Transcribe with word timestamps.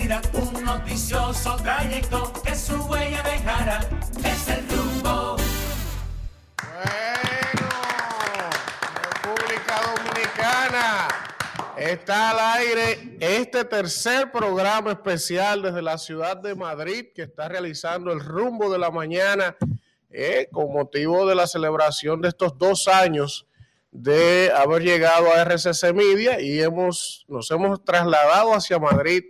un 0.00 0.64
noticioso 0.64 1.56
trayecto 1.56 2.32
que 2.44 2.54
su 2.54 2.76
huella 2.84 3.20
dejará. 3.22 3.80
Es 4.24 4.48
el 4.48 4.68
rumbo. 4.68 5.36
Bueno, 6.62 7.68
República 8.94 9.80
Dominicana. 9.96 11.08
Está 11.76 12.30
al 12.30 12.60
aire 12.60 13.16
este 13.18 13.64
tercer 13.64 14.30
programa 14.30 14.92
especial 14.92 15.62
desde 15.62 15.82
la 15.82 15.98
ciudad 15.98 16.36
de 16.36 16.54
Madrid 16.54 17.06
que 17.12 17.22
está 17.22 17.48
realizando 17.48 18.12
el 18.12 18.20
rumbo 18.20 18.70
de 18.70 18.78
la 18.78 18.92
mañana 18.92 19.56
eh, 20.10 20.48
con 20.52 20.72
motivo 20.72 21.26
de 21.26 21.34
la 21.34 21.48
celebración 21.48 22.20
de 22.20 22.28
estos 22.28 22.56
dos 22.56 22.86
años 22.86 23.46
de 23.90 24.52
haber 24.54 24.82
llegado 24.82 25.32
a 25.32 25.42
RCC 25.42 25.92
Media 25.92 26.40
y 26.40 26.60
hemos, 26.62 27.24
nos 27.26 27.50
hemos 27.50 27.84
trasladado 27.84 28.54
hacia 28.54 28.78
Madrid 28.78 29.24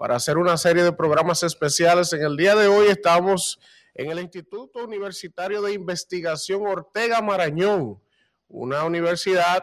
para 0.00 0.16
hacer 0.16 0.38
una 0.38 0.56
serie 0.56 0.82
de 0.82 0.94
programas 0.94 1.42
especiales. 1.42 2.10
En 2.14 2.22
el 2.22 2.34
día 2.34 2.56
de 2.56 2.68
hoy 2.68 2.86
estamos 2.86 3.60
en 3.92 4.10
el 4.10 4.18
Instituto 4.18 4.82
Universitario 4.82 5.60
de 5.60 5.74
Investigación 5.74 6.66
Ortega 6.66 7.20
Marañón, 7.20 8.00
una 8.48 8.82
universidad 8.84 9.62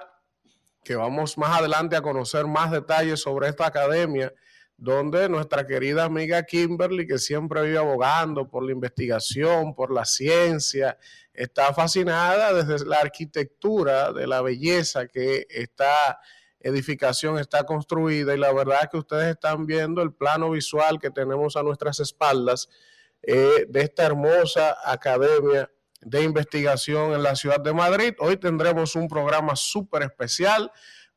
que 0.84 0.96
vamos 0.96 1.40
más 1.40 1.58
adelante 1.58 1.96
a 1.96 2.04
conocer 2.04 2.46
más 2.46 2.70
detalles 2.70 3.20
sobre 3.20 3.50
esta 3.50 3.66
academia, 3.66 4.32
donde 4.78 5.28
nuestra 5.28 5.66
querida 5.66 6.04
amiga 6.04 6.44
Kimberly, 6.44 7.08
que 7.08 7.18
siempre 7.18 7.64
vive 7.64 7.80
abogando 7.80 8.48
por 8.48 8.64
la 8.64 8.74
investigación, 8.74 9.74
por 9.74 9.92
la 9.92 10.06
ciencia, 10.06 11.00
está 11.34 11.74
fascinada 11.74 12.54
desde 12.54 12.86
la 12.86 12.98
arquitectura, 12.98 14.14
de 14.14 14.28
la 14.28 14.44
belleza 14.44 15.08
que 15.08 15.48
esta 15.50 16.20
edificación 16.60 17.38
está 17.38 17.64
construida 17.66 18.34
y 18.34 18.38
la 18.38 18.52
verdad 18.52 18.80
es 18.84 18.90
que 18.90 18.98
ustedes 18.98 19.28
están 19.28 19.66
viendo 19.66 20.02
el 20.02 20.14
plano 20.14 20.52
visual 20.52 21.00
que 21.00 21.12
tenemos 21.12 21.56
a 21.56 21.64
nuestras 21.64 22.00
espaldas 22.00 22.70
eh, 23.22 23.66
de 23.68 23.82
esta 23.82 24.06
hermosa 24.06 24.78
academia 24.86 25.70
de 26.02 26.24
investigación 26.24 27.14
en 27.14 27.24
la 27.24 27.36
ciudad 27.36 27.60
de 27.60 27.74
Madrid. 27.74 28.14
Hoy 28.20 28.38
tendremos 28.38 28.96
un 28.96 29.08
programa 29.08 29.56
súper 29.56 30.04
especial. 30.04 30.72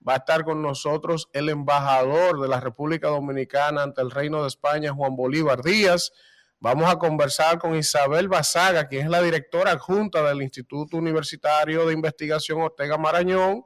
Va 0.06 0.14
a 0.14 0.16
estar 0.16 0.44
con 0.44 0.62
nosotros 0.62 1.28
el 1.32 1.50
embajador 1.50 2.40
de 2.40 2.48
la 2.48 2.60
República 2.60 3.08
Dominicana 3.08 3.82
ante 3.82 4.00
el 4.00 4.10
Reino 4.10 4.42
de 4.42 4.48
España, 4.48 4.92
Juan 4.92 5.14
Bolívar 5.14 5.62
Díaz. 5.62 6.12
Vamos 6.58 6.90
a 6.90 6.98
conversar 6.98 7.58
con 7.58 7.74
Isabel 7.74 8.28
Basaga, 8.28 8.88
quien 8.88 9.04
es 9.04 9.10
la 9.10 9.22
directora 9.22 9.72
adjunta 9.72 10.22
del 10.22 10.42
Instituto 10.42 10.96
Universitario 10.96 11.86
de 11.86 11.94
Investigación 11.94 12.60
Ortega 12.60 12.96
Marañón. 12.98 13.64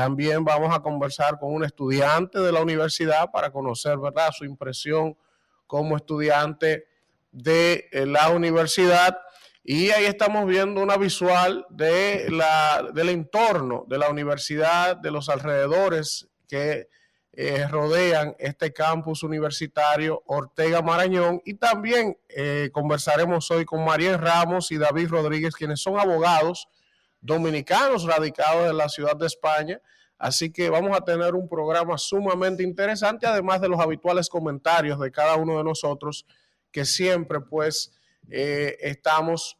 También 0.00 0.46
vamos 0.46 0.74
a 0.74 0.80
conversar 0.80 1.38
con 1.38 1.52
un 1.52 1.62
estudiante 1.62 2.38
de 2.38 2.50
la 2.50 2.62
universidad 2.62 3.30
para 3.30 3.52
conocer, 3.52 3.98
¿verdad?, 3.98 4.30
su 4.32 4.46
impresión 4.46 5.14
como 5.66 5.94
estudiante 5.94 6.86
de 7.32 7.86
la 7.92 8.30
universidad. 8.30 9.18
Y 9.62 9.90
ahí 9.90 10.06
estamos 10.06 10.46
viendo 10.46 10.82
una 10.82 10.96
visual 10.96 11.66
de 11.68 12.30
la, 12.30 12.88
del 12.94 13.10
entorno 13.10 13.84
de 13.88 13.98
la 13.98 14.08
universidad, 14.08 14.96
de 14.96 15.10
los 15.10 15.28
alrededores 15.28 16.30
que 16.48 16.88
eh, 17.34 17.68
rodean 17.68 18.34
este 18.38 18.72
campus 18.72 19.22
universitario 19.22 20.22
Ortega 20.24 20.80
Marañón. 20.80 21.42
Y 21.44 21.56
también 21.56 22.16
eh, 22.30 22.70
conversaremos 22.72 23.50
hoy 23.50 23.66
con 23.66 23.84
María 23.84 24.16
Ramos 24.16 24.72
y 24.72 24.78
David 24.78 25.10
Rodríguez, 25.10 25.54
quienes 25.54 25.82
son 25.82 26.00
abogados 26.00 26.68
dominicanos 27.20 28.04
radicados 28.04 28.70
en 28.70 28.76
la 28.76 28.88
ciudad 28.88 29.16
de 29.16 29.26
España. 29.26 29.80
Así 30.18 30.50
que 30.50 30.68
vamos 30.68 30.96
a 30.96 31.02
tener 31.02 31.34
un 31.34 31.48
programa 31.48 31.96
sumamente 31.96 32.62
interesante, 32.62 33.26
además 33.26 33.60
de 33.60 33.68
los 33.68 33.80
habituales 33.80 34.28
comentarios 34.28 35.00
de 35.00 35.10
cada 35.10 35.36
uno 35.36 35.56
de 35.56 35.64
nosotros, 35.64 36.26
que 36.70 36.84
siempre 36.84 37.40
pues 37.40 37.92
eh, 38.28 38.76
estamos 38.80 39.56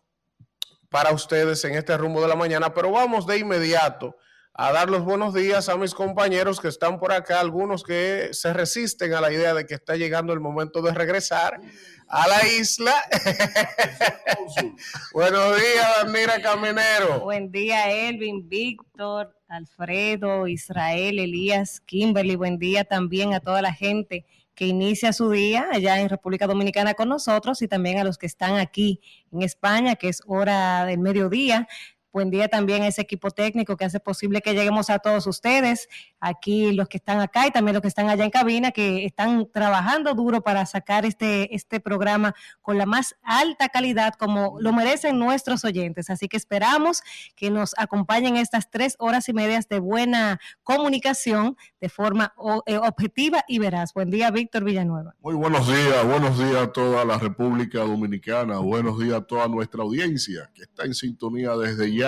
para 0.91 1.12
ustedes 1.12 1.65
en 1.65 1.75
este 1.75 1.97
rumbo 1.97 2.20
de 2.20 2.28
la 2.28 2.37
mañana, 2.37 2.75
pero 2.75 2.91
vamos 2.91 3.26
de 3.26 3.38
inmediato 3.38 4.16
a 4.53 4.72
dar 4.72 4.91
los 4.91 5.05
buenos 5.05 5.33
días 5.33 5.69
a 5.69 5.77
mis 5.77 5.94
compañeros 5.94 6.61
que 6.61 6.69
están 6.69 6.99
por 6.99 7.12
acá, 7.12 7.41
algunos 7.41 7.83
que 7.83 8.31
se 8.33 8.53
resisten 8.53 9.15
a 9.15 9.21
la 9.21 9.33
idea 9.33 9.55
de 9.55 9.66
que 9.66 9.75
está 9.75 9.97
llegando 9.97 10.33
el 10.33 10.41
momento 10.41 10.83
de 10.83 10.93
regresar 10.93 11.61
a 12.09 12.28
la 12.28 12.47
isla. 12.47 12.93
buenos 15.15 15.56
días, 15.56 15.87
Danira 16.05 16.43
Caminero. 16.43 17.21
Buen 17.21 17.53
día, 17.53 17.91
Elvin, 17.91 18.49
Víctor, 18.49 19.37
Alfredo, 19.49 20.49
Israel, 20.49 21.21
Elías, 21.21 21.81
Kimberly. 21.81 22.34
Buen 22.34 22.59
día 22.59 22.84
también 22.84 23.32
a 23.34 23.41
toda 23.41 23.62
la 23.62 23.72
gente 23.72 24.27
que 24.55 24.67
inicia 24.67 25.12
su 25.12 25.31
día 25.31 25.69
allá 25.72 26.00
en 26.00 26.09
República 26.09 26.47
Dominicana 26.47 26.94
con 26.94 27.09
nosotros 27.09 27.62
y 27.62 27.69
también 27.69 27.99
a 27.99 28.05
los 28.05 28.19
que 28.19 28.27
están 28.27 28.56
aquí 28.56 29.00
en 29.32 29.43
España, 29.43 29.97
que 29.97 30.09
es 30.09 30.22
hora 30.27 30.84
del 30.84 30.99
mediodía. 30.99 31.69
Buen 32.12 32.31
día 32.31 32.48
también 32.48 32.82
a 32.82 32.88
ese 32.88 33.03
equipo 33.03 33.31
técnico 33.31 33.76
que 33.76 33.84
hace 33.84 34.00
posible 34.00 34.41
que 34.41 34.53
lleguemos 34.53 34.91
a 34.91 34.98
todos 34.98 35.28
ustedes, 35.28 35.88
aquí 36.19 36.72
los 36.72 36.88
que 36.88 36.97
están 36.97 37.21
acá 37.21 37.47
y 37.47 37.53
también 37.53 37.75
los 37.75 37.82
que 37.82 37.88
están 37.88 38.09
allá 38.09 38.25
en 38.25 38.31
cabina, 38.31 38.72
que 38.72 39.04
están 39.04 39.48
trabajando 39.53 40.12
duro 40.15 40.41
para 40.41 40.66
sacar 40.66 41.06
este, 41.06 41.54
este 41.54 41.78
programa 41.78 42.34
con 42.62 42.78
la 42.78 42.84
más 42.84 43.15
alta 43.22 43.69
calidad 43.69 44.15
como 44.15 44.56
lo 44.59 44.72
merecen 44.72 45.20
nuestros 45.20 45.65
oyentes. 45.65 46.10
Así 46.10 46.26
que 46.26 46.37
esperamos 46.37 47.03
que 47.37 47.53
nos 47.53 47.75
acompañen 47.78 48.37
estas 48.37 48.70
tres 48.72 48.97
horas 48.99 49.28
y 49.28 49.32
medias 49.32 49.69
de 49.69 49.78
buena 49.78 50.41
comunicación 50.65 51.56
de 51.81 51.88
forma 51.88 52.34
eh, 52.66 52.76
objetiva 52.76 53.44
y 53.47 53.60
veraz. 53.60 53.94
Buen 53.94 54.10
día, 54.10 54.32
Víctor 54.32 54.65
Villanueva. 54.65 55.15
Muy 55.20 55.34
buenos 55.34 55.69
días, 55.69 56.04
buenos 56.04 56.37
días 56.37 56.56
a 56.56 56.72
toda 56.72 57.04
la 57.04 57.19
República 57.19 57.78
Dominicana, 57.78 58.59
buenos 58.59 58.99
días 58.99 59.15
a 59.15 59.20
toda 59.25 59.47
nuestra 59.47 59.84
audiencia 59.84 60.50
que 60.54 60.62
está 60.62 60.84
en 60.84 60.94
sintonía 60.94 61.56
desde 61.56 61.94
ya 61.94 62.00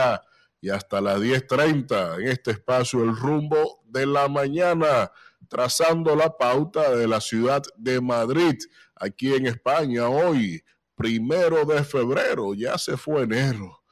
y 0.60 0.70
hasta 0.70 1.00
las 1.00 1.20
10.30 1.20 2.20
en 2.20 2.28
este 2.28 2.52
espacio 2.52 3.02
El 3.02 3.16
rumbo 3.16 3.82
de 3.86 4.06
la 4.06 4.28
mañana, 4.28 5.10
trazando 5.48 6.14
la 6.14 6.36
pauta 6.36 6.94
de 6.94 7.08
la 7.08 7.20
ciudad 7.20 7.62
de 7.76 8.00
Madrid, 8.00 8.58
aquí 8.94 9.34
en 9.34 9.46
España 9.46 10.08
hoy, 10.08 10.62
primero 10.94 11.64
de 11.64 11.82
febrero, 11.82 12.54
ya 12.54 12.78
se 12.78 12.96
fue 12.96 13.22
enero. 13.22 13.82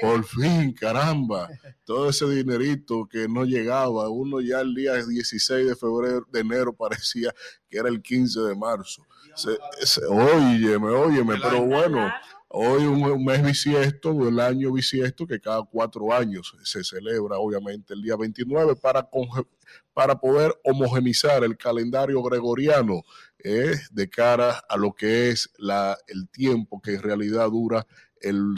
Por 0.00 0.24
fin. 0.24 0.72
caramba, 0.72 1.48
todo 1.84 2.08
ese 2.08 2.26
dinerito 2.26 3.06
que 3.06 3.28
no 3.28 3.44
llegaba, 3.44 4.08
uno 4.08 4.40
ya 4.40 4.60
el 4.60 4.74
día 4.74 4.94
16 4.94 5.68
de 5.68 5.76
febrero, 5.76 6.26
de 6.32 6.40
enero 6.40 6.72
parecía 6.72 7.34
que 7.68 7.78
era 7.78 7.88
el 7.88 8.00
15 8.00 8.40
de 8.40 8.54
marzo. 8.56 9.06
óyeme, 10.08 10.88
óyeme, 10.88 11.38
pero 11.42 11.62
bueno, 11.66 12.10
Hoy 12.52 12.82
un, 12.82 13.24
mes 13.24 13.44
bisiesto, 13.44 14.10
el 14.28 14.40
año 14.40 14.72
bisiesto, 14.72 15.24
que 15.24 15.38
cada 15.38 15.62
cuatro 15.62 16.12
años 16.12 16.52
se 16.64 16.82
celebra, 16.82 17.38
obviamente, 17.38 17.94
el 17.94 18.02
día 18.02 18.16
29 18.16 18.74
para, 18.74 19.08
para 19.94 20.18
poder 20.18 20.58
homogenizar 20.64 21.44
el 21.44 21.56
calendario 21.56 22.20
gregoriano 22.24 23.02
eh, 23.38 23.76
de 23.92 24.10
cara 24.10 24.64
a 24.68 24.76
lo 24.76 24.92
que 24.92 25.28
es 25.28 25.48
la, 25.58 25.96
el 26.08 26.28
tiempo 26.28 26.82
que 26.82 26.94
en 26.94 27.02
realidad 27.02 27.48
dura 27.48 27.86
el, 28.20 28.56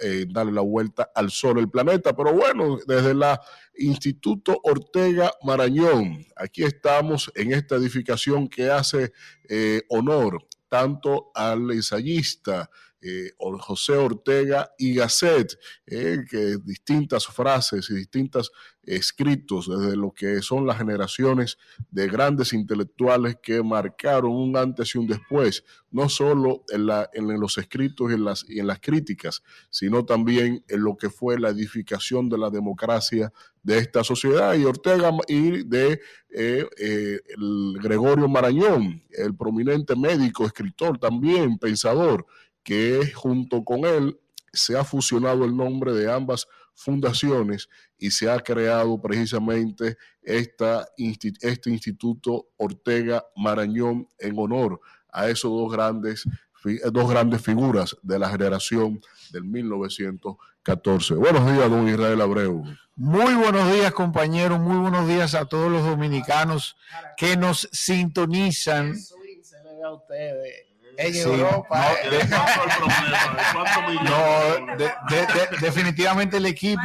eh, 0.00 0.24
darle 0.30 0.52
la 0.52 0.60
vuelta 0.60 1.10
al 1.12 1.32
sol, 1.32 1.58
el 1.58 1.68
planeta. 1.68 2.14
Pero 2.14 2.32
bueno, 2.32 2.78
desde 2.86 3.12
la 3.12 3.40
Instituto 3.76 4.60
Ortega 4.62 5.32
Marañón, 5.42 6.24
aquí 6.36 6.62
estamos 6.62 7.32
en 7.34 7.52
esta 7.52 7.74
edificación 7.74 8.46
que 8.46 8.70
hace 8.70 9.12
eh, 9.48 9.82
honor 9.88 10.46
tanto 10.68 11.32
al 11.34 11.70
ensayista, 11.72 12.70
eh, 13.02 13.32
José 13.38 13.94
Ortega 13.94 14.72
y 14.78 14.94
Gasset, 14.94 15.58
eh, 15.86 16.18
que 16.30 16.56
distintas 16.64 17.26
frases 17.26 17.90
y 17.90 17.94
distintos 17.94 18.52
escritos 18.84 19.68
desde 19.68 19.96
lo 19.96 20.12
que 20.12 20.42
son 20.42 20.66
las 20.66 20.78
generaciones 20.78 21.56
de 21.90 22.08
grandes 22.08 22.52
intelectuales 22.52 23.36
que 23.40 23.62
marcaron 23.62 24.32
un 24.32 24.56
antes 24.56 24.94
y 24.94 24.98
un 24.98 25.06
después, 25.06 25.64
no 25.90 26.08
solo 26.08 26.64
en, 26.68 26.86
la, 26.86 27.08
en 27.12 27.28
los 27.38 27.58
escritos 27.58 28.10
y 28.10 28.14
en, 28.14 28.24
las, 28.24 28.44
y 28.48 28.58
en 28.58 28.66
las 28.66 28.80
críticas, 28.80 29.42
sino 29.70 30.04
también 30.04 30.64
en 30.68 30.82
lo 30.82 30.96
que 30.96 31.10
fue 31.10 31.38
la 31.38 31.50
edificación 31.50 32.28
de 32.28 32.38
la 32.38 32.50
democracia 32.50 33.32
de 33.62 33.78
esta 33.78 34.02
sociedad. 34.02 34.54
Y 34.54 34.64
Ortega 34.64 35.12
y 35.28 35.62
de 35.62 36.00
eh, 36.30 36.66
el 36.78 37.78
Gregorio 37.80 38.28
Marañón, 38.28 39.02
el 39.10 39.36
prominente 39.36 39.94
médico, 39.94 40.44
escritor 40.44 40.98
también, 40.98 41.58
pensador, 41.58 42.26
que 42.62 43.12
junto 43.14 43.64
con 43.64 43.84
él 43.84 44.18
se 44.52 44.76
ha 44.76 44.84
fusionado 44.84 45.44
el 45.44 45.56
nombre 45.56 45.92
de 45.92 46.12
ambas 46.12 46.46
fundaciones 46.74 47.68
y 47.98 48.10
se 48.10 48.30
ha 48.30 48.38
creado 48.38 49.00
precisamente 49.00 49.96
esta, 50.22 50.86
este 50.96 51.70
Instituto 51.70 52.48
Ortega 52.56 53.24
Marañón 53.36 54.08
en 54.18 54.38
honor 54.38 54.80
a 55.10 55.28
esos 55.28 55.50
dos 55.50 55.72
grandes, 55.72 56.24
dos 56.92 57.10
grandes 57.10 57.42
figuras 57.42 57.96
de 58.02 58.18
la 58.18 58.30
generación 58.30 59.00
del 59.30 59.44
1914. 59.44 61.14
Buenos 61.14 61.52
días, 61.52 61.70
don 61.70 61.88
Israel 61.88 62.20
Abreu. 62.20 62.64
Muy 62.94 63.34
buenos 63.34 63.72
días, 63.72 63.92
compañeros. 63.92 64.58
Muy 64.60 64.78
buenos 64.78 65.08
días 65.08 65.34
a 65.34 65.46
todos 65.46 65.70
los 65.70 65.84
dominicanos 65.84 66.76
que 67.16 67.36
nos 67.36 67.68
sintonizan 67.72 68.94
a 69.84 69.92
ustedes 69.92 70.71
en 70.96 71.14
Europa. 71.16 71.86
No, 74.04 74.76
definitivamente 75.60 76.36
el 76.36 76.46
equipo 76.46 76.82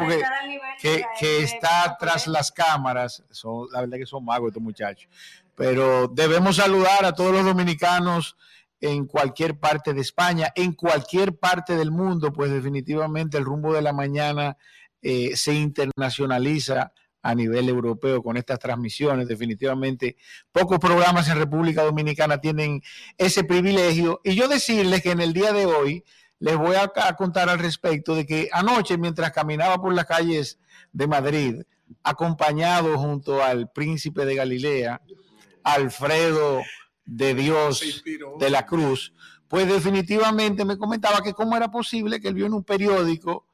que, 0.81 1.03
que, 1.19 1.43
está 1.43 1.97
tras 1.99 2.27
las 2.27 2.51
cámaras, 2.51 3.23
son, 3.31 3.67
la 3.71 3.81
verdad 3.81 3.97
que 3.97 4.05
son 4.05 4.23
magos 4.25 4.49
estos 4.49 4.63
muchachos. 4.63 5.09
Pero 5.55 6.07
debemos 6.07 6.57
saludar 6.57 7.05
a 7.05 7.13
todos 7.13 7.31
los 7.33 7.45
dominicanos 7.45 8.37
en 8.79 9.07
cualquier 9.07 9.59
parte 9.59 9.93
de 9.93 10.01
España, 10.01 10.51
en 10.55 10.73
cualquier 10.73 11.37
parte 11.37 11.75
del 11.75 11.91
mundo, 11.91 12.31
pues 12.31 12.51
definitivamente 12.51 13.37
el 13.37 13.45
rumbo 13.45 13.73
de 13.73 13.81
la 13.81 13.91
mañana 13.91 14.57
eh, 15.01 15.35
se 15.35 15.53
internacionaliza 15.53 16.91
a 17.27 17.35
nivel 17.35 17.67
europeo 17.67 18.23
con 18.23 18.37
estas 18.37 18.57
transmisiones. 18.57 19.27
Definitivamente, 19.27 20.15
pocos 20.53 20.79
programas 20.79 21.27
en 21.27 21.37
República 21.37 21.83
Dominicana 21.83 22.39
tienen 22.39 22.81
ese 23.17 23.43
privilegio. 23.43 24.21
Y 24.23 24.35
yo 24.35 24.47
decirles 24.47 25.01
que 25.01 25.11
en 25.11 25.19
el 25.19 25.33
día 25.33 25.51
de 25.51 25.65
hoy 25.65 26.05
les 26.39 26.55
voy 26.55 26.77
a, 26.77 26.87
contar 27.17 27.49
al 27.49 27.59
respecto 27.59 28.15
de 28.15 28.25
que 28.25 28.47
anoche, 28.53 28.97
mientras 28.97 29.31
caminaba 29.31 29.81
por 29.81 29.93
las 29.93 30.05
calles 30.05 30.57
de 30.93 31.05
Madrid, 31.05 31.63
acompañado 32.01 32.97
junto 32.97 33.43
al 33.43 33.69
príncipe 33.71 34.23
de 34.25 34.35
Galilea, 34.35 35.01
Alfredo 35.63 36.61
de 37.03 37.33
Dios 37.33 38.03
de 38.39 38.49
la 38.49 38.65
Cruz, 38.65 39.13
pues 39.49 39.67
definitivamente 39.67 40.63
me 40.63 40.77
comentaba 40.77 41.21
que 41.21 41.33
cómo 41.33 41.57
era 41.57 41.69
posible 41.69 42.21
que 42.21 42.29
él 42.29 42.35
vio 42.35 42.45
en 42.45 42.53
un 42.53 42.63
periódico 42.63 43.46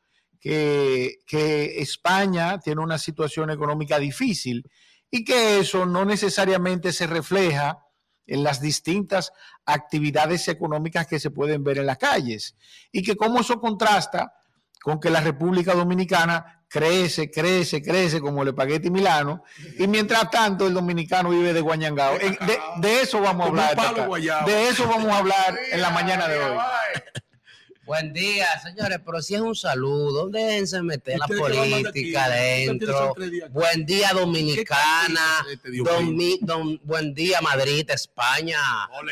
que, 0.44 1.81
España 1.81 2.60
tiene 2.60 2.81
una 2.81 2.98
situación 2.98 3.50
económica 3.50 3.98
difícil 3.98 4.69
y 5.10 5.24
que 5.24 5.60
eso 5.60 5.86
no 5.86 6.06
necesariamente 6.06 6.92
se 6.92 7.07
refleja 7.07 7.80
en 8.25 8.44
las 8.44 8.62
distintas 8.62 9.31
actividades 9.66 10.48
económicas 10.48 11.07
que 11.07 11.19
se 11.19 11.31
pueden 11.31 11.63
ver 11.63 11.78
en 11.78 11.86
las 11.86 11.98
calles 11.98 12.56
y 12.92 13.04
que 13.04 13.16
cómo 13.16 13.42
eso 13.42 13.60
contrasta 13.60 14.34
con 14.81 15.00
que 15.00 15.10
la 15.10 15.22
República 15.22 15.74
Dominicana 15.74 16.66
crece, 16.68 17.31
crece, 17.31 17.81
crece 17.81 18.19
como 18.19 18.42
el 18.42 18.50
espagueti 18.50 18.90
milano 18.90 19.44
y 19.78 19.88
mientras 19.88 20.30
tanto 20.30 20.68
el 20.68 20.74
dominicano 20.74 21.30
vive 21.30 21.54
de 21.54 21.62
guañangao. 21.62 22.18
De, 22.18 22.60
de 22.78 23.01
eso 23.01 23.22
vamos 23.22 23.45
a 23.45 23.50
hablar. 23.50 24.45
De 24.45 24.69
eso 24.69 24.88
vamos 24.88 25.12
a 25.12 25.18
hablar 25.19 25.57
en 25.72 25.81
la 25.81 25.90
mañana 25.92 26.28
de 26.28 26.40
hoy. 26.40 26.57
Buen 27.85 28.13
día, 28.13 28.47
señores, 28.62 29.00
pero 29.06 29.21
si 29.21 29.35
es 29.35 29.41
un 29.41 29.56
saludo, 29.56 30.30
déjense 30.30 30.81
meter 30.81 31.19
la 31.19 31.27
política 31.27 32.25
adentro. 32.25 33.13
Buen 33.50 33.85
día, 33.85 34.12
Dominicana. 34.13 35.45
buen 36.83 37.13
día, 37.13 37.41
Madrid, 37.41 37.89
España. 37.89 38.57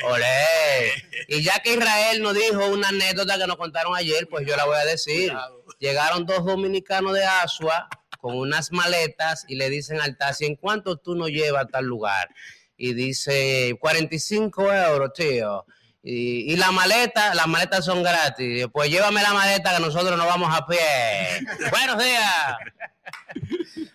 Olé. 0.05 0.91
Y 1.27 1.43
ya 1.43 1.59
que 1.59 1.73
Israel 1.73 2.21
nos 2.21 2.33
dijo 2.33 2.65
una 2.67 2.87
anécdota 2.89 3.37
que 3.37 3.45
nos 3.45 3.57
contaron 3.57 3.93
ayer, 3.93 4.27
pues 4.29 4.47
yo 4.47 4.55
la 4.55 4.65
voy 4.65 4.77
a 4.77 4.85
decir. 4.85 5.33
Llegaron 5.79 6.25
dos 6.25 6.45
dominicanos 6.45 7.13
de 7.13 7.25
Asua 7.25 7.89
con 8.21 8.37
unas 8.37 8.71
maletas 8.71 9.43
y 9.49 9.55
le 9.55 9.69
dicen 9.69 9.99
al 9.99 10.15
taxi, 10.15 10.45
¿en 10.45 10.55
cuánto 10.55 10.95
tú 10.95 11.15
nos 11.15 11.27
llevas 11.27 11.65
a 11.65 11.67
tal 11.67 11.85
lugar? 11.85 12.29
Y 12.77 12.93
dice, 12.93 13.75
45 13.81 14.73
euros, 14.73 15.11
tío. 15.13 15.65
Y, 16.03 16.55
la 16.55 16.71
maleta, 16.71 17.35
las 17.35 17.47
maletas 17.47 17.85
son 17.85 18.01
gratis. 18.01 18.67
Pues 18.71 18.89
llévame 18.89 19.21
la 19.21 19.33
maleta 19.33 19.75
que 19.75 19.81
nosotros 19.81 20.17
nos 20.17 20.25
vamos 20.25 20.49
a 20.51 20.65
pie. 20.65 20.79
Buenos 21.71 22.03
días. 22.03 22.55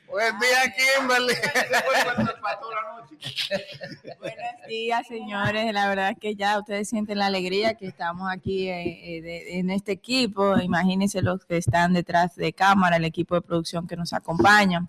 Buen 0.09 0.39
día, 0.39 0.75
Kimberly. 0.77 1.35
Buenos 4.21 4.67
días, 4.69 5.07
señores. 5.09 5.73
La 5.73 5.89
verdad 5.89 6.11
es 6.11 6.19
que 6.19 6.37
ya 6.37 6.59
ustedes 6.59 6.89
sienten 6.89 7.19
la 7.19 7.27
alegría 7.27 7.75
que 7.75 7.87
estamos 7.87 8.31
aquí 8.31 8.69
eh, 8.69 9.19
eh, 9.19 9.59
en 9.59 9.71
este 9.71 9.93
equipo. 9.93 10.57
Imagínense 10.59 11.23
los 11.23 11.45
que 11.45 11.57
están 11.57 11.93
detrás 11.93 12.37
de 12.37 12.53
cámara, 12.53 12.97
el 12.97 13.05
equipo 13.05 13.35
de 13.35 13.43
producción 13.43 13.89
que 13.89 13.97
nos 13.97 14.13
acompaña. 14.13 14.87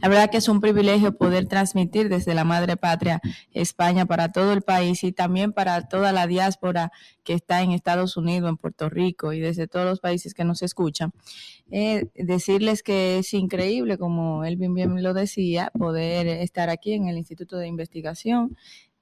La 0.00 0.08
verdad 0.08 0.30
que 0.30 0.38
es 0.38 0.48
un 0.48 0.60
privilegio 0.60 1.16
poder 1.16 1.46
transmitir 1.46 2.08
desde 2.08 2.34
la 2.34 2.44
madre 2.44 2.76
patria 2.76 3.20
España 3.52 4.06
para 4.06 4.32
todo 4.32 4.52
el 4.52 4.62
país 4.62 5.04
y 5.04 5.12
también 5.12 5.52
para 5.52 5.88
toda 5.88 6.12
la 6.12 6.26
diáspora 6.26 6.92
que 7.24 7.34
está 7.34 7.62
en 7.62 7.72
Estados 7.72 8.16
Unidos, 8.16 8.48
en 8.48 8.56
Puerto 8.56 8.88
Rico 8.88 9.32
y 9.32 9.40
desde 9.40 9.66
todos 9.66 9.84
los 9.84 10.00
países 10.00 10.32
que 10.32 10.44
nos 10.44 10.62
escuchan. 10.62 11.12
Eh, 11.70 12.06
decirles 12.14 12.82
que 12.82 13.18
es 13.18 13.34
increíble, 13.34 13.98
como 13.98 14.44
él 14.44 14.56
bien, 14.56 14.74
bien 14.74 15.02
lo 15.02 15.14
decía, 15.14 15.70
poder 15.78 16.26
estar 16.26 16.70
aquí 16.70 16.94
en 16.94 17.08
el 17.08 17.18
Instituto 17.18 17.58
de 17.58 17.68
Investigación, 17.68 18.56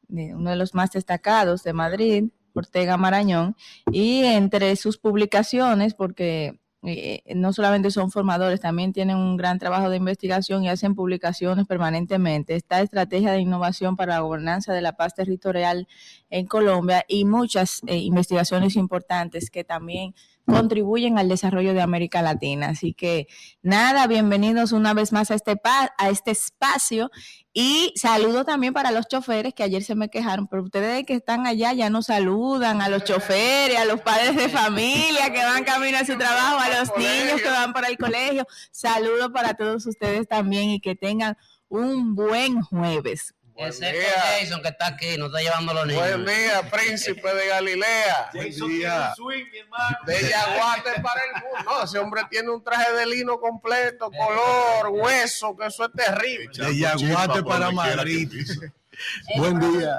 de 0.09 0.35
uno 0.35 0.51
de 0.51 0.57
los 0.57 0.75
más 0.75 0.91
destacados 0.91 1.63
de 1.63 1.73
Madrid, 1.73 2.25
Ortega 2.55 2.97
Marañón, 2.97 3.55
y 3.93 4.25
entre 4.25 4.75
sus 4.75 4.99
publicaciones, 4.99 5.95
porque 5.95 6.59
eh, 6.89 7.23
no 7.35 7.53
solamente 7.53 7.91
son 7.91 8.11
formadores, 8.11 8.61
también 8.61 8.93
tienen 8.93 9.17
un 9.17 9.37
gran 9.37 9.59
trabajo 9.59 9.91
de 9.91 9.97
investigación 9.97 10.65
y 10.65 10.69
hacen 10.69 10.95
publicaciones 10.95 11.67
permanentemente. 11.67 12.55
Esta 12.55 12.81
estrategia 12.81 13.33
de 13.33 13.41
innovación 13.41 13.97
para 13.97 14.15
la 14.15 14.21
gobernanza 14.21 14.73
de 14.73 14.81
la 14.81 14.93
paz 14.93 15.15
territorial 15.15 15.87
en 16.31 16.47
Colombia 16.47 17.05
y 17.09 17.25
muchas 17.25 17.81
eh, 17.87 17.97
investigaciones 17.99 18.77
importantes 18.77 19.51
que 19.51 19.65
también 19.65 20.15
contribuyen 20.49 21.19
al 21.19 21.29
desarrollo 21.29 21.75
de 21.75 21.83
América 21.83 22.23
Latina. 22.23 22.71
Así 22.71 22.95
que 22.95 23.29
nada, 23.63 24.07
bienvenidos 24.07 24.73
una 24.73 24.95
vez 24.95 25.13
más 25.13 25.31
a 25.31 25.35
este, 25.35 25.61
a 25.65 26.09
este 26.09 26.31
espacio 26.33 27.11
y 27.53 27.93
saludo 27.97 28.45
también 28.45 28.73
para 28.73 28.91
los 28.91 29.09
choferes 29.09 29.53
que 29.53 29.63
ayer 29.63 29.83
se 29.83 29.95
me 29.95 30.09
quejaron, 30.09 30.47
pero 30.47 30.63
ustedes 30.63 31.05
que 31.05 31.15
están 31.15 31.47
allá 31.47 31.73
ya 31.73 31.91
no 31.91 32.03
saludan 32.03 32.81
a 32.81 32.89
los 32.89 33.05
choferes, 33.05 33.79
a 33.79 33.85
los 33.85 34.01
padres 34.01 34.37
de 34.37 34.49
familia 34.49 35.33
que 35.33 35.45
van 35.45 35.65
camino 35.65 35.99
a 35.99 36.05
su 36.05 36.17
trabajo, 36.17 36.59
a 36.59 36.81
los 36.81 36.97
niños 36.97 37.41
que 37.43 37.49
van 37.49 37.73
para 37.73 37.89
el 37.89 37.99
colegio. 37.99 38.47
Saludo 38.71 39.33
para 39.33 39.55
todos 39.55 39.87
ustedes 39.87 40.29
también 40.29 40.71
y 40.71 40.81
que 40.81 40.95
tengan 40.95 41.37
un 41.69 42.15
buen 42.15 42.63
jueves. 42.63 43.35
Excepto 43.59 44.01
Jason 44.39 44.63
que 44.63 44.69
está 44.69 44.87
aquí, 44.87 45.17
no 45.19 45.27
está 45.27 45.41
llevando 45.41 45.75
los 45.75 45.87
niños. 45.87 46.03
Buen 46.03 46.25
día, 46.25 46.71
príncipe 46.71 47.35
de 47.35 47.47
Galilea. 47.49 48.31
Buen 48.33 48.51
día. 48.51 49.15
De 50.07 50.29
Yaguate 50.29 51.01
para 51.03 51.21
el 51.25 51.43
mundo. 51.43 51.65
No, 51.65 51.83
ese 51.83 51.99
hombre 51.99 52.23
tiene 52.31 52.51
un 52.51 52.63
traje 52.63 52.93
de 52.93 53.07
lino 53.07 53.41
completo, 53.41 54.11
color, 54.11 54.93
hueso, 54.93 55.57
que 55.57 55.67
eso 55.67 55.85
es 55.87 55.93
terrible. 55.93 56.51
De 56.55 56.77
Yaguate 56.77 57.43
para 57.43 57.73
Madrid. 57.73 58.31
Buen 59.37 59.59
día. 59.59 59.99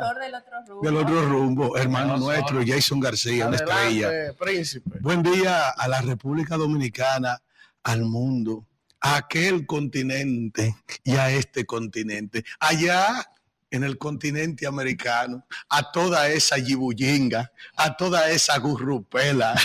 Del 0.82 0.98
otro 0.98 1.22
rumbo. 1.24 1.78
hermano 1.78 2.18
nuestro, 2.18 2.62
Jason 2.66 3.00
García, 3.00 3.48
una 3.48 3.58
estrella. 3.58 4.34
Príncipe. 4.40 5.00
Buen 5.02 5.22
día 5.22 5.70
a 5.70 5.88
la 5.88 6.02
República 6.02 6.56
Dominicana, 6.56 7.42
al 7.84 8.04
mundo, 8.04 8.66
a 9.02 9.18
aquel 9.18 9.66
continente 9.66 10.76
y 11.04 11.16
a 11.16 11.30
este 11.30 11.66
continente. 11.66 12.44
Allá 12.60 13.26
en 13.72 13.84
el 13.84 13.98
continente 13.98 14.66
americano, 14.68 15.46
a 15.70 15.92
toda 15.92 16.30
esa 16.30 16.58
yibullinga, 16.58 17.52
a 17.76 17.96
toda 17.96 18.30
esa 18.30 18.58
gurrupela, 18.58 19.56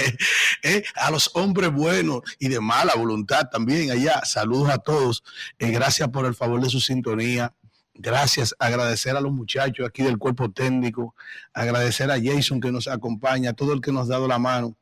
eh, 0.62 0.84
a 0.96 1.10
los 1.10 1.30
hombres 1.34 1.72
buenos 1.72 2.22
y 2.38 2.48
de 2.48 2.60
mala 2.60 2.94
voluntad 2.94 3.48
también 3.50 3.90
allá. 3.90 4.22
Saludos 4.24 4.70
a 4.70 4.78
todos. 4.78 5.22
Eh, 5.58 5.70
gracias 5.70 6.08
por 6.08 6.26
el 6.26 6.34
favor 6.34 6.60
de 6.60 6.70
su 6.70 6.80
sintonía. 6.80 7.52
Gracias, 7.94 8.54
agradecer 8.58 9.14
a 9.16 9.20
los 9.20 9.32
muchachos 9.32 9.86
aquí 9.86 10.02
del 10.02 10.16
cuerpo 10.16 10.50
técnico, 10.50 11.14
agradecer 11.52 12.10
a 12.10 12.18
Jason 12.22 12.58
que 12.58 12.72
nos 12.72 12.88
acompaña, 12.88 13.50
a 13.50 13.52
todo 13.52 13.74
el 13.74 13.82
que 13.82 13.92
nos 13.92 14.06
ha 14.06 14.12
dado 14.12 14.26
la 14.26 14.38
mano 14.38 14.76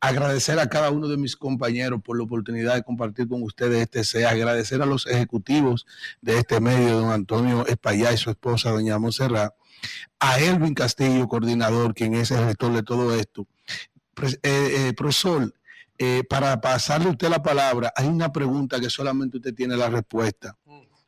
agradecer 0.00 0.58
a 0.58 0.68
cada 0.68 0.90
uno 0.90 1.08
de 1.08 1.16
mis 1.16 1.36
compañeros 1.36 2.00
por 2.02 2.16
la 2.16 2.24
oportunidad 2.24 2.74
de 2.74 2.82
compartir 2.82 3.28
con 3.28 3.42
ustedes 3.42 3.82
este 3.82 4.04
sea, 4.04 4.30
agradecer 4.30 4.80
a 4.82 4.86
los 4.86 5.06
ejecutivos 5.06 5.86
de 6.22 6.38
este 6.38 6.60
medio, 6.60 7.00
don 7.00 7.10
Antonio 7.10 7.66
Espallá 7.66 8.12
y 8.12 8.16
su 8.16 8.30
esposa, 8.30 8.70
doña 8.70 8.98
Monserrat, 8.98 9.54
a 10.18 10.38
Elvin 10.38 10.74
Castillo, 10.74 11.28
coordinador, 11.28 11.94
quien 11.94 12.14
es 12.14 12.30
el 12.30 12.44
rector 12.44 12.72
de 12.72 12.82
todo 12.82 13.14
esto. 13.14 13.46
Eh, 14.22 14.38
eh, 14.42 14.92
profesor, 14.94 15.54
eh, 15.98 16.24
para 16.28 16.60
pasarle 16.60 17.08
a 17.08 17.12
usted 17.12 17.28
la 17.28 17.42
palabra, 17.42 17.92
hay 17.94 18.08
una 18.08 18.32
pregunta 18.32 18.80
que 18.80 18.90
solamente 18.90 19.36
usted 19.36 19.54
tiene 19.54 19.76
la 19.76 19.90
respuesta. 19.90 20.56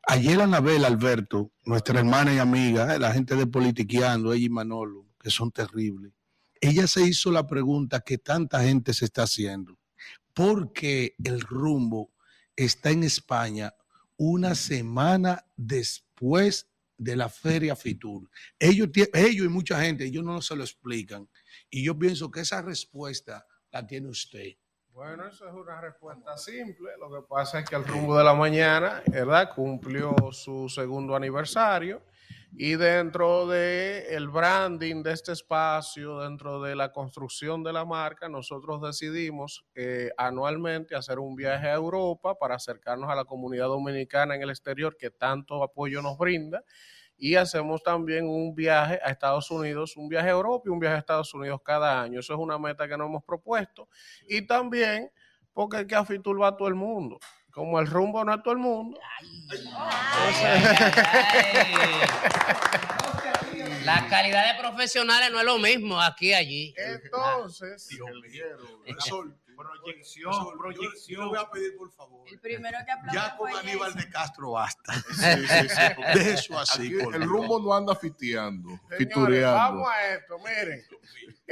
Ayer 0.07 0.41
Anabel 0.41 0.85
Alberto, 0.85 1.51
nuestra 1.65 2.01
hermana 2.01 2.35
y 2.35 2.39
amiga, 2.39 2.99
la 2.99 3.13
gente 3.13 3.37
de 3.37 3.47
Politiqueando, 3.47 4.33
ella 4.33 4.47
y 4.47 4.51
Manolo, 4.51 5.07
que 5.19 5.31
son 5.31 5.51
terribles, 5.51 6.13
ella 6.62 6.87
se 6.87 7.02
hizo 7.02 7.33
la 7.33 7.45
pregunta 7.47 8.00
que 8.00 8.19
tanta 8.19 8.62
gente 8.62 8.95
se 8.95 9.07
está 9.07 9.25
haciendo. 9.25 9.76
¿Por 10.33 10.73
qué 10.73 11.16
el 11.25 11.40
rumbo 11.40 12.12
está 12.54 12.90
en 12.90 13.02
España 13.02 13.75
una 14.16 14.54
semana 14.54 15.45
después 15.57 16.71
de 16.97 17.16
la 17.16 17.28
feria 17.28 17.75
Fitur? 17.75 18.31
Ellos, 18.61 18.88
ellos 19.12 19.47
y 19.47 19.49
mucha 19.49 19.83
gente, 19.83 20.04
ellos 20.04 20.23
no 20.23 20.40
se 20.40 20.54
lo 20.54 20.62
explican. 20.62 21.28
Y 21.69 21.85
yo 21.85 21.99
pienso 21.99 22.31
que 22.31 22.40
esa 22.40 22.62
respuesta 22.62 23.45
la 23.73 23.85
tiene 23.85 24.09
usted. 24.09 24.52
Bueno, 24.92 25.26
eso 25.26 25.49
es 25.49 25.54
una 25.54 25.81
respuesta 25.81 26.37
simple. 26.37 26.92
Lo 26.97 27.11
que 27.11 27.26
pasa 27.28 27.59
es 27.59 27.69
que 27.69 27.75
el 27.75 27.85
rumbo 27.85 28.16
de 28.16 28.23
la 28.23 28.35
mañana, 28.35 29.02
¿verdad? 29.11 29.52
Cumplió 29.52 30.14
su 30.31 30.69
segundo 30.69 31.16
aniversario 31.16 32.02
Y 32.54 32.76
dentro 32.76 33.47
del 33.47 34.04
el 34.11 34.28
branding 34.28 35.02
de 35.02 35.12
este 35.12 35.32
espacio, 35.32 36.21
dentro 36.21 36.61
de 36.61 36.76
la 36.76 36.92
construcción 36.92 37.62
de 37.62 37.73
la 37.73 37.87
marca, 37.87 38.28
nosotros 38.28 38.82
decidimos 38.82 39.64
eh, 39.75 40.11
anualmente 40.18 40.94
hacer 40.94 41.18
un 41.18 41.35
viaje 41.35 41.68
a 41.68 41.75
Europa 41.75 42.38
para 42.38 42.56
acercarnos 42.56 43.09
a 43.09 43.14
la 43.14 43.25
comunidad 43.25 43.68
dominicana 43.68 44.35
en 44.35 44.42
el 44.42 44.50
exterior 44.50 44.99
que 44.99 45.11
tanto 45.11 45.62
apoyo 45.62 46.02
nos 46.02 46.18
brinda. 46.18 46.62
Y 47.16 47.37
hacemos 47.37 47.82
también 47.82 48.28
un 48.28 48.54
viaje 48.54 49.00
a 49.02 49.11
Estados 49.11 49.50
Unidos, 49.50 49.97
un 49.97 50.09
viaje 50.09 50.28
a 50.28 50.32
Europa 50.32 50.64
y 50.66 50.71
un 50.71 50.78
viaje 50.78 50.97
a 50.97 50.99
Estados 50.99 51.32
Unidos 51.32 51.61
cada 51.64 52.02
año. 52.02 52.21
Eso 52.21 52.35
es 52.35 52.38
una 52.38 52.59
meta 52.59 52.87
que 52.87 52.99
nos 52.99 53.06
hemos 53.06 53.25
propuesto. 53.25 53.88
Y 54.28 54.47
también 54.47 55.11
porque 55.54 55.78
hay 55.78 55.87
que 55.87 55.94
a 55.94 56.04
todo 56.04 56.68
el 56.68 56.75
mundo 56.75 57.18
como 57.52 57.78
el 57.78 57.87
rumbo 57.87 58.25
no 58.25 58.35
es 58.35 58.42
todo 58.42 58.54
el 58.54 58.61
mundo. 58.61 58.99
La 63.85 64.06
calidad 64.09 64.54
de 64.54 64.61
profesionales 64.61 65.30
no 65.30 65.38
es 65.40 65.44
lo 65.44 65.59
mismo 65.59 66.00
aquí 66.00 66.28
y 66.28 66.35
allí. 66.35 66.75
Entonces, 66.76 67.88
proyección, 69.56 70.59
proyección. 70.59 71.23
Yo, 71.23 71.28
voy 71.28 71.38
a 71.38 71.50
pedir, 71.50 71.76
por 71.76 71.90
favor. 71.92 72.28
El 72.28 72.38
primero 72.40 72.78
que 72.87 73.14
Ya 73.14 73.37
con 73.37 73.54
Aníbal 73.54 73.94
de 73.94 74.09
Castro 74.09 74.52
basta. 74.52 74.92
Sí, 74.94 75.47
sí, 75.47 75.68
sí. 75.68 76.02
De 76.18 76.32
eso 76.32 76.59
así. 76.59 76.92
el 76.92 77.23
rumbo 77.25 77.61
no 77.61 77.75
anda 77.75 77.94
fiteando, 77.94 78.80
Vamos 79.14 79.88
a 79.88 80.14
esto, 80.14 80.38
miren. 80.38 80.82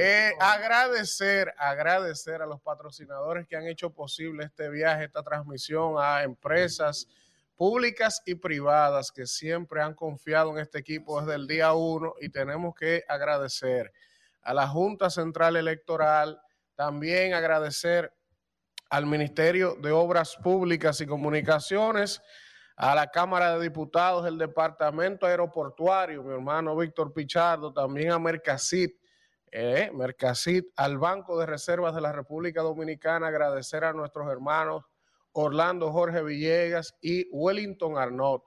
Eh, 0.03 0.33
agradecer, 0.41 1.53
agradecer 1.59 2.41
a 2.41 2.47
los 2.47 2.63
patrocinadores 2.63 3.47
que 3.47 3.57
han 3.57 3.67
hecho 3.67 3.91
posible 3.93 4.45
este 4.45 4.71
viaje, 4.71 5.05
esta 5.05 5.23
transmisión, 5.23 5.97
a 5.99 6.23
empresas 6.23 7.07
públicas 7.61 8.23
y 8.25 8.37
privadas 8.37 9.13
que 9.13 9.27
siempre 9.27 9.83
han 9.83 9.93
confiado 9.93 10.53
en 10.53 10.59
este 10.59 10.79
equipo 10.79 11.21
desde 11.21 11.35
el 11.35 11.47
día 11.47 11.75
uno 11.75 12.15
y 12.19 12.31
tenemos 12.31 12.75
que 12.75 13.05
agradecer 13.07 13.93
a 14.41 14.55
la 14.55 14.67
Junta 14.67 15.11
Central 15.11 15.57
Electoral, 15.57 16.41
también 16.81 17.35
agradecer 17.35 18.11
al 18.89 19.05
Ministerio 19.05 19.75
de 19.75 19.93
Obras 19.93 20.35
Públicas 20.43 20.99
y 21.03 21.07
Comunicaciones, 21.07 22.23
a 22.75 22.95
la 22.95 23.11
Cámara 23.11 23.59
de 23.59 23.65
Diputados, 23.65 24.27
el 24.27 24.39
Departamento 24.39 25.27
Aeroportuario, 25.27 26.23
mi 26.23 26.33
hermano 26.33 26.75
Víctor 26.75 27.13
Pichardo, 27.13 27.71
también 27.71 28.13
a 28.13 28.19
Mercasit, 28.19 28.99
eh, 29.53 29.91
Mercasit, 29.93 30.69
al 30.75 30.97
Banco 30.97 31.39
de 31.39 31.45
Reservas 31.45 31.95
de 31.95 32.01
la 32.01 32.13
República 32.13 32.63
Dominicana, 32.63 33.27
agradecer 33.27 33.85
a 33.85 33.93
nuestros 33.93 34.27
hermanos 34.33 34.83
Orlando 35.33 35.93
Jorge 35.93 36.23
Villegas 36.23 36.95
y 37.03 37.29
Wellington 37.31 37.99
Arnott. 37.99 38.45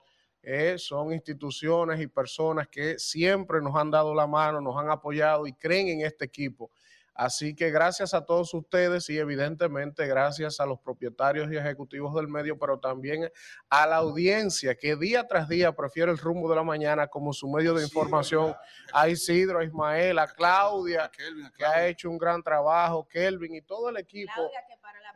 Son 0.78 1.12
instituciones 1.12 2.00
y 2.00 2.08
personas 2.08 2.66
que 2.66 2.98
siempre 2.98 3.62
nos 3.62 3.76
han 3.76 3.92
dado 3.92 4.12
la 4.12 4.26
mano, 4.26 4.60
nos 4.60 4.76
han 4.76 4.90
apoyado 4.90 5.46
y 5.46 5.52
creen 5.52 5.86
en 5.86 6.00
este 6.00 6.24
equipo. 6.24 6.72
Así 7.14 7.54
que 7.54 7.70
gracias 7.70 8.12
a 8.12 8.24
todos 8.24 8.52
ustedes 8.54 9.08
y 9.08 9.18
evidentemente 9.18 10.06
gracias 10.06 10.58
a 10.58 10.66
los 10.66 10.80
propietarios 10.80 11.50
y 11.52 11.56
ejecutivos 11.56 12.14
del 12.14 12.26
medio, 12.26 12.58
pero 12.58 12.78
también 12.78 13.30
a 13.68 13.86
la 13.86 13.96
audiencia 13.96 14.74
que 14.74 14.96
día 14.96 15.26
tras 15.26 15.48
día 15.48 15.72
prefiere 15.72 16.10
el 16.10 16.18
rumbo 16.18 16.50
de 16.50 16.56
la 16.56 16.64
mañana 16.64 17.06
como 17.06 17.32
su 17.32 17.48
medio 17.48 17.74
de 17.74 17.84
información. 17.84 18.54
A 18.92 19.08
Isidro, 19.08 19.60
a 19.60 19.64
Ismael, 19.64 20.18
a 20.18 20.26
Claudia, 20.26 21.10
que 21.56 21.64
ha 21.64 21.86
hecho 21.86 22.10
un 22.10 22.18
gran 22.18 22.42
trabajo, 22.42 23.06
Kelvin 23.08 23.54
y 23.54 23.62
todo 23.62 23.90
el 23.90 23.96
equipo. 23.96 24.50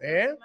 ¿Eh? 0.00 0.37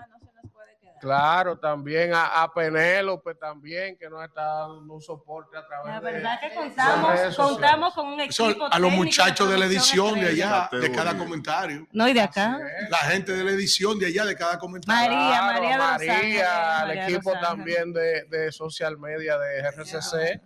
Claro, 1.03 1.57
también 1.57 2.13
a, 2.13 2.43
a, 2.43 2.53
Penélope 2.53 3.35
también, 3.35 3.97
que 3.97 4.09
nos 4.09 4.23
está 4.23 4.41
dando 4.41 4.93
un 4.93 5.01
soporte 5.01 5.57
a 5.57 5.67
través 5.67 5.87
de... 5.87 5.91
La 5.91 5.99
verdad 5.99 6.39
que 6.39 6.55
contamos, 6.55 7.35
contamos 7.35 7.93
con 7.93 8.07
un 8.07 8.21
equipo 8.21 8.67
A 8.71 8.79
los 8.79 8.89
muchachos 8.89 9.49
de 9.49 9.57
la 9.57 9.65
edición 9.65 10.17
de 10.17 10.29
allá, 10.29 10.69
de 10.71 10.89
cada 10.93 11.17
comentario. 11.17 11.85
No, 11.91 12.07
y 12.07 12.13
de 12.13 12.21
acá. 12.21 12.57
La 12.89 12.99
gente 12.99 13.33
de 13.33 13.43
la 13.43 13.51
edición 13.51 13.99
de 13.99 14.05
allá, 14.05 14.23
de 14.23 14.37
cada 14.37 14.57
comentario. 14.57 15.11
María, 15.11 15.41
María, 15.41 15.77
María, 15.77 16.83
el 16.83 16.99
equipo 16.99 17.33
también 17.33 17.91
de, 17.91 18.23
de, 18.29 18.49
social 18.53 18.97
media 18.97 19.37
de 19.37 19.59
RCC 19.59 20.41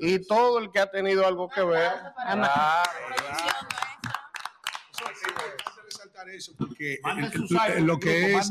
y 0.00 0.18
todo 0.26 0.58
el 0.58 0.70
que 0.70 0.80
ha 0.80 0.90
tenido 0.90 1.26
algo 1.26 1.48
que 1.48 1.62
ver. 1.62 1.92
Claro, 2.26 2.90
eso 6.28 6.52
porque 6.58 6.98
lo 7.80 7.98
que 7.98 8.34
es 8.34 8.50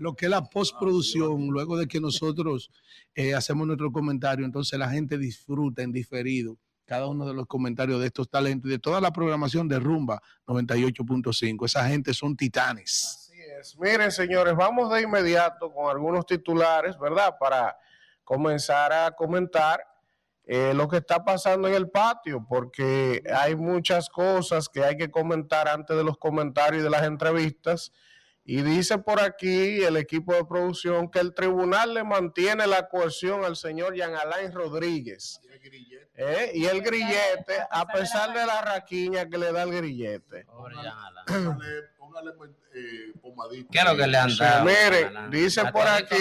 lo 0.00 0.14
que 0.14 0.26
es 0.26 0.30
la 0.30 0.44
postproducción, 0.44 1.48
luego 1.48 1.76
de 1.76 1.86
que 1.86 2.00
nosotros 2.00 2.70
eh, 3.14 3.34
hacemos 3.34 3.66
nuestro 3.66 3.92
comentario, 3.92 4.44
entonces 4.44 4.78
la 4.78 4.88
gente 4.88 5.18
disfruta 5.18 5.82
en 5.82 5.92
diferido 5.92 6.56
cada 6.84 7.06
uno 7.06 7.26
de 7.26 7.34
los 7.34 7.46
comentarios 7.46 8.00
de 8.00 8.06
estos 8.06 8.28
talentos 8.28 8.68
y 8.68 8.72
de 8.72 8.78
toda 8.78 9.00
la 9.00 9.12
programación 9.12 9.68
de 9.68 9.78
Rumba 9.78 10.20
98.5. 10.46 11.64
Esa 11.64 11.88
gente 11.88 12.12
son 12.12 12.36
titanes. 12.36 13.30
Así 13.30 13.40
es. 13.40 13.78
Miren, 13.78 14.10
señores, 14.10 14.54
vamos 14.54 14.92
de 14.92 15.02
inmediato 15.02 15.72
con 15.72 15.90
algunos 15.90 16.26
titulares, 16.26 16.98
¿verdad? 16.98 17.34
Para 17.38 17.76
comenzar 18.24 18.92
a 18.92 19.10
comentar 19.12 19.80
eh, 20.44 20.74
lo 20.74 20.88
que 20.88 20.98
está 20.98 21.24
pasando 21.24 21.68
en 21.68 21.74
el 21.74 21.88
patio, 21.90 22.44
porque 22.48 23.22
hay 23.34 23.54
muchas 23.54 24.08
cosas 24.08 24.68
que 24.68 24.84
hay 24.84 24.96
que 24.96 25.10
comentar 25.10 25.68
antes 25.68 25.96
de 25.96 26.04
los 26.04 26.18
comentarios 26.18 26.80
y 26.80 26.84
de 26.84 26.90
las 26.90 27.04
entrevistas. 27.04 27.92
Y 28.44 28.62
dice 28.62 28.98
por 28.98 29.20
aquí 29.20 29.84
el 29.84 29.96
equipo 29.96 30.34
de 30.34 30.44
producción 30.44 31.10
que 31.10 31.20
el 31.20 31.32
tribunal 31.32 31.94
le 31.94 32.02
mantiene 32.02 32.66
la 32.66 32.88
coerción 32.88 33.44
al 33.44 33.56
señor 33.56 33.94
Jean 33.94 34.14
Alain 34.14 34.52
Rodríguez. 34.52 35.40
¿Eh? 36.14 36.50
Y 36.54 36.66
el 36.66 36.82
grillete, 36.82 37.56
a 37.70 37.86
pesar 37.86 38.34
de 38.34 38.44
la 38.44 38.60
raquiña 38.62 39.28
que 39.28 39.38
le 39.38 39.52
da 39.52 39.62
el 39.62 39.72
grillete. 39.72 40.46
Eh, 42.74 43.12
¿Qué 43.70 43.78
es 43.78 43.84
lo 43.84 43.96
que 43.96 44.06
le 44.06 44.18
han 44.18 44.36
dado? 44.36 44.64
mire, 44.64 45.10
dice 45.30 45.62
por 45.72 45.86
aquí, 45.86 46.14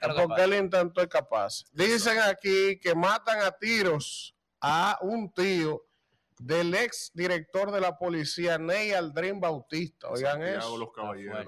porque 0.00 0.44
él 0.44 0.54
intentó 0.54 1.02
escaparse. 1.02 1.64
Dicen 1.72 2.18
aquí 2.20 2.78
que 2.78 2.94
matan 2.94 3.42
a 3.42 3.50
tiros 3.50 4.34
a 4.60 4.98
un 5.02 5.32
tío 5.32 5.87
del 6.38 6.74
ex 6.74 7.10
director 7.14 7.70
de 7.70 7.80
la 7.80 7.98
policía, 7.98 8.58
Ney 8.58 8.92
Aldrin 8.92 9.40
Bautista. 9.40 10.08
Oigan 10.08 10.42
eso. 10.42 10.90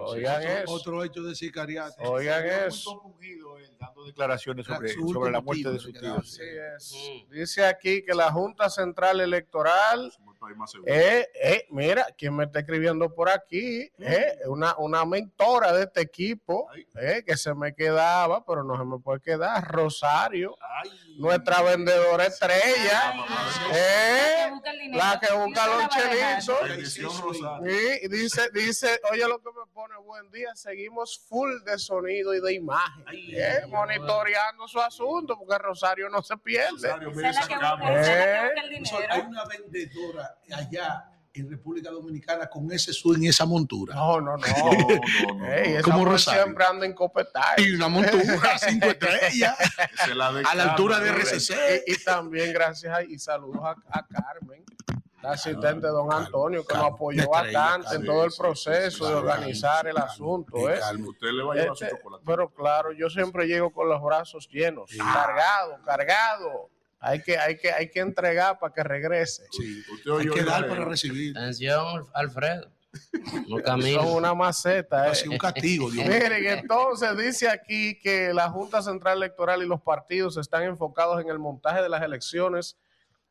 Oigan 0.01 0.43
eso. 0.43 0.73
Otro 0.73 1.05
hecho 1.05 1.23
de 1.23 1.35
sicariato. 1.35 2.03
Oigan 2.03 2.47
eso. 2.47 3.15
dando 3.79 4.05
declaraciones 4.05 4.67
sobre, 4.67 4.93
sobre 4.93 5.31
la 5.31 5.41
muerte 5.41 5.71
de 5.71 5.79
su 5.79 5.93
tío. 5.93 6.17
Así 6.17 6.43
es. 6.43 6.95
Mm. 6.95 7.33
Dice 7.33 7.65
aquí 7.65 8.03
que 8.05 8.15
la 8.15 8.31
Junta 8.33 8.69
Central 8.69 9.21
Electoral 9.21 10.13
eh, 10.87 11.29
eh, 11.43 11.67
mira, 11.71 12.07
¿quién 12.17 12.35
me 12.35 12.45
está 12.45 12.61
escribiendo 12.61 13.15
por 13.15 13.29
aquí? 13.29 13.91
Eh, 13.99 14.39
una, 14.47 14.75
una 14.79 15.05
mentora 15.05 15.73
de 15.73 15.85
este 15.85 16.01
equipo 16.01 16.69
eh, 16.97 17.23
que 17.27 17.37
se 17.37 17.55
me 17.55 17.75
quedaba, 17.75 18.45
pero 18.45 18.65
no 18.65 18.77
se 18.79 18.85
me 18.85 18.99
puede 18.99 19.21
quedar. 19.21 19.65
Rosario, 19.71 20.57
nuestra 21.19 21.63
vendedora 21.63 22.27
estrella. 22.27 23.15
eh, 23.73 24.51
la 24.93 25.21
que 25.21 25.33
busca 25.33 25.67
los 25.67 25.89
chelizos. 25.89 26.59
Y 27.67 28.09
dice, 28.09 28.49
dice, 28.53 29.01
oye 29.13 29.27
lo 29.29 29.39
que 29.41 29.49
me 29.51 29.67
pone, 29.73 29.97
buen 29.99 30.31
día, 30.31 30.55
seguimos 30.55 31.19
full 31.29 31.51
de 31.65 31.79
sonido 31.79 32.35
y 32.35 32.41
de 32.41 32.55
imagen. 32.55 33.05
monitoreando 33.69 34.67
su 34.69 34.81
asunto, 34.81 35.37
porque 35.39 35.59
Rosario 35.59 36.09
no 36.09 36.23
se 36.23 36.37
pierde. 36.39 36.91
Hay 39.11 39.21
una 39.21 39.45
vendedora 39.45 40.30
allá 40.53 41.11
en 41.33 41.49
República 41.49 41.91
Dominicana 41.91 42.49
con 42.49 42.71
ese 42.73 42.93
swing 42.93 43.23
y 43.23 43.29
esa 43.29 43.47
montura. 43.47 43.95
No, 43.95 44.21
no, 44.21 44.37
no. 44.37 44.47
no, 44.47 45.83
Como 45.83 46.19
siempre 46.19 46.65
anda 46.65 46.87
en 46.87 46.95
Y 47.59 47.75
una 47.75 47.89
montura 47.89 48.59
cinco 48.59 48.87
estrellas 48.87 49.57
a 49.99 50.55
la 50.55 50.63
altura 50.71 50.99
de 51.01 51.11
RCC. 51.11 51.85
Y, 51.87 52.05
también 52.05 52.53
gracias 52.53 53.05
y 53.09 53.19
saludos 53.19 53.61
a, 53.63 54.07
Carmen, 54.07 54.65
la 55.23 55.33
asistente 55.33 55.87
de 55.87 55.93
don 55.93 56.13
Antonio, 56.13 56.67
que 56.67 56.75
nos 56.75 56.87
apoyó 56.87 57.29
bastante 57.29 57.95
en 57.95 58.05
todo 58.05 58.25
el 58.25 58.33
proceso 58.37 59.09
de 59.09 59.15
organizar 59.15 59.87
el 59.87 59.99
asunto. 59.99 60.69
¿eh? 60.69 60.81
Usted 60.99 61.29
le 61.29 61.43
va 61.45 61.55
a 61.55 61.57
llevar 61.57 61.77
su 61.77 61.85
este, 61.85 61.97
chocolate. 61.97 62.25
Pero 62.27 62.49
claro, 62.53 62.93
yo 62.93 63.09
siempre 63.09 63.47
llego 63.47 63.71
con 63.71 63.89
los 63.89 64.03
brazos 64.03 64.49
llenos, 64.49 64.91
cargado, 64.97 65.79
cargado. 65.85 66.71
Hay 67.03 67.23
que, 67.23 67.39
hay 67.39 67.57
que, 67.57 67.73
hay 67.73 67.91
que 67.91 68.01
entregar 68.01 68.59
para 68.59 68.75
que 68.75 68.85
regrese. 68.85 69.47
Sí, 69.53 69.83
hay 70.19 70.29
que 70.29 70.45
dar 70.45 70.69
para 70.69 70.85
recibir. 70.85 71.37
Atención, 71.37 72.07
Alfredo. 72.13 72.71
No 73.49 73.63
camino. 73.63 74.03
Son 74.03 74.13
una 74.17 74.35
maceta. 74.35 75.11
Eh. 75.11 75.29
un 75.29 75.39
castigo. 75.39 75.89
Miren, 75.89 76.45
entonces 76.59 77.17
dice 77.17 77.49
aquí 77.49 77.99
que 77.99 78.35
la 78.35 78.51
Junta 78.51 78.83
Central 78.83 79.17
Electoral 79.17 79.63
y 79.63 79.67
los 79.67 79.81
partidos 79.81 80.37
están 80.37 80.65
enfocados 80.65 81.21
en 81.23 81.31
el 81.31 81.39
montaje 81.39 81.81
de 81.83 81.89
las 81.89 82.03
elecciones 82.03 82.77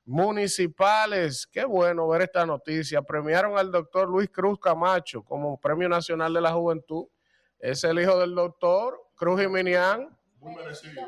municipales. 0.05 1.45
Qué 1.45 1.65
bueno 1.65 2.07
ver 2.07 2.23
esta 2.23 2.45
noticia. 2.45 3.03
Premiaron 3.03 3.57
al 3.57 3.71
doctor 3.71 4.09
Luis 4.09 4.29
Cruz 4.29 4.59
Camacho 4.59 5.23
como 5.23 5.59
Premio 5.59 5.87
Nacional 5.89 6.33
de 6.33 6.41
la 6.41 6.53
Juventud. 6.53 7.05
Es 7.59 7.83
el 7.83 7.99
hijo 7.99 8.17
del 8.17 8.33
doctor 8.33 8.99
Cruz 9.15 9.41
Jiminián 9.41 10.17
Muy 10.41 10.55
merecido. 10.55 11.03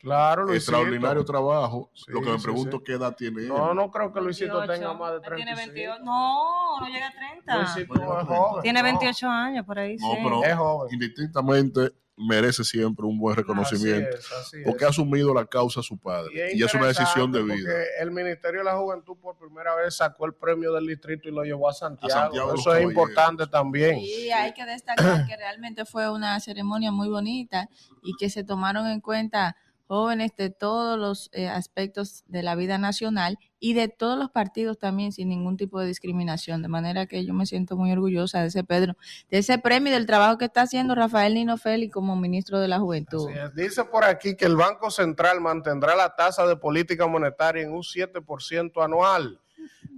Claro, 0.00 0.44
Luisito. 0.44 0.72
Extraordinario 0.72 1.24
trabajo. 1.24 1.90
Sí, 1.94 2.04
Lo 2.08 2.20
que 2.22 2.30
me 2.30 2.38
sí, 2.38 2.44
pregunto 2.44 2.78
sí. 2.78 2.82
qué 2.86 2.92
edad 2.94 3.14
tiene 3.14 3.42
él. 3.42 3.48
No, 3.48 3.74
no 3.74 3.90
creo 3.90 4.12
que 4.12 4.20
Luisito 4.20 4.58
28. 4.60 4.72
tenga 4.80 4.94
más 4.94 5.10
de 5.12 5.16
Él 5.18 5.22
Tiene 5.36 5.54
35. 5.54 5.74
28. 5.74 6.04
No, 6.04 6.80
no 6.80 6.86
llega 6.88 7.08
a 7.08 7.12
30. 7.12 7.56
Luisito 7.58 7.94
Bueno, 7.94 8.20
es 8.20 8.26
joven. 8.26 8.62
Tiene 8.62 8.78
no. 8.80 8.84
28 8.84 9.28
años 9.28 9.66
por 9.66 9.78
ahí. 9.78 9.96
No, 9.96 10.10
sí. 10.12 10.18
pero 10.22 10.44
Es 10.44 10.54
joven. 10.56 10.94
indistintamente 10.94 11.92
merece 12.16 12.64
siempre 12.64 13.06
un 13.06 13.18
buen 13.18 13.36
reconocimiento. 13.36 14.16
Así 14.16 14.18
es, 14.18 14.32
así 14.32 14.56
es. 14.58 14.64
Porque 14.64 14.84
ha 14.84 14.88
asumido 14.88 15.32
la 15.34 15.46
causa 15.46 15.80
a 15.80 15.82
su 15.82 15.98
padre. 15.98 16.52
Y 16.54 16.62
es, 16.62 16.74
una 16.74 16.86
decisión 16.86 17.32
de 17.32 17.42
vida. 17.42 17.70
El 18.00 18.10
Ministerio 18.10 18.60
de 18.60 18.64
la 18.64 18.76
Juventud 18.76 19.16
por 19.20 19.36
primera 19.36 19.74
vez 19.74 19.96
sacó 19.96 20.26
el 20.26 20.34
premio 20.34 20.72
del 20.72 20.86
distrito 20.86 21.28
y 21.28 21.32
lo 21.32 21.42
llevó 21.42 21.68
a 21.68 21.72
Santiago. 21.72 22.32
Eso 22.34 22.54
es 22.54 22.64
Caballeros. 22.64 22.90
importante 22.90 23.46
también. 23.46 23.98
Y 23.98 24.30
hay 24.30 24.52
que 24.52 24.64
destacar 24.64 25.26
que 25.26 25.36
realmente 25.36 25.84
fue 25.84 26.10
una 26.10 26.38
ceremonia 26.40 26.92
muy 26.92 27.08
bonita 27.08 27.68
y 28.02 28.14
que 28.16 28.30
se 28.30 28.44
tomaron 28.44 28.86
en 28.86 29.00
cuenta 29.00 29.56
jóvenes 29.86 30.32
de 30.36 30.50
todos 30.50 30.98
los 30.98 31.30
eh, 31.32 31.48
aspectos 31.48 32.24
de 32.26 32.42
la 32.42 32.54
vida 32.54 32.78
nacional 32.78 33.38
y 33.62 33.74
de 33.74 33.86
todos 33.86 34.18
los 34.18 34.28
partidos 34.28 34.76
también 34.76 35.12
sin 35.12 35.28
ningún 35.28 35.56
tipo 35.56 35.78
de 35.78 35.86
discriminación. 35.86 36.62
De 36.62 36.68
manera 36.68 37.06
que 37.06 37.24
yo 37.24 37.32
me 37.32 37.46
siento 37.46 37.76
muy 37.76 37.92
orgullosa 37.92 38.40
de 38.40 38.48
ese 38.48 38.64
Pedro, 38.64 38.96
de 39.30 39.38
ese 39.38 39.56
premio 39.56 39.92
y 39.92 39.94
del 39.94 40.04
trabajo 40.04 40.36
que 40.36 40.46
está 40.46 40.62
haciendo 40.62 40.96
Rafael 40.96 41.34
Nino 41.34 41.56
Félix 41.56 41.92
como 41.92 42.16
ministro 42.16 42.58
de 42.58 42.66
la 42.66 42.80
Juventud. 42.80 43.30
Dice 43.54 43.84
por 43.84 44.02
aquí 44.02 44.34
que 44.34 44.46
el 44.46 44.56
Banco 44.56 44.90
Central 44.90 45.40
mantendrá 45.40 45.94
la 45.94 46.12
tasa 46.16 46.44
de 46.44 46.56
política 46.56 47.06
monetaria 47.06 47.62
en 47.62 47.72
un 47.72 47.82
7% 47.82 48.84
anual. 48.84 49.40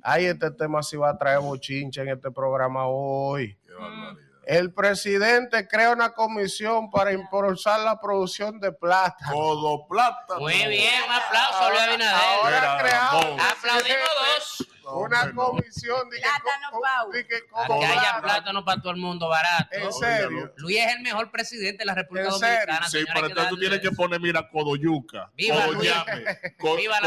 Ay, 0.03 0.27
este 0.27 0.51
tema 0.51 0.83
sí 0.83 0.99
va 0.99 1.09
a 1.09 1.17
traer 1.17 1.41
bochinche 1.41 2.03
en 2.03 2.09
este 2.09 2.31
programa 2.31 2.87
hoy. 2.87 3.57
Qué 3.67 3.73
barbaridad. 3.73 4.34
El 4.47 4.73
presidente 4.73 5.67
crea 5.67 5.91
una 5.91 6.13
comisión 6.13 6.91
para 6.91 7.13
impulsar 7.13 7.81
la 7.81 7.99
producción 7.99 8.61
de 8.61 8.73
plata. 8.73 9.27
Todo 9.33 9.87
plata. 9.87 10.39
Muy 10.39 10.67
bien, 10.67 11.03
un 11.07 11.13
aplauso, 11.13 11.71
Luis 11.71 11.83
Abinader. 11.83 12.15
Ahora 12.15 12.61
Mira, 12.61 12.79
creamos. 12.79 13.43
Aplaudimos 13.53 14.09
dos. 14.37 14.74
Una 14.87 15.33
comisión 15.35 16.09
de 16.11 16.17
que, 16.17 16.23
Plátano, 16.23 16.69
co- 16.71 16.81
Pau. 16.81 17.11
de 17.11 17.27
que 17.27 17.39
Para 17.51 17.67
como 17.67 17.81
que 17.81 17.87
haya 17.87 18.21
plátano 18.23 18.65
para 18.65 18.81
todo 18.81 18.93
el 18.93 18.99
mundo 18.99 19.29
barato. 19.29 19.69
En 19.73 19.93
serio. 19.93 20.53
Luis 20.57 20.79
es 20.79 20.93
el 20.95 21.01
mejor 21.03 21.31
presidente 21.31 21.79
de 21.79 21.85
la 21.87 21.95
República 21.95 22.29
¿En 22.29 22.33
serio? 22.35 22.55
Dominicana. 22.55 22.89
Sí, 22.89 23.05
pero 23.13 23.27
entonces 23.27 23.49
tú 23.51 23.59
tienes 23.59 23.81
que 23.81 23.91
poner, 23.93 24.21
mira, 24.21 24.49
codoyuca, 24.51 25.31
Viva 25.37 25.67
codo 26.59 26.79
la 26.89 27.01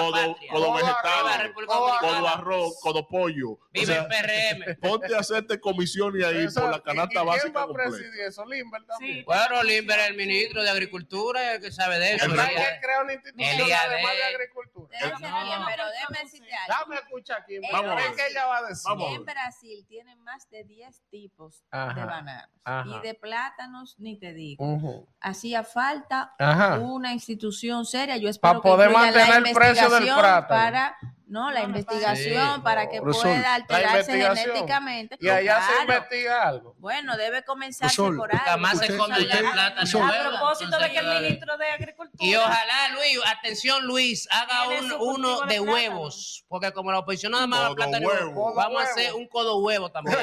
codo, 2.00 2.27
arroz, 2.27 2.79
codo 2.81 3.07
pollo. 3.07 3.51
O 3.51 3.60
Viva 3.72 3.86
sea, 3.86 4.01
el 4.01 4.07
PRM. 4.07 4.75
ponte 4.81 5.15
a 5.15 5.19
hacerte 5.19 5.60
comisiones 5.60 6.25
ahí 6.25 6.48
por 6.53 6.69
la 6.69 6.77
¿y- 6.77 6.81
canasta 6.81 7.13
y 7.13 7.15
quién 7.15 7.25
básica 7.25 7.60
va 7.60 7.63
a 7.63 7.67
completa. 7.67 7.89
presidir 7.91 8.22
eso? 8.22 8.46
Limber 8.46 8.84
también. 8.86 9.25
Bueno, 9.25 9.63
Limber 9.63 10.00
es 10.00 10.07
el 10.07 10.15
ministro 10.15 10.63
de 10.63 10.69
Agricultura, 10.69 11.53
el 11.53 11.62
que 11.62 11.72
sabe 11.72 12.00
de 12.00 12.15
eso. 12.15 12.29
¿Verdad 12.29 12.48
Elías. 12.51 12.69
que 12.74 12.79
crea 12.81 13.01
una 13.01 13.13
institución 13.13 13.69
además 13.79 14.12
de 14.12 14.17
de- 14.17 14.24
agricultura? 14.24 14.98
Déjese 15.00 15.29
No. 15.29 15.43
bien, 15.46 15.60
pero 15.67 15.84
déjeme 15.89 16.19
decirte 16.24 16.53
algo. 16.53 16.74
Dame 16.79 16.96
escuchar 16.96 17.41
aquí. 17.41 17.60
Vamos 17.71 17.91
a 17.91 17.95
ver. 17.95 18.15
qué 18.15 18.27
ella 18.31 18.45
va 18.45 18.57
a 18.57 18.63
decir. 18.63 18.91
En 19.15 19.25
Brasil 19.25 19.86
tienen 19.88 20.24
más 20.24 20.50
de 20.50 20.63
10 20.63 21.01
tipos 21.09 21.63
Ajá, 21.71 21.93
de 21.93 22.05
bananos 22.05 22.50
ajá. 22.63 22.86
y 22.89 23.00
de 23.07 23.13
plátanos 23.13 23.95
ni 24.00 24.17
te 24.17 24.33
digo. 24.33 24.63
Ujú. 24.63 25.07
Hacía 25.19 25.63
falta 25.63 26.33
Ajá. 26.39 26.79
una 26.79 27.13
institución 27.13 27.86
seria. 27.86 28.17
Yo 28.17 28.25
Pa' 28.25 28.29
espero 28.31 28.62
que 28.62 28.69
poder 28.69 28.89
incluya 28.91 29.12
la 29.12 29.17
mantener 29.17 29.47
el 29.47 29.53
precio 29.53 29.89
del 29.89 30.03
investigación 30.03 30.19
plátano. 30.19 30.47
Para, 30.47 30.97
no, 31.27 31.51
la 31.51 31.62
investigación 31.63 32.55
Sí. 32.55 32.62
para 32.62 32.89
que 32.89 33.01
pueda 33.01 33.55
alterarse 33.55 34.12
genéticamente. 34.19 35.17
Y 35.19 35.29
allá 35.29 35.62
se 35.62 35.81
investiga 35.81 36.48
algo. 36.48 36.75
Bueno, 36.79 37.17
debe 37.17 37.43
comenzarse 37.43 37.96
Profesor, 37.96 38.17
por 38.17 38.31
algo. 38.31 38.46
Jamás 38.46 38.79
se 38.79 38.86
usted- 38.93 38.96
plátano. 38.98 39.75
profesor, 39.75 40.03
A 40.03 40.29
propósito 40.29 40.79
de 40.79 40.91
que 40.91 40.98
el 41.00 41.22
ministro 41.22 41.57
de 41.57 41.67
Agricultura. 41.72 42.17
Y 42.25 42.36
ojalá, 42.36 42.89
Luis, 42.93 43.19
atención, 43.25 43.86
Luis, 43.86 44.27
haga 44.31 44.69
un, 44.69 44.91
uno 45.00 45.41
de 45.41 45.60
huevos. 45.60 46.46
Porque 46.48 46.72
como 46.72 46.91
la 46.91 47.00
oposición 47.00 47.34
nada 47.34 47.48
más 47.48 47.72
y 47.72 48.05
huevo. 48.05 48.53
vamos 48.55 48.81
a 48.81 48.86
hacer 48.86 49.07
huevo. 49.07 49.17
un 49.17 49.27
codo 49.27 49.57
huevo 49.60 49.90
también. 49.92 50.18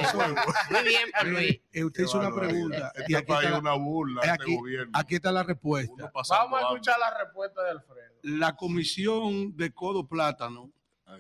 Muy 0.71 0.83
bien, 0.83 1.03
por 1.17 1.27
Luis. 1.29 1.61
Eh, 1.73 1.85
usted 1.85 2.05
hizo 2.05 2.19
una 2.19 2.35
pregunta 2.35 2.93
y 2.97 3.01
Este 3.03 3.17
aquí 3.17 3.27
país 3.27 3.45
está, 3.45 3.55
es 3.57 3.61
una 3.61 3.73
burla, 3.75 4.21
eh, 4.23 4.25
este 4.31 4.43
aquí- 4.43 4.57
gobierno. 4.57 4.93
aquí 4.99 5.15
está 5.17 5.33
la 5.33 5.43
respuesta. 5.43 6.11
Vamos 6.31 6.59
a 6.59 6.63
escuchar 6.63 6.99
la 6.99 7.19
respuesta 7.19 7.63
de 7.63 7.71
Alfredo. 7.71 8.15
La 8.23 8.57
comisión 8.57 9.57
de 9.57 9.73
Codo 9.73 10.07
Plátano 10.09 10.71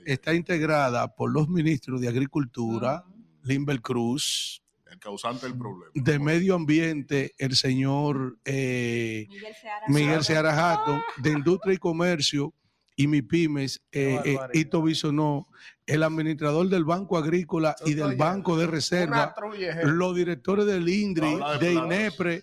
está 0.04 0.34
integrada 0.34 1.14
por 1.14 1.32
los 1.32 1.48
ministros 1.48 2.00
de 2.00 2.08
Agricultura, 2.08 3.04
Limber 3.42 3.80
Cruz, 3.80 4.62
El 4.90 4.98
causante 4.98 5.46
del 5.46 5.58
problema. 5.58 5.90
de 5.94 6.18
Medio 6.18 6.54
Ambiente, 6.54 7.34
el 7.38 7.56
señor 7.56 8.38
eh, 8.44 9.26
Miguel 9.88 10.24
Seara. 10.24 10.54
Jato, 10.54 11.02
de 11.18 11.30
Industria 11.30 11.74
y 11.74 11.78
Comercio 11.78 12.54
y 12.96 13.06
MIPIMES, 13.08 13.82
eh, 13.90 14.20
Qué 14.22 14.30
eh, 14.30 14.34
barbaridad. 14.36 14.50
Ito 14.54 14.82
Bisonó, 14.82 15.48
el 15.86 16.02
administrador 16.02 16.68
del 16.68 16.84
Banco 16.84 17.18
Agrícola 17.18 17.76
y 17.84 17.94
del 17.94 18.16
Banco 18.16 18.56
de 18.56 18.66
Reserva, 18.66 19.34
los 19.82 20.14
directores 20.14 20.64
del 20.66 20.88
INDRI, 20.88 21.38
de. 21.60 21.72
INEPRE, 21.74 22.42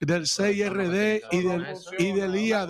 del 0.00 0.26
CIRD 0.26 1.22
y 1.30 1.40
del, 1.42 1.66
y 1.98 2.12
del 2.12 2.36
IAD. 2.36 2.68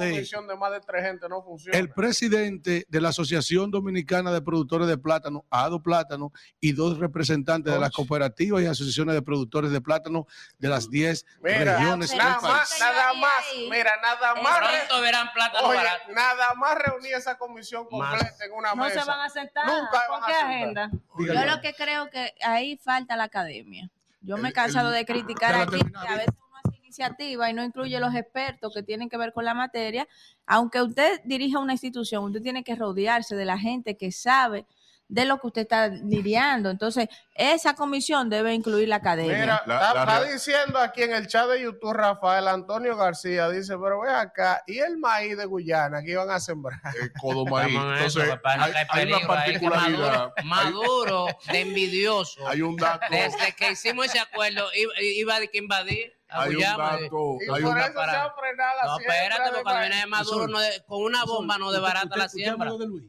no. 1.29 1.45
El 1.73 1.91
presidente 1.91 2.87
de 2.89 3.01
la 3.01 3.09
Asociación 3.09 3.71
Dominicana 3.71 4.31
de 4.33 4.43
Productores 4.43 4.87
de 4.87 4.99
Plátano, 4.99 5.45
ADO 5.51 5.83
Plátano, 5.83 6.33
y 6.61 6.73
dos 6.73 6.99
representantes 6.99 7.73
de 7.73 7.81
las 7.81 7.91
cooperativas 7.91 8.63
y 8.63 8.67
asociaciones 8.67 9.15
de 9.15 9.23
productores 9.23 9.71
de 9.73 9.81
plátano 9.81 10.27
de 10.59 10.69
las 10.69 10.89
10 10.89 11.25
Mira, 11.43 11.79
regiones 11.79 12.11
del 12.11 12.19
nada 12.19 12.39
país. 12.41 12.53
más, 12.53 12.81
nada 12.81 13.15
más, 13.15 13.33
mira, 13.71 13.91
nada 14.01 14.35
más, 14.43 14.59
Pronto 14.59 15.01
verán 15.03 15.29
plátano 15.35 15.69
oye, 15.69 15.79
nada 16.15 16.55
más 16.55 16.79
reunir 16.79 17.15
esa 17.15 17.37
comisión 17.37 17.87
Más. 17.91 18.11
completa 18.21 18.45
en 18.45 18.53
una 18.53 18.75
No 18.75 18.85
mesa. 18.85 19.01
se 19.03 19.07
van 19.09 19.21
a 19.21 19.29
sentar. 19.29 19.67
Nunca 19.67 20.12
van 20.13 20.21
¿Con 20.21 20.31
a 20.31 20.33
qué 20.33 20.43
agenda? 20.43 20.91
Dígame. 21.19 21.41
Yo 21.41 21.55
lo 21.57 21.61
que 21.61 21.75
creo 21.75 22.11
que 22.11 22.35
ahí 22.45 22.77
falta 22.77 23.17
la 23.17 23.25
academia. 23.25 23.91
Yo 24.21 24.37
me 24.37 24.51
he 24.51 24.53
cansado 24.53 24.89
el- 24.91 24.95
de 24.95 25.05
criticar 25.05 25.55
aquí 25.55 25.81
que 25.81 26.09
a 26.09 26.15
veces 26.17 26.35
uno 26.37 26.57
hace 26.65 26.77
iniciativa 26.79 27.51
y 27.51 27.55
no 27.55 27.65
incluye 27.65 27.99
los 27.99 28.15
expertos 28.15 28.73
que 28.73 28.83
tienen 28.85 29.09
que 29.09 29.17
ver 29.17 29.33
con 29.33 29.45
la 29.45 29.55
materia. 29.55 30.07
Aunque 30.47 30.81
usted 30.81 31.21
dirija 31.25 31.59
una 31.59 31.73
institución, 31.73 32.25
usted 32.25 32.43
tiene 32.43 32.63
que 32.63 32.77
rodearse 32.77 33.35
de 33.35 33.45
la 33.45 33.59
gente 33.59 33.97
que 33.97 34.13
sabe 34.13 34.65
de 35.13 35.27
lo 35.27 35.37
que 35.39 35.47
usted 35.49 35.61
está 35.63 35.89
lidiando. 35.89 36.71
Entonces, 36.71 37.07
esa 37.35 37.75
comisión 37.75 38.31
debe 38.31 38.55
incluir 38.55 38.89
la 38.89 38.97
academia. 38.97 39.39
Mira, 39.41 39.63
La- 39.67 39.75
está, 39.75 39.95
la 39.95 40.01
está 40.01 40.21
re- 40.21 40.33
diciendo 40.33 40.79
aquí 40.79 41.03
en 41.03 41.13
el 41.13 41.27
chat 41.27 41.47
de 41.51 41.61
YouTube 41.61 41.93
Rafael 41.93 42.49
Antonio 42.49 42.97
García, 42.97 43.51
dice, 43.51 43.75
pero 43.77 44.01
ve 44.01 44.11
acá, 44.11 44.63
¿y 44.67 44.79
el 44.79 44.97
maíz 44.97 45.37
de 45.37 45.45
Guyana 45.45 46.01
que 46.03 46.13
iban 46.13 46.31
a 46.31 46.41
sembrar? 46.41 46.81
El 46.99 47.13
codo 47.13 47.45
maíz. 47.45 47.75
Eso, 48.07 48.23
Entonces, 48.23 48.41
hay, 48.89 49.13
una 49.13 49.27
particularidad. 49.27 50.33
Maduro, 50.45 50.45
Maduro, 50.45 51.27
de 51.51 51.61
envidioso. 51.61 52.49
Hay 52.49 52.63
un 52.63 52.77
dato. 52.77 53.05
Desde 53.11 53.53
que 53.55 53.73
hicimos 53.73 54.07
ese 54.07 54.19
acuerdo, 54.19 54.67
iba, 54.75 54.93
iba 55.03 55.41
de 55.41 55.49
que 55.49 55.59
invadir 55.59 56.13
a 56.31 56.43
Hay 56.45 56.49
un 56.51 56.55
Guyana. 56.57 56.77
dato. 56.85 57.37
Y 57.39 57.55
Hay 57.55 57.63
por 57.63 57.73
un 57.73 57.79
eso 57.81 57.93
para- 57.95 58.13
se 58.13 58.19
ha 58.19 58.31
frenado 58.33 58.77
la 58.81 58.87
No, 58.87 58.97
siembra 58.97 59.17
espérate, 59.23 59.43
porque 59.51 59.63
cuando 59.63 59.81
viene 59.81 60.07
Maduro, 60.07 60.49
no 60.49 60.59
de- 60.61 60.83
con 60.87 61.03
una 61.03 61.25
bomba 61.27 61.59
no 61.59 61.71
desbarata 61.71 62.17
la 62.17 62.29
siembra. 62.31 62.71
de 62.73 62.87
Luis. 62.87 63.05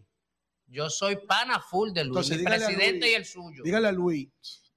Yo 0.73 0.89
soy 0.89 1.17
pana 1.27 1.59
full 1.59 1.91
de 1.93 2.03
Luis, 2.03 2.29
Entonces, 2.29 2.37
mi 2.39 2.43
presidente 2.45 2.99
Luis, 3.01 3.11
y 3.11 3.15
el 3.15 3.25
suyo. 3.25 3.63
Dígale 3.63 3.87
a 3.87 3.91
Luis 3.91 4.27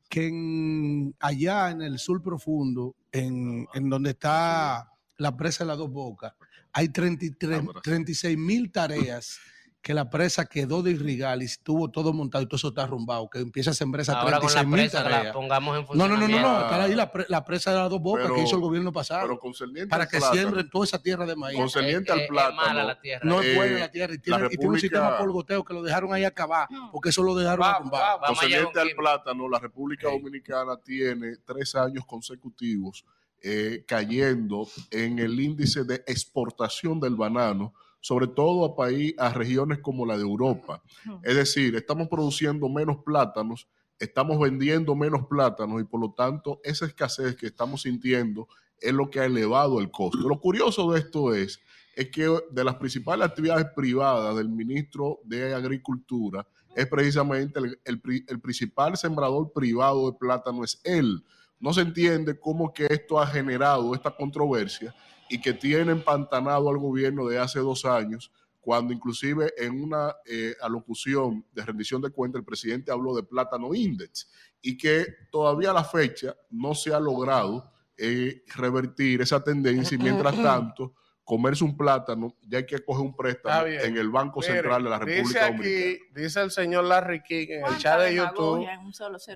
que 0.08 0.28
en- 0.28 1.14
allá 1.18 1.70
en 1.70 1.80
el 1.82 1.98
sur 1.98 2.22
profundo, 2.22 2.94
en, 3.10 3.66
en 3.74 3.88
donde 3.90 4.10
está 4.10 4.88
la 5.16 5.36
presa 5.36 5.64
de 5.64 5.68
las 5.68 5.78
dos 5.78 5.90
bocas, 5.90 6.34
hay 6.72 6.90
33 6.90 7.60
Ahora 7.60 7.80
sí. 7.82 7.90
36 7.90 8.36
mil 8.38 8.70
tareas 8.70 9.38
que 9.86 9.94
la 9.94 10.10
presa 10.10 10.46
quedó 10.46 10.82
de 10.82 10.90
irrigar 10.90 11.40
y 11.40 11.44
estuvo 11.44 11.88
todo 11.92 12.12
montado 12.12 12.42
y 12.42 12.46
todo 12.48 12.56
eso 12.56 12.68
está 12.70 12.82
arrumbado, 12.82 13.30
que 13.30 13.38
empieza 13.38 13.70
a 13.70 13.72
sembrar 13.72 14.00
esas 14.00 14.16
Ahora 14.16 14.40
con 14.40 14.48
la 14.52 14.62
36 14.62 14.66
mil 14.66 14.80
presa 14.80 15.04
que 15.04 15.08
la 15.10 15.16
tareas. 15.18 15.32
pongamos 15.32 15.78
en 15.78 15.84
No, 15.84 16.08
no, 16.08 16.08
no, 16.08 16.14
no, 16.14 16.18
funcionamiento. 16.18 16.48
no, 16.52 16.60
está 16.64 16.82
ahí 16.82 16.94
la, 16.96 17.12
pre- 17.12 17.26
la 17.28 17.44
presa 17.44 17.70
de 17.70 17.76
las 17.78 17.90
dos 17.90 18.00
bocas 18.02 18.24
Pero- 18.24 18.34
que 18.34 18.42
hizo 18.42 18.56
el 18.56 18.62
gobierno 18.62 18.92
pasado 18.92 19.22
Pero 19.22 19.38
concerniente 19.38 19.88
para 19.88 20.02
al 20.02 20.10
que 20.10 20.18
plátano, 20.18 20.40
siembren 20.40 20.70
toda 20.70 20.84
esa 20.86 21.00
tierra 21.00 21.24
de 21.24 21.36
maíz. 21.36 21.56
Concerniente 21.56 22.10
Eh, 22.10 22.14
al 22.14 22.18
eh, 22.18 22.22
es 22.24 22.28
plátano. 22.28 22.56
mala 22.56 22.82
la 22.84 23.00
tierra. 23.00 23.20
No 23.24 23.40
es 23.40 23.46
Eh, 23.46 23.54
buena 23.54 23.78
la 23.78 23.90
tierra 23.92 24.14
y 24.14 24.18
tiene, 24.18 24.40
la 24.40 24.46
y 24.46 24.48
tiene 24.56 24.68
un 24.72 24.80
sistema 24.80 25.02
República- 25.04 25.22
por 25.24 25.32
goteo 25.32 25.64
que 25.64 25.74
lo 25.74 25.82
dejaron 25.84 26.12
ahí 26.12 26.24
acabar, 26.24 26.68
porque 26.90 27.10
eso 27.10 27.22
lo 27.22 27.36
dejaron 27.36 27.64
arrumbado. 27.64 28.20
Concerniente 28.26 28.80
al 28.80 28.90
plátano, 28.96 29.48
la 29.48 29.60
República. 29.60 30.08
Dominicana 30.10 30.76
tiene 30.84 31.36
tres 31.44 31.76
años 31.76 32.04
consecutivos 32.06 33.04
eh, 33.40 33.84
cayendo 33.86 34.66
en 34.90 35.20
el 35.20 35.38
índice 35.38 35.84
de 35.84 36.02
exportación 36.08 36.98
del 36.98 37.14
banano, 37.14 37.72
sobre 38.06 38.28
todo 38.28 38.64
a, 38.64 38.76
país, 38.76 39.14
a 39.18 39.30
regiones 39.32 39.80
como 39.80 40.06
la 40.06 40.16
de 40.16 40.22
Europa. 40.22 40.80
Es 41.24 41.34
decir, 41.34 41.74
estamos 41.74 42.06
produciendo 42.08 42.68
menos 42.68 42.98
plátanos, 43.04 43.66
estamos 43.98 44.38
vendiendo 44.38 44.94
menos 44.94 45.26
plátanos 45.26 45.80
y 45.80 45.84
por 45.84 46.00
lo 46.00 46.12
tanto 46.12 46.60
esa 46.62 46.86
escasez 46.86 47.34
que 47.34 47.46
estamos 47.46 47.82
sintiendo 47.82 48.46
es 48.80 48.92
lo 48.92 49.10
que 49.10 49.18
ha 49.18 49.24
elevado 49.24 49.80
el 49.80 49.90
costo. 49.90 50.28
Lo 50.28 50.38
curioso 50.38 50.92
de 50.92 51.00
esto 51.00 51.34
es, 51.34 51.58
es 51.96 52.08
que 52.10 52.28
de 52.50 52.62
las 52.64 52.76
principales 52.76 53.26
actividades 53.26 53.66
privadas 53.74 54.36
del 54.36 54.50
ministro 54.50 55.18
de 55.24 55.52
Agricultura 55.52 56.46
es 56.76 56.86
precisamente 56.86 57.58
el, 57.58 57.80
el 57.84 58.00
pri- 58.00 58.24
el 58.28 58.38
principal 58.38 58.96
sembrador 58.96 59.50
privado 59.52 60.08
de 60.08 60.16
plátano 60.16 60.62
es 60.62 60.80
él. 60.84 61.24
no 61.58 61.72
se 61.72 61.80
entiende 61.80 62.38
cómo 62.38 62.72
que 62.72 62.86
esto 62.88 63.18
ha 63.18 63.26
generado 63.26 63.94
esta 63.94 64.14
controversia 64.14 64.94
y 65.28 65.40
que 65.40 65.52
tiene 65.52 65.92
empantanado 65.92 66.68
al 66.70 66.78
gobierno 66.78 67.26
de 67.26 67.38
hace 67.38 67.58
dos 67.60 67.84
años, 67.84 68.30
cuando 68.60 68.92
inclusive 68.92 69.52
en 69.56 69.80
una 69.80 70.16
eh, 70.26 70.54
alocución 70.60 71.44
de 71.52 71.64
rendición 71.64 72.02
de 72.02 72.10
cuentas 72.10 72.40
el 72.40 72.44
presidente 72.44 72.90
habló 72.90 73.14
de 73.14 73.22
plátano 73.22 73.72
index 73.72 74.28
y 74.60 74.76
que 74.76 75.06
todavía 75.30 75.70
a 75.70 75.74
la 75.74 75.84
fecha 75.84 76.34
no 76.50 76.74
se 76.74 76.92
ha 76.92 76.98
logrado 76.98 77.72
eh, 77.96 78.42
revertir 78.56 79.22
esa 79.22 79.42
tendencia 79.42 79.94
y 79.94 79.98
mientras 79.98 80.34
tanto 80.42 80.94
comerse 81.26 81.64
un 81.64 81.76
plátano, 81.76 82.32
ya 82.42 82.58
hay 82.58 82.66
que 82.66 82.78
coger 82.78 83.04
un 83.04 83.14
préstamo 83.14 83.66
en 83.66 83.96
el 83.96 84.08
Banco 84.10 84.40
Central 84.40 84.84
de 84.84 84.90
la 84.90 84.98
República 85.00 85.50
dice 85.50 85.98
aquí, 85.98 85.98
Dice 86.14 86.40
el 86.40 86.50
señor 86.52 86.84
Larry 86.84 87.20
King 87.22 87.46
en 87.48 87.66
el 87.66 87.78
chat 87.78 87.98
de 87.98 88.14
YouTube. 88.14 88.64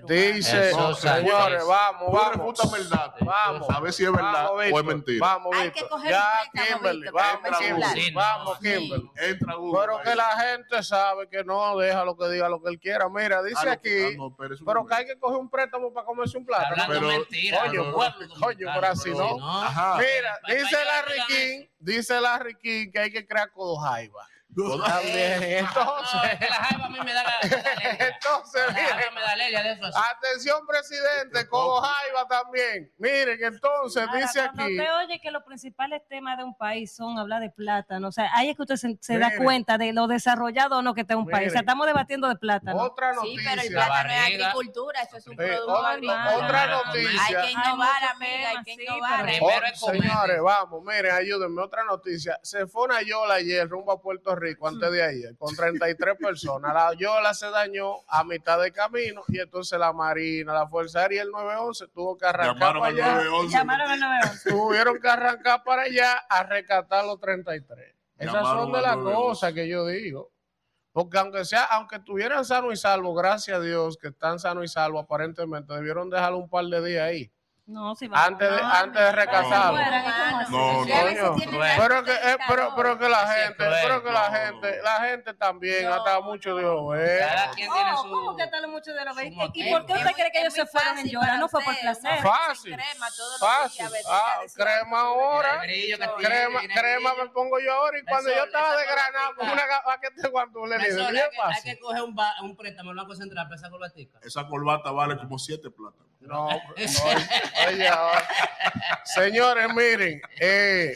Dice, 0.07 0.71
señores, 0.71 1.63
vamos, 1.67 2.11
vamos. 2.13 2.75
el 2.79 2.89
dato. 2.89 3.25
Vamos. 3.25 3.69
A 3.69 3.79
ver 3.81 3.91
si 3.91 4.05
es 4.05 4.11
verdad 4.11 4.51
o 4.51 4.61
es 4.61 4.85
mentira. 4.85 5.19
Vamos, 5.19 5.53
Víctor. 5.61 6.01
Ya, 6.05 6.25
Kimberly, 6.53 7.09
vamos, 7.11 7.59
Kimberly. 7.59 8.11
Vamos, 8.13 8.59
Kimberly. 8.59 9.11
Entra 9.17 9.55
Pero 9.57 10.01
que 10.01 10.15
la 10.15 10.39
gente 10.39 10.83
sabe 10.83 11.27
que 11.27 11.43
no 11.43 11.77
deja 11.77 12.05
lo 12.05 12.15
que 12.15 12.29
diga 12.29 12.47
lo 12.47 12.61
que 12.63 12.69
él 12.69 12.79
quiera. 12.79 13.09
Mira, 13.09 13.43
dice 13.43 13.67
ah, 13.67 13.73
aquí, 13.73 14.17
ah, 14.17 14.33
pero 14.65 14.85
que 14.85 14.93
hay 14.95 15.05
que 15.05 15.19
coger 15.19 15.37
un 15.37 15.49
préstamo 15.49 15.91
para 15.91 16.05
comerse 16.05 16.37
un 16.37 16.45
plátano. 16.45 16.83
Pero, 16.87 17.01
coño, 17.01 17.93
coño, 18.39 18.67
pero 18.73 18.87
así 18.87 19.09
no. 19.11 19.35
Mira, 19.35 20.39
dice 20.47 20.77
Larry 20.85 21.19
King 21.27 21.71
Dice 21.81 22.21
Larry 22.21 22.55
King 22.55 22.91
que 22.91 22.99
hay 22.99 23.11
que 23.11 23.25
crear 23.25 23.51
Codojaiba. 24.55 25.01
También, 25.01 25.43
entonces. 25.43 26.49
la 26.49 26.55
jaiba 26.55 26.85
a 26.85 26.89
mí 26.89 26.99
me 27.03 27.13
da 27.13 27.23
la. 27.23 27.31
entonces, 27.41 28.61
Atención, 30.11 30.65
presidente, 30.67 31.47
Cobo 31.47 31.81
Jaiba 31.81 32.27
también. 32.27 32.91
Miren, 32.97 33.43
entonces 33.43 34.05
dice 34.13 34.41
aquí. 34.41 34.55
Cuando 34.55 34.73
usted 34.73 34.95
oye 35.05 35.21
que 35.21 35.31
los 35.31 35.43
principales 35.43 36.01
temas 36.07 36.37
de 36.37 36.43
un 36.43 36.55
país 36.55 36.93
son 36.93 37.17
hablar 37.17 37.41
de 37.41 37.49
plátano, 37.49 38.09
o 38.09 38.11
sea, 38.11 38.29
ahí 38.33 38.49
es 38.49 38.55
que 38.55 38.63
usted 38.63 38.75
se, 38.99 39.17
da 39.17 39.31
cuenta 39.37 39.77
de 39.77 39.93
lo 39.93 40.07
desarrollado 40.07 40.79
o 40.79 40.81
no 40.81 40.93
que 40.93 41.01
está 41.01 41.15
un 41.15 41.27
país. 41.27 41.49
O 41.49 41.51
sea, 41.51 41.61
estamos 41.61 41.87
debatiendo 41.87 42.27
de 42.27 42.35
plátano. 42.35 42.81
Otra 42.81 43.13
noticia. 43.13 43.39
Sí, 43.39 43.47
pero 43.47 43.61
el 43.61 43.67
plátano 43.69 44.09
es 44.11 44.41
agricultura, 44.41 45.01
eso 45.01 45.17
es 45.17 45.27
un 45.27 45.35
producto 45.35 45.77
agrícola. 45.77 46.35
Otra 46.35 46.67
noticia. 46.67 47.21
Hay 47.25 47.35
que 47.35 47.51
innovar, 47.51 48.03
amiga, 48.15 48.49
hay 48.49 48.63
que 48.63 48.83
innovar. 48.83 49.23
Primero 49.23 49.65
es 49.65 49.79
Señores, 49.79 50.41
vamos, 50.41 50.83
miren, 50.83 51.11
ayúdenme. 51.11 51.61
Otra 51.61 51.83
noticia. 51.83 52.39
Se 52.43 52.67
fue 52.67 52.83
una 52.83 53.01
yola 53.01 53.35
ayer 53.35 53.67
rumbo 53.67 53.91
a 53.91 54.01
Puerto 54.01 54.35
Rico 54.35 54.40
Rico 54.41 54.67
antes 54.67 54.91
de 54.91 55.03
ayer 55.03 55.37
con 55.37 55.55
33 55.55 56.17
personas. 56.17 56.73
La 56.73 56.93
Yola 56.93 57.33
se 57.33 57.49
dañó 57.49 57.97
a 58.07 58.23
mitad 58.23 58.61
de 58.61 58.71
camino 58.71 59.23
y 59.27 59.39
entonces 59.39 59.79
la 59.79 59.93
Marina, 59.93 60.53
la 60.53 60.67
Fuerza 60.67 61.01
Aérea 61.01 61.23
y 61.23 61.25
el 61.25 61.31
911 61.31 61.87
tuvo 61.93 62.17
que 62.17 62.25
arrancar 62.25 62.79
para 62.79 62.85
allá. 62.87 63.23
Llamaron 63.49 63.89
al 63.89 63.99
911. 63.99 64.49
Tuvieron 64.49 64.99
que 64.99 65.07
arrancar 65.07 65.63
para 65.63 65.83
allá 65.83 66.17
a 66.29 66.43
rescatar 66.43 67.05
los 67.05 67.19
33. 67.19 67.95
Esas 68.17 68.43
son 68.43 68.71
de 68.71 68.81
las 68.81 68.97
cosas 68.97 69.53
que 69.53 69.67
yo 69.67 69.85
digo. 69.85 70.31
Porque 70.91 71.17
aunque 71.17 71.45
sea, 71.45 71.63
aunque 71.63 71.97
estuvieran 71.97 72.43
sano 72.43 72.71
y 72.71 72.75
salvo, 72.75 73.13
gracias 73.13 73.57
a 73.57 73.61
Dios 73.61 73.97
que 73.97 74.09
están 74.09 74.39
sano 74.39 74.61
y 74.63 74.67
salvo, 74.67 74.99
aparentemente 74.99 75.73
debieron 75.73 76.09
dejarlo 76.09 76.37
un 76.37 76.49
par 76.49 76.65
de 76.65 76.85
días 76.85 77.03
ahí 77.03 77.31
no, 77.71 77.95
si 77.95 78.09
antes, 78.11 78.49
de, 78.51 78.59
antes 78.61 79.01
de 79.01 79.11
recasarlo. 79.13 79.79
No, 80.49 80.85
no, 80.85 81.35
Pero 81.77 82.03
que, 82.03 82.11
eh, 82.11 82.37
pero, 82.47 82.73
pero 82.75 82.99
que 82.99 83.07
la 83.07 83.27
gente, 83.27 83.63
pero 83.81 84.03
que 84.03 84.11
la 84.11 84.29
gente, 84.29 84.81
la 84.83 84.99
gente 85.05 85.33
también 85.35 85.87
ha 85.87 85.97
estado 85.97 86.21
mucho 86.23 86.55
de 86.55 86.63
ver. 86.63 87.19
Cada 87.19 87.51
quien 87.51 87.71
tiene 87.71 87.91
su. 87.95 88.09
¿Cómo 88.09 88.35
que 88.35 88.43
están 88.43 88.69
mucho 88.69 88.93
de 88.93 89.05
ver? 89.05 89.31
¿Y 89.53 89.71
por 89.71 89.85
qué 89.85 89.93
usted 89.93 90.11
cree 90.11 90.31
que 90.31 90.41
ellos 90.41 90.53
se 90.53 90.65
fueron 90.65 90.97
en 90.97 91.07
llorar? 91.09 91.39
No 91.39 91.47
fue 91.47 91.63
por 91.63 91.77
placer. 91.79 92.19
Fácil. 92.21 92.77
Fácil. 93.39 93.87
Ah, 94.09 94.41
crema 94.53 94.99
ahora. 94.99 95.61
Crema, 96.17 96.59
crema 96.73 97.13
me 97.23 97.29
pongo 97.29 97.57
yo 97.59 97.73
ahora. 97.73 97.99
Y 97.99 98.03
cuando 98.03 98.29
yo 98.29 98.43
estaba 98.43 98.75
de 98.75 98.83
granada 98.83 99.33
con 99.37 99.49
una 99.49 99.63
paquete 99.85 100.21
de 100.21 100.67
le 100.67 100.77
dije, 100.77 101.21
Hay 101.43 101.61
que 101.63 101.79
coger 101.79 102.01
un 102.03 102.55
préstamo 102.57 102.89
al 102.89 102.97
Banco 102.97 103.15
Central 103.15 103.45
para 103.45 103.55
esa 103.55 103.69
corbatica. 103.69 104.19
Esa 104.23 104.45
corbata 104.47 104.91
vale 104.91 105.17
como 105.17 105.39
siete 105.39 105.69
plátanos. 105.69 106.10
No, 106.21 106.47
oye, 106.77 107.89
señores, 109.05 109.67
miren, 109.73 110.21
eh, 110.39 110.93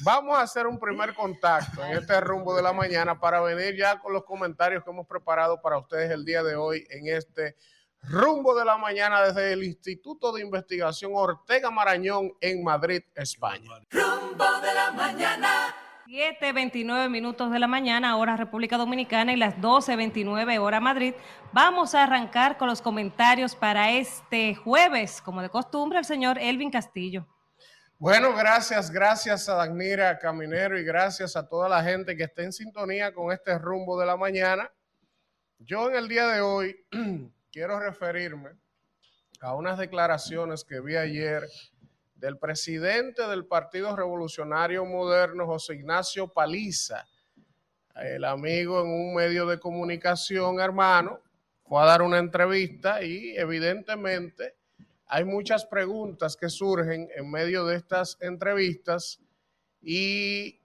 vamos 0.00 0.38
a 0.38 0.42
hacer 0.42 0.66
un 0.66 0.78
primer 0.78 1.14
contacto 1.14 1.84
en 1.84 1.98
este 1.98 2.20
rumbo 2.20 2.54
de 2.54 2.62
la 2.62 2.72
mañana 2.72 3.18
para 3.18 3.40
venir 3.40 3.76
ya 3.76 3.98
con 3.98 4.12
los 4.12 4.24
comentarios 4.24 4.84
que 4.84 4.90
hemos 4.90 5.06
preparado 5.06 5.60
para 5.60 5.78
ustedes 5.78 6.10
el 6.10 6.24
día 6.24 6.42
de 6.42 6.54
hoy 6.54 6.86
en 6.90 7.08
este 7.08 7.56
rumbo 8.02 8.54
de 8.54 8.64
la 8.64 8.78
mañana 8.78 9.22
desde 9.22 9.52
el 9.52 9.64
Instituto 9.64 10.32
de 10.32 10.42
Investigación 10.42 11.12
Ortega 11.14 11.70
Marañón 11.70 12.32
en 12.40 12.62
Madrid, 12.62 13.02
España. 13.14 13.70
Rumbo 13.90 14.60
de 14.60 14.74
la 14.74 14.92
mañana. 14.92 15.87
7.29 16.08 17.10
minutos 17.10 17.52
de 17.52 17.58
la 17.58 17.66
mañana, 17.66 18.16
hora 18.16 18.34
República 18.34 18.78
Dominicana, 18.78 19.34
y 19.34 19.36
las 19.36 19.56
12.29 19.56 20.58
hora 20.58 20.80
Madrid. 20.80 21.12
Vamos 21.52 21.94
a 21.94 22.04
arrancar 22.04 22.56
con 22.56 22.66
los 22.66 22.80
comentarios 22.80 23.54
para 23.54 23.90
este 23.90 24.54
jueves, 24.54 25.20
como 25.20 25.42
de 25.42 25.50
costumbre, 25.50 25.98
el 25.98 26.06
señor 26.06 26.38
Elvin 26.38 26.70
Castillo. 26.70 27.26
Bueno, 27.98 28.34
gracias, 28.34 28.90
gracias 28.90 29.50
a 29.50 29.56
Dagnira 29.56 30.18
Caminero 30.18 30.78
y 30.78 30.82
gracias 30.82 31.36
a 31.36 31.46
toda 31.46 31.68
la 31.68 31.82
gente 31.82 32.16
que 32.16 32.24
está 32.24 32.42
en 32.42 32.54
sintonía 32.54 33.12
con 33.12 33.30
este 33.30 33.58
rumbo 33.58 34.00
de 34.00 34.06
la 34.06 34.16
mañana. 34.16 34.72
Yo 35.58 35.90
en 35.90 35.96
el 35.96 36.08
día 36.08 36.26
de 36.26 36.40
hoy 36.40 36.74
quiero 37.52 37.78
referirme 37.78 38.52
a 39.42 39.54
unas 39.54 39.76
declaraciones 39.76 40.64
que 40.64 40.80
vi 40.80 40.96
ayer 40.96 41.46
del 42.18 42.36
presidente 42.36 43.22
del 43.28 43.46
Partido 43.46 43.94
Revolucionario 43.94 44.84
Moderno, 44.84 45.46
José 45.46 45.74
Ignacio 45.74 46.26
Paliza, 46.28 47.06
el 47.94 48.24
amigo 48.24 48.80
en 48.80 48.88
un 48.88 49.14
medio 49.14 49.46
de 49.46 49.58
comunicación 49.60 50.60
hermano, 50.60 51.20
fue 51.64 51.80
a 51.80 51.86
dar 51.86 52.02
una 52.02 52.18
entrevista 52.18 53.02
y 53.02 53.36
evidentemente 53.36 54.56
hay 55.06 55.24
muchas 55.24 55.64
preguntas 55.64 56.36
que 56.36 56.48
surgen 56.48 57.08
en 57.14 57.30
medio 57.30 57.64
de 57.66 57.76
estas 57.76 58.16
entrevistas 58.20 59.20
y 59.80 60.60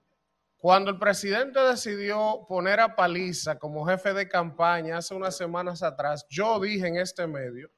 cuando 0.57 0.89
el 0.91 0.97
presidente 0.97 1.59
decidió 1.59 2.45
poner 2.47 2.79
a 2.79 2.95
Paliza 2.95 3.59
como 3.59 3.85
jefe 3.85 4.13
de 4.13 4.27
campaña 4.27 4.97
hace 4.97 5.13
unas 5.13 5.37
semanas 5.37 5.83
atrás, 5.83 6.25
yo 6.29 6.59
dije 6.59 6.87
en 6.87 6.97
este 6.97 7.27
medio 7.27 7.69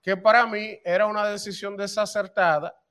que 0.00 0.16
para 0.16 0.44
mí 0.46 0.80
era 0.84 1.06
una 1.06 1.26
decisión 1.28 1.76
desacertada 1.76 2.81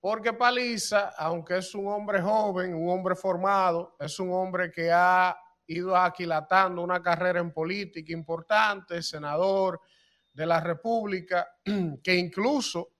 porque 0.00 0.32
Paliza, 0.32 1.10
aunque 1.16 1.58
es 1.58 1.74
un 1.74 1.88
hombre 1.88 2.20
joven, 2.20 2.74
un 2.74 2.88
hombre 2.90 3.16
formado, 3.16 3.96
es 3.98 4.18
un 4.20 4.32
hombre 4.32 4.70
que 4.70 4.90
ha 4.92 5.36
ido 5.66 5.96
aquilatando 5.96 6.82
una 6.82 7.02
carrera 7.02 7.40
en 7.40 7.52
política 7.52 8.12
importante, 8.12 9.02
senador 9.02 9.80
de 10.32 10.46
la 10.46 10.60
República, 10.60 11.48
que 12.02 12.14
incluso 12.14 12.92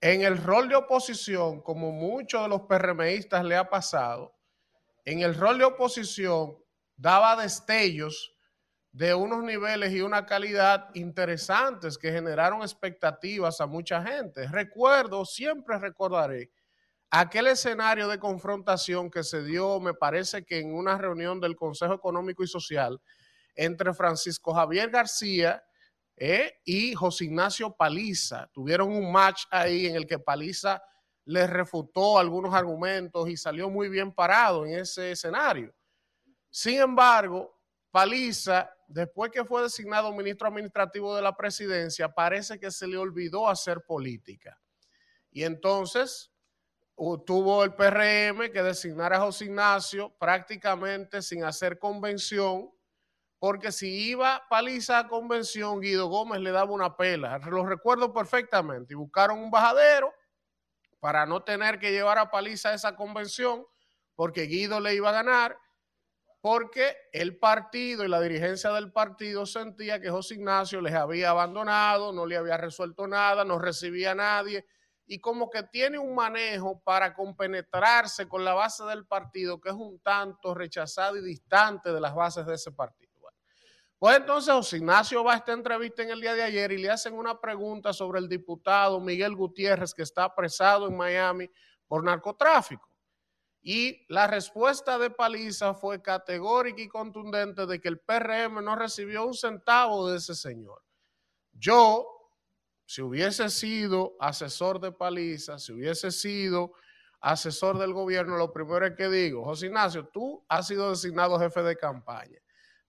en 0.00 0.22
el 0.22 0.36
rol 0.42 0.68
de 0.68 0.76
oposición, 0.76 1.62
como 1.62 1.92
muchos 1.92 2.42
de 2.42 2.48
los 2.48 2.62
PRMistas 2.62 3.44
le 3.44 3.56
ha 3.56 3.68
pasado, 3.68 4.34
en 5.04 5.20
el 5.20 5.34
rol 5.34 5.58
de 5.58 5.64
oposición 5.64 6.58
daba 6.96 7.40
destellos 7.40 8.33
de 8.94 9.12
unos 9.12 9.42
niveles 9.42 9.92
y 9.92 10.02
una 10.02 10.24
calidad 10.24 10.88
interesantes 10.94 11.98
que 11.98 12.12
generaron 12.12 12.62
expectativas 12.62 13.60
a 13.60 13.66
mucha 13.66 14.00
gente. 14.00 14.46
Recuerdo, 14.46 15.24
siempre 15.24 15.76
recordaré, 15.80 16.52
aquel 17.10 17.48
escenario 17.48 18.06
de 18.06 18.20
confrontación 18.20 19.10
que 19.10 19.24
se 19.24 19.42
dio, 19.42 19.80
me 19.80 19.94
parece 19.94 20.44
que 20.44 20.60
en 20.60 20.72
una 20.72 20.96
reunión 20.96 21.40
del 21.40 21.56
Consejo 21.56 21.94
Económico 21.94 22.44
y 22.44 22.46
Social 22.46 23.02
entre 23.56 23.92
Francisco 23.94 24.54
Javier 24.54 24.90
García 24.90 25.60
eh, 26.16 26.60
y 26.64 26.94
José 26.94 27.24
Ignacio 27.24 27.74
Paliza. 27.74 28.46
Tuvieron 28.52 28.92
un 28.92 29.10
match 29.10 29.42
ahí 29.50 29.86
en 29.86 29.96
el 29.96 30.06
que 30.06 30.20
Paliza 30.20 30.80
les 31.24 31.50
refutó 31.50 32.16
algunos 32.16 32.54
argumentos 32.54 33.28
y 33.28 33.36
salió 33.36 33.68
muy 33.68 33.88
bien 33.88 34.12
parado 34.12 34.64
en 34.64 34.78
ese 34.78 35.10
escenario. 35.10 35.74
Sin 36.48 36.80
embargo, 36.80 37.60
Paliza 37.90 38.73
después 38.88 39.30
que 39.30 39.44
fue 39.44 39.62
designado 39.62 40.12
ministro 40.12 40.48
administrativo 40.48 41.14
de 41.16 41.22
la 41.22 41.36
presidencia, 41.36 42.08
parece 42.08 42.58
que 42.58 42.70
se 42.70 42.86
le 42.86 42.96
olvidó 42.96 43.48
hacer 43.48 43.82
política. 43.82 44.60
Y 45.30 45.44
entonces 45.44 46.30
tuvo 47.26 47.64
el 47.64 47.74
PRM 47.74 48.52
que 48.52 48.62
designar 48.62 49.12
a 49.12 49.20
José 49.20 49.46
Ignacio 49.46 50.14
prácticamente 50.18 51.22
sin 51.22 51.44
hacer 51.44 51.78
convención, 51.78 52.70
porque 53.38 53.72
si 53.72 54.10
iba 54.10 54.46
Paliza 54.48 55.00
a 55.00 55.08
convención, 55.08 55.80
Guido 55.80 56.06
Gómez 56.06 56.40
le 56.40 56.50
daba 56.52 56.70
una 56.70 56.96
pela. 56.96 57.38
Lo 57.38 57.66
recuerdo 57.66 58.12
perfectamente. 58.12 58.94
Y 58.94 58.96
buscaron 58.96 59.38
un 59.38 59.50
bajadero 59.50 60.14
para 61.00 61.26
no 61.26 61.42
tener 61.42 61.78
que 61.78 61.90
llevar 61.90 62.16
a 62.16 62.30
Paliza 62.30 62.70
a 62.70 62.74
esa 62.74 62.96
convención, 62.96 63.66
porque 64.14 64.42
Guido 64.42 64.80
le 64.80 64.94
iba 64.94 65.10
a 65.10 65.12
ganar 65.12 65.58
porque 66.44 66.94
el 67.10 67.38
partido 67.38 68.04
y 68.04 68.08
la 68.08 68.20
dirigencia 68.20 68.70
del 68.70 68.92
partido 68.92 69.46
sentía 69.46 69.98
que 69.98 70.10
José 70.10 70.34
Ignacio 70.34 70.82
les 70.82 70.92
había 70.92 71.30
abandonado, 71.30 72.12
no 72.12 72.26
le 72.26 72.36
había 72.36 72.58
resuelto 72.58 73.06
nada, 73.06 73.46
no 73.46 73.58
recibía 73.58 74.10
a 74.10 74.14
nadie 74.14 74.66
y 75.06 75.20
como 75.20 75.48
que 75.48 75.62
tiene 75.62 75.98
un 75.98 76.14
manejo 76.14 76.82
para 76.84 77.14
compenetrarse 77.14 78.28
con 78.28 78.44
la 78.44 78.52
base 78.52 78.84
del 78.84 79.06
partido 79.06 79.58
que 79.58 79.70
es 79.70 79.74
un 79.74 79.98
tanto 80.00 80.52
rechazado 80.52 81.16
y 81.16 81.22
distante 81.22 81.90
de 81.90 82.00
las 82.02 82.14
bases 82.14 82.44
de 82.44 82.56
ese 82.56 82.72
partido. 82.72 83.10
pues 83.98 84.18
entonces 84.18 84.52
José 84.52 84.76
Ignacio 84.76 85.24
va 85.24 85.32
a 85.32 85.36
esta 85.36 85.52
entrevista 85.52 86.02
en 86.02 86.10
el 86.10 86.20
día 86.20 86.34
de 86.34 86.42
ayer 86.42 86.72
y 86.72 86.76
le 86.76 86.90
hacen 86.90 87.14
una 87.14 87.40
pregunta 87.40 87.94
sobre 87.94 88.18
el 88.18 88.28
diputado 88.28 89.00
Miguel 89.00 89.34
Gutiérrez 89.34 89.94
que 89.94 90.02
está 90.02 90.24
apresado 90.24 90.88
en 90.88 90.94
Miami 90.94 91.50
por 91.88 92.04
narcotráfico. 92.04 92.93
Y 93.66 94.04
la 94.12 94.26
respuesta 94.26 94.98
de 94.98 95.08
Paliza 95.08 95.72
fue 95.72 96.02
categórica 96.02 96.82
y 96.82 96.86
contundente 96.86 97.64
de 97.64 97.80
que 97.80 97.88
el 97.88 97.98
PRM 97.98 98.62
no 98.62 98.76
recibió 98.76 99.24
un 99.24 99.32
centavo 99.32 100.10
de 100.10 100.18
ese 100.18 100.34
señor. 100.34 100.84
Yo, 101.50 102.06
si 102.84 103.00
hubiese 103.00 103.48
sido 103.48 104.16
asesor 104.20 104.80
de 104.80 104.92
Paliza, 104.92 105.58
si 105.58 105.72
hubiese 105.72 106.10
sido 106.10 106.74
asesor 107.22 107.78
del 107.78 107.94
gobierno, 107.94 108.36
lo 108.36 108.52
primero 108.52 108.84
es 108.84 108.94
que 108.96 109.08
digo, 109.08 109.42
José 109.42 109.68
Ignacio, 109.68 110.08
tú 110.08 110.44
has 110.46 110.66
sido 110.66 110.90
designado 110.90 111.38
jefe 111.38 111.62
de 111.62 111.78
campaña. 111.78 112.38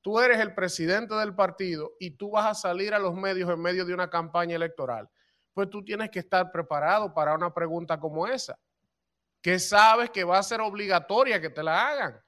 Tú 0.01 0.19
eres 0.19 0.41
el 0.41 0.53
presidente 0.53 1.15
del 1.15 1.33
partido 1.33 1.93
y 2.01 2.11
tú 2.11 2.31
vas 2.31 2.47
a 2.47 2.53
salir 2.53 2.93
a 2.93 2.99
los 2.99 3.15
medios 3.15 3.49
en 3.49 3.61
medio 3.61 3.85
de 3.85 3.93
una 3.93 4.09
campaña 4.09 4.57
electoral. 4.57 5.09
Pues 5.53 5.69
tú 5.69 5.85
tienes 5.85 6.09
que 6.09 6.19
estar 6.19 6.51
preparado 6.51 7.13
para 7.13 7.33
una 7.33 7.53
pregunta 7.53 7.97
como 7.97 8.27
esa 8.27 8.59
que 9.45 9.59
sabes 9.59 10.09
que 10.09 10.23
va 10.23 10.39
a 10.39 10.43
ser 10.43 10.59
obligatoria 10.59 11.39
que 11.39 11.51
te 11.51 11.61
la 11.61 11.87
hagan, 11.87 12.19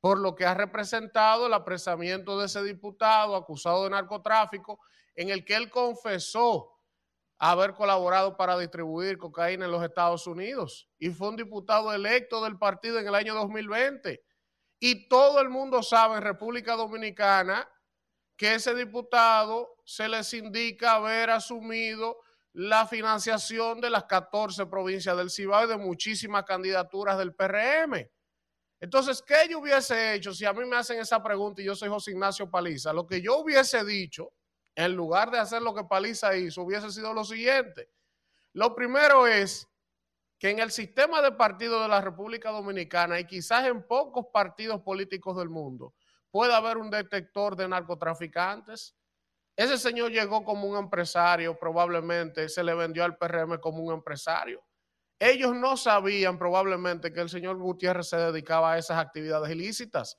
por 0.00 0.18
lo 0.18 0.34
que 0.34 0.46
ha 0.46 0.54
representado 0.54 1.46
el 1.46 1.52
apresamiento 1.52 2.38
de 2.38 2.46
ese 2.46 2.62
diputado 2.62 3.36
acusado 3.36 3.84
de 3.84 3.90
narcotráfico, 3.90 4.80
en 5.14 5.28
el 5.28 5.44
que 5.44 5.56
él 5.56 5.68
confesó 5.68 6.80
haber 7.36 7.74
colaborado 7.74 8.38
para 8.38 8.56
distribuir 8.56 9.18
cocaína 9.18 9.66
en 9.66 9.72
los 9.72 9.84
Estados 9.84 10.26
Unidos 10.26 10.88
y 10.98 11.10
fue 11.10 11.28
un 11.28 11.36
diputado 11.36 11.92
electo 11.92 12.42
del 12.42 12.56
partido 12.56 12.98
en 12.98 13.08
el 13.08 13.14
año 13.14 13.34
2020. 13.34 14.24
Y 14.80 15.06
todo 15.06 15.42
el 15.42 15.50
mundo 15.50 15.82
sabe 15.82 16.16
en 16.16 16.22
República 16.22 16.76
Dominicana 16.76 17.68
que 18.38 18.54
ese 18.54 18.74
diputado 18.74 19.76
se 19.84 20.08
les 20.08 20.32
indica 20.32 20.94
haber 20.94 21.28
asumido 21.28 22.16
la 22.54 22.86
financiación 22.86 23.80
de 23.80 23.90
las 23.90 24.04
14 24.04 24.66
provincias 24.66 25.16
del 25.16 25.28
Cibao 25.28 25.64
y 25.64 25.68
de 25.68 25.76
muchísimas 25.76 26.44
candidaturas 26.44 27.18
del 27.18 27.34
PRM. 27.34 28.08
Entonces, 28.80 29.22
¿qué 29.22 29.48
yo 29.50 29.58
hubiese 29.58 30.14
hecho 30.14 30.32
si 30.32 30.44
a 30.44 30.52
mí 30.52 30.64
me 30.64 30.76
hacen 30.76 31.00
esa 31.00 31.20
pregunta 31.20 31.60
y 31.60 31.64
yo 31.64 31.74
soy 31.74 31.88
José 31.88 32.12
Ignacio 32.12 32.48
Paliza? 32.48 32.92
Lo 32.92 33.06
que 33.06 33.20
yo 33.20 33.38
hubiese 33.38 33.84
dicho, 33.84 34.32
en 34.76 34.94
lugar 34.94 35.32
de 35.32 35.38
hacer 35.38 35.62
lo 35.62 35.74
que 35.74 35.82
Paliza 35.84 36.36
hizo, 36.36 36.62
hubiese 36.62 36.90
sido 36.92 37.12
lo 37.12 37.24
siguiente. 37.24 37.90
Lo 38.52 38.72
primero 38.74 39.26
es 39.26 39.66
que 40.38 40.50
en 40.50 40.60
el 40.60 40.70
sistema 40.70 41.22
de 41.22 41.32
partidos 41.32 41.82
de 41.82 41.88
la 41.88 42.00
República 42.00 42.50
Dominicana 42.50 43.18
y 43.18 43.26
quizás 43.26 43.66
en 43.66 43.84
pocos 43.84 44.26
partidos 44.32 44.80
políticos 44.82 45.36
del 45.36 45.48
mundo 45.48 45.92
puede 46.30 46.54
haber 46.54 46.76
un 46.76 46.90
detector 46.90 47.56
de 47.56 47.66
narcotraficantes, 47.66 48.94
ese 49.56 49.78
señor 49.78 50.10
llegó 50.10 50.44
como 50.44 50.66
un 50.66 50.76
empresario, 50.76 51.58
probablemente 51.58 52.48
se 52.48 52.64
le 52.64 52.74
vendió 52.74 53.04
al 53.04 53.16
PRM 53.16 53.58
como 53.58 53.82
un 53.82 53.94
empresario. 53.94 54.64
Ellos 55.18 55.54
no 55.54 55.76
sabían 55.76 56.38
probablemente 56.38 57.12
que 57.12 57.20
el 57.20 57.30
señor 57.30 57.56
Gutiérrez 57.58 58.08
se 58.08 58.16
dedicaba 58.16 58.72
a 58.72 58.78
esas 58.78 58.98
actividades 58.98 59.50
ilícitas. 59.50 60.18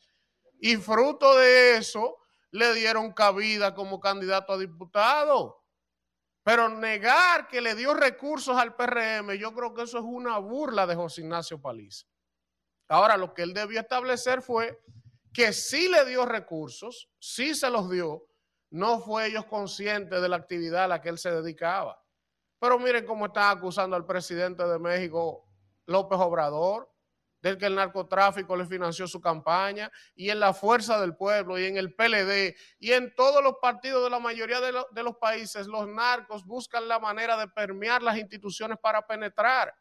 Y 0.59 0.77
fruto 0.77 1.37
de 1.37 1.77
eso, 1.77 2.17
le 2.51 2.73
dieron 2.73 3.11
cabida 3.11 3.75
como 3.75 3.99
candidato 3.99 4.53
a 4.53 4.57
diputado. 4.57 5.61
Pero 6.43 6.69
negar 6.69 7.47
que 7.47 7.59
le 7.59 7.75
dio 7.75 7.93
recursos 7.93 8.55
al 8.55 8.75
PRM, 8.75 9.33
yo 9.37 9.53
creo 9.53 9.73
que 9.73 9.83
eso 9.83 9.97
es 9.97 10.03
una 10.05 10.37
burla 10.37 10.87
de 10.87 10.95
José 10.95 11.21
Ignacio 11.21 11.59
Paliza. 11.59 12.07
Ahora, 12.87 13.17
lo 13.17 13.33
que 13.33 13.41
él 13.41 13.53
debió 13.53 13.79
establecer 13.79 14.41
fue 14.41 14.79
que 15.33 15.51
sí 15.51 15.89
le 15.89 16.05
dio 16.05 16.25
recursos, 16.25 17.09
sí 17.19 17.55
se 17.55 17.69
los 17.69 17.89
dio, 17.89 18.27
no 18.69 18.99
fue 18.99 19.27
ellos 19.27 19.45
conscientes 19.45 20.21
de 20.21 20.29
la 20.29 20.35
actividad 20.35 20.85
a 20.85 20.87
la 20.87 21.01
que 21.01 21.09
él 21.09 21.17
se 21.17 21.31
dedicaba. 21.31 22.01
Pero 22.59 22.79
miren 22.79 23.05
cómo 23.05 23.27
están 23.27 23.57
acusando 23.57 23.95
al 23.95 24.05
presidente 24.05 24.65
de 24.65 24.79
México, 24.79 25.47
López 25.85 26.19
Obrador, 26.19 26.91
del 27.41 27.59
que 27.59 27.67
el 27.67 27.75
narcotráfico 27.75 28.55
le 28.55 28.65
financió 28.65 29.07
su 29.07 29.21
campaña, 29.21 29.91
y 30.15 30.31
en 30.31 30.39
la 30.39 30.51
fuerza 30.51 30.99
del 30.99 31.15
pueblo, 31.15 31.59
y 31.59 31.65
en 31.65 31.77
el 31.77 31.93
PLD, 31.93 32.55
y 32.79 32.91
en 32.91 33.13
todos 33.13 33.43
los 33.43 33.57
partidos 33.61 34.03
de 34.03 34.09
la 34.09 34.19
mayoría 34.19 34.59
de, 34.59 34.73
de 34.91 35.03
los 35.03 35.17
países, 35.17 35.67
los 35.67 35.87
narcos 35.87 36.43
buscan 36.43 36.87
la 36.87 36.97
manera 36.97 37.37
de 37.37 37.47
permear 37.47 38.01
las 38.01 38.17
instituciones 38.17 38.79
para 38.81 39.05
penetrar. 39.05 39.75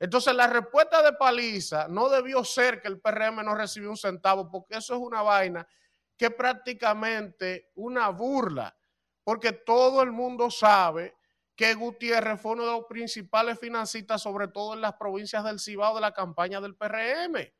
Entonces 0.00 0.34
la 0.34 0.46
respuesta 0.46 1.02
de 1.02 1.12
Paliza 1.12 1.88
no 1.88 2.08
debió 2.08 2.42
ser 2.44 2.80
que 2.80 2.88
el 2.88 3.00
PRM 3.00 3.44
no 3.44 3.54
recibió 3.54 3.90
un 3.90 3.96
centavo, 3.96 4.50
porque 4.50 4.78
eso 4.78 4.94
es 4.94 5.00
una 5.00 5.22
vaina 5.22 5.66
que 6.16 6.30
prácticamente 6.30 7.70
una 7.74 8.08
burla, 8.10 8.76
porque 9.24 9.52
todo 9.52 10.02
el 10.02 10.12
mundo 10.12 10.50
sabe 10.50 11.16
que 11.56 11.74
Gutiérrez 11.74 12.40
fue 12.40 12.52
uno 12.52 12.66
de 12.66 12.72
los 12.72 12.86
principales 12.86 13.58
financistas, 13.58 14.22
sobre 14.22 14.48
todo 14.48 14.74
en 14.74 14.80
las 14.80 14.94
provincias 14.94 15.44
del 15.44 15.60
Cibao 15.60 15.94
de 15.94 16.00
la 16.00 16.12
campaña 16.12 16.60
del 16.60 16.76
PRM. 16.76 17.52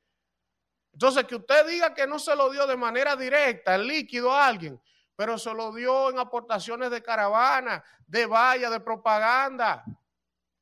Entonces, 0.93 1.25
que 1.25 1.37
usted 1.37 1.67
diga 1.67 1.95
que 1.95 2.07
no 2.07 2.19
se 2.19 2.37
lo 2.37 2.51
dio 2.51 2.67
de 2.67 2.77
manera 2.77 3.17
directa, 3.17 3.75
en 3.75 3.87
líquido 3.87 4.33
a 4.33 4.47
alguien, 4.47 4.81
pero 5.17 5.39
se 5.39 5.53
lo 5.53 5.73
dio 5.73 6.11
en 6.11 6.19
aportaciones 6.19 6.91
de 6.91 7.03
caravana, 7.03 7.85
de 8.07 8.27
valla, 8.27 8.71
de 8.71 8.81
propaganda, 8.81 9.85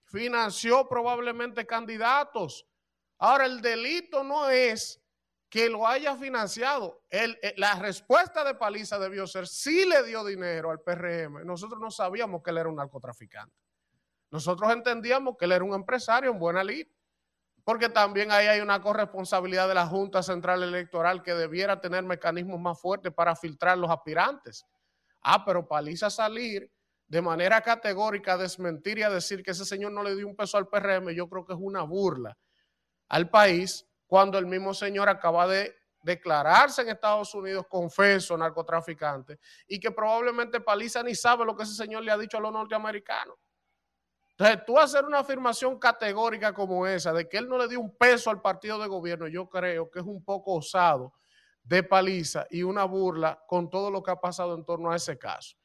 financió 0.04 0.88
probablemente 0.88 1.66
candidatos. 1.66 2.66
Ahora, 3.18 3.46
el 3.46 3.60
delito 3.60 4.22
no 4.22 4.48
es 4.48 5.01
que 5.52 5.68
lo 5.68 5.86
haya 5.86 6.16
financiado. 6.16 7.02
Eh, 7.10 7.52
la 7.58 7.74
respuesta 7.74 8.42
de 8.42 8.54
Paliza 8.54 8.98
debió 8.98 9.26
ser, 9.26 9.46
sí 9.46 9.84
le 9.84 10.02
dio 10.02 10.24
dinero 10.24 10.70
al 10.70 10.80
PRM. 10.80 11.44
Nosotros 11.44 11.78
no 11.78 11.90
sabíamos 11.90 12.42
que 12.42 12.48
él 12.48 12.56
era 12.56 12.70
un 12.70 12.76
narcotraficante. 12.76 13.54
Nosotros 14.30 14.72
entendíamos 14.72 15.36
que 15.36 15.44
él 15.44 15.52
era 15.52 15.62
un 15.62 15.74
empresario 15.74 16.30
en 16.30 16.38
buena 16.38 16.64
lid. 16.64 16.86
Porque 17.64 17.90
también 17.90 18.32
ahí 18.32 18.46
hay 18.46 18.60
una 18.60 18.80
corresponsabilidad 18.80 19.68
de 19.68 19.74
la 19.74 19.86
Junta 19.86 20.22
Central 20.22 20.62
Electoral 20.62 21.22
que 21.22 21.34
debiera 21.34 21.82
tener 21.82 22.02
mecanismos 22.02 22.58
más 22.58 22.80
fuertes 22.80 23.12
para 23.12 23.36
filtrar 23.36 23.76
los 23.76 23.90
aspirantes. 23.90 24.64
Ah, 25.20 25.44
pero 25.44 25.68
Paliza 25.68 26.08
salir 26.08 26.72
de 27.06 27.20
manera 27.20 27.60
categórica 27.60 28.32
a 28.32 28.38
desmentir 28.38 29.00
y 29.00 29.02
a 29.02 29.10
decir 29.10 29.42
que 29.42 29.50
ese 29.50 29.66
señor 29.66 29.92
no 29.92 30.02
le 30.02 30.16
dio 30.16 30.26
un 30.26 30.34
peso 30.34 30.56
al 30.56 30.68
PRM, 30.68 31.10
yo 31.10 31.28
creo 31.28 31.44
que 31.44 31.52
es 31.52 31.58
una 31.60 31.82
burla 31.82 32.38
al 33.10 33.28
país 33.28 33.86
cuando 34.12 34.36
el 34.36 34.44
mismo 34.44 34.74
señor 34.74 35.08
acaba 35.08 35.46
de 35.46 35.74
declararse 36.02 36.82
en 36.82 36.90
Estados 36.90 37.34
Unidos 37.34 37.64
confeso 37.66 38.36
narcotraficante 38.36 39.38
y 39.66 39.80
que 39.80 39.90
probablemente 39.90 40.60
Paliza 40.60 41.02
ni 41.02 41.14
sabe 41.14 41.46
lo 41.46 41.56
que 41.56 41.62
ese 41.62 41.74
señor 41.74 42.02
le 42.02 42.12
ha 42.12 42.18
dicho 42.18 42.36
a 42.36 42.40
los 42.40 42.52
norteamericanos. 42.52 43.36
Entonces, 44.32 44.66
tú 44.66 44.78
hacer 44.78 45.06
una 45.06 45.20
afirmación 45.20 45.78
categórica 45.78 46.52
como 46.52 46.86
esa 46.86 47.14
de 47.14 47.26
que 47.26 47.38
él 47.38 47.48
no 47.48 47.56
le 47.56 47.68
dio 47.68 47.80
un 47.80 47.96
peso 47.96 48.28
al 48.28 48.42
partido 48.42 48.78
de 48.78 48.86
gobierno, 48.86 49.28
yo 49.28 49.48
creo 49.48 49.90
que 49.90 50.00
es 50.00 50.04
un 50.04 50.22
poco 50.22 50.56
osado 50.56 51.14
de 51.62 51.82
Paliza 51.82 52.46
y 52.50 52.62
una 52.62 52.84
burla 52.84 53.42
con 53.48 53.70
todo 53.70 53.90
lo 53.90 54.02
que 54.02 54.10
ha 54.10 54.20
pasado 54.20 54.54
en 54.54 54.66
torno 54.66 54.92
a 54.92 54.96
ese 54.96 55.16
caso. 55.16 55.56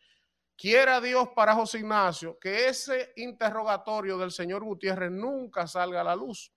Quiera 0.56 1.02
Dios 1.02 1.28
para 1.36 1.54
José 1.54 1.80
Ignacio 1.80 2.40
que 2.40 2.70
ese 2.70 3.12
interrogatorio 3.18 4.18
del 4.18 4.32
señor 4.32 4.64
Gutiérrez 4.64 5.12
nunca 5.12 5.68
salga 5.68 6.00
a 6.00 6.06
la 6.06 6.16
luz 6.16 6.54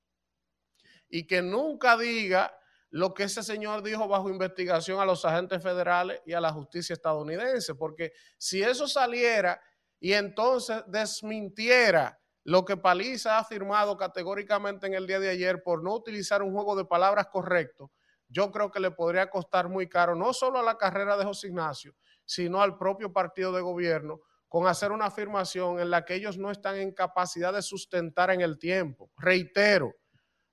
y 1.11 1.27
que 1.27 1.43
nunca 1.43 1.97
diga 1.97 2.57
lo 2.91 3.15
que 3.15 3.25
ese 3.25 3.43
señor 3.43 3.83
dijo 3.83 4.09
bajo 4.09 4.31
investigación 4.31 5.01
a 5.01 5.05
los 5.05 5.25
agentes 5.25 5.63
federales 5.63 6.21
y 6.25 6.33
a 6.33 6.41
la 6.41 6.53
justicia 6.53 6.95
estadounidense, 6.95 7.75
porque 7.75 8.13
si 8.39 8.63
eso 8.63 8.89
saliera 8.89 9.61
y 10.01 10.13
entonces 10.13 10.83
desmintiera 10.87 12.19
lo 12.43 12.65
que 12.65 12.77
Paliza 12.77 13.37
ha 13.37 13.41
afirmado 13.41 13.97
categóricamente 13.97 14.87
en 14.87 14.95
el 14.95 15.07
día 15.07 15.21
de 15.21 15.29
ayer 15.29 15.63
por 15.63 15.85
no 15.85 15.95
utilizar 15.95 16.43
un 16.43 16.53
juego 16.53 16.75
de 16.75 16.85
palabras 16.85 17.27
correcto, 17.27 17.93
yo 18.29 18.51
creo 18.51 18.71
que 18.71 18.81
le 18.81 18.91
podría 18.91 19.29
costar 19.29 19.69
muy 19.69 19.89
caro 19.89 20.15
no 20.15 20.33
solo 20.33 20.59
a 20.59 20.63
la 20.63 20.79
carrera 20.79 21.17
de 21.17 21.25
José 21.25 21.49
Ignacio, 21.49 21.95
sino 22.25 22.63
al 22.63 22.79
propio 22.79 23.13
partido 23.13 23.53
de 23.53 23.61
gobierno 23.61 24.21
con 24.49 24.67
hacer 24.67 24.91
una 24.91 25.07
afirmación 25.07 25.79
en 25.79 25.91
la 25.91 26.05
que 26.05 26.15
ellos 26.15 26.39
no 26.39 26.51
están 26.51 26.77
en 26.77 26.93
capacidad 26.93 27.53
de 27.53 27.63
sustentar 27.63 28.31
en 28.31 28.41
el 28.41 28.59
tiempo. 28.59 29.13
Reitero, 29.17 29.95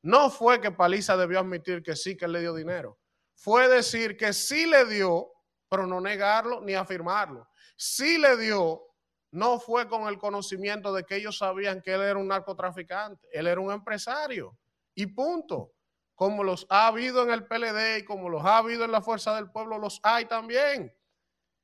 no 0.08 0.30
fue 0.30 0.62
que 0.62 0.72
Paliza 0.72 1.18
debió 1.18 1.42
admitir 1.42 1.84
que 1.84 1.94
sí 1.94 2.16
que 2.16 2.30
le 2.30 2.40
dio 2.40 2.56
dinero. 2.56 2.98
Fue 3.36 3.68
decir 3.68 4.16
que 4.16 4.32
sí 4.32 4.66
le 4.66 4.86
dio, 4.86 5.34
pero 5.68 5.86
no 5.86 6.00
negarlo 6.00 6.62
ni 6.62 6.76
afirmarlo. 6.76 7.50
Sí 7.76 8.18
le 8.18 8.38
dio, 8.38 8.84
no 9.32 9.60
fue 9.60 9.90
con 9.90 10.08
el 10.08 10.18
conocimiento 10.18 10.94
de 10.94 11.04
que 11.04 11.18
ellos 11.18 11.38
sabían 11.38 11.82
que 11.82 11.94
él 11.94 12.00
era 12.00 12.18
un 12.18 12.30
narcotraficante. 12.30 13.28
Él 13.34 13.48
era 13.48 13.60
un 13.60 13.70
empresario. 13.70 14.58
Y 14.96 15.08
punto. 15.08 15.74
como 16.16 16.42
los 16.42 16.66
ha 16.70 16.88
habido 16.88 17.22
en 17.24 17.32
el 17.32 17.46
PLD 17.46 17.98
y 17.98 18.06
como 18.06 18.30
los 18.30 18.46
ha 18.46 18.60
habido 18.60 18.86
en 18.86 18.94
la 18.94 19.02
Fuerza 19.02 19.36
del 19.36 19.52
Pueblo, 19.52 19.78
los 19.78 20.00
hay 20.04 20.24
también. 20.24 20.96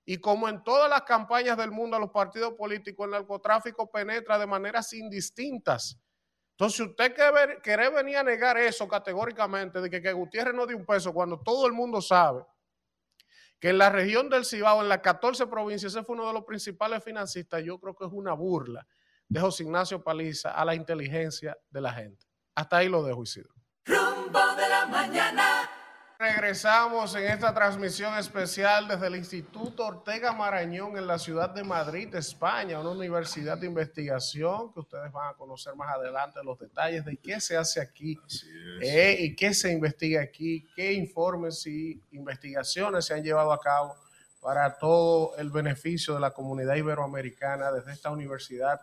Y 0.03 0.17
como 0.17 0.49
en 0.49 0.61
todas 0.65 0.89
las 0.89 1.03
campañas 1.03 1.57
del 1.57 1.71
mundo 1.71 1.95
a 1.95 1.99
los 1.99 2.11
partidos 2.11 2.55
políticos, 2.55 3.05
el 3.05 3.11
narcotráfico 3.11 3.89
penetra 3.89 4.37
de 4.37 4.45
maneras 4.45 4.91
indistintas. 4.91 5.97
Entonces, 6.63 6.77
si 6.77 6.83
usted 6.83 7.13
quiere 7.61 7.89
venir 7.89 8.15
a 8.15 8.23
negar 8.23 8.57
eso 8.57 8.87
categóricamente, 8.87 9.81
de 9.81 9.89
que, 9.89 10.01
que 10.01 10.13
Gutiérrez 10.13 10.53
no 10.53 10.65
dio 10.65 10.77
un 10.77 10.85
peso, 10.85 11.13
cuando 11.13 11.37
todo 11.41 11.67
el 11.67 11.73
mundo 11.73 12.01
sabe 12.01 12.45
que 13.59 13.71
en 13.71 13.77
la 13.77 13.89
región 13.89 14.29
del 14.29 14.45
Cibao, 14.45 14.81
en 14.81 14.87
las 14.87 14.99
14 14.99 15.47
provincias, 15.47 15.93
ese 15.93 16.05
fue 16.05 16.15
uno 16.15 16.25
de 16.25 16.31
los 16.31 16.45
principales 16.45 17.03
financistas, 17.03 17.61
yo 17.65 17.77
creo 17.81 17.93
que 17.93 18.05
es 18.05 18.11
una 18.13 18.31
burla 18.31 18.87
de 19.27 19.41
José 19.41 19.63
Ignacio 19.63 20.01
Paliza 20.01 20.51
a 20.51 20.63
la 20.63 20.73
inteligencia 20.73 21.57
de 21.69 21.81
la 21.81 21.91
gente. 21.91 22.25
Hasta 22.55 22.77
ahí 22.77 22.87
lo 22.87 23.03
dejo, 23.03 23.23
Isidro. 23.23 23.53
Rumbo 23.83 24.55
de 24.55 24.69
la 24.69 24.85
mañana. 24.85 25.69
Regresamos 26.23 27.13
en 27.15 27.25
esta 27.25 27.53
transmisión 27.53 28.17
especial 28.17 28.87
desde 28.87 29.07
el 29.07 29.17
Instituto 29.17 29.85
Ortega 29.85 30.31
Marañón 30.31 30.97
en 30.97 31.05
la 31.05 31.19
ciudad 31.19 31.49
de 31.49 31.65
Madrid, 31.65 32.15
España, 32.15 32.79
una 32.79 32.91
universidad 32.91 33.57
de 33.57 33.67
investigación 33.67 34.71
que 34.71 34.79
ustedes 34.79 35.11
van 35.11 35.31
a 35.31 35.33
conocer 35.33 35.75
más 35.75 35.93
adelante 35.93 36.39
los 36.41 36.57
detalles 36.57 37.03
de 37.03 37.17
qué 37.17 37.41
se 37.41 37.57
hace 37.57 37.81
aquí 37.81 38.17
eh, 38.81 39.17
y 39.19 39.35
qué 39.35 39.53
se 39.53 39.73
investiga 39.73 40.21
aquí, 40.21 40.65
qué 40.77 40.93
informes 40.93 41.67
y 41.67 42.01
investigaciones 42.13 43.03
se 43.03 43.15
han 43.15 43.21
llevado 43.21 43.51
a 43.51 43.59
cabo 43.59 43.93
para 44.41 44.77
todo 44.77 45.35
el 45.35 45.49
beneficio 45.49 46.13
de 46.13 46.21
la 46.21 46.31
comunidad 46.31 46.75
iberoamericana 46.75 47.69
desde 47.69 47.91
esta 47.91 48.11
universidad 48.11 48.79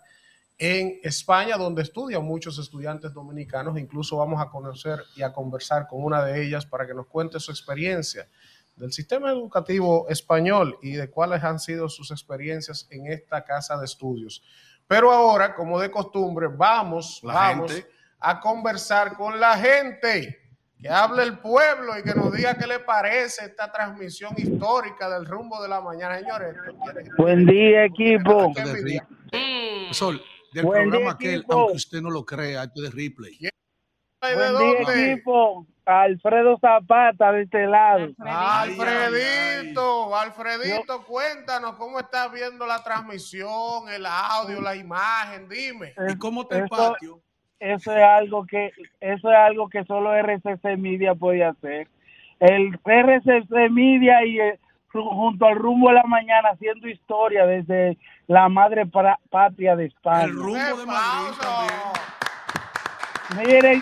en 0.60 1.00
España, 1.02 1.56
donde 1.56 1.80
estudian 1.80 2.22
muchos 2.22 2.58
estudiantes 2.58 3.14
dominicanos. 3.14 3.78
Incluso 3.78 4.18
vamos 4.18 4.42
a 4.42 4.50
conocer 4.50 5.00
y 5.16 5.22
a 5.22 5.32
conversar 5.32 5.88
con 5.88 6.04
una 6.04 6.22
de 6.22 6.44
ellas 6.44 6.66
para 6.66 6.86
que 6.86 6.92
nos 6.92 7.06
cuente 7.06 7.40
su 7.40 7.50
experiencia 7.50 8.28
del 8.76 8.92
sistema 8.92 9.30
educativo 9.30 10.06
español 10.10 10.78
y 10.82 10.92
de 10.92 11.08
cuáles 11.08 11.42
han 11.42 11.58
sido 11.58 11.88
sus 11.88 12.10
experiencias 12.10 12.86
en 12.90 13.06
esta 13.06 13.42
casa 13.42 13.78
de 13.78 13.86
estudios. 13.86 14.42
Pero 14.86 15.10
ahora, 15.10 15.54
como 15.54 15.80
de 15.80 15.90
costumbre, 15.90 16.48
vamos, 16.48 17.20
vamos 17.22 17.72
a 18.18 18.38
conversar 18.38 19.16
con 19.16 19.40
la 19.40 19.56
gente, 19.56 20.36
que 20.78 20.90
hable 20.90 21.22
el 21.22 21.38
pueblo 21.38 21.98
y 21.98 22.02
que 22.02 22.14
nos 22.14 22.32
diga 22.32 22.54
qué 22.54 22.66
le 22.66 22.80
parece 22.80 23.46
esta 23.46 23.72
transmisión 23.72 24.34
histórica 24.36 25.08
del 25.08 25.24
rumbo 25.24 25.62
de 25.62 25.68
la 25.68 25.80
mañana, 25.80 26.18
señores. 26.18 26.54
Buen 27.16 27.46
día, 27.46 27.86
equipo. 27.86 28.52
Sol, 29.92 30.20
del 30.52 30.66
programa 30.66 31.12
aquel, 31.12 31.44
aunque 31.48 31.76
usted 31.76 32.00
no 32.00 32.10
lo 32.10 32.24
crea, 32.24 32.64
esto 32.64 32.82
de 32.82 32.90
replay. 32.90 33.38
Buen 34.20 34.58
día, 34.58 35.12
equipo. 35.12 35.66
Alfredo 35.86 36.58
Zapata 36.60 37.32
de 37.32 37.42
este 37.42 37.66
lado. 37.66 38.10
Alfredito, 38.18 40.14
Alfredito, 40.14 41.04
cuéntanos 41.04 41.74
cómo 41.76 41.98
estás 41.98 42.30
viendo 42.32 42.66
la 42.66 42.82
transmisión, 42.82 43.88
el 43.88 44.06
audio, 44.06 44.60
la 44.60 44.76
imagen, 44.76 45.48
dime. 45.48 45.94
¿Y 46.08 46.16
cómo 46.16 46.46
te 46.46 46.58
el 46.58 46.68
patio? 46.68 47.20
Eso 47.58 47.94
es 47.94 48.02
algo 48.02 48.46
que 48.46 48.70
eso 49.00 49.30
es 49.30 49.36
algo 49.36 49.68
que 49.68 49.84
solo 49.84 50.14
RCC 50.14 50.78
Media 50.78 51.14
puede 51.14 51.44
hacer. 51.44 51.88
El 52.38 52.78
RCC 52.84 53.70
Media 53.70 54.24
y 54.24 54.38
el, 54.38 54.58
junto 54.92 55.46
al 55.46 55.56
rumbo 55.56 55.88
de 55.88 55.94
la 55.94 56.04
mañana 56.04 56.50
haciendo 56.52 56.88
historia 56.88 57.46
desde 57.46 57.96
la 58.26 58.48
madre 58.48 58.86
patria 59.30 59.76
de 59.76 59.86
España. 59.86 60.24
El 60.24 60.34
rumbo 60.34 60.58
de 60.58 60.86
Madrid 60.86 61.36
Miren, 63.36 63.80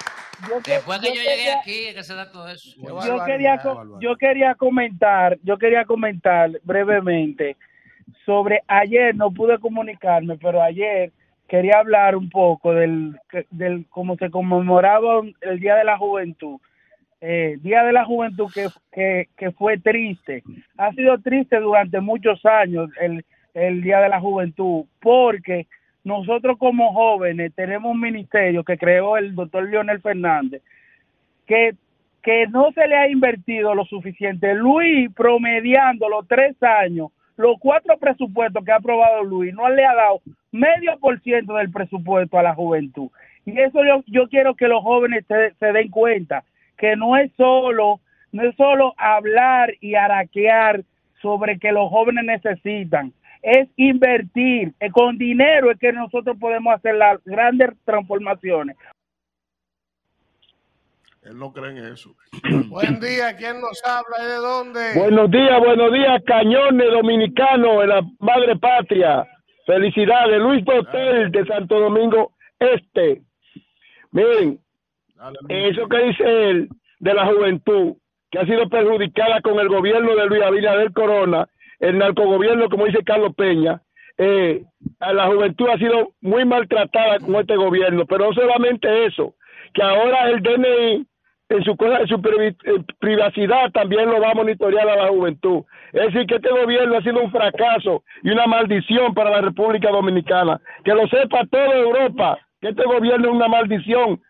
Después 0.64 1.00
que 1.00 1.08
yo, 1.08 1.14
llegué 1.14 1.52
aquí, 1.52 1.94
que 1.94 2.02
se 2.04 2.14
da 2.14 2.30
todo 2.30 2.48
eso. 2.48 2.70
Yo 2.80 3.24
quería, 3.24 3.60
yo 4.00 4.16
quería 4.16 4.54
comentar, 4.54 5.38
yo 5.42 5.58
quería 5.58 5.84
comentar 5.84 6.50
brevemente 6.62 7.56
sobre 8.24 8.62
ayer, 8.68 9.14
no 9.16 9.32
pude 9.32 9.58
comunicarme, 9.58 10.36
pero 10.38 10.62
ayer 10.62 11.12
quería 11.48 11.78
hablar 11.78 12.14
un 12.14 12.30
poco 12.30 12.72
del, 12.72 13.18
del 13.50 13.86
cómo 13.88 14.16
se 14.16 14.30
conmemoraba 14.30 15.22
el 15.40 15.60
Día 15.60 15.74
de 15.74 15.84
la 15.84 15.98
Juventud 15.98 16.60
eh, 17.20 17.56
Día 17.60 17.82
de 17.84 17.92
la 17.92 18.04
Juventud 18.04 18.50
que, 18.92 19.28
que, 19.36 19.50
fue 19.52 19.78
triste. 19.78 20.42
Ha 20.76 20.92
sido 20.92 21.18
triste 21.18 21.58
durante 21.58 22.00
muchos 22.00 22.44
años 22.46 22.90
el, 23.00 23.24
el 23.54 23.82
Día 23.82 24.00
de 24.00 24.08
la 24.08 24.20
Juventud 24.20 24.84
porque 25.00 25.66
nosotros 26.04 26.56
como 26.58 26.92
jóvenes 26.92 27.52
tenemos 27.54 27.92
un 27.92 28.00
ministerio 28.00 28.64
que 28.64 28.78
creó 28.78 29.16
el 29.16 29.34
doctor 29.34 29.68
Leonel 29.68 30.00
Fernández 30.00 30.62
que, 31.46 31.74
que 32.22 32.46
no 32.46 32.70
se 32.72 32.86
le 32.86 32.96
ha 32.96 33.08
invertido 33.08 33.74
lo 33.74 33.84
suficiente. 33.84 34.54
Luis, 34.54 35.10
promediando 35.14 36.08
los 36.08 36.28
tres 36.28 36.62
años, 36.62 37.08
los 37.36 37.56
cuatro 37.58 37.98
presupuestos 37.98 38.64
que 38.64 38.72
ha 38.72 38.76
aprobado 38.76 39.24
Luis, 39.24 39.52
no 39.54 39.68
le 39.68 39.84
ha 39.84 39.94
dado 39.94 40.20
medio 40.52 40.98
por 40.98 41.20
ciento 41.20 41.54
del 41.54 41.70
presupuesto 41.70 42.38
a 42.38 42.42
la 42.42 42.54
juventud. 42.54 43.08
Y 43.44 43.58
eso 43.58 43.82
yo, 43.84 44.04
yo 44.06 44.28
quiero 44.28 44.54
que 44.54 44.68
los 44.68 44.82
jóvenes 44.82 45.24
se, 45.26 45.54
se 45.54 45.72
den 45.72 45.88
cuenta 45.88 46.44
que 46.78 46.96
no 46.96 47.16
es 47.16 47.30
solo, 47.36 48.00
no 48.32 48.42
es 48.42 48.56
solo 48.56 48.94
hablar 48.96 49.74
y 49.80 49.96
araquear 49.96 50.84
sobre 51.20 51.58
que 51.58 51.72
los 51.72 51.90
jóvenes 51.90 52.24
necesitan, 52.24 53.12
es 53.42 53.68
invertir. 53.76 54.72
Eh, 54.80 54.90
con 54.90 55.18
dinero 55.18 55.70
es 55.70 55.78
que 55.78 55.92
nosotros 55.92 56.36
podemos 56.38 56.74
hacer 56.74 56.94
las 56.94 57.22
grandes 57.24 57.70
transformaciones. 57.84 58.76
Él 61.22 61.38
no 61.38 61.52
cree 61.52 61.70
en 61.70 61.92
eso. 61.92 62.14
Buen 62.68 63.00
día, 63.00 63.36
¿quién 63.36 63.60
nos 63.60 63.82
habla 63.84 64.24
y 64.24 64.26
de 64.26 64.36
dónde? 64.36 64.94
Buenos 64.94 65.30
días, 65.30 65.58
buenos 65.58 65.92
días, 65.92 66.22
Cañones 66.24 66.90
Dominicano 66.90 67.80
de 67.80 67.86
la 67.88 68.02
Madre 68.20 68.56
Patria. 68.56 69.26
Felicidades, 69.66 70.40
Luis 70.40 70.64
Botel 70.64 71.30
de 71.30 71.44
Santo 71.44 71.78
Domingo 71.78 72.32
Este. 72.58 73.20
Miren, 74.12 74.58
eso 75.48 75.88
que 75.88 75.98
dice 76.04 76.50
él 76.50 76.68
de 77.00 77.14
la 77.14 77.26
juventud, 77.26 77.94
que 78.30 78.38
ha 78.38 78.46
sido 78.46 78.68
perjudicada 78.68 79.40
con 79.40 79.58
el 79.58 79.68
gobierno 79.68 80.14
de 80.14 80.26
Luis 80.26 80.42
Abinader 80.42 80.92
Corona, 80.92 81.48
el 81.80 81.98
narcogobierno, 81.98 82.68
como 82.68 82.86
dice 82.86 83.04
Carlos 83.04 83.34
Peña, 83.36 83.80
eh, 84.18 84.64
la 85.00 85.26
juventud 85.28 85.68
ha 85.68 85.78
sido 85.78 86.12
muy 86.20 86.44
maltratada 86.44 87.20
con 87.20 87.36
este 87.36 87.56
gobierno, 87.56 88.04
pero 88.06 88.26
no 88.26 88.32
solamente 88.32 89.06
eso, 89.06 89.34
que 89.72 89.82
ahora 89.82 90.28
el 90.28 90.42
DNI 90.42 91.06
en 91.50 91.64
su 91.64 91.76
cosa, 91.76 92.00
en 92.00 92.08
su 92.08 92.20
privacidad 92.98 93.70
también 93.72 94.10
lo 94.10 94.20
va 94.20 94.32
a 94.32 94.34
monitorear 94.34 94.88
a 94.88 94.96
la 94.96 95.08
juventud. 95.08 95.62
Es 95.92 96.12
decir, 96.12 96.26
que 96.26 96.36
este 96.36 96.50
gobierno 96.50 96.96
ha 96.96 97.02
sido 97.02 97.22
un 97.22 97.30
fracaso 97.30 98.02
y 98.22 98.30
una 98.30 98.46
maldición 98.46 99.14
para 99.14 99.30
la 99.30 99.40
República 99.40 99.90
Dominicana. 99.90 100.60
Que 100.84 100.92
lo 100.92 101.08
sepa 101.08 101.46
toda 101.50 101.74
Europa, 101.74 102.38
que 102.60 102.68
este 102.68 102.84
gobierno 102.84 103.28
es 103.28 103.34
una 103.34 103.48
maldición 103.48 104.20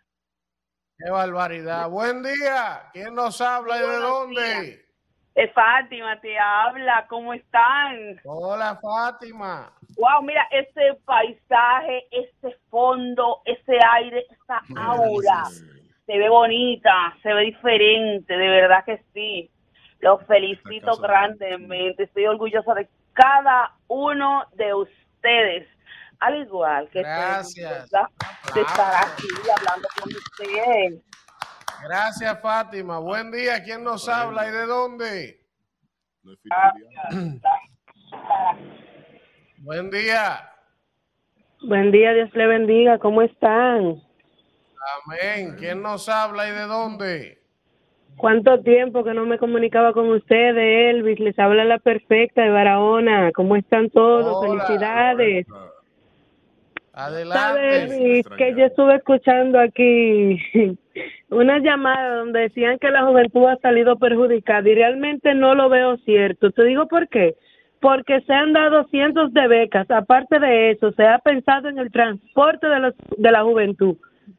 Qué 0.99 1.11
barbaridad. 1.11 1.89
Buen 1.89 2.25
día. 2.25 2.83
¿Quién 2.93 3.15
nos 3.15 3.41
habla 3.41 3.77
y 3.77 3.81
de 3.81 3.97
dónde? 3.99 4.85
Es 5.37 5.53
Fátima, 5.53 6.21
te 6.21 6.37
habla. 6.37 7.07
¿Cómo 7.09 7.33
están? 7.35 8.21
Hola, 8.25 8.81
Fátima. 8.83 9.73
Wow, 9.97 10.23
mira, 10.25 10.49
ese 10.51 10.99
paisaje, 11.05 12.05
ese 12.11 12.57
fondo, 12.69 13.43
ese 13.45 13.79
aire, 13.93 14.27
esa 14.29 14.61
aura. 14.77 15.45
Se 16.05 16.19
ve 16.19 16.29
bonita, 16.29 17.17
se 17.23 17.33
ve 17.33 17.43
diferente, 17.43 18.37
de 18.37 18.49
verdad 18.49 18.85
que 18.85 19.01
sí. 19.15 19.49
Los 20.01 20.27
felicito 20.27 20.97
grandemente. 20.97 22.05
Estoy 22.05 22.27
orgullosa 22.27 22.75
de 22.75 22.89
cada 23.13 23.73
uno 23.87 24.47
de 24.55 24.75
ustedes 24.75 25.69
al 26.21 26.43
igual 26.43 26.89
que 26.91 27.01
Gracias. 27.01 27.91
de 27.91 28.61
estar 28.61 29.07
aquí 29.07 29.29
hablando 29.57 29.89
con 30.01 30.09
usted. 30.09 31.03
Gracias, 31.85 32.41
Fátima. 32.41 32.99
Buen 32.99 33.31
día. 33.31 33.63
¿Quién 33.63 33.85
nos 33.85 34.09
habla 34.09 34.49
y 34.49 34.51
de 34.51 34.67
dónde? 34.67 35.41
Buen 39.59 39.91
día. 39.91 40.53
Buen 41.63 41.91
día, 41.91 42.13
Dios 42.15 42.31
le 42.35 42.47
bendiga. 42.47 42.99
¿Cómo 42.99 43.23
están? 43.23 44.03
Amén. 45.07 45.57
¿Quién 45.59 45.83
nos 45.83 46.09
habla 46.09 46.49
y 46.49 46.53
de 46.53 46.63
dónde? 46.63 47.39
¿Cuánto 48.17 48.61
tiempo 48.63 49.05
que 49.05 49.15
no 49.15 49.27
me 49.27 49.39
comunicaba 49.39 49.93
con 49.93 50.11
ustedes, 50.11 50.95
Elvis? 50.95 51.21
Les 51.21 51.39
habla 51.39 51.65
la 51.65 51.79
perfecta 51.79 52.43
de 52.43 52.51
Barahona. 52.51 53.31
¿Cómo 53.33 53.55
están 53.55 53.91
todos? 53.91 54.45
Felicidades. 54.45 55.47
Adelante. 56.99 58.25
que 58.37 58.55
yo 58.57 58.65
estuve 58.65 58.97
escuchando 58.97 59.61
aquí 59.61 60.37
una 61.31 61.61
llamada 61.61 62.17
donde 62.17 62.41
decían 62.41 62.77
que 62.81 62.91
la 62.91 63.05
juventud 63.07 63.47
ha 63.47 63.57
salido 63.59 64.01
perjudicada 64.01 64.69
y 64.69 64.75
realmente 64.75 65.33
no 65.35 65.55
lo 65.55 65.69
veo 65.69 65.97
cierto. 65.99 66.51
Te 66.51 66.65
digo 66.65 66.89
por 66.89 67.09
qué. 67.09 67.37
Porque 67.81 68.21
se 68.23 68.33
han 68.33 68.53
dado 68.53 68.89
cientos 68.89 69.33
de 69.33 69.47
becas. 69.47 69.89
Aparte 69.93 70.41
de 70.41 70.73
eso, 70.73 70.91
se 70.91 71.07
ha 71.07 71.21
pensado 71.21 71.69
en 71.69 71.79
el 71.79 71.93
transporte 71.93 72.67
de, 72.67 72.81
los, 72.81 72.95
de 73.17 73.31
la 73.31 73.45
juventud, 73.45 73.97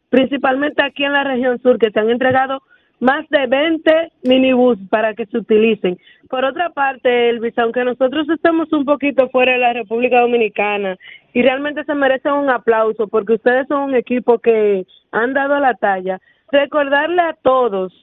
principalmente 0.10 0.84
aquí 0.84 1.05
en 1.05 1.14
la 1.14 1.24
región 1.24 1.62
sur, 1.62 1.80
que 1.80 1.91
se 1.91 1.99
han 2.01 2.10
entregado 2.10 2.62
más 3.00 3.28
de 3.30 3.47
20 3.47 4.12
minibús 4.24 4.78
para 4.89 5.14
que 5.14 5.26
se 5.26 5.38
utilicen. 5.38 5.97
Por 6.30 6.45
otra 6.45 6.70
parte, 6.70 7.30
Elvis, 7.30 7.58
aunque 7.58 7.84
nosotros 7.84 8.28
estemos 8.30 8.72
un 8.74 8.86
poquito 8.86 9.30
fuera 9.30 9.54
de 9.54 9.60
la 9.60 9.74
República 9.74 10.22
Dominicana 10.22 10.97
y 11.34 11.41
realmente 11.41 11.84
se 11.86 11.95
merecen 11.95 12.34
un 12.34 12.50
aplauso 12.50 13.08
porque 13.08 13.34
ustedes 13.34 13.68
son 13.68 13.89
un 13.89 13.95
equipo 13.95 14.39
que 14.39 14.86
han 15.12 15.34
dado 15.34 15.60
la 15.60 15.74
talla, 15.74 16.20
recordarle 16.52 17.22
a 17.22 17.36
todos 17.41 17.93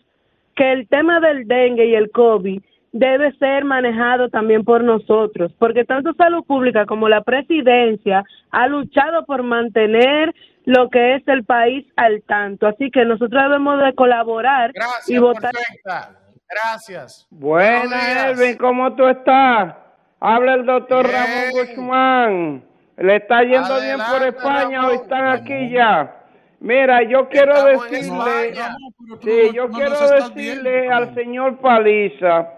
que 0.54 0.72
el 0.72 0.88
tema 0.88 1.20
del 1.20 1.46
dengue 1.46 1.86
y 1.86 1.94
el 1.94 2.10
COVID 2.10 2.60
debe 2.92 3.32
ser 3.32 3.64
manejado 3.64 4.30
también 4.30 4.64
por 4.64 4.82
nosotros, 4.82 5.52
porque 5.58 5.84
tanto 5.84 6.14
salud 6.14 6.44
pública 6.44 6.86
como 6.86 7.08
la 7.08 7.22
presidencia 7.22 8.24
ha 8.50 8.68
luchado 8.68 9.26
por 9.26 9.42
mantener 9.42 10.34
lo 10.66 10.90
que 10.90 11.14
es 11.14 11.28
el 11.28 11.44
país 11.44 11.86
al 11.96 12.22
tanto. 12.26 12.66
Así 12.66 12.90
que 12.90 13.04
nosotros 13.04 13.42
debemos 13.42 13.82
de 13.82 13.94
colaborar 13.94 14.72
y 15.06 15.16
votar. 15.16 15.52
Gracias. 16.48 17.26
Buenas, 17.30 18.26
Elvin, 18.26 18.56
¿cómo 18.56 18.94
tú 18.94 19.06
estás? 19.06 19.74
Habla 20.20 20.54
el 20.54 20.66
doctor 20.66 21.06
Ramón 21.06 21.50
Guzmán. 21.52 22.64
Le 22.98 23.16
está 23.16 23.42
yendo 23.42 23.80
bien 23.80 23.98
por 24.10 24.26
España, 24.26 24.86
hoy 24.86 24.96
están 24.96 25.26
aquí 25.26 25.70
ya. 25.70 26.12
Mira, 26.58 27.02
yo 27.02 27.28
quiero 27.28 27.64
decirle, 27.64 28.54
sí, 29.22 29.54
yo 29.54 29.68
quiero 29.70 30.08
decirle 30.08 30.88
al 30.90 31.14
señor 31.14 31.58
Paliza 31.58 32.55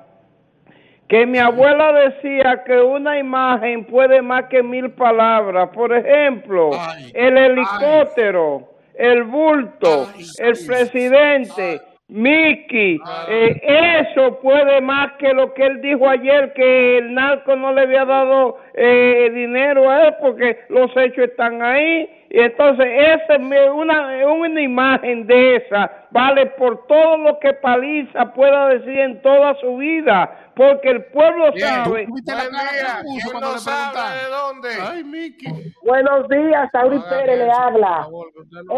que 1.08 1.24
mi 1.24 1.38
abuela 1.38 1.92
decía 1.92 2.62
que 2.64 2.78
una 2.80 3.18
imagen 3.18 3.84
puede 3.86 4.20
más 4.20 4.44
que 4.44 4.62
mil 4.62 4.90
palabras. 4.90 5.70
Por 5.70 5.92
ejemplo, 5.96 6.70
el 7.14 7.38
helicóptero, 7.38 8.68
el 8.94 9.24
bulto, 9.24 10.08
el 10.38 10.54
presidente, 10.66 11.80
Mickey, 12.10 12.98
eh, 13.28 14.00
eso 14.00 14.40
puede 14.40 14.80
más 14.80 15.12
que 15.18 15.34
lo 15.34 15.52
que 15.52 15.66
él 15.66 15.82
dijo 15.82 16.08
ayer, 16.08 16.54
que 16.54 16.98
el 16.98 17.12
narco 17.12 17.54
no 17.54 17.70
le 17.74 17.82
había 17.82 18.06
dado 18.06 18.56
eh, 18.72 19.30
dinero 19.34 19.90
a 19.90 20.06
él 20.06 20.14
porque 20.18 20.58
los 20.70 20.90
hechos 20.96 21.24
están 21.24 21.60
ahí. 21.62 22.08
Y 22.30 22.40
entonces 22.40 22.86
esa 22.86 23.34
es 23.34 23.70
una, 23.70 24.26
una 24.26 24.60
imagen 24.60 25.26
de 25.26 25.56
esa, 25.56 26.06
vale 26.10 26.46
por 26.46 26.86
todo 26.86 27.18
lo 27.18 27.38
que 27.40 27.52
Paliza 27.54 28.32
pueda 28.32 28.68
decir 28.68 28.98
en 28.98 29.20
toda 29.20 29.54
su 29.60 29.76
vida, 29.76 30.50
porque 30.56 30.90
el 30.90 31.04
pueblo 31.06 31.52
sabe. 31.58 32.06
¿Quién 32.06 33.40
nos 33.40 33.66
habla 33.66 34.14
de 34.14 34.30
dónde? 34.30 34.68
Ay, 34.80 35.04
Mickey. 35.04 35.52
Buenos 35.84 36.26
días, 36.28 36.70
Pérez 36.72 37.38
le 37.38 37.50
habla. 37.50 38.08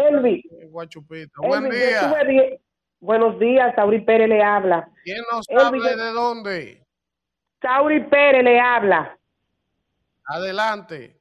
Elvi. 0.09 0.43
Buen 1.37 1.69
día. 1.69 2.09
Buenos 3.01 3.39
días, 3.39 3.73
Sauri 3.75 3.99
Pérez 4.01 4.29
le 4.29 4.43
habla. 4.43 4.87
¿Quién 5.03 5.23
nos 5.31 5.49
habla 5.49 5.95
de 5.95 6.11
dónde? 6.11 6.85
Sauri 7.59 7.99
Pérez 8.01 8.43
le 8.43 8.59
habla. 8.59 9.17
Adelante. 10.25 11.19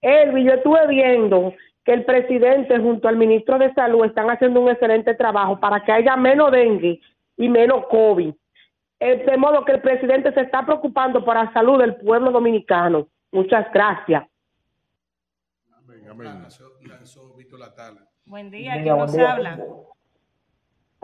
Elvi, 0.00 0.44
yo 0.44 0.54
estuve 0.54 0.86
viendo 0.88 1.52
que 1.84 1.92
el 1.92 2.06
presidente 2.06 2.78
junto 2.78 3.06
al 3.06 3.16
ministro 3.16 3.58
de 3.58 3.72
Salud 3.74 4.06
están 4.06 4.30
haciendo 4.30 4.60
un 4.60 4.70
excelente 4.70 5.14
trabajo 5.14 5.60
para 5.60 5.84
que 5.84 5.92
haya 5.92 6.16
menos 6.16 6.50
dengue 6.50 6.98
y 7.36 7.48
menos 7.50 7.86
COVID. 7.90 8.34
De 8.98 9.36
modo 9.36 9.62
que 9.66 9.72
el 9.72 9.82
presidente 9.82 10.32
se 10.32 10.40
está 10.40 10.64
preocupando 10.64 11.22
por 11.22 11.36
la 11.36 11.52
salud 11.52 11.78
del 11.78 11.96
pueblo 11.96 12.30
dominicano. 12.30 13.08
Muchas 13.30 13.70
gracias. 13.74 14.24
Buen 18.24 18.50
día, 18.50 18.72
¿quién 18.82 18.96
nos 18.96 19.18
habla? 19.18 19.58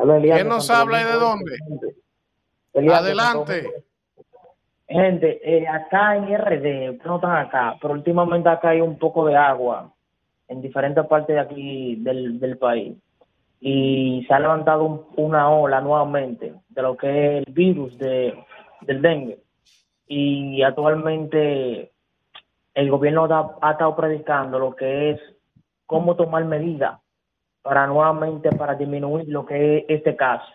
¿Quién 0.02 0.48
nos 0.48 0.70
habla 0.70 1.02
y 1.02 1.04
de 1.04 1.12
dónde? 1.12 2.94
Adelante. 2.94 3.84
Gente, 4.88 5.40
eh, 5.44 5.68
acá 5.68 6.16
en 6.16 6.36
RD, 6.36 7.04
no 7.04 7.16
están 7.16 7.36
acá, 7.36 7.76
pero 7.80 7.94
últimamente 7.94 8.48
acá 8.48 8.70
hay 8.70 8.80
un 8.80 8.98
poco 8.98 9.26
de 9.26 9.36
agua 9.36 9.92
en 10.48 10.60
diferentes 10.60 11.06
partes 11.06 11.36
de 11.36 11.40
aquí 11.40 11.96
del, 11.96 12.40
del 12.40 12.58
país. 12.58 12.96
Y 13.60 14.24
se 14.26 14.34
ha 14.34 14.40
levantado 14.40 15.08
una 15.16 15.50
ola 15.50 15.80
nuevamente 15.80 16.54
de 16.68 16.82
lo 16.82 16.96
que 16.96 17.08
es 17.38 17.46
el 17.46 17.52
virus 17.52 17.96
de, 17.98 18.34
del 18.80 19.02
dengue. 19.02 19.38
Y 20.08 20.62
actualmente 20.62 21.92
el 22.74 22.90
gobierno 22.90 23.28
ha 23.60 23.70
estado 23.70 23.94
predicando 23.94 24.58
lo 24.58 24.74
que 24.74 25.10
es 25.10 25.20
cómo 25.86 26.16
tomar 26.16 26.44
medidas 26.46 26.98
para 27.62 27.86
nuevamente 27.86 28.50
para 28.50 28.74
disminuir 28.74 29.28
lo 29.28 29.44
que 29.44 29.78
es 29.78 29.84
este 29.88 30.16
caso. 30.16 30.46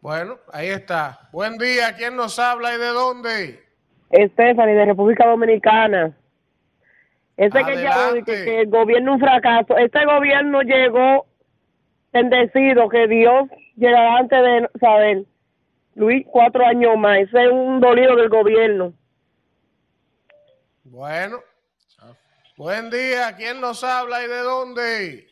Bueno, 0.00 0.38
ahí 0.52 0.68
está. 0.68 1.28
Buen 1.32 1.58
día. 1.58 1.94
¿Quién 1.96 2.16
nos 2.16 2.38
habla 2.38 2.74
y 2.74 2.78
de 2.78 2.88
dónde? 2.88 3.62
Stephanie, 4.10 4.74
de 4.74 4.86
República 4.86 5.26
Dominicana. 5.26 6.12
Ese 7.36 7.64
que 7.64 7.82
ya 7.82 8.12
que, 8.12 8.22
que 8.24 8.60
el 8.62 8.68
gobierno 8.68 9.14
un 9.14 9.20
fracaso. 9.20 9.76
Este 9.76 10.04
gobierno 10.04 10.62
llegó 10.62 11.26
bendecido, 12.12 12.88
que 12.88 13.06
Dios 13.06 13.48
llega 13.76 14.18
antes 14.18 14.38
de 14.42 14.68
saber. 14.80 15.24
Luis, 15.94 16.26
cuatro 16.30 16.66
años 16.66 16.96
más. 16.98 17.18
Ese 17.20 17.44
es 17.44 17.52
un 17.52 17.80
dolido 17.80 18.16
del 18.16 18.28
gobierno. 18.28 18.92
Bueno. 20.84 21.38
Buen 22.62 22.90
día. 22.90 23.34
¿Quién 23.36 23.60
nos 23.60 23.82
habla 23.82 24.22
y 24.24 24.28
de 24.28 24.38
dónde? 24.38 25.26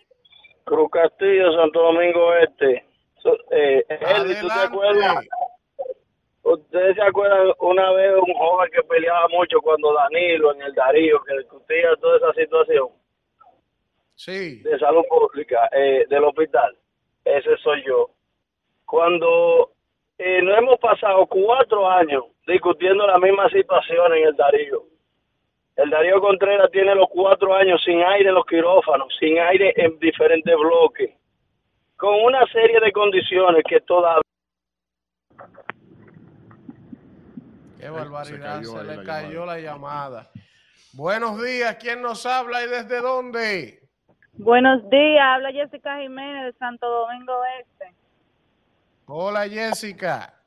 Cruz 0.65 0.91
Castillo, 0.91 1.53
Santo 1.53 1.81
Domingo 1.81 2.35
Este 2.35 2.85
eh, 3.53 3.85
¿tú 4.41 4.49
te 4.49 4.67
acuerdas? 4.67 5.25
Ustedes 6.43 6.97
se 6.97 7.03
acuerdan 7.03 7.53
una 7.61 7.93
vez 7.93 8.17
un 8.17 8.35
joven 8.35 8.69
que 8.73 8.83
peleaba 8.83 9.29
mucho 9.29 9.61
cuando 9.61 9.95
Danilo 9.95 10.53
en 10.55 10.63
el 10.63 10.75
Darío, 10.75 11.23
que 11.23 11.39
discutía 11.39 11.95
toda 12.01 12.17
esa 12.17 12.33
situación. 12.33 12.89
Sí. 14.17 14.61
De 14.63 14.77
salud 14.81 15.05
pública, 15.09 15.69
eh, 15.71 16.07
del 16.11 16.25
hospital. 16.25 16.77
Ese 17.25 17.57
soy 17.59 17.85
yo. 17.87 18.11
Cuando 18.87 19.71
eh, 20.19 20.43
no 20.43 20.57
hemos 20.57 20.81
pasado 20.81 21.25
cuatro 21.27 21.89
años 21.89 22.25
discutiendo 22.49 23.07
la 23.07 23.19
misma 23.19 23.49
situación 23.51 24.15
en 24.15 24.27
el 24.27 24.35
Darío. 24.35 24.83
El 25.77 25.91
Darío 25.91 26.21
Contreras 26.21 26.71
tiene 26.71 26.95
los 26.95 27.09
cuatro 27.09 27.55
años 27.55 27.81
sin 27.85 28.03
aire 28.03 28.29
en 28.29 28.35
los 28.35 28.45
quirófanos, 28.47 29.09
sin 29.19 29.39
aire 29.39 29.73
en 29.77 29.99
diferentes 29.99 30.55
bloques 30.57 31.11
con 32.01 32.15
una 32.15 32.47
serie 32.47 32.81
de 32.81 32.91
condiciones 32.93 33.63
que 33.69 33.79
todavía... 33.83 34.23
Qué 37.79 37.91
barbaridad, 37.91 38.63
se, 38.63 38.85
le 38.85 39.05
cayó 39.05 39.45
la 39.45 39.59
llamada. 39.59 40.31
Buenos 40.95 41.43
días, 41.43 41.77
¿quién 41.77 42.01
nos 42.01 42.25
habla 42.25 42.65
y 42.65 42.69
desde 42.69 43.01
dónde? 43.01 43.81
Buenos 44.33 44.89
días, 44.89 45.23
habla 45.23 45.53
Jessica 45.53 45.99
Jiménez 46.01 46.47
de 46.47 46.59
Santo 46.59 46.89
Domingo 46.89 47.35
Este. 47.61 47.95
Hola 49.07 49.47
Jessica. 49.47 50.40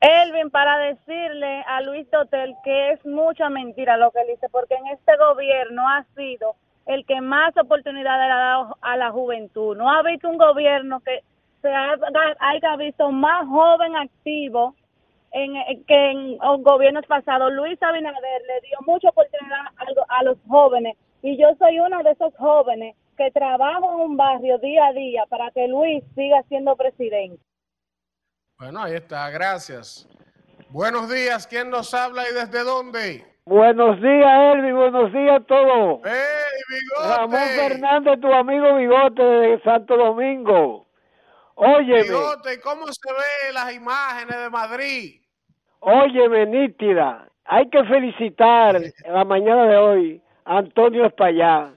Elvin, 0.00 0.50
para 0.50 0.78
decirle 0.78 1.64
a 1.66 1.80
Luis 1.82 2.08
Totel 2.10 2.54
que 2.62 2.92
es 2.92 3.04
mucha 3.04 3.48
mentira 3.48 3.96
lo 3.96 4.10
que 4.12 4.20
él 4.20 4.28
dice, 4.28 4.48
porque 4.48 4.74
en 4.74 4.86
este 4.88 5.16
gobierno 5.16 5.88
ha 5.88 6.04
sido 6.14 6.54
el 6.86 7.04
que 7.04 7.20
más 7.20 7.56
oportunidades 7.56 8.32
ha 8.32 8.38
dado 8.38 8.76
a 8.80 8.96
la 8.96 9.10
juventud. 9.10 9.76
No 9.76 9.90
ha 9.90 10.02
visto 10.02 10.28
un 10.28 10.38
gobierno 10.38 11.00
que 11.00 11.22
se 11.62 11.68
haya 11.68 12.76
visto 12.76 13.10
más 13.10 13.46
joven 13.46 13.96
activo 13.96 14.74
en, 15.32 15.84
que 15.84 16.10
en, 16.10 16.38
gobiernos 16.62 17.04
pasados. 17.06 17.52
Luis 17.52 17.82
Abinader 17.82 18.42
le 18.46 18.68
dio 18.68 18.78
mucha 18.86 19.08
oportunidad 19.08 19.66
a, 19.76 20.18
a 20.18 20.22
los 20.22 20.38
jóvenes 20.48 20.96
y 21.22 21.36
yo 21.36 21.48
soy 21.58 21.80
uno 21.80 22.02
de 22.04 22.12
esos 22.12 22.34
jóvenes 22.36 22.94
que 23.16 23.32
trabajo 23.32 23.92
en 23.94 24.10
un 24.10 24.16
barrio 24.16 24.58
día 24.58 24.86
a 24.86 24.92
día 24.92 25.24
para 25.28 25.50
que 25.50 25.66
Luis 25.66 26.04
siga 26.14 26.42
siendo 26.44 26.76
presidente. 26.76 27.42
Bueno, 28.58 28.82
ahí 28.82 28.94
está, 28.94 29.30
gracias. 29.30 30.08
Buenos 30.70 31.08
días, 31.08 31.46
¿quién 31.46 31.70
nos 31.70 31.94
habla 31.94 32.28
y 32.28 32.34
desde 32.34 32.64
dónde? 32.64 33.24
Buenos 33.44 34.02
días, 34.02 34.54
Elvi, 34.56 34.72
buenos 34.72 35.12
días 35.12 35.36
a 35.36 35.44
todos. 35.44 36.00
¡Hey, 36.04 36.12
Bigote! 36.68 37.16
Ramón 37.16 37.48
Fernández, 37.56 38.20
tu 38.20 38.32
amigo 38.32 38.74
Bigote 38.74 39.22
de 39.22 39.62
Santo 39.62 39.96
Domingo. 39.96 40.88
Óyeme. 41.54 42.02
Bigote, 42.02 42.60
¿cómo 42.60 42.88
se 42.88 43.12
ven 43.12 43.54
las 43.54 43.72
imágenes 43.72 44.36
de 44.36 44.50
Madrid? 44.50 45.22
Óyeme, 45.78 46.46
nítida. 46.46 47.28
Hay 47.44 47.70
que 47.70 47.84
felicitar 47.84 48.74
en 48.74 49.14
la 49.14 49.24
mañana 49.24 49.66
de 49.66 49.76
hoy 49.76 50.22
a 50.44 50.58
Antonio 50.58 51.06
Espallá, 51.06 51.70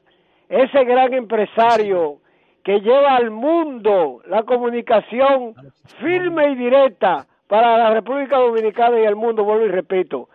ese 0.50 0.84
gran 0.84 1.14
empresario 1.14 2.22
que 2.64 2.80
lleva 2.82 3.16
al 3.16 3.32
mundo 3.32 4.22
la 4.28 4.44
comunicación 4.44 5.56
firme 6.00 6.52
y 6.52 6.56
directa 6.56 7.26
para 7.48 7.78
la 7.78 7.92
República 7.94 8.38
Dominicana 8.38 9.00
y 9.00 9.04
el 9.04 9.16
mundo, 9.16 9.44
vuelvo 9.44 9.66
y 9.66 9.70
repito. 9.70 10.30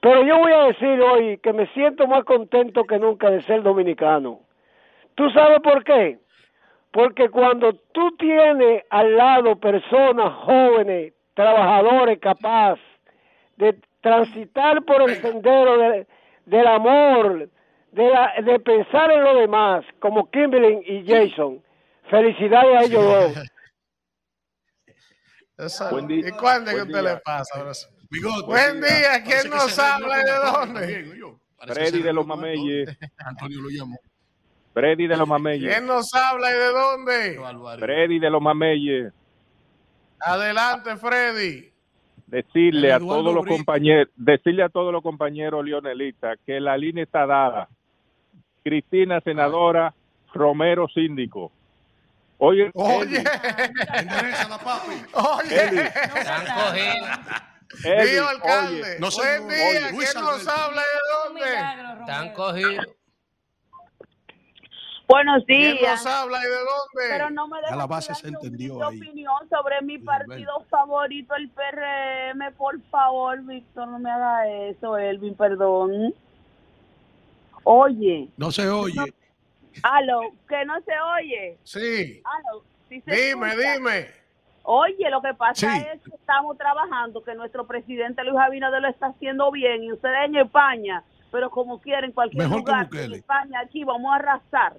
Pero 0.00 0.22
yo 0.24 0.38
voy 0.38 0.52
a 0.52 0.64
decir 0.66 1.00
hoy 1.00 1.38
que 1.38 1.52
me 1.52 1.66
siento 1.68 2.06
más 2.06 2.24
contento 2.24 2.84
que 2.84 2.98
nunca 2.98 3.30
de 3.30 3.42
ser 3.42 3.62
dominicano. 3.62 4.40
¿Tú 5.14 5.30
sabes 5.30 5.60
por 5.60 5.82
qué? 5.84 6.18
porque 6.90 7.28
cuando 7.28 7.72
tú 7.90 8.12
tienes 8.18 8.84
al 8.88 9.16
lado 9.16 9.56
personas 9.56 10.32
jóvenes, 10.44 11.12
trabajadores 11.34 12.20
capaz 12.20 12.78
de 13.56 13.74
transitar 14.00 14.80
por 14.84 15.02
el 15.02 15.16
sendero 15.16 15.76
de- 15.76 16.06
del 16.46 16.66
amor, 16.68 17.48
de, 17.94 18.10
la- 18.10 18.32
de 18.44 18.60
pensar 18.60 19.10
en 19.10 19.24
lo 19.24 19.34
demás, 19.36 19.84
como 20.00 20.30
Kimberly 20.30 20.80
y 20.86 21.06
Jason, 21.06 21.62
felicidades 22.10 22.76
a 22.76 22.82
ellos 22.84 23.04
dos. 23.04 23.44
Esa- 25.56 25.90
Buen 25.90 26.06
día. 26.08 26.28
¿Y 26.28 26.32
cuándo 26.32 26.70
es 26.70 26.76
que 26.76 26.82
usted 26.82 27.00
día. 27.00 27.14
le 27.14 27.20
pasa? 27.20 27.64
Bigote, 28.10 28.46
Buen 28.46 28.80
día, 28.80 29.22
¿quién 29.24 29.50
nos 29.50 29.78
habla 29.78 30.20
y 30.20 30.24
de 30.24 30.32
dónde? 30.32 31.36
Freddy 31.72 32.02
de 32.02 32.12
los 32.12 32.26
Mameyes. 32.26 32.98
Antonio 33.18 33.60
lo 33.62 33.68
llamó. 33.70 33.96
Freddy 34.74 35.06
de 35.06 35.16
los 35.16 35.28
Mameyes. 35.28 35.72
¿Quién 35.72 35.86
nos 35.86 36.12
habla 36.14 36.50
y 36.50 36.54
de 36.58 36.72
dónde? 36.72 37.40
Freddy 37.78 38.18
de 38.18 38.30
los 38.30 38.42
Mameyes. 38.42 39.12
Adelante, 40.20 40.96
Freddy. 40.96 41.70
Decirle 42.26 42.92
a 42.92 42.98
todos 42.98 43.32
los 43.34 43.46
compañeros, 43.46 44.08
decirle 44.16 44.64
a 44.64 44.68
todos 44.68 44.92
los 44.92 45.02
compañeros 45.02 45.64
leonelistas 45.64 46.38
que 46.44 46.58
la 46.58 46.76
línea 46.76 47.04
está 47.04 47.26
dada. 47.26 47.68
Cristina 48.74 49.20
senadora, 49.20 49.92
Romero 50.32 50.88
síndico. 50.88 51.52
Oye, 52.38 52.70
Oye, 52.74 53.22
la 53.22 54.58
papi. 54.58 55.04
oye. 55.12 55.68
Eli. 55.68 55.80
Eli, 57.84 58.10
Tío 58.10 58.28
alcalde. 58.28 58.82
oye. 58.82 58.98
No, 59.00 59.08
Buen 59.10 59.12
señor. 59.12 59.48
día, 59.50 59.68
Oye, 59.68 59.92
Luis 59.92 60.12
¿quién 60.12 60.24
nos 60.24 60.48
habla 60.48 60.82
y 60.82 60.94
de 60.94 61.44
dónde? 61.44 62.00
Están 62.00 62.32
cogidos. 62.32 62.86
Buenos 65.06 65.44
¿Quién 65.46 65.76
días. 65.76 66.02
nos 66.04 66.06
habla 66.14 66.38
y 66.38 66.42
de 66.44 66.48
dónde? 66.48 67.08
Pero 67.10 67.30
no 67.30 67.46
me 67.48 67.58
Ya 67.68 67.76
la 67.76 67.86
base 67.86 68.14
se 68.14 68.28
entendió 68.28 68.88
ahí. 68.88 68.96
opinión 68.98 69.48
sobre 69.50 69.82
mi 69.82 69.98
partido 69.98 70.64
favorito, 70.70 71.34
el 71.36 71.50
PRM. 71.50 72.52
Por 72.56 72.80
favor, 72.90 73.40
Víctor, 73.42 73.88
no 73.88 73.98
me 73.98 74.10
haga 74.10 74.48
eso, 74.48 74.96
Elvin, 74.96 75.34
perdón. 75.36 76.14
Oye, 77.64 78.28
No 78.36 78.50
se 78.50 78.68
oye. 78.68 79.00
aló, 79.82 80.20
que 80.48 80.64
no 80.64 80.80
se 80.82 80.92
oye. 81.18 81.58
Sí. 81.64 82.22
Aló, 82.24 82.62
sí 82.88 83.00
se 83.00 83.10
Dime, 83.10 83.48
escucha. 83.48 83.72
dime. 83.74 84.06
Oye, 84.62 85.10
lo 85.10 85.20
que 85.20 85.34
pasa 85.34 85.74
Sí. 85.76 85.82
es 85.94 86.00
que 86.02 86.14
estamos 86.16 86.56
trabajando, 86.56 87.22
que 87.22 87.34
nuestro 87.34 87.66
presidente 87.66 88.22
Luis 88.24 88.38
Abinader 88.40 88.80
lo 88.80 88.88
está 88.88 89.08
haciendo 89.08 89.50
bien 89.50 89.82
y 89.82 89.92
ustedes 89.92 90.16
en 90.26 90.36
España, 90.36 91.02
pero 91.30 91.50
como 91.50 91.80
quieren, 91.80 92.12
cualquier 92.12 92.44
Mejor 92.44 92.58
lugar, 92.60 92.88
en 92.92 93.12
España, 93.14 93.60
aquí 93.60 93.84
vamos 93.84 94.10
a 94.12 94.16
arrasar. 94.16 94.74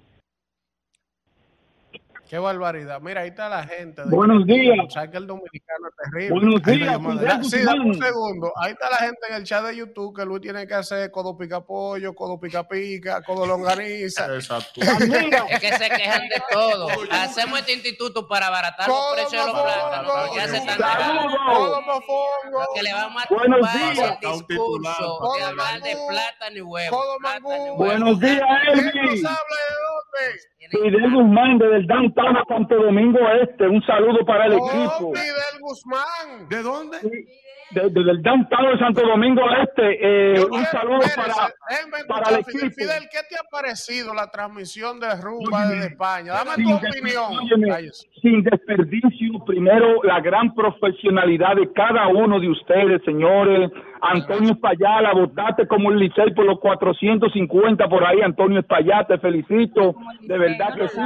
Qué 2.28 2.38
barbaridad. 2.38 3.00
Mira, 3.00 3.20
ahí 3.22 3.28
está 3.28 3.48
la 3.48 3.62
gente. 3.64 4.02
de 4.02 4.08
Buenos 4.10 4.44
que- 4.46 4.52
días. 4.52 4.76
O 4.86 4.90
sea, 4.90 5.08
que 5.10 5.16
el 5.16 5.26
dominicano 5.26 5.88
es 5.88 6.10
terrible. 6.10 6.30
Buenos 6.30 6.66
Ahí 6.66 6.78
días, 6.78 7.50
Sí, 7.50 7.62
dame 7.64 7.80
un 7.84 7.94
segundo. 8.02 8.52
Ahí 8.60 8.72
está 8.72 8.90
la 8.90 8.96
gente 8.96 9.18
en 9.28 9.34
el 9.36 9.44
chat 9.44 9.64
de 9.64 9.76
YouTube 9.76 10.16
que 10.16 10.24
Luis 10.24 10.40
tiene 10.42 10.66
que 10.66 10.74
hacer 10.74 11.10
codo 11.12 11.36
pica 11.38 11.60
pollo, 11.64 12.14
codo 12.14 12.40
pica 12.40 12.66
pica, 12.66 13.22
codo 13.22 13.46
longaniza. 13.46 14.26
Exacto. 14.34 14.80
Es 15.50 15.60
que 15.60 15.72
se 15.72 15.88
quejan 15.88 16.22
de 16.28 16.42
todo. 16.50 16.88
Hacemos 17.12 17.60
este 17.60 17.74
instituto 17.74 18.26
para 18.26 18.48
abaratar 18.48 18.88
los 18.88 19.12
precios 19.14 19.46
de 19.46 19.52
los 19.52 19.62
plátanos. 19.62 20.34
ya 20.34 20.48
se 20.48 20.56
están. 20.56 20.78
Codo 20.78 21.80
mofongo. 21.82 22.66
Que 22.74 22.82
le 22.82 22.92
vamos 22.92 23.22
a 23.22 23.34
Buenos 23.34 23.72
días. 23.72 24.18
el 24.20 24.32
discurso 24.32 25.18
Codo 25.20 25.34
de 25.36 25.42
hablar 25.44 25.80
de 25.80 25.96
plátano 26.08 26.56
y 26.56 26.60
huevo. 26.60 26.96
Codo 26.96 27.18
plátano 27.18 27.46
y 27.56 27.60
huevo. 27.60 27.76
Buenos 27.76 28.20
días, 28.20 28.40
¿Quién 28.72 28.78
Elvi. 28.88 29.22
nos 29.22 29.24
habla 29.30 29.56
y 29.60 29.62
de 29.68 29.78
dónde? 29.86 30.40
Fidel 30.68 31.12
Guzmán 31.14 31.58
desde 31.58 31.76
el 31.76 31.86
downtown 31.86 32.15
de 32.16 32.44
Santo 32.48 32.76
Domingo 32.76 33.18
Este. 33.42 33.66
Un 33.68 33.82
saludo 33.84 34.24
para 34.24 34.46
el 34.46 34.54
Oh, 34.54 34.56
equipo. 34.68 35.12
Fidel 35.14 35.60
Guzmán. 35.60 36.48
¿De 36.48 36.62
dónde? 36.62 36.98
De- 37.00 37.26
Desde 37.70 38.10
el 38.10 38.22
downtown 38.22 38.72
de 38.72 38.78
Santo 38.78 39.00
Domingo 39.06 39.42
Este. 39.62 39.98
eh, 40.36 40.44
un 40.44 40.64
saludo 40.66 41.00
Espérese, 41.02 41.30
para, 41.32 41.54
déjeme 41.68 42.04
para 42.06 42.36
el 42.38 42.44
Fidel. 42.44 42.64
equipo. 42.66 42.74
Fidel, 42.82 43.02
¿qué 43.10 43.18
te 43.28 43.36
ha 43.36 43.42
parecido 43.50 44.14
la 44.14 44.30
transmisión 44.30 45.00
de 45.00 45.08
Rumba 45.20 45.66
desde 45.66 45.86
España? 45.88 46.32
Dame 46.34 46.54
Sin 46.54 46.64
tu 46.66 46.74
opinión. 46.76 47.32
óyeme, 47.42 47.90
sin 48.22 48.42
desperdicio, 48.44 49.44
primero 49.44 50.02
la 50.04 50.20
gran 50.20 50.54
profesionalidad 50.54 51.56
de 51.56 51.72
cada 51.72 52.06
uno 52.08 52.38
de 52.38 52.48
ustedes, 52.50 53.02
señores. 53.04 53.70
Antonio 54.00 54.52
Espaillat, 54.52 55.12
votaste 55.14 55.66
como 55.66 55.90
el 55.90 55.98
Licey 55.98 56.32
por 56.34 56.44
los 56.44 56.60
450 56.60 57.88
por 57.88 58.04
ahí. 58.04 58.20
Antonio 58.22 58.60
Espaillat, 58.60 59.08
te 59.08 59.18
felicito. 59.18 59.96
De 60.20 60.38
verdad 60.38 60.74
que 60.76 60.88
sí. 60.88 61.00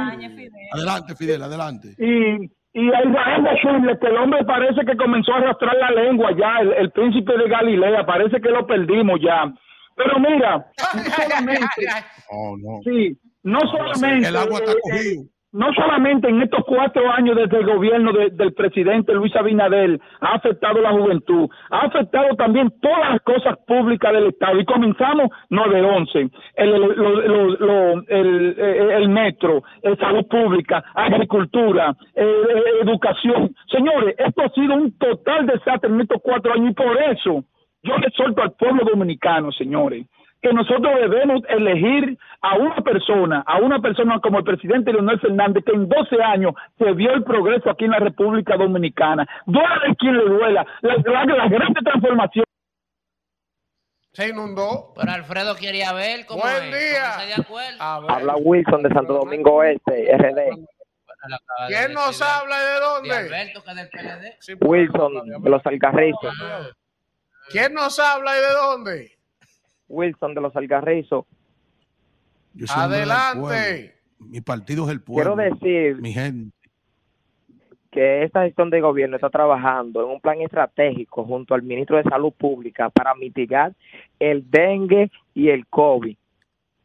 Adelante, 0.73 1.15
Fidel, 1.15 1.41
adelante. 1.41 1.95
Y, 1.97 2.51
y 2.73 2.89
a 2.91 3.03
Israel 3.03 3.43
decirle 3.43 3.97
que 3.99 4.07
el 4.07 4.17
hombre 4.17 4.43
parece 4.45 4.85
que 4.85 4.95
comenzó 4.95 5.33
a 5.33 5.37
arrastrar 5.37 5.75
la 5.77 5.91
lengua 5.91 6.31
ya, 6.37 6.59
el, 6.61 6.73
el 6.73 6.91
príncipe 6.91 7.37
de 7.37 7.49
Galilea, 7.49 8.05
parece 8.05 8.39
que 8.39 8.49
lo 8.49 8.65
perdimos 8.65 9.19
ya. 9.21 9.51
Pero 9.95 10.19
mira, 10.19 10.65
no 10.95 11.03
solamente, 11.11 11.65
Oh, 12.29 12.55
no. 12.57 12.79
sí, 12.83 13.17
no 13.43 13.59
solamente, 13.61 14.29
El 14.29 14.35
agua 14.37 14.59
está 14.59 14.73
cogido. 14.81 15.23
No 15.53 15.73
solamente 15.73 16.29
en 16.29 16.41
estos 16.41 16.63
cuatro 16.65 17.11
años 17.11 17.35
desde 17.35 17.57
el 17.59 17.65
gobierno 17.65 18.11
de- 18.13 18.29
del 18.29 18.53
presidente 18.53 19.13
Luis 19.13 19.35
Abinader 19.35 19.99
ha 20.21 20.35
afectado 20.35 20.81
la 20.81 20.91
juventud, 20.91 21.49
ha 21.69 21.79
afectado 21.87 22.35
también 22.35 22.71
todas 22.81 23.09
las 23.11 23.21
cosas 23.21 23.57
públicas 23.67 24.13
del 24.13 24.27
Estado. 24.27 24.59
Y 24.59 24.65
comenzamos 24.65 25.29
9-11, 25.49 26.29
el, 26.55 26.69
el, 26.73 26.81
lo- 27.27 27.47
lo- 27.57 28.03
el, 28.07 28.55
eh, 28.57 28.95
el 28.97 29.09
metro, 29.09 29.63
salud 29.99 30.25
pública, 30.27 30.83
agricultura, 30.95 31.93
eh, 32.15 32.23
eh, 32.23 32.63
educación. 32.83 33.53
Señores, 33.69 34.15
esto 34.17 34.43
ha 34.43 34.49
sido 34.49 34.73
un 34.75 34.97
total 34.97 35.45
desastre 35.47 35.89
en 35.89 36.01
estos 36.01 36.21
cuatro 36.23 36.53
años 36.53 36.71
y 36.71 36.73
por 36.73 36.97
eso 36.97 37.43
yo 37.83 37.97
le 37.97 38.07
exhorto 38.07 38.41
al 38.41 38.51
pueblo 38.53 38.83
dominicano, 38.85 39.51
señores, 39.51 40.05
que 40.41 40.53
nosotros 40.53 40.91
debemos 40.99 41.41
elegir 41.49 42.17
a 42.41 42.55
una 42.57 42.75
persona, 42.77 43.43
a 43.45 43.59
una 43.59 43.79
persona 43.79 44.19
como 44.19 44.39
el 44.39 44.43
presidente 44.43 44.91
Leonel 44.91 45.19
Fernández, 45.19 45.63
que 45.63 45.71
en 45.73 45.87
12 45.87 46.21
años 46.23 46.53
se 46.79 46.91
vio 46.93 47.11
el 47.13 47.23
progreso 47.23 47.69
aquí 47.69 47.85
en 47.85 47.91
la 47.91 47.99
República 47.99 48.57
Dominicana. 48.57 49.27
Duele 49.45 49.95
quien 49.99 50.17
le 50.17 50.23
duela, 50.25 50.65
la, 50.81 50.95
la, 50.97 51.25
la 51.25 51.47
gran 51.47 51.73
transformación. 51.73 52.45
Se 54.13 54.27
inundó. 54.29 54.93
Pero 54.95 55.11
Alfredo 55.11 55.55
quería 55.55 55.93
ver 55.93 56.25
cómo 56.25 56.41
Buen 56.41 56.63
es. 56.65 56.91
día. 56.91 57.25
De 57.27 57.41
acuerdo. 57.41 57.77
Habla 57.79 58.35
Wilson 58.37 58.83
de 58.83 58.89
Santo 58.89 59.13
Domingo 59.13 59.53
Oeste, 59.55 60.09
RD. 60.17 60.65
¿Quién 61.67 61.93
nos 61.93 62.19
habla 62.21 62.55
y 62.57 62.65
de 62.65 62.73
De 62.73 62.79
dónde? 62.79 63.13
Alberto, 63.15 63.63
que 63.63 63.69
es 63.71 63.77
del 63.77 63.89
PLD. 63.89 64.35
Sí, 64.39 64.53
Wilson 64.59 65.13
de 65.43 65.49
los 65.49 65.65
Alcarrizos. 65.65 66.35
¿Quién 67.51 67.73
nos 67.73 67.99
habla 67.99 68.31
y 68.37 68.41
de 68.41 68.53
dónde? 68.53 69.11
Wilson 69.91 70.33
de 70.33 70.41
los 70.41 70.53
del 70.53 70.69
Adelante. 72.69 73.95
Mi 74.19 74.41
partido 74.41 74.85
es 74.85 74.91
el 74.91 75.01
pueblo. 75.01 75.35
Quiero 75.35 75.55
decir 75.55 76.01
Mi 76.01 76.13
gente. 76.13 76.55
que 77.89 78.23
esta 78.23 78.43
gestión 78.43 78.69
de 78.69 78.81
gobierno 78.81 79.15
está 79.15 79.29
trabajando 79.29 80.03
en 80.03 80.09
un 80.09 80.21
plan 80.21 80.39
estratégico 80.41 81.25
junto 81.25 81.55
al 81.55 81.63
ministro 81.63 81.97
de 81.97 82.03
Salud 82.03 82.31
Pública 82.31 82.89
para 82.89 83.15
mitigar 83.15 83.73
el 84.19 84.49
dengue 84.49 85.11
y 85.33 85.49
el 85.49 85.65
COVID. 85.67 86.15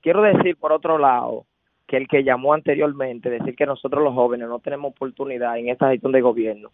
Quiero 0.01 0.23
decir, 0.23 0.57
por 0.57 0.73
otro 0.73 0.99
lado, 0.99 1.47
que 1.87 1.97
el 1.97 2.09
que 2.09 2.25
llamó 2.25 2.55
anteriormente, 2.55 3.31
decir 3.31 3.55
que 3.55 3.67
nosotros 3.67 4.03
los 4.03 4.15
jóvenes 4.15 4.49
no 4.49 4.59
tenemos 4.59 4.91
oportunidad 4.91 5.59
en 5.59 5.69
esta 5.69 5.91
gestión 5.91 6.13
de 6.13 6.21
gobierno, 6.21 6.71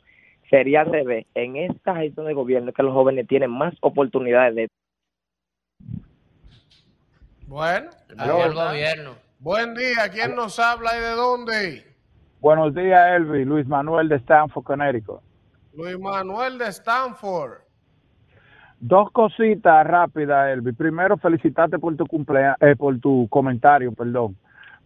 sería 0.48 0.82
al 0.82 0.92
revés. 0.92 1.26
En 1.34 1.56
esta 1.56 1.96
gestión 1.96 2.26
de 2.26 2.34
gobierno 2.34 2.70
es 2.70 2.76
que 2.76 2.82
los 2.82 2.92
jóvenes 2.92 3.26
tienen 3.26 3.50
más 3.50 3.74
oportunidades 3.80 4.54
de... 4.54 4.68
Bueno, 7.52 7.90
el 8.08 8.54
gobierno. 8.54 9.10
Buen 9.38 9.74
día, 9.74 10.08
¿quién 10.10 10.34
nos 10.34 10.58
habla 10.58 10.96
y 10.96 11.00
de 11.02 11.10
dónde? 11.10 11.84
Buenos 12.40 12.74
días, 12.74 12.98
Elvi. 13.14 13.44
Luis 13.44 13.66
Manuel 13.66 14.08
de 14.08 14.16
Stanford, 14.16 14.64
Connecticut. 14.64 15.20
Luis 15.76 15.98
Manuel 15.98 16.56
de 16.56 16.68
Stanford. 16.68 17.58
Dos 18.80 19.10
cositas 19.12 19.86
rápidas, 19.86 20.48
Elvi. 20.48 20.72
Primero, 20.72 21.18
felicitarte 21.18 21.78
por 21.78 21.94
tu 21.94 22.06
cumplea 22.06 22.56
eh, 22.58 22.74
por 22.74 22.98
tu 23.00 23.28
comentario, 23.28 23.92
perdón. 23.92 24.34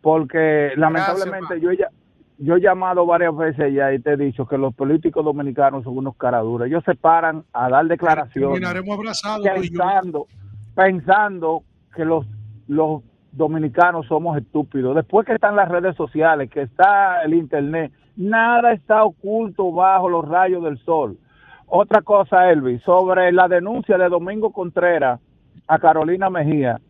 Porque 0.01 0.73
lamentablemente 0.75 1.61
yo, 1.61 1.71
he 1.71 1.77
ya- 1.77 1.91
yo 2.39 2.57
he 2.57 2.61
llamado 2.61 3.07
varias 3.07 3.37
veces 3.37 3.73
ya 3.75 3.93
y 3.95 4.01
te 4.01 4.14
he 4.14 4.17
dicho 4.17 4.45
que 4.45 4.59
los 4.59 4.75
políticos 4.75 5.25
dominicanos 5.25 5.85
son 5.85 5.97
unos 5.99 6.17
caraduras. 6.17 6.67
Ellos 6.67 6.83
se 6.85 6.97
paran 6.97 7.45
a 7.53 7.69
dar 7.69 7.87
declaraciones 7.87 8.59
Terminaremos 8.61 8.99
abrazados. 8.99 10.27
pensando 10.75 11.62
que 11.95 12.05
los, 12.05 12.27
los 12.69 13.03
dominicanos 13.33 14.07
somos 14.07 14.37
estúpidos. 14.39 14.95
Después 14.97 15.27
que 15.27 15.35
están 15.35 15.57
las 15.57 15.69
redes 15.69 15.95
sociales, 15.97 16.51
que 16.51 16.62
está 16.62 17.23
el 17.23 17.35
internet, 17.35 17.93
nada 18.17 18.73
está 18.73 19.05
oculto 19.05 19.71
bajo 19.73 20.09
los 20.09 20.27
rayos 20.27 20.64
del 20.64 20.79
sol. 20.79 21.19
Otra 21.67 22.03
cosa, 22.03 22.51
Elvis, 22.51 22.83
sobre 22.83 23.33
la 23.33 23.49
denuncia 23.49 23.99
de 23.99 24.09
Domingo 24.09 24.53
Contreras 24.53 25.21
a 25.67 25.79
Carolina 25.79 26.31
Mejía, 26.31 26.81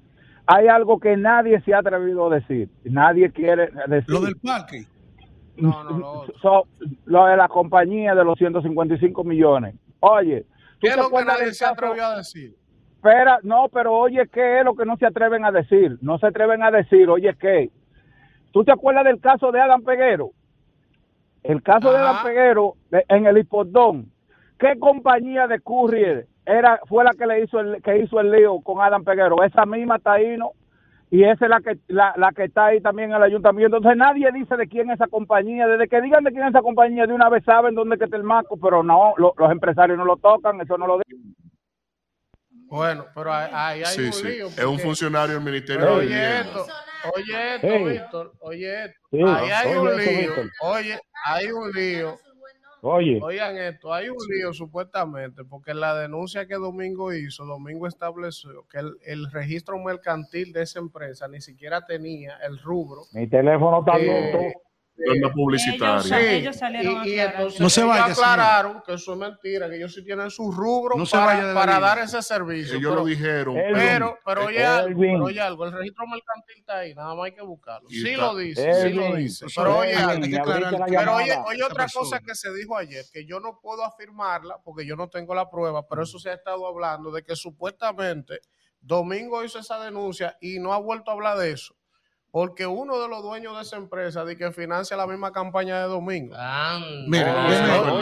hay 0.46 0.68
algo 0.68 1.00
que 1.00 1.16
nadie 1.16 1.60
se 1.62 1.74
ha 1.74 1.78
atrevido 1.78 2.30
a 2.30 2.36
decir, 2.36 2.68
nadie 2.84 3.30
quiere 3.32 3.70
decir. 3.88 4.14
Lo 4.14 4.20
del 4.20 4.36
parque. 4.36 4.86
No, 5.56 5.82
no. 5.84 6.24
So- 6.42 6.68
lo 7.06 7.26
de 7.26 7.36
la 7.36 7.48
compañía 7.48 8.14
de 8.14 8.24
los 8.24 8.38
155 8.38 9.24
millones. 9.24 9.74
Oye, 10.00 10.42
¿tú 10.42 10.80
¿Qué 10.82 10.88
es 10.88 10.96
lo 10.96 11.08
que 11.08 11.24
nadie 11.24 11.52
se 11.52 11.64
atrevió 11.64 12.04
a 12.04 12.18
decir? 12.18 12.54
Espera, 12.96 13.38
no, 13.42 13.68
pero 13.72 13.92
oye, 13.94 14.26
¿qué 14.32 14.58
es 14.60 14.64
lo 14.64 14.74
que 14.74 14.84
no 14.84 14.96
se 14.96 15.06
atreven 15.06 15.44
a 15.44 15.52
decir? 15.52 15.96
No 16.00 16.18
se 16.18 16.26
atreven 16.26 16.62
a 16.62 16.70
decir, 16.70 17.08
oye, 17.08 17.34
¿qué? 17.38 17.70
¿Tú 18.52 18.64
te 18.64 18.72
acuerdas 18.72 19.04
del 19.04 19.20
caso 19.20 19.52
de 19.52 19.60
Adam 19.60 19.82
Peguero? 19.82 20.30
El 21.42 21.62
caso 21.62 21.92
de 21.92 21.98
Adam 21.98 22.16
Peguero 22.24 22.74
en 22.90 23.26
el 23.26 23.38
hipodón. 23.38 24.10
¿Qué 24.58 24.78
compañía 24.78 25.46
de 25.46 25.60
courier 25.60 26.26
era, 26.46 26.80
fue 26.88 27.04
la 27.04 27.10
que 27.12 27.26
le 27.26 27.42
hizo 27.44 27.60
el, 27.60 27.82
que 27.82 27.98
hizo 27.98 28.18
el 28.18 28.32
lío 28.32 28.58
con 28.60 28.80
Adam 28.80 29.04
Peguero? 29.04 29.42
Esa 29.44 29.66
misma 29.66 29.98
Taíno. 29.98 30.52
Y 31.08 31.22
esa 31.22 31.44
es 31.44 31.50
la 31.50 31.60
que, 31.60 31.78
la, 31.86 32.14
la 32.16 32.32
que 32.32 32.44
está 32.44 32.66
ahí 32.66 32.80
también 32.80 33.10
en 33.10 33.16
el 33.16 33.22
ayuntamiento. 33.22 33.76
Entonces 33.76 33.96
nadie 33.98 34.28
dice 34.32 34.56
de 34.56 34.66
quién 34.66 34.90
es 34.90 34.96
esa 34.96 35.06
compañía. 35.06 35.68
Desde 35.68 35.86
que 35.86 36.00
digan 36.00 36.24
de 36.24 36.32
quién 36.32 36.42
es 36.44 36.48
esa 36.50 36.62
compañía, 36.62 37.06
de 37.06 37.12
una 37.14 37.28
vez 37.28 37.44
saben 37.44 37.76
dónde 37.76 37.96
que 37.96 38.04
está 38.06 38.16
el 38.16 38.24
marco, 38.24 38.56
pero 38.60 38.82
no, 38.82 39.14
lo- 39.16 39.34
los 39.36 39.52
empresarios 39.52 39.96
no 39.96 40.04
lo 40.04 40.16
tocan, 40.16 40.60
eso 40.60 40.76
no 40.76 40.86
lo 40.88 40.98
dicen. 41.06 41.36
Bueno, 42.68 43.06
pero 43.14 43.32
ahí, 43.32 43.82
hay 43.82 43.84
Sí, 43.86 44.02
un 44.06 44.12
sí. 44.12 44.24
lío. 44.28 44.46
Es 44.48 44.64
un 44.64 44.78
funcionario 44.78 45.34
del 45.36 45.44
Ministerio 45.44 45.80
Pero 45.80 45.98
de 45.98 46.06
oye 46.06 46.14
Vivienda. 46.14 46.40
esto, 46.40 46.66
oye 47.14 47.54
esto, 47.54 47.66
Hey. 47.68 47.84
Víctor, 47.84 48.32
oye 48.40 48.84
esto. 48.84 48.98
Sí, 49.10 49.18
ahí 49.26 49.50
hay 49.50 49.68
oye 49.76 49.78
un 49.78 49.96
lío. 49.96 50.18
Víctor. 50.20 50.50
Oye, 50.62 50.98
hay 51.24 51.50
un 51.52 51.70
lío. 51.72 52.18
Oye. 52.82 53.18
Oigan 53.20 53.56
esto, 53.56 53.92
hay 53.92 54.08
un 54.08 54.16
lío 54.28 54.52
supuestamente, 54.52 55.42
porque 55.44 55.74
la 55.74 55.96
denuncia 55.96 56.46
que 56.46 56.54
Domingo 56.54 57.12
hizo, 57.12 57.44
Domingo 57.44 57.88
estableció 57.88 58.64
que 58.70 58.78
el, 58.78 58.96
el 59.04 59.30
registro 59.32 59.76
mercantil 59.78 60.52
de 60.52 60.62
esa 60.62 60.78
empresa 60.78 61.26
ni 61.26 61.40
siquiera 61.40 61.84
tenía 61.84 62.36
el 62.46 62.58
rubro. 62.58 63.02
Mi 63.12 63.26
teléfono 63.28 63.80
está 63.80 63.96
Eh, 63.98 64.52
publicitaria. 65.34 66.00
Sí, 66.02 66.14
ellos 66.14 66.56
salieron 66.56 67.04
y, 67.04 67.08
y 67.10 67.18
aclarar. 67.18 67.34
entonces 67.36 67.60
No 67.60 67.70
se 67.70 67.80
ellos 67.80 67.90
vaya, 67.90 68.02
señor. 68.14 68.28
aclararon 68.30 68.82
que 68.84 68.94
eso 68.94 69.12
es 69.12 69.18
mentira, 69.18 69.68
que 69.68 69.76
ellos 69.76 69.94
sí 69.94 70.04
tienen 70.04 70.30
su 70.30 70.50
rubro 70.50 70.96
No 70.96 71.04
para, 71.06 71.80
dar 71.80 71.98
ese 71.98 72.22
servicio. 72.22 72.76
Ellos 72.78 72.90
pero, 72.90 73.00
lo 73.02 73.06
dijeron. 73.06 73.54
Pero, 73.74 74.18
pero 74.24 74.44
oye, 74.46 74.64
algo, 74.64 74.88
Elvin. 74.88 75.12
pero 75.14 75.24
oye 75.24 75.40
algo, 75.40 75.64
el 75.66 75.72
registro 75.72 76.06
mercantil 76.06 76.56
está 76.58 76.78
ahí, 76.78 76.94
nada 76.94 77.14
más 77.14 77.26
hay 77.26 77.32
que 77.32 77.42
buscarlo. 77.42 77.88
Sí 77.88 78.08
está- 78.10 78.22
lo 78.26 78.36
dice, 78.36 78.82
sí 78.82 78.94
lo 78.94 79.14
dice. 79.16 79.46
Pero 79.54 79.78
oye, 79.78 79.96
pero 80.88 81.14
oye, 81.16 81.34
oye 81.46 81.62
otra 81.62 81.86
cosa 81.92 82.20
que 82.20 82.34
se 82.34 82.52
dijo 82.54 82.76
ayer, 82.76 83.04
que 83.12 83.26
yo 83.26 83.40
no 83.40 83.58
puedo 83.60 83.84
afirmarla 83.84 84.58
porque 84.64 84.86
yo 84.86 84.96
no 84.96 85.08
tengo 85.08 85.34
la 85.34 85.48
prueba, 85.50 85.86
pero 85.86 86.02
eso 86.02 86.18
se 86.18 86.30
ha 86.30 86.34
estado 86.34 86.66
hablando 86.66 87.10
de 87.10 87.22
que 87.22 87.36
supuestamente 87.36 88.40
Domingo 88.80 89.42
hizo 89.44 89.58
esa 89.58 89.82
denuncia 89.82 90.36
y 90.40 90.58
no 90.58 90.72
ha 90.72 90.78
vuelto 90.78 91.10
a 91.10 91.14
hablar 91.14 91.38
de 91.38 91.50
eso. 91.52 91.74
Porque 92.36 92.66
uno 92.66 93.00
de 93.00 93.08
los 93.08 93.22
dueños 93.22 93.56
de 93.56 93.62
esa 93.62 93.76
empresa 93.76 94.22
dice 94.26 94.36
que 94.36 94.52
financia 94.52 94.94
la 94.94 95.06
misma 95.06 95.32
campaña 95.32 95.80
de 95.80 95.84
Domingo. 95.88 96.36
Mira, 97.08 97.46
Oh, 97.88 98.00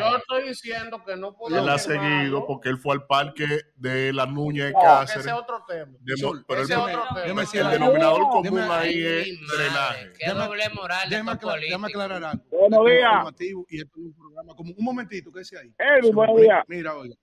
yo 0.00 0.16
estoy 0.16 0.48
diciendo 0.48 1.00
que 1.06 1.14
no 1.16 1.32
puedo 1.32 1.56
Él 1.56 1.68
ha 1.68 1.78
seguido 1.78 2.44
porque 2.44 2.70
él 2.70 2.76
fue 2.76 2.94
al 2.96 3.06
parque 3.06 3.46
de 3.76 4.12
la 4.12 4.26
Nuña 4.26 4.64
de 4.64 4.72
Cáceres. 4.72 5.26
ese 5.26 5.28
es 5.28 5.36
otro 5.36 5.62
tema. 5.64 5.92
de 6.00 6.14
pero 6.48 6.62
ese 6.62 6.74
el, 6.74 6.80
es 6.80 6.86
otro 6.86 7.02
tema. 7.06 7.20
déjame 7.20 7.40
decir 7.42 7.60
el 7.60 7.70
denominador 7.70 8.22
común 8.30 8.58
ahí 8.68 9.00
es 9.00 9.28
drenaje. 9.56 10.12
Qué 10.18 10.30
doble 10.32 10.68
moral 10.70 11.08
de 11.08 11.16
Déjame, 11.60 11.86
aclarar 11.86 12.24
algo. 12.24 12.44
Buenos 12.50 12.80
Esto 12.80 12.88
es 12.88 13.38
días. 13.38 13.64
Y 13.68 13.80
esto 13.80 13.92
es 13.96 14.06
un 14.06 14.14
programa 14.14 14.56
como 14.56 14.72
un 14.76 14.84
momentito, 14.84 15.30
quédese 15.30 15.56
ahí. 15.56 15.72
Elvin, 15.78 16.16
buenos 16.16 16.40
días. 16.40 16.64
Mira, 16.66 16.96
oiga. 16.96 17.14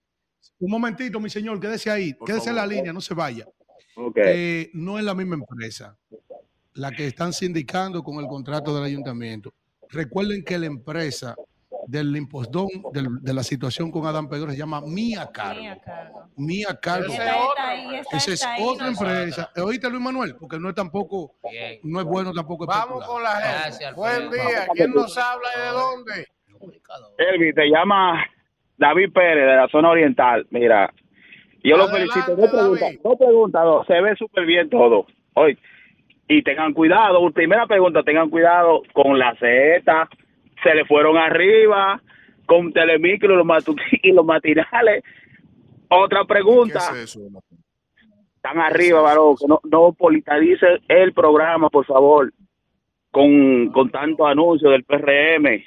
Un 0.59 0.71
momentito, 0.71 1.19
mi 1.19 1.30
señor, 1.30 1.59
quédese 1.59 1.91
ahí. 1.91 2.13
Por 2.13 2.28
quédese 2.30 2.49
en 2.49 2.55
la 2.55 2.65
línea, 2.65 2.93
no 2.93 3.01
se 3.01 3.13
vaya. 3.13 3.45
Eh, 4.16 4.70
no 4.74 4.98
es 4.98 5.04
la 5.06 5.14
misma 5.14 5.36
empresa 5.36 5.96
la 6.76 6.91
que 6.91 7.06
están 7.08 7.34
sindicando 7.34 8.04
con 8.04 8.20
el 8.20 8.28
contrato 8.28 8.74
del 8.76 8.84
ayuntamiento. 8.86 9.54
Recuerden 9.89 10.44
que 10.44 10.58
la 10.58 10.66
empresa 10.66 11.36
del 11.86 12.16
impostón 12.16 12.68
del- 12.94 13.20
de 13.22 13.34
la 13.34 13.44
situación 13.44 13.91
con 13.91 14.08
Adán 14.08 14.30
Pedro 14.30 14.50
se 14.50 14.58
llama 14.58 14.80
Mía 14.82 15.30
Cargo. 15.34 15.62
Mía 16.38 16.80
Cargo. 16.82 17.10
Mía 17.10 18.00
Esa 18.14 18.32
es 18.34 18.46
otra 18.60 18.86
no- 18.86 18.91
empresa. 18.91 19.52
¿Oíste, 19.58 19.89
Luis 19.89 20.02
Manuel? 20.02 20.36
Porque 20.38 20.58
no 20.60 20.70
es 20.70 20.76
tampoco, 20.76 21.36
Bien. 21.52 21.80
no 21.84 22.00
es 22.00 22.06
bueno 22.06 22.32
tampoco 22.34 22.66
Vamos 22.66 23.06
con 23.06 23.22
la 23.22 23.32
gente. 23.36 23.50
Gracias, 23.60 23.96
Buen 23.96 24.32
día. 24.32 24.68
¿Quién 24.74 24.91
nos 24.91 25.16
habla 25.18 25.48
y 25.56 25.60
de 25.60 25.68
dónde? 25.68 26.28
Elvi, 27.18 27.54
te 27.54 27.66
llama 27.70 28.24
David 28.78 29.12
Pérez 29.14 29.46
de 29.46 29.56
la 29.58 29.68
zona 29.68 29.89
oriental. 29.89 30.48
Mira, 30.52 30.91
yo 31.64 31.78
lo 31.78 31.88
felicito. 31.88 32.36
Dos 32.36 32.51
preguntas, 32.51 32.91
dos 33.01 33.18
preguntas, 33.18 33.64
dos. 33.64 33.88
Se 33.88 34.01
ve 34.01 34.16
súper 34.16 34.45
bien 34.45 34.70
todo. 34.70 35.05
Hoy. 35.34 35.57
Y 36.28 36.41
tengan 36.43 36.74
cuidado. 36.74 37.30
Primera 37.32 37.66
pregunta, 37.68 38.03
tengan 38.03 38.30
cuidado 38.30 38.82
con 38.93 39.18
la 39.18 39.34
Z. 39.36 40.09
Se 40.61 40.76
le 40.76 40.86
fueron 40.86 41.18
arriba 41.18 42.01
con 42.45 42.74
Telemicro 42.74 43.34
y 43.34 43.38
los, 43.38 43.66
y 44.03 44.11
los 44.11 44.26
matinales. 44.26 45.03
Otra 45.89 46.22
¿Qué 46.22 46.28
pregunta. 46.28 46.80
es 46.80 47.16
eso? 47.16 47.22
Están 48.36 48.59
arriba, 48.59 49.01
varón. 49.01 49.36
Que 49.38 49.47
no, 49.47 49.61
no 49.64 49.93
politice 49.93 50.82
el 50.88 51.14
programa, 51.14 51.70
por 51.70 51.86
favor. 51.86 52.32
Con, 53.11 53.70
con 53.70 53.89
tantos 53.89 54.28
anuncios 54.28 54.72
del 54.72 54.84
PRM. 54.84 55.64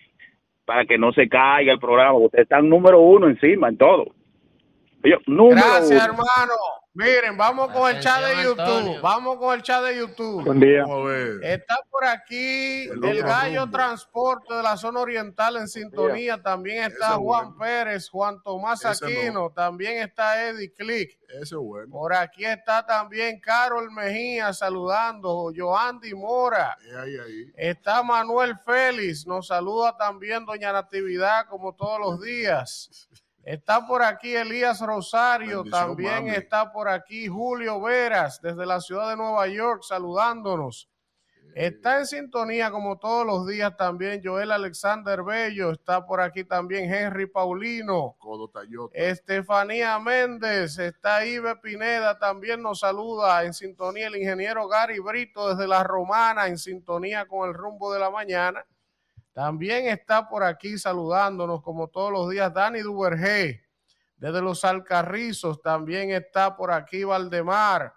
Para 0.65 0.85
que 0.85 0.99
no 0.99 1.13
se 1.13 1.29
caiga 1.29 1.73
el 1.73 1.79
programa. 1.79 2.19
Ustedes 2.19 2.43
están 2.43 2.69
número 2.69 3.01
uno 3.01 3.29
encima 3.29 3.69
en 3.69 3.79
todo. 3.79 4.16
Yo, 5.07 5.19
Gracias, 5.25 5.91
uno. 5.91 6.05
hermano. 6.05 6.55
Miren, 6.93 7.37
vamos 7.37 7.71
con 7.71 7.95
el 7.95 8.01
chat 8.01 8.25
de 8.25 8.43
YouTube. 8.43 9.01
Vamos 9.01 9.37
con 9.37 9.55
el 9.55 9.63
chat 9.63 9.85
de 9.85 9.99
YouTube. 9.99 10.45
Buen 10.45 10.59
día. 10.59 10.81
Vamos 10.81 11.07
a 11.07 11.13
ver. 11.13 11.45
Está 11.45 11.77
por 11.91 12.05
aquí 12.05 12.89
El 12.89 13.23
Gallo. 13.23 13.71
Transporte 13.71 14.53
de 14.53 14.63
la 14.65 14.77
zona 14.77 15.01
oriental 15.01 15.59
en 15.59 15.69
sintonía. 15.69 16.43
También 16.43 16.91
está 16.91 17.11
Juan 17.13 17.55
bueno. 17.55 17.59
Pérez, 17.59 18.09
Juan 18.09 18.43
Tomás. 18.43 18.85
Aquino. 18.85 19.51
También 19.51 19.99
está 19.99 20.49
Eddie 20.49 20.73
Click. 20.73 21.19
Ese 21.29 21.43
es 21.43 21.53
bueno. 21.55 21.93
Por 21.93 22.15
aquí 22.15 22.45
está 22.45 22.85
también 22.85 23.39
Carol 23.41 23.93
Mejía 23.93 24.53
saludando. 24.53 25.53
Joandy 25.55 26.15
Mora. 26.15 26.77
Es 26.85 26.95
ahí, 26.95 27.17
ahí. 27.17 27.53
Está 27.57 28.03
Manuel 28.03 28.57
Félix. 28.65 29.25
Nos 29.25 29.47
saluda 29.49 29.97
también 29.97 30.45
Doña 30.45 30.73
Natividad 30.73 31.47
como 31.47 31.75
todos 31.75 32.01
los 32.01 32.21
días. 32.23 33.09
Está 33.47 33.87
por 33.87 34.03
aquí 34.03 34.35
Elías 34.35 34.81
Rosario, 34.81 35.63
Bendición, 35.63 35.87
también 35.87 36.25
mami. 36.25 36.31
está 36.31 36.73
por 36.73 36.89
aquí 36.89 37.29
Julio 37.29 37.81
Veras 37.81 38.41
desde 38.43 38.67
la 38.67 38.81
ciudad 38.81 39.11
de 39.11 39.17
Nueva 39.17 39.47
York 39.47 39.85
saludándonos. 39.87 40.89
Está 41.55 42.01
en 42.01 42.07
sintonía 42.07 42.73
como 42.73 42.99
todos 42.99 43.25
los 43.25 43.47
días 43.47 43.77
también 43.77 44.21
Joel 44.23 44.51
Alexander 44.51 45.23
Bello, 45.23 45.71
está 45.71 46.05
por 46.05 46.21
aquí 46.21 46.43
también 46.43 46.93
Henry 46.93 47.27
Paulino, 47.29 48.17
Codo. 48.19 48.51
Estefanía 48.93 49.97
Méndez, 50.01 50.81
está 50.81 51.25
Ibe 51.25 51.55
Pineda, 51.57 52.19
también 52.19 52.61
nos 52.61 52.81
saluda 52.81 53.45
en 53.45 53.55
sintonía 53.55 54.09
el 54.09 54.17
ingeniero 54.17 54.67
Gary 54.67 54.99
Brito 54.99 55.55
desde 55.55 55.69
La 55.69 55.85
Romana, 55.85 56.49
en 56.49 56.59
sintonía 56.59 57.27
con 57.27 57.49
el 57.49 57.55
rumbo 57.55 57.93
de 57.93 58.01
la 58.01 58.11
mañana. 58.11 58.67
También 59.37 59.87
está 59.89 60.27
por 60.27 60.43
aquí 60.43 60.79
saludándonos 60.79 61.61
como 61.61 61.89
todos 61.89 62.11
los 62.11 62.31
días 62.31 62.55
Dani 62.55 62.81
Duvergé 62.81 63.67
desde 64.17 64.41
los 64.41 64.65
Alcarrizos. 64.65 65.61
También 65.61 66.11
está 66.11 66.57
por 66.57 66.71
aquí 66.71 67.05
Valdemar. 67.05 67.93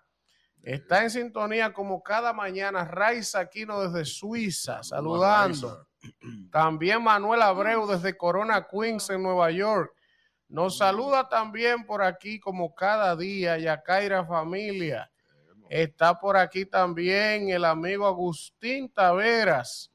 Está 0.62 1.02
en 1.02 1.10
sintonía 1.10 1.72
como 1.72 2.04
cada 2.04 2.34
mañana 2.34 2.84
Raiza 2.84 3.40
Aquino 3.40 3.80
desde 3.80 4.04
Suiza 4.04 4.84
saludando. 4.84 5.88
También 6.52 7.02
Manuel 7.02 7.42
Abreu 7.42 7.88
desde 7.88 8.18
Corona 8.18 8.68
Queens 8.68 9.10
en 9.10 9.24
Nueva 9.24 9.50
York. 9.50 9.94
Nos 10.50 10.78
saluda 10.78 11.30
también 11.30 11.86
por 11.86 12.04
aquí 12.04 12.38
como 12.42 12.76
cada 12.76 13.16
día 13.16 13.58
Yacaira 13.58 14.26
Familia. 14.26 15.10
Está 15.70 16.20
por 16.20 16.36
aquí 16.36 16.66
también 16.66 17.50
el 17.50 17.64
amigo 17.64 18.06
Agustín 18.08 18.92
Taveras. 18.92 19.90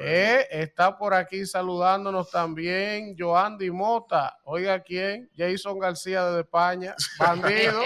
Eh, 0.00 0.46
está 0.50 0.96
por 0.96 1.14
aquí 1.14 1.46
saludándonos 1.46 2.30
también 2.30 3.14
Joandy 3.18 3.70
Mota. 3.70 4.38
Oiga 4.44 4.80
quién, 4.80 5.30
Jason 5.36 5.78
García 5.78 6.24
desde 6.26 6.40
España. 6.40 6.94
Bandido. 7.18 7.82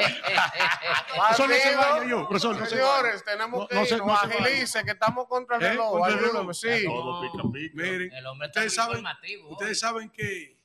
Profesor, 1.14 1.48
no 1.48 1.54
se 1.54 1.74
Bandido. 1.76 1.78
vaya 1.90 2.04
yo, 2.08 2.28
profesor, 2.28 2.56
no 2.58 2.64
se 2.66 2.76
Señores, 2.76 3.24
tenemos 3.24 3.60
No- 3.60 3.68
que 3.68 3.74
irnos. 3.94 4.06
no. 4.06 4.14
Agilice, 4.14 4.84
que 4.84 4.90
estamos 4.92 5.26
contra 5.28 5.56
el 5.56 5.62
¿Eh? 5.64 5.68
reloj. 5.70 5.90
Contra 5.92 6.12
el 6.12 6.18
reloj. 6.18 6.34
Ayúdame, 6.34 6.54
sí. 6.54 6.84
Todo 6.84 7.20
pica, 7.22 7.42
pica. 7.52 7.82
Miren, 7.82 8.12
El 8.12 8.26
hombre 8.26 8.46
está 8.48 8.60
ustedes 8.60 8.74
saben, 8.74 8.90
informativo. 8.98 9.48
ustedes 9.50 9.78
saben 9.80 10.10
que 10.10 10.56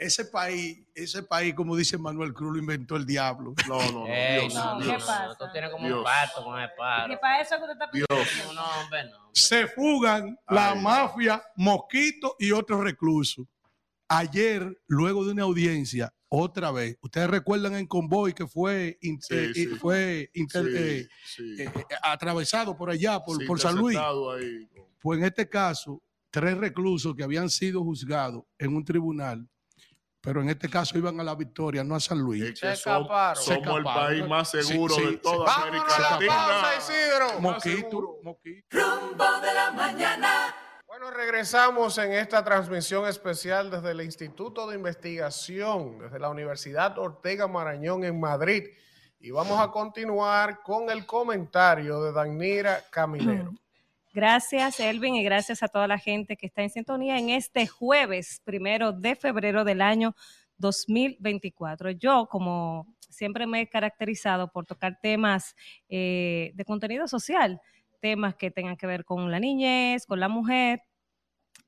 ese 0.00 0.24
país, 0.24 0.80
ese 0.94 1.22
país, 1.22 1.54
como 1.54 1.76
dice 1.76 1.98
Manuel 1.98 2.32
Cruz, 2.32 2.52
lo 2.54 2.58
inventó 2.58 2.96
el 2.96 3.04
diablo. 3.06 3.54
No, 3.68 3.78
no, 3.92 3.92
no. 3.92 4.06
Ey, 4.08 4.40
Dios, 4.48 4.54
no, 4.54 4.80
Dios. 4.80 5.06
no, 5.06 5.26
no, 5.28 5.36
tú 5.36 5.44
tienes 5.52 5.70
como 5.70 5.86
Dios. 5.86 5.98
un 5.98 6.04
pacto 6.04 6.42
con 6.44 6.58
el 6.60 6.70
paro. 6.76 7.20
para 7.20 7.40
eso 7.42 7.56
que 7.56 7.62
usted 7.62 7.72
está 7.72 7.90
Dios. 7.92 8.06
pidiendo. 8.28 8.52
No, 8.54 8.64
hombre, 8.82 9.04
no. 9.10 9.30
Se 9.34 9.66
fugan 9.68 10.38
la 10.48 10.72
Ay. 10.72 10.80
mafia, 10.80 11.42
Mosquito 11.56 12.34
y 12.38 12.50
otros 12.52 12.80
reclusos. 12.82 13.46
Ayer, 14.08 14.76
luego 14.88 15.24
de 15.24 15.32
una 15.32 15.44
audiencia, 15.44 16.12
otra 16.28 16.70
vez, 16.72 16.96
ustedes 17.00 17.28
recuerdan 17.30 17.74
en 17.76 17.86
convoy 17.86 18.32
que 18.32 18.46
fue, 18.46 18.98
Sí, 19.00 19.16
eh, 19.30 19.50
sí. 19.54 19.62
eh, 19.62 19.66
fue 19.78 20.30
inter- 20.34 20.64
Sí, 20.64 20.72
eh, 20.76 21.08
sí. 21.24 21.56
eh, 21.62 21.70
eh, 21.74 21.84
atravesado 22.02 22.76
por 22.76 22.90
allá, 22.90 23.20
por, 23.20 23.38
Sí, 23.38 23.44
por 23.46 23.60
San 23.60 23.76
Luis. 23.76 23.96
ahí. 23.98 24.68
Pues 25.00 25.18
en 25.20 25.26
este 25.26 25.48
caso, 25.48 26.02
tres 26.30 26.56
reclusos 26.58 27.14
que 27.14 27.22
habían 27.22 27.48
sido 27.50 27.82
juzgados 27.84 28.42
en 28.58 28.74
un 28.74 28.84
tribunal, 28.84 29.48
pero 30.20 30.42
en 30.42 30.50
este 30.50 30.68
caso 30.68 30.98
iban 30.98 31.18
a 31.20 31.24
la 31.24 31.34
Victoria, 31.34 31.82
no 31.82 31.94
a 31.94 32.00
San 32.00 32.18
Luis. 32.18 32.42
Es 32.42 32.60
que 32.60 32.66
som- 32.76 33.06
somos 33.36 33.78
el 33.78 33.84
país 33.84 34.28
más 34.28 34.50
seguro 34.50 34.94
de 34.96 35.16
toda 35.18 35.54
América 35.68 35.84
Latina. 36.10 36.34
Moquito, 37.40 38.20
Rumbo 38.70 39.40
de 39.40 39.54
la 39.54 39.70
mañana. 39.72 40.54
Bueno, 40.86 41.10
regresamos 41.10 41.96
en 41.98 42.12
esta 42.12 42.44
transmisión 42.44 43.06
especial 43.06 43.70
desde 43.70 43.92
el 43.92 44.02
Instituto 44.02 44.66
de 44.66 44.76
Investigación, 44.76 45.98
desde 45.98 46.18
la 46.18 46.28
Universidad 46.28 46.98
Ortega 46.98 47.46
Marañón 47.46 48.04
en 48.04 48.20
Madrid. 48.20 48.64
Y 49.20 49.30
vamos 49.30 49.58
a 49.60 49.70
continuar 49.70 50.60
con 50.62 50.90
el 50.90 51.06
comentario 51.06 52.02
de 52.02 52.12
Danira 52.12 52.82
Caminero. 52.90 53.52
Gracias, 54.12 54.80
Elvin, 54.80 55.14
y 55.14 55.22
gracias 55.22 55.62
a 55.62 55.68
toda 55.68 55.86
la 55.86 55.96
gente 55.98 56.36
que 56.36 56.46
está 56.46 56.62
en 56.62 56.70
sintonía 56.70 57.16
en 57.18 57.28
este 57.30 57.68
jueves 57.68 58.40
primero 58.44 58.92
de 58.92 59.14
febrero 59.14 59.62
del 59.62 59.80
año 59.80 60.16
2024. 60.58 61.92
Yo, 61.92 62.26
como 62.28 62.92
siempre 63.08 63.46
me 63.46 63.60
he 63.60 63.68
caracterizado 63.68 64.50
por 64.50 64.66
tocar 64.66 64.98
temas 65.00 65.54
eh, 65.88 66.50
de 66.54 66.64
contenido 66.64 67.06
social, 67.06 67.60
temas 68.00 68.34
que 68.34 68.50
tengan 68.50 68.76
que 68.76 68.88
ver 68.88 69.04
con 69.04 69.30
la 69.30 69.38
niñez, 69.38 70.06
con 70.06 70.18
la 70.18 70.28
mujer, 70.28 70.82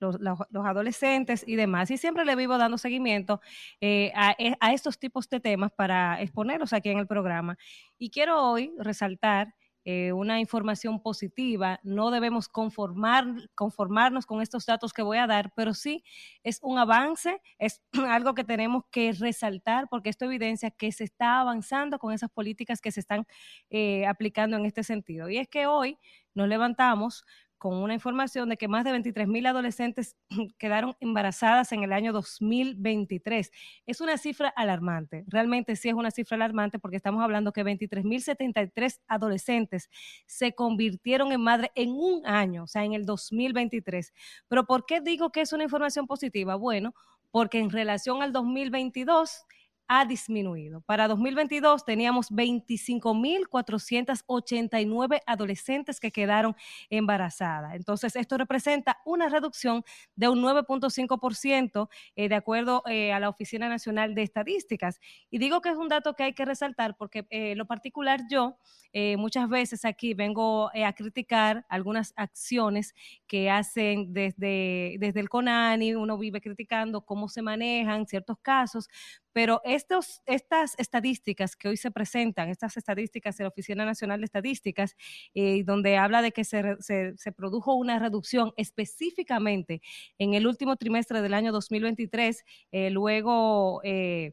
los, 0.01 0.19
adolescentes 0.65 1.45
y 1.47 1.55
demás. 1.55 1.93
Y 1.93 1.97
siempre 1.97 2.25
le 2.25 2.35
vivo 2.35 2.59
dando 2.59 2.77
seguimiento 2.77 3.41
eh, 3.81 4.11
a, 4.17 4.35
e- 4.37 4.57
a 4.59 4.73
estos 4.73 4.99
tipos 4.99 5.29
de 5.29 5.39
temas 5.39 5.71
para 5.71 6.21
exponerlos 6.21 6.73
aquí 6.73 6.91
en 6.91 6.99
el 6.99 7.07
programa. 7.07 7.57
Y 7.99 8.11
quiero 8.11 8.43
hoy 8.51 8.73
resaltar 8.79 9.55
eh, 9.85 10.13
una 10.13 10.41
información 10.41 11.01
positiva. 11.01 11.81
No 11.83 12.11
debemos 12.11 12.49
conformar, 12.49 13.27
conformarnos 13.55 14.27
con 14.27 14.41
estos 14.41 14.67
datos 14.67 14.93
que 14.93 15.03
voy 15.03 15.19
a 15.19 15.27
dar, 15.27 15.53
pero 15.57 15.75
sí 15.75 16.05
es 16.43 16.61
un 16.63 16.79
avance, 16.79 17.41
es 17.59 17.83
algo 18.09 18.35
que 18.35 18.45
tenemos 18.45 18.85
que 18.91 19.13
resaltar 19.13 19.89
porque 19.91 20.11
esto 20.11 20.25
evidencia 20.25 20.71
que 20.71 20.93
se 20.93 21.05
está 21.05 21.41
avanzando 21.41 21.99
con 21.99 22.13
esas 22.13 22.31
políticas 22.31 22.81
que 22.81 22.93
se 22.93 23.01
están 23.01 23.27
eh, 23.71 24.07
aplicando 24.07 24.57
en 24.57 24.67
este 24.67 24.85
sentido. 24.85 25.29
Y 25.29 25.39
es 25.39 25.49
que 25.49 25.67
hoy 25.67 25.99
nos 26.35 26.49
levantamos 26.49 27.25
con 27.63 27.77
una 27.77 27.95
información 27.95 28.49
de 28.49 28.57
que 28.57 28.67
más 28.67 28.83
de 28.83 28.91
23 28.91 29.29
mil 29.29 29.47
adolescentes 29.47 30.17
quedaron 30.59 30.97
embarazadas 30.99 31.71
en 31.71 31.85
el 31.85 31.93
año 31.93 32.13
2023. 32.13 33.53
Es 33.87 34.01
una 34.01 34.19
cifra 34.19 34.49
alarmante, 34.49 35.23
realmente 35.29 35.77
sí 35.77 35.89
es 35.89 35.95
una 35.95 36.11
cifra 36.11 36.35
alarmante 36.35 36.81
porque 36.81 36.97
estamos 36.97 37.23
hablando 37.23 37.53
que 37.53 37.63
23 37.63 38.05
mil 38.05 38.21
73 38.21 39.01
adolescentes 39.07 39.91
se 40.27 40.57
convirtieron 40.57 41.31
en 41.31 41.41
madre 41.41 41.71
en 41.77 41.91
un 41.91 42.27
año, 42.27 42.65
o 42.65 42.67
sea, 42.67 42.83
en 42.83 42.95
el 42.95 43.07
2023. 43.07 44.13
Pero 44.49 44.65
¿por 44.65 44.85
qué 44.85 45.01
digo 45.01 45.31
que 45.31 45.43
es 45.43 45.53
una 45.53 45.63
información 45.63 46.09
positiva? 46.09 46.57
Bueno, 46.57 46.97
porque 47.31 47.61
en 47.61 47.71
relación 47.71 48.25
al 48.25 48.33
2022 48.33 49.47
ha 49.95 50.07
disminuido. 50.07 50.81
Para 50.81 51.07
2022 51.07 51.85
teníamos 51.85 52.31
25.489 52.31 55.21
adolescentes 55.27 56.01
que 56.01 56.11
quedaron 56.11 56.57
embarazadas. 56.89 57.75
Entonces, 57.75 58.17
esto 58.17 58.39
representa 58.39 59.03
una 59.05 59.29
reducción 59.29 59.85
de 60.17 60.31
un 60.31 60.43
9.5% 60.43 61.91
eh, 62.17 62.31
de 62.31 62.35
acuerdo 62.35 62.83
eh, 62.87 63.13
a 63.13 63.21
la 63.21 63.29
Oficina 63.29 63.69
Nacional 63.69 64.15
de 64.15 64.23
Estadísticas. 64.23 64.99
Y 65.31 65.37
digo 65.37 65.61
que 65.61 65.69
es 65.69 65.77
un 65.77 65.89
dato 65.89 66.15
que 66.15 66.23
hay 66.23 66.33
que 66.33 66.47
resaltar 66.47 66.97
porque 66.97 67.27
eh, 67.29 67.55
lo 67.55 67.67
particular 67.67 68.23
yo 68.31 68.57
eh, 68.95 69.17
muchas 69.17 69.49
veces 69.49 69.87
aquí 69.87 70.13
vengo 70.13 70.71
a 70.75 70.93
criticar 70.93 71.65
algunas 71.69 72.13
acciones 72.17 72.95
que 73.27 73.51
hacen 73.51 74.13
desde, 74.13 74.97
desde 74.99 75.21
el 75.21 75.31
CONANI, 75.31 75.95
uno 75.95 76.19
vive 76.19 76.43
criticando 76.43 77.01
cómo 77.01 77.29
se 77.29 77.41
manejan 77.41 78.07
ciertos 78.07 78.37
casos, 78.43 78.89
pero 79.33 79.61
estos, 79.65 80.21
estas 80.27 80.75
estadísticas 80.79 81.57
que 81.57 81.69
hoy 81.69 81.77
se 81.77 81.91
presentan, 81.91 82.49
estas 82.49 82.77
estadísticas 82.77 83.37
de 83.37 83.45
la 83.45 83.49
Oficina 83.51 83.85
Nacional 83.85 84.21
de 84.21 84.25
Estadísticas, 84.27 84.97
eh, 85.35 85.63
donde 85.65 85.97
habla 85.97 86.23
de 86.23 86.33
que 86.33 86.45
se, 86.45 86.77
se- 86.81 87.17
se 87.17 87.33
produjo 87.33 87.75
una 87.75 87.99
reducción 87.99 88.53
específicamente 88.57 89.81
en 90.19 90.35
el 90.35 90.47
último 90.47 90.77
trimestre 90.77 91.23
del 91.23 91.35
año 91.35 91.53
2023, 91.53 92.45
eh, 92.73 92.91
luego... 92.91 93.81
eh, 93.85 94.33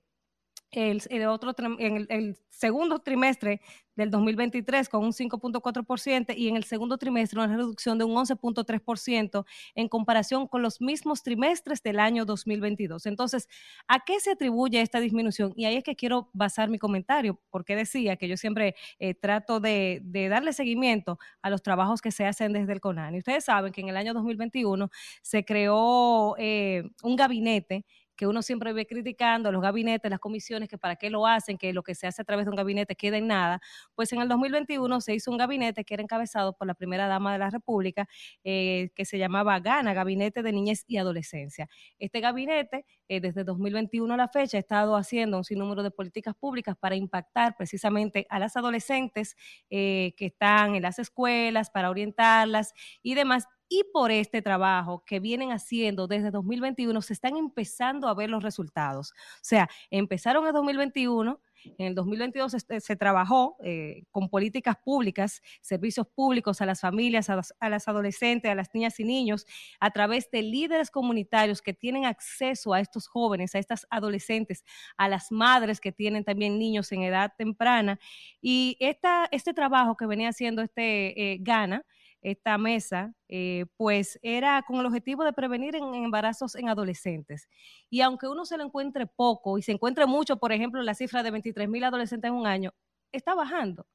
el, 0.71 1.01
el 1.09 1.27
otro 1.27 1.53
en 1.79 2.07
el, 2.09 2.37
segundo 2.49 2.99
trimestre 2.99 3.61
del 3.95 4.11
2023 4.11 4.89
con 4.89 5.05
un 5.05 5.11
5.4% 5.13 6.33
y 6.35 6.49
en 6.49 6.57
el 6.57 6.65
segundo 6.65 6.97
trimestre 6.97 7.39
una 7.39 7.55
reducción 7.55 7.97
de 7.97 8.03
un 8.03 8.15
11.3% 8.15 9.45
en 9.75 9.87
comparación 9.87 10.45
con 10.45 10.61
los 10.61 10.81
mismos 10.81 11.23
trimestres 11.23 11.81
del 11.81 11.99
año 11.99 12.25
2022. 12.25 13.05
Entonces, 13.05 13.47
¿a 13.87 14.03
qué 14.03 14.19
se 14.19 14.31
atribuye 14.31 14.81
esta 14.81 14.99
disminución? 14.99 15.53
Y 15.55 15.65
ahí 15.65 15.77
es 15.77 15.83
que 15.85 15.95
quiero 15.95 16.29
basar 16.33 16.69
mi 16.69 16.79
comentario, 16.79 17.39
porque 17.49 17.77
decía 17.77 18.17
que 18.17 18.27
yo 18.27 18.35
siempre 18.35 18.75
eh, 18.99 19.13
trato 19.13 19.61
de, 19.61 20.01
darle 20.29 20.51
seguimiento 20.51 21.17
a 21.41 21.49
los 21.49 21.61
trabajos 21.61 22.01
que 22.01 22.11
se 22.11 22.25
hacen 22.25 22.51
desde 22.51 22.73
el 22.73 22.81
CONANI. 22.81 23.19
Ustedes 23.19 23.45
saben 23.45 23.71
que 23.71 23.79
en 23.79 23.87
el 23.87 23.95
año 23.95 24.13
2021 24.13 24.89
se 25.21 25.45
creó 25.45 26.35
eh, 26.37 26.83
un 27.03 27.15
gabinete 27.15 27.85
que 28.19 28.27
uno 28.27 28.41
siempre 28.41 28.73
ve 28.73 28.85
criticando, 28.85 29.49
los 29.49 29.61
gabinetes, 29.61 30.11
las 30.11 30.19
comisiones, 30.19 30.67
que 30.67 30.77
para 30.77 30.97
qué 30.97 31.09
lo 31.09 31.25
hacen, 31.25 31.57
que 31.57 31.71
lo 31.71 31.83
que 31.83 31.95
se 31.95 32.05
hace 32.05 32.21
a 32.21 32.25
través 32.25 32.45
de 32.45 32.49
un 32.49 32.57
gabinete 32.57 32.93
queda 32.97 33.15
en 33.15 33.27
nada. 33.27 33.61
Pues 33.95 34.11
en 34.11 34.19
el 34.19 34.27
2021 34.27 34.99
se 34.99 35.15
hizo 35.15 35.31
un 35.31 35.37
gabinete 35.37 35.85
que 35.85 35.93
era 35.93 36.03
encabezado 36.03 36.51
por 36.51 36.67
la 36.67 36.73
primera 36.73 37.07
dama 37.07 37.31
de 37.31 37.39
la 37.39 37.49
República, 37.49 38.09
eh, 38.43 38.89
que 38.93 39.05
se 39.05 39.17
llamaba 39.17 39.57
GANA, 39.61 39.93
Gabinete 39.93 40.43
de 40.43 40.51
Niñez 40.51 40.83
y 40.85 40.97
Adolescencia. 40.97 41.69
Este 41.97 42.19
gabinete, 42.19 42.85
eh, 43.07 43.21
desde 43.21 43.45
2021 43.45 44.13
a 44.13 44.17
la 44.17 44.27
fecha, 44.27 44.57
ha 44.57 44.59
estado 44.59 44.97
haciendo 44.97 45.37
un 45.37 45.45
sinnúmero 45.45 45.81
de 45.81 45.91
políticas 45.91 46.35
públicas 46.35 46.75
para 46.77 46.97
impactar 46.97 47.55
precisamente 47.55 48.27
a 48.29 48.37
las 48.37 48.57
adolescentes 48.57 49.37
eh, 49.69 50.13
que 50.17 50.25
están 50.25 50.75
en 50.75 50.81
las 50.81 50.99
escuelas, 50.99 51.69
para 51.69 51.89
orientarlas 51.89 52.73
y 53.01 53.15
demás. 53.15 53.47
Y 53.69 53.83
por 53.93 54.11
este 54.11 54.41
trabajo 54.41 55.03
que 55.05 55.19
vienen 55.19 55.51
haciendo 55.51 56.07
desde 56.07 56.31
2021, 56.31 57.01
se 57.03 57.13
están 57.13 57.37
empezando 57.37 58.07
a 58.07 58.15
ver 58.15 58.31
los 58.31 58.41
resultados. 58.41 59.11
O 59.11 59.43
sea, 59.43 59.69
empezaron 59.91 60.47
en 60.47 60.53
2021, 60.53 61.39
en 61.77 61.87
el 61.87 61.95
2022 61.95 62.51
se, 62.51 62.79
se 62.79 62.95
trabajó 62.95 63.57
eh, 63.63 64.03
con 64.11 64.29
políticas 64.29 64.77
públicas, 64.83 65.41
servicios 65.61 66.07
públicos 66.07 66.61
a 66.61 66.65
las 66.65 66.81
familias, 66.81 67.29
a 67.29 67.35
las, 67.35 67.53
a 67.59 67.69
las 67.69 67.87
adolescentes, 67.87 68.51
a 68.51 68.55
las 68.55 68.73
niñas 68.73 68.99
y 68.99 69.03
niños, 69.03 69.45
a 69.79 69.91
través 69.91 70.31
de 70.31 70.41
líderes 70.41 70.89
comunitarios 70.89 71.61
que 71.61 71.73
tienen 71.73 72.05
acceso 72.05 72.73
a 72.73 72.79
estos 72.79 73.07
jóvenes, 73.07 73.55
a 73.55 73.59
estas 73.59 73.85
adolescentes, 73.89 74.63
a 74.97 75.09
las 75.09 75.31
madres 75.31 75.79
que 75.79 75.91
tienen 75.91 76.23
también 76.23 76.57
niños 76.57 76.91
en 76.91 77.03
edad 77.03 77.33
temprana. 77.37 77.99
Y 78.41 78.77
esta, 78.79 79.27
este 79.31 79.53
trabajo 79.53 79.95
que 79.95 80.05
venía 80.05 80.29
haciendo 80.29 80.61
este 80.61 81.33
eh, 81.33 81.37
Gana, 81.41 81.85
esta 82.21 82.57
mesa, 82.57 83.13
eh, 83.27 83.65
pues 83.77 84.19
era 84.21 84.61
con 84.63 84.77
el 84.79 84.85
objetivo 84.85 85.23
de 85.23 85.33
prevenir 85.33 85.75
en, 85.75 85.93
embarazos 85.95 86.55
en 86.55 86.69
adolescentes. 86.69 87.47
Y 87.89 88.01
aunque 88.01 88.27
uno 88.27 88.45
se 88.45 88.57
lo 88.57 88.63
encuentre 88.63 89.07
poco 89.07 89.57
y 89.57 89.61
se 89.61 89.71
encuentre 89.71 90.05
mucho, 90.05 90.37
por 90.37 90.51
ejemplo, 90.51 90.81
la 90.83 90.93
cifra 90.93 91.23
de 91.23 91.31
23 91.31 91.69
mil 91.69 91.83
adolescentes 91.83 92.29
en 92.29 92.35
un 92.35 92.47
año, 92.47 92.73
está 93.11 93.35
bajando. 93.35 93.87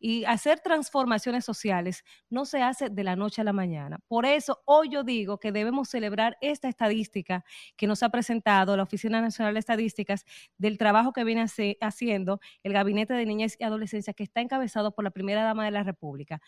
Y 0.00 0.24
hacer 0.26 0.60
transformaciones 0.60 1.46
sociales 1.46 2.04
no 2.28 2.44
se 2.44 2.60
hace 2.60 2.90
de 2.90 3.04
la 3.04 3.16
noche 3.16 3.40
a 3.40 3.44
la 3.44 3.54
mañana. 3.54 4.00
Por 4.06 4.26
eso 4.26 4.60
hoy 4.66 4.90
yo 4.90 5.02
digo 5.02 5.38
que 5.38 5.50
debemos 5.50 5.88
celebrar 5.88 6.36
esta 6.42 6.68
estadística 6.68 7.42
que 7.76 7.86
nos 7.86 8.02
ha 8.02 8.10
presentado 8.10 8.76
la 8.76 8.82
Oficina 8.82 9.22
Nacional 9.22 9.54
de 9.54 9.60
Estadísticas 9.60 10.26
del 10.58 10.76
trabajo 10.76 11.14
que 11.14 11.24
viene 11.24 11.46
haciendo 11.80 12.40
el 12.62 12.74
Gabinete 12.74 13.14
de 13.14 13.24
Niñez 13.24 13.56
y 13.58 13.64
Adolescencia 13.64 14.12
que 14.12 14.24
está 14.24 14.42
encabezado 14.42 14.94
por 14.94 15.04
la 15.04 15.10
primera 15.10 15.42
dama 15.42 15.64
de 15.64 15.70
la 15.70 15.84
República. 15.84 16.42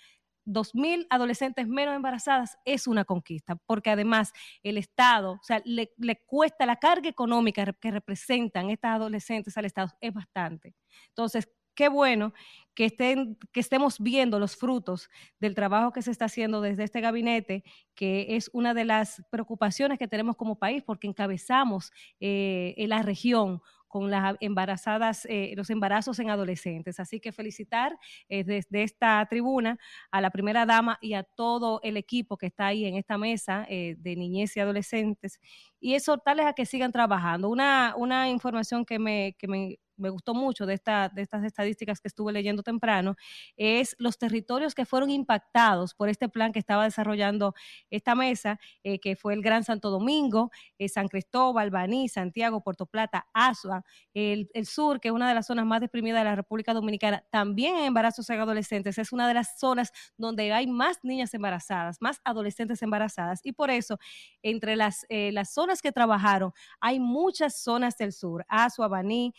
2.000 0.46 1.06
adolescentes 1.10 1.66
menos 1.68 1.94
embarazadas 1.94 2.56
es 2.64 2.86
una 2.86 3.04
conquista, 3.04 3.56
porque 3.66 3.90
además 3.90 4.32
el 4.62 4.78
Estado, 4.78 5.32
o 5.32 5.42
sea, 5.42 5.60
le, 5.64 5.90
cuesta 6.24 6.64
la 6.64 6.76
carga 6.76 7.08
económica 7.08 7.64
que 7.74 7.90
representan 7.90 8.70
estas 8.70 8.96
adolescentes 8.96 9.56
al 9.58 9.64
Estado, 9.64 9.92
es 10.00 10.14
bastante. 10.14 10.74
Entonces, 11.08 11.48
qué 11.74 11.88
bueno 11.88 12.32
que, 12.74 12.86
estén, 12.86 13.38
que 13.52 13.60
estemos 13.60 13.98
viendo 14.00 14.38
los 14.38 14.56
frutos 14.56 15.08
del 15.40 15.54
trabajo 15.54 15.92
que 15.92 16.02
se 16.02 16.10
está 16.10 16.24
haciendo 16.24 16.60
desde 16.60 16.84
este 16.84 17.00
gabinete, 17.00 17.64
que 17.94 18.36
es 18.36 18.50
una 18.52 18.74
de 18.74 18.84
las 18.84 19.22
preocupaciones 19.30 19.98
que 19.98 20.08
tenemos 20.08 20.36
como 20.36 20.58
país, 20.58 20.82
porque 20.84 21.06
encabezamos 21.06 21.92
eh, 22.20 22.74
en 22.76 22.88
la 22.88 23.02
región 23.02 23.60
con 23.96 24.10
las 24.10 24.36
embarazadas, 24.40 25.24
eh, 25.24 25.54
los 25.56 25.70
embarazos 25.70 26.18
en 26.18 26.28
adolescentes. 26.28 27.00
Así 27.00 27.18
que 27.18 27.32
felicitar 27.32 27.96
eh, 28.28 28.44
desde 28.44 28.82
esta 28.82 29.24
tribuna 29.24 29.78
a 30.10 30.20
la 30.20 30.28
primera 30.28 30.66
dama 30.66 30.98
y 31.00 31.14
a 31.14 31.22
todo 31.22 31.80
el 31.82 31.96
equipo 31.96 32.36
que 32.36 32.48
está 32.48 32.66
ahí 32.66 32.84
en 32.84 32.96
esta 32.96 33.16
mesa 33.16 33.64
eh, 33.70 33.96
de 33.98 34.14
niñez 34.14 34.54
y 34.54 34.60
adolescentes 34.60 35.40
y 35.80 35.94
exhortarles 35.94 36.44
a 36.44 36.52
que 36.52 36.66
sigan 36.66 36.92
trabajando. 36.92 37.48
Una, 37.48 37.94
una 37.96 38.28
información 38.28 38.84
que 38.84 38.98
me, 38.98 39.34
que 39.38 39.48
me 39.48 39.78
me 39.96 40.10
gustó 40.10 40.34
mucho 40.34 40.66
de, 40.66 40.74
esta, 40.74 41.08
de 41.08 41.22
estas 41.22 41.44
estadísticas 41.44 42.00
que 42.00 42.08
estuve 42.08 42.32
leyendo 42.32 42.62
temprano, 42.62 43.16
es 43.56 43.96
los 43.98 44.18
territorios 44.18 44.74
que 44.74 44.86
fueron 44.86 45.10
impactados 45.10 45.94
por 45.94 46.08
este 46.08 46.28
plan 46.28 46.52
que 46.52 46.58
estaba 46.58 46.84
desarrollando 46.84 47.54
esta 47.90 48.14
mesa, 48.14 48.58
eh, 48.82 48.98
que 48.98 49.16
fue 49.16 49.34
el 49.34 49.42
Gran 49.42 49.64
Santo 49.64 49.90
Domingo, 49.90 50.50
eh, 50.78 50.88
San 50.88 51.08
Cristóbal, 51.08 51.70
Baní, 51.70 52.08
Santiago, 52.08 52.62
Puerto 52.62 52.86
Plata, 52.86 53.26
Asua, 53.32 53.84
el, 54.14 54.48
sur, 54.66 55.00
que 55.00 55.08
es 55.08 55.14
una 55.14 55.28
de 55.28 55.34
las 55.34 55.46
zonas 55.46 55.66
más 55.66 55.80
deprimidas 55.80 56.20
de 56.20 56.24
la 56.24 56.36
República 56.36 56.72
Dominicana, 56.74 57.24
también 57.30 57.76
en 57.76 57.84
embarazos 57.84 58.28
en 58.30 58.40
adolescentes, 58.40 58.98
es 58.98 59.12
una 59.12 59.28
de 59.28 59.34
las 59.34 59.58
zonas 59.58 59.92
donde 60.16 60.52
hay 60.52 60.66
más 60.66 60.98
niñas 61.02 61.32
embarazadas, 61.34 61.98
más 62.00 62.20
adolescentes 62.24 62.82
embarazadas, 62.82 63.40
y 63.44 63.52
por 63.52 63.70
eso, 63.70 63.98
entre 64.42 64.76
las, 64.76 65.06
eh, 65.08 65.32
las 65.32 65.52
zonas 65.52 65.82
que 65.82 65.92
trabajaron, 65.92 66.52
hay 66.80 67.00
muchas 67.00 67.62
zonas 67.62 67.96
del 67.96 68.12
sur, 68.12 68.44
Asua, 68.48 68.88
Baní, 68.88 69.32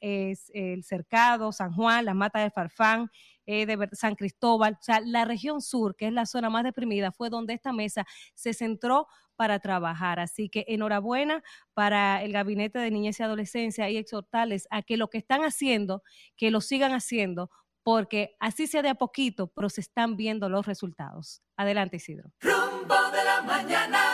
es 0.00 0.50
el 0.54 0.84
Cercado, 0.84 1.52
San 1.52 1.72
Juan, 1.72 2.04
la 2.04 2.14
Mata 2.14 2.40
de 2.40 2.50
Farfán, 2.50 3.10
eh, 3.46 3.66
San 3.92 4.14
Cristóbal, 4.14 4.74
o 4.80 4.82
sea, 4.82 5.00
la 5.00 5.24
región 5.24 5.60
sur, 5.60 5.96
que 5.96 6.06
es 6.06 6.12
la 6.12 6.26
zona 6.26 6.50
más 6.50 6.64
deprimida, 6.64 7.12
fue 7.12 7.30
donde 7.30 7.54
esta 7.54 7.72
mesa 7.72 8.06
se 8.34 8.54
centró 8.54 9.06
para 9.36 9.58
trabajar. 9.58 10.20
Así 10.20 10.48
que 10.48 10.64
enhorabuena 10.68 11.42
para 11.74 12.22
el 12.22 12.32
Gabinete 12.32 12.78
de 12.78 12.90
Niñez 12.90 13.20
y 13.20 13.22
Adolescencia 13.22 13.88
y 13.88 13.96
exhortarles 13.96 14.68
a 14.70 14.82
que 14.82 14.96
lo 14.96 15.08
que 15.08 15.18
están 15.18 15.42
haciendo, 15.42 16.02
que 16.36 16.50
lo 16.50 16.60
sigan 16.60 16.92
haciendo, 16.92 17.50
porque 17.82 18.36
así 18.38 18.66
sea 18.66 18.82
de 18.82 18.90
a 18.90 18.94
poquito, 18.94 19.48
pero 19.48 19.68
se 19.68 19.80
están 19.80 20.16
viendo 20.16 20.48
los 20.48 20.66
resultados. 20.66 21.42
Adelante, 21.56 21.96
Isidro. 21.96 22.32
Rumbo 22.40 23.10
de 23.10 23.24
la 23.24 23.42
mañana. 23.42 24.09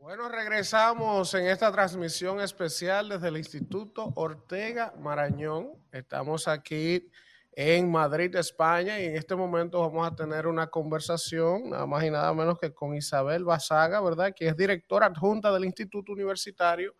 Bueno, 0.00 0.30
regresamos 0.30 1.34
en 1.34 1.44
esta 1.48 1.70
transmisión 1.70 2.40
especial 2.40 3.10
desde 3.10 3.28
el 3.28 3.36
Instituto 3.36 4.10
Ortega 4.16 4.94
Marañón. 4.98 5.72
Estamos 5.92 6.48
aquí 6.48 7.06
en 7.52 7.90
Madrid, 7.90 8.34
España, 8.36 8.98
y 8.98 9.04
en 9.04 9.16
este 9.16 9.36
momento 9.36 9.78
vamos 9.78 10.10
a 10.10 10.16
tener 10.16 10.46
una 10.46 10.68
conversación, 10.68 11.68
nada 11.68 11.84
más 11.84 12.02
y 12.02 12.10
nada 12.10 12.32
menos 12.32 12.58
que 12.58 12.72
con 12.72 12.94
Isabel 12.94 13.44
Basaga, 13.44 14.00
¿verdad? 14.00 14.32
Que 14.34 14.48
es 14.48 14.56
directora 14.56 15.04
adjunta 15.04 15.52
del 15.52 15.66
Instituto 15.66 16.12
Universitario 16.12 16.94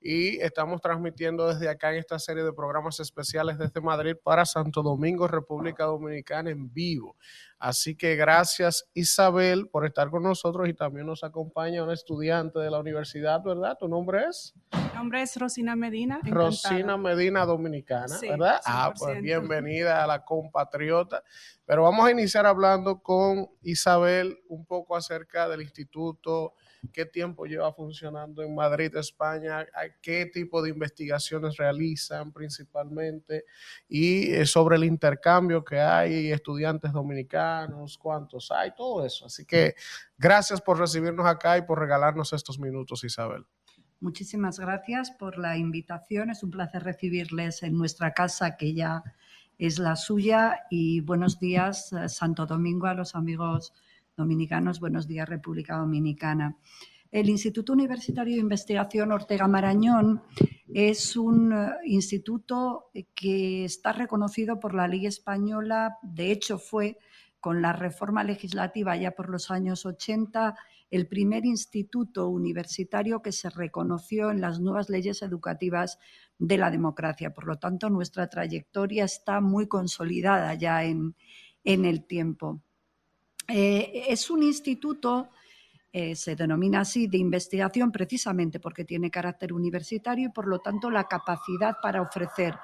y 0.00 0.40
estamos 0.40 0.80
transmitiendo 0.80 1.48
desde 1.48 1.68
acá 1.68 1.92
en 1.92 1.98
esta 1.98 2.18
serie 2.18 2.44
de 2.44 2.52
programas 2.52 3.00
especiales 3.00 3.58
desde 3.58 3.80
Madrid 3.80 4.14
para 4.22 4.44
Santo 4.44 4.82
Domingo, 4.82 5.26
República 5.26 5.84
Dominicana 5.84 6.50
en 6.50 6.72
vivo. 6.72 7.16
Así 7.58 7.96
que 7.96 8.14
gracias 8.14 8.88
Isabel 8.94 9.68
por 9.68 9.84
estar 9.84 10.10
con 10.10 10.22
nosotros 10.22 10.68
y 10.68 10.74
también 10.74 11.06
nos 11.06 11.24
acompaña 11.24 11.82
una 11.82 11.94
estudiante 11.94 12.60
de 12.60 12.70
la 12.70 12.78
universidad, 12.78 13.42
¿verdad? 13.42 13.76
¿Tu 13.78 13.88
nombre 13.88 14.26
es? 14.28 14.54
Mi 14.72 14.94
nombre 14.94 15.22
es 15.22 15.36
Rosina 15.36 15.74
Medina. 15.74 16.20
Rosina 16.22 16.96
Medina 16.96 17.44
Dominicana, 17.44 18.16
¿verdad? 18.20 18.60
Ah, 18.64 18.92
pues 18.96 19.20
bienvenida 19.20 20.04
a 20.04 20.06
la 20.06 20.24
compatriota. 20.24 21.24
Pero 21.66 21.82
vamos 21.82 22.06
a 22.06 22.12
iniciar 22.12 22.46
hablando 22.46 23.02
con 23.02 23.48
Isabel 23.62 24.38
un 24.48 24.64
poco 24.64 24.96
acerca 24.96 25.48
del 25.48 25.62
instituto 25.62 26.54
qué 26.92 27.06
tiempo 27.06 27.44
lleva 27.44 27.72
funcionando 27.72 28.42
en 28.42 28.54
Madrid, 28.54 28.94
España, 28.96 29.66
qué 30.00 30.26
tipo 30.26 30.62
de 30.62 30.70
investigaciones 30.70 31.56
realizan 31.56 32.32
principalmente 32.32 33.44
y 33.88 34.32
eh, 34.32 34.46
sobre 34.46 34.76
el 34.76 34.84
intercambio 34.84 35.64
que 35.64 35.80
hay, 35.80 36.30
estudiantes 36.30 36.92
dominicanos, 36.92 37.98
cuántos 37.98 38.50
hay, 38.50 38.72
todo 38.74 39.04
eso. 39.04 39.26
Así 39.26 39.44
que 39.44 39.74
gracias 40.16 40.60
por 40.60 40.78
recibirnos 40.78 41.26
acá 41.26 41.58
y 41.58 41.62
por 41.62 41.78
regalarnos 41.78 42.32
estos 42.32 42.58
minutos, 42.58 43.04
Isabel. 43.04 43.44
Muchísimas 44.00 44.60
gracias 44.60 45.10
por 45.10 45.38
la 45.38 45.56
invitación. 45.56 46.30
Es 46.30 46.44
un 46.44 46.50
placer 46.50 46.84
recibirles 46.84 47.64
en 47.64 47.76
nuestra 47.76 48.14
casa 48.14 48.56
que 48.56 48.72
ya 48.72 49.02
es 49.58 49.80
la 49.80 49.96
suya 49.96 50.66
y 50.70 51.00
buenos 51.00 51.40
días 51.40 51.92
eh, 51.92 52.08
Santo 52.08 52.46
Domingo 52.46 52.86
a 52.86 52.94
los 52.94 53.16
amigos 53.16 53.72
dominicanos. 54.18 54.80
Buenos 54.80 55.08
días, 55.08 55.26
República 55.26 55.78
Dominicana. 55.78 56.58
El 57.10 57.30
Instituto 57.30 57.72
Universitario 57.72 58.34
de 58.34 58.42
Investigación 58.42 59.12
Ortega 59.12 59.48
Marañón 59.48 60.20
es 60.68 61.16
un 61.16 61.54
eh, 61.54 61.70
instituto 61.86 62.90
que 63.14 63.64
está 63.64 63.92
reconocido 63.92 64.60
por 64.60 64.74
la 64.74 64.86
ley 64.86 65.06
española, 65.06 65.96
de 66.02 66.32
hecho 66.32 66.58
fue 66.58 66.98
con 67.40 67.62
la 67.62 67.72
reforma 67.72 68.24
legislativa 68.24 68.96
ya 68.96 69.12
por 69.12 69.30
los 69.30 69.50
años 69.50 69.86
80 69.86 70.54
el 70.90 71.06
primer 71.06 71.44
instituto 71.46 72.28
universitario 72.28 73.22
que 73.22 73.32
se 73.32 73.50
reconoció 73.50 74.30
en 74.30 74.40
las 74.40 74.58
nuevas 74.58 74.88
leyes 74.88 75.22
educativas 75.22 75.98
de 76.38 76.58
la 76.58 76.70
democracia. 76.70 77.34
Por 77.34 77.46
lo 77.46 77.58
tanto, 77.58 77.90
nuestra 77.90 78.28
trayectoria 78.28 79.04
está 79.04 79.40
muy 79.40 79.68
consolidada 79.68 80.54
ya 80.54 80.84
en, 80.84 81.14
en 81.64 81.84
el 81.84 82.06
tiempo. 82.06 82.62
Eh, 83.48 84.04
es 84.08 84.30
un 84.30 84.42
instituto, 84.42 85.30
eh, 85.90 86.14
se 86.14 86.36
denomina 86.36 86.80
así, 86.80 87.06
de 87.06 87.16
investigación 87.16 87.90
precisamente 87.90 88.60
porque 88.60 88.84
tiene 88.84 89.10
carácter 89.10 89.54
universitario 89.54 90.28
y 90.28 90.32
por 90.32 90.46
lo 90.46 90.58
tanto 90.58 90.90
la 90.90 91.04
capacidad 91.04 91.76
para 91.82 92.02
ofrecer 92.02 92.54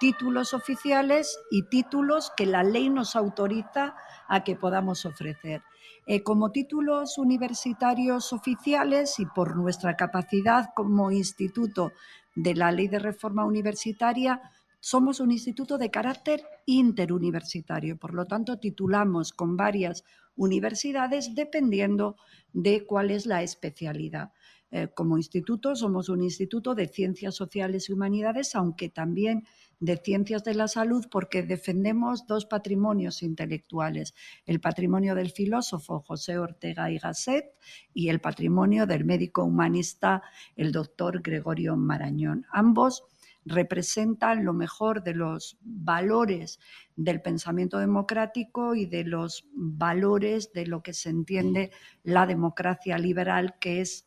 títulos 0.00 0.54
oficiales 0.54 1.38
y 1.50 1.64
títulos 1.64 2.32
que 2.34 2.46
la 2.46 2.62
ley 2.62 2.88
nos 2.88 3.16
autoriza 3.16 3.94
a 4.26 4.42
que 4.42 4.56
podamos 4.56 5.04
ofrecer. 5.04 5.62
Eh, 6.06 6.22
como 6.22 6.50
títulos 6.50 7.18
universitarios 7.18 8.32
oficiales 8.32 9.20
y 9.20 9.26
por 9.26 9.56
nuestra 9.56 9.96
capacidad 9.96 10.70
como 10.74 11.10
instituto 11.10 11.92
de 12.34 12.54
la 12.54 12.72
ley 12.72 12.88
de 12.88 12.98
reforma 12.98 13.44
universitaria, 13.44 14.40
somos 14.80 15.20
un 15.20 15.30
instituto 15.30 15.78
de 15.78 15.90
carácter 15.90 16.42
interuniversitario, 16.66 17.98
por 17.98 18.14
lo 18.14 18.26
tanto 18.26 18.58
titulamos 18.58 19.32
con 19.32 19.56
varias 19.56 20.04
universidades 20.36 21.34
dependiendo 21.34 22.16
de 22.52 22.86
cuál 22.86 23.10
es 23.10 23.26
la 23.26 23.42
especialidad. 23.42 24.32
Eh, 24.72 24.88
como 24.94 25.16
instituto 25.16 25.74
somos 25.74 26.08
un 26.08 26.22
instituto 26.22 26.76
de 26.76 26.86
ciencias 26.86 27.34
sociales 27.34 27.88
y 27.88 27.92
humanidades, 27.92 28.54
aunque 28.54 28.88
también 28.88 29.44
de 29.80 29.96
ciencias 29.96 30.44
de 30.44 30.54
la 30.54 30.68
salud, 30.68 31.06
porque 31.10 31.42
defendemos 31.42 32.26
dos 32.26 32.46
patrimonios 32.46 33.22
intelectuales, 33.22 34.14
el 34.46 34.60
patrimonio 34.60 35.14
del 35.14 35.30
filósofo 35.30 36.04
José 36.06 36.38
Ortega 36.38 36.90
y 36.90 36.98
Gasset 36.98 37.46
y 37.92 38.10
el 38.10 38.20
patrimonio 38.20 38.86
del 38.86 39.04
médico 39.04 39.42
humanista, 39.42 40.22
el 40.54 40.70
doctor 40.70 41.20
Gregorio 41.20 41.76
Marañón. 41.76 42.46
Ambos 42.52 43.04
representan 43.44 44.44
lo 44.44 44.52
mejor 44.52 45.02
de 45.02 45.14
los 45.14 45.58
valores 45.62 46.60
del 46.96 47.22
pensamiento 47.22 47.78
democrático 47.78 48.74
y 48.74 48.86
de 48.86 49.04
los 49.04 49.46
valores 49.54 50.52
de 50.52 50.66
lo 50.66 50.82
que 50.82 50.92
se 50.92 51.10
entiende 51.10 51.70
la 52.02 52.26
democracia 52.26 52.98
liberal, 52.98 53.56
que 53.58 53.80
es 53.80 54.06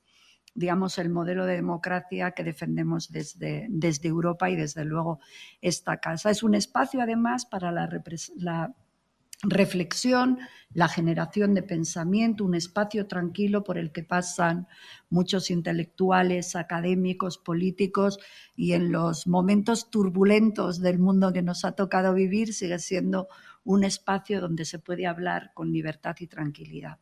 digamos, 0.55 0.99
el 0.99 1.09
modelo 1.09 1.45
de 1.45 1.55
democracia 1.55 2.31
que 2.31 2.43
defendemos 2.43 3.11
desde, 3.11 3.65
desde 3.69 4.07
Europa 4.07 4.49
y 4.49 4.55
desde 4.55 4.85
luego 4.85 5.19
esta 5.61 5.97
casa. 5.97 6.29
Es 6.29 6.43
un 6.43 6.53
espacio 6.53 7.01
además 7.01 7.45
para 7.45 7.71
la, 7.71 7.89
la 8.35 8.75
reflexión, 9.43 10.39
la 10.73 10.87
generación 10.87 11.53
de 11.53 11.61
pensamiento, 11.61 12.45
un 12.45 12.55
espacio 12.55 13.07
tranquilo 13.07 13.63
por 13.63 13.77
el 13.77 13.91
que 13.91 14.03
pasan 14.03 14.67
muchos 15.09 15.51
intelectuales, 15.51 16.55
académicos, 16.55 17.37
políticos 17.37 18.19
y 18.55 18.73
en 18.73 18.91
los 18.91 19.27
momentos 19.27 19.91
turbulentos 19.91 20.81
del 20.81 20.97
mundo 20.97 21.31
que 21.31 21.43
nos 21.43 21.65
ha 21.65 21.73
tocado 21.73 22.13
vivir 22.13 22.53
sigue 22.53 22.79
siendo 22.79 23.27
un 23.65 23.83
espacio 23.83 24.41
donde 24.41 24.65
se 24.65 24.79
puede 24.79 25.05
hablar 25.05 25.51
con 25.53 25.71
libertad 25.71 26.15
y 26.19 26.27
tranquilidad. 26.27 26.99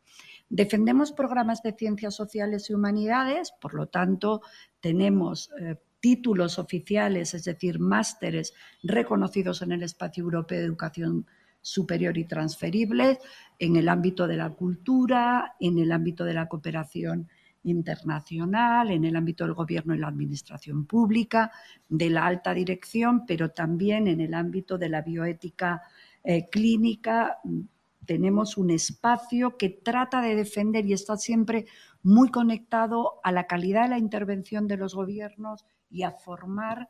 Defendemos 0.50 1.14
programas 1.14 1.64
de 1.64 1.72
ciencias 1.72 2.14
sociales 2.14 2.70
y 2.70 2.74
humanidades, 2.74 3.54
por 3.62 3.74
lo 3.74 3.88
tanto 3.88 4.42
tenemos 4.82 5.50
eh, 5.62 5.78
títulos 6.02 6.60
oficiales, 6.60 7.34
es 7.34 7.46
decir, 7.46 7.80
másteres 7.80 8.54
reconocidos 8.84 9.62
en 9.62 9.72
el 9.72 9.84
espacio 9.84 10.24
europeo 10.24 10.60
de 10.60 10.66
educación 10.66 11.26
superior 11.62 12.18
y 12.18 12.26
transferible 12.26 13.20
en 13.60 13.76
el 13.76 13.88
ámbito 13.90 14.28
de 14.28 14.38
la 14.38 14.50
cultura, 14.50 15.56
en 15.60 15.78
el 15.78 15.92
ámbito 15.92 16.26
de 16.26 16.34
la 16.34 16.48
cooperación 16.48 17.28
internacional, 17.64 18.90
en 18.90 19.06
el 19.06 19.16
ámbito 19.16 19.44
del 19.44 19.54
gobierno 19.54 19.94
y 19.94 20.00
la 20.00 20.08
administración 20.08 20.86
pública, 20.86 21.52
de 21.88 22.10
la 22.10 22.26
alta 22.26 22.54
dirección, 22.54 23.26
pero 23.26 23.52
también 23.52 24.08
en 24.08 24.22
el 24.22 24.34
ámbito 24.34 24.78
de 24.78 24.90
la 24.90 25.02
bioética 25.02 25.82
eh, 26.24 26.50
clínica. 26.50 27.38
Tenemos 28.06 28.58
un 28.58 28.72
espacio 28.72 29.58
que 29.58 29.70
trata 29.70 30.22
de 30.22 30.36
defender 30.36 30.86
y 30.86 30.94
está 30.94 31.18
siempre 31.18 31.68
muy 32.02 32.30
conectado 32.30 33.20
a 33.24 33.32
la 33.32 33.46
calidad 33.46 33.84
de 33.84 33.90
la 33.90 34.00
intervención 34.00 34.68
de 34.68 34.78
los 34.78 34.96
gobiernos 34.96 35.66
y 35.90 36.04
a 36.04 36.12
formar 36.12 36.90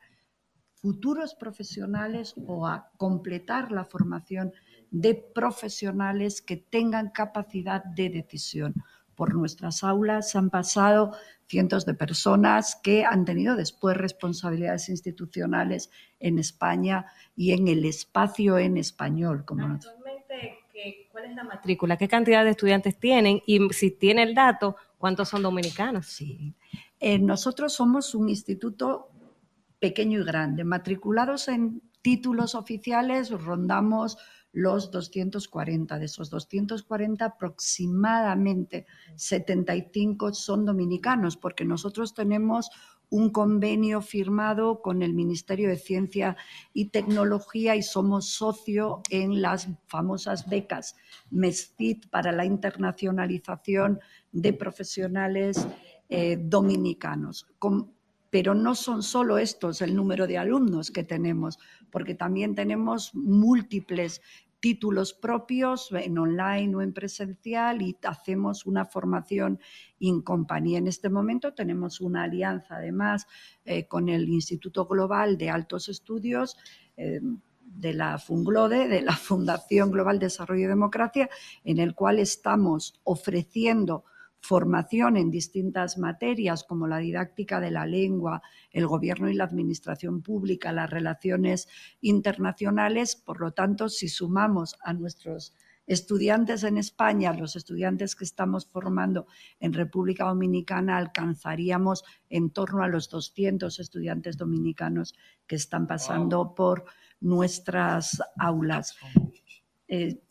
futuros 0.81 1.35
profesionales 1.35 2.33
o 2.47 2.65
a 2.65 2.89
completar 2.97 3.71
la 3.71 3.85
formación 3.85 4.51
de 4.89 5.13
profesionales 5.13 6.41
que 6.41 6.57
tengan 6.57 7.11
capacidad 7.11 7.83
de 7.83 8.09
decisión. 8.09 8.73
por 9.13 9.35
nuestras 9.35 9.83
aulas 9.83 10.35
han 10.35 10.49
pasado 10.49 11.11
cientos 11.45 11.85
de 11.85 11.93
personas 11.93 12.79
que 12.81 13.05
han 13.05 13.23
tenido 13.23 13.55
después 13.55 13.95
responsabilidades 13.95 14.89
institucionales 14.89 15.91
en 16.19 16.39
España 16.39 17.05
y 17.35 17.51
en 17.51 17.67
el 17.67 17.85
espacio 17.85 18.57
en 18.57 18.77
español. 18.77 19.45
Como 19.45 19.67
Actualmente, 19.67 20.57
¿cuál 21.11 21.25
es 21.25 21.35
la 21.35 21.43
matrícula? 21.43 21.97
¿Qué 21.97 22.07
cantidad 22.07 22.43
de 22.43 22.51
estudiantes 22.51 22.97
tienen? 22.97 23.41
Y 23.45 23.59
si 23.73 23.91
tiene 23.91 24.23
el 24.23 24.33
dato, 24.33 24.75
¿cuántos 24.97 25.29
son 25.29 25.43
dominicanos? 25.43 26.07
Sí. 26.07 26.55
Eh, 26.99 27.19
nosotros 27.19 27.73
somos 27.73 28.15
un 28.15 28.27
instituto 28.29 29.10
pequeño 29.81 30.21
y 30.21 30.23
grande. 30.23 30.63
Matriculados 30.63 31.47
en 31.47 31.81
títulos 32.01 32.55
oficiales 32.55 33.31
rondamos 33.31 34.17
los 34.53 34.91
240. 34.91 35.97
De 35.97 36.05
esos 36.05 36.29
240, 36.29 37.25
aproximadamente 37.25 38.85
75 39.15 40.33
son 40.33 40.65
dominicanos, 40.65 41.35
porque 41.35 41.65
nosotros 41.65 42.13
tenemos 42.13 42.69
un 43.09 43.31
convenio 43.31 44.01
firmado 44.01 44.81
con 44.81 45.01
el 45.01 45.13
Ministerio 45.13 45.67
de 45.67 45.77
Ciencia 45.77 46.37
y 46.73 46.89
Tecnología 46.89 47.75
y 47.75 47.81
somos 47.81 48.29
socio 48.29 49.01
en 49.09 49.41
las 49.41 49.67
famosas 49.87 50.47
becas 50.47 50.95
MESCIT 51.31 52.07
para 52.09 52.31
la 52.31 52.45
internacionalización 52.45 53.99
de 54.31 54.53
profesionales 54.53 55.67
eh, 56.07 56.37
dominicanos. 56.39 57.47
Pero 58.31 58.55
no 58.55 58.73
son 58.73 59.03
solo 59.03 59.37
estos 59.37 59.81
el 59.83 59.95
número 59.95 60.25
de 60.25 60.39
alumnos 60.39 60.89
que 60.89 61.03
tenemos 61.03 61.59
porque 61.91 62.15
también 62.15 62.55
tenemos 62.55 63.13
múltiples 63.13 64.21
títulos 64.61 65.13
propios 65.13 65.91
en 65.91 66.17
online 66.17 66.75
o 66.75 66.81
en 66.81 66.93
presencial 66.93 67.81
y 67.81 67.97
hacemos 68.03 68.65
una 68.65 68.85
formación 68.85 69.59
en 69.99 70.21
compañía. 70.21 70.77
En 70.77 70.87
este 70.87 71.09
momento 71.09 71.53
tenemos 71.53 71.99
una 71.99 72.23
alianza 72.23 72.75
además 72.75 73.27
eh, 73.65 73.87
con 73.87 74.07
el 74.07 74.29
Instituto 74.29 74.85
Global 74.85 75.37
de 75.37 75.49
Altos 75.49 75.89
Estudios. 75.89 76.57
Eh, 76.95 77.19
de 77.73 77.93
la 77.93 78.17
FUNGLODE, 78.19 78.89
de 78.89 79.01
la 79.01 79.15
Fundación 79.15 79.91
Global 79.91 80.19
Desarrollo 80.19 80.65
y 80.65 80.67
Democracia, 80.67 81.29
en 81.63 81.79
el 81.79 81.95
cual 81.95 82.19
estamos 82.19 82.99
ofreciendo 83.05 84.03
formación 84.41 85.17
en 85.17 85.29
distintas 85.29 85.97
materias 85.97 86.63
como 86.63 86.87
la 86.87 86.97
didáctica 86.97 87.59
de 87.59 87.71
la 87.71 87.85
lengua, 87.85 88.41
el 88.71 88.87
gobierno 88.87 89.29
y 89.29 89.35
la 89.35 89.43
administración 89.43 90.21
pública, 90.21 90.73
las 90.73 90.89
relaciones 90.89 91.69
internacionales. 92.01 93.15
Por 93.15 93.39
lo 93.39 93.51
tanto, 93.51 93.87
si 93.87 94.09
sumamos 94.09 94.75
a 94.83 94.93
nuestros 94.93 95.53
estudiantes 95.85 96.63
en 96.63 96.77
España, 96.77 97.33
los 97.33 97.55
estudiantes 97.55 98.15
que 98.15 98.23
estamos 98.23 98.65
formando 98.65 99.27
en 99.59 99.73
República 99.73 100.25
Dominicana, 100.25 100.97
alcanzaríamos 100.97 102.03
en 102.29 102.49
torno 102.49 102.83
a 102.83 102.87
los 102.87 103.09
200 103.09 103.79
estudiantes 103.79 104.37
dominicanos 104.37 105.13
que 105.45 105.55
están 105.55 105.85
pasando 105.87 106.55
por 106.55 106.85
nuestras 107.19 108.21
aulas. 108.37 108.95
Eh, 109.87 110.23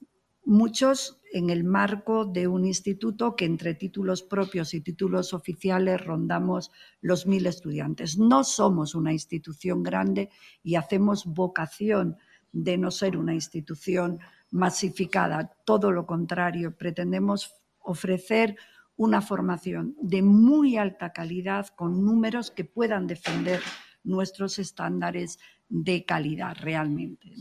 muchos 0.45 1.20
en 1.33 1.51
el 1.51 1.65
marco 1.65 2.25
de 2.25 2.49
un 2.49 2.65
instituto 2.65 3.37
que 3.37 3.45
entre 3.45 3.75
títulos 3.75 4.23
propios 4.23 4.75
y 4.75 4.81
títulos 4.81 5.33
oficiales 5.33 6.05
rondamos 6.05 6.71
los 7.01 7.27
mil 7.27 7.47
estudiantes. 7.47 8.19
No 8.19 8.45
somos 8.45 8.95
una 8.95 9.13
institución 9.13 9.83
grande 9.83 10.31
y 10.63 10.75
hacemos 10.75 11.27
vocación 11.27 12.17
de 12.53 12.79
no 12.79 12.91
ser 12.91 13.17
una 13.17 13.35
institución 13.35 14.19
masificada. 14.51 15.55
Todo 15.65 15.93
lo 15.93 16.07
contrario, 16.07 16.77
pretendemos 16.77 17.55
ofrecer 17.79 18.57
una 18.97 19.23
formación 19.23 19.97
de 20.01 20.23
muy 20.23 20.77
alta 20.77 21.13
calidad 21.13 21.69
con 21.69 22.05
números 22.05 22.51
que 22.51 22.65
puedan 22.65 23.07
defender 23.07 23.61
nuestros 24.03 24.59
estándares 24.59 25.39
de 25.69 26.05
calidad 26.05 26.57
realmente 26.61 27.35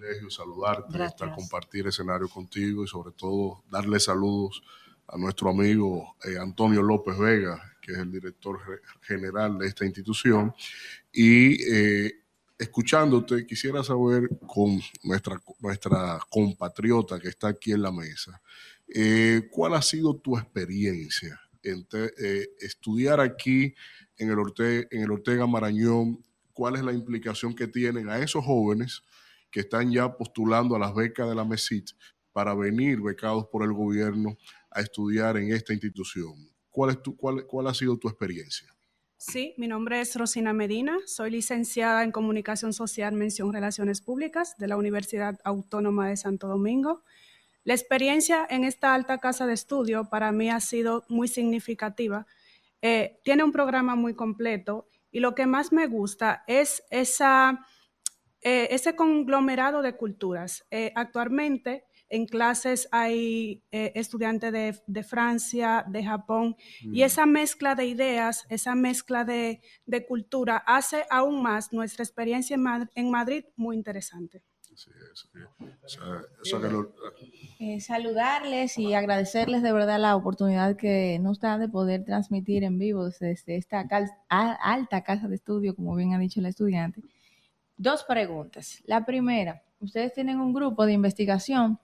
privilegio 0.00 0.30
saludarte, 0.30 1.04
estar, 1.04 1.34
compartir 1.34 1.86
escenario 1.86 2.28
contigo 2.28 2.84
y 2.84 2.88
sobre 2.88 3.12
todo 3.12 3.62
darle 3.70 4.00
saludos 4.00 4.62
a 5.06 5.18
nuestro 5.18 5.50
amigo 5.50 6.16
eh, 6.24 6.38
Antonio 6.38 6.82
López 6.82 7.18
Vega, 7.18 7.60
que 7.82 7.92
es 7.92 7.98
el 7.98 8.10
director 8.10 8.58
general 9.02 9.58
de 9.58 9.66
esta 9.66 9.84
institución. 9.84 10.54
Y 11.12 11.62
eh, 11.70 12.12
escuchándote, 12.58 13.46
quisiera 13.46 13.82
saber 13.82 14.30
con 14.46 14.80
nuestra, 15.02 15.40
nuestra 15.58 16.18
compatriota 16.30 17.18
que 17.18 17.28
está 17.28 17.48
aquí 17.48 17.72
en 17.72 17.82
la 17.82 17.92
mesa, 17.92 18.40
eh, 18.88 19.48
¿cuál 19.50 19.74
ha 19.74 19.82
sido 19.82 20.16
tu 20.16 20.38
experiencia 20.38 21.40
en 21.62 21.86
estudiar 22.60 23.20
aquí 23.20 23.74
en 24.16 24.30
el, 24.30 24.38
Ortega, 24.38 24.88
en 24.90 25.02
el 25.02 25.10
Ortega 25.10 25.46
Marañón? 25.46 26.24
¿Cuál 26.54 26.76
es 26.76 26.82
la 26.82 26.92
implicación 26.92 27.54
que 27.54 27.66
tienen 27.66 28.08
a 28.08 28.18
esos 28.18 28.44
jóvenes? 28.44 29.02
Que 29.50 29.60
están 29.60 29.90
ya 29.90 30.16
postulando 30.16 30.76
a 30.76 30.78
las 30.78 30.94
becas 30.94 31.28
de 31.28 31.34
la 31.34 31.44
MESIT 31.44 31.90
para 32.32 32.54
venir 32.54 33.00
becados 33.00 33.46
por 33.46 33.62
el 33.64 33.72
gobierno 33.72 34.36
a 34.70 34.80
estudiar 34.80 35.36
en 35.36 35.52
esta 35.52 35.72
institución. 35.72 36.34
¿Cuál, 36.70 36.90
es 36.90 37.02
tu, 37.02 37.16
cuál, 37.16 37.46
cuál 37.46 37.66
ha 37.66 37.74
sido 37.74 37.98
tu 37.98 38.08
experiencia? 38.08 38.68
Sí, 39.16 39.54
mi 39.58 39.68
nombre 39.68 40.00
es 40.00 40.16
Rosina 40.16 40.54
Medina, 40.54 40.96
soy 41.04 41.30
licenciada 41.30 42.04
en 42.04 42.12
Comunicación 42.12 42.72
Social, 42.72 43.14
Mención 43.14 43.52
Relaciones 43.52 44.00
Públicas 44.00 44.56
de 44.56 44.68
la 44.68 44.78
Universidad 44.78 45.38
Autónoma 45.44 46.08
de 46.08 46.16
Santo 46.16 46.48
Domingo. 46.48 47.02
La 47.62 47.74
experiencia 47.74 48.46
en 48.48 48.64
esta 48.64 48.94
alta 48.94 49.18
casa 49.18 49.46
de 49.46 49.52
estudio 49.52 50.08
para 50.08 50.32
mí 50.32 50.48
ha 50.48 50.60
sido 50.60 51.04
muy 51.10 51.28
significativa. 51.28 52.26
Eh, 52.80 53.20
tiene 53.22 53.44
un 53.44 53.52
programa 53.52 53.94
muy 53.94 54.14
completo 54.14 54.88
y 55.10 55.20
lo 55.20 55.34
que 55.34 55.46
más 55.46 55.70
me 55.70 55.86
gusta 55.86 56.42
es 56.46 56.82
esa 56.88 57.66
eh, 58.42 58.68
ese 58.70 58.96
conglomerado 58.96 59.82
de 59.82 59.96
culturas. 59.96 60.64
Eh, 60.70 60.92
actualmente 60.94 61.84
en 62.08 62.26
clases 62.26 62.88
hay 62.90 63.62
eh, 63.70 63.92
estudiantes 63.94 64.52
de, 64.52 65.02
Francia, 65.04 65.84
de 65.86 66.04
Japón, 66.04 66.56
y 66.80 67.00
mm. 67.00 67.04
esa 67.04 67.24
mezcla 67.24 67.74
de 67.76 67.86
ideas, 67.86 68.46
esa 68.48 68.74
mezcla 68.74 69.24
de, 69.24 69.60
cultura 70.08 70.56
hace 70.66 71.04
aún 71.08 71.42
más 71.42 71.72
nuestra 71.72 72.02
experiencia 72.02 72.56
en, 72.94 73.10
Madrid 73.10 73.44
muy 73.56 73.76
interesante. 73.76 74.42
saludarles 77.80 78.76
y 78.78 78.94
agradecerles 78.94 79.62
de 79.62 79.72
verdad 79.72 80.00
la 80.00 80.16
oportunidad 80.16 80.76
que 80.76 81.18
nos 81.20 81.38
dan 81.38 81.60
de 81.60 81.68
poder 81.68 82.04
transmitir 82.04 82.64
en 82.64 82.78
vivo 82.78 83.08
desde 83.08 83.56
esta 83.56 83.86
alta 84.28 85.04
casa 85.04 85.28
de 85.28 85.36
estudio, 85.36 85.76
como 85.76 85.94
bien 85.94 86.14
ha 86.14 86.18
dicho 86.18 86.40
el 86.40 86.46
estudiante, 86.46 87.02
Dos 87.82 88.04
preguntas. 88.04 88.82
La 88.84 89.06
primera, 89.06 89.62
ustedes 89.80 90.12
tienen 90.12 90.38
un 90.38 90.52
grupo 90.52 90.84
de 90.84 90.92
investigación 90.92 91.80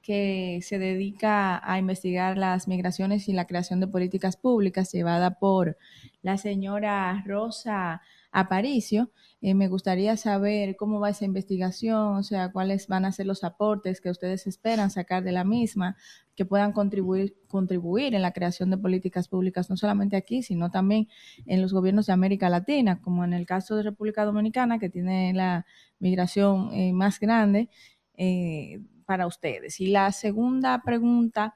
que 0.00 0.60
se 0.62 0.78
dedica 0.78 1.60
a 1.62 1.78
investigar 1.78 2.38
las 2.38 2.68
migraciones 2.68 3.28
y 3.28 3.34
la 3.34 3.46
creación 3.46 3.78
de 3.78 3.86
políticas 3.86 4.38
públicas 4.38 4.90
llevada 4.92 5.38
por 5.38 5.76
la 6.22 6.38
señora 6.38 7.22
Rosa 7.26 8.00
Aparicio. 8.38 9.10
Eh, 9.40 9.54
me 9.54 9.66
gustaría 9.66 10.14
saber 10.18 10.76
cómo 10.76 11.00
va 11.00 11.08
esa 11.08 11.24
investigación, 11.24 12.16
o 12.16 12.22
sea, 12.22 12.52
cuáles 12.52 12.86
van 12.86 13.06
a 13.06 13.12
ser 13.12 13.24
los 13.24 13.44
aportes 13.44 14.02
que 14.02 14.10
ustedes 14.10 14.46
esperan 14.46 14.90
sacar 14.90 15.24
de 15.24 15.32
la 15.32 15.42
misma, 15.42 15.96
que 16.34 16.44
puedan 16.44 16.72
contribuir, 16.72 17.34
contribuir 17.48 18.14
en 18.14 18.20
la 18.20 18.32
creación 18.32 18.68
de 18.68 18.76
políticas 18.76 19.28
públicas, 19.28 19.70
no 19.70 19.78
solamente 19.78 20.16
aquí, 20.16 20.42
sino 20.42 20.70
también 20.70 21.08
en 21.46 21.62
los 21.62 21.72
gobiernos 21.72 22.04
de 22.08 22.12
América 22.12 22.50
Latina, 22.50 23.00
como 23.00 23.24
en 23.24 23.32
el 23.32 23.46
caso 23.46 23.74
de 23.74 23.84
República 23.84 24.26
Dominicana, 24.26 24.78
que 24.78 24.90
tiene 24.90 25.32
la 25.32 25.64
migración 25.98 26.74
eh, 26.74 26.92
más 26.92 27.18
grande 27.20 27.70
eh, 28.18 28.80
para 29.06 29.26
ustedes. 29.26 29.80
Y 29.80 29.86
la 29.86 30.12
segunda 30.12 30.82
pregunta 30.84 31.54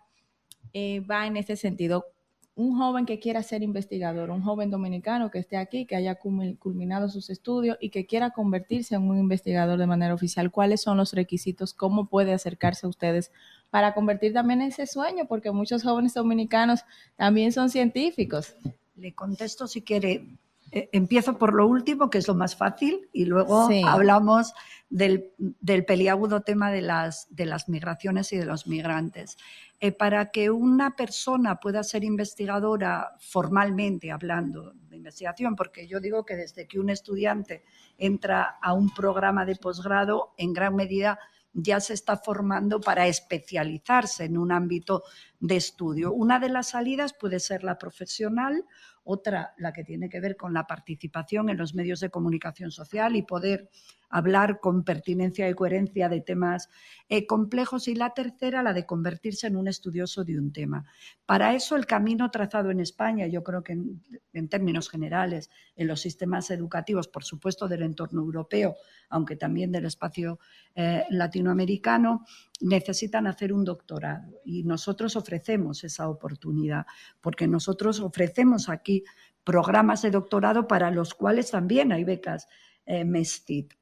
va 0.75 1.27
en 1.27 1.37
este 1.37 1.57
sentido 1.57 2.07
un 2.57 2.77
joven 2.77 3.07
que 3.07 3.19
quiera 3.19 3.43
ser 3.43 3.63
investigador, 3.63 4.31
un 4.31 4.43
joven 4.43 4.71
dominicano 4.71 5.31
que 5.31 5.39
esté 5.39 5.57
aquí, 5.57 5.87
que 5.87 5.97
haya 5.97 6.17
culminado 6.17 7.09
sus 7.09 7.31
estudios 7.31 7.79
y 7.81 7.91
que 7.91 8.07
quiera 8.07 8.31
convertirse 8.31 8.95
en 8.95 9.03
un 9.09 9.19
investigador 9.19 9.79
de 9.79 9.87
manera 9.87 10.13
oficial, 10.15 10.51
¿cuáles 10.51 10.83
son 10.83 10.97
los 10.97 11.13
requisitos? 11.13 11.73
¿Cómo 11.73 12.07
puede 12.07 12.33
acercarse 12.33 12.87
a 12.87 12.89
ustedes 12.89 13.33
para 13.71 13.95
convertir 13.95 14.33
también 14.33 14.63
ese 14.63 14.87
sueño? 14.87 15.27
Porque 15.27 15.51
muchos 15.53 15.83
jóvenes 15.83 16.15
dominicanos 16.15 16.81
también 17.17 17.53
son 17.53 17.71
científicos. 17.71 18.55
Le 18.97 19.15
contesto 19.15 19.67
si 19.67 19.83
quiere. 19.83 20.27
Eh, 20.73 20.89
empiezo 20.93 21.37
por 21.37 21.55
lo 21.55 21.67
último, 21.67 22.11
que 22.11 22.19
es 22.19 22.29
lo 22.29 22.35
más 22.35 22.55
fácil, 22.55 23.09
y 23.13 23.25
luego 23.25 23.69
hablamos 23.87 24.55
del, 24.89 25.33
del, 25.39 25.85
peliagudo 25.85 26.43
tema 26.43 26.71
de 26.71 26.83
las, 26.83 27.27
de 27.31 27.47
las 27.47 27.69
migraciones 27.69 28.33
y 28.33 28.37
de 28.37 28.45
los 28.45 28.67
migrantes. 28.67 29.37
Eh, 29.81 29.93
para 29.93 30.31
que 30.31 30.51
una 30.51 30.95
persona 30.95 31.59
pueda 31.59 31.83
ser 31.83 32.05
investigadora 32.05 33.17
formalmente 33.19 34.13
hablando 34.13 34.75
de 34.75 34.97
investigación, 34.97 35.57
porque 35.57 35.89
yo 35.89 36.01
digo 36.01 36.25
que 36.25 36.37
desde 36.37 36.69
que 36.69 36.79
un 36.79 36.91
estudiante 36.91 37.65
entra 37.97 38.59
a 38.61 38.73
un 38.73 38.93
programa 38.95 39.45
de 39.45 39.57
posgrado, 39.57 40.35
en 40.37 40.53
gran 40.53 40.77
medida 40.77 41.19
ya 41.53 41.81
se 41.81 41.95
está 41.95 42.17
formando 42.17 42.81
para 42.81 43.07
especializarse 43.07 44.25
en 44.25 44.39
un 44.39 44.53
ámbito 44.53 45.03
de 45.41 45.57
estudio. 45.57 46.13
Una 46.13 46.39
de 46.39 46.51
las 46.51 46.69
salidas 46.69 47.15
puede 47.15 47.41
ser 47.41 47.65
la 47.65 47.79
profesional, 47.79 48.65
otra 49.03 49.55
la 49.57 49.73
que 49.73 49.85
tiene 49.85 50.09
que 50.09 50.21
ver 50.21 50.37
con 50.37 50.53
la 50.53 50.67
participación 50.67 51.49
en 51.49 51.57
los 51.57 51.75
medios 51.75 52.01
de 52.01 52.11
comunicación 52.11 52.71
social 52.71 53.17
y 53.17 53.23
poder 53.23 53.71
hablar 54.11 54.61
con 54.61 54.85
pertinencia 54.85 55.49
y 55.49 55.55
coherencia 55.55 56.09
de 56.09 56.21
temas 56.21 56.69
eh, 57.09 57.27
complejos 57.27 57.89
y 57.89 57.95
la 57.95 58.11
tercera, 58.11 58.63
la 58.63 58.73
de 58.73 58.85
convertirse 58.85 59.47
en 59.47 59.57
un 59.57 59.69
estudioso 59.69 60.25
de 60.25 60.39
un 60.39 60.53
tema. 60.53 60.85
Para 61.25 61.55
eso 61.55 61.77
el 61.77 61.87
camino 61.87 62.31
trazado 62.31 62.71
en 62.71 62.81
España, 62.81 63.27
yo 63.29 63.43
creo 63.43 63.63
que 63.63 63.73
en, 64.33 64.49
términos 64.49 64.91
generales, 64.91 65.49
en 65.77 65.87
los 65.87 66.01
sistemas 66.01 66.51
educativos, 66.51 67.09
por 67.09 67.25
supuesto 67.25 67.69
del 67.69 67.83
entorno 67.83 68.21
europeo, 68.21 68.77
aunque 69.09 69.37
también 69.37 69.71
del 69.71 69.87
espacio 69.87 70.41
eh, 70.75 71.05
latinoamericano, 71.09 72.27
necesitan 72.61 73.27
hacer 73.27 73.53
un 73.53 73.65
doctorado 73.65 74.41
y 74.45 74.65
nosotros 74.65 75.17
ofrecemos 75.17 75.85
esa 75.85 76.09
oportunidad, 76.09 76.87
porque 77.21 77.47
nosotros 77.47 78.01
ofrecemos 78.01 78.69
aquí 78.69 79.05
programas 79.45 80.03
de 80.03 80.11
doctorado 80.11 80.69
para 80.69 80.91
los 80.91 81.15
cuales 81.15 81.51
también 81.51 81.93
hay 81.93 82.05
becas 82.05 82.49
eh, 82.87 83.05
MESTIT. 83.05 83.75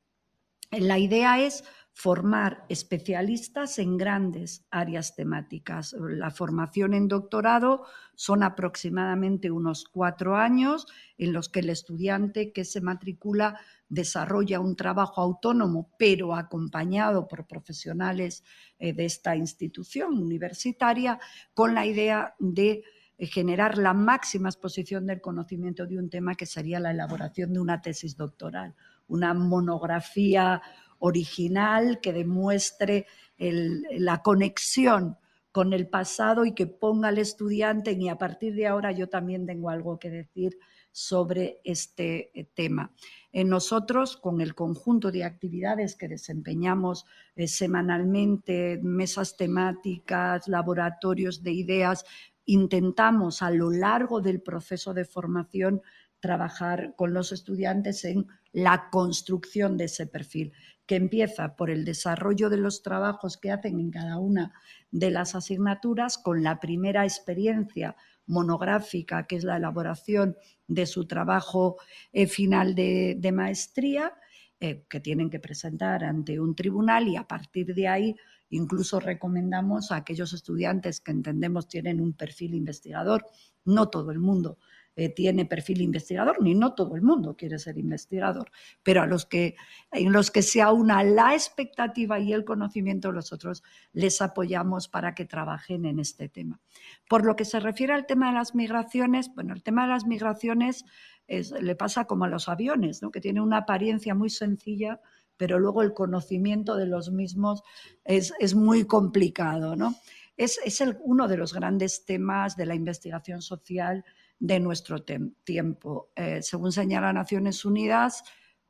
La 0.70 0.98
idea 0.98 1.40
es 1.40 1.64
formar 1.98 2.64
especialistas 2.68 3.80
en 3.80 3.96
grandes 3.96 4.64
áreas 4.70 5.16
temáticas. 5.16 5.96
La 5.98 6.30
formación 6.30 6.94
en 6.94 7.08
doctorado 7.08 7.86
son 8.14 8.44
aproximadamente 8.44 9.50
unos 9.50 9.84
cuatro 9.84 10.36
años 10.36 10.86
en 11.16 11.32
los 11.32 11.48
que 11.48 11.58
el 11.58 11.70
estudiante 11.70 12.52
que 12.52 12.64
se 12.64 12.80
matricula 12.80 13.58
desarrolla 13.88 14.60
un 14.60 14.76
trabajo 14.76 15.20
autónomo, 15.22 15.90
pero 15.98 16.34
acompañado 16.34 17.26
por 17.26 17.46
profesionales 17.46 18.44
eh, 18.78 18.92
de 18.92 19.04
esta 19.04 19.36
institución 19.36 20.18
universitaria, 20.18 21.18
con 21.54 21.74
la 21.74 21.86
idea 21.86 22.34
de 22.38 22.84
eh, 23.16 23.26
generar 23.26 23.78
la 23.78 23.94
máxima 23.94 24.48
exposición 24.48 25.06
del 25.06 25.20
conocimiento 25.20 25.86
de 25.86 25.98
un 25.98 26.10
tema 26.10 26.34
que 26.34 26.46
sería 26.46 26.80
la 26.80 26.90
elaboración 26.90 27.52
de 27.52 27.60
una 27.60 27.80
tesis 27.80 28.16
doctoral 28.16 28.74
una 29.08 29.34
monografía 29.34 30.62
original 31.00 32.00
que 32.00 32.12
demuestre 32.12 33.06
la 33.38 34.22
conexión 34.22 35.16
con 35.52 35.72
el 35.72 35.88
pasado 35.88 36.44
y 36.44 36.54
que 36.54 36.66
ponga 36.66 37.08
al 37.08 37.18
estudiante 37.18 37.92
y 37.92 38.08
a 38.08 38.18
partir 38.18 38.54
de 38.54 38.66
ahora 38.66 38.92
yo 38.92 39.08
también 39.08 39.46
tengo 39.46 39.70
algo 39.70 39.98
que 39.98 40.10
decir 40.10 40.58
sobre 40.98 41.60
este 41.62 42.32
eh, 42.34 42.44
tema. 42.54 42.90
Eh, 43.30 43.44
nosotros, 43.44 44.16
con 44.16 44.40
el 44.40 44.56
conjunto 44.56 45.12
de 45.12 45.22
actividades 45.22 45.94
que 45.94 46.08
desempeñamos 46.08 47.06
eh, 47.36 47.46
semanalmente, 47.46 48.80
mesas 48.82 49.36
temáticas, 49.36 50.48
laboratorios 50.48 51.44
de 51.44 51.52
ideas, 51.52 52.04
intentamos 52.46 53.42
a 53.42 53.50
lo 53.52 53.70
largo 53.70 54.20
del 54.20 54.40
proceso 54.42 54.92
de 54.92 55.04
formación 55.04 55.82
trabajar 56.18 56.96
con 56.96 57.14
los 57.14 57.30
estudiantes 57.30 58.04
en 58.04 58.26
la 58.50 58.90
construcción 58.90 59.76
de 59.76 59.84
ese 59.84 60.08
perfil, 60.08 60.52
que 60.84 60.96
empieza 60.96 61.54
por 61.54 61.70
el 61.70 61.84
desarrollo 61.84 62.50
de 62.50 62.56
los 62.56 62.82
trabajos 62.82 63.36
que 63.36 63.52
hacen 63.52 63.78
en 63.78 63.92
cada 63.92 64.18
una 64.18 64.52
de 64.90 65.12
las 65.12 65.36
asignaturas, 65.36 66.18
con 66.18 66.42
la 66.42 66.58
primera 66.58 67.04
experiencia 67.04 67.94
monográfica, 68.28 69.26
que 69.26 69.36
es 69.36 69.44
la 69.44 69.56
elaboración 69.56 70.36
de 70.66 70.86
su 70.86 71.06
trabajo 71.06 71.76
eh, 72.12 72.26
final 72.26 72.74
de, 72.74 73.30
maestría, 73.32 74.12
eh, 74.60 74.84
que 74.88 75.00
tienen 75.00 75.30
que 75.30 75.40
presentar 75.40 76.04
ante 76.04 76.38
un 76.38 76.54
tribunal 76.54 77.08
y 77.08 77.16
a 77.16 77.26
partir 77.26 77.74
de 77.74 77.88
ahí 77.88 78.16
incluso 78.50 78.98
recomendamos 78.98 79.92
a 79.92 79.96
aquellos 79.96 80.32
estudiantes 80.32 81.00
que 81.00 81.10
entendemos 81.10 81.68
tienen 81.68 82.00
un 82.00 82.14
perfil 82.14 82.54
investigador, 82.54 83.26
no 83.64 83.88
todo 83.88 84.10
el 84.10 84.18
mundo 84.18 84.58
eh, 85.00 85.10
tiene 85.10 85.46
perfil 85.46 85.80
investigador, 85.80 86.42
ni 86.42 86.56
no 86.56 86.74
todo 86.74 86.96
el 86.96 87.02
mundo 87.02 87.36
quiere 87.36 87.60
ser 87.60 87.78
investigador, 87.78 88.50
pero 88.82 89.00
a 89.00 89.06
los 89.06 89.26
que, 89.26 89.54
en 89.92 90.12
los 90.12 90.32
que 90.32 90.42
se 90.42 90.60
aúna 90.60 91.04
la 91.04 91.34
expectativa 91.34 92.18
y 92.18 92.32
el 92.32 92.44
conocimiento, 92.44 93.12
nosotros 93.12 93.62
les 93.92 94.20
apoyamos 94.20 94.88
para 94.88 95.14
que 95.14 95.24
trabajen 95.24 95.84
en 95.84 96.00
este 96.00 96.28
tema. 96.28 96.60
Por 97.08 97.24
lo 97.24 97.36
que 97.36 97.44
se 97.44 97.60
refiere 97.60 97.92
al 97.92 98.06
tema 98.06 98.26
de 98.26 98.34
las 98.34 98.56
migraciones, 98.56 99.32
bueno, 99.36 99.54
el 99.54 99.62
tema 99.62 99.82
de 99.82 99.90
las 99.90 100.04
migraciones 100.04 100.84
le 101.28 101.76
pasa 101.76 102.06
como 102.06 102.24
a 102.24 102.28
los 102.28 102.48
aviones, 102.48 103.00
¿no? 103.00 103.12
que 103.12 103.20
tiene 103.20 103.40
una 103.40 103.58
apariencia 103.58 104.16
muy 104.16 104.30
sencilla, 104.30 105.00
pero 105.36 105.60
luego 105.60 105.82
el 105.82 105.94
conocimiento 105.94 106.74
de 106.74 106.86
los 106.86 107.12
mismos 107.12 107.62
es, 108.04 108.32
muy 108.56 108.84
complicado. 108.84 109.76
¿no? 109.76 109.94
Es, 110.36 110.58
uno 111.04 111.28
de 111.28 111.36
los 111.36 111.54
grandes 111.54 112.04
temas 112.04 112.56
de 112.56 112.66
la 112.66 112.74
investigación 112.74 113.42
social 113.42 114.04
de 114.38 114.60
nuestro 114.60 115.02
tiempo. 115.02 116.10
Eh, 116.14 116.42
según 116.42 116.72
señala 116.72 117.12
Naciones 117.12 117.64
Unidas, 117.64 118.22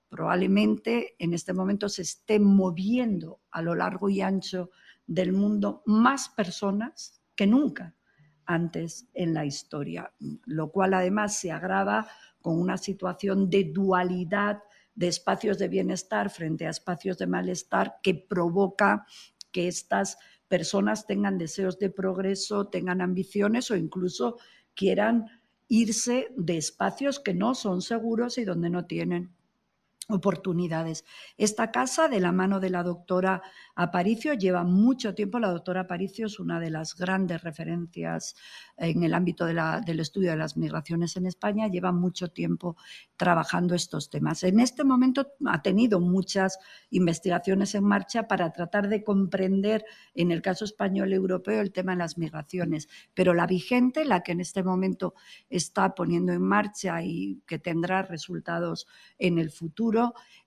probablemente 0.08 1.14
en 1.18 1.34
este 1.34 1.52
momento 1.52 1.88
se 1.88 2.02
estén 2.02 2.44
moviendo 2.44 3.40
a 3.50 3.62
lo 3.62 3.74
largo 3.74 4.08
y 4.08 4.20
ancho 4.22 4.70
del 5.06 5.32
mundo 5.32 5.82
más 5.86 6.28
personas 6.30 7.22
que 7.34 7.46
nunca 7.46 7.94
antes 8.46 9.08
en 9.12 9.34
la 9.34 9.44
historia, 9.44 10.12
lo 10.46 10.70
cual 10.70 10.94
además 10.94 11.38
se 11.38 11.52
agrava 11.52 12.08
con 12.40 12.58
una 12.58 12.78
situación 12.78 13.50
de 13.50 13.64
dualidad 13.64 14.62
de 14.94 15.08
espacios 15.08 15.58
de 15.58 15.68
bienestar 15.68 16.30
frente 16.30 16.66
a 16.66 16.70
espacios 16.70 17.18
de 17.18 17.26
malestar 17.26 17.96
que 18.02 18.14
provoca 18.14 19.06
que 19.52 19.68
estas 19.68 20.18
personas 20.48 21.06
tengan 21.06 21.38
deseos 21.38 21.78
de 21.78 21.90
progreso, 21.90 22.68
tengan 22.68 23.00
ambiciones 23.00 23.70
o 23.70 23.76
incluso 23.76 24.38
quieran 24.74 25.26
irse 25.68 26.28
de 26.36 26.56
espacios 26.56 27.20
que 27.20 27.34
no 27.34 27.54
son 27.54 27.82
seguros 27.82 28.38
y 28.38 28.44
donde 28.44 28.70
no 28.70 28.86
tienen 28.86 29.30
oportunidades. 30.09 31.04
Esta 31.36 31.70
casa, 31.70 32.09
de 32.09 32.20
la 32.20 32.32
mano 32.32 32.61
de 32.61 32.70
la 32.70 32.82
doctora 32.82 33.42
Aparicio, 33.74 34.32
lleva 34.32 34.64
mucho 34.64 35.14
tiempo. 35.14 35.38
La 35.38 35.50
doctora 35.50 35.82
Aparicio 35.82 36.26
es 36.26 36.40
una 36.40 36.59
de 36.61 36.70
las 36.70 36.96
grandes 36.96 37.42
referencias 37.42 38.34
en 38.78 39.02
el 39.02 39.12
ámbito 39.12 39.44
del 39.44 40.00
estudio 40.00 40.30
de 40.30 40.38
las 40.38 40.56
migraciones 40.56 41.16
en 41.16 41.26
España. 41.26 41.68
Lleva 41.68 41.92
mucho 41.92 42.28
tiempo 42.28 42.76
trabajando 43.16 43.74
estos 43.74 44.09
temas. 44.09 44.42
En 44.44 44.61
este 44.61 44.82
momento 44.82 45.34
ha 45.46 45.61
tenido 45.61 46.00
muchas 46.00 46.59
investigaciones 46.90 47.74
en 47.74 47.84
marcha 47.84 48.26
para 48.26 48.50
tratar 48.50 48.88
de 48.88 49.04
comprender, 49.04 49.84
en 50.14 50.30
el 50.30 50.40
caso 50.40 50.64
español 50.64 51.12
europeo, 51.12 51.61
el 51.61 51.72
tema 51.72 51.92
de 51.92 51.98
las 51.98 52.16
migraciones. 52.16 52.88
Pero 53.12 53.34
la 53.34 53.46
vigente, 53.46 54.06
la 54.06 54.22
que 54.22 54.32
en 54.32 54.40
este 54.40 54.62
momento 54.62 55.14
está 55.50 55.94
poniendo 55.94 56.32
en 56.32 56.42
marcha 56.42 57.02
y 57.02 57.42
que 57.46 57.59
tendrá 57.59 58.02
resultados 58.02 58.86
en 59.18 59.38
el 59.38 59.50
futuro, 59.50 59.97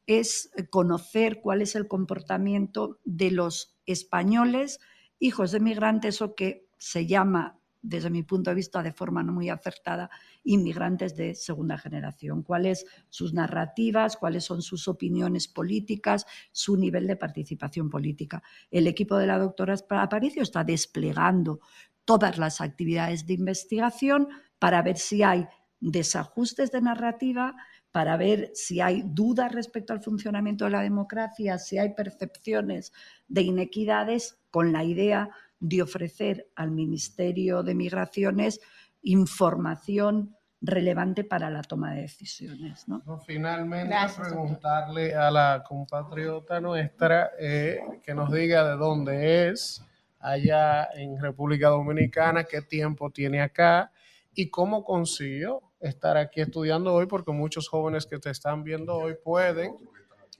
es 0.05 0.51
conocer 0.69 1.41
cuál 1.41 1.61
es 1.61 1.75
el 1.75 1.87
comportamiento 1.87 2.99
de 3.05 3.31
los 3.31 3.77
españoles, 3.85 4.79
hijos 5.19 5.51
de 5.51 5.59
migrantes 5.59 6.21
o 6.21 6.35
que 6.35 6.67
se 6.77 7.05
llama, 7.05 7.59
desde 7.83 8.09
mi 8.09 8.23
punto 8.23 8.49
de 8.51 8.55
vista, 8.55 8.83
de 8.83 8.91
forma 8.91 9.23
no 9.23 9.33
muy 9.33 9.49
acertada, 9.49 10.09
inmigrantes 10.43 11.15
de 11.15 11.33
segunda 11.35 11.77
generación. 11.77 12.43
Cuáles 12.43 12.85
sus 13.09 13.33
narrativas, 13.33 14.17
cuáles 14.17 14.43
son 14.43 14.61
sus 14.61 14.87
opiniones 14.87 15.47
políticas, 15.47 16.25
su 16.51 16.77
nivel 16.77 17.07
de 17.07 17.15
participación 17.15 17.89
política. 17.89 18.43
El 18.69 18.87
equipo 18.87 19.17
de 19.17 19.27
la 19.27 19.39
doctora 19.39 19.75
Aparicio 19.89 20.43
está 20.43 20.63
desplegando 20.63 21.59
todas 22.05 22.37
las 22.37 22.61
actividades 22.61 23.25
de 23.25 23.33
investigación 23.33 24.27
para 24.59 24.81
ver 24.81 24.97
si 24.97 25.23
hay 25.23 25.47
desajustes 25.79 26.71
de 26.71 26.81
narrativa, 26.81 27.55
para 27.91 28.17
ver 28.17 28.51
si 28.53 28.79
hay 28.81 29.03
dudas 29.05 29.51
respecto 29.51 29.93
al 29.93 30.01
funcionamiento 30.01 30.65
de 30.65 30.71
la 30.71 30.81
democracia, 30.81 31.57
si 31.57 31.77
hay 31.77 31.93
percepciones 31.93 32.93
de 33.27 33.41
inequidades, 33.41 34.37
con 34.49 34.71
la 34.73 34.83
idea 34.83 35.29
de 35.59 35.81
ofrecer 35.81 36.47
al 36.55 36.71
Ministerio 36.71 37.63
de 37.63 37.75
Migraciones 37.75 38.59
información 39.01 40.35
relevante 40.61 41.23
para 41.23 41.49
la 41.49 41.63
toma 41.63 41.93
de 41.93 42.01
decisiones. 42.01 42.87
¿no? 42.87 43.01
finalmente, 43.25 43.95
preguntarle 44.17 45.15
a 45.15 45.31
la 45.31 45.63
compatriota 45.67 46.59
nuestra 46.59 47.31
eh, 47.39 47.79
que 48.03 48.13
nos 48.13 48.31
diga 48.31 48.63
de 48.69 48.77
dónde 48.77 49.49
es 49.49 49.83
allá 50.19 50.89
en 50.93 51.19
República 51.19 51.69
Dominicana, 51.69 52.43
qué 52.43 52.61
tiempo 52.61 53.09
tiene 53.09 53.41
acá 53.41 53.91
y 54.35 54.49
cómo 54.49 54.83
consiguió 54.83 55.70
estar 55.81 56.17
aquí 56.17 56.41
estudiando 56.41 56.93
hoy, 56.93 57.07
porque 57.07 57.31
muchos 57.31 57.67
jóvenes 57.67 58.05
que 58.05 58.19
te 58.19 58.29
están 58.29 58.63
viendo 58.63 58.95
hoy 58.95 59.15
pueden. 59.23 59.75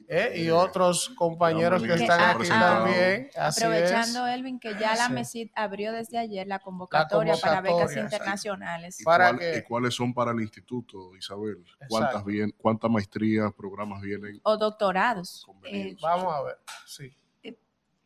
¿eh? 0.08 0.34
y 0.42 0.50
otros 0.50 1.10
compañeros 1.10 1.82
que 1.84 1.94
están 1.94 2.36
aquí 2.36 2.48
también. 2.48 3.30
aprovechando, 3.36 4.28
Elvin, 4.28 4.60
que 4.60 4.78
ya 4.78 4.96
la 4.96 5.10
MESID 5.10 5.50
abrió 5.56 5.94
desde 5.94 6.18
ayer 6.18 6.48
la 6.48 6.60
convocatoria, 6.60 7.36
para 7.42 7.62
becas 7.62 7.96
internacionales. 7.96 9.00
¿Y, 9.00 9.58
¿Y, 9.58 9.62
cuáles 9.64 9.94
son 9.94 10.14
para 10.14 10.32
el 10.32 10.42
instituto, 10.42 11.16
Isabel? 11.16 11.64
¿Cuántas, 11.88 12.26
bien, 12.26 12.54
¿Cuántas 12.58 12.92
maestrías, 12.92 13.54
programas 13.54 14.02
vienen? 14.02 14.40
O 14.44 14.58
doctorados. 14.58 15.48
Eh, 15.66 15.96
Vamos 16.02 16.34
a 16.34 16.44
ver, 16.44 16.58
sí. 16.86 17.16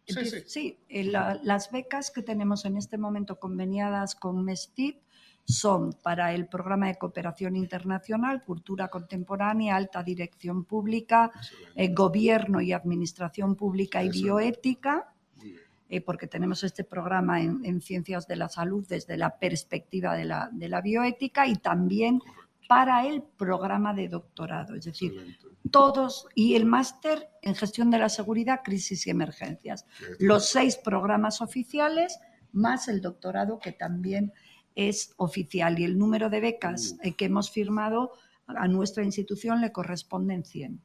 Sí, 0.07 0.23
sí. 0.23 0.43
sí 0.45 0.79
eh, 0.87 1.03
la, 1.05 1.39
las 1.41 1.71
becas 1.71 2.11
que 2.11 2.21
tenemos 2.21 2.65
en 2.65 2.77
este 2.77 2.95
momento 2.95 3.39
conveniadas 3.39 4.13
con 4.13 4.45
MESTIP 4.45 5.01
son 5.45 5.93
para 5.93 6.33
el 6.33 6.47
programa 6.47 6.87
de 6.87 6.97
cooperación 6.97 7.55
internacional, 7.55 8.43
cultura 8.43 8.87
contemporánea, 8.87 9.75
alta 9.75 10.03
dirección 10.03 10.65
pública, 10.65 11.31
eh, 11.75 11.93
gobierno 11.93 12.61
y 12.61 12.73
administración 12.73 13.55
pública 13.55 14.03
y 14.03 14.09
bioética, 14.09 15.13
eh, 15.87 16.01
porque 16.01 16.25
tenemos 16.25 16.63
este 16.63 16.83
programa 16.83 17.41
en, 17.41 17.63
en, 17.63 17.79
ciencias 17.79 18.27
de 18.27 18.37
la 18.37 18.49
salud 18.49 18.85
desde 18.89 19.17
la 19.17 19.37
perspectiva 19.37 20.15
de 20.15 20.25
la, 20.25 20.49
de 20.51 20.67
la 20.67 20.81
bioética 20.81 21.47
y 21.47 21.57
también 21.57 22.21
para 22.67 23.05
el 23.05 23.21
programa 23.21 23.93
de 23.93 24.09
doctorado, 24.09 24.73
es 24.73 24.85
decir, 24.85 25.37
todos 25.69 26.27
y 26.33 26.55
el 26.55 26.65
máster 26.65 27.29
en 27.43 27.53
gestión 27.53 27.91
de 27.91 27.99
la 27.99 28.09
seguridad, 28.09 28.61
crisis 28.63 29.05
y 29.05 29.11
emergencias. 29.11 29.85
Los 30.17 30.49
seis 30.49 30.75
programas 30.75 31.41
oficiales 31.41 32.19
más 32.51 32.87
el 32.87 33.01
doctorado 33.01 33.59
que 33.59 33.73
también 33.73 34.33
es 34.75 35.13
oficial 35.17 35.79
y 35.79 35.85
el 35.85 35.97
número 35.97 36.29
de 36.29 36.41
becas 36.41 36.95
eh, 37.01 37.13
que 37.13 37.25
hemos 37.25 37.49
firmado 37.49 38.11
a 38.47 38.67
nuestra 38.67 39.03
institución 39.03 39.61
le 39.61 39.71
corresponden 39.71 40.43
100. 40.43 40.79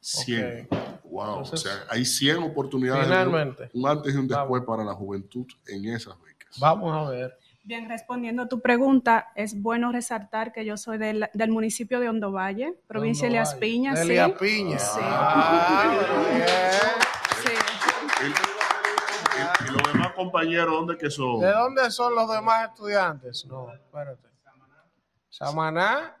100. 0.00 0.68
Wow. 1.04 1.40
o 1.40 1.44
sea, 1.44 1.72
hay 1.88 2.04
100 2.04 2.42
oportunidades. 2.42 3.06
Finalmente. 3.06 3.70
Un 3.72 3.88
antes 3.88 4.14
y 4.14 4.16
un 4.16 4.28
después 4.28 4.62
para 4.64 4.84
la 4.84 4.94
juventud 4.94 5.46
en 5.66 5.86
esas 5.86 6.20
becas. 6.20 6.58
Vamos 6.58 6.94
a 6.94 7.10
ver. 7.10 7.38
Bien, 7.62 7.88
respondiendo 7.88 8.42
a 8.42 8.48
tu 8.48 8.60
pregunta, 8.60 9.32
es 9.34 9.60
bueno 9.60 9.90
resaltar 9.90 10.52
que 10.52 10.64
yo 10.64 10.76
soy 10.76 10.98
del, 10.98 11.28
del 11.34 11.50
municipio 11.50 11.98
de 11.98 12.08
Hondo 12.08 12.30
Valle, 12.30 12.74
provincia 12.86 13.22
de 13.22 13.28
Elias 13.30 13.56
Piña. 13.56 13.92
De 13.92 14.02
Elias 14.02 14.32
Piña. 14.38 14.78
Sí. 14.78 15.00
Ah, 15.02 15.98
sí. 17.42 17.50
¿Y, 18.22 18.28
y, 19.68 19.72
los 19.72 19.92
demás 19.92 20.05
compañeros 20.16 20.70
dónde 20.70 20.96
que 20.96 21.10
son? 21.10 21.40
¿De 21.40 21.52
dónde 21.52 21.90
son 21.90 22.14
los 22.14 22.28
demás 22.30 22.70
estudiantes? 22.70 23.44
No, 23.46 23.72
espérate. 23.72 24.28
Samaná. 25.28 26.16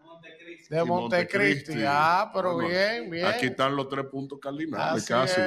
De 0.68 0.84
Montecristi. 0.84 1.72
Monte 1.72 1.86
ah, 1.88 2.30
pero 2.34 2.54
bueno, 2.54 2.68
bien, 2.68 3.10
bien. 3.10 3.26
Aquí 3.26 3.46
están 3.46 3.76
los 3.76 3.88
tres 3.88 4.06
puntos 4.06 4.38
cardinales 4.40 5.06
casi. 5.06 5.40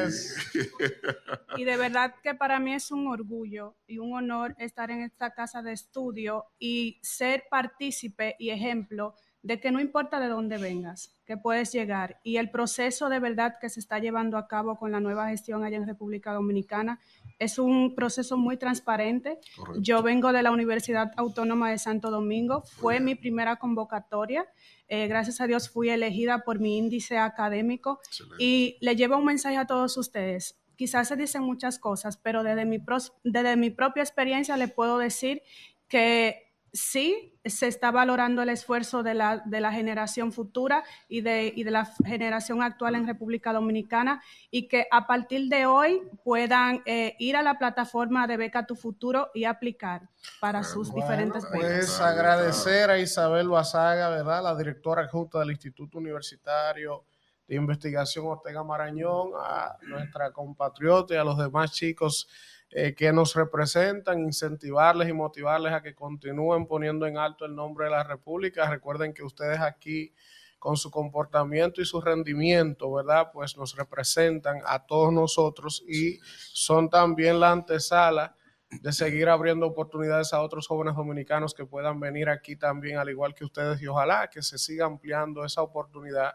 y 1.58 1.64
de 1.64 1.78
verdad 1.78 2.16
que 2.24 2.36
para 2.36 2.60
mí 2.60 2.74
es 2.74 2.90
un 2.92 3.08
orgullo 3.08 3.76
y 3.86 3.98
un 3.98 4.14
honor 4.16 4.56
estar 4.58 4.92
en 4.92 5.02
esta 5.02 5.34
casa 5.34 5.62
de 5.62 5.74
estudio 5.74 6.46
y 6.58 7.00
ser 7.02 7.46
partícipe 7.50 8.36
y 8.40 8.50
ejemplo 8.50 9.16
de 9.42 9.60
que 9.60 9.72
no 9.72 9.80
importa 9.80 10.20
de 10.20 10.28
dónde 10.28 10.58
vengas, 10.58 11.18
que 11.26 11.38
puedes 11.38 11.72
llegar. 11.72 12.20
Y 12.24 12.38
el 12.38 12.52
proceso 12.52 13.08
de 13.08 13.20
verdad 13.20 13.56
que 13.62 13.70
se 13.70 13.80
está 13.80 14.00
llevando 14.00 14.38
a 14.38 14.48
cabo 14.48 14.78
con 14.78 14.92
la 14.92 15.00
nueva 15.00 15.30
gestión 15.30 15.64
allá 15.64 15.78
en 15.78 15.88
República 15.88 16.34
Dominicana 16.34 17.00
es 17.38 17.58
un 17.58 17.96
proceso 17.96 18.38
muy 18.38 18.58
transparente. 18.58 19.40
Correcto. 19.56 19.82
Yo 19.82 20.04
vengo 20.04 20.34
de 20.34 20.44
la 20.44 20.52
Universidad 20.52 21.12
Autónoma 21.16 21.72
de 21.72 21.78
Santo 21.78 22.12
Domingo, 22.12 22.64
fue 22.66 23.00
mi 23.00 23.16
primera 23.16 23.56
convocatoria. 23.56 24.46
Eh, 24.90 25.08
gracias 25.08 25.40
a 25.40 25.48
Dios 25.48 25.70
fui 25.70 25.90
elegida 25.90 26.40
por 26.40 26.60
mi 26.60 26.78
índice 26.78 27.18
académico 27.18 28.00
Excelente. 28.06 28.44
y 28.44 28.78
le 28.82 28.96
llevo 28.96 29.18
un 29.18 29.26
mensaje 29.26 29.56
a 29.56 29.68
todos 29.68 29.98
ustedes. 29.98 30.60
Quizás 30.76 31.08
se 31.08 31.16
dicen 31.16 31.44
muchas 31.44 31.80
cosas, 31.80 32.18
pero 32.18 32.44
desde 32.44 32.66
mi, 32.66 32.84
desde 33.24 33.56
mi 33.56 33.70
propia 33.70 34.04
experiencia 34.04 34.58
le 34.58 34.68
puedo 34.68 34.98
decir 34.98 35.42
que 35.88 36.50
sí 36.74 37.39
se 37.50 37.68
está 37.68 37.92
valorando 37.92 38.42
el 38.42 38.50
esfuerzo 38.50 39.04
de 39.04 39.14
la, 39.14 39.42
de 39.46 39.62
la 39.62 39.72
generación 39.72 40.32
futura 40.32 40.84
y 41.08 41.22
de, 41.22 41.52
y 41.56 41.64
de, 41.64 41.72
la 41.72 41.86
generación 41.86 42.62
actual 42.62 42.96
en 42.96 43.08
República 43.08 43.54
Dominicana 43.54 44.22
y 44.52 44.68
que 44.68 44.88
a 44.92 45.08
partir 45.08 45.50
de 45.50 45.66
hoy 45.66 46.02
puedan 46.24 46.82
eh, 46.86 47.16
ir 47.20 47.36
a 47.36 47.42
la 47.42 47.58
plataforma 47.58 48.28
de 48.28 48.38
Beca 48.38 48.66
Tu 48.66 48.76
Futuro 48.76 49.32
y 49.34 49.46
aplicar 49.46 50.10
para 50.40 50.64
sus 50.64 50.90
bueno, 50.90 51.06
diferentes 51.06 51.44
becas. 51.52 51.60
Pues 51.60 52.00
agradecer 52.00 52.90
a 52.90 53.00
Isabel 53.00 53.50
Basaga, 53.50 54.10
¿verdad? 54.10 54.44
la 54.44 54.56
directora 54.56 55.04
adjunta 55.04 55.40
del 55.40 55.52
Instituto 55.52 55.98
Universitario 55.98 57.06
de 57.48 57.56
Investigación 57.56 58.28
Ortega 58.28 58.64
Marañón, 58.64 59.32
a 59.36 59.76
nuestra 59.82 60.32
compatriota 60.32 61.16
y 61.16 61.18
a 61.18 61.24
los 61.24 61.38
demás 61.38 61.72
chicos 61.72 62.28
eh, 62.72 62.94
que 62.94 63.12
nos 63.12 63.34
representan, 63.34 64.20
incentivarles 64.20 65.10
y 65.10 65.14
motivarles 65.14 65.74
a 65.74 65.82
que 65.82 65.96
continúen 65.96 66.68
poniendo 66.68 67.08
en 67.08 67.18
alto 67.18 67.46
el 67.46 67.56
nombre 67.56 67.86
de 67.86 67.92
la 67.92 68.04
República. 68.04 68.70
Recuerden 68.70 69.14
que 69.14 69.24
ustedes 69.24 69.60
aquí 69.60 70.14
con 70.60 70.78
su 70.78 70.92
comportamiento 70.92 71.82
y 71.82 71.86
su 71.86 72.00
rendimiento, 72.00 72.92
¿verdad? 72.92 73.32
Pues 73.34 73.58
nos 73.58 73.76
representan 73.76 74.62
a 74.66 74.86
todos 74.86 75.12
nosotros 75.12 75.84
y 75.88 76.20
son 76.54 76.90
también 76.90 77.40
la 77.40 77.52
antesala 77.52 78.36
de 78.70 78.92
seguir 78.94 79.30
abriendo 79.30 79.66
oportunidades 79.66 80.32
a 80.32 80.42
otros 80.42 80.68
jóvenes 80.68 80.96
dominicanos 80.96 81.56
que 81.56 81.66
puedan 81.66 82.00
venir 82.00 82.30
aquí 82.30 82.56
también, 82.56 82.98
al 82.98 83.10
igual 83.10 83.34
que 83.34 83.46
ustedes, 83.46 83.82
y 83.82 83.88
ojalá 83.88 84.30
que 84.30 84.44
se 84.44 84.60
siga 84.60 84.86
ampliando 84.86 85.44
esa 85.44 85.64
oportunidad 85.64 86.34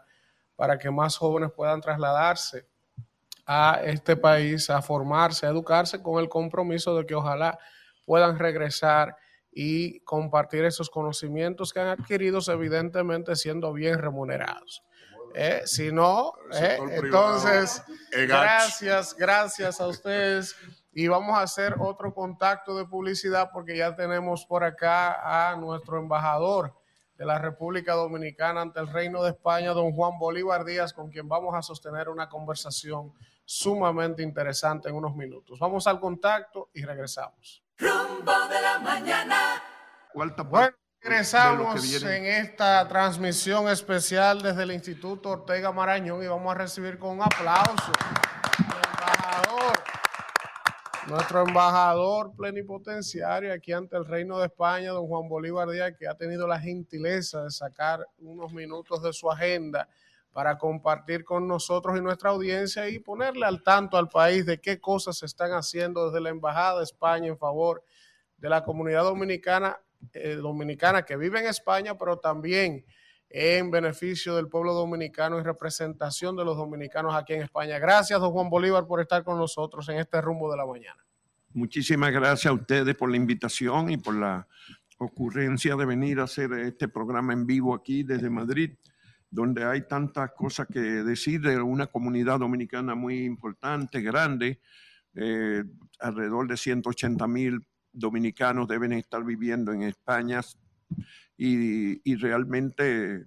para 0.57 0.77
que 0.77 0.91
más 0.91 1.15
jóvenes 1.17 1.51
puedan 1.55 1.79
trasladarse 1.79 2.67
a 3.45 3.81
este 3.83 4.15
país 4.15 4.69
a 4.69 4.81
formarse, 4.81 5.45
a 5.45 5.49
educarse 5.49 6.01
con 6.01 6.19
el 6.21 6.29
compromiso 6.29 6.97
de 6.97 7.05
que 7.05 7.15
ojalá 7.15 7.59
puedan 8.05 8.39
regresar 8.39 9.15
y 9.51 10.01
compartir 10.01 10.65
esos 10.65 10.89
conocimientos 10.89 11.71
que 11.71 11.79
han 11.79 11.87
adquirido, 11.87 12.39
evidentemente 12.47 13.35
siendo 13.35 13.71
bien 13.71 13.99
remunerados. 13.99 14.83
Eh, 15.33 15.63
si 15.65 15.91
no, 15.91 16.33
eh, 16.53 16.77
entonces, 16.91 17.83
gracias, 18.11 19.15
gracias 19.17 19.81
a 19.81 19.87
ustedes. 19.87 20.55
Y 20.93 21.09
vamos 21.09 21.37
a 21.37 21.41
hacer 21.41 21.75
otro 21.79 22.13
contacto 22.13 22.77
de 22.77 22.85
publicidad 22.85 23.49
porque 23.51 23.75
ya 23.75 23.95
tenemos 23.95 24.45
por 24.45 24.63
acá 24.63 25.51
a 25.51 25.57
nuestro 25.57 25.99
embajador 25.99 26.73
de 27.17 27.25
la 27.25 27.37
República 27.37 27.93
Dominicana 27.93 28.61
ante 28.61 28.79
el 28.79 28.87
Reino 28.87 29.23
de 29.23 29.31
España, 29.31 29.71
don 29.71 29.91
Juan 29.91 30.17
Bolívar 30.17 30.63
Díaz, 30.63 30.93
con 30.93 31.09
quien 31.09 31.27
vamos 31.27 31.53
a 31.53 31.61
sostener 31.61 32.07
una 32.07 32.29
conversación 32.29 33.13
sumamente 33.45 34.23
interesante 34.23 34.89
en 34.89 34.95
unos 34.95 35.15
minutos. 35.15 35.59
Vamos 35.59 35.85
al 35.87 35.99
contacto 35.99 36.69
y 36.73 36.83
regresamos. 36.83 37.63
Rumbo 37.77 38.47
de 38.49 38.61
la 38.61 38.79
mañana. 38.79 39.61
Bueno, 40.13 40.33
regresamos 40.99 42.03
en 42.03 42.25
esta 42.25 42.87
transmisión 42.87 43.69
especial 43.69 44.41
desde 44.41 44.63
el 44.63 44.71
Instituto 44.71 45.29
Ortega 45.29 45.71
Marañón 45.71 46.23
y 46.23 46.27
vamos 46.27 46.51
a 46.55 46.57
recibir 46.57 46.97
con 46.97 47.11
un 47.11 47.21
aplauso 47.21 47.91
al 48.57 48.81
embajador, 48.91 49.83
nuestro 51.07 51.41
embajador 51.47 52.35
plenipotenciario 52.35 53.53
aquí 53.53 53.71
ante 53.71 53.97
el 53.97 54.05
Reino 54.05 54.39
de 54.39 54.47
España, 54.47 54.91
don 54.91 55.05
Juan 55.05 55.29
Bolívar 55.29 55.69
Díaz, 55.69 55.93
que 55.99 56.07
ha 56.07 56.15
tenido 56.15 56.47
la 56.47 56.59
gentileza 56.59 57.43
de 57.43 57.51
sacar 57.51 58.07
unos 58.17 58.51
minutos 58.53 59.03
de 59.03 59.13
su 59.13 59.29
agenda 59.29 59.87
para 60.35 60.57
compartir 60.57 61.23
con 61.23 61.47
nosotros 61.47 61.97
y 61.97 62.01
nuestra 62.01 62.31
audiencia 62.31 62.89
y 62.89 62.99
ponerle 62.99 63.45
al 63.45 63.63
tanto 63.63 63.95
al 63.95 64.09
país 64.09 64.45
de 64.45 64.59
qué 64.59 64.81
cosas 64.81 65.19
se 65.19 65.25
están 65.27 65.53
haciendo 65.53 66.07
desde 66.07 66.19
la 66.19 66.29
Embajada 66.29 66.79
de 66.79 66.83
España 66.83 67.27
en 67.27 67.37
favor 67.37 67.85
de 68.35 68.49
la 68.49 68.61
comunidad 68.61 69.03
dominicana, 69.03 69.77
eh, 70.11 70.35
dominicana 70.35 71.03
que 71.03 71.15
vive 71.15 71.39
en 71.39 71.45
España, 71.45 71.97
pero 71.97 72.17
también 72.17 72.83
en 73.29 73.71
beneficio 73.71 74.35
del 74.35 74.49
pueblo 74.49 74.73
dominicano 74.73 75.39
y 75.39 75.41
representación 75.41 76.35
de 76.35 76.43
los 76.43 76.57
dominicanos 76.57 77.15
aquí 77.15 77.35
en 77.35 77.43
España. 77.43 77.79
Gracias, 77.79 78.19
don 78.19 78.33
Juan 78.33 78.49
Bolívar, 78.49 78.85
por 78.85 78.99
estar 78.99 79.23
con 79.23 79.37
nosotros 79.37 79.87
en 79.87 79.99
este 79.99 80.19
rumbo 80.19 80.51
de 80.51 80.57
la 80.57 80.65
mañana. 80.65 81.01
Muchísimas 81.53 82.11
gracias 82.11 82.47
a 82.47 82.53
ustedes 82.53 82.93
por 82.95 83.09
la 83.09 83.15
invitación 83.15 83.89
y 83.89 83.95
por 83.95 84.15
la 84.15 84.45
ocurrencia 84.97 85.77
de 85.77 85.85
venir 85.85 86.19
a 86.19 86.23
hacer 86.23 86.51
este 86.51 86.89
programa 86.89 87.31
en 87.31 87.45
vivo 87.45 87.73
aquí 87.73 88.03
desde 88.03 88.29
Madrid 88.29 88.73
donde 89.35 89.65
hay 89.65 89.81
tantas 89.81 90.31
cosas 90.31 90.65
que 90.65 90.79
decir 90.79 91.41
de 91.41 91.59
una 91.61 91.87
comunidad 91.87 92.39
dominicana 92.39 92.95
muy 92.95 93.25
importante, 93.25 93.99
grande, 93.99 94.61
eh, 95.13 95.61
alrededor 95.99 96.47
de 96.47 96.55
180 96.55 97.27
mil 97.27 97.67
dominicanos 97.91 98.65
deben 98.65 98.93
estar 98.93 99.25
viviendo 99.25 99.73
en 99.73 99.83
España 99.83 100.39
y, 101.37 102.15
realmente 102.15 103.25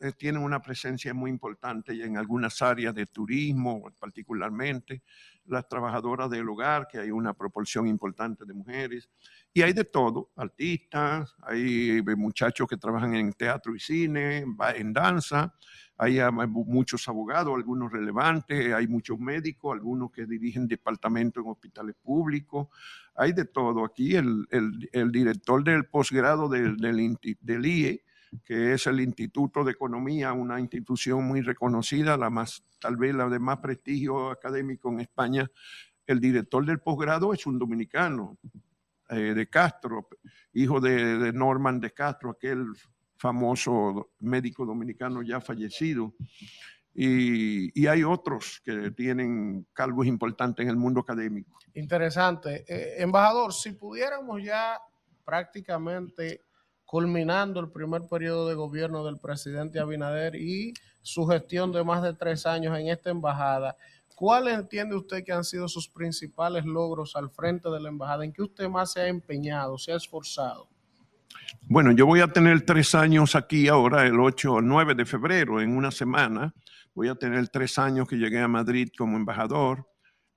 eh, 0.00 0.12
tienen 0.16 0.42
una 0.42 0.62
presencia 0.62 1.12
muy 1.14 1.30
importante 1.30 1.94
y 1.94 2.02
en 2.02 2.16
algunas 2.16 2.62
áreas 2.62 2.94
de 2.94 3.06
turismo 3.06 3.82
particularmente, 3.98 5.02
las 5.50 5.68
trabajadoras 5.68 6.30
del 6.30 6.48
hogar, 6.48 6.86
que 6.88 6.98
hay 6.98 7.10
una 7.10 7.34
proporción 7.34 7.86
importante 7.86 8.44
de 8.44 8.54
mujeres, 8.54 9.08
y 9.52 9.62
hay 9.62 9.72
de 9.72 9.84
todo, 9.84 10.30
artistas, 10.36 11.34
hay 11.42 12.02
muchachos 12.16 12.68
que 12.68 12.76
trabajan 12.76 13.14
en 13.14 13.32
teatro 13.32 13.74
y 13.74 13.80
cine, 13.80 14.44
en 14.76 14.92
danza, 14.92 15.52
hay 15.96 16.18
muchos 16.48 17.06
abogados, 17.08 17.54
algunos 17.54 17.92
relevantes, 17.92 18.72
hay 18.72 18.86
muchos 18.86 19.18
médicos, 19.18 19.74
algunos 19.74 20.10
que 20.10 20.24
dirigen 20.24 20.66
departamentos 20.66 21.44
en 21.44 21.50
hospitales 21.50 21.94
públicos, 22.02 22.68
hay 23.14 23.34
de 23.34 23.44
todo. 23.44 23.84
Aquí 23.84 24.16
el, 24.16 24.46
el, 24.50 24.88
el 24.92 25.12
director 25.12 25.62
del 25.62 25.84
posgrado 25.84 26.48
del, 26.48 26.78
del, 26.78 27.18
del 27.42 27.66
IE, 27.66 28.02
que 28.44 28.74
es 28.74 28.86
el 28.86 29.00
Instituto 29.00 29.64
de 29.64 29.72
Economía, 29.72 30.32
una 30.32 30.60
institución 30.60 31.24
muy 31.24 31.40
reconocida, 31.40 32.16
la 32.16 32.30
más, 32.30 32.64
tal 32.78 32.96
vez 32.96 33.14
la 33.14 33.28
de 33.28 33.38
más 33.38 33.58
prestigio 33.58 34.30
académico 34.30 34.90
en 34.90 35.00
España, 35.00 35.50
el 36.06 36.20
director 36.20 36.64
del 36.64 36.80
posgrado 36.80 37.32
es 37.32 37.46
un 37.46 37.58
dominicano, 37.58 38.38
eh, 39.10 39.34
de 39.34 39.48
Castro, 39.48 40.08
hijo 40.52 40.80
de, 40.80 41.32
Norman 41.32 41.80
de 41.80 41.90
Castro, 41.90 42.30
aquel 42.30 42.66
famoso 43.16 44.10
médico 44.20 44.64
dominicano 44.64 45.22
ya 45.22 45.40
fallecido. 45.40 46.14
Y, 46.94 47.86
hay 47.88 48.04
otros 48.04 48.60
que 48.64 48.92
tienen 48.92 49.66
cargos 49.72 50.06
importantes 50.06 50.62
en 50.62 50.70
el 50.70 50.76
mundo 50.76 51.00
académico. 51.00 51.58
Interesante. 51.74 52.64
Eh, 52.68 53.02
embajador, 53.02 53.52
si 53.52 53.72
pudiéramos 53.72 54.42
ya 54.44 54.78
prácticamente 55.24 56.42
culminando 56.90 57.60
el 57.60 57.70
primer 57.70 58.08
periodo 58.08 58.48
de 58.48 58.56
gobierno 58.56 59.04
del 59.04 59.16
presidente 59.16 59.78
Abinader 59.78 60.34
y 60.34 60.74
su 61.02 61.24
gestión 61.24 61.70
de 61.70 61.84
más 61.84 62.02
de 62.02 62.14
tres 62.14 62.46
años 62.46 62.76
en 62.76 62.88
esta 62.88 63.10
embajada, 63.10 63.76
¿cuáles 64.16 64.58
entiende 64.58 64.96
usted 64.96 65.22
que 65.22 65.30
han 65.30 65.44
sido 65.44 65.68
sus 65.68 65.88
principales 65.88 66.64
logros 66.64 67.14
al 67.14 67.30
frente 67.30 67.70
de 67.70 67.78
la 67.78 67.90
embajada? 67.90 68.24
¿En 68.24 68.32
qué 68.32 68.42
usted 68.42 68.68
más 68.68 68.90
se 68.90 69.02
ha 69.02 69.06
empeñado, 69.06 69.78
se 69.78 69.92
ha 69.92 69.96
esforzado? 69.98 70.68
Bueno, 71.62 71.92
yo 71.92 72.06
voy 72.06 72.22
a 72.22 72.26
tener 72.26 72.62
tres 72.62 72.92
años 72.96 73.36
aquí 73.36 73.68
ahora, 73.68 74.04
el 74.04 74.18
8 74.18 74.54
o 74.54 74.60
9 74.60 74.96
de 74.96 75.06
febrero, 75.06 75.60
en 75.60 75.76
una 75.76 75.92
semana. 75.92 76.52
Voy 76.92 77.06
a 77.06 77.14
tener 77.14 77.48
tres 77.50 77.78
años 77.78 78.08
que 78.08 78.16
llegué 78.16 78.40
a 78.40 78.48
Madrid 78.48 78.88
como 78.98 79.16
embajador. 79.16 79.86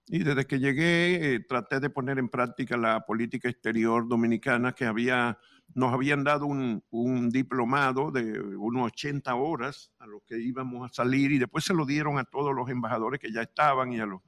Y 0.06 0.20
desde 0.20 0.46
que 0.46 0.60
llegué, 0.60 1.34
eh, 1.34 1.40
traté 1.40 1.80
de 1.80 1.90
poner 1.90 2.20
en 2.20 2.30
práctica 2.30 2.78
la 2.78 3.04
política 3.08 3.50
exterior 3.50 4.08
dominicana 4.08 4.74
que 4.74 4.86
había 4.86 5.40
nos 5.76 5.94
habían 5.94 6.24
dado 6.24 6.46
un, 6.46 7.30
diplomado 7.30 8.12
de 8.12 8.40
unos 8.40 8.88
80 8.88 9.34
horas 9.36 9.92
a 10.00 10.06
los 10.06 10.22
que 10.24 10.40
íbamos 10.40 10.90
a 10.90 10.94
salir 10.94 11.32
y 11.32 11.40
después 11.40 11.66
se 11.66 11.74
lo 11.74 11.86
dieron 11.86 12.20
a 12.20 12.26
todos 12.26 12.54
los 12.54 12.70
embajadores 12.70 13.20
que 13.20 13.32
ya 13.32 13.42
estaban 13.42 13.92
y 13.94 14.00
a 14.00 14.06
los, 14.06 14.22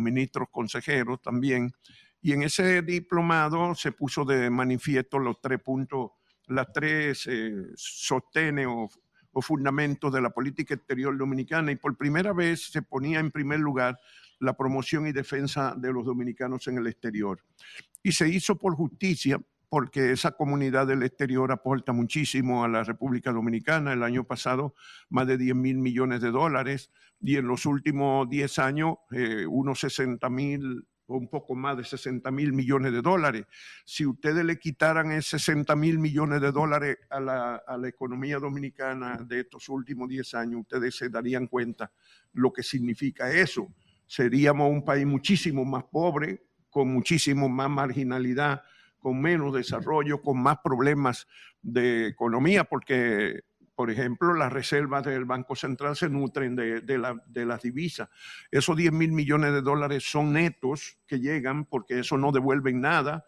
ministros 0.00 0.48
consejeros 0.50 1.22
también. 1.22 1.72
Y 2.20 2.32
en 2.32 2.42
ese 2.42 2.82
diplomado 2.82 3.74
se 3.74 3.92
puso 3.92 4.24
de 4.24 4.50
manifiesto 4.50 5.18
los 5.18 5.40
tres 5.40 5.60
puntos, 5.60 6.10
las 6.46 6.72
tres 6.72 7.26
eh, 7.26 7.52
sostenes 7.74 8.66
o, 8.68 8.88
o 9.32 9.42
fundamentos 9.42 10.12
de 10.12 10.20
la 10.20 10.30
política 10.30 10.74
exterior 10.74 11.16
dominicana 11.16 11.72
y 11.72 11.76
por 11.76 11.96
primera 11.96 12.32
vez 12.32 12.70
se 12.70 12.82
ponía 12.82 13.18
en 13.18 13.30
primer 13.30 13.60
lugar 13.60 13.98
la 14.40 14.56
promoción 14.56 15.06
y 15.06 15.12
defensa 15.12 15.74
de 15.76 15.92
los 15.92 16.04
dominicanos 16.04 16.66
en 16.66 16.78
el 16.78 16.86
exterior. 16.88 17.40
Y 18.02 18.12
se 18.12 18.28
hizo 18.28 18.56
por 18.56 18.74
justicia 18.74 19.40
porque 19.72 20.12
esa 20.12 20.32
comunidad 20.32 20.86
del 20.86 21.02
exterior 21.02 21.50
aporta 21.50 21.94
muchísimo 21.94 22.62
a 22.62 22.68
la 22.68 22.84
República 22.84 23.32
Dominicana. 23.32 23.94
El 23.94 24.02
año 24.02 24.22
pasado, 24.22 24.74
más 25.08 25.26
de 25.26 25.38
10 25.38 25.56
mil 25.56 25.78
millones 25.78 26.20
de 26.20 26.30
dólares 26.30 26.90
y 27.22 27.36
en 27.36 27.46
los 27.46 27.64
últimos 27.64 28.28
10 28.28 28.58
años, 28.58 28.96
eh, 29.12 29.46
unos 29.46 29.80
60 29.80 30.28
mil 30.28 30.86
o 31.06 31.16
un 31.16 31.26
poco 31.26 31.54
más 31.54 31.78
de 31.78 31.84
60 31.84 32.30
mil 32.30 32.52
millones 32.52 32.92
de 32.92 33.00
dólares. 33.00 33.46
Si 33.86 34.04
ustedes 34.04 34.44
le 34.44 34.58
quitaran 34.58 35.10
esos 35.10 35.40
60 35.40 35.74
mil 35.74 35.98
millones 35.98 36.42
de 36.42 36.52
dólares 36.52 36.98
a 37.08 37.18
la, 37.18 37.56
a 37.66 37.78
la, 37.78 37.88
economía 37.88 38.38
dominicana 38.38 39.24
de 39.26 39.40
estos 39.40 39.70
últimos 39.70 40.06
10 40.10 40.34
años, 40.34 40.60
ustedes 40.60 40.96
se 40.96 41.08
darían 41.08 41.46
cuenta 41.46 41.90
lo 42.34 42.52
que 42.52 42.62
significa 42.62 43.32
eso. 43.32 43.72
Seríamos 44.06 44.70
un 44.70 44.84
país 44.84 45.06
muchísimo 45.06 45.64
más 45.64 45.84
pobre, 45.84 46.44
con 46.68 46.92
muchísimo 46.92 47.48
más 47.48 47.70
marginalidad, 47.70 48.62
con 49.02 49.20
menos 49.20 49.52
desarrollo, 49.52 50.22
con 50.22 50.40
más 50.40 50.58
problemas 50.62 51.26
de 51.60 52.06
economía, 52.06 52.64
porque, 52.64 53.40
por 53.74 53.90
ejemplo, 53.90 54.32
las 54.32 54.52
reservas 54.52 55.04
del 55.04 55.24
Banco 55.24 55.56
Central 55.56 55.96
se 55.96 56.08
nutren 56.08 56.54
de, 56.54 56.98
la, 56.98 57.20
de 57.26 57.44
las 57.44 57.60
divisas. 57.62 58.08
Esos 58.50 58.76
10 58.76 58.92
mil 58.92 59.12
millones 59.12 59.52
de 59.52 59.60
dólares 59.60 60.04
son 60.08 60.32
netos 60.32 60.98
que 61.06 61.18
llegan 61.18 61.64
porque 61.64 61.98
eso 61.98 62.16
no 62.16 62.30
devuelven 62.30 62.80
nada 62.80 63.24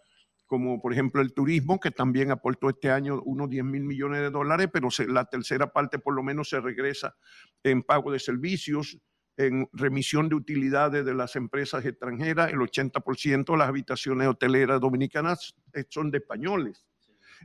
como 0.47 0.81
por 0.81 0.93
ejemplo 0.93 1.23
el 1.23 1.33
turismo, 1.33 1.81
que 1.81 1.91
también 1.91 2.31
aportó 2.31 2.69
este 2.69 2.91
año 2.91 3.21
unos 3.25 3.49
10 3.49 3.65
mil 3.65 3.83
millones 3.83 4.21
de 4.21 4.31
dólares, 4.31 4.69
pero 4.73 4.89
la 5.09 5.25
tercera 5.25 5.73
parte 5.73 5.99
por 5.99 6.15
lo 6.15 6.23
menos 6.23 6.51
se 6.51 6.61
regresa 6.61 7.17
en 7.65 7.83
pago 7.83 8.13
de 8.13 8.21
servicios, 8.21 8.99
en 9.37 9.69
remisión 9.73 10.29
de 10.29 10.37
utilidades 10.37 11.05
de 11.05 11.15
las 11.15 11.37
empresas 11.37 11.85
extranjeras, 11.85 12.53
el 12.53 12.59
80% 12.59 13.53
de 13.53 13.59
las 13.59 13.69
habitaciones 13.69 14.29
hoteleras 14.29 14.81
dominicanas 14.81 15.55
eh, 15.73 15.85
son 15.89 16.11
de 16.11 16.19
españoles. 16.19 16.87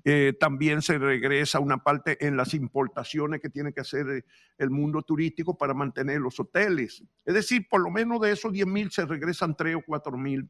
Eh, 0.05 0.33
también 0.39 0.81
se 0.81 0.97
regresa 0.97 1.59
una 1.59 1.83
parte 1.83 2.25
en 2.25 2.37
las 2.37 2.53
importaciones 2.53 3.41
que 3.41 3.49
tiene 3.49 3.73
que 3.73 3.81
hacer 3.81 4.07
eh, 4.09 4.25
el 4.57 4.69
mundo 4.69 5.01
turístico 5.01 5.57
para 5.57 5.73
mantener 5.73 6.21
los 6.21 6.39
hoteles. 6.39 7.03
Es 7.25 7.33
decir, 7.33 7.67
por 7.69 7.81
lo 7.81 7.89
menos 7.89 8.21
de 8.21 8.31
esos 8.31 8.51
10 8.51 8.67
mil 8.67 8.91
se 8.91 9.05
regresan 9.05 9.55
3 9.55 9.75
o 9.77 9.81
4 9.85 10.17
mil 10.17 10.49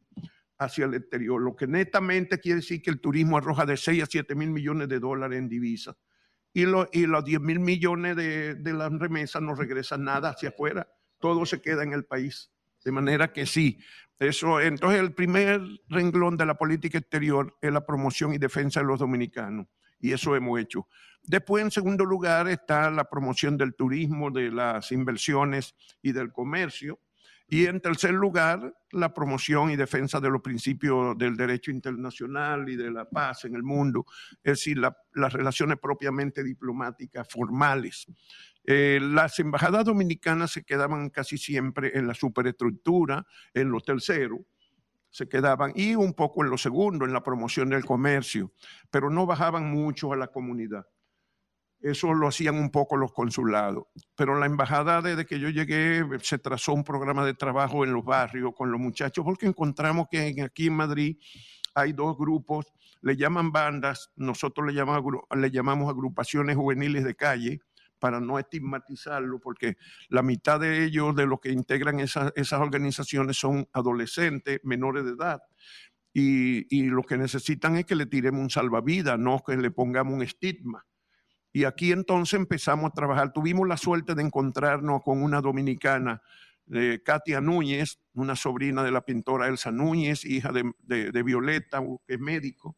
hacia 0.58 0.86
el 0.86 0.94
exterior, 0.94 1.42
lo 1.42 1.56
que 1.56 1.68
netamente 1.68 2.38
quiere 2.38 2.58
decir 2.58 2.82
que 2.82 2.90
el 2.90 3.00
turismo 3.00 3.38
arroja 3.38 3.66
de 3.66 3.78
6 3.78 4.04
a 4.04 4.06
7 4.06 4.36
mil 4.36 4.52
millones 4.52 4.90
de 4.90 5.00
dólares 5.00 5.40
en 5.40 5.48
divisas. 5.48 5.96
Y, 6.52 6.64
y 6.64 7.06
los 7.06 7.24
10 7.24 7.40
mil 7.40 7.60
millones 7.60 8.18
de, 8.18 8.56
de 8.56 8.74
las 8.74 8.92
remesas 8.92 9.42
no 9.42 9.56
regresan 9.56 10.04
nada 10.04 10.32
hacia 10.32 10.50
afuera 10.50 10.86
todo 11.20 11.46
se 11.46 11.62
queda 11.62 11.84
en 11.84 11.94
el 11.94 12.06
país. 12.06 12.52
De 12.84 12.92
manera 12.92 13.34
que 13.34 13.46
sí, 13.46 13.80
eso, 14.20 14.60
entonces 14.60 15.00
el 15.00 15.14
primer 15.14 15.62
renglón 15.88 16.38
de 16.38 16.46
la 16.46 16.58
política 16.58 16.98
exterior 16.98 17.58
es 17.62 17.72
la 17.72 17.86
promoción 17.86 18.34
y 18.34 18.38
defensa 18.38 18.82
de 18.82 18.86
los 18.86 19.00
dominicanos, 19.00 19.68
y 20.00 20.12
eso 20.12 20.36
hemos 20.36 20.60
hecho. 20.60 20.88
Después, 21.24 21.64
en 21.64 21.72
segundo 21.72 22.06
lugar, 22.06 22.48
está 22.48 22.90
la 22.90 23.10
promoción 23.10 23.58
del 23.58 23.76
turismo, 23.76 24.32
de 24.32 24.52
las 24.52 24.92
inversiones 24.92 25.76
y 26.02 26.12
del 26.12 26.32
comercio. 26.32 27.00
Y 27.52 27.66
en 27.66 27.82
tercer 27.82 28.12
lugar, 28.12 28.76
la 28.92 29.14
promoción 29.14 29.72
y 29.72 29.76
defensa 29.76 30.20
de 30.20 30.30
los 30.30 30.42
principios 30.42 31.18
del 31.18 31.36
derecho 31.36 31.72
internacional 31.72 32.70
y 32.70 32.76
de 32.76 32.92
la 32.92 33.10
paz 33.10 33.46
en 33.46 33.56
el 33.56 33.64
mundo, 33.64 34.06
es 34.44 34.54
decir, 34.54 34.78
las 34.78 35.34
relaciones 35.34 35.80
propiamente 35.80 36.44
diplomáticas 36.44 37.28
formales. 37.28 38.06
Eh, 38.66 39.00
las 39.02 39.40
embajadas 39.40 39.86
dominicanas 39.86 40.52
se 40.52 40.64
quedaban 40.64 41.10
casi 41.10 41.38
siempre 41.38 41.98
en 41.98 42.08
la 42.08 42.14
superestructura, 42.14 43.26
en 43.54 43.72
lo 43.72 43.80
tercero, 43.80 44.46
se 45.10 45.28
quedaban, 45.28 45.72
y 45.76 45.96
un 45.96 46.14
poco 46.14 46.44
en 46.44 46.52
lo 46.52 46.58
segundo, 46.58 47.06
en 47.06 47.14
la 47.14 47.24
promoción 47.24 47.70
del 47.70 47.86
comercio, 47.86 48.54
pero 48.92 49.10
no 49.10 49.26
bajaban 49.26 49.72
mucho 49.72 50.14
a 50.14 50.18
la 50.18 50.28
comunidad. 50.28 50.86
Eso 51.82 52.14
lo 52.14 52.28
hacían 52.28 52.56
un 52.56 52.72
poco 52.72 52.98
los 52.98 53.14
consulados. 53.14 53.86
Pero 54.16 54.38
la 54.38 54.46
embajada, 54.46 55.02
desde 55.02 55.26
que 55.26 55.40
yo 55.40 55.50
llegué, 55.50 56.04
se 56.22 56.38
trazó 56.38 56.74
un 56.74 56.84
programa 56.84 57.26
de 57.26 57.34
trabajo 57.34 57.86
en 57.86 57.94
los 57.94 58.04
barrios 58.04 58.52
con 58.56 58.72
los 58.72 58.82
muchachos, 58.82 59.24
porque 59.24 59.48
encontramos 59.48 60.08
que 60.12 60.36
aquí 60.44 60.68
en 60.68 60.74
Madrid 60.74 61.18
hay 61.74 61.94
dos 61.94 62.18
grupos, 62.18 62.66
le 63.02 63.16
llaman 63.16 63.52
bandas, 63.52 64.12
nosotros 64.18 64.68
le 64.68 64.74
llamamos, 64.74 65.14
le 65.34 65.52
llamamos 65.52 65.90
agrupaciones 65.90 66.58
juveniles 66.58 67.06
de 67.06 67.16
calle, 67.16 67.62
para 68.00 68.20
no 68.20 68.40
estigmatizarlo, 68.40 69.40
porque 69.40 69.78
la 70.10 70.24
mitad 70.24 70.60
de 70.60 70.84
ellos, 70.84 71.16
de 71.16 71.26
los 71.26 71.40
que 71.40 71.52
integran 71.52 72.00
esas, 72.00 72.54
organizaciones, 72.54 73.38
son 73.38 73.68
adolescentes, 73.74 74.60
menores 74.64 75.06
de 75.06 75.12
edad. 75.12 75.42
Y, 76.14 76.84
lo 76.90 77.04
que 77.04 77.18
necesitan 77.18 77.76
es 77.76 77.86
que 77.86 77.96
le 77.96 78.06
tiremos 78.06 78.42
un 78.42 78.50
salvavidas, 78.50 79.20
no 79.20 79.44
que 79.46 79.56
le 79.56 79.72
pongamos 79.72 80.14
un 80.14 80.24
estigma. 80.24 80.86
Y 81.54 81.64
aquí 81.64 81.92
entonces 81.92 82.40
empezamos 82.40 82.92
a 82.92 82.94
trabajar. 82.94 83.32
Tuvimos 83.32 83.68
la 83.68 83.78
suerte 83.78 84.16
de 84.16 84.24
encontrarnos 84.24 85.02
con 85.04 85.22
una 85.22 85.42
dominicana, 85.42 86.22
de 86.66 87.02
Katia 87.02 87.42
Núñez, 87.42 88.00
una 88.14 88.36
sobrina 88.36 88.84
de 88.84 88.92
la 88.92 89.02
pintora 89.02 89.48
Elsa 89.48 89.72
Núñez, 89.72 90.24
hija 90.24 90.52
de, 90.52 90.72
de 91.12 91.24
Violeta, 91.24 91.82
que 92.06 92.14
es 92.14 92.20
médico 92.20 92.78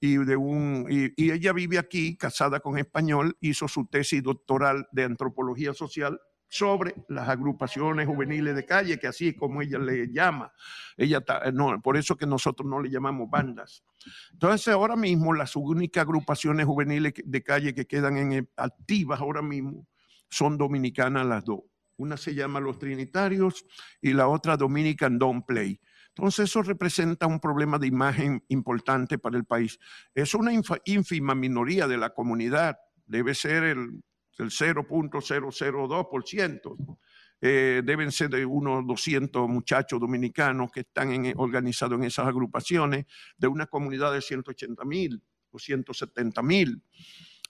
y, 0.00 0.16
de 0.16 0.36
un, 0.36 0.86
y, 0.88 1.30
ella 1.30 1.52
vive 1.52 1.78
aquí, 1.78 2.16
casada 2.16 2.60
con 2.60 2.78
español, 2.78 3.36
hizo 3.40 3.68
su 3.68 3.86
tesis 3.86 4.22
doctoral 4.22 4.88
de 4.92 5.04
antropología 5.04 5.74
social 5.74 6.18
sobre 6.48 6.94
las 7.08 7.28
agrupaciones 7.28 8.06
juveniles 8.06 8.56
de 8.56 8.66
calle, 8.66 8.98
que 8.98 9.06
así 9.06 9.28
es 9.28 9.36
como 9.36 9.62
ella 9.62 9.78
le 9.78 10.10
llama. 10.10 10.52
Ella 10.96 11.22
no, 11.52 11.80
por 11.80 11.96
eso 11.96 12.16
que 12.16 12.26
nosotros 12.26 12.68
no 12.68 12.80
le 12.80 12.90
llamamos 12.90 13.30
bandas. 13.30 13.84
Entonces, 14.32 14.68
ahora 14.68 14.96
mismo 14.96 15.32
las 15.32 15.54
únicas 15.54 16.02
agrupaciones 16.02 16.66
juveniles 16.66 17.12
de 17.24 17.42
calle 17.42 17.74
que 17.74 17.86
quedan 17.86 18.16
en, 18.16 18.48
activas 18.56 19.20
ahora 19.20 19.42
mismo 19.42 19.86
son 20.28 20.58
dominicanas 20.58 21.26
las 21.26 21.44
dos. 21.44 21.60
Una 21.96 22.16
se 22.16 22.34
llama 22.34 22.60
Los 22.60 22.78
Trinitarios 22.78 23.66
y 24.00 24.14
la 24.14 24.26
otra 24.26 24.56
Dominican 24.56 25.18
Don't 25.18 25.44
Play. 25.46 25.78
Entonces 26.16 26.50
eso 26.50 26.62
representa 26.62 27.26
un 27.26 27.40
problema 27.40 27.78
de 27.78 27.86
imagen 27.86 28.44
importante 28.48 29.18
para 29.18 29.36
el 29.36 29.44
país. 29.44 29.78
Es 30.14 30.34
una 30.34 30.52
ínfima 30.84 31.34
minoría 31.34 31.86
de 31.86 31.96
la 31.96 32.10
comunidad, 32.10 32.78
debe 33.06 33.34
ser 33.34 33.64
el, 33.64 34.02
0.002%. 34.38 36.98
Eh, 37.42 37.80
deben 37.84 38.12
ser 38.12 38.28
de 38.30 38.44
unos 38.44 38.86
200 38.86 39.48
muchachos 39.48 39.98
dominicanos 39.98 40.70
que 40.70 40.80
están 40.80 41.32
organizados 41.36 41.98
en 41.98 42.04
esas 42.04 42.26
agrupaciones, 42.26 43.06
de 43.36 43.48
una 43.48 43.66
comunidad 43.66 44.12
de 44.12 44.20
180 44.20 44.84
mil 44.84 45.22
o 45.50 45.58
170 45.58 46.42
mil, 46.42 46.82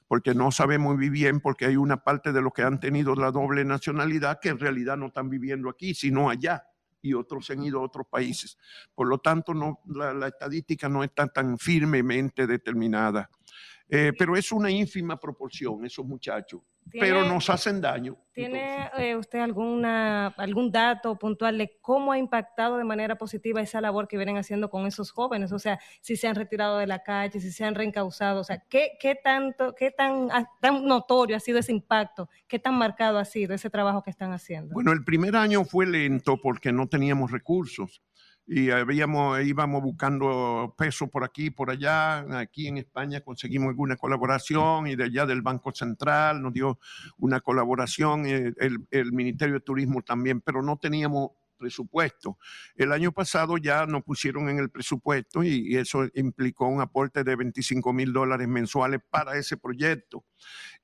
porque 0.07 0.32
no 0.35 0.53
sabemos 0.53 0.97
muy 0.97 1.11
bien, 1.11 1.41
porque 1.41 1.66
hay 1.66 1.77
una 1.77 2.05
parte 2.05 2.32
de 2.32 2.41
los 2.41 2.53
que 2.53 2.62
han 2.62 2.78
tenido 2.78 3.16
la 3.16 3.32
doble 3.32 3.65
nacionalidad 3.65 4.39
que 4.41 4.51
en 4.51 4.59
realidad 4.59 4.97
no 4.97 5.07
están 5.07 5.28
viviendo 5.28 5.69
aquí, 5.69 5.95
sino 5.95 6.31
allá 6.31 6.70
y 7.03 7.15
otros 7.15 7.47
se 7.47 7.55
han 7.55 7.63
ido 7.63 7.81
a 7.81 7.85
otros 7.85 8.07
países. 8.09 8.57
Por 8.95 9.09
lo 9.09 9.19
tanto, 9.19 9.55
no, 9.55 9.81
la, 9.87 10.29
estadística 10.29 10.89
no 10.89 11.03
está 11.05 11.27
tan 11.29 11.59
firmemente 11.59 12.47
determinada. 12.47 13.31
Eh, 13.89 14.13
pero 14.17 14.37
es 14.37 14.53
una 14.53 14.71
ínfima 14.71 15.19
proporción 15.19 15.85
esos 15.85 16.07
muchachos 16.07 16.61
pero 16.93 17.24
nos 17.24 17.51
hacen 17.51 17.81
daño. 17.81 18.16
¿Tiene 18.32 18.89
eh, 18.97 19.16
usted 19.16 19.40
alguna, 19.40 20.28
algún 20.28 20.73
dato 20.73 21.19
puntual 21.19 21.59
de 21.59 21.78
cómo 21.81 22.12
ha 22.12 22.19
impactado 22.19 22.78
de 22.78 22.85
manera 22.85 23.16
positiva 23.16 23.61
esa 23.61 23.81
labor 23.81 24.09
que 24.09 24.16
vienen 24.16 24.39
haciendo 24.39 24.70
con 24.70 24.86
esos 24.86 25.11
jóvenes? 25.11 25.52
O 25.52 25.59
sea, 25.59 25.78
si 26.01 26.16
se 26.16 26.27
han 26.27 26.35
retirado 26.35 26.78
de 26.78 26.86
la 26.86 27.02
calle, 27.02 27.40
si 27.40 27.52
se 27.52 27.65
han 27.65 27.74
reencausado, 27.74 28.40
o 28.40 28.44
sea, 28.44 28.62
¿qué, 28.69 28.93
qué 29.01 29.15
tanto, 29.15 29.74
qué 29.74 29.90
tan, 29.90 30.28
ah, 30.32 30.48
tan 30.61 30.85
notorio 30.85 31.36
ha 31.36 31.40
sido 31.40 31.59
ese 31.59 31.73
impacto? 31.73 32.28
¿Qué 32.48 32.59
tan 32.59 32.74
marcado 32.77 33.19
ha 33.19 33.24
sido 33.24 33.55
ese 33.55 33.69
trabajo 33.69 34.02
que 34.02 34.11
están 34.11 34.32
haciendo? 34.32 34.74
Bueno, 34.74 34.93
el 34.93 35.05
primer 35.05 35.36
año 35.36 35.65
fue 35.65 35.86
lento 35.86 36.39
porque 36.40 36.73
no 36.73 36.89
teníamos 36.89 37.31
recursos 37.31 38.01
y 38.53 38.73
habíamos, 38.73 39.41
íbamos 39.43 39.81
buscando 39.81 40.75
pesos 40.77 41.09
por 41.09 41.23
aquí, 41.23 41.51
por 41.51 41.71
allá. 41.71 42.19
Aquí 42.41 42.67
en 42.67 42.79
España 42.79 43.21
conseguimos 43.21 43.69
alguna 43.69 43.97
colaboración 43.97 44.89
y 44.89 44.97
de 44.97 45.05
allá 45.05 45.25
del 45.25 45.41
Banco 45.41 45.71
Central 45.71 46.43
nos 46.43 46.53
dio 46.53 46.81
una 47.19 47.41
colaboración, 47.41 48.27
eh, 48.27 48.53
el, 48.59 48.89
el 48.91 49.13
Ministerio 49.13 49.55
de 49.55 49.61
Turismo 49.61 50.03
también, 50.03 50.41
pero 50.41 50.63
no 50.63 50.77
teníamos 50.79 51.31
presupuesto. 51.61 52.39
El 52.75 52.91
año 52.91 53.13
pasado 53.13 53.57
ya 53.59 53.87
nos 53.87 54.03
pusieron 54.03 54.49
en 54.49 54.59
el 54.59 54.71
presupuesto 54.71 55.45
y, 55.45 55.77
eso 55.77 56.09
implicó 56.15 56.67
un 56.67 56.81
aporte 56.81 57.23
de 57.23 57.37
25 57.37 57.93
mil 57.93 58.13
dólares 58.13 58.49
mensuales 58.49 59.01
para 59.09 59.37
ese 59.37 59.57
proyecto. 59.59 60.25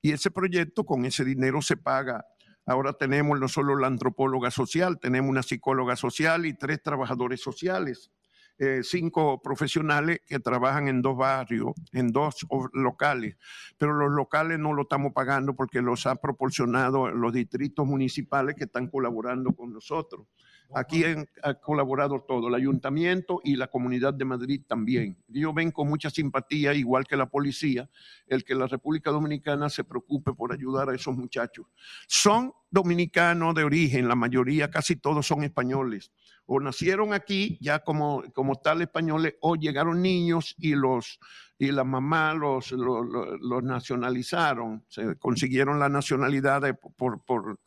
Y 0.01 0.13
ese 0.13 0.31
proyecto 0.31 0.85
con 0.85 1.03
ese 1.03 1.25
dinero 1.25 1.61
se 1.61 1.75
paga 1.75 2.25
Ahora 2.67 2.91
tenemos 2.91 3.39
no 3.39 3.47
solo 3.47 3.77
la 3.77 3.87
antropóloga 3.87 4.51
social, 4.51 4.99
tenemos 4.99 5.29
una 5.29 5.41
psicóloga 5.41 5.95
social 5.95 6.45
y 6.45 6.53
tres 6.53 6.83
trabajadores 6.83 7.41
sociales. 7.41 8.11
Eh, 8.59 8.81
cinco 8.83 9.39
profesionales 9.41 10.19
que 10.25 10.39
trabajan 10.39 10.87
en 10.87 11.01
dos 11.01 11.15
barrios, 11.15 11.73
en 11.93 12.11
dos 12.11 12.45
locales, 12.73 13.37
pero 13.77 13.93
los 13.93 14.11
locales 14.11 14.57
no 14.57 14.73
lo 14.73 14.81
estamos 14.81 15.13
pagando 15.13 15.55
porque 15.55 15.79
los 15.79 16.07
han 16.07 16.17
proporcionado 16.17 17.09
los 17.11 17.31
distritos 17.31 17.85
municipales 17.85 18.55
que 18.55 18.63
están 18.63 18.87
colaborando 18.87 19.53
con 19.55 19.71
nosotros. 19.71 20.25
Aquí 20.73 21.03
han, 21.03 21.27
ha 21.43 21.53
colaborado 21.55 22.23
todo, 22.27 22.49
el 22.49 22.55
ayuntamiento 22.55 23.39
y 23.43 23.55
la 23.55 23.67
comunidad 23.67 24.13
de 24.13 24.25
Madrid 24.25 24.61
también. 24.67 25.17
Yo 25.27 25.53
ven 25.53 25.71
con 25.71 25.87
mucha 25.87 26.09
simpatía, 26.09 26.73
igual 26.73 27.05
que 27.05 27.15
la 27.15 27.27
policía, 27.27 27.89
el 28.27 28.43
que 28.43 28.55
la 28.55 28.67
República 28.67 29.11
Dominicana 29.11 29.69
se 29.69 29.83
preocupe 29.83 30.33
por 30.33 30.51
ayudar 30.51 30.89
a 30.89 30.95
esos 30.95 31.15
muchachos. 31.15 31.67
Son 32.07 32.53
dominicanos 32.69 33.55
de 33.55 33.63
origen, 33.63 34.07
la 34.07 34.15
mayoría, 34.15 34.69
casi 34.69 34.97
todos 34.97 35.25
son 35.25 35.43
españoles. 35.43 36.11
O 36.45 36.59
nacieron 36.59 37.13
aquí 37.13 37.57
ya 37.61 37.79
como, 37.79 38.23
como 38.33 38.55
tal 38.55 38.81
españoles, 38.81 39.35
o 39.41 39.55
llegaron 39.55 40.01
niños 40.01 40.55
y 40.57 40.75
los 40.75 41.19
y 41.59 41.71
la 41.71 41.83
mamá 41.83 42.33
los, 42.33 42.71
nacionalizaron, 42.71 44.85
se 44.87 45.15
consiguieron 45.15 45.79
la 45.79 45.89
nacionalidad 45.89 46.61
por, 46.95 47.23
por, 47.23 47.59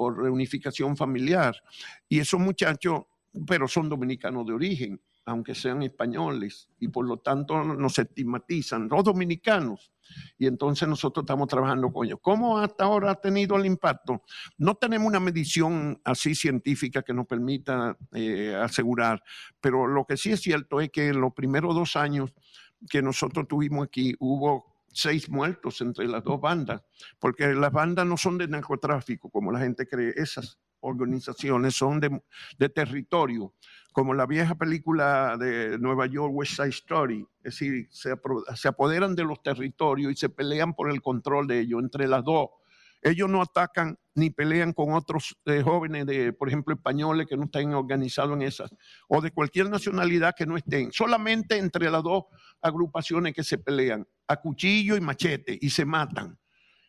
por 0.00 0.16
reunificación 0.16 0.96
familiar. 0.96 1.54
Y 2.08 2.20
esos 2.20 2.40
muchachos, 2.40 3.02
pero 3.46 3.68
son 3.68 3.90
dominicanos 3.90 4.46
de 4.46 4.54
origen, 4.54 4.98
aunque 5.26 5.54
sean 5.54 5.82
españoles, 5.82 6.70
y 6.78 6.88
por 6.88 7.06
lo 7.06 7.18
tanto 7.18 7.62
nos 7.62 7.98
estigmatizan, 7.98 8.88
los 8.88 9.04
dominicanos. 9.04 9.92
Y 10.38 10.46
entonces 10.46 10.88
nosotros 10.88 11.24
estamos 11.24 11.48
trabajando 11.48 11.92
con 11.92 12.06
ellos. 12.06 12.18
¿Cómo 12.22 12.56
hasta 12.56 12.84
ahora 12.84 13.10
ha 13.10 13.14
tenido 13.16 13.58
el 13.58 13.66
impacto? 13.66 14.22
No 14.56 14.74
tenemos 14.74 15.06
una 15.06 15.20
medición 15.20 16.00
así 16.02 16.34
científica 16.34 17.02
que 17.02 17.12
nos 17.12 17.26
permita 17.26 17.94
eh, 18.12 18.56
asegurar, 18.58 19.22
pero 19.60 19.86
lo 19.86 20.06
que 20.06 20.16
sí 20.16 20.32
es 20.32 20.40
cierto 20.40 20.80
es 20.80 20.88
que 20.88 21.08
en 21.08 21.20
los 21.20 21.34
primeros 21.34 21.74
dos 21.74 21.94
años 21.94 22.32
que 22.88 23.02
nosotros 23.02 23.46
tuvimos 23.46 23.84
aquí 23.84 24.14
hubo 24.18 24.69
seis 24.92 25.28
muertos 25.28 25.80
entre 25.80 26.06
las 26.08 26.24
dos 26.24 26.40
bandas, 26.40 26.82
porque 27.18 27.54
las 27.54 27.72
bandas 27.72 28.06
no 28.06 28.16
son 28.16 28.38
de 28.38 28.48
narcotráfico, 28.48 29.30
como 29.30 29.52
la 29.52 29.60
gente 29.60 29.86
cree, 29.86 30.12
esas 30.16 30.58
organizaciones 30.80 31.74
son 31.74 32.00
de, 32.00 32.68
territorio, 32.68 33.54
como 33.92 34.14
la 34.14 34.26
vieja 34.26 34.54
película 34.54 35.36
de 35.38 35.78
Nueva 35.78 36.06
York, 36.06 36.32
West 36.34 36.56
Side 36.56 36.68
Story, 36.68 37.26
es 37.38 37.58
decir, 37.58 37.88
se, 37.90 38.14
se 38.54 38.68
apoderan 38.68 39.14
de 39.14 39.24
los 39.24 39.42
territorios 39.42 40.12
y 40.12 40.16
se 40.16 40.28
pelean 40.28 40.74
por 40.74 40.90
el 40.90 41.02
control 41.02 41.46
de 41.46 41.60
ellos 41.60 41.80
entre 41.82 42.08
las 42.08 42.24
dos. 42.24 42.48
Ellos 43.02 43.30
no 43.30 43.40
atacan 43.40 43.98
ni 44.14 44.28
pelean 44.28 44.72
con 44.72 44.92
otros 44.92 45.36
eh, 45.46 45.62
jóvenes, 45.62 46.06
de, 46.06 46.32
por 46.32 46.48
ejemplo, 46.48 46.74
españoles 46.74 47.26
que 47.26 47.36
no 47.36 47.44
estén 47.44 47.72
organizados 47.72 48.36
en 48.36 48.42
esas, 48.42 48.70
o 49.08 49.22
de 49.22 49.30
cualquier 49.30 49.70
nacionalidad 49.70 50.34
que 50.36 50.46
no 50.46 50.56
estén, 50.56 50.92
solamente 50.92 51.56
entre 51.56 51.90
las 51.90 52.02
dos 52.02 52.24
agrupaciones 52.60 53.32
que 53.32 53.42
se 53.42 53.56
pelean, 53.56 54.06
a 54.30 54.36
cuchillo 54.36 54.96
y 54.96 55.00
machete, 55.00 55.58
y 55.60 55.70
se 55.70 55.84
matan. 55.84 56.38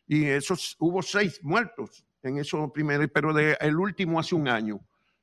Y 0.08 0.26
esos, 0.26 0.76
hubo 0.80 1.02
seis 1.02 1.40
muertos 1.44 2.06
en 2.22 2.38
esos 2.38 2.72
primeros, 2.72 3.08
pero 3.14 3.34
de, 3.34 3.58
el 3.60 3.76
último 3.78 4.20
hace 4.20 4.36
un 4.36 4.48
año. 4.48 4.80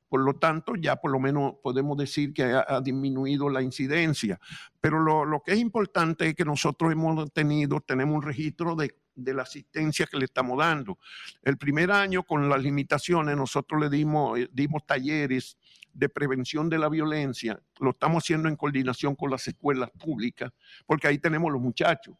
Por 0.09 0.21
lo 0.21 0.33
tanto, 0.33 0.73
ya 0.75 0.95
por 0.95 1.11
lo 1.11 1.19
menos 1.19 1.53
podemos 1.61 1.95
decir 1.95 2.33
que 2.33 2.43
ha, 2.43 2.81
disminuido 2.81 3.47
la 3.47 3.61
incidencia. 3.61 4.39
Pero 4.81 4.99
lo, 4.99 5.41
que 5.45 5.53
es 5.53 5.59
importante 5.59 6.29
es 6.29 6.35
que 6.35 6.43
nosotros 6.43 6.91
hemos 6.91 7.31
tenido, 7.31 7.79
tenemos 7.79 8.15
un 8.15 8.23
registro 8.23 8.75
de 8.75 8.95
de 9.23 9.33
la 9.33 9.43
asistencia 9.43 10.05
que 10.05 10.17
le 10.17 10.25
estamos 10.25 10.57
dando. 10.57 10.97
El 11.43 11.57
primer 11.57 11.91
año, 11.91 12.23
con 12.23 12.49
las 12.49 12.61
limitaciones, 12.61 13.35
nosotros 13.35 13.81
le 13.81 13.89
dimos, 13.89 14.39
eh, 14.39 14.49
dimos 14.51 14.85
talleres 14.85 15.57
de 15.93 16.09
prevención 16.09 16.69
de 16.69 16.77
la 16.77 16.89
violencia. 16.89 17.59
Lo 17.79 17.91
estamos 17.91 18.23
haciendo 18.23 18.49
en 18.49 18.55
coordinación 18.55 19.15
con 19.15 19.31
las 19.31 19.47
escuelas 19.47 19.89
públicas, 19.91 20.51
porque 20.85 21.07
ahí 21.07 21.17
tenemos 21.17 21.51
los 21.51 21.61
muchachos. 21.61 22.15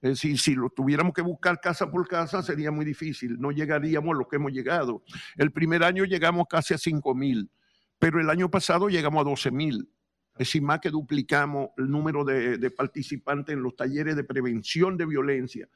Es 0.00 0.10
decir, 0.10 0.38
si 0.38 0.54
lo 0.54 0.70
tuviéramos 0.70 1.12
que 1.12 1.22
buscar 1.22 1.60
casa 1.60 1.90
por 1.90 2.06
casa 2.06 2.42
sería 2.42 2.70
muy 2.70 2.84
difícil, 2.84 3.38
no 3.40 3.50
llegaríamos 3.50 4.14
a 4.14 4.18
lo 4.18 4.28
que 4.28 4.36
hemos 4.36 4.52
llegado. 4.52 5.02
El 5.36 5.50
primer 5.50 5.82
año 5.82 6.04
llegamos 6.04 6.46
casi 6.48 6.74
a 6.74 6.78
5 6.78 7.14
mil, 7.14 7.50
pero 7.98 8.20
el 8.20 8.30
año 8.30 8.50
pasado 8.50 8.88
llegamos 8.88 9.20
a 9.20 9.30
12 9.30 9.50
mil. 9.50 9.90
Es 10.34 10.46
decir, 10.46 10.62
más 10.62 10.78
que 10.78 10.90
duplicamos 10.90 11.70
el 11.78 11.90
número 11.90 12.24
de, 12.24 12.58
de 12.58 12.70
participantes 12.70 13.52
en 13.54 13.62
los 13.62 13.74
talleres 13.74 14.14
de 14.14 14.22
prevención 14.22 14.96
de 14.96 15.06
violencia 15.06 15.68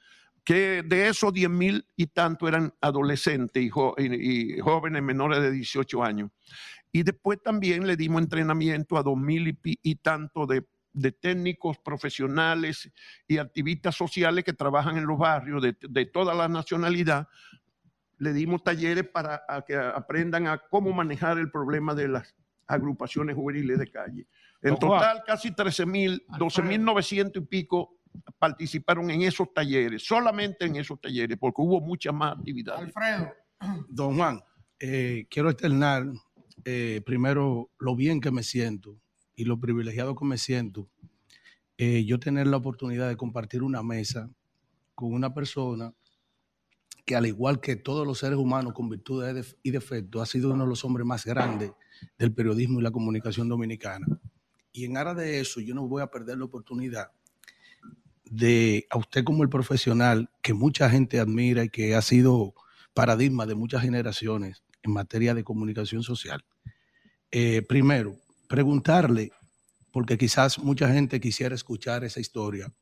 que 0.45 0.83
de 0.83 1.09
esos 1.09 1.33
10 1.33 1.51
mil 1.51 1.87
y 1.97 2.09
tanto 2.09 2.49
eran 2.49 2.75
adolescentes 2.81 3.63
y, 3.63 3.69
jóvenes 3.69 5.03
menores 5.03 5.41
de 5.41 5.51
18 5.51 6.03
años. 6.03 6.31
Y 6.93 7.03
después 7.03 7.43
también 7.43 7.87
le 7.87 7.97
dimos 7.97 8.21
entrenamiento 8.21 8.99
a 8.99 9.03
dos 9.03 9.17
mil 9.17 9.59
y, 9.65 9.95
tanto 9.97 10.47
de, 10.47 10.63
técnicos 11.21 11.79
profesionales 11.79 12.93
y 13.27 13.39
activistas 13.39 13.97
sociales 13.97 14.45
que 14.45 14.53
trabajan 14.53 14.99
en 14.99 15.07
los 15.07 15.19
barrios 15.19 15.63
de, 15.63 16.07
toda 16.07 16.35
la 16.35 16.49
nacionalidad. 16.49 17.27
Le 18.19 18.35
dimos 18.35 18.63
talleres 18.63 19.09
para 19.09 19.43
que 19.67 19.75
aprendan 19.75 20.47
a 20.47 20.59
cómo 20.59 20.93
manejar 20.93 21.39
el 21.39 21.51
problema 21.51 21.95
de 21.95 22.09
las 22.09 22.35
agrupaciones 22.67 23.35
juveniles 23.35 23.79
de 23.79 23.91
calle. 23.91 24.27
En 24.61 24.77
total, 24.77 25.23
casi 25.27 25.51
13 25.51 25.87
mil, 25.87 26.23
12 26.39 26.63
mil 26.63 26.85
900 26.85 27.43
y 27.43 27.47
pico 27.47 27.97
participaron 28.39 29.11
en 29.11 29.23
esos 29.23 29.53
talleres, 29.53 30.05
solamente 30.07 30.67
en 30.67 30.77
esos 30.77 31.01
talleres, 31.01 31.39
porque 31.39 31.63
hubo 31.63 31.81
mucha 31.81 32.13
más 32.13 32.37
actividad. 32.39 32.77
Alfredo. 32.77 33.33
Don 33.89 34.17
Juan, 34.17 34.41
eh, 34.79 35.27
quiero 35.31 35.51
externar 35.51 36.05
eh, 36.65 37.03
primero 37.05 37.71
lo 37.79 37.97
bien 37.97 38.21
que 38.21 38.31
me 38.31 38.43
siento 38.43 38.99
y 39.35 39.45
lo 39.45 39.59
privilegiado 39.59 40.15
que 40.15 40.25
me 40.25 40.39
siento. 40.39 40.89
Eh, 41.79 42.05
yo 42.05 42.19
tener 42.19 42.47
la 42.47 42.59
oportunidad 42.59 43.09
de 43.09 43.17
compartir 43.17 43.63
una 43.63 43.83
mesa 43.83 44.31
con 44.95 45.13
una 45.13 45.35
persona 45.35 45.95
que 47.05 47.17
al 47.17 47.27
igual 47.27 47.61
que 47.61 47.77
todos 47.77 48.07
los 48.07 48.19
seres 48.19 48.39
humanos 48.39 48.73
con 48.75 48.89
virtudes 48.89 49.57
y 49.63 49.71
defectos, 49.71 50.23
ha 50.23 50.27
sido 50.27 50.53
uno 50.53 50.65
de 50.65 50.71
los 50.71 50.85
hombres 50.85 51.07
más 51.07 51.25
grandes 51.25 51.73
del 52.19 52.33
periodismo 52.33 52.79
y 52.79 52.83
la 52.83 52.91
comunicación 52.91 53.49
dominicana. 53.49 54.07
Y 54.73 54.85
en 54.85 54.97
aras 54.97 55.17
de 55.17 55.41
eso, 55.41 55.61
yo 55.61 55.75
no 55.75 55.89
voy 55.89 56.03
a 56.03 56.07
perder 56.11 56.39
la 56.39 56.45
oportunidad 56.45 57.11
de 58.25 58.87
a 58.89 58.97
usted 58.97 59.25
como 59.25 59.43
el 59.43 59.51
profesional 59.51 60.31
que 60.41 60.55
mucha 60.55 60.89
gente 60.89 61.21
admira 61.21 61.65
y 61.65 61.69
que 61.69 61.95
ha 61.95 62.03
sido 62.03 62.55
paradigma 62.95 63.47
de 63.47 63.55
muchas 63.55 63.83
generaciones 63.83 64.63
en 64.83 64.93
materia 64.93 65.35
de 65.35 65.45
comunicación 65.45 66.03
social. 66.03 66.45
Eh, 67.33 67.63
primero, 67.63 68.17
preguntarle, 68.47 69.33
porque 69.91 70.19
quizás 70.19 70.59
mucha 70.59 70.93
gente 70.93 71.21
quisiera 71.21 71.55
escuchar 71.55 72.05
esa 72.05 72.21
historia, 72.21 72.73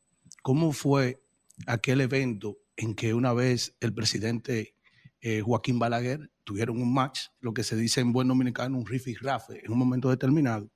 ¿cómo 0.43 0.72
fue 0.72 1.22
aquel 1.66 2.01
evento 2.01 2.59
en 2.77 2.94
que 2.94 3.14
una 3.14 3.32
vez 3.32 3.77
el 3.81 3.94
presidente 3.94 4.74
eh, 5.20 5.40
Joaquín 5.40 5.78
Balaguer 5.78 6.31
tuvieron 6.44 6.82
un 6.82 6.93
match, 6.93 7.28
lo 7.40 7.55
que 7.55 7.62
se 7.62 7.77
dice 7.77 8.01
en 8.01 8.12
buen 8.12 8.27
dominicano, 8.27 8.77
un 8.77 8.86
riff 8.86 9.06
y 9.06 9.14
rafe, 9.14 9.64
en 9.64 9.70
un 9.70 9.78
momento 9.78 10.10
determinado? 10.10 10.68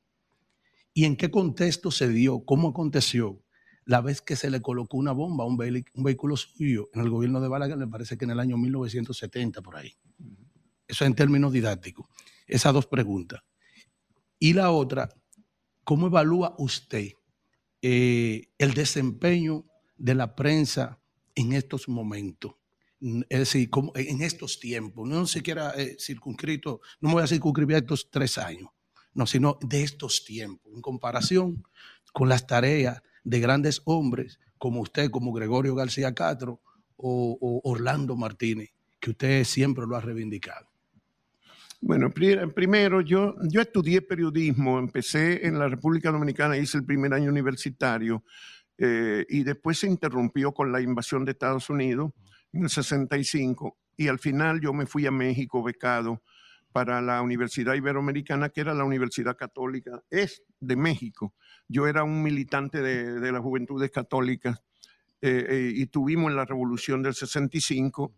¿Y 0.93 1.05
en 1.05 1.17
qué 1.17 1.31
contexto 1.31 1.91
se 1.91 2.09
dio? 2.09 2.45
¿Cómo 2.45 2.69
aconteció? 2.69 3.45
la 3.87 4.01
vez 4.01 4.23
que 4.23 4.37
se 4.37 4.51
le 4.51 4.63
colocó 4.63 4.97
una 4.97 5.13
bomba 5.13 5.45
a 5.45 5.47
un, 5.47 5.59
vehículo 5.59 6.37
suyo 6.37 6.89
en 6.95 7.03
el 7.03 7.11
gobierno 7.11 7.41
de 7.41 7.49
Balaguer, 7.49 7.77
me 7.77 7.87
parece 7.87 8.17
que 8.17 8.25
en 8.25 8.31
el 8.31 8.41
año 8.41 8.57
1970 8.57 9.61
por 9.61 9.77
ahí. 9.77 9.95
Eso 10.89 11.05
en 11.05 11.15
términos 11.15 11.53
didácticos. 11.53 12.07
Esas 12.47 12.73
dos 12.73 12.87
preguntas. 12.87 13.43
Y 14.45 14.53
la 14.53 14.73
otra, 14.73 15.09
¿cómo 15.85 16.09
evalúa 16.09 16.55
usted 16.59 17.13
eh, 17.81 18.51
el 18.59 18.75
desempeño 18.75 19.65
de 19.97 20.15
la 20.15 20.37
prensa 20.37 21.01
en 21.35 21.55
estos 21.55 21.89
momentos? 21.89 22.53
Es 23.31 23.39
decir, 23.39 23.71
en 23.95 24.21
estos 24.21 24.61
tiempos, 24.61 25.09
no 25.09 25.27
siquiera 25.27 25.71
eh, 25.79 25.97
circunscrito, 25.99 26.83
no 27.01 27.09
me 27.09 27.15
voy 27.15 27.23
a 27.23 27.27
circunscribir 27.27 27.77
a 27.77 27.79
estos 27.79 28.11
tres 28.11 28.37
años, 28.37 28.69
no, 29.15 29.27
sino 29.27 29.57
de 29.63 29.83
estos 29.83 30.27
tiempos, 30.27 30.71
en 30.75 30.83
comparación 30.83 31.67
con 32.13 32.29
las 32.29 32.47
tareas 32.47 33.01
de 33.23 33.41
grandes 33.41 33.81
hombres 33.87 34.41
como 34.59 34.83
usted, 34.83 35.11
como 35.11 35.33
Gregorio 35.33 35.75
García 35.75 36.15
Castro 36.15 36.61
o, 36.99 37.63
Orlando 37.65 38.15
Martínez, 38.15 38.75
que 39.01 39.13
usted 39.13 39.45
siempre 39.45 39.87
lo 39.87 39.97
ha 39.97 40.03
reivindicado. 40.03 40.74
Bueno, 41.87 42.11
primero 42.11 43.03
yo, 43.03 43.35
yo 43.43 43.61
estudié 43.61 44.01
periodismo, 44.01 44.79
empecé 44.79 45.47
en 45.47 45.59
la 45.59 45.69
República 45.69 46.11
Dominicana, 46.11 46.57
hice 46.57 46.79
el 46.79 46.87
primer 46.87 47.13
año 47.13 47.29
universitario 47.29 48.25
eh, 48.79 49.27
y 49.29 49.43
después 49.45 49.81
se 49.81 49.87
interrumpió 49.87 50.53
con 50.53 50.73
la 50.73 50.81
invasión 50.81 51.27
de 51.27 51.33
Estados 51.33 51.69
Unidos 51.69 52.13
en 52.55 52.63
el 52.63 52.71
65 52.71 53.77
y 53.99 54.09
al 54.09 54.19
final 54.19 54.63
yo 54.63 54.73
me 54.73 54.87
fui 54.87 55.05
a 55.05 55.11
México 55.11 55.63
becado 55.63 56.23
para 56.73 57.03
la 57.03 57.21
Universidad 57.21 57.75
Iberoamericana, 57.75 58.49
que 58.49 58.63
era 58.63 58.73
la 58.73 58.85
Universidad 58.85 59.37
Católica, 59.37 60.03
es 60.09 60.43
de 60.61 60.77
México. 60.77 61.35
Yo 61.69 61.87
era 61.87 62.03
un 62.03 62.23
militante 62.23 62.81
de, 62.81 63.21
de 63.21 63.31
las 63.31 63.43
Juventudes 63.43 63.91
Católicas 63.91 64.59
eh, 65.21 65.45
eh, 65.51 65.73
y 65.75 65.85
tuvimos 65.89 66.33
la 66.33 66.47
Revolución 66.47 67.03
del 67.03 67.13
65 67.13 68.11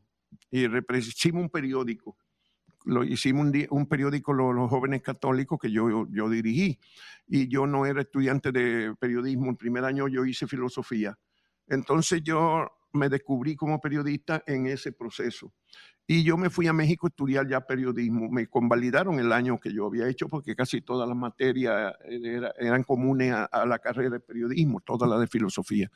y 0.53 0.67
hicimos 0.99 1.43
un 1.43 1.51
periódico. 1.51 2.17
Lo, 2.87 3.05
hicimos 3.05 3.49
un, 3.71 3.87
periódico 3.87 4.33
los, 4.33 4.71
jóvenes 4.71 5.03
católicos 5.03 5.59
que 5.61 5.71
yo, 5.71 6.07
yo 6.09 6.29
dirigí 6.31 6.79
y 7.27 7.49
yo 7.49 7.67
no 7.67 7.85
era 7.85 8.01
estudiante 8.01 8.53
de 8.53 8.95
periodismo. 8.99 9.51
El 9.51 9.57
primer 9.57 9.85
año 9.85 10.09
yo 10.09 10.25
hice 10.25 10.47
filosofía. 10.47 11.19
Entonces 11.69 12.23
yo 12.23 12.71
me 12.93 13.09
descubrí 13.09 13.55
como 13.55 13.81
periodista 13.81 14.43
en 14.47 14.67
ese 14.67 14.93
proceso. 14.93 15.53
Y 16.07 16.23
yo 16.23 16.37
me 16.37 16.51
fui 16.51 16.69
a 16.69 16.73
México 16.73 17.07
a 17.07 17.11
estudiar 17.11 17.49
ya 17.49 17.61
periodismo. 17.61 18.31
Me 18.31 18.47
convalidaron 18.47 19.19
el 19.19 19.33
año 19.33 19.59
que 19.59 19.73
yo 19.73 19.87
había 19.87 20.09
hecho 20.09 20.29
porque 20.29 20.55
casi 20.55 20.81
todas 20.81 21.09
las 21.09 21.17
materias 21.17 21.95
eran 22.59 22.85
comunes 22.85 23.35
a, 23.35 23.67
la 23.67 23.79
carrera 23.81 24.11
de 24.11 24.21
periodismo, 24.21 24.81
todas 24.81 25.11
las 25.11 25.21
de 25.21 25.27
filosofía. 25.27 25.91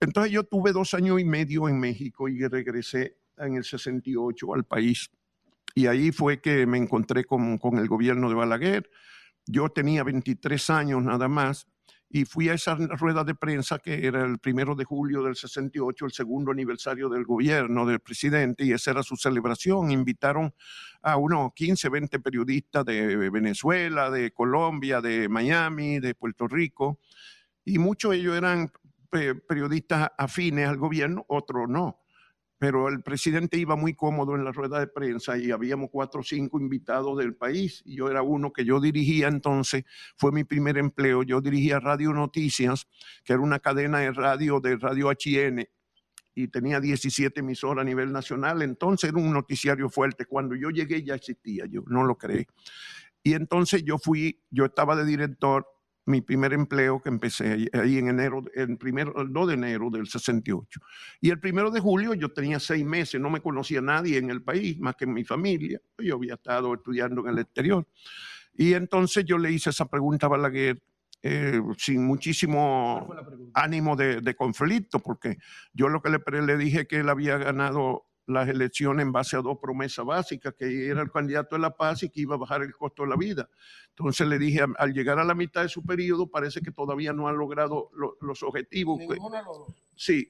Entonces 0.00 0.32
yo 0.32 0.42
tuve 0.42 0.72
dos 0.72 0.94
años 0.94 1.20
y 1.20 1.24
medio 1.24 1.68
en 1.68 1.78
México 1.78 2.28
y 2.28 2.44
regresé 2.48 3.16
en 3.38 3.54
el 3.54 3.64
68 3.64 4.54
al 4.54 4.64
país. 4.64 5.08
Y 5.74 5.86
ahí 5.86 6.12
fue 6.12 6.40
que 6.40 6.66
me 6.66 6.78
encontré 6.78 7.24
con, 7.24 7.58
con 7.58 7.78
el 7.78 7.88
gobierno 7.88 8.28
de 8.28 8.34
Balaguer. 8.34 8.90
Yo 9.46 9.68
tenía 9.70 10.04
23 10.04 10.70
años 10.70 11.02
nada 11.02 11.28
más 11.28 11.66
y 12.14 12.26
fui 12.26 12.50
a 12.50 12.54
esa 12.54 12.74
rueda 12.74 13.24
de 13.24 13.34
prensa 13.34 13.78
que 13.78 14.06
era 14.06 14.22
el 14.22 14.38
primero 14.38 14.74
de 14.74 14.84
julio 14.84 15.22
del 15.22 15.34
68, 15.34 16.04
el 16.04 16.12
segundo 16.12 16.50
aniversario 16.52 17.08
del 17.08 17.24
gobierno 17.24 17.86
del 17.86 18.00
presidente, 18.00 18.66
y 18.66 18.72
esa 18.72 18.90
era 18.90 19.02
su 19.02 19.16
celebración. 19.16 19.90
Invitaron 19.90 20.54
a 21.00 21.16
unos 21.16 21.52
15, 21.54 21.88
20 21.88 22.20
periodistas 22.20 22.84
de 22.84 23.30
Venezuela, 23.30 24.10
de 24.10 24.30
Colombia, 24.30 25.00
de 25.00 25.26
Miami, 25.30 26.00
de 26.00 26.14
Puerto 26.14 26.46
Rico, 26.46 27.00
y 27.64 27.78
muchos 27.78 28.10
de 28.10 28.18
ellos 28.18 28.36
eran 28.36 28.70
eh, 29.12 29.34
periodistas 29.34 30.10
afines 30.18 30.68
al 30.68 30.76
gobierno, 30.76 31.24
otros 31.28 31.66
no 31.66 32.01
pero 32.62 32.88
el 32.88 33.02
presidente 33.02 33.58
iba 33.58 33.74
muy 33.74 33.92
cómodo 33.92 34.36
en 34.36 34.44
la 34.44 34.52
rueda 34.52 34.78
de 34.78 34.86
prensa 34.86 35.36
y 35.36 35.50
habíamos 35.50 35.90
cuatro 35.90 36.20
o 36.20 36.22
cinco 36.22 36.60
invitados 36.60 37.18
del 37.18 37.34
país 37.34 37.82
y 37.84 37.96
yo 37.96 38.08
era 38.08 38.22
uno 38.22 38.52
que 38.52 38.64
yo 38.64 38.78
dirigía 38.78 39.26
entonces, 39.26 39.82
fue 40.16 40.30
mi 40.30 40.44
primer 40.44 40.78
empleo, 40.78 41.24
yo 41.24 41.40
dirigía 41.40 41.80
Radio 41.80 42.12
Noticias, 42.12 42.86
que 43.24 43.32
era 43.32 43.42
una 43.42 43.58
cadena 43.58 43.98
de 43.98 44.12
radio 44.12 44.60
de 44.60 44.76
Radio 44.76 45.10
HN 45.10 45.68
y 46.36 46.46
tenía 46.46 46.78
17 46.78 47.40
emisoras 47.40 47.82
a 47.82 47.84
nivel 47.84 48.12
nacional, 48.12 48.62
entonces 48.62 49.10
era 49.10 49.18
un 49.18 49.32
noticiario 49.32 49.90
fuerte, 49.90 50.26
cuando 50.26 50.54
yo 50.54 50.70
llegué 50.70 51.02
ya 51.02 51.16
existía, 51.16 51.66
yo 51.66 51.82
no 51.88 52.04
lo 52.04 52.16
creí. 52.16 52.46
Y 53.24 53.34
entonces 53.34 53.82
yo 53.82 53.98
fui, 53.98 54.40
yo 54.52 54.66
estaba 54.66 54.94
de 54.94 55.04
director 55.04 55.66
mi 56.04 56.20
primer 56.20 56.52
empleo 56.52 57.00
que 57.00 57.08
empecé 57.08 57.68
ahí 57.72 57.98
en 57.98 58.08
enero, 58.08 58.42
el, 58.54 58.76
primero, 58.76 59.20
el 59.20 59.32
2 59.32 59.48
de 59.48 59.54
enero 59.54 59.90
del 59.90 60.06
68. 60.08 60.80
Y 61.20 61.30
el 61.30 61.38
primero 61.38 61.70
de 61.70 61.80
julio 61.80 62.14
yo 62.14 62.30
tenía 62.30 62.58
seis 62.58 62.84
meses, 62.84 63.20
no 63.20 63.30
me 63.30 63.40
conocía 63.40 63.80
nadie 63.80 64.18
en 64.18 64.30
el 64.30 64.42
país, 64.42 64.78
más 64.80 64.96
que 64.96 65.06
mi 65.06 65.24
familia. 65.24 65.80
Yo 65.98 66.16
había 66.16 66.34
estado 66.34 66.74
estudiando 66.74 67.22
en 67.22 67.28
el 67.28 67.38
exterior. 67.38 67.86
Y 68.54 68.74
entonces 68.74 69.24
yo 69.24 69.38
le 69.38 69.52
hice 69.52 69.70
esa 69.70 69.86
pregunta 69.86 70.26
a 70.26 70.30
Balaguer 70.30 70.82
eh, 71.22 71.60
sin 71.78 72.04
muchísimo 72.04 73.08
ánimo 73.54 73.94
de, 73.94 74.20
de, 74.20 74.34
conflicto, 74.34 74.98
porque 74.98 75.38
yo 75.72 75.88
lo 75.88 76.02
que 76.02 76.10
le, 76.10 76.42
le 76.42 76.56
dije 76.56 76.88
que 76.88 76.98
él 76.98 77.08
había 77.08 77.38
ganado 77.38 78.06
las 78.26 78.48
elecciones 78.48 79.04
en 79.04 79.12
base 79.12 79.36
a 79.36 79.42
dos 79.42 79.58
promesas 79.60 80.04
básicas, 80.04 80.54
que 80.54 80.88
era 80.88 81.02
el 81.02 81.10
candidato 81.10 81.56
de 81.56 81.62
la 81.62 81.76
paz 81.76 82.02
y 82.02 82.10
que 82.10 82.20
iba 82.20 82.34
a 82.34 82.38
bajar 82.38 82.62
el 82.62 82.74
costo 82.74 83.02
de 83.02 83.08
la 83.08 83.16
vida. 83.16 83.48
Entonces 83.90 84.26
le 84.26 84.38
dije, 84.38 84.64
al 84.78 84.92
llegar 84.92 85.18
a 85.18 85.24
la 85.24 85.34
mitad 85.34 85.62
de 85.62 85.68
su 85.68 85.84
periodo, 85.84 86.28
parece 86.28 86.60
que 86.60 86.72
todavía 86.72 87.12
no 87.12 87.28
ha 87.28 87.32
logrado 87.32 87.90
los 88.20 88.42
objetivos. 88.42 89.00
sí, 89.96 90.28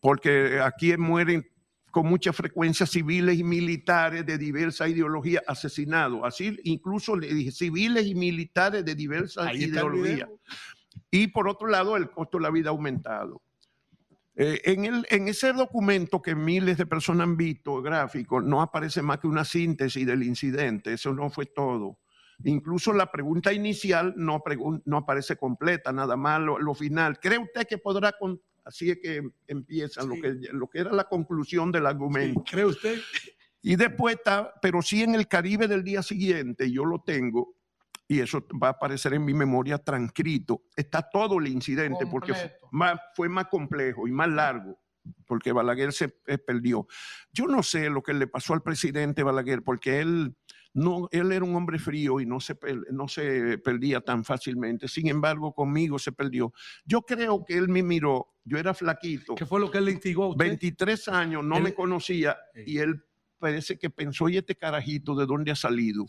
porque 0.00 0.60
aquí 0.60 0.96
mueren 0.96 1.46
con 1.90 2.06
mucha 2.08 2.32
frecuencia 2.32 2.86
civiles 2.86 3.38
y 3.38 3.44
militares 3.44 4.26
de 4.26 4.36
diversa 4.36 4.88
ideología 4.88 5.42
asesinados. 5.46 6.22
Así 6.24 6.58
incluso 6.64 7.16
le 7.16 7.32
dije, 7.32 7.52
civiles 7.52 8.04
y 8.06 8.16
militares 8.16 8.84
de 8.84 8.96
diversa 8.96 9.54
ideología. 9.54 10.28
Y 11.08 11.28
por 11.28 11.46
otro 11.46 11.68
lado, 11.68 11.96
el 11.96 12.10
costo 12.10 12.38
de 12.38 12.42
la 12.42 12.50
vida 12.50 12.70
ha 12.70 12.72
aumentado. 12.72 13.40
Eh, 14.36 14.60
en, 14.64 14.84
el, 14.84 15.06
en, 15.10 15.28
ese 15.28 15.52
documento 15.52 16.20
que 16.20 16.34
miles 16.34 16.76
de 16.76 16.86
personas 16.86 17.28
han 17.28 17.36
visto, 17.36 17.80
gráfico, 17.80 18.40
no 18.40 18.60
aparece 18.60 19.00
más 19.00 19.20
que 19.20 19.28
una 19.28 19.44
síntesis 19.44 20.04
del 20.04 20.24
incidente, 20.24 20.92
eso 20.92 21.12
no 21.12 21.30
fue 21.30 21.46
todo. 21.46 22.00
Incluso 22.42 22.92
la 22.92 23.12
pregunta 23.12 23.52
inicial 23.52 24.12
no, 24.16 24.42
no 24.84 24.96
aparece 24.96 25.36
completa, 25.36 25.92
nada 25.92 26.16
más 26.16 26.40
lo, 26.40 26.74
final. 26.74 27.20
¿Cree 27.20 27.38
usted 27.38 27.66
que 27.68 27.78
podrá, 27.78 28.12
así 28.64 28.90
es 28.90 28.98
que 29.00 29.22
empieza 29.46 30.02
lo, 30.02 30.14
que, 30.14 30.34
lo 30.52 30.68
que 30.68 30.80
era 30.80 30.92
la 30.92 31.04
conclusión 31.04 31.70
del 31.70 31.86
argumento? 31.86 32.42
¿Cree 32.44 32.64
usted? 32.64 32.98
Y 33.62 33.76
después 33.76 34.16
está, 34.16 34.52
pero 34.60 34.82
sí 34.82 35.02
en 35.04 35.14
el 35.14 35.28
Caribe 35.28 35.68
del 35.68 35.84
día 35.84 36.02
siguiente, 36.02 36.70
yo 36.70 36.84
lo 36.84 37.02
tengo, 37.02 37.53
y 38.06 38.20
eso 38.20 38.46
va 38.62 38.68
a 38.68 38.70
aparecer 38.72 39.14
en 39.14 39.24
mi 39.24 39.34
memoria 39.34 39.78
transcrito, 39.78 40.62
está 40.76 41.02
todo 41.02 41.38
el 41.38 41.48
incidente, 41.48 42.06
porque 42.06 42.34
fue 42.34 42.52
más, 42.70 43.00
fue 43.14 43.28
más 43.28 43.46
complejo 43.46 44.06
y 44.06 44.12
más 44.12 44.28
largo, 44.28 44.78
porque 45.26 45.52
Balaguer 45.52 45.92
se 45.92 46.08
perdió. 46.08 46.86
Yo 47.32 47.46
no 47.46 47.62
sé 47.62 47.88
lo 47.88 48.02
que 48.02 48.14
le 48.14 48.26
pasó 48.26 48.52
al 48.52 48.62
presidente 48.62 49.22
Balaguer, 49.22 49.62
porque 49.62 50.00
él, 50.00 50.36
no, 50.74 51.08
él 51.12 51.32
era 51.32 51.44
un 51.44 51.56
hombre 51.56 51.78
frío 51.78 52.20
y 52.20 52.26
no 52.26 52.40
se, 52.40 52.58
no 52.90 53.08
se 53.08 53.58
perdía 53.58 54.00
tan 54.00 54.24
fácilmente. 54.24 54.86
Sin 54.88 55.08
embargo, 55.08 55.54
conmigo 55.54 55.98
se 55.98 56.12
perdió. 56.12 56.52
Yo 56.84 57.02
creo 57.02 57.44
que 57.44 57.56
él 57.56 57.68
me 57.68 57.82
miró, 57.82 58.34
yo 58.44 58.58
era 58.58 58.74
flaquito. 58.74 59.34
¿Qué 59.34 59.46
fue 59.46 59.60
lo 59.60 59.70
que 59.70 59.80
le 59.80 59.92
instigó 59.92 60.24
a 60.24 60.28
usted? 60.28 60.46
23 60.46 61.08
años, 61.08 61.44
no 61.44 61.58
me 61.60 61.72
conocía 61.74 62.36
y 62.66 62.78
él 62.78 63.02
parece 63.38 63.78
que 63.78 63.90
pensó, 63.90 64.28
¿y 64.28 64.36
este 64.36 64.54
carajito 64.54 65.14
de 65.14 65.26
dónde 65.26 65.50
ha 65.50 65.56
salido? 65.56 66.06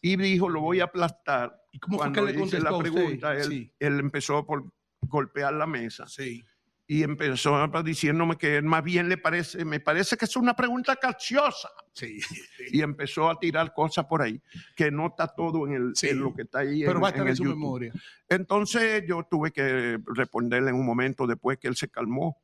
Y 0.00 0.16
dijo, 0.16 0.48
lo 0.48 0.60
voy 0.60 0.80
a 0.80 0.84
aplastar. 0.84 1.60
¿Y 1.72 1.78
cómo 1.78 1.98
fue 1.98 2.12
que 2.12 2.22
le 2.22 2.34
contestó 2.34 2.70
la 2.70 2.78
pregunta? 2.78 3.34
Él, 3.36 3.72
él, 3.78 4.00
empezó 4.00 4.44
por 4.46 4.72
golpear 5.00 5.52
la 5.54 5.66
mesa. 5.66 6.06
Sí. 6.06 6.44
Y 6.86 7.04
empezó 7.04 7.68
diciéndome 7.84 8.36
que 8.36 8.60
más 8.62 8.82
bien 8.82 9.08
le 9.08 9.16
parece, 9.16 9.64
me 9.64 9.78
parece 9.78 10.16
que 10.16 10.24
es 10.24 10.36
una 10.36 10.56
pregunta 10.56 10.96
capciosa. 10.96 11.68
Sí. 11.92 12.18
Y 12.72 12.82
empezó 12.82 13.30
a 13.30 13.38
tirar 13.38 13.72
cosas 13.72 14.06
por 14.06 14.22
ahí, 14.22 14.40
que 14.74 14.90
no 14.90 15.06
está 15.06 15.28
todo 15.28 15.68
en, 15.68 15.74
el, 15.74 15.92
en 16.02 16.20
lo 16.20 16.34
que 16.34 16.42
está 16.42 16.60
ahí. 16.60 16.80
Pero 16.80 16.96
en, 16.96 17.02
va 17.04 17.06
a 17.06 17.10
estar 17.10 17.28
en, 17.28 17.36
su 17.36 17.44
memoria. 17.44 17.92
Entonces 18.28 19.04
yo 19.06 19.22
tuve 19.30 19.52
que 19.52 19.98
responderle 20.04 20.70
en 20.70 20.76
un 20.76 20.84
momento 20.84 21.28
después 21.28 21.58
que 21.58 21.68
él 21.68 21.76
se 21.76 21.88
calmó 21.88 22.42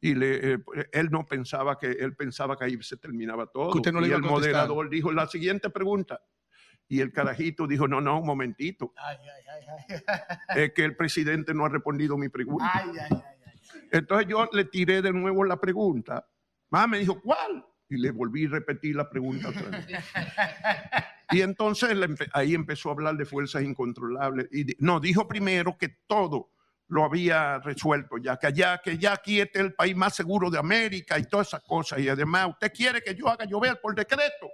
y 0.00 0.14
le, 0.14 0.54
eh, 0.54 0.58
él 0.92 1.10
no 1.10 1.26
pensaba 1.26 1.78
que 1.78 1.90
él 1.90 2.14
pensaba 2.14 2.56
que 2.56 2.64
ahí 2.64 2.82
se 2.82 2.96
terminaba 2.96 3.46
todo. 3.46 3.70
Usted 3.74 3.92
no 3.92 4.00
le 4.00 4.06
y 4.06 4.10
iba 4.10 4.18
el 4.18 4.22
moderador 4.22 4.88
dijo 4.88 5.12
la 5.12 5.26
siguiente 5.26 5.70
pregunta 5.70 6.20
y 6.86 7.00
el 7.00 7.12
carajito 7.12 7.66
dijo 7.66 7.88
no 7.88 8.00
no 8.00 8.20
un 8.20 8.26
momentito 8.26 8.94
es 10.54 10.72
que 10.72 10.84
el 10.84 10.96
presidente 10.96 11.52
no 11.52 11.64
ha 11.64 11.68
respondido 11.68 12.16
mi 12.16 12.28
pregunta. 12.28 12.84
Entonces 13.90 14.28
yo 14.28 14.48
le 14.52 14.64
tiré 14.64 15.02
de 15.02 15.12
nuevo 15.12 15.44
la 15.44 15.58
pregunta. 15.60 16.26
Más 16.70 16.88
me 16.88 16.98
dijo 16.98 17.20
¿cuál? 17.20 17.64
Y 17.88 17.96
le 17.96 18.10
volví 18.10 18.46
a 18.46 18.50
repetir 18.50 18.96
la 18.96 19.08
pregunta 19.08 19.48
otra 19.48 19.70
vez. 19.70 19.86
Y 21.30 21.42
entonces 21.42 21.90
ahí 22.32 22.54
empezó 22.54 22.88
a 22.88 22.92
hablar 22.92 23.14
de 23.16 23.26
fuerzas 23.26 23.62
incontrolables. 23.62 24.48
Y 24.50 24.64
no, 24.78 24.98
dijo 24.98 25.28
primero 25.28 25.76
que 25.76 25.90
todo 26.06 26.52
lo 26.88 27.04
había 27.04 27.58
resuelto 27.58 28.16
ya, 28.18 28.36
que 28.38 28.46
allá, 28.46 28.78
que 28.82 28.96
ya 28.98 29.12
aquí 29.12 29.40
este 29.40 29.58
es 29.58 29.64
el 29.66 29.74
país 29.74 29.94
más 29.94 30.14
seguro 30.16 30.50
de 30.50 30.58
América 30.58 31.18
y 31.18 31.24
todas 31.24 31.48
esas 31.48 31.62
cosas. 31.62 31.98
Y 32.00 32.08
además, 32.08 32.48
usted 32.50 32.72
quiere 32.72 33.02
que 33.02 33.14
yo 33.14 33.28
haga 33.28 33.44
llover 33.44 33.80
por 33.80 33.94
decreto. 33.94 34.48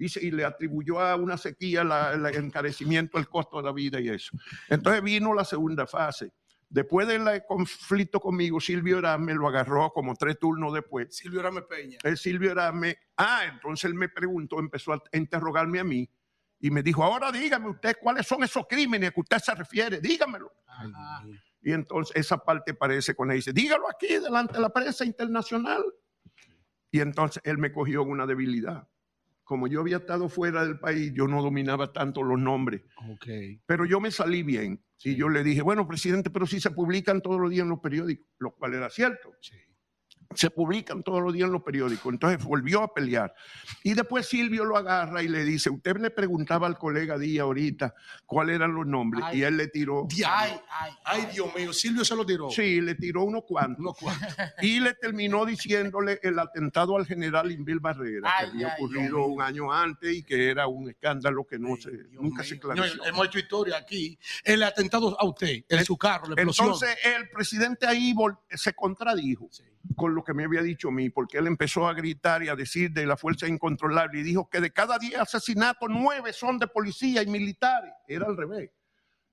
y, 0.00 0.08
se- 0.08 0.24
y 0.24 0.30
le 0.30 0.44
atribuyó 0.44 1.00
a 1.00 1.16
una 1.16 1.36
sequía 1.36 1.82
la- 1.82 2.12
el 2.12 2.24
encarecimiento 2.36 3.18
del 3.18 3.28
costo 3.28 3.56
de 3.58 3.64
la 3.64 3.72
vida 3.72 4.00
y 4.00 4.08
eso. 4.08 4.30
Entonces 4.68 5.02
vino 5.02 5.34
la 5.34 5.44
segunda 5.44 5.86
fase. 5.88 6.30
Después 6.70 7.08
del 7.08 7.42
conflicto 7.48 8.20
conmigo, 8.20 8.60
Silvio 8.60 8.98
Erasme 8.98 9.34
lo 9.34 9.48
agarró 9.48 9.90
como 9.92 10.14
tres 10.14 10.38
turnos 10.38 10.72
después. 10.72 11.16
Silvio 11.16 11.42
Rame 11.42 11.62
Peña. 11.62 11.98
El 12.04 12.16
Silvio 12.16 12.52
Erasme, 12.52 12.96
ah, 13.16 13.42
entonces 13.52 13.86
él 13.86 13.94
me 13.94 14.08
preguntó, 14.08 14.60
empezó 14.60 14.92
a 14.92 15.02
interrogarme 15.12 15.80
a 15.80 15.84
mí 15.84 16.08
y 16.60 16.70
me 16.70 16.82
dijo, 16.84 17.02
ahora 17.02 17.32
dígame 17.32 17.68
usted 17.70 17.96
cuáles 18.00 18.24
son 18.26 18.44
esos 18.44 18.66
crímenes 18.68 19.08
a 19.10 19.12
que 19.12 19.20
usted 19.20 19.38
se 19.38 19.54
refiere, 19.56 20.00
dígamelo. 20.00 20.52
Y 21.60 21.72
entonces 21.72 22.16
esa 22.16 22.38
parte 22.38 22.74
parece 22.74 23.14
con 23.14 23.30
él, 23.30 23.38
dice, 23.38 23.52
dígalo 23.52 23.88
aquí 23.88 24.06
delante 24.18 24.54
de 24.54 24.60
la 24.60 24.70
prensa 24.70 25.04
internacional. 25.04 25.84
Y 26.90 27.00
entonces 27.00 27.42
él 27.44 27.58
me 27.58 27.72
cogió 27.72 28.02
una 28.02 28.26
debilidad. 28.26 28.88
Como 29.44 29.66
yo 29.66 29.80
había 29.80 29.96
estado 29.98 30.28
fuera 30.28 30.64
del 30.64 30.78
país, 30.78 31.12
yo 31.14 31.26
no 31.26 31.42
dominaba 31.42 31.92
tanto 31.92 32.22
los 32.22 32.38
nombres. 32.38 32.82
Pero 33.66 33.84
yo 33.86 33.98
me 34.00 34.10
salí 34.10 34.42
bien. 34.42 34.82
Y 35.02 35.14
yo 35.16 35.28
le 35.28 35.42
dije, 35.42 35.62
bueno, 35.62 35.86
presidente, 35.86 36.28
pero 36.28 36.46
si 36.46 36.60
se 36.60 36.70
publican 36.70 37.22
todos 37.22 37.40
los 37.40 37.50
días 37.50 37.62
en 37.62 37.70
los 37.70 37.80
periódicos, 37.80 38.26
lo 38.38 38.54
cual 38.54 38.74
era 38.74 38.90
cierto. 38.90 39.32
Se 40.34 40.50
publican 40.50 41.02
todos 41.02 41.22
los 41.22 41.32
días 41.32 41.46
en 41.46 41.52
los 41.52 41.62
periódicos. 41.62 42.12
Entonces 42.12 42.44
volvió 42.44 42.82
a 42.82 42.92
pelear. 42.92 43.34
Y 43.82 43.94
después 43.94 44.26
Silvio 44.26 44.64
lo 44.66 44.76
agarra 44.76 45.22
y 45.22 45.28
le 45.28 45.42
dice, 45.42 45.70
usted 45.70 45.96
le 45.96 46.10
preguntaba 46.10 46.66
al 46.66 46.76
colega 46.76 47.16
Díaz 47.18 47.44
ahorita 47.44 47.94
cuáles 48.26 48.56
eran 48.56 48.74
los 48.74 48.86
nombres. 48.86 49.24
y 49.32 49.42
él 49.42 49.56
le 49.56 49.68
tiró. 49.68 50.06
Ay, 50.26 50.52
ay, 50.70 50.92
ay, 51.04 51.28
Dios 51.32 51.48
mío, 51.56 51.72
Silvio 51.72 52.04
se 52.04 52.14
lo 52.14 52.26
tiró. 52.26 52.50
Sí, 52.50 52.80
le 52.82 52.94
tiró 52.94 53.24
unos 53.24 53.44
cuantos. 53.44 53.96
Y 54.62 54.80
le 54.80 54.94
terminó 54.94 55.46
diciéndole 55.46 56.20
el 56.22 56.38
atentado 56.38 56.96
al 56.96 57.06
general 57.06 57.50
Inbil 57.50 57.80
Barrera, 57.80 58.30
Ay, 58.36 58.46
que 58.46 58.50
había 58.52 58.66
ay, 58.68 58.72
ocurrido 58.76 59.24
un 59.24 59.40
año 59.40 59.72
antes 59.72 60.14
y 60.14 60.22
que 60.22 60.50
era 60.50 60.66
un 60.66 60.90
escándalo 60.90 61.46
que 61.46 61.58
no 61.58 61.76
se, 61.76 61.90
nunca 62.10 62.44
se 62.44 62.56
No, 62.56 62.60
clarificó. 62.60 63.04
hemos 63.06 63.26
hecho 63.26 63.38
historia 63.38 63.76
aquí. 63.78 64.18
El 64.44 64.62
atentado 64.62 65.18
a 65.18 65.24
usted, 65.26 65.64
en 65.68 65.84
su 65.84 65.96
carro, 65.96 66.26
la 66.26 66.34
explosión. 66.34 66.66
Entonces 66.66 66.96
el 67.04 67.30
presidente 67.30 67.86
ahí 67.86 68.14
se 68.50 68.74
contradijo 68.74 69.48
con 69.96 70.14
lo 70.14 70.22
que 70.22 70.34
me 70.34 70.44
había 70.44 70.62
dicho 70.62 70.88
a 70.88 70.92
mí, 70.92 71.10
porque 71.10 71.38
él 71.38 71.46
empezó 71.46 71.88
a 71.88 71.94
gritar 71.94 72.42
y 72.42 72.48
a 72.48 72.56
decir 72.56 72.90
de 72.92 73.06
la 73.06 73.16
fuerza 73.16 73.46
incontrolable 73.46 74.20
y 74.20 74.22
dijo 74.22 74.48
que 74.48 74.60
de 74.60 74.70
cada 74.70 74.98
10 74.98 75.20
asesinatos, 75.20 75.88
nueve 75.90 76.32
son 76.32 76.58
de 76.58 76.66
policía 76.66 77.22
y 77.22 77.26
militares. 77.26 77.92
Era 78.06 78.26
al 78.26 78.36
revés. 78.36 78.70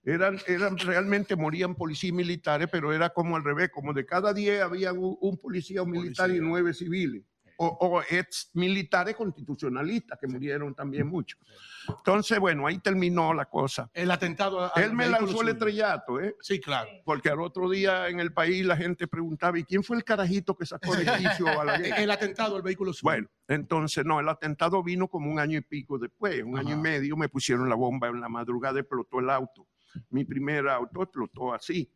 Eran, 0.04 0.40
eran 0.48 0.78
realmente 0.78 1.36
morían 1.36 1.76
policías 1.76 2.10
y 2.10 2.14
militares, 2.14 2.70
pero 2.72 2.94
era 2.94 3.10
como 3.10 3.36
al 3.36 3.44
revés, 3.44 3.70
como 3.74 3.92
de 3.92 4.06
cada 4.06 4.34
10 4.34 4.62
había 4.62 4.94
un, 4.94 5.18
un 5.20 5.38
policía 5.38 5.82
o 5.82 5.86
militar 5.86 6.30
y 6.30 6.40
nueve 6.40 6.74
civiles. 6.74 7.24
O, 7.58 7.68
o 7.68 8.02
ex 8.10 8.50
militares 8.54 9.16
constitucionalistas 9.16 10.20
que 10.20 10.28
murieron 10.28 10.76
también 10.76 11.08
muchos. 11.08 11.40
Entonces, 11.88 12.38
bueno, 12.40 12.68
ahí 12.68 12.80
terminó 12.80 13.34
la 13.34 13.46
cosa. 13.46 13.90
El 13.94 14.12
atentado 14.12 14.60
a- 14.60 14.72
Él 14.76 14.94
me 14.94 15.08
lanzó 15.08 15.42
el 15.42 15.50
estrellato, 15.50 16.20
¿eh? 16.20 16.36
Sí, 16.42 16.60
claro. 16.60 16.90
Porque 17.06 17.30
al 17.30 17.40
otro 17.40 17.70
día 17.70 18.10
en 18.10 18.20
el 18.20 18.34
país 18.34 18.66
la 18.66 18.76
gente 18.76 19.08
preguntaba, 19.08 19.58
¿y 19.58 19.64
quién 19.64 19.84
fue 19.84 19.96
el 19.96 20.04
carajito 20.04 20.56
que 20.58 20.66
sacó 20.66 20.96
de 20.96 21.06
quicio 21.06 21.48
a 21.60 21.64
la 21.64 21.76
El 22.04 22.12
atentado 22.12 22.58
al 22.58 22.62
vehículo 22.62 22.92
suyo. 22.92 23.04
Bueno, 23.04 23.28
entonces 23.48 24.04
no, 24.06 24.20
el 24.20 24.28
atentado 24.28 24.84
vino 24.84 25.08
como 25.08 25.32
un 25.32 25.40
año 25.40 25.58
y 25.58 25.62
pico 25.62 25.98
después, 25.98 26.44
un 26.44 26.58
año 26.58 26.76
y 26.76 26.80
medio, 26.82 27.16
me 27.16 27.30
pusieron 27.30 27.70
la 27.70 27.76
bomba 27.76 28.08
en 28.10 28.20
la 28.20 28.28
madrugada, 28.28 28.80
explotó 28.80 29.20
el 29.20 29.30
auto. 29.30 29.68
Mi 30.10 30.26
primer 30.26 30.68
auto 30.68 31.04
explotó 31.04 31.54
así 31.54 31.90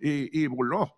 y, 0.00 0.42
y 0.42 0.46
voló. 0.48 0.92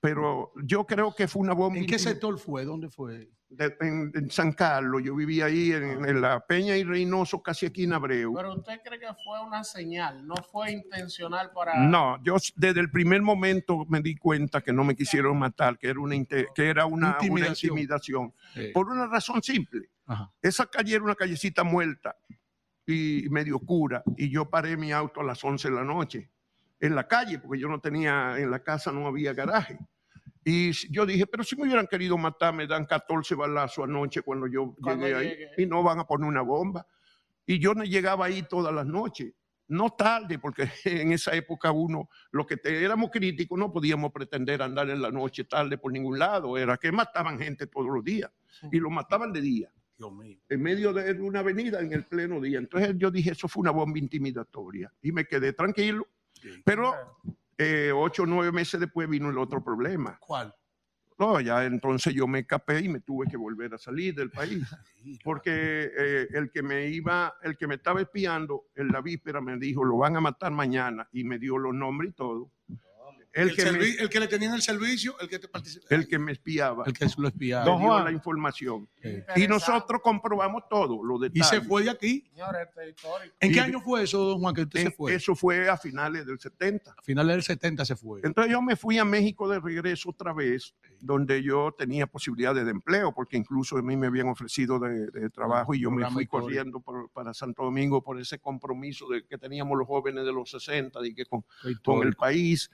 Pero 0.00 0.52
yo 0.64 0.84
creo 0.86 1.14
que 1.14 1.26
fue 1.28 1.42
una 1.42 1.52
bomba. 1.54 1.78
¿En 1.78 1.86
qué 1.86 1.98
sector 1.98 2.38
fue? 2.38 2.64
¿Dónde 2.64 2.88
fue? 2.90 3.30
De- 3.48 3.76
en, 3.80 4.10
en 4.14 4.30
San 4.30 4.52
Carlos, 4.52 5.02
yo 5.04 5.14
vivía 5.14 5.46
ahí 5.46 5.72
en, 5.72 6.04
en 6.04 6.20
la 6.20 6.40
Peña 6.46 6.76
y 6.76 6.84
Reynoso, 6.84 7.42
casi 7.42 7.66
aquí 7.66 7.84
en 7.84 7.92
Abreu. 7.92 8.34
Pero 8.34 8.54
usted 8.54 8.80
cree 8.84 8.98
que 8.98 9.06
fue 9.24 9.40
una 9.46 9.62
señal, 9.64 10.26
no 10.26 10.34
fue 10.36 10.72
intencional 10.72 11.50
para. 11.54 11.78
No, 11.78 12.22
yo 12.22 12.36
desde 12.56 12.80
el 12.80 12.90
primer 12.90 13.22
momento 13.22 13.84
me 13.88 14.00
di 14.00 14.16
cuenta 14.16 14.60
que 14.60 14.72
no 14.72 14.84
me 14.84 14.94
quisieron 14.96 15.38
matar, 15.38 15.78
que 15.78 15.88
era 15.88 16.00
una, 16.00 16.16
que 16.24 16.46
era 16.68 16.86
una 16.86 17.08
una 17.08 17.16
Intimidación. 17.20 17.72
intimidación. 17.72 18.34
Sí. 18.54 18.70
Por 18.74 18.88
una 18.88 19.06
razón 19.06 19.42
simple. 19.42 19.90
Ajá. 20.06 20.30
Esa 20.42 20.66
calle 20.66 20.94
era 20.94 21.04
una 21.04 21.14
callecita 21.14 21.62
muerta 21.64 22.16
y 22.86 23.26
medio 23.30 23.56
oscura, 23.56 24.02
y 24.16 24.30
yo 24.30 24.48
paré 24.48 24.76
mi 24.76 24.92
auto 24.92 25.20
a 25.20 25.24
las 25.24 25.42
11 25.42 25.68
de 25.70 25.74
la 25.74 25.82
noche 25.84 26.30
en 26.78 26.94
la 26.94 27.08
calle, 27.08 27.38
porque 27.38 27.58
yo 27.60 27.68
no 27.68 27.80
tenía, 27.80 28.38
en 28.38 28.50
la 28.50 28.60
casa 28.62 28.92
no 28.92 29.06
había 29.06 29.32
garaje. 29.32 29.78
Y 30.48 30.70
yo 30.92 31.04
dije, 31.04 31.26
pero 31.26 31.42
si 31.42 31.56
me 31.56 31.64
hubieran 31.64 31.88
querido 31.88 32.16
matar, 32.16 32.54
me 32.54 32.68
dan 32.68 32.84
14 32.84 33.34
balazos 33.34 33.82
anoche 33.82 34.22
cuando 34.22 34.46
yo 34.46 34.76
Cuando 34.80 35.04
llegué 35.04 35.18
ahí 35.18 35.28
llegue. 35.30 35.50
y 35.58 35.66
no 35.66 35.82
van 35.82 35.98
a 35.98 36.06
poner 36.06 36.28
una 36.28 36.42
bomba. 36.42 36.86
Y 37.44 37.58
yo 37.58 37.74
no 37.74 37.82
llegaba 37.82 38.26
ahí 38.26 38.44
todas 38.44 38.72
las 38.72 38.86
noches. 38.86 39.34
No 39.66 39.90
tarde, 39.90 40.38
porque 40.38 40.70
en 40.84 41.10
esa 41.10 41.34
época 41.34 41.72
uno, 41.72 42.08
lo 42.30 42.46
que 42.46 42.58
te, 42.58 42.80
éramos 42.84 43.10
críticos, 43.10 43.58
no 43.58 43.72
podíamos 43.72 44.12
pretender 44.12 44.62
andar 44.62 44.88
en 44.88 45.02
la 45.02 45.10
noche 45.10 45.42
tarde 45.42 45.78
por 45.78 45.90
ningún 45.90 46.16
lado. 46.16 46.56
Era 46.56 46.76
que 46.76 46.92
mataban 46.92 47.40
gente 47.40 47.66
todos 47.66 47.88
los 47.88 48.04
días. 48.04 48.30
Y 48.70 48.78
lo 48.78 48.88
mataban 48.88 49.32
de 49.32 49.40
día 49.40 49.72
Dios 49.98 50.12
mío. 50.12 50.38
en 50.48 50.62
medio 50.62 50.92
de 50.92 51.12
una 51.20 51.40
avenida 51.40 51.80
en 51.80 51.92
el 51.92 52.04
pleno 52.04 52.40
día. 52.40 52.58
Entonces 52.60 52.94
yo 52.96 53.10
dije, 53.10 53.32
eso 53.32 53.48
fue 53.48 53.62
una 53.62 53.72
bomba 53.72 53.98
intimidatoria 53.98 54.92
y 55.02 55.10
me 55.10 55.24
quedé 55.24 55.54
tranquilo. 55.54 56.06
Pero 56.64 56.94
eh, 57.58 57.92
ocho 57.94 58.24
o 58.24 58.26
nueve 58.26 58.52
meses 58.52 58.78
después 58.80 59.08
vino 59.08 59.30
el 59.30 59.38
otro 59.38 59.62
problema. 59.62 60.18
¿Cuál? 60.20 60.54
No, 61.18 61.40
ya 61.40 61.64
entonces 61.64 62.12
yo 62.12 62.26
me 62.26 62.40
escapé 62.40 62.80
y 62.80 62.88
me 62.88 63.00
tuve 63.00 63.26
que 63.26 63.38
volver 63.38 63.72
a 63.72 63.78
salir 63.78 64.14
del 64.14 64.30
país. 64.30 64.62
Porque 65.24 65.90
eh, 65.96 66.28
el 66.32 66.50
que 66.50 66.62
me 66.62 66.88
iba, 66.88 67.34
el 67.42 67.56
que 67.56 67.66
me 67.66 67.76
estaba 67.76 68.02
espiando 68.02 68.66
en 68.74 68.88
la 68.88 69.00
víspera 69.00 69.40
me 69.40 69.56
dijo, 69.56 69.82
lo 69.82 69.96
van 69.96 70.16
a 70.16 70.20
matar 70.20 70.52
mañana 70.52 71.08
y 71.12 71.24
me 71.24 71.38
dio 71.38 71.56
los 71.56 71.74
nombres 71.74 72.10
y 72.10 72.14
todo. 72.14 72.50
El, 73.36 73.50
El, 73.50 73.56
que, 73.56 73.70
me, 73.72 73.84
el 73.86 74.08
que 74.08 74.18
le 74.20 74.28
tenían 74.28 74.54
el 74.54 74.62
servicio, 74.62 75.14
el 75.20 75.28
que 75.28 75.38
te 75.38 75.46
participó. 75.46 75.86
el 75.90 76.08
que 76.08 76.18
me 76.18 76.32
espiaba. 76.32 76.84
El 76.86 76.94
que 76.94 77.06
lo 77.18 77.28
espiaba. 77.28 77.64
Don 77.66 77.80
Juan. 77.82 78.04
la 78.04 78.10
información. 78.12 78.88
Sí. 79.02 79.10
Y 79.36 79.46
nosotros 79.46 80.00
comprobamos 80.02 80.62
todo, 80.70 81.04
los 81.04 81.18
Y 81.20 81.24
detalles. 81.28 81.48
se 81.48 81.60
fue 81.60 81.84
de 81.84 81.90
aquí. 81.90 82.24
Señores, 82.32 82.68
este. 82.68 82.94
¿En 83.40 83.52
qué 83.52 83.56
Y- 83.56 83.60
año 83.60 83.80
fue 83.80 84.02
eso, 84.04 84.18
don 84.24 84.40
Juan, 84.40 84.54
que 84.54 84.62
usted 84.62 84.80
se 84.80 84.86
En- 84.86 84.92
fue? 84.94 85.14
Eso 85.14 85.34
fue 85.36 85.68
a 85.68 85.76
finales 85.76 86.24
del 86.26 86.38
70. 86.40 86.92
A 86.96 87.02
finales 87.02 87.36
del 87.36 87.42
70 87.42 87.84
se 87.84 87.94
fue. 87.94 88.20
Entonces 88.24 88.50
yo 88.50 88.62
me 88.62 88.74
fui 88.74 88.98
a 88.98 89.04
México 89.04 89.48
de 89.48 89.60
regreso 89.60 90.10
otra 90.10 90.32
vez, 90.32 90.74
donde 91.00 91.42
yo 91.42 91.74
tenía 91.76 92.06
posibilidades 92.06 92.64
de 92.64 92.70
empleo, 92.70 93.12
porque 93.12 93.36
incluso 93.36 93.76
a 93.76 93.82
mí 93.82 93.96
me 93.96 94.06
habían 94.06 94.28
ofrecido 94.28 94.78
de, 94.78 95.08
de 95.10 95.28
trabajo 95.28 95.74
y 95.74 95.80
yo 95.80 95.90
me 95.90 96.10
fui 96.10 96.26
corriendo 96.26 96.80
por- 96.80 97.10
para 97.10 97.34
Santo 97.34 97.64
Domingo 97.64 98.02
por 98.02 98.18
ese 98.18 98.38
compromiso 98.38 99.06
de 99.10 99.24
que 99.26 99.36
teníamos 99.36 99.76
los 99.76 99.86
jóvenes 99.86 100.24
de 100.24 100.32
los 100.32 100.50
60 100.50 101.06
y 101.06 101.14
que 101.14 101.26
con, 101.26 101.44
con 101.84 102.06
el 102.06 102.14
país. 102.14 102.70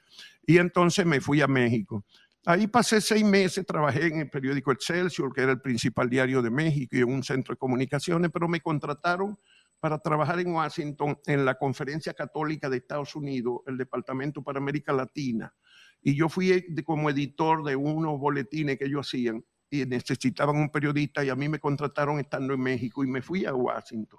Y 0.47 0.52
entonces 0.59 1.05
me 1.07 1.21
fui 1.21 1.41
a 1.41 1.47
México. 1.47 2.05
Ahí 2.45 2.67
pasé 2.67 3.01
seis 3.01 3.25
meses, 3.25 3.65
trabajé 3.65 4.07
en 4.09 4.21
el 4.21 4.31
periódico 4.31 4.73
Excelsior, 4.73 5.33
que 5.33 5.43
era 5.43 5.53
el 5.53 5.61
principal 5.61 6.11
diario 6.11 6.43
de 6.43 6.51
México, 6.51 6.97
y 6.97 7.01
en 7.01 7.13
un 7.13 7.23
centro 7.23 7.55
de 7.55 7.59
comunicaciones, 7.59 8.31
pero 8.33 8.49
me 8.49 8.61
contrataron 8.61 9.39
para 9.79 9.99
trabajar 9.99 10.41
en 10.41 10.53
Washington 10.53 11.19
en 11.27 11.45
la 11.45 11.57
Conferencia 11.57 12.15
Católica 12.15 12.69
de 12.69 12.79
Estados 12.79 13.15
Unidos, 13.15 13.61
el 13.67 13.77
Departamento 13.77 14.43
para 14.43 14.59
América 14.59 14.93
Latina. 14.93 15.53
Y 16.01 16.17
yo 16.17 16.29
fui 16.29 16.49
de- 16.49 16.85
como 16.85 17.11
editor 17.11 17.65
de 17.65 17.77
unos 17.77 18.19
boletines 18.19 18.77
que 18.77 18.87
ellos 18.87 19.07
hacían 19.07 19.45
y 19.71 19.87
necesitaban 19.87 20.57
un 20.57 20.69
periodista 20.71 21.25
y 21.25 21.31
a 21.31 21.37
mí 21.37 21.49
me 21.49 21.59
contrataron 21.61 22.19
estando 22.19 22.55
en 22.55 22.61
México 22.61 23.05
y 23.05 23.07
me 23.07 23.23
fui 23.23 23.45
a 23.45 23.55
Washington. 23.55 24.19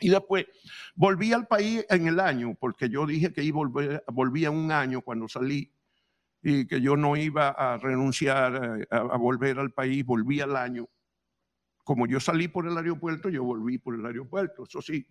Y 0.00 0.10
después 0.10 0.46
volví 0.94 1.32
al 1.32 1.46
país 1.46 1.84
en 1.88 2.08
el 2.08 2.18
año, 2.20 2.54
porque 2.58 2.88
yo 2.88 3.06
dije 3.06 3.32
que 3.32 3.42
iba 3.42 3.56
a 3.56 3.66
volver, 3.66 4.04
volvía 4.08 4.50
un 4.50 4.70
año 4.72 5.00
cuando 5.02 5.28
salí 5.28 5.70
y 6.42 6.66
que 6.66 6.80
yo 6.80 6.96
no 6.96 7.16
iba 7.16 7.48
a 7.50 7.78
renunciar 7.78 8.80
eh, 8.80 8.86
a, 8.90 8.96
a 8.98 9.16
volver 9.16 9.58
al 9.58 9.70
país, 9.72 10.04
volví 10.04 10.40
al 10.40 10.56
año. 10.56 10.86
Como 11.84 12.06
yo 12.06 12.18
salí 12.20 12.48
por 12.48 12.66
el 12.66 12.76
aeropuerto, 12.76 13.28
yo 13.28 13.44
volví 13.44 13.78
por 13.78 13.94
el 13.94 14.04
aeropuerto. 14.04 14.64
Eso 14.64 14.82
sí, 14.82 15.06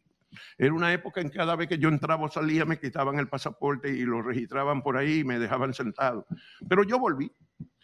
era 0.58 0.74
una 0.74 0.92
época 0.92 1.22
en 1.22 1.30
que 1.30 1.38
cada 1.38 1.56
vez 1.56 1.68
que 1.70 1.78
yo 1.78 1.90
entraba 1.90 2.26
o 2.26 2.30
salía 2.30 2.66
me 2.66 2.80
quitaban 2.80 3.18
el 3.20 3.28
pasaporte 3.30 3.90
y 3.90 4.02
lo 4.04 4.22
registraban 4.22 4.82
por 4.84 4.98
ahí 4.98 5.20
y 5.20 5.24
me 5.24 5.40
dejaban 5.40 5.74
sentado. 5.74 6.26
Pero 6.68 6.84
yo 6.84 7.00
volví. 7.00 7.32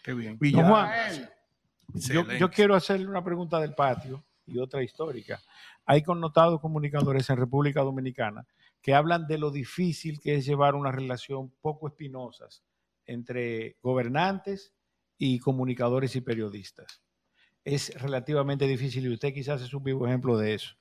Qué 0.03 0.13
bien. 0.13 0.37
Y 0.41 0.51
Don 0.51 0.61
ya- 0.63 0.67
Juan, 0.69 0.89
yo, 1.93 1.95
Excelente. 1.95 2.39
yo 2.39 2.49
quiero 2.51 2.75
hacerle 2.75 3.07
una 3.07 3.23
pregunta 3.23 3.59
del 3.59 3.73
patio 3.73 4.23
y 4.49 4.59
otra 4.59 4.83
histórica. 4.83 5.39
Hay 5.85 6.03
connotados 6.03 6.59
comunicadores 6.59 7.29
en 7.29 7.37
República 7.37 7.81
Dominicana 7.81 8.45
que 8.81 8.93
hablan 8.93 9.27
de 9.27 9.37
lo 9.37 9.51
difícil 9.51 10.19
que 10.19 10.35
es 10.35 10.45
llevar 10.45 10.75
una 10.75 10.91
relación 10.91 11.51
poco 11.61 11.87
espinosas 11.87 12.63
entre 13.05 13.75
gobernantes 13.81 14.73
y 15.17 15.39
comunicadores 15.39 16.15
y 16.15 16.21
periodistas. 16.21 17.01
Es 17.63 17.93
relativamente 18.01 18.67
difícil 18.67 19.05
y 19.05 19.13
usted 19.13 19.33
quizás 19.33 19.61
es 19.61 19.73
un 19.73 19.83
vivo 19.83 20.07
ejemplo 20.07 20.37
de 20.37 20.53
eso. 20.53 20.75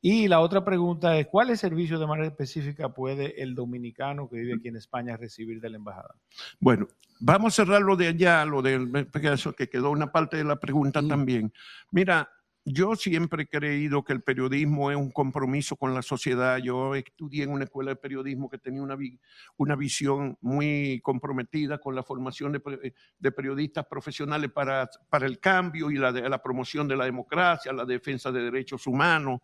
Y 0.00 0.28
la 0.28 0.40
otra 0.40 0.64
pregunta 0.64 1.18
es, 1.18 1.26
¿cuáles 1.26 1.60
servicios 1.60 1.98
de 1.98 2.06
manera 2.06 2.28
específica 2.28 2.90
puede 2.90 3.42
el 3.42 3.54
dominicano 3.54 4.28
que 4.28 4.36
vive 4.36 4.54
aquí 4.54 4.68
en 4.68 4.76
España 4.76 5.16
recibir 5.16 5.60
de 5.60 5.70
la 5.70 5.76
embajada? 5.76 6.14
Bueno, 6.60 6.86
vamos 7.18 7.52
a 7.52 7.64
cerrar 7.64 7.82
lo 7.82 7.96
de 7.96 8.08
allá, 8.08 8.44
lo 8.44 8.62
del 8.62 9.08
eso 9.12 9.52
que 9.52 9.68
quedó 9.68 9.90
una 9.90 10.12
parte 10.12 10.36
de 10.36 10.44
la 10.44 10.56
pregunta 10.56 11.02
también. 11.06 11.52
Mira, 11.90 12.30
yo 12.68 12.96
siempre 12.96 13.44
he 13.44 13.46
creído 13.48 14.02
que 14.02 14.12
el 14.12 14.22
periodismo 14.22 14.90
es 14.90 14.96
un 14.96 15.12
compromiso 15.12 15.76
con 15.76 15.94
la 15.94 16.02
sociedad. 16.02 16.58
Yo 16.58 16.96
estudié 16.96 17.44
en 17.44 17.50
una 17.52 17.62
escuela 17.64 17.90
de 17.92 17.96
periodismo 17.96 18.48
que 18.50 18.58
tenía 18.58 18.82
una, 18.82 18.96
vi- 18.96 19.20
una 19.56 19.76
visión 19.76 20.36
muy 20.40 21.00
comprometida 21.04 21.78
con 21.78 21.94
la 21.94 22.02
formación 22.02 22.50
de, 22.52 22.58
pe- 22.60 22.92
de 23.20 23.32
periodistas 23.32 23.86
profesionales 23.86 24.50
para, 24.50 24.90
para 25.08 25.26
el 25.26 25.38
cambio 25.38 25.92
y 25.92 25.96
la, 25.96 26.10
la 26.10 26.42
promoción 26.42 26.88
de 26.88 26.96
la 26.96 27.04
democracia, 27.04 27.72
la 27.72 27.84
defensa 27.84 28.32
de 28.32 28.42
derechos 28.42 28.86
humanos. 28.88 29.40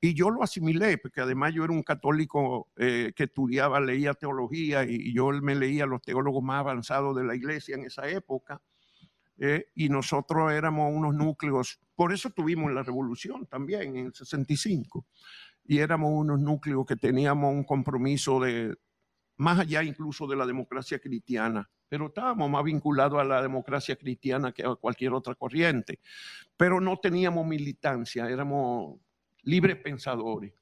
Y 0.00 0.14
yo 0.14 0.30
lo 0.30 0.42
asimilé, 0.42 0.96
porque 0.98 1.20
además 1.20 1.52
yo 1.54 1.64
era 1.64 1.72
un 1.74 1.82
católico 1.82 2.70
eh, 2.76 3.12
que 3.14 3.24
estudiaba, 3.24 3.80
leía 3.80 4.14
teología 4.14 4.84
y 4.84 5.12
yo 5.14 5.28
me 5.28 5.54
leía 5.54 5.84
a 5.84 5.86
los 5.86 6.00
teólogos 6.02 6.42
más 6.42 6.60
avanzados 6.60 7.14
de 7.16 7.24
la 7.24 7.34
iglesia 7.36 7.76
en 7.76 7.84
esa 7.84 8.08
época. 8.08 8.60
Eh, 9.38 9.66
y 9.74 9.88
nosotros 9.88 10.52
éramos 10.52 10.92
unos 10.92 11.14
núcleos, 11.14 11.80
por 11.94 12.12
eso 12.12 12.30
tuvimos 12.30 12.72
la 12.72 12.82
revolución 12.82 13.46
también 13.46 13.96
en 13.96 14.06
el 14.06 14.14
65, 14.14 15.06
y 15.64 15.78
éramos 15.78 16.10
unos 16.12 16.40
núcleos 16.40 16.84
que 16.86 16.96
teníamos 16.96 17.52
un 17.52 17.64
compromiso 17.64 18.40
de, 18.40 18.74
más 19.36 19.58
allá 19.58 19.82
incluso 19.82 20.26
de 20.26 20.36
la 20.36 20.46
democracia 20.46 20.98
cristiana, 20.98 21.68
pero 21.88 22.06
estábamos 22.06 22.48
más 22.48 22.64
vinculados 22.64 23.20
a 23.20 23.24
la 23.24 23.42
democracia 23.42 23.96
cristiana 23.96 24.52
que 24.52 24.64
a 24.64 24.74
cualquier 24.76 25.12
otra 25.12 25.34
corriente, 25.34 26.00
pero 26.56 26.80
no 26.80 26.98
teníamos 26.98 27.46
militancia, 27.46 28.28
éramos 28.28 28.98
libres 29.42 29.76
pensadores. 29.76 30.52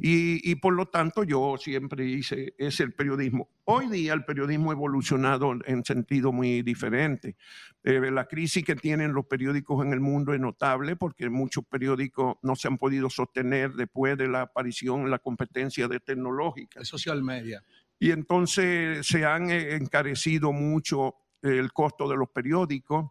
Y, 0.00 0.50
y 0.50 0.56
por 0.56 0.74
lo 0.74 0.86
tanto 0.86 1.24
yo 1.24 1.56
siempre 1.58 2.04
hice 2.04 2.54
ese 2.58 2.82
el 2.82 2.92
periodismo. 2.92 3.48
Hoy 3.64 3.88
día 3.88 4.12
el 4.12 4.24
periodismo 4.24 4.70
ha 4.70 4.74
evolucionado 4.74 5.52
en 5.64 5.84
sentido 5.84 6.32
muy 6.32 6.62
diferente. 6.62 7.36
Eh, 7.82 8.10
la 8.10 8.26
crisis 8.26 8.64
que 8.64 8.76
tienen 8.76 9.12
los 9.12 9.26
periódicos 9.26 9.84
en 9.84 9.92
el 9.92 10.00
mundo 10.00 10.34
es 10.34 10.40
notable 10.40 10.96
porque 10.96 11.28
muchos 11.30 11.64
periódicos 11.64 12.36
no 12.42 12.56
se 12.56 12.68
han 12.68 12.78
podido 12.78 13.08
sostener 13.10 13.72
después 13.72 14.18
de 14.18 14.28
la 14.28 14.42
aparición, 14.42 15.10
la 15.10 15.18
competencia 15.18 15.88
de 15.88 16.00
tecnológica. 16.00 16.84
social 16.84 17.22
media. 17.22 17.62
Y 17.98 18.10
entonces 18.10 19.06
se 19.06 19.24
han 19.24 19.50
eh, 19.50 19.74
encarecido 19.74 20.52
mucho 20.52 21.14
eh, 21.42 21.58
el 21.58 21.72
costo 21.72 22.08
de 22.08 22.16
los 22.16 22.28
periódicos, 22.28 23.10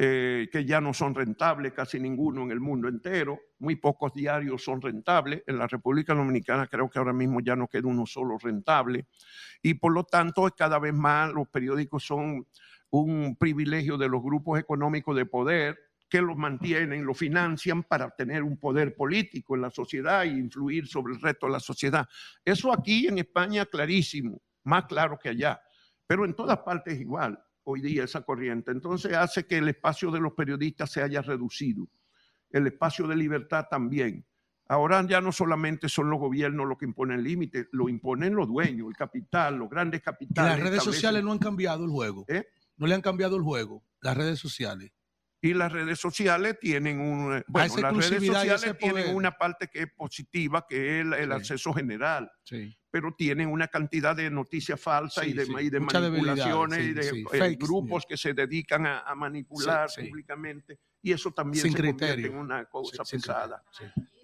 eh, 0.00 0.48
que 0.52 0.64
ya 0.64 0.80
no 0.80 0.94
son 0.94 1.12
rentables, 1.12 1.72
casi 1.72 1.98
ninguno 1.98 2.44
en 2.44 2.52
el 2.52 2.60
mundo 2.60 2.86
entero. 2.86 3.40
Muy 3.58 3.74
pocos 3.74 4.14
diarios 4.14 4.62
son 4.62 4.80
rentables. 4.80 5.42
En 5.44 5.58
la 5.58 5.66
República 5.66 6.14
Dominicana 6.14 6.68
creo 6.68 6.88
que 6.88 7.00
ahora 7.00 7.12
mismo 7.12 7.40
ya 7.40 7.56
no 7.56 7.66
queda 7.66 7.88
uno 7.88 8.06
solo 8.06 8.38
rentable. 8.38 9.08
Y 9.60 9.74
por 9.74 9.92
lo 9.92 10.04
tanto, 10.04 10.48
cada 10.56 10.78
vez 10.78 10.94
más 10.94 11.32
los 11.32 11.48
periódicos 11.48 12.04
son 12.06 12.46
un 12.90 13.34
privilegio 13.40 13.98
de 13.98 14.08
los 14.08 14.22
grupos 14.22 14.60
económicos 14.60 15.16
de 15.16 15.26
poder 15.26 15.76
que 16.08 16.22
los 16.22 16.36
mantienen, 16.36 17.04
los 17.04 17.18
financian 17.18 17.82
para 17.82 18.08
tener 18.10 18.44
un 18.44 18.56
poder 18.56 18.94
político 18.94 19.56
en 19.56 19.62
la 19.62 19.70
sociedad 19.70 20.22
e 20.22 20.28
influir 20.28 20.86
sobre 20.86 21.14
el 21.14 21.20
resto 21.20 21.46
de 21.46 21.52
la 21.54 21.60
sociedad. 21.60 22.06
Eso 22.44 22.72
aquí 22.72 23.08
en 23.08 23.18
España 23.18 23.66
clarísimo, 23.66 24.40
más 24.62 24.84
claro 24.84 25.18
que 25.18 25.30
allá, 25.30 25.60
pero 26.06 26.24
en 26.24 26.34
todas 26.34 26.58
partes 26.58 27.00
igual 27.00 27.36
hoy 27.70 27.82
día 27.82 28.04
esa 28.04 28.22
corriente. 28.22 28.70
Entonces 28.70 29.12
hace 29.12 29.46
que 29.46 29.58
el 29.58 29.68
espacio 29.68 30.10
de 30.10 30.20
los 30.20 30.32
periodistas 30.32 30.90
se 30.90 31.02
haya 31.02 31.20
reducido, 31.20 31.86
el 32.50 32.66
espacio 32.66 33.06
de 33.06 33.14
libertad 33.14 33.66
también. 33.70 34.24
Ahora 34.70 35.04
ya 35.06 35.20
no 35.20 35.32
solamente 35.32 35.88
son 35.88 36.10
los 36.10 36.18
gobiernos 36.18 36.66
los 36.66 36.78
que 36.78 36.86
imponen 36.86 37.22
límites, 37.22 37.68
lo 37.72 37.88
imponen 37.88 38.34
los 38.34 38.48
dueños, 38.48 38.88
el 38.88 38.96
capital, 38.96 39.56
los 39.56 39.68
grandes 39.68 40.00
Y 40.00 40.02
capitales. 40.04 40.58
las 40.58 40.60
redes 40.60 40.82
sociales 40.82 41.22
no 41.22 41.32
han 41.32 41.38
cambiado 41.38 41.84
el 41.84 41.90
juego. 41.90 42.26
No 42.76 42.86
le 42.86 42.94
han 42.94 43.00
cambiado 43.02 43.36
el 43.36 43.42
juego, 43.42 43.82
las 44.00 44.16
redes 44.16 44.38
sociales. 44.38 44.92
Y 45.40 45.54
las 45.54 45.70
redes 45.70 46.00
sociales 46.00 46.58
tienen 46.60 47.00
un... 47.00 47.36
eh, 47.36 47.44
Bueno, 47.46 47.76
las 47.78 47.94
redes 48.10 48.26
sociales 48.26 48.76
tienen 48.78 49.14
una 49.14 49.30
parte 49.30 49.68
que 49.68 49.82
es 49.82 49.92
positiva, 49.92 50.66
que 50.68 50.98
es 51.00 51.06
el, 51.06 51.12
el 51.14 51.28
Sí. 51.30 51.32
acceso 51.36 51.72
general. 51.72 52.30
Sí. 52.42 52.76
Pero 52.90 53.14
tienen 53.16 53.48
una 53.48 53.68
cantidad 53.68 54.16
de 54.16 54.30
noticias 54.30 54.80
falsas 54.80 55.22
Sí, 55.24 55.30
y 55.30 55.32
de, 55.34 55.46
y 55.62 55.70
de 55.70 55.78
manipulaciones 55.78 56.80
y 56.80 56.92
de 56.92 57.24
eh, 57.32 57.56
grupos 57.60 58.04
que 58.08 58.16
se 58.16 58.34
dedican 58.34 58.86
a, 58.86 59.00
a 59.00 59.14
manipular 59.14 59.88
públicamente. 59.94 60.78
Y 61.02 61.12
eso 61.12 61.30
también 61.30 61.62
Sin 61.62 61.72
se 61.72 61.76
convierte 61.78 62.06
criterio. 62.06 62.32
en 62.32 62.36
una 62.38 62.64
cosa 62.64 63.04
pesada. 63.04 63.62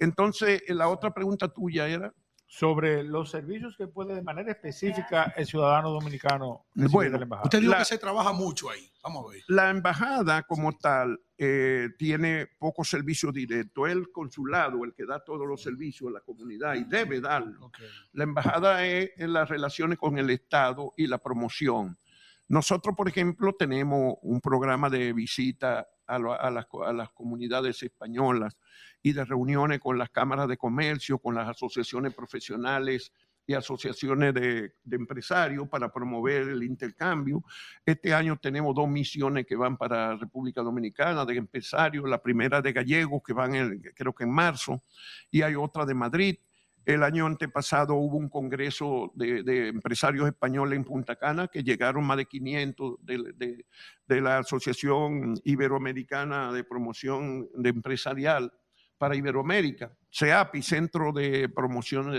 Entonces, 0.00 0.62
eh, 0.66 0.74
la 0.74 0.88
otra 0.88 1.12
pregunta 1.14 1.46
tuya 1.48 1.86
era... 1.88 2.12
Sobre 2.56 3.02
los 3.02 3.30
servicios 3.30 3.76
que 3.76 3.88
puede 3.88 4.14
de 4.14 4.22
manera 4.22 4.52
específica 4.52 5.34
el 5.36 5.44
ciudadano 5.44 5.90
dominicano 5.90 6.66
Bueno, 6.74 7.16
la 7.18 7.24
embajada. 7.24 7.46
Usted 7.46 7.58
dijo 7.58 7.72
La- 7.72 7.78
que 7.78 7.84
se 7.84 7.98
trabaja 7.98 8.32
mucho 8.32 8.70
ahí. 8.70 8.88
Vamos 9.02 9.24
a 9.26 9.30
ver. 9.32 9.42
La 9.48 9.70
embajada 9.70 10.44
como 10.44 10.72
tal 10.78 11.20
eh, 11.36 11.88
tiene 11.98 12.46
poco 12.58 12.84
servicio 12.84 13.32
directo. 13.32 13.88
El 13.88 14.12
consulado, 14.12 14.84
el 14.84 14.94
que 14.94 15.04
da 15.04 15.18
todos 15.24 15.48
los 15.48 15.60
servicios 15.62 16.08
a 16.10 16.12
la 16.12 16.20
comunidad 16.20 16.76
y 16.76 16.84
debe 16.84 17.20
darlo. 17.20 17.72
La 18.12 18.22
embajada 18.22 18.86
es 18.86 19.10
en 19.16 19.32
las 19.32 19.48
relaciones 19.48 19.98
con 19.98 20.16
el 20.16 20.30
Estado 20.30 20.92
y 20.96 21.08
la 21.08 21.18
promoción. 21.18 21.98
Nosotros, 22.46 22.94
por 22.96 23.08
ejemplo, 23.08 23.52
tenemos 23.54 24.14
un 24.22 24.40
programa 24.40 24.88
de 24.88 25.12
visita 25.12 25.88
a, 26.06 26.18
lo- 26.18 26.38
a 26.40 26.50
las, 26.50 26.66
a 26.86 26.92
las 26.92 27.10
comunidades 27.10 27.82
españolas 27.82 28.56
y 29.02 29.12
de 29.12 29.24
reuniones 29.24 29.80
con 29.80 29.98
las 29.98 30.10
cámaras 30.10 30.48
de 30.48 30.56
comercio, 30.56 31.18
con 31.18 31.34
las 31.34 31.48
asociaciones 31.48 32.14
profesionales 32.14 33.12
y 33.46 33.52
asociaciones 33.52 34.32
de, 34.32 34.72
de 34.82 34.96
empresarios 34.96 35.68
para 35.68 35.92
promover 35.92 36.48
el 36.48 36.62
intercambio. 36.62 37.42
Este 37.84 38.14
año 38.14 38.38
tenemos 38.40 38.74
dos 38.74 38.88
misiones 38.88 39.44
que 39.44 39.54
van 39.56 39.76
para 39.76 40.16
República 40.16 40.62
Dominicana 40.62 41.26
de 41.26 41.36
empresarios, 41.36 42.08
la 42.08 42.22
primera 42.22 42.62
de 42.62 42.72
gallegos 42.72 43.22
que 43.22 43.34
van 43.34 43.52
creo 43.94 44.14
que 44.14 44.24
en 44.24 44.30
marzo 44.30 44.82
y 45.30 45.42
hay 45.42 45.54
otra 45.54 45.84
de 45.84 45.94
Madrid. 45.94 46.36
El 46.84 47.02
año 47.02 47.26
antepasado 47.26 47.94
hubo 47.94 48.18
un 48.18 48.28
congreso 48.28 49.10
de, 49.14 49.68
empresarios 49.68 50.26
españoles 50.26 50.76
en 50.76 50.84
Punta 50.84 51.16
Cana 51.16 51.48
que 51.48 51.62
llegaron 51.62 52.04
más 52.04 52.18
de 52.18 52.26
500 52.26 52.96
de, 53.00 54.20
la 54.20 54.38
Asociación 54.38 55.34
Iberoamericana 55.44 56.52
de 56.52 56.62
Promoción 56.62 57.48
de 57.54 57.70
Empresarial 57.70 58.52
para 58.98 59.16
Iberoamérica, 59.16 59.96
CEAPI, 60.12 60.62
Centro 60.62 61.12
de 61.12 61.48
Promoción 61.48 62.12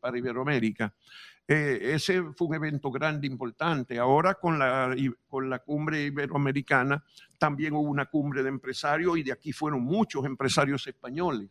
para 0.00 0.18
Iberoamérica. 0.18 0.94
Eh, 1.46 1.92
ese 1.94 2.22
fue 2.36 2.48
un 2.48 2.54
evento 2.54 2.90
grande, 2.90 3.26
importante. 3.26 3.98
Ahora 3.98 4.34
con 4.34 4.58
la, 4.58 4.94
con 5.26 5.50
la 5.50 5.58
cumbre 5.58 6.04
iberoamericana 6.04 7.04
también 7.38 7.74
hubo 7.74 7.88
una 7.88 8.06
cumbre 8.06 8.42
de 8.42 8.48
empresarios 8.48 9.18
y 9.18 9.22
de 9.22 9.32
aquí 9.32 9.52
fueron 9.52 9.82
muchos 9.82 10.24
empresarios 10.24 10.86
españoles. 10.86 11.50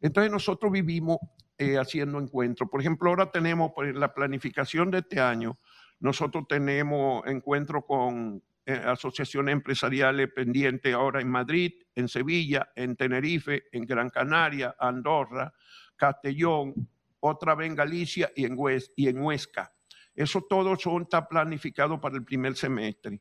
Entonces 0.00 0.30
nosotros 0.30 0.70
vivimos 0.70 1.18
eh, 1.62 1.78
haciendo 1.78 2.18
encuentros. 2.18 2.68
Por 2.70 2.80
ejemplo, 2.80 3.10
ahora 3.10 3.30
tenemos 3.30 3.72
la 3.94 4.12
planificación 4.12 4.90
de 4.90 4.98
este 4.98 5.20
año. 5.20 5.58
Nosotros 6.00 6.44
tenemos 6.48 7.26
encuentros 7.26 7.84
con 7.86 8.42
eh, 8.66 8.72
asociaciones 8.72 9.52
empresariales 9.52 10.28
pendientes 10.32 10.94
ahora 10.94 11.20
en 11.20 11.28
Madrid, 11.28 11.72
en 11.94 12.08
Sevilla, 12.08 12.70
en 12.74 12.96
Tenerife, 12.96 13.64
en 13.72 13.86
Gran 13.86 14.10
Canaria, 14.10 14.74
Andorra, 14.78 15.52
Castellón, 15.96 16.74
otra 17.20 17.54
vez 17.54 17.68
en 17.68 17.76
Galicia 17.76 18.32
y 18.34 18.44
en, 18.44 18.56
Hues- 18.56 18.92
y 18.96 19.08
en 19.08 19.20
Huesca. 19.20 19.72
Eso 20.14 20.44
todo 20.48 20.76
son, 20.76 21.02
está 21.02 21.26
planificado 21.28 22.00
para 22.00 22.16
el 22.16 22.24
primer 22.24 22.54
semestre. 22.56 23.20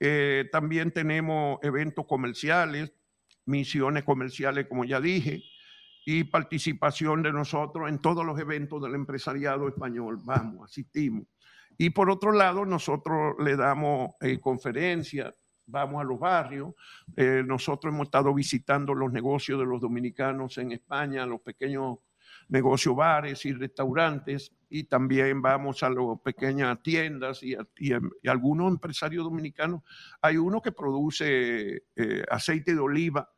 Eh, 0.00 0.48
también 0.50 0.90
tenemos 0.90 1.58
eventos 1.62 2.04
comerciales, 2.06 2.92
misiones 3.44 4.04
comerciales, 4.04 4.66
como 4.66 4.84
ya 4.84 5.00
dije, 5.00 5.42
y 6.08 6.22
participación 6.22 7.20
de 7.20 7.32
nosotros 7.32 7.88
en 7.88 7.98
todos 7.98 8.24
los 8.24 8.38
eventos 8.38 8.80
del 8.80 8.94
empresariado 8.94 9.66
español. 9.66 10.20
Vamos, 10.22 10.70
asistimos. 10.70 11.26
Y 11.76 11.90
por 11.90 12.08
otro 12.08 12.30
lado, 12.30 12.64
nosotros 12.64 13.34
le 13.40 13.56
damos 13.56 14.12
eh, 14.20 14.38
conferencias, 14.38 15.34
vamos 15.66 16.00
a 16.00 16.04
los 16.04 16.20
barrios. 16.20 16.74
Eh, 17.16 17.42
nosotros 17.44 17.92
hemos 17.92 18.06
estado 18.06 18.32
visitando 18.32 18.94
los 18.94 19.12
negocios 19.12 19.58
de 19.58 19.66
los 19.66 19.80
dominicanos 19.80 20.56
en 20.58 20.70
España, 20.70 21.26
los 21.26 21.40
pequeños 21.40 21.98
negocios, 22.48 22.94
bares 22.94 23.44
y 23.44 23.52
restaurantes, 23.52 24.52
y 24.68 24.84
también 24.84 25.42
vamos 25.42 25.82
a 25.82 25.90
las 25.90 26.20
pequeñas 26.22 26.80
tiendas 26.84 27.42
y, 27.42 27.54
a- 27.56 27.66
algunos 28.30 28.70
empresarios 28.70 29.24
dominicanos. 29.24 29.82
Hay 30.22 30.36
uno 30.36 30.62
que 30.62 30.70
produce 30.70 31.82
eh, 31.96 32.24
aceite 32.30 32.74
de 32.74 32.80
oliva 32.80 33.28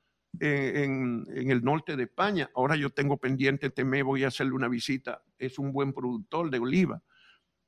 en, 0.41 1.25
en 1.35 1.51
el 1.51 1.63
norte 1.63 1.97
de 1.97 2.05
España. 2.05 2.51
Ahora 2.55 2.77
yo 2.77 2.91
tengo 2.91 3.17
pendiente 3.19 3.67
este 3.69 3.85
mes, 3.85 4.05
voy 4.05 4.25
a 4.25 4.29
hacerle 4.29 4.53
una 4.53 4.69
visita. 4.69 5.23
Es 5.39 5.59
un 5.59 5.73
buen 5.73 5.93
productor 5.93 6.51
de 6.51 6.59
oliva. 6.59 7.03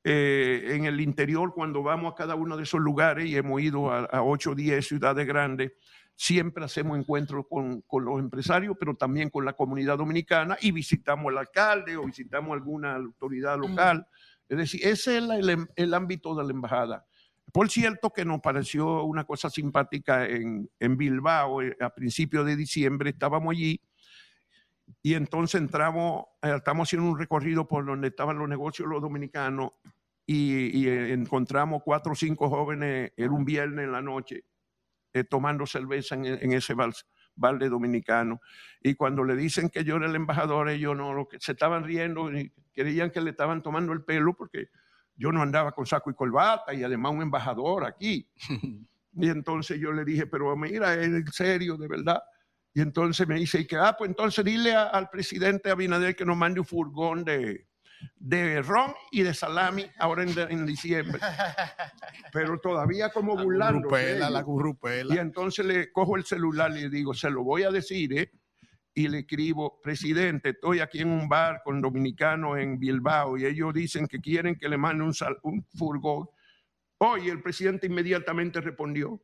Eh, 0.03 0.69
en 0.77 0.87
el 0.87 1.01
interior, 1.01 1.53
cuando 1.55 1.83
vamos 1.83 2.13
a 2.13 2.17
cada 2.17 2.35
uno 2.35 2.57
de 2.57 2.63
esos 2.63 2.81
lugares, 2.81 3.27
y 3.27 3.37
hemos 3.37 3.61
ido 3.61 3.91
a, 3.91 4.05
a 4.05 4.23
8 4.23 4.53
o 4.53 4.55
10 4.55 4.87
ciudades 4.87 5.27
grandes, 5.27 5.73
siempre 6.17 6.65
hacemos 6.65 6.99
encuentros 6.99 7.45
con, 7.49 7.83
con 7.83 8.05
los 8.05 8.19
empresarios, 8.19 8.77
pero 8.79 8.95
también 8.95 9.31
con 9.31 9.45
la 9.45 9.53
comunidad 9.55 9.99
dominicana 9.99 10.57
y 10.61 10.71
visitamos 10.73 11.31
al 11.33 11.39
alcalde 11.39 11.97
o 11.97 12.05
visitamos 12.05 12.53
alguna 12.53 12.95
autoridad 12.97 13.59
local. 13.59 14.07
Es 14.49 14.59
decir, 14.59 14.81
ese 14.85 15.17
es 15.19 15.23
el, 15.23 15.31
el- 15.51 15.67
el 15.77 15.95
ámbito 15.95 16.35
de 16.35 16.45
la 16.45 16.51
embajada. 16.51 17.07
Por 17.53 17.71
cierto 17.71 18.11
que 18.11 18.25
nos 18.25 18.41
pareció 18.41 19.05
una 19.05 19.25
cosa 19.25 19.51
simpática 19.51 20.27
en, 20.27 20.71
en 20.79 20.97
Bilbao 20.97 21.63
eh, 21.63 21.77
a 21.81 21.91
principios 21.91 22.47
de 22.47 22.57
diciembre, 22.57 23.11
estábamos 23.11 23.53
allí 23.53 23.81
y 25.03 25.15
entonces 25.15 25.61
entramos, 25.61 26.25
eh, 26.43 26.55
estamos 26.57 26.89
haciendo 26.89 27.11
un 27.11 27.19
recorrido 27.19 27.67
por 27.67 27.87
donde 27.87 28.09
estaban 28.09 28.39
los 28.39 28.49
negocios 28.49 28.89
los 28.89 29.01
dominicanos 29.01 29.73
y, 30.27 30.79
y, 30.79 30.89
eh, 30.89 31.13
encontramos 31.13 31.83
cuatro 31.85 32.13
o 32.13 32.15
cinco 32.15 32.49
jóvenes, 32.49 33.13
era 33.17 33.31
un 33.31 33.45
viernes 33.45 33.85
en 33.85 33.93
la 33.93 34.03
noche, 34.03 34.45
eh, 35.13 35.25
tomando 35.25 35.67
cerveza 35.67 36.15
en, 36.15 36.27
en 36.27 36.53
ese 36.53 36.75
bar, 36.75 36.93
balde 37.35 37.69
dominicano. 37.69 38.41
Y 38.81 38.95
cuando 38.95 39.25
le 39.25 39.35
dicen 39.35 39.71
que 39.71 39.85
yo 39.85 39.97
era 39.97 40.07
el 40.07 40.15
embajador, 40.15 40.69
ellos 40.69 40.97
no, 40.97 41.15
lo 41.15 41.27
que, 41.27 41.41
se 41.41 41.53
estaban 41.53 41.85
riendo 41.85 42.31
y 42.33 42.53
creían 42.73 43.11
que 43.11 43.21
le 43.21 43.31
estaban 43.31 43.63
tomando 43.63 43.93
el 43.93 44.05
pelo 44.05 44.35
porque 44.35 44.69
yo 45.21 45.31
no 45.33 45.43
andaba 45.43 45.73
con 45.73 45.85
saco 45.85 46.11
y 46.11 46.15
corbata 46.15 46.73
y 46.73 46.83
además 46.83 47.13
un 47.13 47.21
embajador 47.23 47.85
aquí. 47.85 48.27
y 49.13 49.29
entonces 49.29 49.79
yo 49.79 49.93
le 49.93 50.05
dije, 50.05 50.27
pero 50.27 50.57
mira, 50.57 50.95
es 50.95 51.07
en 51.07 51.27
serio, 51.31 51.77
de 51.77 51.89
verdad. 51.89 52.23
Y 52.73 52.81
entonces 52.81 53.29
me 53.29 53.35
dice, 53.35 53.61
y 53.61 53.67
que, 53.67 53.77
ah, 53.77 53.95
pues 53.99 54.09
entonces 54.09 54.45
dile 54.45 54.75
a- 54.75 54.85
al 54.89 55.11
presidente 55.11 55.71
Abinader 55.71 56.17
que 56.17 56.25
nos 56.25 56.37
mande 56.37 56.61
un 56.61 56.67
furgón 56.67 57.25
de, 57.25 57.67
de 58.17 58.63
ron 58.63 58.95
y 59.11 59.23
de 59.23 59.35
salami 59.35 59.85
ahora 59.99 60.23
en, 60.23 60.39
en 60.39 60.65
diciembre. 60.65 61.21
Pero 62.33 62.59
todavía 62.59 63.11
como 63.11 63.37
burlando. 63.37 63.89
gurrupela, 63.89 64.31
la 64.31 64.43
gurrupela. 64.43 65.15
Y 65.15 65.19
entonces 65.19 65.67
le 65.67 65.93
cojo 65.93 66.17
el 66.17 66.25
celular 66.25 66.71
y 66.71 66.83
le 66.83 66.89
digo, 66.91 67.13
se 67.13 67.29
lo 67.31 67.43
voy 67.43 67.65
a 67.65 67.71
decir, 67.71 68.17
¿eh? 68.19 68.31
Y 68.93 69.07
le 69.09 69.21
escribo, 69.21 69.81
presidente, 69.81 70.51
estoy 70.51 70.81
aquí 70.81 71.01
en 71.01 71.11
un 71.11 71.29
bar 71.29 71.63
con 71.65 71.81
dominicanos 71.81 72.59
en 72.59 72.79
Bilbao 72.79 73.39
y 73.39 73.47
ellos 73.47 73.73
dicen 73.73 74.07
que 74.07 74.21
quieren 74.21 74.57
que 74.57 74.69
le 74.69 74.77
mande 74.77 75.05
un, 75.05 75.15
sal- 75.15 75.39
un 75.43 75.65
furgón. 75.77 76.29
Oye, 76.99 77.31
el 77.31 77.41
presidente 77.41 77.87
inmediatamente 77.87 78.61
respondió. 78.61 79.21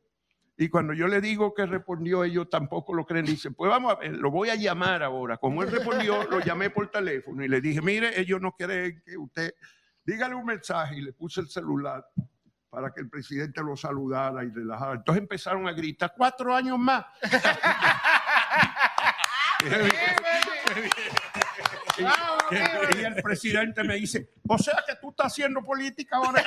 Y 0.57 0.69
cuando 0.69 0.93
yo 0.93 1.07
le 1.07 1.21
digo 1.21 1.53
que 1.53 1.65
respondió, 1.67 2.23
ellos 2.23 2.49
tampoco 2.49 2.93
lo 2.93 3.05
creen. 3.05 3.25
Dicen, 3.25 3.53
pues 3.53 3.69
vamos 3.69 3.91
a 3.93 3.95
ver, 3.99 4.15
lo 4.15 4.31
voy 4.31 4.49
a 4.49 4.55
llamar 4.55 5.03
ahora. 5.03 5.37
Como 5.37 5.61
él 5.61 5.69
respondió, 5.69 6.23
lo 6.23 6.39
llamé 6.39 6.69
por 6.71 6.89
teléfono 6.89 7.43
y 7.43 7.47
le 7.47 7.61
dije, 7.61 7.81
mire, 7.81 8.19
ellos 8.19 8.41
no 8.41 8.53
quieren 8.53 9.03
que 9.05 9.17
usted, 9.17 9.53
dígale 10.03 10.33
un 10.33 10.45
mensaje 10.45 10.97
y 10.97 11.01
le 11.01 11.13
puse 11.13 11.41
el 11.41 11.47
celular 11.49 12.03
para 12.69 12.91
que 12.91 13.01
el 13.01 13.09
presidente 13.09 13.61
lo 13.61 13.75
saludara 13.77 14.43
y 14.43 14.49
relajara. 14.49 14.93
Entonces 14.95 15.21
empezaron 15.21 15.67
a 15.67 15.73
gritar, 15.73 16.13
cuatro 16.17 16.55
años 16.55 16.79
más. 16.79 17.05
Y, 21.99 22.99
y 22.99 23.03
el 23.05 23.15
presidente 23.23 23.83
me 23.83 23.95
dice, 23.95 24.29
o 24.47 24.57
sea 24.57 24.83
que 24.87 24.95
tú 24.95 25.09
estás 25.09 25.27
haciendo 25.27 25.61
política 25.63 26.17
ahora. 26.17 26.43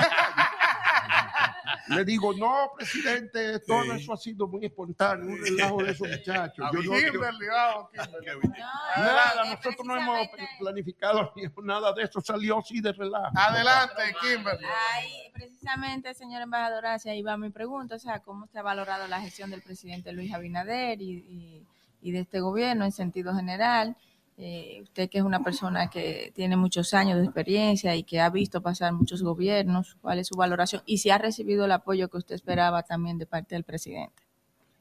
Le 1.89 2.05
digo, 2.05 2.33
no, 2.35 2.71
presidente, 2.77 3.59
todo 3.61 3.93
eso 3.95 4.13
ha 4.13 4.17
sido 4.17 4.47
muy 4.47 4.65
espontáneo, 4.67 5.27
un 5.27 5.45
relajo 5.45 5.83
de 5.83 5.91
esos 5.91 6.09
muchachos. 6.09 6.71
Yo 6.73 6.83
no- 6.83 6.83
yo- 7.01 7.11
Kimberly, 7.11 7.47
vamos, 7.49 7.91
Kimberly. 7.91 8.49
nada, 8.97 9.45
nosotros 9.47 9.85
no 9.85 9.97
hemos 9.97 10.29
planificado 10.61 11.33
ni 11.35 11.43
nada 11.65 11.93
de 11.93 12.05
eso, 12.05 12.21
salió 12.21 12.59
así 12.61 12.81
de 12.81 12.93
relajo. 12.93 13.33
Adelante, 13.37 14.03
Kimberly. 14.21 14.67
Ahí, 14.95 15.31
precisamente, 15.33 16.15
señor 16.15 16.43
embajador, 16.43 16.87
hacia 16.87 17.11
ahí 17.13 17.23
va 17.23 17.37
mi 17.37 17.51
pregunta, 17.51 17.97
o 17.97 17.99
sea, 17.99 18.21
¿cómo 18.21 18.45
usted 18.45 18.61
ha 18.61 18.63
valorado 18.63 19.09
la 19.09 19.21
gestión 19.21 19.51
del 19.51 19.63
presidente 19.63 20.13
Luis 20.13 20.33
Abinader 20.33 21.03
y, 21.03 21.11
y- 21.29 21.67
y 22.01 22.13
de 22.13 22.21
este 22.21 22.41
gobierno 22.41 22.85
en 22.85 22.93
sentido 22.93 23.35
general? 23.35 23.97
Eh, 24.43 24.81
usted 24.83 25.11
que 25.11 25.19
es 25.19 25.25
una 25.25 25.43
persona 25.43 25.91
que 25.91 26.33
tiene 26.35 26.57
muchos 26.57 26.95
años 26.95 27.19
de 27.19 27.25
experiencia 27.25 27.95
y 27.95 28.05
que 28.05 28.21
ha 28.21 28.31
visto 28.31 28.63
pasar 28.63 28.95
muchos 28.95 29.23
gobiernos, 29.23 29.99
¿cuál 30.01 30.19
es 30.19 30.29
su 30.29 30.35
valoración? 30.35 30.83
Y 30.87 30.99
si 30.99 31.11
ha 31.11 31.19
recibido 31.19 31.67
el 31.67 31.73
apoyo 31.73 32.09
que 32.09 32.17
usted 32.17 32.37
esperaba 32.37 32.83
también 32.83 33.19
de 33.19 33.27
parte 33.27 33.55
del 33.55 33.65
presidente. 33.65 34.23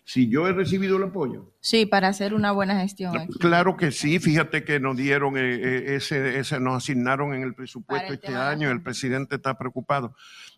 Si 0.06 0.30
yo 0.30 0.48
he 0.48 0.54
recibido 0.54 0.96
el 0.96 1.04
apoyo. 1.04 1.54
Sí, 1.60 1.86
para 1.86 2.08
hacer 2.08 2.34
una 2.34 2.54
buena 2.54 2.80
gestión 2.80 3.16
aquí. 3.16 3.38
Claro 3.38 3.76
que 3.76 3.92
sí, 3.92 4.18
fíjate 4.18 4.64
que 4.64 4.80
nos 4.80 4.96
dieron 4.96 5.38
eh, 5.38 5.42
eh, 5.42 5.96
ese, 5.98 6.40
ese, 6.40 6.60
nos 6.60 6.78
asignaron 6.78 7.36
en 7.36 7.44
el 7.44 7.54
presupuesto 7.54 8.14
este 8.14 8.32
la 8.32 8.50
año, 8.50 8.72
el 8.72 8.82
presidente 8.82 9.36
está 9.36 9.58
preocupado. 9.58 10.16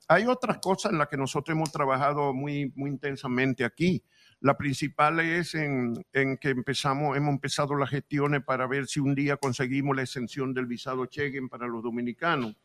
Hay 0.07 0.25
otras 0.25 0.59
cosas 0.59 0.91
en 0.91 0.99
las 0.99 1.07
que 1.07 1.17
nosotros 1.17 1.53
hemos 1.53 1.71
trabajado 1.71 2.33
muy, 2.33 2.71
muy 2.75 2.91
intensamente 2.91 3.65
aquí. 3.65 4.03
La 4.41 4.57
principal 4.57 5.19
es 5.19 5.53
en, 5.53 6.03
en 6.13 6.38
que 6.38 6.49
empezamos, 6.49 7.15
hemos 7.15 7.30
empezado 7.31 7.76
las 7.76 7.91
gestiones 7.91 8.43
para 8.43 8.65
ver 8.65 8.88
si 8.88 8.99
un 8.99 9.13
día 9.13 9.38
conseguimos 9.38 9.95
la 9.95 10.01
exención 10.01 10.53
del 10.53 10.65
visado 10.65 11.05
Schengen 11.05 11.47
para 11.47 11.68
los 11.68 11.84
dominicanos, 11.84 12.55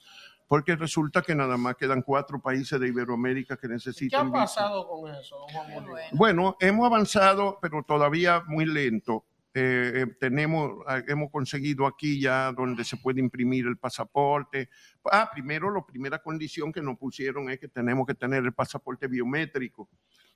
porque 0.48 0.74
resulta 0.74 1.20
que 1.20 1.34
nada 1.34 1.58
más 1.58 1.76
quedan 1.76 2.00
cuatro 2.00 2.40
países 2.40 2.80
de 2.80 2.88
Iberoamérica 2.88 3.56
que 3.56 3.66
¿Qué 3.66 3.74
necesitan 3.74 4.20
ha 4.20 4.24
visa. 4.24 4.32
pasado 4.32 4.88
con 4.88 5.14
eso, 5.14 5.36
Molina? 5.52 6.08
Bueno, 6.12 6.56
hemos 6.60 6.86
avanzado, 6.86 7.58
pero 7.60 7.82
todavía 7.82 8.42
muy 8.46 8.64
lento. 8.64 9.26
Eh, 9.58 10.02
eh, 10.02 10.06
tenemos, 10.20 10.82
ah, 10.86 11.02
hemos 11.08 11.30
conseguido 11.30 11.86
aquí 11.86 12.20
ya 12.20 12.52
donde 12.52 12.84
se 12.84 12.98
puede 12.98 13.20
imprimir 13.20 13.66
el 13.66 13.78
pasaporte. 13.78 14.68
Ah, 15.10 15.30
primero, 15.32 15.70
la 15.74 15.84
primera 15.84 16.18
condición 16.18 16.70
que 16.70 16.82
nos 16.82 16.98
pusieron 16.98 17.48
es 17.48 17.58
que 17.58 17.68
tenemos 17.68 18.06
que 18.06 18.14
tener 18.14 18.44
el 18.44 18.52
pasaporte 18.52 19.06
biométrico. 19.08 19.88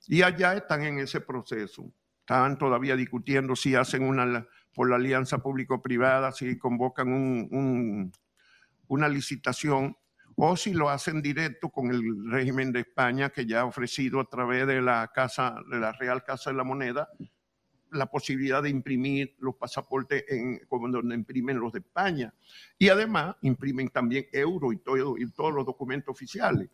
Y 0.07 0.21
allá 0.21 0.53
están 0.55 0.83
en 0.83 0.99
ese 0.99 1.21
proceso. 1.21 1.91
Están 2.19 2.57
todavía 2.57 2.95
discutiendo 2.95 3.55
si 3.55 3.75
hacen 3.75 4.03
una 4.03 4.47
por 4.73 4.89
la 4.89 4.95
alianza 4.95 5.39
público-privada, 5.39 6.31
si 6.31 6.57
convocan 6.57 7.11
un- 7.11 7.47
un- 7.51 8.11
una 8.87 9.09
licitación 9.09 9.95
o 10.35 10.55
si 10.55 10.73
lo 10.73 10.89
hacen 10.89 11.21
directo 11.21 11.69
con 11.69 11.91
el 11.91 12.01
régimen 12.31 12.71
de 12.71 12.81
España 12.81 13.29
que 13.29 13.45
ya 13.45 13.61
ha 13.61 13.65
ofrecido 13.65 14.19
a 14.21 14.25
través 14.29 14.65
de 14.65 14.81
la 14.81 15.11
casa 15.13 15.55
de 15.69 15.77
la 15.79 15.91
Real 15.91 16.23
Casa 16.23 16.51
de 16.51 16.57
la 16.57 16.63
Moneda 16.63 17.09
la 17.91 18.05
posibilidad 18.05 18.63
de 18.63 18.69
imprimir 18.69 19.35
los 19.39 19.55
pasaportes 19.55 20.23
en 20.29 20.59
como 20.69 20.87
donde 20.87 21.13
imprimen 21.13 21.59
los 21.59 21.73
de 21.73 21.79
España 21.79 22.33
y 22.77 22.87
además 22.87 23.35
imprimen 23.41 23.89
también 23.89 24.27
euro 24.31 24.71
y 24.71 24.77
todo 24.77 25.17
y 25.17 25.29
todos 25.31 25.53
los 25.53 25.65
documentos 25.65 26.13
oficiales 26.13 26.69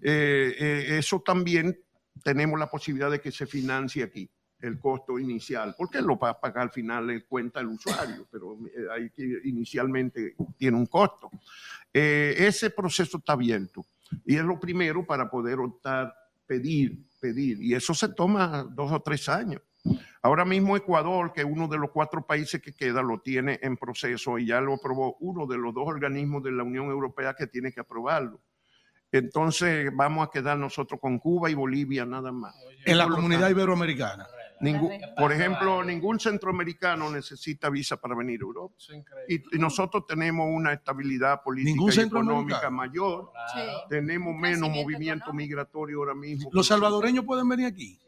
Eh, 0.00 0.54
eh, 0.58 0.98
eso 0.98 1.20
también 1.20 1.78
tenemos 2.22 2.58
la 2.58 2.70
posibilidad 2.70 3.10
de 3.10 3.20
que 3.20 3.32
se 3.32 3.46
financie 3.46 4.02
aquí 4.02 4.30
el 4.62 4.78
costo 4.78 5.18
inicial, 5.18 5.74
porque 5.76 6.00
lo 6.00 6.16
va 6.16 6.30
a 6.30 6.40
pagar 6.40 6.64
al 6.64 6.70
final 6.70 7.10
en 7.10 7.24
cuenta 7.28 7.60
el 7.60 7.66
usuario, 7.66 8.26
pero 8.30 8.56
eh, 8.66 8.86
hay 8.92 9.10
que 9.10 9.40
inicialmente 9.44 10.36
tiene 10.56 10.76
un 10.76 10.86
costo. 10.86 11.30
Eh, 11.92 12.34
ese 12.38 12.70
proceso 12.70 13.18
está 13.18 13.32
abierto 13.32 13.84
y 14.24 14.36
es 14.36 14.44
lo 14.44 14.58
primero 14.58 15.04
para 15.04 15.28
poder 15.28 15.58
optar, 15.58 16.14
pedir, 16.46 17.04
pedir, 17.20 17.60
y 17.60 17.74
eso 17.74 17.92
se 17.92 18.08
toma 18.08 18.62
dos 18.62 18.92
o 18.92 19.00
tres 19.00 19.28
años. 19.28 19.60
Ahora 20.22 20.44
mismo 20.44 20.76
Ecuador, 20.76 21.32
que 21.32 21.40
es 21.40 21.46
uno 21.46 21.66
de 21.66 21.76
los 21.76 21.90
cuatro 21.90 22.24
países 22.24 22.62
que 22.62 22.72
queda, 22.72 23.02
lo 23.02 23.20
tiene 23.20 23.58
en 23.62 23.76
proceso 23.76 24.38
y 24.38 24.46
ya 24.46 24.60
lo 24.60 24.74
aprobó 24.74 25.16
uno 25.18 25.46
de 25.46 25.58
los 25.58 25.74
dos 25.74 25.84
organismos 25.88 26.44
de 26.44 26.52
la 26.52 26.62
Unión 26.62 26.86
Europea 26.86 27.34
que 27.34 27.48
tiene 27.48 27.72
que 27.72 27.80
aprobarlo. 27.80 28.40
Entonces 29.12 29.90
vamos 29.94 30.26
a 30.26 30.30
quedar 30.30 30.58
nosotros 30.58 30.98
con 30.98 31.18
Cuba 31.18 31.50
y 31.50 31.54
Bolivia 31.54 32.06
nada 32.06 32.32
más. 32.32 32.54
En 32.84 32.96
la 32.96 33.06
comunidad 33.06 33.42
tanto, 33.42 33.52
iberoamericana. 33.52 34.26
Ningún, 34.60 34.92
por 35.16 35.32
ejemplo, 35.32 35.84
ningún 35.84 36.18
centroamericano 36.18 37.10
necesita 37.10 37.68
visa 37.68 37.98
para 37.98 38.14
venir 38.14 38.40
a 38.40 38.44
Europa. 38.44 38.74
Y, 39.28 39.56
y 39.56 39.58
nosotros 39.58 40.06
tenemos 40.06 40.46
una 40.50 40.72
estabilidad 40.72 41.42
política 41.42 41.84
y 41.94 42.00
económica 42.00 42.70
mayor. 42.70 43.32
Tenemos 43.90 44.34
menos 44.34 44.70
movimiento 44.70 45.32
migratorio 45.32 45.98
ahora 45.98 46.14
mismo. 46.14 46.48
Los 46.52 46.66
salvadoreños 46.66 47.24
pueden 47.24 47.48
venir 47.48 47.66
aquí. 47.66 47.98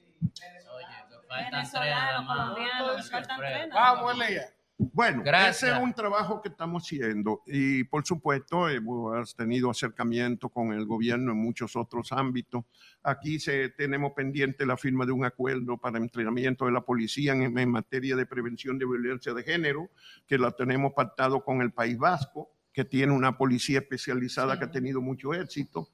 Colombianos, 2.27 3.11
faltan 3.11 3.39
tres. 3.39 3.69
Vamos, 3.73 4.15
Elías. 4.15 4.55
Bueno, 4.93 5.23
Gracias. 5.24 5.62
ese 5.65 5.77
es 5.77 5.82
un 5.82 5.93
trabajo 5.93 6.43
que 6.43 6.48
estamos 6.48 6.82
haciendo 6.85 7.43
y 7.47 7.85
por 7.85 8.05
supuesto 8.05 8.69
hemos 8.69 9.35
tenido 9.36 9.70
acercamiento 9.70 10.48
con 10.48 10.73
el 10.73 10.85
gobierno 10.86 11.32
en 11.32 11.39
muchos 11.39 11.77
otros 11.77 12.12
ámbitos. 12.12 12.65
Aquí 13.02 13.39
se, 13.39 13.70
tenemos 13.70 14.12
pendiente 14.12 14.66
la 14.66 14.77
firma 14.77 15.06
de 15.06 15.12
un 15.12 15.24
acuerdo 15.24 15.78
para 15.78 15.98
entrenamiento 15.98 16.66
de 16.66 16.73
la 16.73 16.81
policía 16.81 17.32
en, 17.32 17.56
en 17.56 17.70
materia 17.70 18.16
de 18.16 18.27
prevención 18.27 18.78
de 18.78 18.86
violencia 18.86 19.32
de 19.32 19.43
género, 19.43 19.90
que 20.27 20.39
la 20.39 20.51
tenemos 20.51 20.93
pactado 20.93 21.44
con 21.44 21.62
el 21.62 21.73
País 21.73 21.98
Vasco, 21.98 22.51
que 22.73 22.85
tiene 22.85 23.12
una 23.12 23.39
policía 23.39 23.78
especializada 23.78 24.59
que 24.59 24.65
ha 24.65 24.70
tenido 24.70 25.01
mucho 25.01 25.32
éxito. 25.32 25.89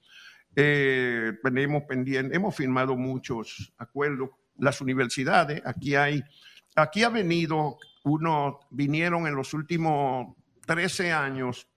Eh, 0.57 1.33
tenemos 1.43 1.85
pendiente, 1.85 2.35
hemos 2.35 2.57
firmado 2.57 2.97
muchos 2.97 3.73
acuerdos. 3.79 4.31
Las 4.59 4.81
universidades, 4.81 5.63
aquí 5.65 5.95
hay, 5.95 6.23
aquí 6.75 7.03
ha 7.03 7.09
venido 7.09 7.79
uno, 8.05 8.61
vinieron 8.71 9.27
en 9.27 9.35
los 9.35 9.55
últimos 9.55 10.35
13 10.67 11.13
años 11.13 11.69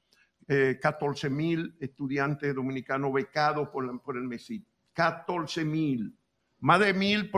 eh, 0.48 0.78
14 0.82 1.30
mil 1.30 1.76
estudiantes 1.80 2.54
dominicanos 2.54 3.14
becados 3.14 3.70
por, 3.70 4.16
el 4.16 4.24
MESID. 4.24 4.64
14 4.94 5.64
mil. 5.64 6.18
Más 6.60 6.80
de 6.80 6.94
mil, 6.94 7.32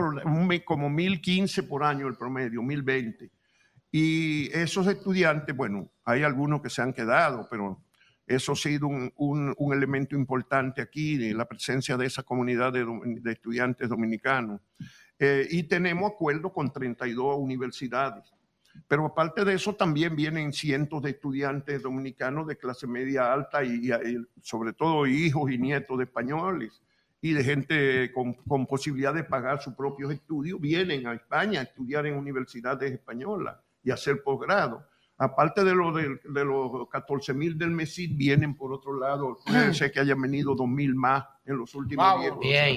como 0.64 0.90
mil 0.90 1.20
quince 1.20 1.62
por 1.62 1.82
año 1.84 2.06
el 2.08 2.16
promedio, 2.16 2.62
mil 2.62 2.82
veinte. 2.82 3.30
Y 3.90 4.50
esos 4.52 4.86
estudiantes, 4.86 5.56
bueno, 5.56 5.90
hay 6.04 6.22
algunos 6.22 6.60
que 6.60 6.70
se 6.70 6.82
han 6.82 6.92
quedado, 6.92 7.48
pero 7.50 7.82
Eso 8.26 8.52
ha 8.52 8.56
sido 8.56 8.88
un, 8.88 9.54
elemento 9.72 10.16
importante 10.16 10.82
aquí, 10.82 11.16
de 11.16 11.32
la 11.32 11.46
presencia 11.46 11.96
de 11.96 12.06
esa 12.06 12.24
comunidad 12.24 12.72
de, 12.72 13.30
estudiantes 13.30 13.88
dominicanos. 13.88 14.60
Eh, 15.18 15.46
y 15.50 15.62
tenemos 15.62 16.10
acuerdo 16.10 16.52
con 16.52 16.72
32 16.72 17.36
universidades. 17.38 18.35
Pero 18.88 19.06
aparte 19.06 19.44
de 19.44 19.54
eso, 19.54 19.74
también 19.74 20.14
vienen 20.16 20.52
cientos 20.52 21.02
de 21.02 21.10
estudiantes 21.10 21.82
dominicanos 21.82 22.46
de 22.46 22.56
clase 22.56 22.86
media 22.86 23.32
alta 23.32 23.64
y, 23.64 23.90
y 23.90 24.18
sobre 24.42 24.72
todo 24.72 25.06
hijos 25.06 25.50
y 25.50 25.58
nietos 25.58 25.98
de 25.98 26.04
españoles 26.04 26.82
y 27.20 27.32
de 27.32 27.42
gente 27.42 28.12
con, 28.12 28.34
con 28.34 28.66
posibilidad 28.66 29.12
de 29.14 29.24
pagar 29.24 29.60
sus 29.60 29.74
propios 29.74 30.12
estudios, 30.12 30.60
vienen 30.60 31.06
a 31.06 31.14
España 31.14 31.60
a 31.60 31.62
estudiar 31.64 32.06
en 32.06 32.14
universidades 32.16 32.92
españolas 32.92 33.56
y 33.82 33.90
hacer 33.90 34.22
posgrado. 34.22 34.86
Aparte 35.18 35.64
de, 35.64 35.74
lo 35.74 35.92
del- 35.92 36.20
de, 36.24 36.44
los 36.44 36.88
14 36.90 37.32
mil 37.32 37.56
del 37.56 37.70
MESID, 37.70 38.10
vienen 38.16 38.54
por 38.54 38.70
otro 38.72 38.98
lado, 39.00 39.38
ser 39.72 39.90
que 39.90 40.00
hayan 40.00 40.20
venido 40.20 40.54
2 40.54 40.68
mil 40.68 40.94
más 40.94 41.24
en 41.46 41.56
los 41.56 41.74
últimos 41.74 42.04
10 42.20 42.32
Bien. 42.38 42.76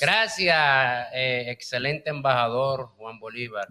Gracias, 0.00 1.06
eh, 1.14 1.44
excelente 1.48 2.08
embajador 2.10 2.86
Juan 2.96 3.20
Bolívar. 3.20 3.68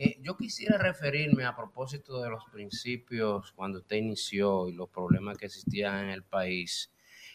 Eh, 0.00 0.16
yo 0.22 0.36
quisiera 0.36 0.78
referirme 0.78 1.44
a 1.44 1.56
propósito 1.56 2.22
de 2.22 2.30
los 2.30 2.44
principios 2.52 3.50
cuando 3.50 3.80
usted 3.80 3.96
inició 3.96 4.68
y 4.68 4.72
los 4.72 4.88
problemas 4.90 5.36
que 5.36 5.46
existían 5.46 6.04
en 6.04 6.10
el 6.10 6.22
país. 6.22 6.92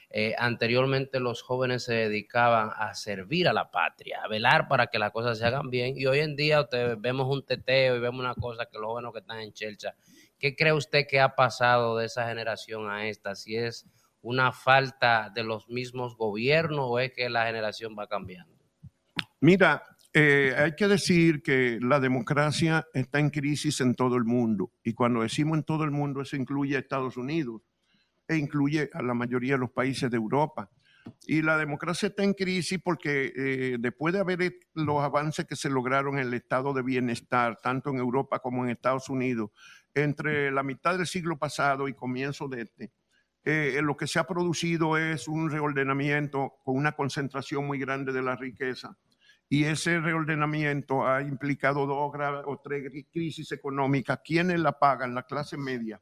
Eh, 0.10 0.34
anteriormente 0.38 1.20
los 1.20 1.42
jóvenes 1.42 1.84
se 1.84 1.94
dedicaban 1.94 2.72
a 2.74 2.94
servir 2.94 3.50
a 3.50 3.54
la 3.54 3.70
patria, 3.70 4.22
a 4.24 4.30
velar 4.30 4.70
para 4.70 4.88
que 4.88 4.98
las 4.98 5.12
cosas 5.12 5.40
se 5.40 5.46
hagan 5.46 5.70
bien 5.70 5.96
y 5.98 6.06
hoy 6.06 6.20
en 6.20 6.38
día 6.38 6.62
usted, 6.62 6.96
vemos 6.98 7.28
un 7.28 7.46
teteo 7.46 7.98
y 7.98 8.00
vemos 8.00 8.22
una 8.22 8.36
cosa 8.36 8.66
que 8.68 8.78
los 8.78 8.88
jóvenes 8.88 9.12
que 9.12 9.20
están 9.20 9.40
en 9.42 9.52
Chelcha. 9.52 9.96
¿Qué 10.40 10.56
cree 10.56 10.72
usted 10.72 11.06
que 11.06 11.20
ha 11.20 11.36
pasado 11.36 11.98
de 11.98 12.06
esa 12.06 12.30
generación 12.30 12.90
a 12.90 13.10
esta? 13.10 13.36
Si 13.36 13.58
es 13.58 13.86
una 14.22 14.54
falta 14.54 15.30
de 15.36 15.44
los 15.44 15.68
mismos 15.68 16.16
gobiernos 16.16 16.86
o 16.88 17.00
es 17.00 17.12
que 17.12 17.30
la 17.30 17.46
generación 17.46 17.94
va 18.00 18.08
cambiando? 18.08 18.56
Mira, 19.42 19.84
eh, 20.14 20.54
hay 20.58 20.76
que 20.76 20.88
decir 20.88 21.42
que 21.42 21.80
la 21.82 22.00
democracia 22.00 22.88
está 22.94 23.20
en 23.20 23.30
crisis 23.32 23.82
en 23.82 23.96
todo 23.96 24.16
el 24.16 24.26
mundo. 24.26 24.72
Y 24.84 24.94
cuando 24.94 25.22
decimos 25.22 25.58
en 25.58 25.64
todo 25.64 25.84
el 25.84 25.92
mundo, 25.92 26.22
eso 26.22 26.36
incluye 26.36 26.76
a 26.76 26.80
Estados 26.80 27.18
Unidos 27.18 27.62
e 28.28 28.38
incluye 28.38 28.90
a 28.94 29.02
la 29.02 29.14
mayoría 29.14 29.54
de 29.54 29.60
los 29.60 29.72
países 29.72 30.10
de 30.12 30.18
Europa. 30.18 30.70
Y 31.28 31.42
la 31.42 31.58
democracia 31.58 32.08
está 32.08 32.24
en 32.24 32.34
crisis 32.34 32.80
porque 32.82 33.34
eh, 33.36 33.78
después 33.80 34.14
de 34.14 34.20
haber 34.22 34.42
e- 34.42 34.60
los 34.74 35.02
avances 35.02 35.46
que 35.46 35.56
se 35.56 35.70
lograron 35.70 36.18
en 36.18 36.28
el 36.28 36.34
estado 36.34 36.74
de 36.74 36.84
bienestar, 36.84 37.58
tanto 37.62 37.90
en 37.90 37.98
Europa 37.98 38.40
como 38.40 38.64
en 38.64 38.72
Estados 38.72 39.10
Unidos, 39.10 39.50
entre 39.94 40.52
la 40.52 40.64
mitad 40.64 40.98
del 40.98 41.08
siglo 41.08 41.38
pasado 41.38 41.88
y 41.88 41.94
comienzo 41.94 42.48
de 42.48 42.62
este, 42.62 42.92
eh, 43.44 43.80
lo 43.84 43.98
que 43.98 44.08
se 44.08 44.20
ha 44.20 44.24
producido 44.26 44.98
es 44.98 45.28
un 45.28 45.50
reordenamiento 45.50 46.54
con 46.64 46.78
una 46.78 46.94
concentración 46.94 47.68
muy 47.68 47.80
grande 47.80 48.14
de 48.14 48.22
la 48.22 48.36
riqueza. 48.36 48.98
Y 49.54 49.66
ese 49.66 50.00
reordenamiento 50.00 51.06
ha 51.06 51.22
implicado 51.22 51.86
dos 51.86 52.12
o 52.48 52.60
tres 52.64 52.92
crisis 53.12 53.52
económicas. 53.52 54.20
¿Quiénes 54.26 54.60
la 54.60 54.72
pagan? 54.80 55.14
La 55.14 55.28
clase 55.28 55.58
media. 55.58 56.02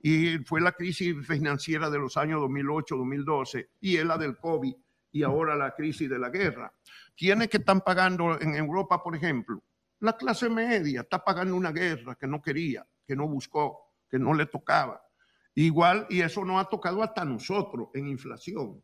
Y 0.00 0.38
fue 0.38 0.60
la 0.60 0.72
crisis 0.72 1.14
financiera 1.24 1.90
de 1.90 1.98
los 2.00 2.16
años 2.16 2.40
2008-2012 2.40 3.68
y 3.82 3.98
es 3.98 4.04
la 4.04 4.18
del 4.18 4.36
COVID 4.36 4.74
y 5.12 5.22
ahora 5.22 5.54
la 5.54 5.76
crisis 5.76 6.10
de 6.10 6.18
la 6.18 6.28
guerra. 6.28 6.72
¿Quiénes 7.16 7.46
que 7.46 7.58
están 7.58 7.82
pagando 7.82 8.36
en 8.40 8.56
Europa, 8.56 9.00
por 9.00 9.14
ejemplo? 9.14 9.62
La 10.00 10.16
clase 10.16 10.48
media 10.50 11.02
está 11.02 11.22
pagando 11.22 11.54
una 11.54 11.70
guerra 11.70 12.16
que 12.16 12.26
no 12.26 12.42
quería, 12.42 12.84
que 13.06 13.14
no 13.14 13.28
buscó, 13.28 13.92
que 14.10 14.18
no 14.18 14.34
le 14.34 14.46
tocaba. 14.46 15.00
Igual, 15.54 16.08
y 16.10 16.20
eso 16.22 16.44
nos 16.44 16.60
ha 16.60 16.68
tocado 16.68 17.00
hasta 17.04 17.24
nosotros 17.24 17.90
en 17.94 18.08
inflación. 18.08 18.82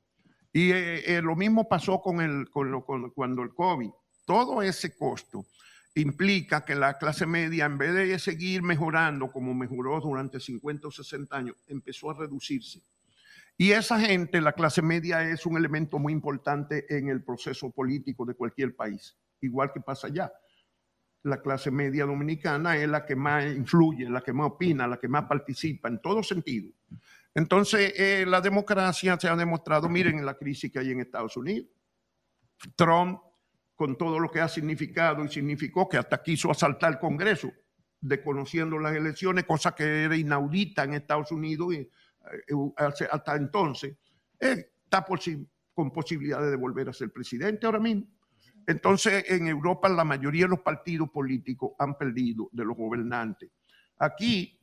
Y 0.52 0.70
eh, 0.70 1.16
eh, 1.16 1.20
lo 1.20 1.34
mismo 1.34 1.68
pasó 1.68 2.00
con 2.00 2.20
el, 2.20 2.48
con 2.48 2.70
lo- 2.70 2.84
con- 2.84 3.10
cuando 3.10 3.42
el 3.42 3.52
COVID. 3.52 3.90
Todo 4.24 4.62
ese 4.62 4.96
costo 4.96 5.44
implica 5.94 6.64
que 6.64 6.74
la 6.74 6.98
clase 6.98 7.26
media, 7.26 7.66
en 7.66 7.78
vez 7.78 7.94
de 7.94 8.18
seguir 8.18 8.62
mejorando 8.62 9.30
como 9.30 9.54
mejoró 9.54 10.00
durante 10.00 10.40
50 10.40 10.88
o 10.88 10.90
60 10.90 11.36
años, 11.36 11.56
empezó 11.68 12.10
a 12.10 12.14
reducirse. 12.14 12.82
Y 13.56 13.70
esa 13.70 14.00
gente, 14.00 14.40
la 14.40 14.52
clase 14.52 14.82
media, 14.82 15.22
es 15.28 15.46
un 15.46 15.56
elemento 15.56 15.98
muy 15.98 16.12
importante 16.12 16.86
en 16.96 17.08
el 17.08 17.22
proceso 17.22 17.70
político 17.70 18.24
de 18.24 18.34
cualquier 18.34 18.74
país, 18.74 19.16
igual 19.40 19.72
que 19.72 19.80
pasa 19.80 20.08
allá. 20.08 20.32
La 21.22 21.40
clase 21.40 21.70
media 21.70 22.04
dominicana 22.04 22.76
es 22.76 22.88
la 22.88 23.06
que 23.06 23.14
más 23.14 23.46
influye, 23.46 24.10
la 24.10 24.22
que 24.22 24.32
más 24.32 24.48
opina, 24.48 24.88
la 24.88 24.98
que 24.98 25.08
más 25.08 25.24
participa 25.26 25.88
en 25.88 26.02
todo 26.02 26.22
sentido. 26.22 26.72
Entonces, 27.32 27.92
eh, 27.96 28.24
la 28.26 28.40
democracia 28.40 29.18
se 29.18 29.28
ha 29.28 29.36
demostrado, 29.36 29.88
miren 29.88 30.18
en 30.18 30.26
la 30.26 30.34
crisis 30.34 30.70
que 30.72 30.80
hay 30.80 30.90
en 30.90 31.00
Estados 31.00 31.36
Unidos. 31.36 31.68
Trump, 32.76 33.20
con 33.74 33.96
todo 33.96 34.18
lo 34.18 34.30
que 34.30 34.40
ha 34.40 34.48
significado 34.48 35.24
y 35.24 35.28
significó 35.28 35.88
que 35.88 35.96
hasta 35.98 36.22
quiso 36.22 36.50
asaltar 36.50 36.92
el 36.92 36.98
Congreso, 36.98 37.52
desconociendo 38.00 38.78
las 38.78 38.94
elecciones, 38.94 39.44
cosa 39.44 39.74
que 39.74 40.04
era 40.04 40.16
inaudita 40.16 40.84
en 40.84 40.94
Estados 40.94 41.32
Unidos 41.32 41.74
eh, 41.74 41.88
hasta 42.76 43.36
entonces, 43.36 43.96
eh, 44.40 44.70
está 44.84 45.04
posi- 45.04 45.46
con 45.72 45.90
posibilidades 45.90 46.50
de 46.50 46.56
volver 46.56 46.88
a 46.88 46.92
ser 46.92 47.10
presidente 47.12 47.66
ahora 47.66 47.80
mismo. 47.80 48.06
Entonces, 48.66 49.24
en 49.28 49.46
Europa 49.46 49.88
la 49.88 50.04
mayoría 50.04 50.44
de 50.44 50.50
los 50.50 50.60
partidos 50.60 51.10
políticos 51.10 51.72
han 51.78 51.98
perdido 51.98 52.48
de 52.52 52.64
los 52.64 52.76
gobernantes. 52.76 53.50
Aquí, 53.98 54.58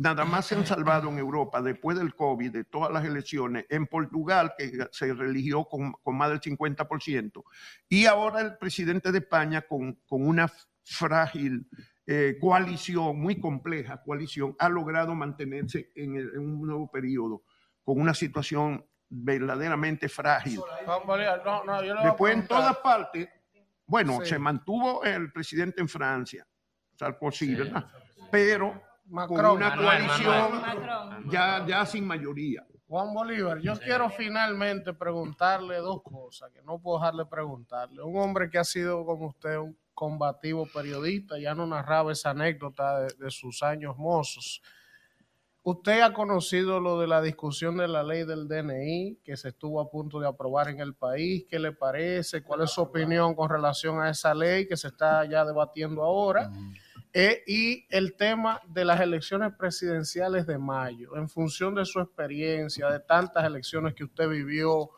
nada 0.00 0.24
más 0.24 0.46
se 0.46 0.54
han 0.54 0.64
salvado 0.66 1.10
en 1.10 1.18
Europa 1.18 1.60
después 1.60 1.98
del 1.98 2.14
COVID, 2.14 2.50
de 2.50 2.64
todas 2.64 2.90
las 2.90 3.04
elecciones, 3.04 3.66
en 3.68 3.86
Portugal, 3.86 4.54
que 4.56 4.88
se 4.92 5.12
religió 5.12 5.64
con, 5.66 5.92
con 6.02 6.16
más 6.16 6.30
del 6.30 6.40
50%, 6.40 7.42
y 7.88 8.06
ahora 8.06 8.40
el 8.40 8.56
presidente 8.56 9.12
de 9.12 9.18
España 9.18 9.60
con, 9.62 9.94
con 10.08 10.26
una 10.26 10.50
frágil 10.84 11.68
eh, 12.06 12.38
coalición, 12.40 13.20
muy 13.20 13.38
compleja 13.38 14.02
coalición, 14.02 14.56
ha 14.58 14.68
logrado 14.70 15.14
mantenerse 15.14 15.90
en, 15.94 16.16
el- 16.16 16.30
en 16.34 16.40
un 16.40 16.66
nuevo 16.66 16.90
periodo 16.90 17.42
con 17.84 18.00
una 18.00 18.14
situación 18.14 18.84
verdaderamente 19.08 20.08
frágil. 20.08 20.60
No, 20.86 21.64
no, 21.64 21.82
yo 21.84 21.94
Después 22.02 22.34
en 22.34 22.46
todas 22.46 22.76
partes, 22.78 23.28
bueno, 23.86 24.20
Sí. 24.22 24.30
se 24.30 24.38
mantuvo 24.38 25.04
el 25.04 25.30
presidente 25.30 25.80
en 25.82 25.88
Francia, 25.88 26.46
Sarkozy, 26.96 27.54
¿verdad? 27.54 27.86
Pero 28.30 28.80
con 29.10 29.16
Macron. 29.16 29.56
una 29.56 29.70
Manuel, 29.70 29.86
coalición 29.86 30.60
Manuel. 30.60 31.30
ya, 31.30 31.66
ya 31.66 31.86
sin 31.86 32.06
mayoría. 32.06 32.64
Juan 32.88 33.14
Bolívar, 33.14 33.60
yo 33.60 33.78
quiero 33.78 34.10
finalmente 34.10 34.92
preguntarle 34.92 35.76
dos 35.76 36.02
cosas 36.02 36.50
que 36.50 36.60
no 36.62 36.80
puedo 36.80 36.98
dejar 36.98 37.14
de 37.14 37.26
preguntarle. 37.26 38.02
Un 38.02 38.16
hombre 38.18 38.50
que 38.50 38.58
ha 38.58 38.64
sido 38.64 39.04
como 39.04 39.28
usted 39.28 39.58
un 39.58 39.78
combativo 39.94 40.66
periodista, 40.66 41.38
ya 41.38 41.54
no 41.54 41.66
narraba 41.66 42.10
esa 42.10 42.30
anécdota 42.30 43.00
de, 43.00 43.14
de 43.16 43.30
sus 43.30 43.62
años 43.62 43.96
mozos. 43.96 44.60
Usted 45.62 46.00
ha 46.00 46.14
conocido 46.14 46.80
lo 46.80 46.98
de 46.98 47.06
la 47.06 47.20
discusión 47.20 47.76
de 47.76 47.86
la 47.86 48.02
ley 48.02 48.24
del 48.24 48.48
DNI 48.48 49.20
que 49.22 49.36
se 49.36 49.48
estuvo 49.50 49.78
a 49.80 49.90
punto 49.90 50.18
de 50.18 50.26
aprobar 50.26 50.68
en 50.68 50.80
el 50.80 50.94
país. 50.94 51.44
¿Qué 51.48 51.58
le 51.58 51.72
parece? 51.72 52.42
¿Cuál 52.42 52.62
es 52.62 52.70
su 52.70 52.80
opinión 52.80 53.34
con 53.34 53.50
relación 53.50 54.00
a 54.00 54.08
esa 54.08 54.32
ley 54.34 54.66
que 54.66 54.76
se 54.78 54.88
está 54.88 55.26
ya 55.26 55.44
debatiendo 55.44 56.02
ahora? 56.02 56.50
Eh, 57.12 57.42
y 57.46 57.86
el 57.90 58.14
tema 58.14 58.60
de 58.68 58.84
las 58.84 59.00
elecciones 59.00 59.52
presidenciales 59.58 60.46
de 60.46 60.58
mayo, 60.58 61.16
en 61.16 61.28
función 61.28 61.74
de 61.74 61.84
su 61.84 61.98
experiencia, 61.98 62.88
de 62.88 63.00
tantas 63.00 63.44
elecciones 63.44 63.94
que 63.94 64.04
usted 64.04 64.28
vivió, 64.28 64.90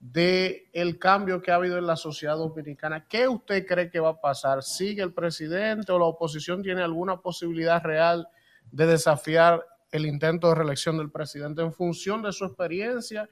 de 0.00 0.68
el 0.72 0.98
cambio 0.98 1.40
que 1.40 1.50
ha 1.50 1.54
habido 1.54 1.78
en 1.78 1.86
la 1.86 1.96
sociedad 1.96 2.36
dominicana, 2.36 3.06
¿qué 3.08 3.26
usted 3.26 3.64
cree 3.66 3.88
que 3.88 4.00
va 4.00 4.10
a 4.10 4.20
pasar? 4.20 4.62
¿Sigue 4.62 5.02
el 5.02 5.14
presidente 5.14 5.92
o 5.92 5.98
la 5.98 6.04
oposición 6.06 6.62
tiene 6.62 6.82
alguna 6.82 7.20
posibilidad 7.20 7.82
real 7.82 8.28
de 8.70 8.86
desafiar 8.86 9.64
el 9.92 10.06
intento 10.06 10.48
de 10.48 10.56
reelección 10.56 10.98
del 10.98 11.10
presidente 11.10 11.62
en 11.62 11.72
función 11.72 12.20
de 12.20 12.32
su 12.32 12.44
experiencia 12.44 13.28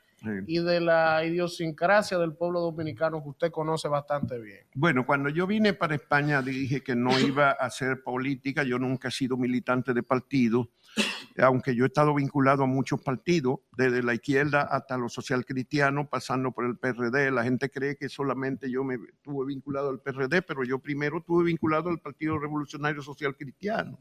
y 0.47 0.59
de 0.59 0.81
la 0.81 1.25
idiosincrasia 1.25 2.19
del 2.19 2.35
pueblo 2.35 2.61
dominicano 2.61 3.23
que 3.23 3.29
usted 3.29 3.51
conoce 3.51 3.89
bastante 3.89 4.39
bien? 4.41 4.67
Bueno, 4.75 5.05
cuando 5.07 5.29
yo 5.29 5.47
vine 5.47 5.73
para 5.75 5.95
España 5.95 6.43
dije 6.43 6.83
que 6.83 6.95
no 6.95 7.19
iba 7.19 7.51
a 7.51 7.67
hacer 7.67 8.03
política. 8.03 8.63
Yo 8.63 8.79
nunca 8.79 9.09
he 9.09 9.11
sido 9.11 9.37
militante 9.37 9.93
de 9.93 10.03
partido, 10.03 10.71
aunque 11.39 11.75
yo 11.75 11.85
he 11.85 11.87
estado 11.87 12.15
vinculado 12.15 12.65
a 12.65 12.67
muchos 12.67 13.01
partidos, 13.01 13.61
desde 13.77 14.03
la 14.03 14.15
izquierda 14.15 14.63
hasta 14.63 14.97
los 14.97 15.13
social 15.13 15.45
cristianos, 15.45 16.09
pasando 16.09 16.53
por 16.53 16.67
el 16.67 16.79
PRD. 16.79 17.31
La 17.31 17.45
gente 17.45 17.71
cree 17.71 17.97
que 17.97 18.09
solamente 18.09 18.71
yo 18.71 18.85
me 18.85 18.95
estuve 18.95 19.47
vinculado 19.47 19.91
al 19.91 20.01
PRD, 20.01 20.43
pero 20.43 20.65
yo 20.65 20.79
primero 20.79 21.19
estuve 21.19 21.45
vinculado 21.45 21.91
al 21.91 21.99
Partido 21.99 22.39
Revolucionario 22.39 23.03
Social 23.03 23.37
Cristiano 23.37 23.99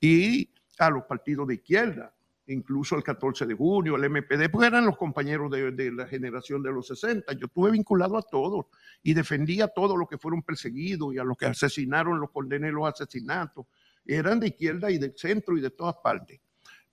y 0.00 0.50
a 0.78 0.90
los 0.90 1.04
partidos 1.04 1.46
de 1.48 1.54
izquierda 1.54 2.15
incluso 2.48 2.96
el 2.96 3.02
14 3.02 3.46
de 3.46 3.54
junio, 3.54 3.96
el 3.96 4.04
MPD, 4.10 4.50
porque 4.50 4.68
eran 4.68 4.86
los 4.86 4.96
compañeros 4.96 5.50
de, 5.50 5.92
la 5.92 6.06
generación 6.06 6.62
de 6.62 6.72
los 6.72 6.86
60. 6.86 7.32
Yo 7.34 7.46
estuve 7.46 7.70
vinculado 7.70 8.16
a 8.16 8.22
todos 8.22 8.66
y 9.02 9.14
defendía 9.14 9.64
a 9.66 9.68
todos 9.68 9.98
los 9.98 10.08
que 10.08 10.18
fueron 10.18 10.42
perseguidos 10.42 11.14
y 11.14 11.18
a 11.18 11.24
los 11.24 11.36
que 11.36 11.46
asesinaron, 11.46 12.20
los 12.20 12.30
condené 12.30 12.70
los 12.70 12.88
asesinatos. 12.88 13.66
Eran 14.04 14.38
de 14.40 14.48
izquierda 14.48 14.90
y 14.90 14.98
del 14.98 15.14
centro 15.16 15.56
y 15.56 15.60
de 15.60 15.70
todas 15.70 15.96
partes. 16.02 16.40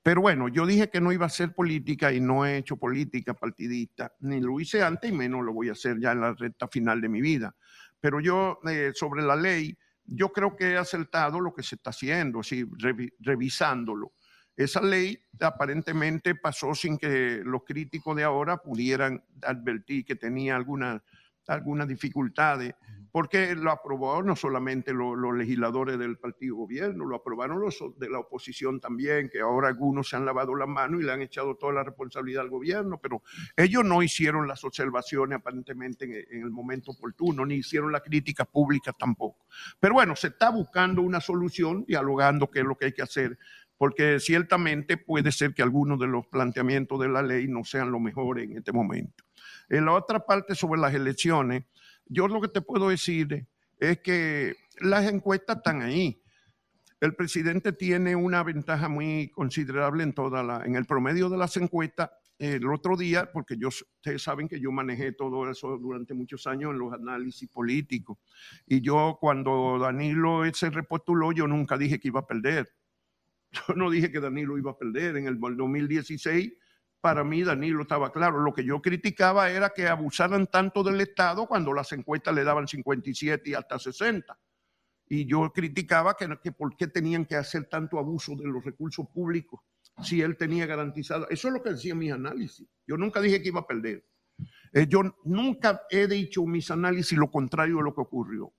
Pero 0.01 0.19
bueno, 0.21 0.49
yo 0.49 0.65
dije 0.65 0.89
que 0.89 0.99
no 0.99 1.13
iba 1.13 1.25
a 1.25 1.27
hacer 1.27 1.53
política 1.53 2.11
y 2.11 2.19
no 2.19 2.45
he 2.45 2.57
hecho 2.57 2.75
política 2.75 3.33
partidista, 3.33 4.13
ni 4.19 4.41
lo 4.41 4.59
hice 4.59 4.83
antes 4.83 5.09
y 5.09 5.13
menos 5.13 5.45
lo 5.45 5.53
voy 5.53 5.69
a 5.69 5.73
hacer 5.73 5.97
ya 5.99 6.11
en 6.11 6.19
la 6.21 6.33
recta 6.33 6.67
final 6.67 6.99
de 6.99 7.07
mi 7.07 7.21
vida. 7.21 7.55
Pero 8.01 8.19
yo, 8.19 8.59
eh, 8.69 8.91
sobre 8.93 9.23
la 9.23 9.37
ley, 9.37 9.77
yo 10.05 10.33
creo 10.33 10.57
que 10.57 10.71
he 10.71 10.77
acertado 10.77 11.39
lo 11.39 11.53
que 11.53 11.63
se 11.63 11.75
está 11.75 11.91
haciendo, 11.91 12.41
así, 12.41 12.65
revi- 12.65 13.13
revisándolo. 13.19 14.11
Esa 14.55 14.81
ley 14.81 15.19
aparentemente 15.39 16.35
pasó 16.35 16.75
sin 16.75 16.97
que 16.97 17.41
los 17.43 17.63
críticos 17.63 18.15
de 18.15 18.23
ahora 18.23 18.57
pudieran 18.57 19.23
advertir 19.41 20.05
que 20.05 20.15
tenía 20.15 20.55
alguna- 20.55 21.03
algunas 21.47 21.87
dificultades, 21.87 22.73
porque 23.11 23.53
lo 23.53 23.69
aprobó 23.69 24.23
no 24.23 24.35
solamente 24.35 24.91
lo- 24.91 25.15
los 25.15 25.35
legisladores 25.35 25.99
del 25.99 26.17
partido 26.17 26.55
gobierno, 26.55 27.05
lo 27.05 27.15
aprobaron 27.17 27.59
los 27.59 27.77
de 27.99 28.09
la 28.09 28.19
oposición 28.19 28.79
también, 28.79 29.29
que 29.29 29.41
ahora 29.41 29.67
algunos 29.67 30.09
se 30.09 30.15
han 30.15 30.25
lavado 30.25 30.55
las 30.55 30.67
manos 30.67 31.01
y 31.01 31.03
le 31.03 31.11
han 31.11 31.21
echado 31.21 31.55
toda 31.55 31.73
la 31.73 31.83
responsabilidad 31.83 32.41
al 32.43 32.49
gobierno, 32.49 32.97
pero 32.99 33.21
ellos 33.55 33.83
no 33.83 34.01
hicieron 34.01 34.47
las 34.47 34.63
observaciones 34.63 35.37
aparentemente 35.39 36.05
en, 36.05 36.37
en 36.37 36.43
el 36.43 36.49
momento 36.51 36.91
oportuno, 36.91 37.45
ni 37.45 37.55
hicieron 37.55 37.91
la 37.91 37.99
crítica 37.99 38.45
pública 38.45 38.93
tampoco. 38.97 39.45
Pero 39.79 39.93
bueno, 39.95 40.15
se 40.15 40.27
está 40.27 40.49
buscando 40.49 41.01
una 41.01 41.19
solución, 41.19 41.85
dialogando 41.85 42.49
qué 42.49 42.59
es 42.59 42.65
lo 42.65 42.75
que 42.77 42.85
hay 42.85 42.93
que 42.93 43.03
hacer, 43.03 43.37
porque 43.77 44.19
ciertamente 44.19 44.97
puede 44.97 45.31
ser 45.31 45.53
que 45.53 45.61
algunos 45.61 45.99
de 45.99 46.07
los 46.07 46.27
planteamientos 46.27 46.99
de 46.99 47.09
la 47.09 47.21
ley 47.21 47.47
no 47.47 47.63
sean 47.63 47.91
lo 47.91 47.99
mejor 47.99 48.39
en 48.39 48.57
este 48.57 48.71
momento. 48.71 49.23
En 49.69 49.85
la 49.85 49.93
otra 49.93 50.25
parte 50.25 50.55
sobre 50.55 50.79
las 50.79 50.93
elecciones, 50.93 51.63
yo 52.05 52.27
lo 52.27 52.41
que 52.41 52.47
te 52.47 52.61
puedo 52.61 52.89
decir 52.89 53.47
es 53.79 53.99
que 53.99 54.55
las 54.79 55.11
encuestas 55.11 55.57
están 55.57 55.81
ahí. 55.81 56.21
El 56.99 57.15
presidente 57.15 57.73
tiene 57.73 58.15
una 58.15 58.43
ventaja 58.43 58.87
muy 58.87 59.29
considerable 59.29 60.03
en 60.03 60.13
toda 60.13 60.41
la, 60.41 60.63
en 60.65 60.75
el 60.75 60.85
promedio 60.85 61.29
de 61.29 61.37
las 61.37 61.57
encuestas. 61.57 62.11
El 62.39 62.67
otro 62.69 62.95
día, 62.97 63.29
porque 63.31 63.57
yo, 63.57 63.67
ustedes 63.67 64.21
saben 64.21 64.47
que 64.47 64.59
yo 64.59 64.71
manejé 64.71 65.11
todo 65.11 65.49
eso 65.49 65.77
durante 65.77 66.13
muchos 66.13 66.47
años 66.47 66.71
en 66.71 66.79
los 66.79 66.93
análisis 66.93 67.49
políticos. 67.49 68.17
Y 68.65 68.81
yo, 68.81 69.17
cuando 69.19 69.77
Danilo 69.79 70.43
se 70.53 70.69
repostuló, 70.69 71.31
yo 71.31 71.47
nunca 71.47 71.77
dije 71.77 71.99
que 71.99 72.07
iba 72.07 72.21
a 72.21 72.27
perder. 72.27 72.71
Yo 73.53 73.73
no 73.75 73.89
dije 73.89 74.11
que 74.11 74.19
Danilo 74.19 74.57
iba 74.57 74.71
a 74.71 74.77
perder. 74.77 75.17
En 75.17 75.27
el 75.27 75.39
2016, 75.39 76.53
para 76.99 77.23
mí 77.23 77.43
Danilo 77.43 77.83
estaba 77.83 78.11
claro. 78.11 78.39
Lo 78.39 78.53
que 78.53 78.63
yo 78.63 78.81
criticaba 78.81 79.49
era 79.49 79.69
que 79.69 79.87
abusaran 79.87 80.47
tanto 80.47 80.83
del 80.83 81.01
Estado 81.01 81.47
cuando 81.47 81.73
las 81.73 81.91
encuestas 81.91 82.33
le 82.33 82.43
daban 82.43 82.67
57 82.67 83.49
y 83.49 83.53
hasta 83.53 83.77
60. 83.77 84.37
Y 85.09 85.25
yo 85.25 85.51
criticaba 85.51 86.15
que, 86.15 86.51
por 86.51 86.75
qué 86.75 86.87
tenían 86.87 87.25
que 87.25 87.35
hacer 87.35 87.65
tanto 87.65 87.99
abuso 87.99 88.35
de 88.35 88.45
los 88.45 88.63
recursos 88.63 89.05
públicos 89.13 89.59
si 90.01 90.21
él 90.21 90.37
tenía 90.37 90.65
garantizado. 90.65 91.27
Eso 91.29 91.49
es 91.49 91.53
lo 91.53 91.61
que 91.61 91.71
decía 91.71 91.93
mi 91.93 92.09
análisis. 92.09 92.67
Yo 92.87 92.97
nunca 92.97 93.21
dije 93.21 93.41
que 93.41 93.49
iba 93.49 93.59
a 93.59 93.67
perder. 93.67 94.03
Eh, 94.71 94.87
yo 94.87 95.01
nunca 95.25 95.83
he 95.91 96.07
dicho 96.07 96.43
mis 96.45 96.71
análisis 96.71 97.17
lo 97.17 97.29
contrario 97.29 97.77
de 97.77 97.83
lo 97.83 97.93
que 97.93 98.01
ocurrió. 98.01 98.53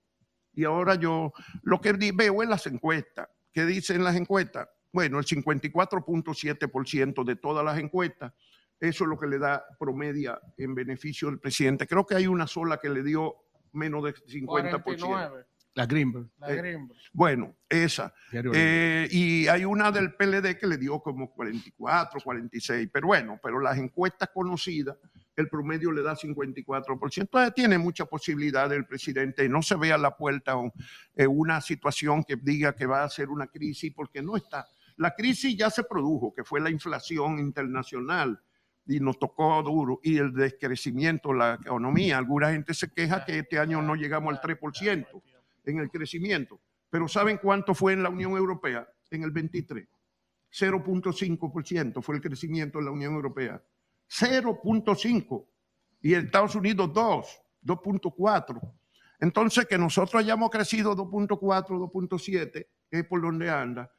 Y 0.53 0.63
ahora 0.63 0.95
yo 0.95 1.33
lo 1.63 1.81
que 1.81 1.91
veo 1.91 2.41
en 2.41 2.49
las 2.49 2.65
encuestas. 2.67 3.27
¿Qué 3.51 3.65
dicen 3.65 4.03
las 4.03 4.15
encuestas? 4.15 4.67
Bueno, 4.95 5.19
el 5.19 5.25
54.7% 5.25 7.23
de 7.25 7.35
todas 7.35 7.65
las 7.65 7.77
encuestas, 7.79 8.31
eso 8.79 9.03
es 9.03 9.09
lo 9.09 9.19
que 9.19 9.27
le 9.27 9.37
da 9.39 9.61
promedia 9.77 10.39
en 10.57 10.73
beneficio 10.73 11.27
del 11.29 11.37
presidente. 11.39 11.85
Creo 11.85 12.05
que 12.05 12.15
hay 12.15 12.27
una 12.27 12.47
sola 12.47 12.77
que 12.77 12.87
le 12.89 13.03
dio 13.03 13.35
menos 13.73 14.05
de 14.05 14.13
50%. 14.15 14.45
49. 14.45 15.45
La 15.73 15.85
Greenberg. 15.85 16.29
La 16.37 16.47
Greenberg. 16.53 16.97
Bueno, 17.11 17.57
esa. 17.67 18.13
Eh, 18.55 19.09
y 19.11 19.47
hay 19.49 19.65
una 19.65 19.91
del 19.91 20.13
PLD 20.15 20.57
que 20.57 20.65
le 20.67 20.77
dio 20.77 21.01
como 21.01 21.29
44, 21.33 22.21
46. 22.23 22.89
Pero 22.93 23.07
bueno, 23.07 23.37
pero 23.43 23.59
las 23.59 23.77
encuestas 23.77 24.29
conocidas, 24.33 24.95
el 25.35 25.49
promedio 25.49 25.91
le 25.91 26.03
da 26.03 26.15
54%. 26.15 27.23
Entonces 27.23 27.53
tiene 27.53 27.77
mucha 27.77 28.05
posibilidad 28.05 28.71
el 28.71 28.85
presidente. 28.85 29.49
No 29.49 29.61
se 29.61 29.75
ve 29.75 29.91
a 29.91 29.97
la 29.97 30.15
puerta 30.15 30.55
un- 30.55 30.71
eh, 31.13 31.27
una 31.27 31.59
situación 31.59 32.23
que 32.23 32.37
diga 32.37 32.73
que 32.73 32.85
va 32.85 33.03
a 33.03 33.09
ser 33.09 33.27
una 33.27 33.47
crisis, 33.47 33.91
porque 33.93 34.21
no 34.21 34.37
está. 34.37 34.65
La 34.97 35.13
crisis 35.13 35.57
ya 35.57 35.69
se 35.69 35.83
produjo, 35.83 36.33
que 36.33 36.43
fue 36.43 36.61
la 36.61 36.69
inflación 36.69 37.39
internacional 37.39 38.41
y 38.87 38.99
nos 38.99 39.17
tocó 39.17 39.61
duro, 39.63 39.99
y 40.03 40.17
el 40.17 40.31
descrecimiento, 40.31 41.33
la 41.33 41.55
economía. 41.55 42.17
Alguna 42.17 42.51
gente 42.51 42.73
se 42.73 42.91
queja 42.91 43.25
que 43.25 43.39
este 43.39 43.59
año 43.59 43.81
no 43.81 43.95
llegamos 43.95 44.33
al 44.33 44.41
3% 44.41 45.21
en 45.65 45.79
el 45.79 45.89
crecimiento. 45.89 46.61
Pero 46.89 47.07
¿saben 47.07 47.39
cuánto 47.41 47.73
fue 47.73 47.93
en 47.93 48.03
la 48.03 48.09
Unión 48.09 48.33
Europea 48.33 48.87
en 49.09 49.23
el 49.23 49.31
23? 49.31 49.87
0.5% 50.51 52.01
fue 52.01 52.15
el 52.15 52.21
crecimiento 52.21 52.79
en 52.79 52.85
la 52.85 52.91
Unión 52.91 53.15
Europea. 53.15 53.61
0.5. 54.09 55.45
Y 56.01 56.13
en 56.13 56.25
Estados 56.25 56.55
Unidos 56.55 56.93
2, 56.93 57.41
2.4. 57.65 58.73
Entonces, 59.19 59.65
que 59.65 59.77
nosotros 59.77 60.21
hayamos 60.21 60.49
crecido 60.49 60.95
2.4, 60.95 61.37
2.7, 61.37 62.51
que 62.89 62.99
es 62.99 63.05
por 63.05 63.21
donde 63.21 63.49
anda, 63.49 63.91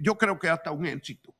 yo 0.00 0.16
creo 0.16 0.38
que 0.38 0.48
hasta 0.48 0.70
un 0.70 0.86
éxito. 0.86 1.34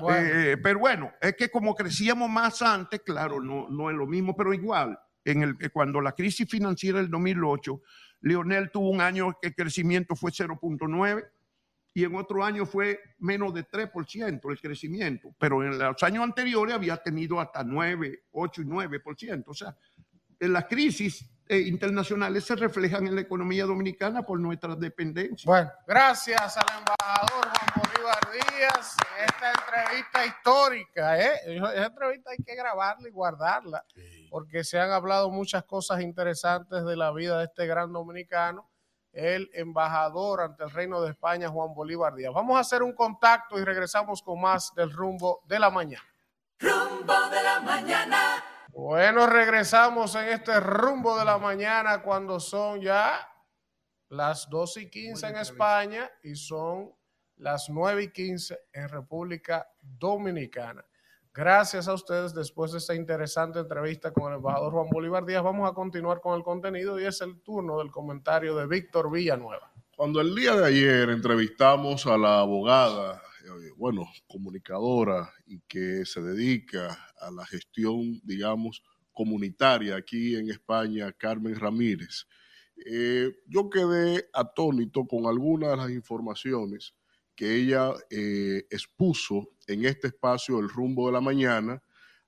Bueno. 0.00 0.28
Eh, 0.28 0.56
pero 0.58 0.78
bueno, 0.78 1.12
es 1.20 1.34
que 1.34 1.50
como 1.50 1.74
crecíamos 1.74 2.30
más 2.30 2.62
antes, 2.62 3.00
claro, 3.00 3.40
no, 3.40 3.68
no 3.68 3.90
es 3.90 3.96
lo 3.96 4.06
mismo, 4.06 4.36
pero 4.36 4.54
igual, 4.54 4.98
en 5.24 5.42
el, 5.42 5.58
que 5.58 5.70
cuando 5.70 6.00
la 6.00 6.12
crisis 6.12 6.48
financiera 6.48 6.98
del 6.98 7.10
2008, 7.10 7.82
Lionel 8.20 8.70
tuvo 8.70 8.90
un 8.90 9.00
año 9.00 9.36
que 9.40 9.48
el 9.48 9.54
crecimiento 9.54 10.14
fue 10.14 10.30
0.9 10.30 11.24
y 11.94 12.04
en 12.04 12.14
otro 12.14 12.44
año 12.44 12.64
fue 12.64 13.00
menos 13.18 13.52
de 13.52 13.68
3% 13.68 14.50
el 14.50 14.60
crecimiento, 14.60 15.34
pero 15.38 15.62
en 15.62 15.78
los 15.78 16.02
años 16.02 16.24
anteriores 16.24 16.74
había 16.74 16.96
tenido 16.96 17.38
hasta 17.40 17.62
9, 17.62 18.24
8 18.30 18.62
y 18.62 18.64
9%. 18.64 19.44
O 19.46 19.54
sea, 19.54 19.76
en 20.40 20.52
las 20.52 20.64
crisis 20.66 21.28
eh, 21.48 21.58
internacionales 21.60 22.44
se 22.44 22.56
reflejan 22.56 23.06
en 23.06 23.14
la 23.14 23.20
economía 23.20 23.64
dominicana 23.64 24.22
por 24.22 24.40
nuestra 24.40 24.74
dependencia. 24.74 25.44
Bueno, 25.44 25.70
gracias 25.86 26.56
al 26.56 26.78
embajador 26.78 27.41
Díaz 28.32 28.96
en 29.18 29.24
esta 29.24 29.52
entrevista 29.52 30.26
histórica. 30.26 31.20
¿eh? 31.20 31.40
Esa 31.44 31.86
entrevista 31.86 32.30
hay 32.30 32.38
que 32.38 32.54
grabarla 32.54 33.08
y 33.08 33.12
guardarla, 33.12 33.84
porque 34.30 34.64
se 34.64 34.80
han 34.80 34.90
hablado 34.90 35.30
muchas 35.30 35.64
cosas 35.64 36.00
interesantes 36.00 36.84
de 36.84 36.96
la 36.96 37.12
vida 37.12 37.38
de 37.38 37.44
este 37.44 37.66
gran 37.66 37.92
dominicano, 37.92 38.70
el 39.12 39.50
embajador 39.52 40.40
ante 40.40 40.64
el 40.64 40.70
Reino 40.70 41.02
de 41.02 41.10
España, 41.10 41.50
Juan 41.50 41.74
Bolívar 41.74 42.14
Díaz. 42.14 42.32
Vamos 42.32 42.56
a 42.56 42.60
hacer 42.60 42.82
un 42.82 42.94
contacto 42.94 43.58
y 43.58 43.64
regresamos 43.64 44.22
con 44.22 44.40
más 44.40 44.72
del 44.74 44.90
rumbo 44.90 45.42
de 45.44 45.58
la 45.58 45.70
mañana. 45.70 46.04
Rumbo 46.58 47.28
de 47.28 47.42
la 47.42 47.60
mañana. 47.60 48.44
Bueno, 48.68 49.26
regresamos 49.26 50.14
en 50.14 50.28
este 50.28 50.58
rumbo 50.58 51.18
de 51.18 51.26
la 51.26 51.36
mañana 51.36 52.02
cuando 52.02 52.40
son 52.40 52.80
ya 52.80 53.28
las 54.08 54.48
12 54.48 54.82
y 54.82 54.90
15 54.90 55.26
en 55.26 55.36
España 55.36 56.10
y 56.22 56.34
son 56.34 56.90
las 57.36 57.68
9 57.68 58.04
y 58.04 58.12
15 58.12 58.58
en 58.72 58.88
República 58.88 59.66
Dominicana. 59.80 60.84
Gracias 61.34 61.88
a 61.88 61.94
ustedes 61.94 62.34
después 62.34 62.72
de 62.72 62.78
esta 62.78 62.94
interesante 62.94 63.58
entrevista 63.58 64.12
con 64.12 64.30
el 64.30 64.36
embajador 64.36 64.72
Juan 64.72 64.90
Bolívar 64.90 65.24
Díaz. 65.24 65.42
Vamos 65.42 65.70
a 65.70 65.72
continuar 65.72 66.20
con 66.20 66.36
el 66.36 66.42
contenido 66.42 67.00
y 67.00 67.04
es 67.04 67.22
el 67.22 67.40
turno 67.40 67.78
del 67.78 67.90
comentario 67.90 68.54
de 68.54 68.66
Víctor 68.66 69.10
Villanueva. 69.10 69.72
Cuando 69.96 70.20
el 70.20 70.34
día 70.34 70.54
de 70.54 70.66
ayer 70.66 71.08
entrevistamos 71.08 72.06
a 72.06 72.18
la 72.18 72.40
abogada, 72.40 73.22
eh, 73.44 73.70
bueno, 73.76 74.06
comunicadora 74.26 75.32
y 75.46 75.60
que 75.60 76.04
se 76.04 76.20
dedica 76.20 76.98
a 77.18 77.30
la 77.30 77.46
gestión, 77.46 78.20
digamos, 78.24 78.82
comunitaria 79.12 79.96
aquí 79.96 80.36
en 80.36 80.50
España, 80.50 81.12
Carmen 81.12 81.58
Ramírez, 81.58 82.26
eh, 82.84 83.30
yo 83.46 83.70
quedé 83.70 84.28
atónito 84.32 85.06
con 85.06 85.26
algunas 85.26 85.70
de 85.70 85.76
las 85.76 85.90
informaciones 85.90 86.94
que 87.34 87.54
ella 87.54 87.92
eh, 88.10 88.66
expuso 88.70 89.50
en 89.66 89.84
este 89.84 90.08
espacio 90.08 90.58
El 90.58 90.68
rumbo 90.68 91.06
de 91.06 91.12
la 91.12 91.20
mañana, 91.20 91.82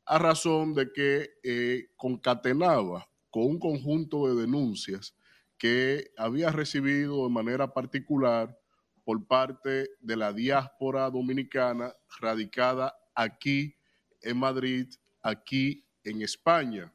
a 0.06 0.18
razón 0.18 0.74
de 0.74 0.92
que 0.92 1.30
eh, 1.42 1.88
concatenaba 1.96 3.08
con 3.30 3.44
un 3.44 3.58
conjunto 3.58 4.28
de 4.28 4.42
denuncias 4.42 5.16
que 5.58 6.10
había 6.16 6.50
recibido 6.50 7.24
de 7.24 7.30
manera 7.30 7.72
particular 7.72 8.58
por 9.04 9.26
parte 9.26 9.90
de 10.00 10.16
la 10.16 10.32
diáspora 10.32 11.10
dominicana 11.10 11.92
radicada 12.20 12.94
aquí 13.14 13.76
en 14.22 14.38
Madrid, 14.38 14.88
aquí 15.22 15.86
en 16.02 16.22
España. 16.22 16.92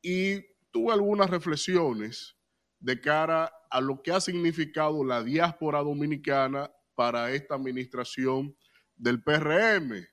Y 0.00 0.40
tuve 0.70 0.92
algunas 0.92 1.30
reflexiones 1.30 2.36
de 2.80 3.00
cara 3.00 3.52
a 3.70 3.80
lo 3.80 4.02
que 4.02 4.12
ha 4.12 4.20
significado 4.20 5.04
la 5.04 5.22
diáspora 5.22 5.80
dominicana 5.80 6.70
para 6.94 7.30
esta 7.32 7.54
administración 7.54 8.56
del 8.96 9.22
PRM, 9.22 10.06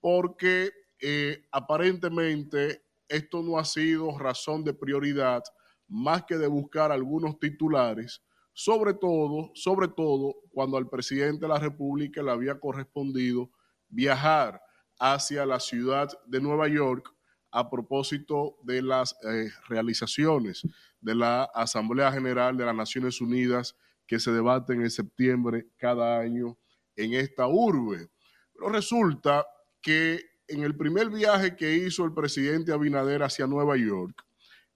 porque 0.00 0.70
eh, 1.00 1.46
aparentemente 1.50 2.84
esto 3.08 3.42
no 3.42 3.58
ha 3.58 3.64
sido 3.64 4.16
razón 4.18 4.64
de 4.64 4.74
prioridad 4.74 5.42
más 5.88 6.24
que 6.24 6.38
de 6.38 6.46
buscar 6.46 6.92
algunos 6.92 7.38
titulares, 7.38 8.22
sobre 8.52 8.94
todo, 8.94 9.50
sobre 9.54 9.88
todo 9.88 10.36
cuando 10.52 10.76
al 10.76 10.88
presidente 10.88 11.42
de 11.42 11.48
la 11.48 11.58
República 11.58 12.22
le 12.22 12.30
había 12.30 12.58
correspondido 12.58 13.50
viajar 13.88 14.62
hacia 14.98 15.44
la 15.46 15.58
ciudad 15.58 16.08
de 16.26 16.40
Nueva 16.40 16.68
York 16.68 17.12
a 17.50 17.68
propósito 17.68 18.58
de 18.62 18.82
las 18.82 19.16
eh, 19.24 19.50
realizaciones 19.68 20.62
de 21.00 21.14
la 21.14 21.44
Asamblea 21.54 22.12
General 22.12 22.56
de 22.56 22.64
las 22.64 22.74
Naciones 22.74 23.20
Unidas 23.20 23.76
que 24.10 24.18
se 24.18 24.32
debaten 24.32 24.82
en 24.82 24.90
septiembre 24.90 25.68
cada 25.76 26.18
año 26.18 26.58
en 26.96 27.14
esta 27.14 27.46
urbe. 27.46 28.10
Pero 28.52 28.68
resulta 28.70 29.46
que 29.80 30.20
en 30.48 30.64
el 30.64 30.76
primer 30.76 31.10
viaje 31.10 31.54
que 31.54 31.76
hizo 31.76 32.04
el 32.04 32.12
presidente 32.12 32.72
Abinader 32.72 33.22
hacia 33.22 33.46
Nueva 33.46 33.76
York, 33.76 34.26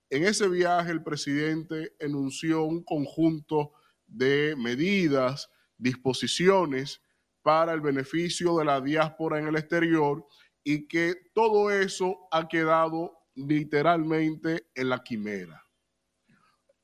en 0.09 0.23
ese 0.23 0.49
viaje 0.49 0.93
el 0.93 1.03
presidente 1.03 1.97
enunció 1.99 2.63
un 2.63 2.85
conjunto 2.85 3.73
de 4.07 4.55
medidas, 4.57 5.51
disposiciones 5.79 7.03
para 7.43 7.73
el 7.73 7.81
beneficio 7.81 8.57
de 8.57 8.67
la 8.67 8.81
diáspora 8.81 9.41
en 9.41 9.49
el 9.49 9.57
exterior 9.57 10.25
y 10.63 10.87
que 10.87 11.17
todo 11.35 11.73
eso 11.73 12.29
ha 12.31 12.47
quedado 12.47 13.19
literalmente 13.35 14.69
en 14.77 14.91
la 14.91 15.03
quimera. 15.03 15.67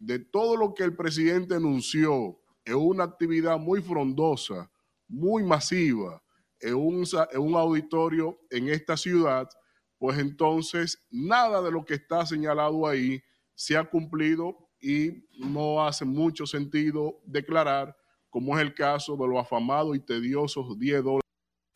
De 0.01 0.19
todo 0.19 0.57
lo 0.57 0.75
que 0.75 0.83
el 0.83 0.97
presidente 0.97 1.55
anunció 1.55 2.40
en 2.71 2.77
una 2.77 3.05
actividad 3.05 3.59
muy 3.59 3.83
frondosa, 3.83 4.71
muy 5.09 5.43
masiva, 5.43 6.23
en 6.61 6.75
un, 6.75 7.05
en 7.33 7.41
un 7.41 7.55
auditorio 7.57 8.39
en 8.49 8.69
esta 8.69 8.97
ciudad, 8.97 9.49
pues 9.99 10.19
entonces 10.19 11.05
nada 11.11 11.61
de 11.63 11.73
lo 11.73 11.85
que 11.85 11.95
está 11.95 12.25
señalado 12.25 12.87
ahí 12.87 13.21
se 13.55 13.77
ha 13.77 13.85
cumplido 13.85 14.71
y 14.81 15.27
no 15.39 15.85
hace 15.85 16.05
mucho 16.05 16.47
sentido 16.47 17.21
declarar, 17.27 17.97
como 18.31 18.57
es 18.57 18.63
el 18.63 18.73
caso 18.73 19.17
de 19.17 19.27
los 19.27 19.39
afamados 19.39 19.97
y 19.97 20.01
tediosos 20.01 20.79
10 20.79 21.03
dólares. 21.03 21.21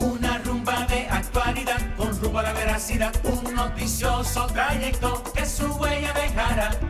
Una 0.00 0.38
rumba 0.38 0.86
de 0.86 1.06
actualidad 1.08 1.96
con 1.96 2.18
rumbo 2.20 2.38
a 2.38 2.44
la 2.44 2.52
veracidad, 2.52 3.12
un 3.24 3.54
noticioso 3.54 4.46
trayecto 4.46 5.22
que 5.34 5.44
su 5.44 5.66
huella 5.74 6.12
dejará. 6.12 6.83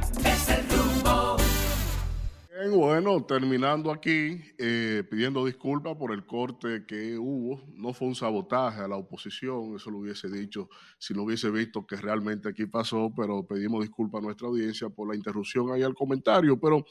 Bueno, 2.57 3.25
terminando 3.27 3.91
aquí, 3.91 4.41
eh, 4.59 5.03
pidiendo 5.11 5.45
disculpas 5.45 5.97
por 5.97 6.13
el 6.13 6.25
corte 6.25 6.87
que 6.87 7.19
hubo. 7.19 7.61
No 7.75 7.93
fue 7.93 8.07
un 8.07 8.15
sabotaje 8.15 8.81
a 8.81 8.87
la 8.87 8.97
oposición, 8.97 9.75
eso 9.75 9.91
lo 9.91 9.99
hubiese 9.99 10.29
dicho 10.29 10.69
si 10.97 11.15
no 11.15 11.25
hubiese 11.25 11.51
visto 11.51 11.85
que 11.85 11.97
realmente 11.97 12.49
aquí 12.49 12.67
pasó, 12.67 13.13
pero 13.17 13.45
pedimos 13.45 13.83
disculpas 13.83 14.21
a 14.21 14.27
nuestra 14.27 14.47
audiencia 14.47 14.89
por 14.89 15.09
la 15.09 15.17
interrupción 15.17 15.73
ahí 15.73 15.83
al 15.83 15.97
comentario. 15.97 16.61
Pero 16.61 16.85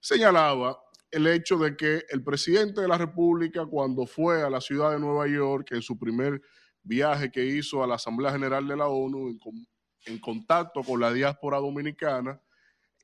señalaba 0.00 0.78
el 1.10 1.26
hecho 1.26 1.58
de 1.58 1.76
que 1.76 2.02
el 2.08 2.24
presidente 2.24 2.80
de 2.80 2.88
la 2.88 2.96
República, 2.96 3.66
cuando 3.66 4.06
fue 4.06 4.42
a 4.42 4.48
la 4.48 4.62
ciudad 4.62 4.92
de 4.92 5.00
Nueva 5.00 5.28
York, 5.28 5.72
en 5.72 5.82
su 5.82 5.98
primer 5.98 6.40
viaje 6.82 7.30
que 7.30 7.44
hizo 7.44 7.84
a 7.84 7.86
la 7.86 7.96
Asamblea 7.96 8.32
General 8.32 8.66
de 8.66 8.76
la 8.76 8.88
ONU, 8.88 9.28
en, 9.28 9.38
en 10.06 10.18
contacto 10.18 10.82
con 10.82 10.98
la 10.98 11.12
diáspora 11.12 11.58
dominicana, 11.58 12.40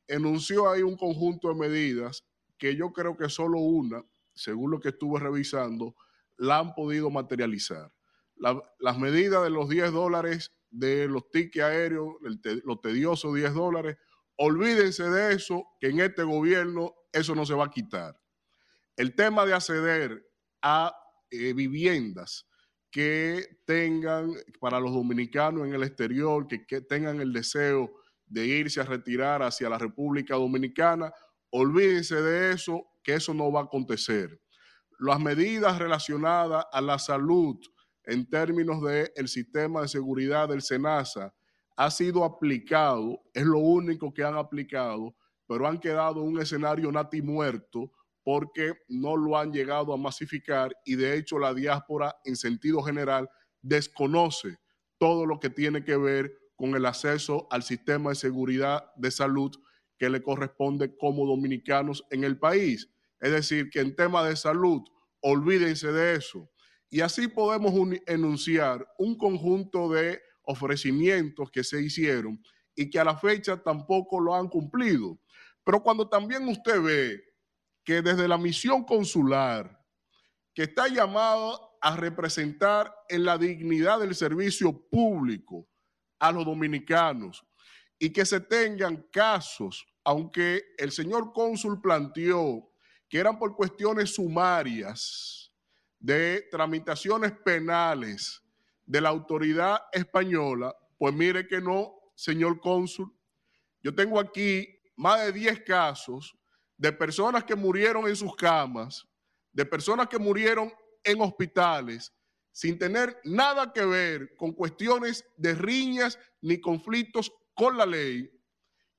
enunció 0.08 0.70
ahí 0.70 0.82
un 0.82 0.96
conjunto 0.96 1.48
de 1.48 1.54
medidas 1.54 2.24
que 2.58 2.74
yo 2.76 2.92
creo 2.92 3.16
que 3.16 3.28
solo 3.28 3.58
una, 3.58 4.04
según 4.34 4.70
lo 4.70 4.80
que 4.80 4.90
estuve 4.90 5.20
revisando, 5.20 5.94
la 6.36 6.58
han 6.58 6.74
podido 6.74 7.10
materializar. 7.10 7.92
La- 8.36 8.62
las 8.78 8.98
medidas 8.98 9.42
de 9.42 9.50
los 9.50 9.68
10 9.68 9.92
dólares 9.92 10.52
de 10.70 11.08
los 11.08 11.30
tickets 11.30 11.64
aéreos, 11.64 12.14
los 12.64 12.80
tediosos 12.80 13.34
10 13.34 13.54
dólares, 13.54 13.96
olvídense 14.36 15.08
de 15.08 15.34
eso, 15.34 15.64
que 15.80 15.88
en 15.88 16.00
este 16.00 16.22
gobierno 16.22 16.94
eso 17.12 17.34
no 17.34 17.46
se 17.46 17.54
va 17.54 17.66
a 17.66 17.70
quitar. 17.70 18.20
El 18.96 19.14
tema 19.14 19.46
de 19.46 19.54
acceder 19.54 20.26
a 20.62 20.94
eh, 21.30 21.52
viviendas 21.54 22.46
que 22.90 23.60
tengan 23.66 24.32
para 24.60 24.80
los 24.80 24.92
dominicanos 24.92 25.66
en 25.66 25.74
el 25.74 25.82
exterior, 25.82 26.46
que, 26.46 26.66
que 26.66 26.80
tengan 26.80 27.20
el 27.20 27.32
deseo 27.32 27.92
de 28.26 28.46
irse 28.46 28.80
a 28.80 28.84
retirar 28.84 29.42
hacia 29.42 29.68
la 29.68 29.78
República 29.78 30.34
Dominicana, 30.34 31.12
olvídense 31.50 32.20
de 32.20 32.52
eso, 32.52 32.86
que 33.02 33.14
eso 33.14 33.32
no 33.32 33.50
va 33.52 33.60
a 33.60 33.64
acontecer. 33.64 34.40
Las 34.98 35.20
medidas 35.20 35.78
relacionadas 35.78 36.64
a 36.72 36.80
la 36.80 36.98
salud 36.98 37.56
en 38.04 38.28
términos 38.28 38.82
del 38.82 39.28
sistema 39.28 39.82
de 39.82 39.88
seguridad 39.88 40.48
del 40.48 40.62
SENASA 40.62 41.34
ha 41.76 41.90
sido 41.90 42.24
aplicado, 42.24 43.20
es 43.34 43.44
lo 43.44 43.58
único 43.58 44.12
que 44.12 44.24
han 44.24 44.36
aplicado, 44.36 45.14
pero 45.46 45.66
han 45.66 45.78
quedado 45.78 46.22
en 46.22 46.28
un 46.28 46.40
escenario 46.40 46.90
nati 46.90 47.20
muerto 47.20 47.92
porque 48.24 48.74
no 48.88 49.16
lo 49.16 49.38
han 49.38 49.52
llegado 49.52 49.92
a 49.92 49.96
masificar 49.96 50.74
y 50.84 50.96
de 50.96 51.16
hecho 51.16 51.38
la 51.38 51.54
diáspora 51.54 52.16
en 52.24 52.34
sentido 52.34 52.82
general 52.82 53.28
desconoce 53.62 54.58
todo 54.98 55.26
lo 55.26 55.38
que 55.38 55.50
tiene 55.50 55.84
que 55.84 55.96
ver 55.96 56.32
con 56.56 56.74
el 56.74 56.86
acceso 56.86 57.46
al 57.50 57.62
sistema 57.62 58.10
de 58.10 58.16
seguridad 58.16 58.90
de 58.96 59.10
salud 59.10 59.52
que 59.98 60.10
le 60.10 60.22
corresponde 60.22 60.96
como 60.96 61.26
dominicanos 61.26 62.04
en 62.10 62.24
el 62.24 62.38
país. 62.38 62.90
Es 63.20 63.30
decir, 63.30 63.70
que 63.70 63.80
en 63.80 63.94
tema 63.94 64.26
de 64.26 64.36
salud, 64.36 64.82
olvídense 65.20 65.92
de 65.92 66.16
eso. 66.16 66.50
Y 66.90 67.00
así 67.00 67.28
podemos 67.28 67.72
enunciar 68.06 68.86
un 68.98 69.16
conjunto 69.16 69.90
de 69.90 70.20
ofrecimientos 70.42 71.50
que 71.50 71.64
se 71.64 71.82
hicieron 71.82 72.42
y 72.74 72.90
que 72.90 72.98
a 72.98 73.04
la 73.04 73.16
fecha 73.16 73.62
tampoco 73.62 74.20
lo 74.20 74.34
han 74.34 74.48
cumplido. 74.48 75.18
Pero 75.64 75.82
cuando 75.82 76.08
también 76.08 76.46
usted 76.48 76.80
ve 76.80 77.24
que 77.84 78.02
desde 78.02 78.28
la 78.28 78.38
misión 78.38 78.84
consular, 78.84 79.84
que 80.54 80.64
está 80.64 80.88
llamada 80.88 81.58
a 81.80 81.96
representar 81.96 82.94
en 83.08 83.24
la 83.24 83.36
dignidad 83.36 84.00
del 84.00 84.14
servicio 84.14 84.88
público 84.88 85.68
a 86.18 86.32
los 86.32 86.44
dominicanos 86.44 87.44
y 87.98 88.10
que 88.10 88.24
se 88.24 88.40
tengan 88.40 89.06
casos, 89.10 89.86
aunque 90.04 90.62
el 90.78 90.92
señor 90.92 91.32
cónsul 91.32 91.80
planteó 91.80 92.70
que 93.08 93.18
eran 93.18 93.38
por 93.38 93.54
cuestiones 93.54 94.14
sumarias 94.14 95.52
de 95.98 96.46
tramitaciones 96.50 97.32
penales 97.32 98.42
de 98.84 99.00
la 99.00 99.08
autoridad 99.08 99.78
española, 99.92 100.74
pues 100.98 101.14
mire 101.14 101.46
que 101.46 101.60
no, 101.60 101.94
señor 102.14 102.60
cónsul. 102.60 103.12
Yo 103.82 103.94
tengo 103.94 104.20
aquí 104.20 104.68
más 104.96 105.24
de 105.24 105.32
10 105.32 105.60
casos 105.60 106.36
de 106.76 106.92
personas 106.92 107.44
que 107.44 107.54
murieron 107.54 108.06
en 108.06 108.16
sus 108.16 108.34
camas, 108.36 109.06
de 109.52 109.64
personas 109.64 110.08
que 110.08 110.18
murieron 110.18 110.72
en 111.02 111.20
hospitales, 111.20 112.12
sin 112.56 112.78
tener 112.78 113.20
nada 113.22 113.70
que 113.70 113.84
ver 113.84 114.34
con 114.34 114.52
cuestiones 114.52 115.26
de 115.36 115.54
riñas 115.54 116.18
ni 116.40 116.58
conflictos 116.58 117.30
con 117.52 117.76
la 117.76 117.84
ley, 117.84 118.30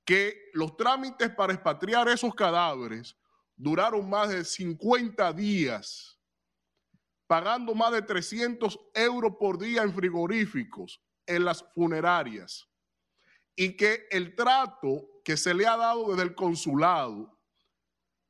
que 0.04 0.50
los 0.52 0.76
trámites 0.76 1.30
para 1.30 1.54
expatriar 1.54 2.08
esos 2.08 2.36
cadáveres 2.36 3.16
duraron 3.56 4.08
más 4.08 4.28
de 4.28 4.44
50 4.44 5.32
días, 5.32 6.20
pagando 7.26 7.74
más 7.74 7.90
de 7.90 8.02
300 8.02 8.78
euros 8.94 9.32
por 9.40 9.58
día 9.58 9.82
en 9.82 9.92
frigoríficos, 9.92 11.02
en 11.26 11.44
las 11.44 11.64
funerarias, 11.74 12.70
y 13.56 13.76
que 13.76 14.06
el 14.12 14.36
trato 14.36 15.04
que 15.24 15.36
se 15.36 15.52
le 15.52 15.66
ha 15.66 15.76
dado 15.76 16.10
desde 16.10 16.22
el 16.22 16.36
consulado 16.36 17.36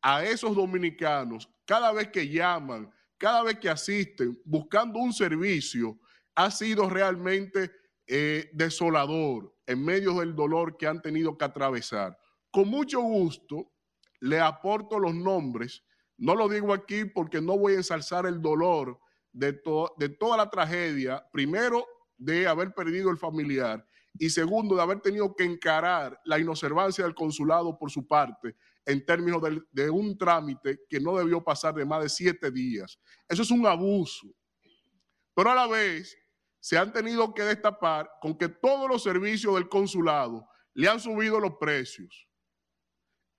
a 0.01 0.25
esos 0.25 0.57
dominicanos, 0.57 1.51
cada 1.67 1.93
vez 1.93 2.09
que 2.09 2.27
llaman, 2.31 2.91
cada 3.19 3.43
vez 3.43 3.59
que 3.59 3.69
asisten, 3.69 4.41
buscando 4.45 4.99
un 5.01 5.13
servicio, 5.13 5.99
ha 6.35 6.51
sido 6.51 6.89
realmente 6.89 7.73
eh, 8.07 8.49
desolador 8.53 9.55
en 9.67 9.85
medio 9.85 10.15
del 10.15 10.35
dolor 10.35 10.77
que 10.77 10.87
han 10.87 11.03
tenido 11.03 11.37
que 11.37 11.45
atravesar. 11.45 12.17
Con 12.51 12.69
mucho 12.69 13.01
gusto 13.01 13.73
le 14.21 14.41
aporto 14.41 14.99
los 14.99 15.15
nombres. 15.15 15.85
No 16.17 16.35
lo 16.35 16.49
digo 16.49 16.73
aquí 16.73 17.05
porque 17.05 17.41
no 17.41 17.59
voy 17.59 17.75
a 17.75 17.77
ensalzar 17.79 18.25
el 18.27 18.41
dolor 18.41 18.99
de, 19.33 19.61
de 19.99 20.09
toda 20.09 20.37
la 20.37 20.49
tragedia, 20.49 21.25
primero 21.33 21.85
de 22.17 22.47
haber 22.47 22.73
perdido 22.73 23.11
el 23.11 23.19
familiar 23.19 23.87
y 24.19 24.31
segundo 24.31 24.75
de 24.75 24.83
haber 24.83 25.01
tenido 25.01 25.35
que 25.37 25.45
encarar 25.45 26.21
la 26.25 26.39
inobservancia 26.39 27.05
del 27.05 27.15
consulado 27.15 27.79
por 27.79 27.91
su 27.91 28.07
parte 28.07 28.57
en 28.89 29.05
términos 29.05 29.43
de 29.71 29.91
un 29.91 30.17
trámite 30.17 30.81
que 30.89 30.99
no 30.99 31.15
debió 31.19 31.45
pasar 31.45 31.75
de 31.75 31.85
más 31.85 32.03
de 32.03 32.09
siete 32.09 32.51
días. 32.51 32.99
Eso 33.29 33.43
es 33.43 33.51
un 33.51 33.67
abuso. 33.67 34.29
Pero 35.35 35.51
a 35.51 35.55
la 35.55 35.67
vez 35.67 36.17
se 36.59 36.79
han 36.79 36.91
tenido 36.91 37.35
que 37.35 37.43
destapar 37.43 38.11
con 38.23 38.37
que 38.39 38.49
todos 38.49 38.89
los 38.89 39.03
servicios 39.03 39.57
del 39.57 39.69
consulado 39.69 40.49
le 40.73 40.89
han 40.89 40.99
subido 41.01 41.39
los 41.39 41.59
precios 41.61 42.27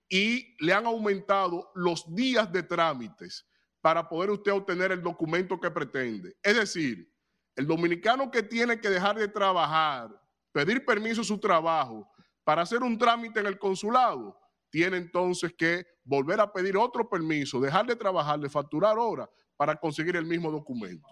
y 0.08 0.54
le 0.64 0.72
han 0.72 0.86
aumentado 0.86 1.72
los 1.74 2.14
días 2.14 2.50
de 2.52 2.62
trámites 2.62 3.44
para 3.80 4.08
poder 4.08 4.30
usted 4.30 4.52
obtener 4.52 4.92
el 4.92 5.02
documento 5.02 5.58
que 5.58 5.70
pretende. 5.72 6.36
Es 6.44 6.54
decir, 6.54 7.12
el 7.56 7.66
dominicano 7.66 8.30
que 8.30 8.44
tiene 8.44 8.80
que 8.80 8.88
dejar 8.88 9.18
de 9.18 9.26
trabajar, 9.26 10.10
pedir 10.52 10.84
permiso 10.84 11.22
a 11.22 11.24
su 11.24 11.40
trabajo 11.40 12.08
para 12.44 12.62
hacer 12.62 12.84
un 12.84 12.96
trámite 12.96 13.40
en 13.40 13.46
el 13.46 13.58
consulado, 13.58 14.39
tiene 14.70 14.96
entonces 14.96 15.52
que 15.56 15.84
volver 16.04 16.40
a 16.40 16.52
pedir 16.52 16.76
otro 16.76 17.08
permiso, 17.08 17.60
dejar 17.60 17.86
de 17.86 17.96
trabajar, 17.96 18.40
de 18.40 18.48
facturar 18.48 18.98
horas 18.98 19.28
para 19.56 19.76
conseguir 19.76 20.16
el 20.16 20.24
mismo 20.24 20.50
documento. 20.50 21.08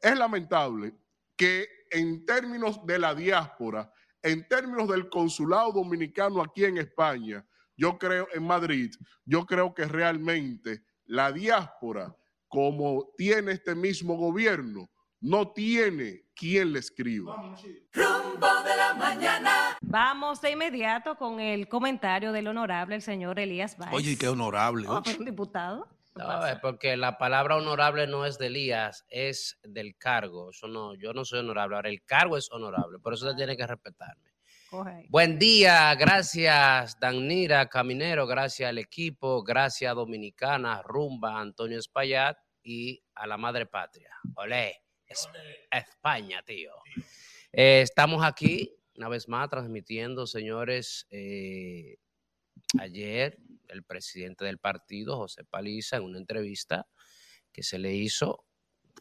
es 0.00 0.16
lamentable 0.16 0.94
que 1.36 1.66
en 1.90 2.24
términos 2.24 2.84
de 2.86 2.98
la 2.98 3.14
diáspora, 3.14 3.92
en 4.22 4.46
términos 4.46 4.88
del 4.88 5.08
consulado 5.08 5.72
dominicano 5.72 6.42
aquí 6.42 6.64
en 6.64 6.78
España, 6.78 7.44
yo 7.76 7.98
creo 7.98 8.28
en 8.34 8.44
Madrid, 8.44 8.90
yo 9.24 9.46
creo 9.46 9.72
que 9.72 9.86
realmente 9.86 10.82
la 11.06 11.32
diáspora, 11.32 12.14
como 12.48 13.12
tiene 13.16 13.52
este 13.52 13.74
mismo 13.74 14.16
gobierno, 14.16 14.90
no 15.20 15.52
tiene 15.52 16.24
quien 16.34 16.72
le 16.72 16.78
escriba. 16.78 17.36
Rumbo 17.92 18.62
de 18.62 18.76
la 18.76 18.94
mañana. 18.94 19.76
Vamos 19.80 20.40
de 20.40 20.52
inmediato 20.52 21.16
con 21.16 21.40
el 21.40 21.68
comentario 21.68 22.32
del 22.32 22.46
honorable, 22.46 22.94
el 22.94 23.02
señor 23.02 23.40
Elías 23.40 23.76
Valls. 23.76 23.94
Oye, 23.94 24.16
qué 24.16 24.28
honorable. 24.28 24.86
Oh, 24.88 25.02
pero 25.02 25.18
un 25.18 25.24
diputado. 25.24 25.88
¿Qué 26.14 26.22
No, 26.22 26.46
es 26.46 26.58
porque 26.60 26.96
la 26.96 27.18
palabra 27.18 27.56
honorable 27.56 28.06
no 28.06 28.24
es 28.24 28.38
de 28.38 28.46
Elías, 28.46 29.04
es 29.08 29.58
del 29.62 29.96
cargo. 29.96 30.50
Eso 30.50 30.68
no, 30.68 30.94
yo 30.94 31.12
no 31.12 31.24
soy 31.24 31.40
honorable. 31.40 31.76
Ahora, 31.76 31.88
el 31.88 32.04
cargo 32.04 32.36
es 32.36 32.50
honorable, 32.52 32.98
por 32.98 33.14
eso 33.14 33.26
usted 33.26 33.36
tiene 33.36 33.56
que 33.56 33.66
respetarme. 33.66 34.28
Coge. 34.70 35.06
Buen 35.08 35.38
día, 35.38 35.94
gracias 35.94 37.00
Danira 37.00 37.70
Caminero, 37.70 38.26
gracias 38.26 38.68
al 38.68 38.76
equipo, 38.76 39.42
gracias 39.42 39.94
Dominicana, 39.94 40.82
Rumba, 40.82 41.40
Antonio 41.40 41.78
Espaillat 41.78 42.36
y 42.62 43.02
a 43.14 43.26
la 43.26 43.38
madre 43.38 43.64
patria. 43.64 44.10
Olé, 44.34 44.82
es- 45.08 45.28
España, 45.70 46.42
tío. 46.44 46.72
Eh, 47.52 47.80
estamos 47.82 48.24
aquí, 48.24 48.74
una 48.94 49.08
vez 49.08 49.28
más, 49.28 49.48
transmitiendo, 49.48 50.26
señores. 50.26 51.06
eh, 51.10 51.96
ayer, 52.78 53.38
el 53.68 53.82
presidente 53.84 54.44
del 54.44 54.58
partido, 54.58 55.16
José 55.16 55.44
Paliza, 55.44 55.96
en 55.96 56.02
una 56.04 56.18
entrevista 56.18 56.86
que 57.52 57.62
se 57.62 57.78
le 57.78 57.94
hizo, 57.94 58.44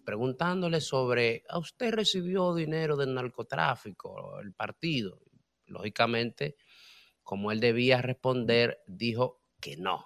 preguntándole 0.05 0.79
sobre, 0.79 1.43
¿a 1.49 1.57
usted 1.57 1.91
recibió 1.91 2.53
dinero 2.55 2.95
del 2.95 3.13
narcotráfico, 3.13 4.39
el 4.39 4.53
partido? 4.53 5.21
Lógicamente, 5.65 6.55
como 7.23 7.51
él 7.51 7.59
debía 7.59 8.01
responder, 8.01 8.81
dijo 8.87 9.41
que 9.59 9.75
no. 9.75 10.05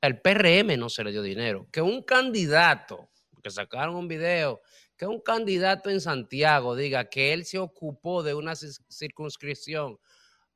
El 0.00 0.20
PRM 0.20 0.76
no 0.76 0.88
se 0.88 1.02
le 1.02 1.10
dio 1.10 1.22
dinero. 1.22 1.66
Que 1.72 1.80
un 1.80 2.02
candidato, 2.02 3.10
que 3.42 3.50
sacaron 3.50 3.96
un 3.96 4.06
video, 4.06 4.60
que 5.02 5.08
un 5.08 5.20
candidato 5.20 5.90
en 5.90 6.00
Santiago 6.00 6.76
diga 6.76 7.10
que 7.10 7.32
él 7.32 7.44
se 7.44 7.58
ocupó 7.58 8.22
de 8.22 8.34
una 8.34 8.54
circunscripción 8.54 9.98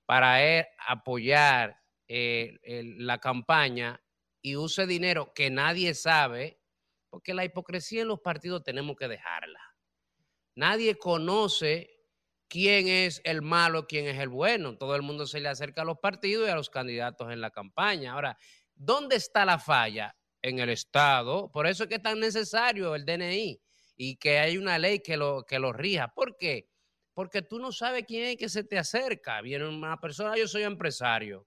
para 0.04 0.40
él 0.40 0.64
apoyar 0.86 1.82
eh, 2.06 2.56
la 2.96 3.18
campaña 3.18 4.00
y 4.40 4.54
use 4.54 4.86
dinero 4.86 5.32
que 5.34 5.50
nadie 5.50 5.94
sabe, 5.94 6.60
porque 7.10 7.34
la 7.34 7.44
hipocresía 7.44 8.02
en 8.02 8.06
los 8.06 8.20
partidos 8.20 8.62
tenemos 8.62 8.94
que 8.94 9.08
dejarla. 9.08 9.58
Nadie 10.54 10.94
conoce 10.96 11.90
quién 12.46 12.86
es 12.86 13.20
el 13.24 13.42
malo, 13.42 13.88
quién 13.88 14.06
es 14.06 14.20
el 14.20 14.28
bueno. 14.28 14.78
Todo 14.78 14.94
el 14.94 15.02
mundo 15.02 15.26
se 15.26 15.40
le 15.40 15.48
acerca 15.48 15.82
a 15.82 15.84
los 15.84 15.98
partidos 15.98 16.46
y 16.46 16.52
a 16.52 16.54
los 16.54 16.70
candidatos 16.70 17.32
en 17.32 17.40
la 17.40 17.50
campaña. 17.50 18.12
Ahora, 18.12 18.38
¿dónde 18.76 19.16
está 19.16 19.44
la 19.44 19.58
falla? 19.58 20.16
En 20.40 20.60
el 20.60 20.68
Estado. 20.68 21.50
Por 21.50 21.66
eso 21.66 21.82
es 21.82 21.88
que 21.88 21.96
es 21.96 22.02
tan 22.02 22.20
necesario 22.20 22.94
el 22.94 23.04
DNI 23.04 23.60
y 23.96 24.16
que 24.16 24.38
hay 24.38 24.58
una 24.58 24.78
ley 24.78 25.00
que 25.00 25.16
lo, 25.16 25.44
que 25.44 25.58
rija. 25.72 26.12
¿Por 26.14 26.36
qué? 26.36 26.68
Porque 27.14 27.42
tú 27.42 27.58
no 27.58 27.72
sabes 27.72 28.04
quién 28.06 28.24
es 28.24 28.36
que 28.36 28.48
se 28.48 28.62
te 28.62 28.78
acerca. 28.78 29.40
Viene 29.40 29.66
una 29.66 29.98
persona, 30.00 30.36
yo 30.36 30.46
soy 30.46 30.64
empresario. 30.64 31.46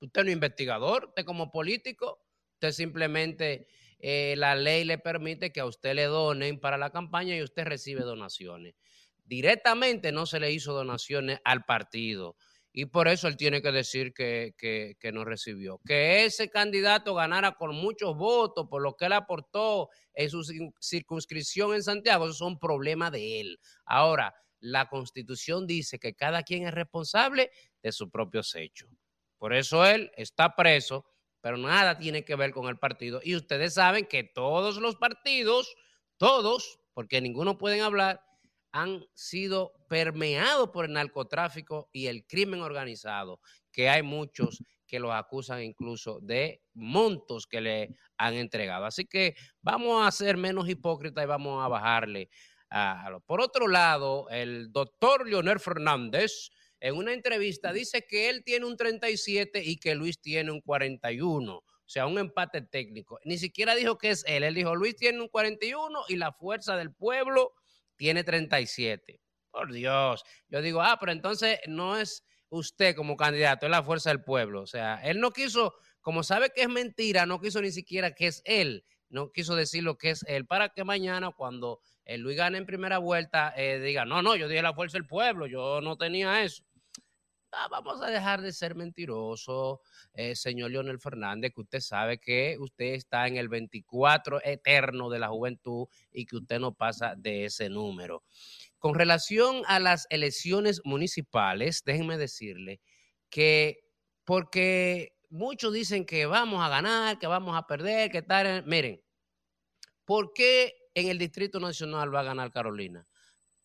Usted 0.00 0.22
no 0.22 0.28
es 0.28 0.34
investigador, 0.34 1.06
usted 1.08 1.24
como 1.24 1.50
político, 1.50 2.24
usted 2.54 2.72
simplemente 2.72 3.68
eh, 3.98 4.34
la 4.36 4.56
ley 4.56 4.84
le 4.84 4.98
permite 4.98 5.52
que 5.52 5.60
a 5.60 5.66
usted 5.66 5.94
le 5.94 6.04
donen 6.04 6.58
para 6.58 6.76
la 6.76 6.90
campaña 6.90 7.36
y 7.36 7.42
usted 7.42 7.64
recibe 7.64 8.02
donaciones. 8.02 8.74
Directamente 9.24 10.10
no 10.10 10.26
se 10.26 10.40
le 10.40 10.50
hizo 10.52 10.72
donaciones 10.72 11.40
al 11.44 11.64
partido 11.64 12.36
y 12.72 12.86
por 12.86 13.06
eso 13.08 13.28
él 13.28 13.36
tiene 13.36 13.60
que 13.60 13.70
decir 13.70 14.14
que, 14.14 14.54
que- 14.56 15.12
no 15.12 15.24
recibió. 15.24 15.78
Que 15.86 16.24
ese 16.24 16.48
candidato 16.48 17.14
ganara 17.14 17.52
con 17.52 17.74
muchos 17.74 18.16
votos 18.16 18.66
por 18.70 18.82
lo 18.82 18.96
que 18.96 19.06
él 19.06 19.12
aportó 19.12 19.90
en 20.14 20.30
su 20.30 20.38
cir- 20.42 20.72
circunscripción 20.80 21.74
en 21.74 21.82
Santiago, 21.82 22.24
eso 22.24 22.34
son 22.34 22.58
problemas 22.58 23.12
de 23.12 23.40
él. 23.40 23.60
Ahora, 23.84 24.34
la 24.60 24.88
constitución 24.88 25.66
dice 25.66 25.98
que 25.98 26.14
cada 26.14 26.42
quien 26.44 26.66
es 26.66 26.72
responsable 26.72 27.50
de 27.82 27.92
sus 27.92 28.10
propios 28.10 28.54
hechos. 28.54 28.88
Por 29.36 29.52
eso 29.54 29.84
él 29.84 30.10
está 30.16 30.54
preso, 30.54 31.04
pero 31.40 31.56
nada 31.58 31.98
tiene 31.98 32.24
que 32.24 32.36
ver 32.36 32.52
con 32.52 32.68
el 32.68 32.78
partido. 32.78 33.20
Y 33.24 33.34
ustedes 33.34 33.74
saben 33.74 34.06
que 34.06 34.22
todos 34.22 34.76
los 34.76 34.94
partidos, 34.96 35.74
todos, 36.16 36.78
porque 36.94 37.20
ninguno 37.20 37.58
pueden 37.58 37.80
hablar, 37.80 38.22
han 38.72 39.04
sido 39.14 39.72
permeados 39.88 40.70
por 40.70 40.86
el 40.86 40.94
narcotráfico 40.94 41.88
y 41.92 42.06
el 42.06 42.26
crimen 42.26 42.62
organizado, 42.62 43.40
que 43.70 43.88
hay 43.88 44.02
muchos 44.02 44.62
que 44.86 44.98
los 44.98 45.12
acusan 45.12 45.62
incluso 45.62 46.20
de 46.20 46.62
montos 46.74 47.46
que 47.46 47.60
le 47.60 47.96
han 48.18 48.34
entregado. 48.34 48.84
Así 48.84 49.06
que 49.06 49.34
vamos 49.60 50.06
a 50.06 50.10
ser 50.10 50.36
menos 50.36 50.68
hipócritas 50.68 51.24
y 51.24 51.26
vamos 51.26 51.64
a 51.64 51.68
bajarle 51.68 52.28
a, 52.68 53.06
a. 53.06 53.20
Por 53.20 53.40
otro 53.40 53.68
lado, 53.68 54.28
el 54.30 54.72
doctor 54.72 55.28
Leonel 55.28 55.60
Fernández 55.60 56.50
en 56.82 56.96
una 56.96 57.12
entrevista 57.12 57.72
dice 57.72 58.06
que 58.08 58.28
él 58.28 58.42
tiene 58.44 58.66
un 58.66 58.76
37 58.76 59.62
y 59.64 59.78
que 59.78 59.94
Luis 59.94 60.20
tiene 60.20 60.50
un 60.50 60.60
41. 60.60 61.54
O 61.54 61.64
sea, 61.86 62.06
un 62.06 62.18
empate 62.18 62.60
técnico. 62.62 63.20
Ni 63.24 63.38
siquiera 63.38 63.74
dijo 63.74 63.98
que 63.98 64.10
es 64.10 64.24
él. 64.26 64.42
Él 64.42 64.54
dijo, 64.54 64.74
Luis 64.74 64.96
tiene 64.96 65.20
un 65.20 65.28
41 65.28 66.00
y 66.08 66.16
la 66.16 66.32
fuerza 66.32 66.76
del 66.76 66.92
pueblo 66.92 67.52
tiene 67.96 68.24
37. 68.24 69.20
Por 69.50 69.72
Dios. 69.72 70.24
Yo 70.48 70.62
digo, 70.62 70.80
ah, 70.80 70.96
pero 70.98 71.12
entonces 71.12 71.58
no 71.66 71.98
es 71.98 72.24
usted 72.48 72.94
como 72.94 73.16
candidato, 73.16 73.66
es 73.66 73.70
la 73.70 73.82
fuerza 73.82 74.10
del 74.10 74.22
pueblo. 74.22 74.62
O 74.62 74.66
sea, 74.66 75.00
él 75.02 75.20
no 75.20 75.30
quiso, 75.30 75.74
como 76.00 76.22
sabe 76.22 76.50
que 76.54 76.62
es 76.62 76.68
mentira, 76.68 77.26
no 77.26 77.40
quiso 77.40 77.60
ni 77.60 77.70
siquiera 77.70 78.14
que 78.14 78.28
es 78.28 78.42
él. 78.44 78.84
No 79.08 79.30
quiso 79.30 79.54
decir 79.54 79.82
lo 79.82 79.98
que 79.98 80.10
es 80.10 80.24
él 80.26 80.46
para 80.46 80.70
que 80.70 80.84
mañana 80.84 81.32
cuando 81.32 81.80
eh, 82.06 82.16
Luis 82.16 82.36
gane 82.36 82.56
en 82.56 82.64
primera 82.64 82.96
vuelta 82.96 83.52
eh, 83.56 83.78
diga, 83.78 84.06
no, 84.06 84.22
no, 84.22 84.36
yo 84.36 84.48
dije 84.48 84.62
la 84.62 84.72
fuerza 84.72 84.96
del 84.96 85.06
pueblo, 85.06 85.46
yo 85.46 85.82
no 85.82 85.98
tenía 85.98 86.42
eso. 86.42 86.64
Ah, 87.54 87.68
vamos 87.70 88.00
a 88.00 88.06
dejar 88.06 88.40
de 88.40 88.50
ser 88.50 88.74
mentiroso, 88.74 89.82
eh, 90.14 90.34
señor 90.34 90.70
Leonel 90.70 90.98
Fernández, 90.98 91.52
que 91.54 91.60
usted 91.60 91.80
sabe 91.80 92.18
que 92.18 92.56
usted 92.58 92.94
está 92.94 93.26
en 93.26 93.36
el 93.36 93.50
24 93.50 94.40
eterno 94.42 95.10
de 95.10 95.18
la 95.18 95.28
juventud 95.28 95.86
y 96.10 96.24
que 96.24 96.36
usted 96.36 96.58
no 96.58 96.72
pasa 96.72 97.14
de 97.14 97.44
ese 97.44 97.68
número. 97.68 98.24
Con 98.78 98.94
relación 98.94 99.64
a 99.66 99.80
las 99.80 100.06
elecciones 100.08 100.80
municipales, 100.84 101.82
déjenme 101.84 102.16
decirle 102.16 102.80
que 103.28 103.84
porque 104.24 105.18
muchos 105.28 105.74
dicen 105.74 106.06
que 106.06 106.24
vamos 106.24 106.64
a 106.64 106.70
ganar, 106.70 107.18
que 107.18 107.26
vamos 107.26 107.54
a 107.54 107.66
perder, 107.66 108.10
que 108.10 108.22
tal, 108.22 108.64
miren, 108.64 109.02
¿por 110.06 110.32
qué 110.32 110.72
en 110.94 111.08
el 111.08 111.18
Distrito 111.18 111.60
Nacional 111.60 112.14
va 112.14 112.20
a 112.20 112.24
ganar 112.24 112.50
Carolina? 112.50 113.06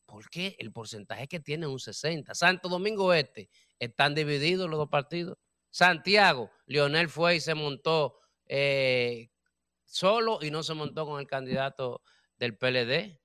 Porque 0.06 0.58
el 0.60 0.74
porcentaje 0.74 1.28
que 1.28 1.40
tiene 1.40 1.66
es 1.66 1.72
un 1.72 1.80
60. 1.80 2.34
Santo 2.34 2.70
Domingo 2.70 3.14
Este 3.14 3.50
están 3.80 4.16
divididos 4.16 4.70
los 4.70 4.80
dos 4.80 4.90
partidos. 4.90 5.38
Santiago, 5.70 6.50
Leonel 6.66 7.10
fue 7.10 7.36
y 7.36 7.40
se 7.40 7.54
montó 7.54 8.18
eh, 8.46 9.30
solo 9.86 10.40
y 10.42 10.52
no 10.52 10.64
se 10.64 10.74
montó 10.74 11.06
con 11.06 11.20
el 11.20 11.28
candidato 11.28 12.02
del 12.38 12.58
PLD. 12.58 13.20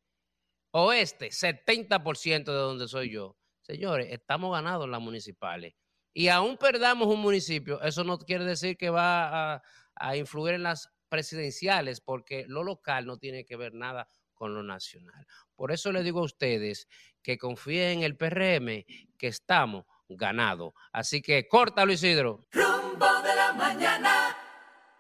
Oeste, 0.73 1.29
70% 1.29 2.45
de 2.45 2.53
donde 2.53 2.89
soy 2.89 3.11
yo. 3.11 3.37
Señores, 3.63 4.09
estamos 4.11 4.53
ganados 4.53 4.87
en 4.87 4.91
las 4.91 5.01
municipales. 5.01 5.75
Y 6.15 6.29
aún 6.29 6.57
perdamos 6.57 7.09
un 7.09 7.21
municipio, 7.21 7.81
eso 7.83 8.05
no 8.05 8.19
quiere 8.19 8.45
decir 8.45 8.77
que 8.77 8.91
va 8.91 9.55
a, 9.55 9.63
a 9.95 10.17
influir 10.17 10.55
en 10.55 10.63
las 10.63 10.91
presidenciales, 11.09 12.01
porque 12.01 12.45
lo 12.49 12.65
local 12.65 13.07
no 13.07 13.19
tiene 13.19 13.45
que 13.45 13.57
ver 13.57 13.73
nada 13.73 14.09
con 14.35 14.55
lo 14.55 14.63
nacional. 14.63 15.27
Por 15.55 15.73
eso 15.73 15.93
le 15.93 16.03
digo 16.03 16.21
a 16.21 16.25
ustedes 16.25 16.89
que 17.23 17.39
confíen 17.39 17.99
en 17.99 18.03
el 18.03 18.17
PRM, 18.17 18.85
que 19.17 19.29
estamos 19.29 19.85
ganados. 20.17 20.73
Así 20.93 21.23
que 21.23 21.49
córtalo, 21.49 21.93
Isidro. 21.93 22.47
Rumbo 22.53 23.23
de 23.23 23.35
la 23.35 23.53
mañana. 23.53 24.37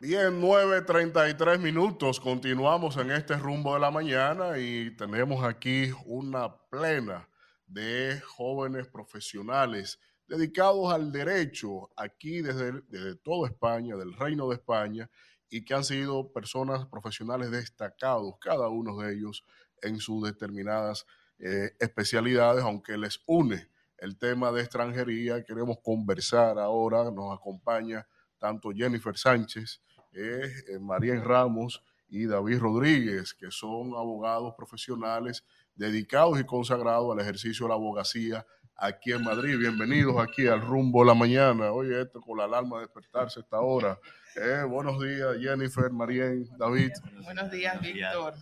Bien, 0.00 0.40
9.33 0.40 1.58
minutos. 1.58 2.18
Continuamos 2.18 2.96
en 2.96 3.12
este 3.12 3.36
rumbo 3.36 3.74
de 3.74 3.80
la 3.80 3.90
mañana 3.90 4.58
y 4.58 4.96
tenemos 4.96 5.44
aquí 5.44 5.90
una 6.06 6.56
plena 6.70 7.28
de 7.66 8.20
jóvenes 8.26 8.88
profesionales 8.88 10.00
dedicados 10.26 10.92
al 10.92 11.12
derecho 11.12 11.90
aquí 11.96 12.40
desde, 12.40 12.82
desde 12.88 13.16
toda 13.16 13.48
España, 13.48 13.96
del 13.96 14.14
Reino 14.14 14.48
de 14.48 14.54
España, 14.54 15.10
y 15.48 15.64
que 15.64 15.74
han 15.74 15.84
sido 15.84 16.32
personas 16.32 16.86
profesionales 16.86 17.50
destacados, 17.50 18.34
cada 18.40 18.68
uno 18.68 18.96
de 18.98 19.14
ellos 19.14 19.44
en 19.82 19.98
sus 19.98 20.24
determinadas 20.24 21.06
eh, 21.38 21.72
especialidades, 21.78 22.64
aunque 22.64 22.96
les 22.96 23.20
une 23.26 23.68
el 24.02 24.18
tema 24.18 24.50
de 24.50 24.60
extranjería. 24.60 25.44
Queremos 25.44 25.78
conversar 25.80 26.58
ahora, 26.58 27.08
nos 27.10 27.32
acompaña 27.32 28.04
tanto 28.36 28.72
Jennifer 28.72 29.16
Sánchez, 29.16 29.80
eh, 30.12 30.52
eh, 30.68 30.78
María 30.80 31.14
Ramos 31.22 31.82
y 32.08 32.26
David 32.26 32.58
Rodríguez, 32.58 33.32
que 33.32 33.52
son 33.52 33.94
abogados 33.94 34.54
profesionales 34.56 35.44
dedicados 35.76 36.40
y 36.40 36.44
consagrados 36.44 37.12
al 37.12 37.20
ejercicio 37.20 37.66
de 37.66 37.68
la 37.68 37.76
abogacía 37.76 38.44
aquí 38.76 39.12
en 39.12 39.22
Madrid. 39.22 39.58
Bienvenidos 39.58 40.16
aquí 40.18 40.46
al 40.46 40.60
rumbo 40.60 41.00
de 41.00 41.06
la 41.08 41.14
mañana. 41.14 41.72
Oye, 41.72 42.02
esto 42.02 42.20
con 42.20 42.38
la 42.38 42.44
alarma 42.44 42.76
de 42.76 42.82
despertarse 42.86 43.40
a 43.40 43.42
esta 43.42 43.60
hora. 43.60 43.98
Eh, 44.36 44.64
buenos 44.66 45.00
días, 45.00 45.36
Jennifer, 45.40 45.90
Marien, 45.90 46.48
David. 46.56 46.90
Buenos 47.22 47.50
días, 47.50 47.80
Víctor. 47.80 48.34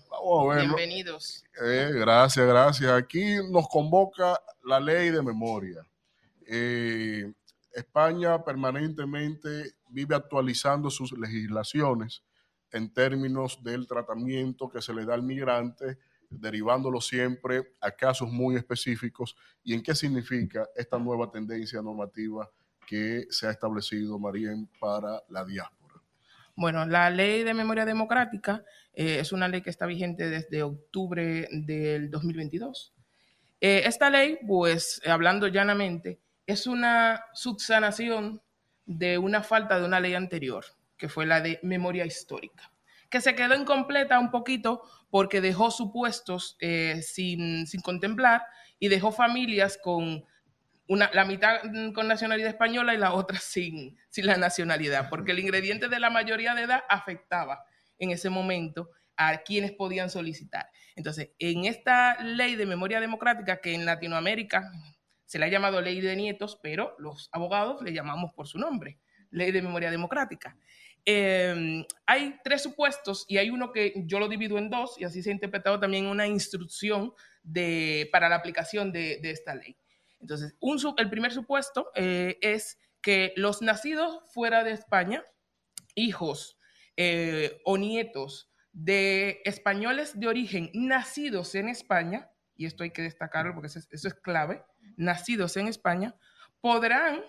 Bienvenidos. 0.56 1.44
Eh, 1.62 1.90
gracias, 1.94 2.46
gracias. 2.46 2.90
Aquí 2.92 3.36
nos 3.50 3.68
convoca 3.68 4.40
la 4.64 4.78
ley 4.78 5.10
de 5.10 5.22
memoria. 5.22 5.84
Eh, 6.46 7.32
España 7.72 8.42
permanentemente 8.44 9.74
vive 9.88 10.14
actualizando 10.14 10.90
sus 10.90 11.12
legislaciones 11.18 12.22
en 12.72 12.92
términos 12.92 13.62
del 13.62 13.86
tratamiento 13.86 14.70
que 14.70 14.80
se 14.82 14.94
le 14.94 15.04
da 15.04 15.14
al 15.14 15.22
migrante, 15.22 15.98
derivándolo 16.30 17.00
siempre 17.00 17.74
a 17.80 17.90
casos 17.90 18.30
muy 18.30 18.56
específicos 18.56 19.36
y 19.62 19.74
en 19.74 19.82
qué 19.82 19.94
significa 19.94 20.68
esta 20.76 20.98
nueva 20.98 21.30
tendencia 21.30 21.82
normativa 21.82 22.48
que 22.86 23.26
se 23.30 23.46
ha 23.46 23.50
establecido, 23.50 24.18
Marien, 24.18 24.68
para 24.78 25.22
la 25.28 25.44
diáspora. 25.44 25.80
Bueno, 26.56 26.86
la 26.86 27.10
ley 27.10 27.42
de 27.42 27.54
memoria 27.54 27.84
democrática 27.84 28.64
eh, 28.92 29.18
es 29.20 29.32
una 29.32 29.48
ley 29.48 29.62
que 29.62 29.70
está 29.70 29.86
vigente 29.86 30.28
desde 30.28 30.62
octubre 30.62 31.48
del 31.50 32.10
2022. 32.10 32.92
Eh, 33.60 33.82
esta 33.84 34.10
ley, 34.10 34.38
pues, 34.46 35.00
hablando 35.06 35.48
llanamente, 35.48 36.18
es 36.46 36.66
una 36.66 37.24
subsanación 37.32 38.42
de 38.86 39.18
una 39.18 39.42
falta 39.42 39.78
de 39.78 39.84
una 39.84 40.00
ley 40.00 40.14
anterior, 40.14 40.64
que 40.96 41.08
fue 41.08 41.26
la 41.26 41.40
de 41.40 41.60
memoria 41.62 42.04
histórica, 42.04 42.69
que 43.10 43.20
se 43.20 43.34
quedó 43.34 43.54
incompleta 43.54 44.18
un 44.18 44.30
poquito 44.30 44.82
porque 45.10 45.40
dejó 45.40 45.70
supuestos 45.70 46.56
eh, 46.60 47.02
sin, 47.02 47.66
sin 47.66 47.80
contemplar 47.80 48.42
y 48.78 48.88
dejó 48.88 49.12
familias 49.12 49.78
con 49.82 50.24
una, 50.86 51.10
la 51.12 51.24
mitad 51.24 51.60
con 51.94 52.08
nacionalidad 52.08 52.48
española 52.48 52.94
y 52.94 52.98
la 52.98 53.12
otra 53.12 53.38
sin, 53.40 53.98
sin 54.08 54.26
la 54.26 54.36
nacionalidad, 54.36 55.08
porque 55.08 55.32
el 55.32 55.40
ingrediente 55.40 55.88
de 55.88 56.00
la 56.00 56.10
mayoría 56.10 56.54
de 56.54 56.62
edad 56.62 56.82
afectaba 56.88 57.64
en 57.98 58.10
ese 58.10 58.30
momento 58.30 58.90
a 59.16 59.38
quienes 59.38 59.72
podían 59.72 60.08
solicitar. 60.08 60.70
Entonces, 60.96 61.30
en 61.38 61.66
esta 61.66 62.22
ley 62.22 62.56
de 62.56 62.64
memoria 62.64 63.00
democrática 63.00 63.60
que 63.60 63.74
en 63.74 63.84
Latinoamérica 63.84 64.72
se 65.26 65.38
le 65.38 65.44
ha 65.44 65.48
llamado 65.48 65.80
ley 65.80 66.00
de 66.00 66.16
nietos, 66.16 66.58
pero 66.62 66.96
los 66.98 67.28
abogados 67.32 67.82
le 67.82 67.92
llamamos 67.92 68.32
por 68.34 68.48
su 68.48 68.58
nombre, 68.58 68.98
ley 69.30 69.52
de 69.52 69.62
memoria 69.62 69.90
democrática. 69.90 70.56
Eh, 71.06 71.86
hay 72.06 72.38
tres 72.44 72.62
supuestos 72.62 73.24
y 73.28 73.38
hay 73.38 73.50
uno 73.50 73.72
que 73.72 73.94
yo 74.06 74.18
lo 74.18 74.28
divido 74.28 74.58
en 74.58 74.70
dos 74.70 74.96
y 74.98 75.04
así 75.04 75.22
se 75.22 75.30
ha 75.30 75.32
interpretado 75.32 75.80
también 75.80 76.06
una 76.06 76.26
instrucción 76.26 77.12
de, 77.42 78.08
para 78.12 78.28
la 78.28 78.36
aplicación 78.36 78.92
de, 78.92 79.18
de 79.20 79.30
esta 79.30 79.54
ley. 79.54 79.76
Entonces, 80.20 80.54
el 80.98 81.10
primer 81.10 81.32
supuesto 81.32 81.90
eh, 81.94 82.38
es 82.42 82.78
que 83.00 83.32
los 83.36 83.62
nacidos 83.62 84.20
fuera 84.32 84.62
de 84.64 84.72
España, 84.72 85.24
hijos 85.94 86.58
eh, 86.96 87.60
o 87.64 87.78
nietos 87.78 88.50
de 88.72 89.40
españoles 89.44 90.18
de 90.20 90.28
origen 90.28 90.70
nacidos 90.74 91.54
en 91.54 91.68
España, 91.68 92.30
y 92.56 92.66
esto 92.66 92.84
hay 92.84 92.90
que 92.90 93.02
destacarlo 93.02 93.54
porque 93.54 93.68
eso 93.68 93.78
es, 93.78 93.88
eso 93.90 94.08
es 94.08 94.14
clave, 94.14 94.62
nacidos 94.96 95.56
en 95.56 95.68
España, 95.68 96.14
podrán 96.60 97.22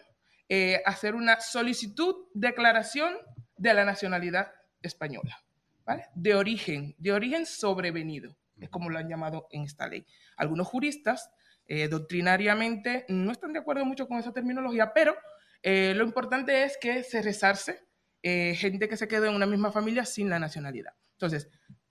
eh, 0.49 0.81
hacer 0.85 1.15
una 1.15 1.39
solicitud, 1.39 2.27
declaración 2.33 3.15
de 3.61 3.73
la 3.75 3.85
nacionalidad 3.85 4.51
española, 4.81 5.43
¿vale? 5.85 6.07
De 6.15 6.33
origen, 6.33 6.95
de 6.97 7.13
origen 7.13 7.45
sobrevenido, 7.45 8.35
es 8.59 8.69
como 8.69 8.89
lo 8.89 8.97
han 8.97 9.07
llamado 9.07 9.47
en 9.51 9.61
esta 9.61 9.87
ley. 9.87 10.05
Algunos 10.35 10.67
juristas 10.67 11.29
eh, 11.67 11.87
doctrinariamente 11.87 13.05
no 13.07 13.31
están 13.31 13.53
de 13.53 13.59
acuerdo 13.59 13.85
mucho 13.85 14.07
con 14.07 14.17
esa 14.17 14.33
terminología, 14.33 14.93
pero 14.93 15.15
eh, 15.61 15.93
lo 15.95 16.03
importante 16.03 16.63
es 16.63 16.75
que 16.81 17.03
se 17.03 17.21
resarce 17.21 17.85
eh, 18.23 18.55
gente 18.55 18.89
que 18.89 18.97
se 18.97 19.07
quedó 19.07 19.27
en 19.27 19.35
una 19.35 19.45
misma 19.45 19.71
familia 19.71 20.05
sin 20.05 20.27
la 20.27 20.39
nacionalidad. 20.39 20.93
Entonces, 21.13 21.47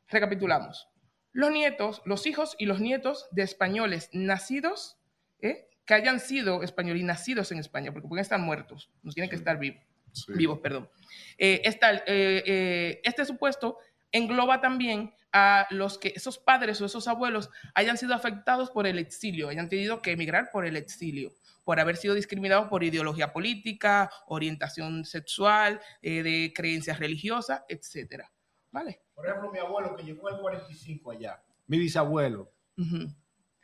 recapitulamos. 0.08 0.88
Los 1.30 1.52
nietos, 1.52 2.02
los 2.04 2.26
hijos 2.26 2.56
y 2.58 2.66
los 2.66 2.80
nietos 2.80 3.28
de 3.30 3.42
españoles 3.42 4.10
nacidos, 4.12 4.98
que 5.38 5.94
hayan 5.94 6.18
sido 6.18 6.64
españoles 6.64 7.02
y 7.02 7.04
nacidos 7.04 7.52
en 7.52 7.58
España, 7.58 7.92
porque 7.92 8.08
pueden 8.08 8.22
estar 8.22 8.40
muertos, 8.40 8.90
no 9.02 9.12
tienen 9.12 9.30
que 9.30 9.36
estar 9.36 9.58
vivos, 9.58 9.82
vivos, 10.28 10.58
perdón. 10.60 10.88
Eh, 11.38 11.62
esta, 11.64 11.94
eh, 11.94 12.02
eh, 12.06 13.00
este 13.04 13.24
supuesto 13.24 13.78
engloba 14.12 14.60
también 14.60 15.12
a 15.32 15.66
los 15.70 15.98
que 15.98 16.12
esos 16.14 16.38
padres 16.38 16.80
o 16.80 16.86
esos 16.86 17.06
abuelos 17.08 17.50
hayan 17.74 17.96
sido 17.96 18.14
afectados 18.14 18.70
por 18.70 18.86
el 18.86 18.98
exilio, 18.98 19.48
hayan 19.48 19.68
tenido 19.68 20.02
que 20.02 20.12
emigrar 20.12 20.50
por 20.50 20.66
el 20.66 20.76
exilio, 20.76 21.32
por 21.64 21.78
haber 21.78 21.96
sido 21.96 22.14
discriminados 22.14 22.68
por 22.68 22.82
ideología 22.82 23.32
política, 23.32 24.10
orientación 24.26 25.04
sexual, 25.04 25.80
eh, 26.02 26.22
de 26.22 26.52
creencias 26.54 26.98
religiosas, 26.98 27.62
etcétera. 27.68 28.32
¿Vale? 28.72 29.02
Por 29.14 29.26
ejemplo, 29.26 29.50
mi 29.52 29.58
abuelo 29.58 29.96
que 29.96 30.04
llegó 30.04 30.28
al 30.28 30.40
45 30.40 31.10
allá, 31.10 31.42
mi 31.66 31.78
bisabuelo. 31.78 32.52
Ujú. 32.76 33.12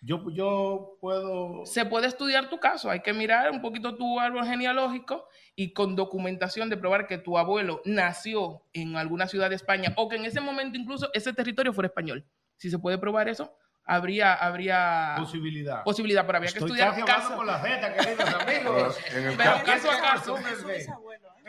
Yo, 0.07 0.23
yo 0.31 0.99
puedo... 1.01 1.67
Se 1.67 1.85
puede 1.85 2.07
estudiar 2.07 2.49
tu 2.49 2.61
caso, 2.61 2.89
hay 2.91 3.01
que 3.01 3.13
mirar 3.13 3.51
un 3.51 3.61
poquito 3.61 3.97
tu 3.97 4.21
árbol 4.21 4.47
genealógico 4.47 5.27
y 5.57 5.73
con 5.73 5.97
documentación 5.97 6.71
de 6.71 6.77
probar 6.77 7.09
que 7.09 7.19
tu 7.19 7.37
abuelo 7.37 7.83
nació 7.85 8.63
en 8.73 8.95
alguna 8.97 9.27
ciudad 9.27 9.51
de 9.51 9.57
España 9.57 9.93
o 9.97 10.09
que 10.09 10.15
en 10.15 10.25
ese 10.25 10.41
momento 10.41 10.79
incluso 10.79 11.11
ese 11.13 11.33
territorio 11.33 11.73
fuera 11.73 11.89
español. 11.89 12.25
Si 12.57 12.71
se 12.71 12.79
puede 12.79 12.99
probar 12.99 13.29
eso, 13.29 13.53
habría, 13.85 14.33
habría 14.35 15.17
Posibilidad. 15.19 15.83
posibilidad, 15.83 16.25
pero 16.25 16.39
habría 16.39 16.53
que 16.53 16.59
Estoy 16.61 16.79
estudiar 16.81 17.05
caso. 17.05 17.35
con 17.35 17.47
la 17.49 17.59
jeta, 17.59 17.93
queridos 17.93 18.35
amigos. 18.35 18.99
En 19.13 19.27
el 19.27 19.37
Pero 19.37 19.51
ca- 19.55 19.63
caso 19.65 19.91
a 19.91 19.99
caso. 20.01 20.37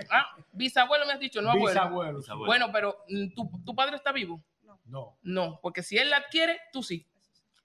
Ah, 0.09 0.25
bisabuelo 0.51 1.05
me 1.05 1.13
has 1.13 1.19
dicho, 1.19 1.41
no 1.43 1.51
abuelo. 1.51 1.69
Bisabuelo. 1.69 2.21
Bueno, 2.45 2.69
pero 2.71 2.97
mm, 3.07 3.33
¿tu, 3.35 3.49
¿tu 3.63 3.75
padre 3.75 3.95
está 3.97 4.11
vivo? 4.11 4.41
No. 4.85 5.15
No, 5.21 5.59
porque 5.61 5.83
si 5.83 5.97
él 5.97 6.09
la 6.09 6.17
adquiere, 6.17 6.59
tú 6.71 6.81
sí. 6.81 7.05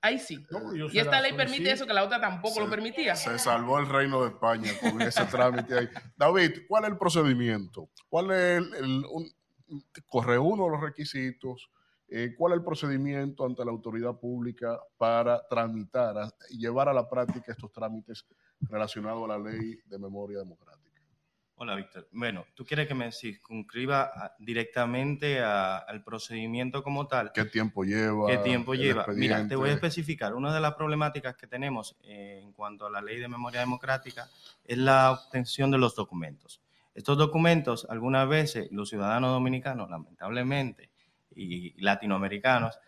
Ahí 0.04 0.18
sí. 0.18 0.44
yo 0.74 0.88
y 0.92 0.98
esta 0.98 1.20
ley 1.20 1.32
permite 1.32 1.70
eso 1.70 1.86
que 1.86 1.94
la 1.94 2.02
otra 2.04 2.20
tampoco 2.20 2.58
lo 2.60 2.68
permitía. 2.68 3.14
Se 3.14 3.38
salvó 3.38 3.78
el 3.78 3.88
reino 3.88 4.22
de 4.22 4.30
España 4.30 4.72
con 4.80 5.00
ese 5.00 5.24
trámite 5.26 5.78
ahí. 5.78 5.88
David, 6.16 6.62
¿cuál 6.68 6.84
es 6.84 6.90
el 6.90 6.98
procedimiento? 6.98 7.88
¿Cuál 8.08 8.32
es 8.32 8.58
el, 8.58 8.74
el- 8.74 9.04
un- 9.10 9.32
corre 10.08 10.38
uno 10.38 10.64
de 10.64 10.70
los 10.72 10.80
requisitos? 10.80 11.70
Eh, 12.08 12.34
¿Cuál 12.36 12.52
es 12.52 12.58
el 12.58 12.64
procedimiento 12.64 13.46
ante 13.46 13.64
la 13.64 13.70
autoridad 13.70 14.14
pública 14.18 14.78
para 14.98 15.40
tramitar 15.48 16.14
y 16.50 16.58
llevar 16.58 16.88
a 16.88 16.92
la 16.92 17.08
práctica 17.08 17.52
estos 17.52 17.72
trámites 17.72 18.26
relacionados 18.68 19.24
a 19.24 19.28
la 19.28 19.50
ley 19.50 19.76
de 19.86 19.98
memoria 19.98 20.40
democrática? 20.40 20.81
Hola, 21.56 21.76
Víctor. 21.76 22.08
Bueno, 22.12 22.44
tú 22.54 22.64
quieres 22.64 22.88
que 22.88 22.94
me 22.94 23.12
circunscriba 23.12 24.02
a- 24.02 24.34
directamente 24.38 25.40
a- 25.42 25.78
al 25.78 26.02
procedimiento 26.02 26.82
como 26.82 27.06
tal. 27.06 27.30
¿Qué 27.32 27.44
tiempo 27.44 27.84
lleva? 27.84 28.26
¿Qué 28.26 28.38
tiempo 28.38 28.74
lleva? 28.74 29.06
Mira, 29.14 29.46
te 29.48 29.54
voy 29.56 29.70
a 29.70 29.74
especificar. 29.74 30.34
Una 30.34 30.52
de 30.52 30.60
las 30.60 30.74
problemáticas 30.74 31.36
que 31.36 31.46
tenemos 31.46 31.96
eh, 32.02 32.40
en 32.42 32.52
cuanto 32.52 32.86
a 32.86 32.90
la 32.90 33.00
ley 33.00 33.20
de 33.20 33.28
memoria 33.28 33.60
democrática 33.60 34.28
es 34.64 34.78
la 34.78 35.12
obtención 35.12 35.70
de 35.70 35.78
los 35.78 35.94
documentos. 35.94 36.60
Estos 36.94 37.16
documentos, 37.16 37.86
algunas 37.88 38.28
veces, 38.28 38.68
los 38.72 38.88
ciudadanos 38.90 39.30
dominicanos, 39.30 39.88
lamentablemente, 39.88 40.90
y 41.34 41.80
latinoamericanos, 41.82 42.78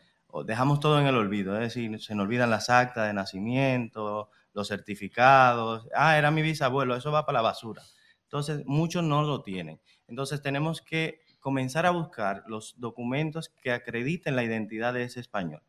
dejamos 0.44 0.80
todo 0.80 1.00
en 1.00 1.06
el 1.06 1.14
olvido. 1.14 1.54
Es 1.54 1.60
decir, 1.60 2.02
se 2.02 2.14
nos 2.14 2.24
olvidan 2.24 2.50
las 2.50 2.68
actas 2.68 3.06
de 3.06 3.12
nacimiento, 3.14 4.30
los 4.52 4.66
certificados. 4.68 5.86
Ah, 5.94 6.18
era 6.18 6.30
mi 6.32 6.42
bisabuelo, 6.42 6.96
eso 6.96 7.12
va 7.12 7.24
para 7.24 7.38
la 7.38 7.42
basura. 7.42 7.82
Entonces, 8.34 8.66
muchos 8.66 9.04
no 9.04 9.22
lo 9.22 9.42
tienen. 9.42 9.80
Entonces, 10.08 10.42
tenemos 10.42 10.82
que 10.82 11.20
comenzar 11.38 11.86
a 11.86 11.90
buscar 11.90 12.42
los 12.48 12.74
documentos 12.80 13.48
que 13.62 13.70
acrediten 13.70 14.34
la 14.34 14.42
identidad 14.42 14.92
de 14.92 15.04
ese 15.04 15.20
español, 15.20 15.62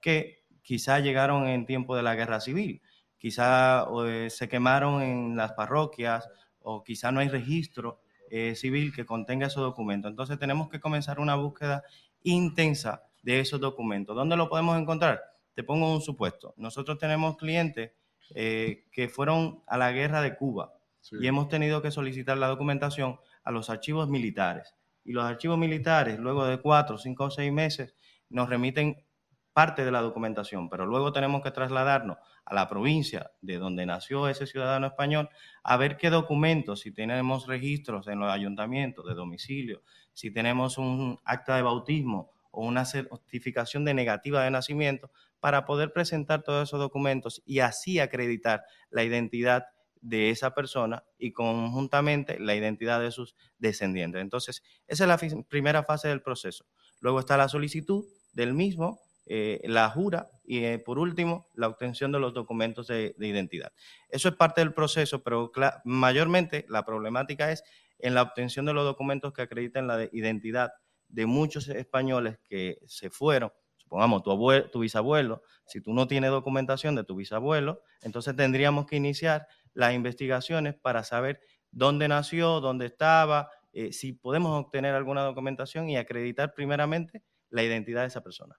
que 0.00 0.44
quizá 0.62 1.00
llegaron 1.00 1.48
en 1.48 1.66
tiempo 1.66 1.96
de 1.96 2.04
la 2.04 2.14
guerra 2.14 2.38
civil, 2.38 2.80
quizá 3.18 3.88
eh, 4.06 4.30
se 4.30 4.48
quemaron 4.48 5.02
en 5.02 5.36
las 5.36 5.54
parroquias 5.54 6.28
o 6.60 6.84
quizá 6.84 7.10
no 7.10 7.18
hay 7.18 7.28
registro 7.28 8.02
eh, 8.30 8.54
civil 8.54 8.94
que 8.94 9.04
contenga 9.04 9.48
esos 9.48 9.64
documentos. 9.64 10.08
Entonces, 10.08 10.38
tenemos 10.38 10.68
que 10.68 10.78
comenzar 10.78 11.18
una 11.18 11.34
búsqueda 11.34 11.82
intensa 12.22 13.02
de 13.24 13.40
esos 13.40 13.58
documentos. 13.58 14.14
¿Dónde 14.14 14.36
lo 14.36 14.48
podemos 14.48 14.80
encontrar? 14.80 15.20
Te 15.54 15.64
pongo 15.64 15.92
un 15.92 16.00
supuesto. 16.00 16.54
Nosotros 16.56 17.00
tenemos 17.00 17.36
clientes 17.36 17.90
eh, 18.36 18.84
que 18.92 19.08
fueron 19.08 19.64
a 19.66 19.76
la 19.76 19.90
guerra 19.90 20.22
de 20.22 20.36
Cuba 20.36 20.72
y 21.10 21.26
hemos 21.26 21.48
tenido 21.48 21.82
que 21.82 21.90
solicitar 21.90 22.38
la 22.38 22.48
documentación 22.48 23.18
a 23.44 23.50
los 23.50 23.70
archivos 23.70 24.08
militares. 24.08 24.74
Y 25.04 25.12
los 25.12 25.24
archivos 25.24 25.58
militares, 25.58 26.18
luego 26.18 26.44
de 26.46 26.60
cuatro, 26.60 26.98
cinco 26.98 27.24
o 27.24 27.30
seis 27.30 27.52
meses, 27.52 27.94
nos 28.28 28.48
remiten 28.48 29.04
parte 29.52 29.84
de 29.84 29.90
la 29.90 30.00
documentación, 30.00 30.70
pero 30.70 30.86
luego 30.86 31.12
tenemos 31.12 31.42
que 31.42 31.50
trasladarnos 31.50 32.16
a 32.44 32.54
la 32.54 32.68
provincia 32.68 33.32
de 33.40 33.58
donde 33.58 33.84
nació 33.84 34.28
ese 34.28 34.46
ciudadano 34.46 34.86
español 34.86 35.28
a 35.62 35.76
ver 35.76 35.96
qué 35.96 36.10
documentos, 36.10 36.80
si 36.80 36.92
tenemos 36.92 37.46
registros 37.46 38.08
en 38.08 38.20
los 38.20 38.32
ayuntamientos 38.32 39.04
de 39.06 39.14
domicilio, 39.14 39.82
si 40.12 40.30
tenemos 40.32 40.78
un 40.78 41.20
acta 41.24 41.56
de 41.56 41.62
bautismo 41.62 42.32
o 42.50 42.66
una 42.66 42.84
certificación 42.84 43.84
de 43.84 43.94
negativa 43.94 44.42
de 44.42 44.50
nacimiento 44.50 45.10
para 45.40 45.64
poder 45.64 45.92
presentar 45.92 46.42
todos 46.42 46.68
esos 46.68 46.80
documentos 46.80 47.42
y 47.44 47.60
así 47.60 47.98
acreditar 47.98 48.62
la 48.90 49.04
identidad 49.04 49.64
de 50.02 50.28
esa 50.30 50.54
persona 50.54 51.04
y 51.16 51.32
conjuntamente 51.32 52.38
la 52.38 52.54
identidad 52.54 53.00
de 53.00 53.10
sus 53.10 53.34
descendientes. 53.58 54.20
Entonces, 54.20 54.62
esa 54.86 55.04
es 55.04 55.08
la 55.08 55.44
primera 55.48 55.84
fase 55.84 56.08
del 56.08 56.20
proceso. 56.20 56.66
Luego 57.00 57.20
está 57.20 57.36
la 57.38 57.48
solicitud 57.48 58.04
del 58.34 58.52
mismo, 58.52 59.00
eh, 59.26 59.60
la 59.64 59.88
jura 59.88 60.28
y 60.44 60.64
eh, 60.64 60.78
por 60.78 60.98
último 60.98 61.46
la 61.54 61.68
obtención 61.68 62.10
de 62.12 62.18
los 62.18 62.34
documentos 62.34 62.88
de, 62.88 63.14
de 63.16 63.26
identidad. 63.28 63.72
Eso 64.08 64.28
es 64.28 64.34
parte 64.34 64.60
del 64.60 64.74
proceso, 64.74 65.22
pero 65.22 65.50
mayormente 65.84 66.66
la 66.68 66.84
problemática 66.84 67.50
es 67.52 67.62
en 67.98 68.14
la 68.14 68.22
obtención 68.22 68.66
de 68.66 68.72
los 68.74 68.84
documentos 68.84 69.32
que 69.32 69.42
acrediten 69.42 69.86
la 69.86 69.96
de- 69.96 70.10
identidad 70.12 70.72
de 71.08 71.26
muchos 71.26 71.68
españoles 71.68 72.38
que 72.48 72.78
se 72.86 73.10
fueron. 73.10 73.52
Supongamos 73.76 74.22
tu, 74.22 74.30
abue- 74.30 74.70
tu 74.70 74.80
bisabuelo, 74.80 75.42
si 75.66 75.80
tú 75.80 75.92
no 75.92 76.08
tienes 76.08 76.30
documentación 76.30 76.94
de 76.96 77.04
tu 77.04 77.14
bisabuelo, 77.14 77.82
entonces 78.00 78.34
tendríamos 78.34 78.86
que 78.86 78.96
iniciar 78.96 79.46
las 79.74 79.94
investigaciones 79.94 80.74
para 80.74 81.04
saber 81.04 81.40
dónde 81.70 82.08
nació, 82.08 82.60
dónde 82.60 82.86
estaba, 82.86 83.50
eh, 83.72 83.92
si 83.92 84.12
podemos 84.12 84.62
obtener 84.62 84.94
alguna 84.94 85.22
documentación 85.22 85.88
y 85.88 85.96
acreditar 85.96 86.54
primeramente 86.54 87.22
la 87.50 87.62
identidad 87.62 88.02
de 88.02 88.08
esa 88.08 88.22
persona. 88.22 88.58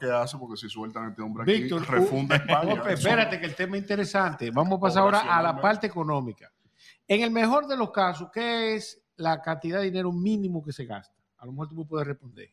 ¿Qué 0.00 0.10
hace? 0.10 0.38
Porque 0.38 0.56
si 0.56 0.68
sueltan 0.68 1.06
a 1.06 1.08
este 1.10 1.22
hombre 1.22 1.42
aquí, 1.42 1.62
Víctor, 1.62 1.88
refunda 1.90 2.36
España. 2.36 2.82
Espérate 2.88 3.40
que 3.40 3.46
el 3.46 3.54
tema 3.54 3.76
es 3.76 3.82
interesante. 3.82 4.50
Vamos 4.50 4.78
a 4.78 4.80
pasar 4.80 5.02
ahora 5.02 5.36
a 5.36 5.42
la 5.42 5.60
parte 5.60 5.86
económica. 5.86 6.52
En 7.06 7.22
el 7.22 7.30
mejor 7.30 7.66
de 7.66 7.76
los 7.76 7.90
casos, 7.90 8.28
¿qué 8.32 8.74
es 8.74 9.02
la 9.16 9.42
cantidad 9.42 9.78
de 9.78 9.86
dinero 9.86 10.12
mínimo 10.12 10.62
que 10.62 10.72
se 10.72 10.84
gasta? 10.84 11.16
A 11.38 11.46
lo 11.46 11.52
mejor 11.52 11.68
tú 11.68 11.74
me 11.74 11.84
puedes 11.84 12.06
responder. 12.06 12.50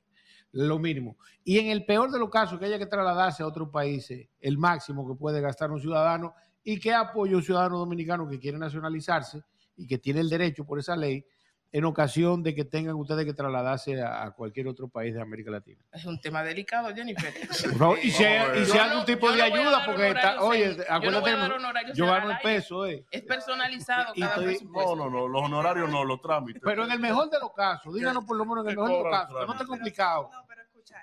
Lo 0.52 0.80
mínimo. 0.80 1.18
Y 1.44 1.60
en 1.60 1.68
el 1.68 1.86
peor 1.86 2.10
de 2.12 2.18
los 2.18 2.30
casos, 2.30 2.58
que 2.58 2.66
haya 2.66 2.80
que 2.80 2.86
trasladarse 2.86 3.44
a 3.44 3.48
otros 3.48 3.70
países, 3.70 4.30
el 4.40 4.58
máximo 4.58 5.08
que 5.08 5.16
puede 5.16 5.42
gastar 5.42 5.72
un 5.72 5.82
ciudadano 5.82 6.34
y 6.66 6.80
que 6.80 6.94
apoya 6.94 7.38
un 7.38 7.44
ciudadano 7.44 7.78
dominicano 7.78 8.28
que 8.28 8.40
quiere 8.40 8.58
nacionalizarse 8.58 9.42
y 9.78 9.88
que 9.88 9.98
tiene 9.98 10.20
el 10.20 10.30
derecho 10.30 10.66
por 10.66 10.80
esa 10.80 10.96
ley 10.98 11.24
en 11.72 11.84
ocasión 11.84 12.42
de 12.42 12.56
que 12.56 12.64
tengan 12.64 12.96
ustedes 12.96 13.26
que 13.26 13.34
trasladarse 13.34 14.02
a, 14.02 14.24
a 14.24 14.32
cualquier 14.32 14.66
otro 14.70 14.88
país 14.88 15.14
de 15.14 15.22
América 15.22 15.52
Latina. 15.52 15.84
Es 15.92 16.06
un 16.06 16.22
tema 16.22 16.42
delicado, 16.42 16.88
Jennifer. 16.96 17.34
Favor, 17.78 18.00
y 18.02 18.12
si 18.12 18.24
hay, 18.24 18.62
y 18.62 18.66
si 18.66 18.72
Yo 18.72 18.74
hay 18.76 18.80
algún 18.80 19.00
no- 19.00 19.06
tipo 19.06 19.28
yo 19.28 19.36
de 19.36 19.42
a 19.42 19.46
ayuda, 19.46 19.86
porque 19.86 20.08
está, 20.10 20.42
oye, 20.42 20.64
en- 20.72 20.78
yo 20.78 20.78
no 20.78 20.86
voy 20.86 20.88
a 20.90 20.96
acuérdate, 20.96 21.32
dar 21.32 21.50
que 21.50 21.56
honorarios 21.58 21.98
yo 21.98 22.06
al 22.06 22.22
gano 22.22 22.32
el 22.32 22.38
peso, 22.38 22.86
eh. 22.88 23.06
Es 23.12 23.22
personalizado 23.24 24.14
Y 24.16 24.22
cada 24.22 24.36
estoy-. 24.52 24.70
No, 24.72 24.96
no, 24.96 25.10
no, 25.10 25.28
los 25.28 25.42
honorarios 25.44 25.90
no, 25.90 26.06
los 26.06 26.22
trámites. 26.22 26.62
Pero 26.64 26.86
en 26.86 26.92
el 26.92 27.00
mejor 27.00 27.30
de 27.30 27.40
los 27.42 27.52
casos, 27.54 27.94
díganos 27.94 28.24
por 28.24 28.38
lo 28.38 28.46
menos 28.46 28.64
en 28.64 28.70
el 28.72 28.76
mejor 28.78 28.90
de 28.92 29.04
los 29.04 29.12
casos, 29.12 29.28
que 29.28 29.46
no 29.46 29.52
esté 29.54 29.66
trámite. 29.66 29.92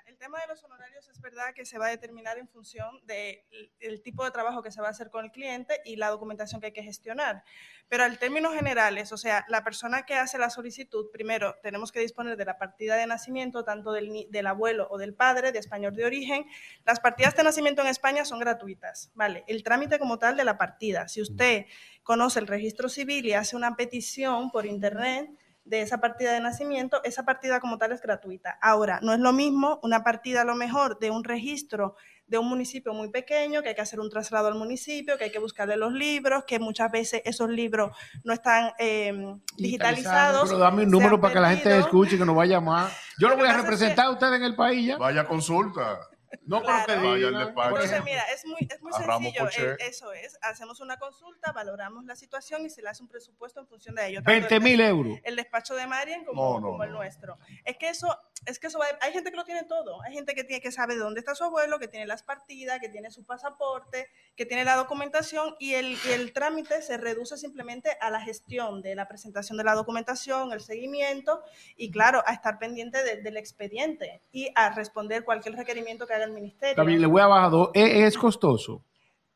El 0.05 0.17
tema 0.17 0.39
de 0.39 0.47
los 0.47 0.63
honorarios 0.63 1.09
es 1.09 1.19
verdad 1.19 1.53
que 1.53 1.65
se 1.65 1.77
va 1.77 1.87
a 1.87 1.89
determinar 1.89 2.37
en 2.37 2.47
función 2.47 3.05
del 3.05 4.01
tipo 4.01 4.23
de 4.23 4.31
trabajo 4.31 4.63
que 4.63 4.71
se 4.71 4.79
va 4.79 4.87
a 4.87 4.91
hacer 4.91 5.09
con 5.09 5.25
el 5.25 5.31
cliente 5.31 5.81
y 5.83 5.97
la 5.97 6.09
documentación 6.09 6.61
que 6.61 6.67
hay 6.67 6.73
que 6.73 6.83
gestionar. 6.83 7.43
Pero 7.89 8.05
en 8.05 8.17
términos 8.17 8.53
generales, 8.53 9.11
o 9.11 9.17
sea, 9.17 9.45
la 9.49 9.63
persona 9.63 10.03
que 10.05 10.15
hace 10.15 10.37
la 10.37 10.49
solicitud, 10.49 11.11
primero 11.11 11.55
tenemos 11.61 11.91
que 11.91 11.99
disponer 11.99 12.37
de 12.37 12.45
la 12.45 12.57
partida 12.57 12.95
de 12.95 13.07
nacimiento, 13.07 13.65
tanto 13.65 13.91
del, 13.91 14.27
del 14.29 14.47
abuelo 14.47 14.87
o 14.89 14.97
del 14.97 15.13
padre, 15.13 15.51
de 15.51 15.59
español 15.59 15.93
de 15.95 16.05
origen. 16.05 16.45
Las 16.85 17.01
partidas 17.01 17.35
de 17.35 17.43
nacimiento 17.43 17.81
en 17.81 17.89
España 17.89 18.23
son 18.23 18.39
gratuitas, 18.39 19.11
¿vale? 19.15 19.43
El 19.47 19.63
trámite 19.63 19.99
como 19.99 20.17
tal 20.17 20.37
de 20.37 20.45
la 20.45 20.57
partida. 20.57 21.09
Si 21.09 21.21
usted 21.21 21.65
conoce 22.03 22.39
el 22.39 22.47
registro 22.47 22.87
civil 22.87 23.25
y 23.25 23.33
hace 23.33 23.57
una 23.57 23.75
petición 23.75 24.49
por 24.49 24.65
internet, 24.65 25.29
de 25.65 25.81
esa 25.81 25.99
partida 25.99 26.33
de 26.33 26.41
nacimiento, 26.41 27.01
esa 27.03 27.23
partida 27.23 27.59
como 27.59 27.77
tal 27.77 27.91
es 27.91 28.01
gratuita. 28.01 28.57
Ahora, 28.61 28.99
no 29.01 29.13
es 29.13 29.19
lo 29.19 29.33
mismo 29.33 29.79
una 29.83 30.03
partida 30.03 30.41
a 30.41 30.45
lo 30.45 30.55
mejor 30.55 30.99
de 30.99 31.11
un 31.11 31.23
registro 31.23 31.95
de 32.25 32.37
un 32.37 32.47
municipio 32.47 32.93
muy 32.93 33.09
pequeño, 33.09 33.61
que 33.61 33.69
hay 33.69 33.75
que 33.75 33.81
hacer 33.81 33.99
un 33.99 34.09
traslado 34.09 34.47
al 34.47 34.55
municipio, 34.55 35.17
que 35.17 35.25
hay 35.25 35.31
que 35.31 35.39
buscarle 35.39 35.75
los 35.77 35.93
libros, 35.93 36.45
que 36.45 36.57
muchas 36.57 36.91
veces 36.91 37.21
esos 37.25 37.49
libros 37.49 37.95
no 38.23 38.33
están 38.33 38.71
eh, 38.79 39.13
digitalizados. 39.57 40.49
Pero 40.49 40.57
dame 40.57 40.83
un 40.83 40.89
número 40.89 41.19
para 41.19 41.33
que 41.33 41.39
la 41.39 41.49
gente 41.51 41.77
escuche, 41.77 42.17
que 42.17 42.25
nos 42.25 42.35
vaya 42.35 42.57
a 42.57 42.59
llamar. 42.59 42.91
Yo 43.19 43.29
lo 43.29 43.37
voy 43.37 43.47
a 43.47 43.53
representar 43.53 44.07
a 44.07 44.11
ustedes 44.11 44.35
en 44.35 44.43
el 44.43 44.55
país 44.55 44.87
ya. 44.87 44.97
Vaya 44.97 45.27
consulta. 45.27 45.99
No, 46.45 46.61
Claro. 46.61 46.83
pero 46.87 47.01
que 47.01 47.07
Vaya 47.07 47.27
al 47.27 47.33
digan, 47.33 47.45
despacho. 47.45 47.69
por 47.69 47.81
Entonces, 47.81 48.03
mira, 48.03 48.21
es 48.33 48.45
muy, 48.45 48.57
es 48.69 48.81
muy 48.81 48.91
sencillo. 48.93 49.47
Eh, 49.57 49.77
eso 49.79 50.11
es, 50.13 50.37
hacemos 50.41 50.79
una 50.81 50.97
consulta, 50.97 51.51
valoramos 51.51 52.05
la 52.05 52.15
situación 52.15 52.65
y 52.65 52.69
se 52.69 52.81
le 52.81 52.89
hace 52.89 53.03
un 53.03 53.09
presupuesto 53.09 53.59
en 53.59 53.67
función 53.67 53.95
de 53.95 54.07
ello. 54.07 54.21
20 54.23 54.59
mil 54.59 54.81
euros. 54.81 55.19
El 55.23 55.35
despacho 55.35 55.75
de 55.75 55.85
Marian 55.87 56.25
como, 56.25 56.41
No, 56.55 56.59
no, 56.59 56.67
como 56.71 56.83
el 56.83 56.91
no. 56.91 56.97
nuestro. 56.97 57.37
Es 57.65 57.77
que 57.77 57.89
eso, 57.89 58.17
es 58.45 58.59
que 58.59 58.67
eso 58.67 58.79
va, 58.79 58.85
hay 59.01 59.13
gente 59.13 59.31
que 59.31 59.37
lo 59.37 59.45
tiene 59.45 59.63
todo. 59.63 60.01
Hay 60.03 60.13
gente 60.13 60.33
que 60.33 60.43
tiene 60.43 60.61
que 60.61 60.71
sabe 60.71 60.95
de 60.95 60.99
dónde 61.01 61.19
está 61.19 61.35
su 61.35 61.43
abuelo, 61.43 61.79
que 61.79 61.87
tiene 61.87 62.05
las 62.07 62.23
partidas, 62.23 62.79
que 62.79 62.89
tiene 62.89 63.11
su 63.11 63.25
pasaporte, 63.25 64.09
que 64.35 64.45
tiene 64.45 64.65
la 64.65 64.75
documentación 64.75 65.55
y 65.59 65.73
el, 65.75 65.97
y 66.05 66.11
el 66.11 66.33
trámite 66.33 66.81
se 66.81 66.97
reduce 66.97 67.37
simplemente 67.37 67.97
a 68.01 68.09
la 68.09 68.21
gestión 68.21 68.81
de 68.81 68.95
la 68.95 69.07
presentación 69.07 69.57
de 69.57 69.63
la 69.63 69.73
documentación, 69.75 70.51
el 70.51 70.61
seguimiento 70.61 71.41
y 71.77 71.91
claro, 71.91 72.23
a 72.25 72.33
estar 72.33 72.59
pendiente 72.59 73.03
de- 73.03 73.21
del 73.21 73.37
expediente 73.37 74.21
y 74.31 74.51
a 74.55 74.69
responder 74.71 75.23
cualquier 75.23 75.55
requerimiento 75.55 76.07
que 76.07 76.13
haga 76.13 76.22
el 76.23 76.31
ministerio. 76.31 76.75
También 76.75 77.01
le 77.01 77.07
voy 77.07 77.21
a 77.21 77.27
bajar 77.27 77.51
dos. 77.51 77.69
¿Es, 77.73 78.17
costoso? 78.17 78.83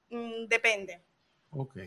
Mm, 0.10 0.46
depende. 0.48 1.02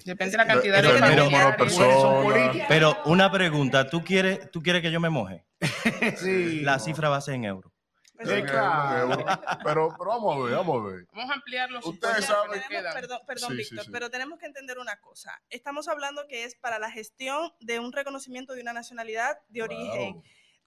Depende 0.05 0.33
de 0.33 0.37
la 0.37 0.47
cantidad 0.47 0.83
de 0.83 0.89
Pero- 0.89 0.99
familiares. 0.99 2.65
Pero 2.69 2.97
una 3.05 3.31
pregunta, 3.31 3.89
¿tú 3.89 4.03
quieres, 4.03 4.51
¿tú 4.51 4.63
quieres 4.63 4.83
que 4.83 4.91
yo 4.91 5.01
me 5.01 5.11
moje? 5.11 5.45
sí. 6.17 6.61
La 6.61 6.79
cifra 6.79 7.09
va 7.09 7.17
a 7.17 7.21
ser 7.21 7.35
en 7.35 7.45
euros. 7.45 7.71
Euros, 8.19 8.35
en 8.39 8.49
euros. 8.49 9.25
Pero, 9.65 9.89
pero 9.99 10.11
vamos 10.11 10.37
a 10.37 10.45
ver, 10.45 10.55
vamos 10.57 10.81
a 10.83 10.87
ver. 10.93 11.07
Vamos 11.13 11.31
a 11.31 11.35
ampliar 11.35 11.71
los 11.71 11.87
Ustedes 11.87 12.25
saben- 12.27 12.61
quedan. 12.69 12.93
Perdón, 12.93 13.21
perdón 13.27 13.51
Sí, 13.53 13.57
Víctor, 13.57 13.79
sí, 13.79 13.85
sí. 13.87 13.91
pero 13.91 14.11
tenemos 14.11 14.39
que 14.39 14.47
entender 14.47 14.79
una 14.79 14.97
cosa. 15.01 15.41
Estamos 15.49 15.89
hablando 15.89 16.27
que 16.29 16.45
es 16.45 16.55
para 16.55 16.79
la 16.79 16.91
gestión 16.91 17.53
de 17.61 17.79
un 17.79 17.93
reconocimiento 17.93 18.53
de 18.55 18.61
una 18.63 18.73
nacionalidad 18.75 19.39
de 19.49 19.63
origen. 19.63 20.23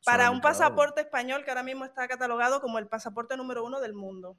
Para 0.05 0.31
un 0.31 0.41
pasaporte 0.41 1.01
español 1.01 1.43
que 1.43 1.51
ahora 1.51 1.63
mismo 1.63 1.85
está 1.85 2.07
catalogado 2.07 2.61
como 2.61 2.77
el 2.79 2.87
pasaporte 2.87 3.37
número 3.37 3.63
uno 3.63 3.79
del 3.79 3.93
mundo. 3.93 4.37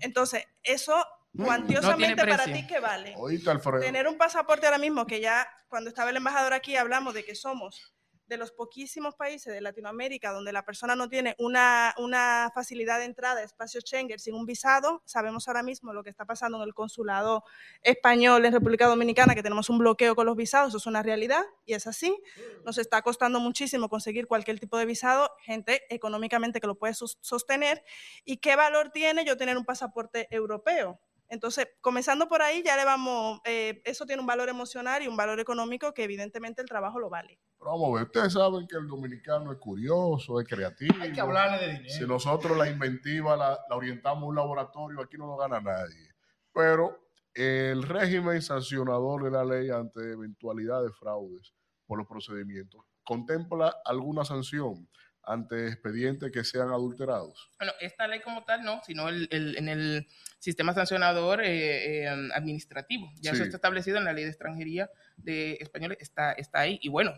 Entonces, 0.00 0.44
eso 0.62 0.94
cuantiosamente 1.36 2.26
para 2.26 2.44
ti, 2.44 2.66
¿qué 2.66 2.80
vale? 2.80 3.14
Oíste. 3.16 3.50
Tener 3.80 4.08
un 4.08 4.16
pasaporte 4.16 4.66
ahora 4.66 4.78
mismo, 4.78 5.06
que 5.06 5.20
ya 5.20 5.46
cuando 5.68 5.90
estaba 5.90 6.10
el 6.10 6.16
embajador 6.16 6.54
aquí 6.54 6.76
hablamos 6.76 7.14
de 7.14 7.24
que 7.24 7.34
somos 7.34 7.95
de 8.26 8.36
los 8.36 8.52
poquísimos 8.52 9.14
países 9.14 9.52
de 9.52 9.60
Latinoamérica 9.60 10.32
donde 10.32 10.52
la 10.52 10.64
persona 10.64 10.96
no 10.96 11.08
tiene 11.08 11.36
una, 11.38 11.94
una 11.98 12.50
facilidad 12.54 12.98
de 12.98 13.04
entrada 13.04 13.40
a 13.40 13.44
espacio 13.44 13.80
Schengen 13.80 14.18
sin 14.18 14.34
un 14.34 14.46
visado, 14.46 15.02
sabemos 15.04 15.48
ahora 15.48 15.62
mismo 15.62 15.92
lo 15.92 16.02
que 16.02 16.10
está 16.10 16.24
pasando 16.24 16.58
en 16.58 16.64
el 16.64 16.74
consulado 16.74 17.44
español 17.82 18.44
en 18.44 18.52
República 18.52 18.86
Dominicana, 18.86 19.34
que 19.34 19.42
tenemos 19.42 19.70
un 19.70 19.78
bloqueo 19.78 20.14
con 20.14 20.26
los 20.26 20.36
visados, 20.36 20.68
eso 20.68 20.78
es 20.78 20.86
una 20.86 21.02
realidad 21.02 21.44
y 21.64 21.74
es 21.74 21.86
así. 21.86 22.16
Nos 22.64 22.78
está 22.78 23.02
costando 23.02 23.40
muchísimo 23.40 23.88
conseguir 23.88 24.26
cualquier 24.26 24.58
tipo 24.58 24.78
de 24.78 24.86
visado, 24.86 25.30
gente 25.40 25.82
económicamente 25.88 26.60
que 26.60 26.66
lo 26.66 26.76
puede 26.76 26.94
sostener. 26.94 27.84
¿Y 28.24 28.38
qué 28.38 28.56
valor 28.56 28.90
tiene 28.90 29.24
yo 29.24 29.36
tener 29.36 29.56
un 29.56 29.64
pasaporte 29.64 30.26
europeo? 30.30 31.00
Entonces, 31.28 31.68
comenzando 31.80 32.28
por 32.28 32.42
ahí, 32.42 32.62
ya 32.62 32.76
le 32.76 32.84
vamos, 32.84 33.40
eh, 33.44 33.82
eso 33.84 34.06
tiene 34.06 34.20
un 34.20 34.26
valor 34.26 34.48
emocional 34.48 35.02
y 35.02 35.08
un 35.08 35.16
valor 35.16 35.40
económico 35.40 35.92
que 35.92 36.04
evidentemente 36.04 36.62
el 36.62 36.68
trabajo 36.68 36.98
lo 36.98 37.10
vale. 37.10 37.38
Pero 37.58 37.70
vamos 37.70 37.90
a 37.90 37.94
ver, 37.94 38.02
ustedes 38.04 38.32
saben 38.32 38.66
que 38.66 38.76
el 38.76 38.86
dominicano 38.86 39.52
es 39.52 39.58
curioso, 39.58 40.40
es 40.40 40.46
creativo. 40.46 40.94
Hay 41.00 41.12
que 41.12 41.20
hablarle 41.20 41.58
de 41.58 41.72
dinero. 41.72 41.90
Si 41.90 42.06
nosotros 42.06 42.56
la 42.56 42.68
inventiva 42.68 43.36
la, 43.36 43.58
la 43.68 43.76
orientamos 43.76 44.22
a 44.22 44.26
un 44.26 44.36
laboratorio, 44.36 45.00
aquí 45.00 45.16
no 45.16 45.26
lo 45.26 45.36
gana 45.36 45.60
nadie. 45.60 46.14
Pero 46.52 47.06
el 47.34 47.82
régimen 47.82 48.40
sancionador 48.40 49.24
de 49.24 49.30
la 49.30 49.44
ley 49.44 49.70
ante 49.70 50.12
eventualidad 50.12 50.82
de 50.82 50.90
fraudes 50.92 51.54
por 51.86 51.98
los 51.98 52.06
procedimientos 52.06 52.82
contempla 53.04 53.74
alguna 53.84 54.24
sanción 54.24 54.88
ante 55.26 55.66
expedientes 55.68 56.30
que 56.30 56.44
sean 56.44 56.68
adulterados. 56.68 57.50
Bueno, 57.58 57.72
esta 57.80 58.06
ley 58.06 58.20
como 58.20 58.44
tal 58.44 58.62
no, 58.64 58.80
sino 58.86 59.08
el, 59.08 59.28
el- 59.32 59.56
en 59.58 59.68
el 59.68 60.06
sistema 60.38 60.72
sancionador 60.72 61.42
eh, 61.42 62.04
eh, 62.04 62.08
administrativo. 62.34 63.10
Ya 63.20 63.32
eso 63.32 63.38
Sí. 63.38 63.44
está 63.48 63.56
establecido 63.56 63.98
en 63.98 64.04
la 64.04 64.12
ley 64.12 64.24
de 64.24 64.30
extranjería 64.30 64.88
de 65.16 65.54
españoles, 65.60 65.98
está, 66.00 66.32
está 66.32 66.60
ahí. 66.60 66.78
Y 66.82 66.88
bueno, 66.88 67.12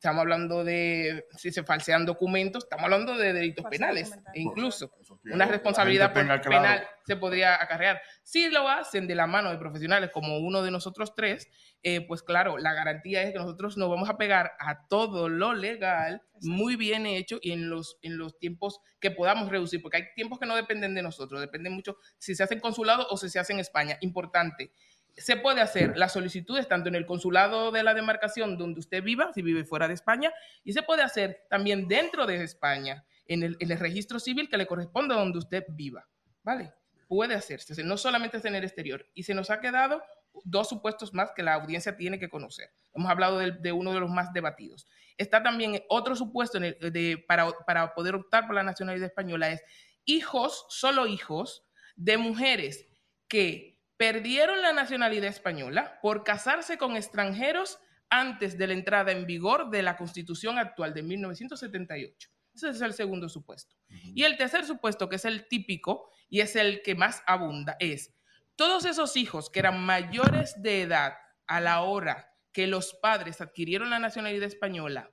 estamos 0.00 0.22
hablando 0.22 0.64
de, 0.64 1.26
si 1.36 1.52
se 1.52 1.62
falsean 1.62 2.06
documentos, 2.06 2.64
estamos 2.64 2.84
hablando 2.84 3.18
de 3.18 3.34
delitos 3.34 3.66
penales. 3.66 4.10
E 4.32 4.40
incluso 4.40 4.90
una 5.30 5.44
responsabilidad 5.44 6.14
claro. 6.14 6.42
penal 6.42 6.88
se 7.04 7.16
podría 7.16 7.62
acarrear. 7.62 8.00
Si 8.22 8.48
lo 8.48 8.66
hacen 8.66 9.06
de 9.06 9.14
la 9.14 9.26
mano 9.26 9.50
de 9.50 9.58
profesionales 9.58 10.08
como 10.10 10.38
uno 10.38 10.62
de 10.62 10.70
nosotros 10.70 11.14
tres, 11.14 11.48
eh, 11.82 12.06
pues 12.06 12.22
claro, 12.22 12.56
la 12.56 12.72
garantía 12.72 13.22
es 13.22 13.32
que 13.32 13.38
nosotros 13.38 13.76
nos 13.76 13.90
vamos 13.90 14.08
a 14.08 14.16
pegar 14.16 14.52
a 14.58 14.86
todo 14.88 15.28
lo 15.28 15.52
legal, 15.52 16.22
muy 16.40 16.76
bien 16.76 17.04
hecho 17.04 17.38
y 17.42 17.52
en 17.52 17.68
los, 17.68 17.98
en 18.00 18.16
los 18.16 18.38
tiempos 18.38 18.80
que 19.00 19.10
podamos 19.10 19.50
reducir, 19.50 19.82
porque 19.82 19.98
hay 19.98 20.04
tiempos 20.14 20.38
que 20.38 20.46
no 20.46 20.56
dependen 20.56 20.94
de 20.94 21.02
nosotros, 21.02 21.42
dependen 21.42 21.74
mucho 21.74 21.98
si 22.16 22.34
se 22.34 22.42
hace 22.42 22.54
en 22.54 22.60
consulado 22.60 23.06
o 23.10 23.18
si 23.18 23.28
se 23.28 23.38
hace 23.38 23.52
en 23.52 23.60
España. 23.60 23.98
Importante. 24.00 24.72
Se 25.20 25.36
puede 25.36 25.60
hacer 25.60 25.98
las 25.98 26.14
solicitudes 26.14 26.66
tanto 26.66 26.88
en 26.88 26.94
el 26.94 27.04
consulado 27.04 27.70
de 27.70 27.82
la 27.82 27.92
demarcación 27.92 28.56
donde 28.56 28.80
usted 28.80 29.02
viva, 29.02 29.32
si 29.34 29.42
vive 29.42 29.64
fuera 29.64 29.86
de 29.86 29.94
España, 29.94 30.32
y 30.64 30.72
se 30.72 30.82
puede 30.82 31.02
hacer 31.02 31.42
también 31.50 31.86
dentro 31.86 32.26
de 32.26 32.42
España. 32.42 33.04
en 33.26 33.42
el, 33.42 33.78
registro 33.78 34.18
civil 34.18 34.48
que 34.48 34.56
le 34.56 34.66
corresponde 34.66 35.14
a 35.14 35.18
donde 35.18 35.38
usted 35.38 35.64
viva, 35.68 36.08
¿vale? 36.42 36.72
Puede 37.06 37.34
hacerse, 37.34 37.84
no 37.84 37.96
solamente 37.96 38.38
es 38.38 38.44
en 38.44 38.54
el 38.54 38.64
exterior. 38.64 39.06
Y 39.14 39.22
se 39.22 39.34
nos 39.34 39.50
ha 39.50 39.60
quedado 39.60 40.02
dos 40.44 40.68
supuestos 40.68 41.12
más 41.12 41.32
que 41.32 41.42
la 41.42 41.54
audiencia 41.54 41.96
tiene 41.96 42.18
que 42.18 42.28
conocer. 42.28 42.70
Hemos 42.94 43.10
hablado 43.10 43.38
de, 43.38 43.72
uno 43.72 43.92
de 43.92 44.00
los 44.00 44.10
más 44.10 44.32
debatidos. 44.32 44.88
Está 45.16 45.42
también 45.42 45.82
otro 45.88 46.16
supuesto 46.16 46.58
de, 46.58 47.24
para, 47.28 47.50
para 47.66 47.94
poder 47.94 48.14
optar 48.14 48.46
por 48.46 48.54
la 48.54 48.62
nacionalidad 48.62 49.06
española 49.06 49.50
es 49.50 49.62
hijos, 50.04 50.66
solo 50.70 51.06
hijos, 51.06 51.66
de 51.94 52.16
mujeres 52.16 52.86
que 53.28 53.79
perdieron 54.00 54.62
la 54.62 54.72
nacionalidad 54.72 55.28
española 55.28 55.98
por 56.00 56.24
casarse 56.24 56.78
con 56.78 56.96
extranjeros 56.96 57.78
antes 58.08 58.56
de 58.56 58.66
la 58.66 58.72
entrada 58.72 59.12
en 59.12 59.26
vigor 59.26 59.68
de 59.68 59.82
la 59.82 59.98
Constitución 59.98 60.56
actual 60.56 60.94
de 60.94 61.02
1978. 61.02 62.30
Ese 62.54 62.70
es 62.70 62.80
el 62.80 62.94
segundo 62.94 63.28
supuesto. 63.28 63.76
Y 63.90 64.22
el 64.22 64.38
tercer 64.38 64.64
supuesto, 64.64 65.10
que 65.10 65.16
es 65.16 65.26
el 65.26 65.48
típico 65.48 66.10
y 66.30 66.40
es 66.40 66.56
el 66.56 66.80
que 66.80 66.94
más 66.94 67.22
abunda, 67.26 67.76
es 67.78 68.16
todos 68.56 68.86
esos 68.86 69.18
hijos 69.18 69.50
que 69.50 69.58
eran 69.58 69.84
mayores 69.84 70.62
de 70.62 70.80
edad 70.80 71.12
a 71.46 71.60
la 71.60 71.82
hora 71.82 72.32
que 72.54 72.66
los 72.66 72.94
padres 73.02 73.42
adquirieron 73.42 73.90
la 73.90 73.98
nacionalidad 73.98 74.46
española 74.46 75.10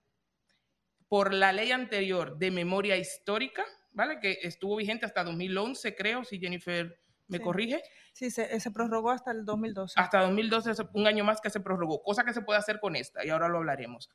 por 1.09 1.33
la 1.33 1.51
ley 1.51 1.73
anterior 1.73 2.37
de 2.37 2.51
memoria 2.51 2.95
histórica, 2.95 3.65
¿vale? 3.91 4.21
Que 4.21 4.39
estuvo 4.43 4.77
vigente 4.77 5.05
hasta 5.05 5.25
2011, 5.25 5.93
creo, 5.93 6.23
si 6.23 6.39
Jennifer 6.39 6.97
me 7.27 7.37
Sí. 7.37 7.43
corrige. 7.43 7.81
Sí, 8.13 8.31
se, 8.31 8.59
se 8.59 8.71
prorrogó 8.71 9.11
hasta 9.11 9.31
el 9.31 9.45
2012. 9.45 9.93
Hasta 9.99 10.21
2012, 10.21 10.71
es 10.71 10.81
un 10.93 11.07
año 11.07 11.23
más 11.23 11.39
que 11.41 11.49
se 11.49 11.59
prorrogó, 11.59 12.01
cosa 12.01 12.23
que 12.23 12.33
se 12.33 12.41
puede 12.41 12.59
hacer 12.59 12.79
con 12.79 12.95
esta, 12.95 13.23
y 13.25 13.29
ahora 13.29 13.47
lo 13.47 13.57
hablaremos. 13.57 14.09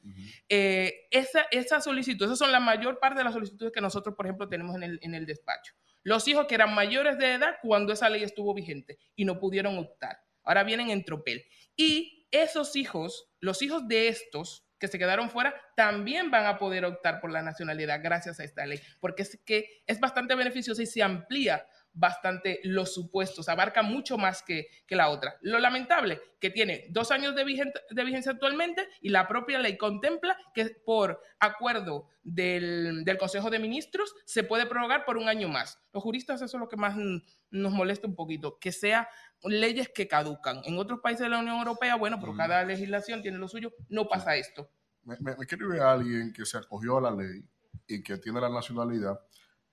Eh, 0.48 1.06
esa, 1.10 1.42
esa 1.50 1.80
solicitud, 1.80 2.24
esas 2.26 2.38
son 2.38 2.52
la 2.52 2.60
mayor 2.60 2.98
parte 2.98 3.18
de 3.18 3.24
las 3.24 3.32
solicitudes 3.34 3.72
que 3.72 3.80
nosotros, 3.80 4.14
por 4.16 4.26
ejemplo, 4.26 4.48
tenemos 4.48 4.74
en 4.76 4.82
el, 4.82 4.98
en 5.02 5.14
el 5.14 5.26
despacho. 5.26 5.74
Los 6.02 6.26
hijos 6.26 6.46
que 6.46 6.56
eran 6.56 6.74
mayores 6.74 7.16
de 7.18 7.34
edad 7.34 7.56
cuando 7.62 7.92
esa 7.92 8.08
ley 8.08 8.22
estuvo 8.24 8.54
vigente 8.54 8.98
y 9.14 9.24
no 9.24 9.38
pudieron 9.38 9.78
optar. 9.78 10.18
Ahora 10.42 10.64
vienen 10.64 10.90
en 10.90 11.04
tropel. 11.04 11.44
Y 11.76 12.26
esos 12.32 12.74
hijos, 12.74 13.30
los 13.38 13.62
hijos 13.62 13.86
de 13.86 14.08
estos 14.08 14.66
que 14.80 14.88
se 14.88 14.98
quedaron 14.98 15.30
fuera, 15.30 15.54
también 15.76 16.32
van 16.32 16.46
a 16.46 16.58
poder 16.58 16.84
optar 16.84 17.20
por 17.20 17.30
la 17.30 17.40
nacionalidad 17.42 18.00
gracias 18.02 18.40
a 18.40 18.44
esta 18.44 18.66
ley, 18.66 18.80
porque 18.98 19.22
es 19.22 19.40
que 19.46 19.84
es 19.86 20.00
bastante 20.00 20.34
beneficiosa 20.34 20.82
y 20.82 20.86
se 20.86 21.04
amplía 21.04 21.64
bastante 21.94 22.60
los 22.64 22.94
supuestos, 22.94 23.48
abarca 23.48 23.82
mucho 23.82 24.16
más 24.18 24.42
que, 24.42 24.68
que 24.86 24.96
la 24.96 25.08
otra. 25.10 25.36
Lo 25.42 25.58
lamentable, 25.58 26.20
que 26.40 26.50
tiene 26.50 26.86
dos 26.90 27.10
años 27.10 27.34
de, 27.34 27.44
vigente- 27.44 27.80
de 27.90 28.04
vigencia 28.04 28.32
actualmente 28.32 28.88
y 29.00 29.10
la 29.10 29.28
propia 29.28 29.58
ley 29.58 29.76
contempla 29.76 30.36
que 30.54 30.66
por 30.84 31.20
acuerdo 31.38 32.08
del, 32.22 33.04
del 33.04 33.18
Consejo 33.18 33.50
de 33.50 33.58
Ministros 33.58 34.14
se 34.24 34.42
puede 34.44 34.66
prorrogar 34.66 35.04
por 35.04 35.16
un 35.18 35.28
año 35.28 35.48
más. 35.48 35.78
Los 35.92 36.02
juristas 36.02 36.40
eso 36.40 36.56
es 36.56 36.60
lo 36.60 36.68
que 36.68 36.76
más 36.76 36.96
mm, 36.96 37.18
nos 37.50 37.72
molesta 37.72 38.06
un 38.06 38.14
poquito, 38.16 38.58
que 38.58 38.72
sea 38.72 39.08
leyes 39.42 39.88
que 39.90 40.08
caducan. 40.08 40.62
En 40.64 40.78
otros 40.78 41.00
países 41.00 41.24
de 41.24 41.28
la 41.28 41.40
Unión 41.40 41.58
Europea, 41.58 41.96
bueno, 41.96 42.18
pero 42.20 42.34
cada 42.36 42.64
legislación 42.64 43.22
tiene 43.22 43.38
lo 43.38 43.48
suyo, 43.48 43.72
no 43.88 44.08
pasa 44.08 44.36
esto. 44.36 44.70
Me, 45.04 45.16
me, 45.20 45.36
me 45.36 45.42
escribe 45.44 45.80
alguien 45.80 46.32
que 46.32 46.46
se 46.46 46.56
acogió 46.56 46.98
a 46.98 47.00
la 47.02 47.10
ley 47.10 47.42
y 47.88 48.02
que 48.02 48.16
tiene 48.18 48.40
la 48.40 48.48
nacionalidad 48.48 49.20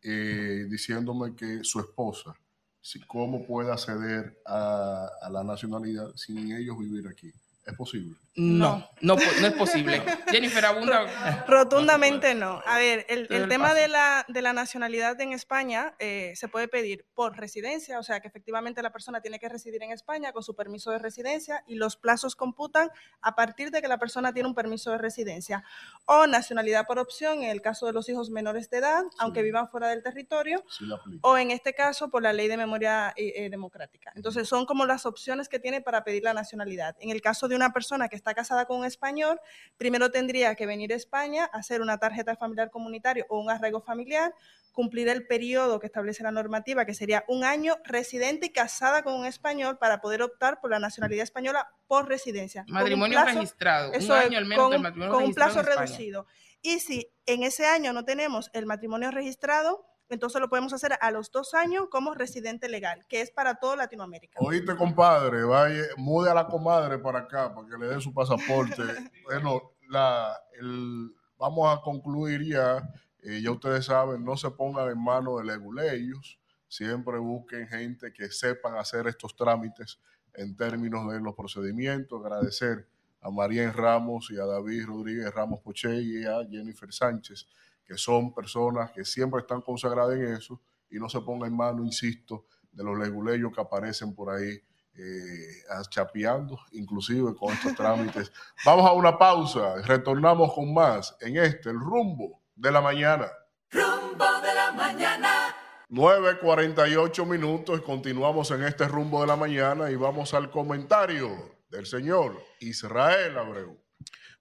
eh, 0.01 0.65
diciéndome 0.69 1.35
que 1.35 1.63
su 1.63 1.79
esposa, 1.79 2.35
si, 2.81 2.99
cómo 3.01 3.45
puede 3.45 3.71
acceder 3.71 4.41
a, 4.45 5.07
a 5.21 5.29
la 5.29 5.43
nacionalidad 5.43 6.15
sin 6.15 6.51
ellos 6.55 6.77
vivir 6.79 7.07
aquí. 7.07 7.31
¿Es 7.65 7.75
posible? 7.75 8.15
No, 8.41 8.89
no, 9.01 9.15
po- 9.17 9.21
no 9.41 9.47
es 9.47 9.53
posible. 9.53 10.01
Jennifer 10.31 10.65
Abunda. 10.65 11.43
Rotundamente 11.47 12.35
no. 12.35 12.61
A 12.65 12.77
ver, 12.77 13.05
el, 13.09 13.27
el 13.29 13.43
el 13.43 13.49
tema 13.49 13.73
de 13.73 13.87
la, 13.89 14.25
de 14.29 14.41
la 14.41 14.53
nacionalidad 14.53 15.19
en 15.19 15.33
España 15.33 15.93
eh, 15.99 16.31
se 16.35 16.47
puede 16.47 16.67
pedir 16.67 17.05
por 17.13 17.35
residencia, 17.37 17.99
o 17.99 18.03
sea 18.03 18.19
que 18.21 18.27
efectivamente 18.29 18.81
la 18.81 18.91
persona 18.91 19.21
tiene 19.21 19.39
que 19.39 19.49
residir 19.49 19.83
en 19.83 19.91
España 19.91 20.31
con 20.31 20.43
su 20.43 20.55
permiso 20.55 20.91
de 20.91 20.99
residencia 20.99 21.63
y 21.67 21.75
los 21.75 21.97
plazos 21.97 22.35
computan 22.35 22.89
a 23.21 23.35
partir 23.35 23.71
de 23.71 23.81
que 23.81 23.87
la 23.87 23.97
persona 23.97 24.31
tiene 24.33 24.47
un 24.47 24.55
permiso 24.55 24.91
de 24.91 24.99
residencia. 24.99 25.63
O 26.05 26.25
nacionalidad 26.27 26.85
por 26.87 26.99
opción 26.99 27.43
en 27.43 27.49
el 27.49 27.61
caso 27.61 27.85
de 27.87 27.93
los 27.93 28.07
hijos 28.09 28.29
menores 28.29 28.69
de 28.69 28.77
edad, 28.77 29.03
aunque 29.17 29.41
vivan 29.41 29.67
fuera 29.69 29.89
del 29.89 30.01
territorio, 30.03 30.63
Sí 30.69 30.85
o 31.21 31.37
en 31.37 31.51
este 31.51 31.73
caso 31.73 32.09
por 32.09 32.23
la 32.23 32.31
ley 32.33 32.47
de 32.47 32.55
memoria 32.57 33.13
eh, 33.15 33.33
eh, 33.35 33.49
democrática. 33.49 34.11
Entonces 34.15 34.47
son 34.47 34.65
como 34.65 34.85
las 34.85 35.05
opciones 35.05 35.49
que 35.49 35.59
tiene 35.59 35.81
para 35.81 36.03
pedir 36.03 36.23
la 36.23 36.33
nacionalidad. 36.33 36.95
En 36.99 37.09
el 37.09 37.21
caso 37.21 37.47
de 37.47 37.55
una 37.55 37.73
persona 37.73 38.07
que 38.07 38.15
está 38.15 38.28
casada 38.33 38.65
con 38.65 38.79
un 38.79 38.85
español, 38.85 39.39
primero 39.77 40.11
tendría 40.11 40.55
que 40.55 40.65
venir 40.65 40.93
a 40.93 40.95
España, 40.95 41.45
hacer 41.53 41.81
una 41.81 41.97
tarjeta 41.97 42.35
familiar 42.35 42.69
comunitario 42.69 43.25
o 43.29 43.39
un 43.39 43.49
arraigo 43.49 43.81
familiar, 43.81 44.33
cumplir 44.71 45.09
el 45.09 45.25
periodo 45.27 45.79
que 45.79 45.87
establece 45.87 46.23
la 46.23 46.31
normativa, 46.31 46.85
que 46.85 46.93
sería 46.93 47.25
un 47.27 47.43
año 47.43 47.75
residente 47.83 48.45
y 48.45 48.49
casada 48.51 49.03
con 49.03 49.13
un 49.15 49.25
español 49.25 49.77
para 49.77 49.99
poder 49.99 50.21
optar 50.21 50.61
por 50.61 50.69
la 50.71 50.79
nacionalidad 50.79 51.23
española 51.23 51.67
por 51.87 52.07
residencia. 52.07 52.63
Matrimonio 52.67 53.19
plazo- 53.19 53.39
registrado, 53.39 53.91
eso 53.93 54.15
es, 54.17 54.25
año 54.27 54.37
al 54.37 54.45
menos 54.45 54.63
con 54.63 54.71
de 54.71 54.77
un- 54.77 54.83
matrimonio 54.83 55.13
con 55.13 55.23
un 55.23 55.33
plazo 55.33 55.61
reducido. 55.63 56.27
Y 56.61 56.79
si 56.79 57.11
en 57.25 57.43
ese 57.43 57.65
año 57.65 57.91
no 57.93 58.05
tenemos 58.05 58.49
el 58.53 58.65
matrimonio 58.65 59.11
registrado, 59.11 59.85
entonces 60.09 60.41
lo 60.41 60.49
podemos 60.49 60.73
hacer 60.73 60.93
a 60.99 61.11
los 61.11 61.31
dos 61.31 61.53
años 61.53 61.87
como 61.89 62.13
residente 62.13 62.67
legal, 62.69 63.05
que 63.07 63.21
es 63.21 63.31
para 63.31 63.55
todo 63.55 63.75
Latinoamérica. 63.75 64.39
Oíste, 64.41 64.75
compadre, 64.75 65.43
vaya, 65.43 65.83
mude 65.97 66.29
a 66.29 66.33
la 66.33 66.47
comadre 66.47 66.97
para 66.99 67.19
acá 67.19 67.53
para 67.53 67.67
que 67.67 67.77
le 67.77 67.87
dé 67.87 68.01
su 68.01 68.13
pasaporte. 68.13 68.81
bueno, 69.23 69.73
la, 69.87 70.35
el- 70.59 71.13
vamos 71.37 71.75
a 71.77 71.81
concluir 71.81 72.43
ya. 72.45 72.87
Eh, 73.21 73.41
ya 73.41 73.51
ustedes 73.51 73.85
saben, 73.85 74.23
no 74.23 74.37
se 74.37 74.49
pongan 74.51 74.89
en 74.89 75.03
manos 75.03 75.39
de 75.39 75.45
leguleyos. 75.45 76.39
Siempre 76.67 77.17
busquen 77.19 77.67
gente 77.67 78.13
que 78.13 78.29
sepan 78.31 78.77
hacer 78.77 79.07
estos 79.07 79.35
trámites 79.35 79.99
en 80.33 80.55
términos 80.55 81.11
de 81.11 81.19
los 81.19 81.33
procedimientos. 81.35 82.23
Agradecer 82.23 82.87
a 83.21 83.29
María 83.29 83.69
Ramos 83.71 84.29
y 84.31 84.37
a 84.39 84.45
David 84.45 84.85
Rodríguez 84.85 85.33
Ramos 85.33 85.59
Poche 85.61 85.93
y 86.01 86.23
a 86.25 86.37
Jennifer 86.49 86.93
Sánchez, 86.93 87.47
que 87.89 87.97
son 87.97 88.31
personas 88.35 88.91
que 88.91 89.03
siempre 89.03 89.41
están 89.41 89.61
consagradas 89.61 90.15
en 90.15 90.33
eso 90.33 90.61
y 90.91 90.99
no 90.99 91.09
se 91.09 91.19
pongan 91.21 91.49
en 91.49 91.57
manos, 91.57 91.83
insisto, 91.83 92.45
de 92.71 92.83
los 92.83 92.95
leguleyos 92.99 93.51
que 93.51 93.59
aparecen 93.59 94.13
por 94.13 94.29
ahí 94.29 94.61
eh, 94.93 95.63
chapeando, 95.89 96.59
inclusive 96.73 97.33
con 97.35 97.51
estos 97.51 97.73
trámites. 97.75 98.31
Vamos 98.63 98.85
a 98.85 98.93
una 98.93 99.17
pausa, 99.17 99.81
retornamos 99.81 100.53
con 100.53 100.71
más 100.71 101.17
en 101.19 101.37
este, 101.37 101.71
el 101.71 101.79
rumbo 101.79 102.43
de 102.55 102.71
la 102.71 102.79
mañana. 102.79 103.27
Rumbo 103.71 104.39
de 104.39 104.53
la 104.53 104.71
mañana. 104.71 105.55
9.48 105.89 107.25
minutos 107.25 107.79
y 107.79 107.81
continuamos 107.81 108.51
en 108.51 108.65
este 108.65 108.87
rumbo 108.87 109.21
de 109.21 109.27
la 109.27 109.35
mañana 109.35 109.89
y 109.89 109.95
vamos 109.95 110.35
al 110.35 110.51
comentario 110.51 111.57
del 111.71 111.87
señor 111.87 112.39
Israel 112.59 113.35
Abreu. 113.35 113.81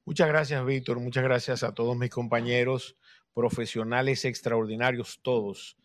Muchas 0.04 0.28
gracias, 0.28 0.62
Víctor. 0.66 1.00
Muchas 1.00 1.24
gracias 1.24 1.62
a 1.62 1.72
todos 1.72 1.96
mis 1.96 2.10
compañeros 2.10 2.98
profesionales 3.38 4.24
extraordinarios, 4.24 5.20
todos. 5.22 5.76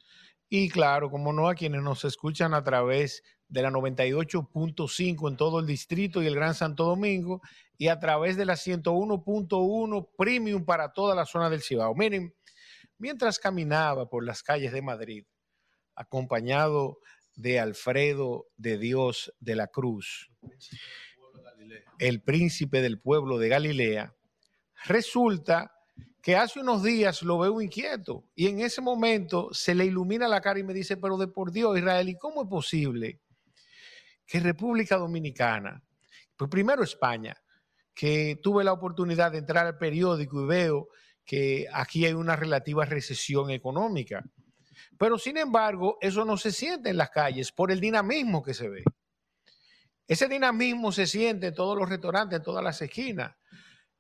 Y 0.50 0.70
claro, 0.70 1.12
como 1.12 1.32
no, 1.34 1.48
a 1.48 1.54
quienes 1.54 1.84
nos 1.84 2.04
escuchan 2.04 2.56
a 2.56 2.64
través 2.64 3.22
de 3.48 3.62
la 3.62 3.70
98.5 3.70 5.30
en 5.30 5.38
todo 5.38 5.60
el 5.60 5.68
distrito 5.68 6.24
y 6.24 6.26
el 6.26 6.34
Gran 6.34 6.56
Santo 6.56 6.84
Domingo 6.84 7.44
y 7.78 7.90
a 7.90 8.00
través 8.00 8.38
de 8.38 8.46
la 8.46 8.56
101.1 8.56 10.10
Premium 10.18 10.66
para 10.66 10.94
toda 10.94 11.14
la 11.14 11.28
zona 11.28 11.52
del 11.52 11.62
Cibao. 11.62 11.94
Miren, 11.94 12.34
mientras 12.98 13.38
caminaba 13.38 14.10
por 14.10 14.26
las 14.26 14.42
calles 14.42 14.72
de 14.72 14.82
Madrid, 14.82 15.24
acompañado 15.94 16.98
de 17.36 17.60
Alfredo 17.60 18.48
de 18.58 18.80
Dios 18.80 19.32
de 19.40 19.56
la 19.56 19.68
Cruz, 19.68 20.32
el 22.00 22.24
príncipe 22.24 22.82
del 22.82 23.00
pueblo 23.00 23.38
de 23.38 23.50
Galilea, 23.50 24.16
resulta 24.86 25.70
que 26.24 26.38
hace 26.38 26.62
unos 26.62 26.82
días 26.82 27.22
lo 27.22 27.38
veo 27.38 27.62
inquieto 27.62 28.24
y 28.34 28.48
en 28.48 28.62
ese 28.62 28.80
momento 28.80 29.50
se 29.52 29.76
le 29.76 29.84
ilumina 29.84 30.26
la 30.26 30.40
cara 30.40 30.58
y 30.58 30.64
me 30.64 30.74
dice, 30.74 30.96
pero 30.96 31.18
de 31.18 31.28
por 31.28 31.52
Dios, 31.52 31.78
Israel, 31.78 32.08
¿y 32.08 32.18
cómo 32.18 32.44
es 32.44 32.48
posible 32.48 33.20
que 34.26 34.40
República 34.40 34.96
Dominicana, 34.96 35.84
pues 36.38 36.50
primero 36.50 36.82
España, 36.82 37.36
que 37.94 38.40
tuve 38.42 38.64
la 38.64 38.72
oportunidad 38.72 39.34
de 39.34 39.40
entrar 39.40 39.68
al 39.68 39.78
periódico 39.78 40.42
y 40.42 40.46
veo 40.46 40.88
que 41.26 41.68
aquí 41.74 42.06
hay 42.06 42.14
una 42.14 42.38
relativa 42.38 42.86
recesión 42.86 43.50
económica, 43.50 44.24
pero 44.98 45.20
sin 45.20 45.36
embargo 45.36 45.98
eso 46.00 46.24
no 46.24 46.38
se 46.38 46.54
siente 46.54 46.90
en 46.90 46.98
las 46.98 47.10
calles 47.10 47.52
por 47.52 47.70
el 47.70 47.82
dinamismo 47.82 48.42
que 48.42 48.54
se 48.54 48.70
ve. 48.70 48.86
Ese 50.08 50.30
dinamismo 50.30 50.94
se 50.94 51.06
siente 51.06 51.48
en 51.48 51.54
todos 51.54 51.78
los 51.78 51.90
restaurantes, 51.90 52.38
en 52.38 52.44
todas 52.44 52.64
las 52.64 52.82
esquinas. 52.82 53.36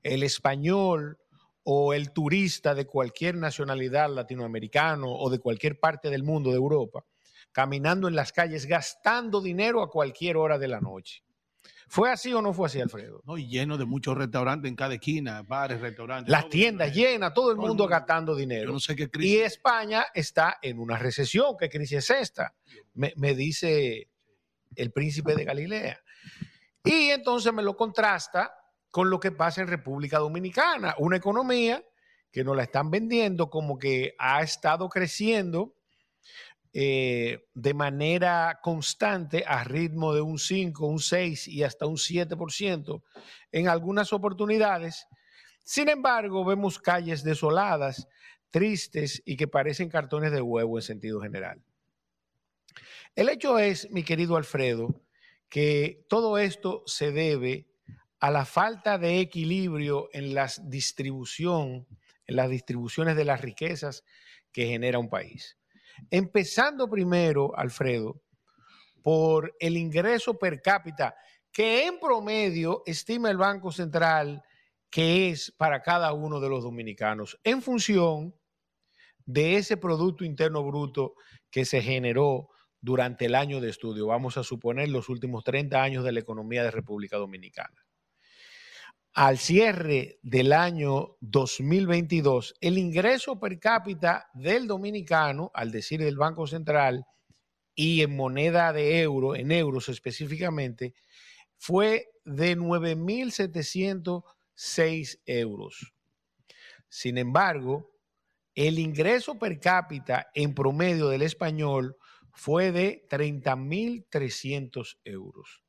El 0.01 0.23
español 0.23 1.17
o 1.63 1.93
el 1.93 2.11
turista 2.11 2.75
de 2.75 2.85
cualquier 2.85 3.35
nacionalidad 3.35 4.09
latinoamericano 4.09 5.11
o 5.11 5.29
de 5.29 5.39
cualquier 5.39 5.79
parte 5.79 6.09
del 6.09 6.23
mundo 6.23 6.49
de 6.49 6.57
Europa, 6.57 7.05
caminando 7.51 8.07
en 8.07 8.15
las 8.15 8.33
calles, 8.33 8.65
gastando 8.65 9.41
dinero 9.41 9.81
a 9.81 9.89
cualquier 9.89 10.37
hora 10.37 10.57
de 10.57 10.67
la 10.67 10.81
noche. 10.81 11.23
¿Fue 11.87 12.11
así 12.11 12.33
o 12.33 12.41
no 12.41 12.53
fue 12.53 12.65
así, 12.65 12.81
Alfredo? 12.81 13.21
No, 13.25 13.37
y 13.37 13.47
lleno 13.47 13.77
de 13.77 13.85
muchos 13.85 14.17
restaurantes 14.17 14.67
en 14.67 14.75
cada 14.75 14.95
esquina, 14.95 15.43
bares, 15.43 15.79
restaurantes. 15.79 16.31
Las 16.31 16.49
tiendas 16.49 16.93
llenas, 16.93 17.33
todo 17.33 17.51
el 17.51 17.57
Todo 17.57 17.67
mundo 17.67 17.87
gastando 17.87 18.35
dinero. 18.35 18.67
Yo 18.67 18.73
no 18.73 18.79
sé 18.79 18.95
qué 18.95 19.03
Y 19.03 19.07
crisis. 19.07 19.41
España 19.41 20.05
está 20.13 20.57
en 20.61 20.79
una 20.79 20.97
recesión. 20.97 21.55
¿Qué 21.57 21.69
crisis 21.69 21.99
es 21.99 22.09
esta? 22.09 22.55
Me, 22.95 23.13
me 23.15 23.35
dice 23.35 24.09
el 24.75 24.91
príncipe 24.91 25.35
de 25.35 25.43
Galilea. 25.43 26.01
Y 26.83 27.09
entonces 27.11 27.53
me 27.53 27.61
lo 27.61 27.77
contrasta 27.77 28.53
con 28.93 29.09
lo 29.09 29.19
que 29.19 29.31
pasa 29.31 29.59
en 29.59 29.69
República 29.69 30.19
Dominicana, 30.19 30.93
una 30.99 31.17
economía 31.17 31.83
que 32.31 32.43
nos 32.43 32.55
la 32.55 32.61
están 32.61 32.91
vendiendo 32.91 33.49
como 33.49 33.79
que 33.79 34.13
ha 34.19 34.43
estado 34.43 34.87
creciendo 34.87 35.73
eh, 36.73 37.47
de 37.55 37.73
manera 37.73 38.59
constante 38.61 39.45
a 39.47 39.63
ritmo 39.63 40.13
de 40.13 40.21
un 40.21 40.37
5, 40.37 40.85
un 40.85 40.99
6 40.99 41.47
y 41.47 41.63
hasta 41.63 41.87
un 41.87 41.95
7% 41.95 43.01
en 43.51 43.67
algunas 43.67 44.13
oportunidades. 44.13 45.07
Sin 45.63 45.89
embargo, 45.89 46.45
vemos 46.45 46.77
calles 46.77 47.23
desoladas, 47.23 48.07
tristes 48.51 49.23
y 49.25 49.37
que 49.37 49.47
parecen 49.47 49.89
cartones 49.89 50.31
de 50.31 50.41
huevo 50.43 50.77
en 50.77 50.83
sentido 50.83 51.19
general. 51.19 51.63
El 53.15 53.29
hecho 53.29 53.57
es, 53.57 53.89
mi 53.89 54.03
querido 54.03 54.37
Alfredo, 54.37 55.01
que 55.49 56.05
todo 56.07 56.37
esto 56.37 56.83
se 56.85 57.11
debe 57.11 57.72
a 58.23 58.31
la 58.31 58.45
falta 58.45 58.97
de 58.97 59.19
equilibrio 59.19 60.07
en 60.13 60.33
la 60.33 60.49
distribución, 60.61 61.85
en 62.25 62.35
las 62.37 62.49
distribuciones 62.49 63.17
de 63.17 63.25
las 63.25 63.41
riquezas 63.41 64.05
que 64.53 64.65
genera 64.65 64.97
un 64.97 65.09
país. 65.09 65.57
Empezando 66.09 66.89
primero, 66.89 67.51
Alfredo, 67.57 68.21
por 69.01 69.53
el 69.59 69.75
ingreso 69.75 70.39
per 70.39 70.61
cápita, 70.61 71.13
que 71.51 71.85
en 71.85 71.99
promedio 71.99 72.81
estima 72.85 73.29
el 73.29 73.35
Banco 73.35 73.73
Central 73.73 74.41
que 74.89 75.31
es 75.31 75.51
para 75.51 75.81
cada 75.81 76.13
uno 76.13 76.39
de 76.39 76.47
los 76.47 76.63
dominicanos, 76.63 77.37
en 77.43 77.61
función 77.61 78.33
de 79.25 79.57
ese 79.57 79.75
Producto 79.75 80.23
Interno 80.23 80.63
Bruto 80.63 81.15
que 81.51 81.65
se 81.65 81.81
generó 81.81 82.51
durante 82.79 83.25
el 83.25 83.35
año 83.35 83.59
de 83.59 83.69
estudio, 83.69 84.07
vamos 84.07 84.37
a 84.37 84.45
suponer 84.45 84.87
los 84.87 85.09
últimos 85.09 85.43
30 85.43 85.83
años 85.83 86.05
de 86.05 86.13
la 86.13 86.21
economía 86.21 86.63
de 86.63 86.71
República 86.71 87.17
Dominicana. 87.17 87.83
Al 89.15 89.37
cierre 89.37 90.17
del 90.23 90.53
año 90.53 91.17
2022, 91.19 92.55
el 92.59 92.79
ingreso 92.79 93.39
per 93.39 93.59
cápita 93.59 94.27
del 94.33 94.65
dominicano, 94.65 95.51
al 95.53 95.71
decir 95.71 96.01
del 96.01 96.17
Banco 96.17 96.47
Central, 96.47 97.05
y 97.75 98.01
en 98.01 98.15
moneda 98.15 98.73
de 98.73 99.01
euro, 99.01 99.35
en 99.35 99.51
euros 99.51 99.87
específicamente, 99.87 100.95
fue 101.57 102.09
de 102.25 102.57
9.706 102.57 105.19
euros. 105.27 105.93
Sin 106.89 107.19
embargo, 107.19 107.91
el 108.55 108.79
ingreso 108.79 109.37
per 109.37 109.59
cápita 109.59 110.31
en 110.33 110.55
promedio 110.55 111.09
del 111.09 111.21
español 111.21 111.97
fue 112.31 112.71
de 112.71 113.05
30.300 113.11 114.97
euros, 115.03 115.61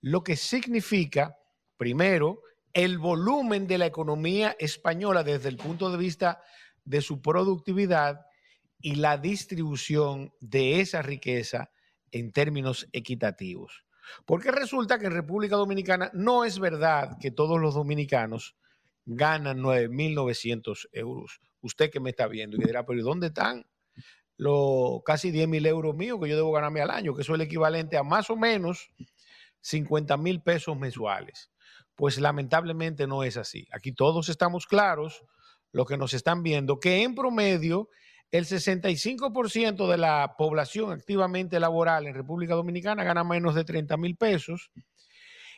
lo 0.00 0.22
que 0.22 0.36
significa, 0.36 1.36
primero, 1.76 2.40
el 2.74 2.98
volumen 2.98 3.68
de 3.68 3.78
la 3.78 3.86
economía 3.86 4.56
española 4.58 5.22
desde 5.22 5.48
el 5.48 5.56
punto 5.56 5.90
de 5.90 5.96
vista 5.96 6.42
de 6.84 7.00
su 7.00 7.22
productividad 7.22 8.26
y 8.80 8.96
la 8.96 9.16
distribución 9.16 10.34
de 10.40 10.80
esa 10.80 11.00
riqueza 11.00 11.70
en 12.10 12.32
términos 12.32 12.88
equitativos. 12.92 13.84
Porque 14.26 14.50
resulta 14.50 14.98
que 14.98 15.06
en 15.06 15.12
República 15.12 15.56
Dominicana 15.56 16.10
no 16.12 16.44
es 16.44 16.58
verdad 16.58 17.16
que 17.20 17.30
todos 17.30 17.60
los 17.60 17.74
dominicanos 17.74 18.56
ganan 19.06 19.60
9.900 19.60 20.88
euros. 20.92 21.40
Usted 21.60 21.90
que 21.90 22.00
me 22.00 22.10
está 22.10 22.26
viendo 22.26 22.56
y 22.56 22.64
dirá, 22.64 22.84
pero 22.84 22.98
¿y 22.98 23.02
dónde 23.02 23.28
están 23.28 23.64
los 24.36 25.02
casi 25.04 25.30
10 25.30 25.48
mil 25.48 25.64
euros 25.64 25.94
míos 25.94 26.18
que 26.20 26.28
yo 26.28 26.36
debo 26.36 26.52
ganarme 26.52 26.80
al 26.80 26.90
año? 26.90 27.14
Que 27.14 27.22
eso 27.22 27.32
es 27.32 27.36
el 27.36 27.46
equivalente 27.46 27.96
a 27.96 28.02
más 28.02 28.28
o 28.30 28.36
menos 28.36 28.90
50 29.60 30.16
mil 30.18 30.42
pesos 30.42 30.76
mensuales. 30.76 31.50
Pues 31.96 32.18
lamentablemente 32.18 33.06
no 33.06 33.22
es 33.22 33.36
así. 33.36 33.66
Aquí 33.72 33.92
todos 33.92 34.28
estamos 34.28 34.66
claros, 34.66 35.24
los 35.72 35.86
que 35.86 35.96
nos 35.96 36.14
están 36.14 36.42
viendo, 36.42 36.80
que 36.80 37.02
en 37.02 37.14
promedio 37.14 37.88
el 38.30 38.46
65% 38.46 39.88
de 39.88 39.96
la 39.96 40.34
población 40.36 40.90
activamente 40.90 41.60
laboral 41.60 42.06
en 42.06 42.14
República 42.14 42.54
Dominicana 42.54 43.04
gana 43.04 43.22
menos 43.22 43.54
de 43.54 43.64
30 43.64 43.96
mil 43.96 44.16
pesos. 44.16 44.70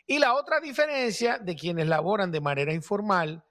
Y 0.07 0.19
la 0.19 0.35
otra 0.35 0.61
diferencia 0.61 1.39
de 1.39 1.57
quienes 1.57 1.89
laboran 1.89 2.31
de 2.31 2.41
manera 2.41 2.73
informal 2.75 3.45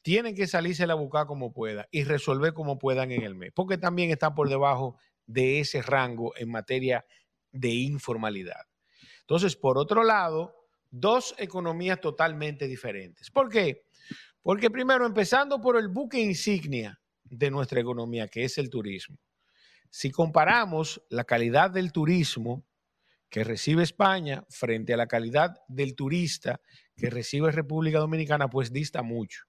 tienen 0.00 0.34
que 0.34 0.46
salirse 0.46 0.84
a 0.84 0.94
buscar 0.94 1.26
como 1.26 1.52
pueda 1.52 1.86
y 1.90 2.04
resolver 2.04 2.54
como 2.54 2.78
puedan 2.78 3.12
en 3.12 3.22
el 3.22 3.34
mes, 3.34 3.52
porque 3.54 3.76
también 3.76 4.10
están 4.10 4.34
por 4.34 4.48
debajo 4.48 4.96
de 5.26 5.60
ese 5.60 5.82
rango 5.82 6.32
en 6.36 6.50
materia 6.50 7.04
de 7.52 7.70
informalidad. 7.70 8.66
Entonces, 9.20 9.56
por 9.56 9.78
otro 9.78 10.04
lado, 10.04 10.54
dos 10.90 11.34
economías 11.38 12.00
totalmente 12.00 12.66
diferentes. 12.66 13.30
¿Por 13.30 13.48
qué? 13.48 13.84
Porque 14.42 14.70
primero, 14.70 15.06
empezando 15.06 15.60
por 15.60 15.76
el 15.76 15.88
buque 15.88 16.20
insignia 16.20 17.00
de 17.24 17.50
nuestra 17.50 17.80
economía, 17.80 18.28
que 18.28 18.44
es 18.44 18.58
el 18.58 18.70
turismo. 18.70 19.18
Si 19.90 20.10
comparamos 20.10 21.02
la 21.08 21.24
calidad 21.24 21.70
del 21.70 21.92
turismo 21.92 22.64
que 23.28 23.44
recibe 23.44 23.82
España 23.82 24.44
frente 24.48 24.94
a 24.94 24.96
la 24.96 25.06
calidad 25.06 25.56
del 25.68 25.94
turista 25.94 26.60
que 26.96 27.10
recibe 27.10 27.50
República 27.50 27.98
Dominicana, 27.98 28.48
pues 28.48 28.72
dista 28.72 29.02
mucho. 29.02 29.44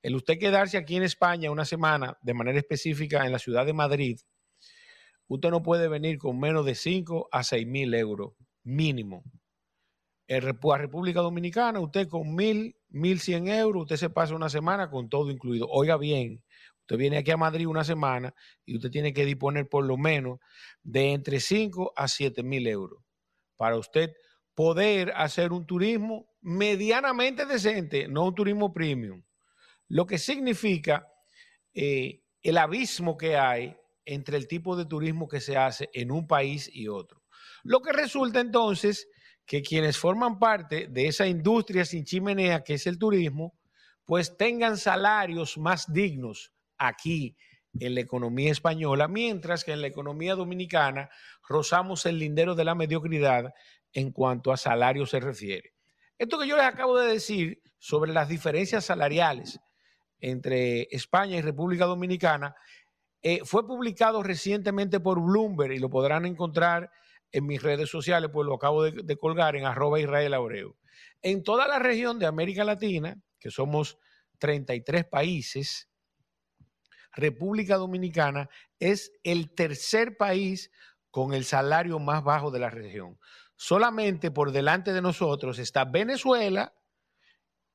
El 0.00 0.16
usted 0.16 0.38
quedarse 0.38 0.78
aquí 0.78 0.96
en 0.96 1.02
España 1.02 1.50
una 1.50 1.64
semana, 1.64 2.16
de 2.22 2.34
manera 2.34 2.58
específica 2.58 3.26
en 3.26 3.32
la 3.32 3.38
ciudad 3.38 3.66
de 3.66 3.72
Madrid, 3.72 4.20
usted 5.28 5.50
no 5.50 5.62
puede 5.62 5.88
venir 5.88 6.18
con 6.18 6.38
menos 6.38 6.64
de 6.64 6.74
5 6.74 7.28
a 7.30 7.42
6 7.42 7.66
mil 7.66 7.92
euros 7.94 8.32
mínimo. 8.62 9.22
Repu- 10.38 10.72
a 10.72 10.78
República 10.78 11.20
Dominicana, 11.20 11.80
usted 11.80 12.08
con 12.08 12.34
mil, 12.34 12.76
mil 12.88 13.18
cien 13.18 13.48
euros, 13.48 13.82
usted 13.82 13.96
se 13.96 14.10
pasa 14.10 14.34
una 14.34 14.48
semana 14.48 14.88
con 14.88 15.08
todo 15.08 15.30
incluido. 15.30 15.66
Oiga 15.68 15.96
bien, 15.96 16.44
usted 16.82 16.96
viene 16.96 17.18
aquí 17.18 17.32
a 17.32 17.36
Madrid 17.36 17.66
una 17.66 17.82
semana 17.82 18.32
y 18.64 18.76
usted 18.76 18.90
tiene 18.90 19.12
que 19.12 19.24
disponer 19.24 19.68
por 19.68 19.84
lo 19.84 19.96
menos 19.96 20.38
de 20.82 21.12
entre 21.12 21.40
5 21.40 21.92
a 21.96 22.06
7 22.06 22.42
mil 22.44 22.66
euros 22.68 23.02
para 23.56 23.76
usted 23.76 24.12
poder 24.54 25.12
hacer 25.16 25.52
un 25.52 25.66
turismo 25.66 26.28
medianamente 26.42 27.44
decente, 27.46 28.06
no 28.06 28.26
un 28.26 28.34
turismo 28.34 28.72
premium. 28.72 29.22
Lo 29.88 30.06
que 30.06 30.18
significa 30.18 31.06
eh, 31.74 32.22
el 32.42 32.58
abismo 32.58 33.16
que 33.16 33.36
hay 33.36 33.76
entre 34.04 34.36
el 34.36 34.46
tipo 34.46 34.76
de 34.76 34.86
turismo 34.86 35.28
que 35.28 35.40
se 35.40 35.56
hace 35.56 35.90
en 35.92 36.10
un 36.10 36.26
país 36.26 36.70
y 36.72 36.88
otro. 36.88 37.22
Lo 37.64 37.80
que 37.80 37.92
resulta 37.92 38.40
entonces 38.40 39.08
que 39.50 39.62
quienes 39.62 39.98
forman 39.98 40.38
parte 40.38 40.86
de 40.86 41.08
esa 41.08 41.26
industria 41.26 41.84
sin 41.84 42.04
chimenea 42.04 42.62
que 42.62 42.74
es 42.74 42.86
el 42.86 43.00
turismo, 43.00 43.58
pues 44.04 44.36
tengan 44.36 44.76
salarios 44.76 45.58
más 45.58 45.92
dignos 45.92 46.52
aquí 46.78 47.36
en 47.80 47.96
la 47.96 48.00
economía 48.00 48.52
española, 48.52 49.08
mientras 49.08 49.64
que 49.64 49.72
en 49.72 49.80
la 49.80 49.88
economía 49.88 50.36
dominicana 50.36 51.10
rozamos 51.48 52.06
el 52.06 52.20
lindero 52.20 52.54
de 52.54 52.64
la 52.64 52.76
mediocridad 52.76 53.52
en 53.92 54.12
cuanto 54.12 54.52
a 54.52 54.56
salario 54.56 55.04
se 55.04 55.18
refiere. 55.18 55.74
Esto 56.16 56.38
que 56.38 56.46
yo 56.46 56.54
les 56.54 56.66
acabo 56.66 56.96
de 56.96 57.12
decir 57.12 57.60
sobre 57.76 58.12
las 58.12 58.28
diferencias 58.28 58.84
salariales 58.84 59.58
entre 60.20 60.86
España 60.92 61.38
y 61.38 61.42
República 61.42 61.86
Dominicana 61.86 62.54
eh, 63.20 63.40
fue 63.44 63.66
publicado 63.66 64.22
recientemente 64.22 65.00
por 65.00 65.20
Bloomberg 65.20 65.72
y 65.72 65.80
lo 65.80 65.90
podrán 65.90 66.24
encontrar 66.24 66.92
en 67.32 67.46
mis 67.46 67.62
redes 67.62 67.88
sociales, 67.88 68.30
pues 68.32 68.46
lo 68.46 68.54
acabo 68.54 68.84
de, 68.84 69.16
colgar 69.16 69.56
en 69.56 69.64
arroba 69.64 70.00
Israel 70.00 70.34
Abreu. 70.34 70.76
En 71.22 71.42
toda 71.42 71.68
la 71.68 71.78
región 71.78 72.18
de 72.18 72.26
América 72.26 72.64
Latina, 72.64 73.20
que 73.38 73.50
somos 73.50 73.98
33 74.38 75.04
países, 75.04 75.88
República 77.12 77.76
Dominicana 77.76 78.48
es 78.78 79.12
el 79.24 79.54
tercer 79.54 80.16
país 80.16 80.70
con 81.10 81.34
el 81.34 81.44
salario 81.44 81.98
más 81.98 82.22
bajo 82.22 82.50
de 82.50 82.60
la 82.60 82.70
región. 82.70 83.18
Solamente 83.56 84.30
por 84.30 84.52
delante 84.52 84.92
de 84.92 85.02
nosotros 85.02 85.58
está 85.58 85.84
Venezuela, 85.84 86.74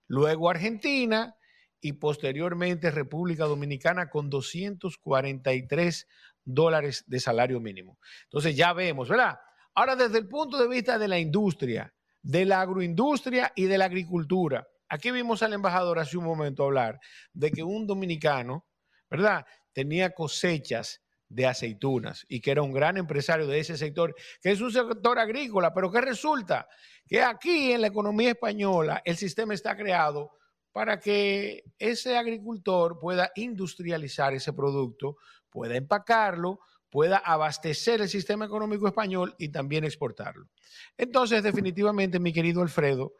luego 0.07 0.49
Argentina 0.49 1.35
y 1.79 1.93
posteriormente 1.93 2.89
República 2.89 3.45
Dominicana 3.45 4.09
con 4.09 4.29
243 4.29 6.07
dólares 6.45 7.03
de 7.07 7.19
salario 7.19 7.59
mínimo. 7.59 7.99
Entonces 8.23 8.55
ya 8.55 8.71
vemos, 8.71 9.09
¿verdad? 9.09 9.37
Ahora 9.73 9.95
desde 9.95 10.19
el 10.19 10.27
punto 10.27 10.57
de 10.57 10.69
vista 10.69 10.97
de 10.97 11.07
la 11.07 11.19
industria, 11.19 11.93
de 12.21 12.45
la 12.45 12.61
agroindustria 12.61 13.51
y 13.55 13.65
de 13.65 13.77
la 13.77 13.85
agricultura, 13.85 14.67
aquí 14.87 15.11
vimos 15.11 15.43
al 15.43 15.53
embajador 15.53 15.99
hace 15.99 16.17
un 16.17 16.23
momento 16.23 16.63
hablar 16.63 16.99
de 17.33 17.51
que 17.51 17.63
un 17.63 17.85
dominicano, 17.85 18.65
¿verdad? 19.09 19.45
Tenía 19.73 20.11
cosechas 20.11 21.01
de 21.27 21.47
aceitunas 21.47 22.25
y 22.29 22.39
que 22.39 22.51
era 22.51 22.61
un 22.61 22.71
gran 22.71 22.97
empresario 22.97 23.47
de 23.47 23.59
ese 23.59 23.77
sector, 23.77 24.15
que 24.41 24.51
es 24.51 24.61
un 24.61 24.71
sector 24.71 25.19
agrícola, 25.19 25.73
pero 25.73 25.91
que 25.91 25.99
resulta 25.99 26.67
que 27.07 27.21
aquí 27.21 27.71
en 27.71 27.81
la 27.81 27.87
economía 27.87 28.29
española 28.29 29.01
el 29.03 29.17
sistema 29.17 29.53
está 29.53 29.75
creado 29.75 30.31
para 30.71 30.99
que 30.99 31.63
ese 31.79 32.17
agricultor 32.17 32.99
pueda 32.99 33.31
industrializar 33.35 34.33
ese 34.33 34.53
producto, 34.53 35.17
pueda 35.55 35.77
empacarlo, 35.77 36.59
pueda 36.89 37.15
abastecer 37.17 38.01
el 38.01 38.09
sistema 38.09 38.43
económico 38.43 38.87
español 38.87 39.33
y 39.39 39.47
también 39.47 39.85
exportarlo. 39.85 40.49
Entonces, 40.97 41.41
definitivamente, 41.41 42.19
mi 42.19 42.33
querido 42.33 42.61
Alfredo, 42.61 43.13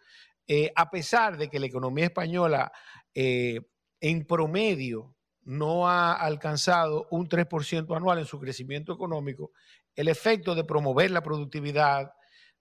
eh, 0.45 0.69
a 0.75 0.89
pesar 0.91 1.37
de 1.37 1.49
que 1.49 1.61
la 1.61 1.67
economía 1.67 2.03
española 2.03 2.73
eh, 3.13 3.61
en 4.01 4.25
promedio 4.27 5.15
no 5.43 5.87
ha 5.87 6.11
alcanzado 6.11 7.07
un 7.09 7.29
3% 7.29 7.95
anual 7.95 8.19
en 8.19 8.25
su 8.25 8.37
crecimiento 8.37 8.91
económico, 8.91 9.51
el 9.95 10.09
efecto 10.09 10.55
de 10.55 10.65
promover 10.65 11.11
la 11.11 11.23
productividad, 11.23 12.11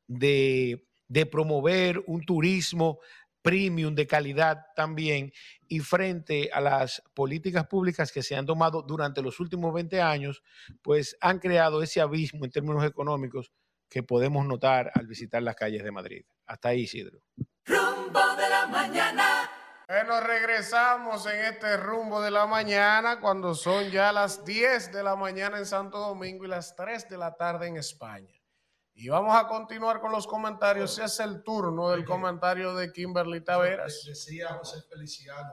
de, 0.06 0.86
de 1.08 1.26
promover 1.26 2.00
un 2.06 2.24
turismo 2.24 3.00
premium 3.42 3.96
de 3.96 4.06
calidad 4.06 4.66
también 4.76 5.32
y 5.74 5.80
frente 5.80 6.50
a 6.52 6.60
las 6.60 7.02
políticas 7.14 7.66
públicas 7.66 8.12
que 8.12 8.22
se 8.22 8.36
han 8.36 8.46
tomado 8.46 8.82
durante 8.82 9.20
los 9.22 9.40
últimos 9.40 9.74
20 9.74 10.00
años, 10.00 10.40
pues 10.82 11.16
han 11.20 11.40
creado 11.40 11.82
ese 11.82 12.00
abismo 12.00 12.44
en 12.44 12.52
términos 12.52 12.84
económicos 12.84 13.50
que 13.88 14.04
podemos 14.04 14.46
notar 14.46 14.92
al 14.94 15.08
visitar 15.08 15.42
las 15.42 15.56
calles 15.56 15.82
de 15.82 15.90
Madrid. 15.90 16.24
Hasta 16.46 16.68
ahí, 16.68 16.82
Isidro. 16.82 17.18
Rumbo 17.64 18.36
de 18.36 18.48
la 18.48 18.68
mañana. 18.68 19.50
Bueno, 19.88 20.20
regresamos 20.20 21.26
en 21.26 21.44
este 21.44 21.76
rumbo 21.76 22.22
de 22.22 22.30
la 22.30 22.46
mañana 22.46 23.18
cuando 23.18 23.56
son 23.56 23.90
ya 23.90 24.12
las 24.12 24.44
10 24.44 24.92
de 24.92 25.02
la 25.02 25.16
mañana 25.16 25.58
en 25.58 25.66
Santo 25.66 25.98
Domingo 25.98 26.44
y 26.44 26.48
las 26.48 26.76
3 26.76 27.08
de 27.08 27.18
la 27.18 27.34
tarde 27.34 27.66
en 27.66 27.78
España. 27.78 28.33
Y 28.96 29.08
vamos 29.08 29.36
a 29.36 29.48
continuar 29.48 30.00
con 30.00 30.12
los 30.12 30.26
comentarios. 30.26 30.92
Ese 30.92 31.04
es 31.04 31.20
el 31.20 31.42
turno 31.42 31.90
del 31.90 32.04
comentario 32.04 32.74
de 32.74 32.92
Kimberly 32.92 33.40
Taveras. 33.40 34.04
Decía 34.06 34.48
José 34.54 34.82
Feliciano, 34.88 35.50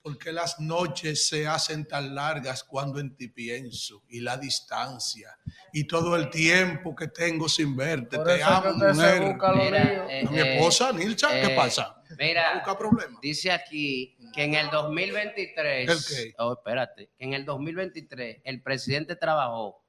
¿por 0.00 0.16
qué 0.16 0.32
las 0.32 0.58
noches 0.58 1.28
se 1.28 1.46
hacen 1.46 1.86
tan 1.86 2.14
largas 2.14 2.64
cuando 2.64 2.98
en 2.98 3.14
ti 3.14 3.28
pienso? 3.28 4.04
Y 4.08 4.20
la 4.20 4.38
distancia, 4.38 5.38
y 5.70 5.86
todo 5.86 6.16
el 6.16 6.30
tiempo 6.30 6.96
que 6.96 7.08
tengo 7.08 7.46
sin 7.46 7.76
verte. 7.76 8.16
Por 8.16 8.26
Te 8.26 8.42
amo, 8.42 8.72
mujer. 8.72 9.36
Mira, 9.54 10.06
eh, 10.10 10.24
¿A 10.26 10.30
mi 10.30 10.38
eh, 10.38 10.56
esposa, 10.56 10.90
Nilcha? 10.90 11.28
¿Qué 11.28 11.52
eh, 11.52 11.56
pasa? 11.56 12.02
Mira, 12.18 12.54
¿Busca 12.54 12.78
problemas? 12.78 13.20
dice 13.20 13.52
aquí 13.52 14.16
que 14.32 14.44
en 14.44 14.54
el 14.54 14.70
2023, 14.70 15.90
¿El 15.90 15.98
qué? 16.06 16.34
oh, 16.38 16.54
espérate, 16.54 17.10
que 17.18 17.24
en 17.24 17.34
el 17.34 17.44
2023 17.44 18.38
el 18.44 18.62
presidente 18.62 19.14
trabajó 19.14 19.84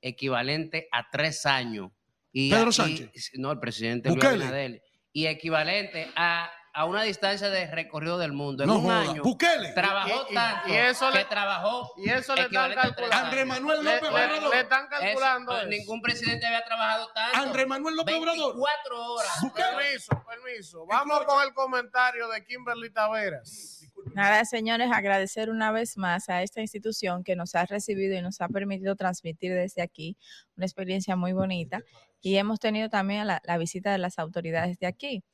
equivalente 0.00 0.88
a 0.90 1.08
tres 1.10 1.46
años. 1.46 1.92
Y 2.32 2.50
Pedro 2.50 2.68
aquí- 2.68 2.72
Sánchez. 2.72 3.30
no, 3.34 3.50
el 3.52 3.58
presidente 3.58 4.08
Luis 4.08 4.16
Bukele. 4.22 4.44
Abinader. 4.44 4.82
Y 5.12 5.26
equivalente 5.26 6.10
a, 6.14 6.48
a 6.72 6.84
una 6.84 7.02
distancia 7.02 7.48
de 7.50 7.66
recorrido 7.68 8.16
del 8.18 8.32
mundo. 8.32 8.62
En 8.62 8.68
No 8.68 8.76
un 8.76 8.82
joda. 8.84 9.00
año 9.00 9.22
Bukele. 9.24 9.72
trabajó 9.72 10.26
Y- 10.28 10.32
y- 10.32 10.34
tanto 10.34 10.68
y 10.68 10.72
eso 10.76 11.10
que 11.10 11.18
le- 11.18 11.24
trabajó 11.24 11.92
Y 11.96 12.10
eso 12.10 12.34
le 12.36 12.42
están 12.42 12.72
calculando. 12.74 13.16
Andrés. 13.26 13.46
Manuel 13.46 13.78
Le, 13.84 13.94
López 13.96 14.02
le- 14.02 14.08
Obrador. 14.08 14.54
le 14.54 14.60
están 14.60 14.84
Eso, 14.84 14.90
calculando 15.00 15.46
pues, 15.52 15.60
eso. 15.62 15.68
ningún 15.70 16.00
presidente 16.02 16.46
había 16.46 16.64
trabajado 16.64 17.08
tanto. 17.12 17.38
Andrés 17.38 17.66
Manuel 17.66 17.96
López 17.96 18.14
Obrador. 18.14 18.54
24 18.54 19.12
horas. 19.12 19.32
Permiso, 19.54 20.24
permiso. 20.28 20.86
Vamos 20.86 21.24
con 21.24 21.42
el 21.42 21.52
comentario 21.52 22.28
de 22.28 22.44
Kimberly 22.44 22.92
Taveras. 22.92 23.79
Nada, 24.14 24.44
señores, 24.44 24.90
agradecer 24.92 25.50
una 25.50 25.72
vez 25.72 25.96
más 25.96 26.28
a 26.28 26.42
esta 26.42 26.60
institución 26.60 27.22
que 27.24 27.36
nos 27.36 27.54
ha 27.54 27.64
recibido 27.66 28.16
y 28.16 28.22
nos 28.22 28.40
ha 28.40 28.48
permitido 28.48 28.96
transmitir 28.96 29.54
desde 29.54 29.82
aquí 29.82 30.16
una 30.56 30.66
experiencia 30.66 31.16
muy 31.16 31.32
bonita. 31.32 31.82
Y 32.20 32.36
hemos 32.36 32.60
tenido 32.60 32.88
también 32.88 33.26
la, 33.26 33.58
visita 33.58 33.92
de 33.92 33.98
las 33.98 34.18
autoridades 34.18 34.78
de 34.78 34.86
aquí. 34.86 35.24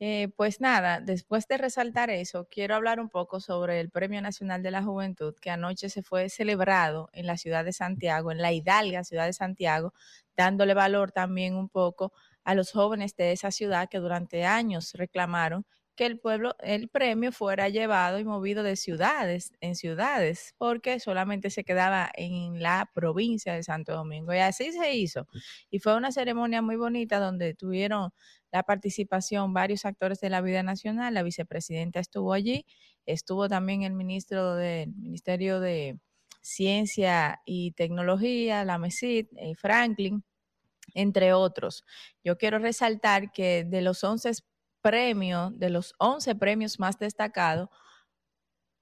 Eh, 0.00 0.28
pues 0.36 0.60
nada, 0.60 1.00
después 1.00 1.46
de 1.46 1.58
resaltar 1.58 2.10
eso, 2.10 2.48
quiero 2.50 2.74
hablar 2.74 2.98
un 2.98 3.08
poco 3.08 3.38
sobre 3.38 3.78
el 3.78 3.90
Premio 3.90 4.20
Nacional 4.20 4.62
de 4.62 4.72
la 4.72 4.82
Juventud 4.82 5.34
que 5.40 5.50
anoche 5.50 5.88
se 5.90 6.02
fue 6.02 6.28
celebrado 6.28 7.08
en 7.12 7.26
la 7.26 7.36
ciudad 7.36 7.64
de 7.64 7.72
Santiago, 7.72 8.32
en 8.32 8.38
la 8.38 8.52
hidalga 8.52 9.04
ciudad 9.04 9.26
de 9.26 9.32
Santiago, 9.32 9.94
dándole 10.36 10.74
valor 10.74 11.12
también 11.12 11.54
un 11.54 11.68
poco 11.68 12.12
a 12.42 12.54
los 12.54 12.72
jóvenes 12.72 13.14
de 13.16 13.30
esa 13.32 13.52
ciudad 13.52 13.88
que 13.88 13.98
durante 13.98 14.44
años 14.44 14.92
reclamaron 14.94 15.64
que 16.02 16.06
el 16.06 16.18
pueblo, 16.18 16.56
el 16.58 16.88
premio 16.88 17.30
fuera 17.30 17.68
llevado 17.68 18.18
y 18.18 18.24
movido 18.24 18.64
de 18.64 18.74
ciudades 18.74 19.52
en 19.60 19.76
ciudades, 19.76 20.52
porque 20.58 20.98
solamente 20.98 21.48
se 21.48 21.62
quedaba 21.62 22.10
en 22.14 22.60
la 22.60 22.90
provincia 22.92 23.54
de 23.54 23.62
Santo 23.62 23.92
Domingo. 23.94 24.34
Y 24.34 24.38
así 24.38 24.72
se 24.72 24.94
hizo. 24.94 25.28
Y 25.70 25.78
fue 25.78 25.94
una 25.96 26.10
ceremonia 26.10 26.60
muy 26.60 26.74
bonita 26.74 27.20
donde 27.20 27.54
tuvieron 27.54 28.10
la 28.50 28.64
participación 28.64 29.54
varios 29.54 29.84
actores 29.84 30.18
de 30.18 30.28
la 30.30 30.40
vida 30.40 30.64
nacional. 30.64 31.14
La 31.14 31.22
vicepresidenta 31.22 32.00
estuvo 32.00 32.32
allí, 32.32 32.66
estuvo 33.06 33.48
también 33.48 33.84
el 33.84 33.92
ministro 33.92 34.56
del 34.56 34.92
Ministerio 34.96 35.60
de 35.60 36.00
Ciencia 36.40 37.40
y 37.46 37.72
Tecnología, 37.72 38.64
la 38.64 38.78
MESID, 38.78 39.26
eh, 39.36 39.54
Franklin, 39.54 40.24
entre 40.94 41.32
otros. 41.32 41.84
Yo 42.24 42.38
quiero 42.38 42.58
resaltar 42.58 43.30
que 43.30 43.62
de 43.64 43.82
los 43.82 44.02
11 44.02 44.32
premios, 44.82 45.58
de 45.58 45.70
los 45.70 45.94
11 45.98 46.34
premios 46.34 46.78
más 46.80 46.98
destacados, 46.98 47.70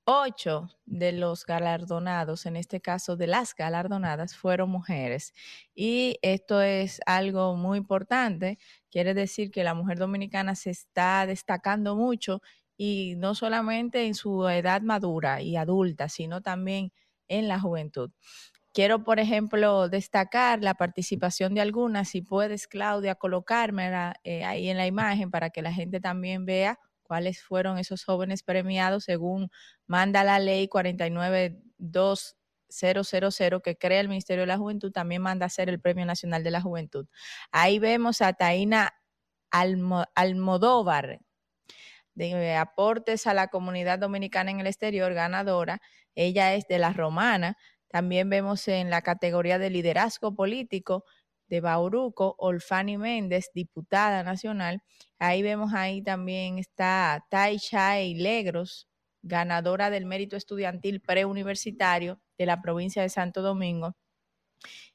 ocho 0.05 0.69
de 0.87 1.12
los 1.12 1.47
galardonados, 1.47 2.47
en 2.47 2.57
este 2.57 2.81
caso 2.81 3.17
de 3.17 3.27
las 3.29 3.55
galardonadas, 3.55 4.37
fueron 4.37 4.70
mujeres. 4.70 5.33
Y 5.75 6.19
esto 6.23 6.62
es 6.62 7.01
algo 7.07 7.55
muy 7.57 7.79
importante. 7.79 8.59
Quiere 8.91 9.15
decir 9.15 9.51
que 9.51 9.65
la 9.65 9.75
mujer 9.75 9.99
dominicana 9.99 10.55
se 10.57 10.70
está 10.70 11.27
destacando 11.27 11.95
mucho 11.97 12.43
y 12.77 13.15
no 13.19 13.35
solamente 13.35 14.07
en 14.07 14.15
su 14.15 14.49
edad 14.49 14.83
madura 14.83 15.43
y 15.43 15.57
adulta, 15.57 16.09
sino 16.09 16.41
también 16.41 16.93
en 17.29 17.47
la 17.47 17.61
juventud. 17.61 18.11
Quiero, 18.73 19.02
por 19.02 19.18
ejemplo, 19.18 19.89
destacar 19.89 20.62
la 20.62 20.74
participación 20.74 21.55
de 21.55 21.60
algunas. 21.60 22.08
Si 22.08 22.23
puedes, 22.23 22.68
Claudia, 22.68 23.16
colocármela 23.16 24.15
eh, 24.23 24.44
ahí 24.44 24.68
en 24.68 24.76
la 24.76 24.86
imagen 24.86 25.31
para 25.31 25.50
que 25.50 25.60
la 25.62 25.73
gente 25.73 26.00
también 26.00 26.44
vea 26.47 26.78
cuáles 27.02 27.42
fueron 27.42 27.78
esos 27.78 28.05
jóvenes 28.05 28.44
premiados 28.44 29.05
según 29.05 29.50
manda 29.86 30.23
la 30.23 30.39
ley 30.39 30.68
49200 30.68 33.62
que 33.65 33.76
crea 33.76 33.99
el 34.00 34.08
Ministerio 34.08 34.42
de 34.42 34.47
la 34.47 34.58
Juventud, 34.58 34.92
también 34.92 35.23
manda 35.23 35.47
a 35.47 35.49
hacer 35.49 35.68
el 35.68 35.81
Premio 35.81 36.07
Nacional 36.07 36.44
de 36.44 36.52
la 36.52 36.60
Juventud. 36.60 37.08
Ahí 37.50 37.81
vemos 37.81 38.20
a 38.23 38.32
Taina 38.34 38.92
Almo- 39.50 40.07
Almodóvar, 40.15 41.18
de 42.15 42.55
aportes 42.55 43.26
a 43.26 43.34
la 43.34 43.49
comunidad 43.49 43.99
dominicana 43.99 44.50
en 44.50 44.60
el 44.60 44.66
exterior, 44.66 45.15
ganadora. 45.15 45.81
Ella 46.15 46.55
es 46.55 46.66
de 46.68 46.78
la 46.78 46.92
Romana. 46.92 47.57
También 47.91 48.31
vemos 48.31 48.69
en 48.69 48.89
la 48.89 49.02
categoría 49.02 49.59
de 49.59 49.70
liderazgo 49.70 50.35
político 50.35 51.05
de 51.49 51.60
Bauruco, 51.60 52.36
Olfani 52.39 52.97
Méndez, 52.97 53.51
diputada 53.52 54.23
nacional. 54.23 54.83
Ahí 55.19 55.43
vemos 55.43 55.75
ahí 55.75 56.01
también 56.01 56.59
está 56.59 57.27
Taishay 57.28 58.15
Legros, 58.15 58.89
ganadora 59.23 59.91
del 59.91 60.07
mérito 60.07 60.36
estudiantil 60.36 61.01
preuniversitario 61.01 62.20
de 62.39 62.47
la 62.47 62.62
provincia 62.62 63.02
de 63.02 63.09
Santo 63.09 63.43
Domingo. 63.43 63.97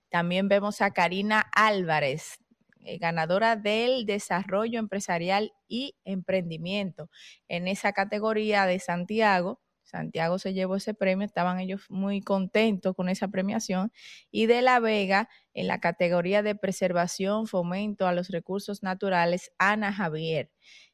También 0.09 0.47
vemos 0.47 0.81
a 0.81 0.91
Karina 0.91 1.41
Álvarez, 1.53 2.39
eh, 2.85 2.97
ganadora 2.99 3.57
del 3.57 4.05
desarrollo 4.05 4.79
empresarial 4.79 5.51
y 5.67 5.95
emprendimiento 6.05 7.09
en 7.49 7.67
esa 7.67 7.91
categoría 7.91 8.65
de 8.65 8.79
Santiago. 8.79 9.59
Santiago 9.85 10.39
se 10.39 10.53
llevó 10.53 10.75
ese 10.75 10.93
premio, 10.93 11.25
estaban 11.25 11.59
ellos 11.59 11.85
muy 11.89 12.21
contentos 12.21 12.95
con 12.95 13.07
esa 13.07 13.27
premiación. 13.29 13.91
Y 14.31 14.47
de 14.47 14.61
La 14.61 14.79
Vega, 14.79 15.29
en 15.53 15.67
la 15.67 15.79
categoría 15.79 16.43
de 16.43 16.55
preservación, 16.55 17.47
fomento 17.47 18.07
a 18.07 18.13
los 18.13 18.29
recursos 18.29 18.83
naturales, 18.83 19.51
Ana 19.57 19.93
Javier. 19.93 20.51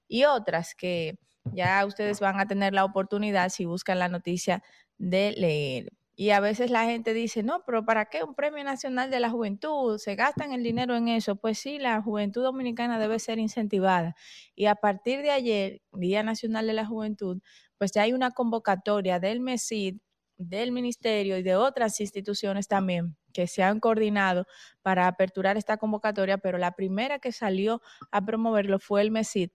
Y 0.07 0.25
otras 0.25 0.75
que 0.75 1.17
ya 1.45 1.85
ustedes 1.85 2.19
van 2.19 2.39
a 2.39 2.47
tener 2.47 2.73
la 2.73 2.85
oportunidad, 2.85 3.49
si 3.49 3.65
buscan 3.65 3.99
la 3.99 4.09
noticia, 4.09 4.61
de 4.97 5.31
leer. 5.31 5.93
Y 6.15 6.31
a 6.31 6.39
veces 6.39 6.69
la 6.71 6.85
gente 6.85 7.13
dice, 7.13 7.41
no, 7.41 7.63
pero 7.65 7.85
¿para 7.85 8.05
qué 8.05 8.23
un 8.23 8.35
premio 8.35 8.63
nacional 8.63 9.09
de 9.09 9.19
la 9.19 9.29
juventud? 9.29 9.97
¿Se 9.97 10.15
gastan 10.15 10.53
el 10.53 10.61
dinero 10.63 10.95
en 10.95 11.07
eso? 11.07 11.35
Pues 11.37 11.57
sí, 11.59 11.79
la 11.79 12.01
juventud 12.01 12.43
dominicana 12.43 12.99
debe 12.99 13.17
ser 13.19 13.39
incentivada. 13.39 14.15
Y 14.55 14.65
a 14.65 14.75
partir 14.75 15.21
de 15.21 15.31
ayer, 15.31 15.81
Día 15.93 16.21
Nacional 16.23 16.67
de 16.67 16.73
la 16.73 16.85
Juventud, 16.85 17.41
pues 17.77 17.91
ya 17.93 18.03
hay 18.03 18.13
una 18.13 18.31
convocatoria 18.31 19.19
del 19.19 19.39
MESID, 19.39 19.97
del 20.37 20.71
Ministerio 20.71 21.37
y 21.37 21.43
de 21.43 21.55
otras 21.55 21.99
instituciones 22.01 22.67
también 22.67 23.15
que 23.33 23.47
se 23.47 23.63
han 23.63 23.79
coordinado 23.79 24.45
para 24.81 25.07
aperturar 25.07 25.57
esta 25.57 25.77
convocatoria, 25.77 26.37
pero 26.37 26.57
la 26.57 26.73
primera 26.73 27.19
que 27.19 27.31
salió 27.31 27.81
a 28.11 28.25
promoverlo 28.25 28.79
fue 28.79 29.01
el 29.01 29.11
MESID 29.11 29.51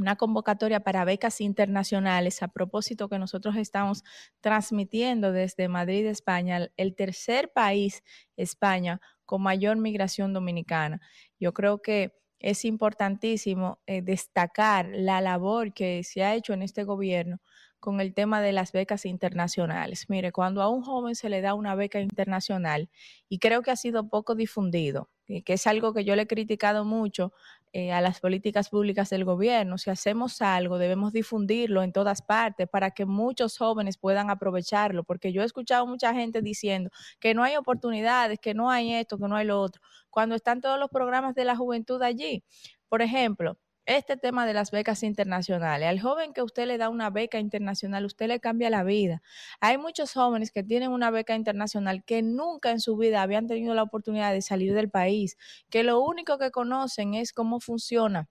una 0.00 0.16
convocatoria 0.16 0.80
para 0.80 1.04
becas 1.04 1.40
internacionales 1.40 2.42
a 2.42 2.48
propósito 2.48 3.08
que 3.08 3.18
nosotros 3.18 3.56
estamos 3.56 4.04
transmitiendo 4.40 5.32
desde 5.32 5.68
Madrid, 5.68 6.06
España, 6.06 6.68
el 6.76 6.94
tercer 6.94 7.52
país, 7.52 8.02
España, 8.36 9.00
con 9.24 9.42
mayor 9.42 9.76
migración 9.76 10.32
dominicana. 10.32 11.00
Yo 11.38 11.52
creo 11.52 11.82
que 11.82 12.14
es 12.38 12.64
importantísimo 12.64 13.80
eh, 13.86 14.00
destacar 14.02 14.88
la 14.92 15.20
labor 15.20 15.72
que 15.72 16.04
se 16.04 16.22
ha 16.22 16.34
hecho 16.34 16.52
en 16.52 16.62
este 16.62 16.84
gobierno 16.84 17.40
con 17.80 18.00
el 18.00 18.14
tema 18.14 18.40
de 18.40 18.52
las 18.52 18.72
becas 18.72 19.06
internacionales. 19.06 20.06
Mire, 20.08 20.32
cuando 20.32 20.62
a 20.62 20.68
un 20.68 20.82
joven 20.82 21.14
se 21.14 21.28
le 21.28 21.40
da 21.40 21.54
una 21.54 21.74
beca 21.74 22.00
internacional, 22.00 22.90
y 23.28 23.38
creo 23.38 23.62
que 23.62 23.70
ha 23.70 23.76
sido 23.76 24.08
poco 24.08 24.34
difundido, 24.34 25.10
que 25.26 25.52
es 25.52 25.66
algo 25.66 25.92
que 25.92 26.04
yo 26.04 26.16
le 26.16 26.22
he 26.22 26.26
criticado 26.26 26.84
mucho 26.84 27.32
eh, 27.72 27.92
a 27.92 28.00
las 28.00 28.20
políticas 28.20 28.68
públicas 28.70 29.10
del 29.10 29.24
gobierno. 29.24 29.78
Si 29.78 29.90
hacemos 29.90 30.40
algo, 30.42 30.78
debemos 30.78 31.12
difundirlo 31.12 31.82
en 31.82 31.92
todas 31.92 32.22
partes 32.22 32.68
para 32.68 32.90
que 32.92 33.04
muchos 33.04 33.58
jóvenes 33.58 33.98
puedan 33.98 34.30
aprovecharlo, 34.30 35.04
porque 35.04 35.32
yo 35.32 35.42
he 35.42 35.44
escuchado 35.44 35.86
mucha 35.86 36.14
gente 36.14 36.40
diciendo 36.42 36.90
que 37.20 37.34
no 37.34 37.42
hay 37.42 37.56
oportunidades, 37.56 38.38
que 38.40 38.54
no 38.54 38.70
hay 38.70 38.94
esto, 38.94 39.18
que 39.18 39.28
no 39.28 39.36
hay 39.36 39.46
lo 39.46 39.60
otro, 39.60 39.82
cuando 40.10 40.34
están 40.34 40.60
todos 40.60 40.78
los 40.78 40.88
programas 40.90 41.34
de 41.34 41.44
la 41.44 41.56
juventud 41.56 42.00
allí. 42.02 42.42
Por 42.88 43.02
ejemplo, 43.02 43.58
este 43.88 44.18
tema 44.18 44.46
de 44.46 44.52
las 44.52 44.70
becas 44.70 45.02
internacionales. 45.02 45.88
Al 45.88 46.00
joven 46.00 46.34
que 46.34 46.42
usted 46.42 46.66
le 46.66 46.76
da 46.76 46.90
una 46.90 47.08
beca 47.10 47.40
internacional, 47.40 48.04
usted 48.04 48.28
le 48.28 48.38
cambia 48.38 48.68
la 48.68 48.84
vida. 48.84 49.22
Hay 49.60 49.78
muchos 49.78 50.12
jóvenes 50.12 50.52
que 50.52 50.62
tienen 50.62 50.92
una 50.92 51.10
beca 51.10 51.34
internacional 51.34 52.04
que 52.04 52.22
nunca 52.22 52.70
en 52.70 52.80
su 52.80 52.96
vida 52.98 53.22
habían 53.22 53.46
tenido 53.46 53.74
la 53.74 53.82
oportunidad 53.82 54.32
de 54.32 54.42
salir 54.42 54.74
del 54.74 54.90
país, 54.90 55.38
que 55.70 55.82
lo 55.84 56.00
único 56.00 56.38
que 56.38 56.50
conocen 56.50 57.14
es 57.14 57.32
cómo 57.32 57.60
funciona 57.60 58.28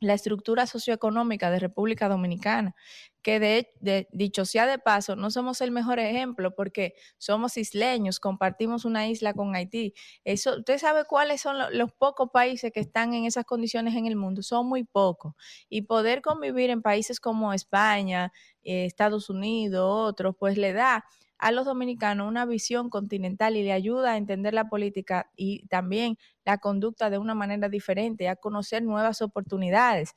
la 0.00 0.14
estructura 0.14 0.66
socioeconómica 0.66 1.50
de 1.50 1.58
República 1.58 2.08
Dominicana, 2.08 2.74
que 3.22 3.40
de, 3.40 4.08
dicho 4.12 4.44
sea 4.44 4.66
de 4.66 4.78
paso, 4.78 5.16
no 5.16 5.30
somos 5.30 5.60
el 5.60 5.70
mejor 5.70 5.98
ejemplo 5.98 6.54
porque 6.54 6.94
somos 7.18 7.56
isleños, 7.56 8.20
compartimos 8.20 8.84
una 8.84 9.08
isla 9.08 9.34
con 9.34 9.54
Haití. 9.56 9.94
Eso, 10.24 10.58
¿Usted 10.58 10.78
sabe 10.78 11.04
cuáles 11.04 11.40
son 11.40 11.56
los, 11.76 11.92
pocos 11.92 12.30
países 12.32 12.72
que 12.72 12.80
están 12.80 13.12
en 13.14 13.24
esas 13.24 13.44
condiciones 13.44 13.94
en 13.96 14.06
el 14.06 14.16
mundo? 14.16 14.42
Son 14.42 14.66
muy 14.66 14.84
pocos. 14.84 15.34
Y 15.68 15.82
poder 15.82 16.22
convivir 16.22 16.70
en 16.70 16.80
países 16.80 17.18
como 17.18 17.52
España, 17.52 18.32
eh, 18.62 18.84
Estados 18.84 19.30
Unidos, 19.30 19.84
otros, 19.84 20.36
pues 20.38 20.56
le 20.56 20.72
da 20.72 21.04
a 21.38 21.52
los 21.52 21.66
dominicanos 21.66 22.28
una 22.28 22.44
visión 22.46 22.90
continental 22.90 23.56
y 23.56 23.62
le 23.62 23.72
ayuda 23.72 24.12
a 24.12 24.16
entender 24.16 24.54
la 24.54 24.68
política 24.68 25.30
y 25.36 25.66
también 25.68 26.18
la 26.44 26.58
conducta 26.58 27.10
de 27.10 27.18
una 27.18 27.34
manera 27.34 27.68
diferente, 27.68 28.28
a 28.28 28.36
conocer 28.36 28.82
nuevas 28.82 29.22
oportunidades. 29.22 30.14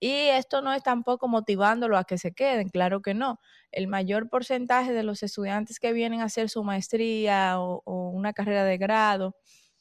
Y 0.00 0.10
esto 0.10 0.60
no 0.60 0.72
es 0.72 0.82
tampoco 0.82 1.28
motivándolo 1.28 1.96
a 1.96 2.04
que 2.04 2.18
se 2.18 2.32
queden, 2.32 2.68
claro 2.68 3.00
que 3.00 3.14
no. 3.14 3.40
El 3.72 3.86
mayor 3.88 4.28
porcentaje 4.28 4.92
de 4.92 5.02
los 5.02 5.22
estudiantes 5.22 5.78
que 5.80 5.92
vienen 5.92 6.20
a 6.20 6.24
hacer 6.24 6.50
su 6.50 6.62
maestría 6.64 7.60
o, 7.60 7.82
o 7.84 8.10
una 8.10 8.32
carrera 8.32 8.64
de 8.64 8.76
grado 8.78 9.36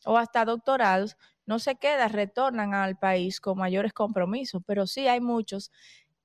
o 0.05 0.17
hasta 0.17 0.45
doctorados 0.45 1.17
no 1.45 1.59
se 1.59 1.75
quedan, 1.75 2.11
retornan 2.11 2.73
al 2.73 2.97
país 2.97 3.41
con 3.41 3.57
mayores 3.57 3.93
compromisos, 3.93 4.61
pero 4.65 4.87
sí 4.87 5.07
hay 5.07 5.19
muchos 5.21 5.71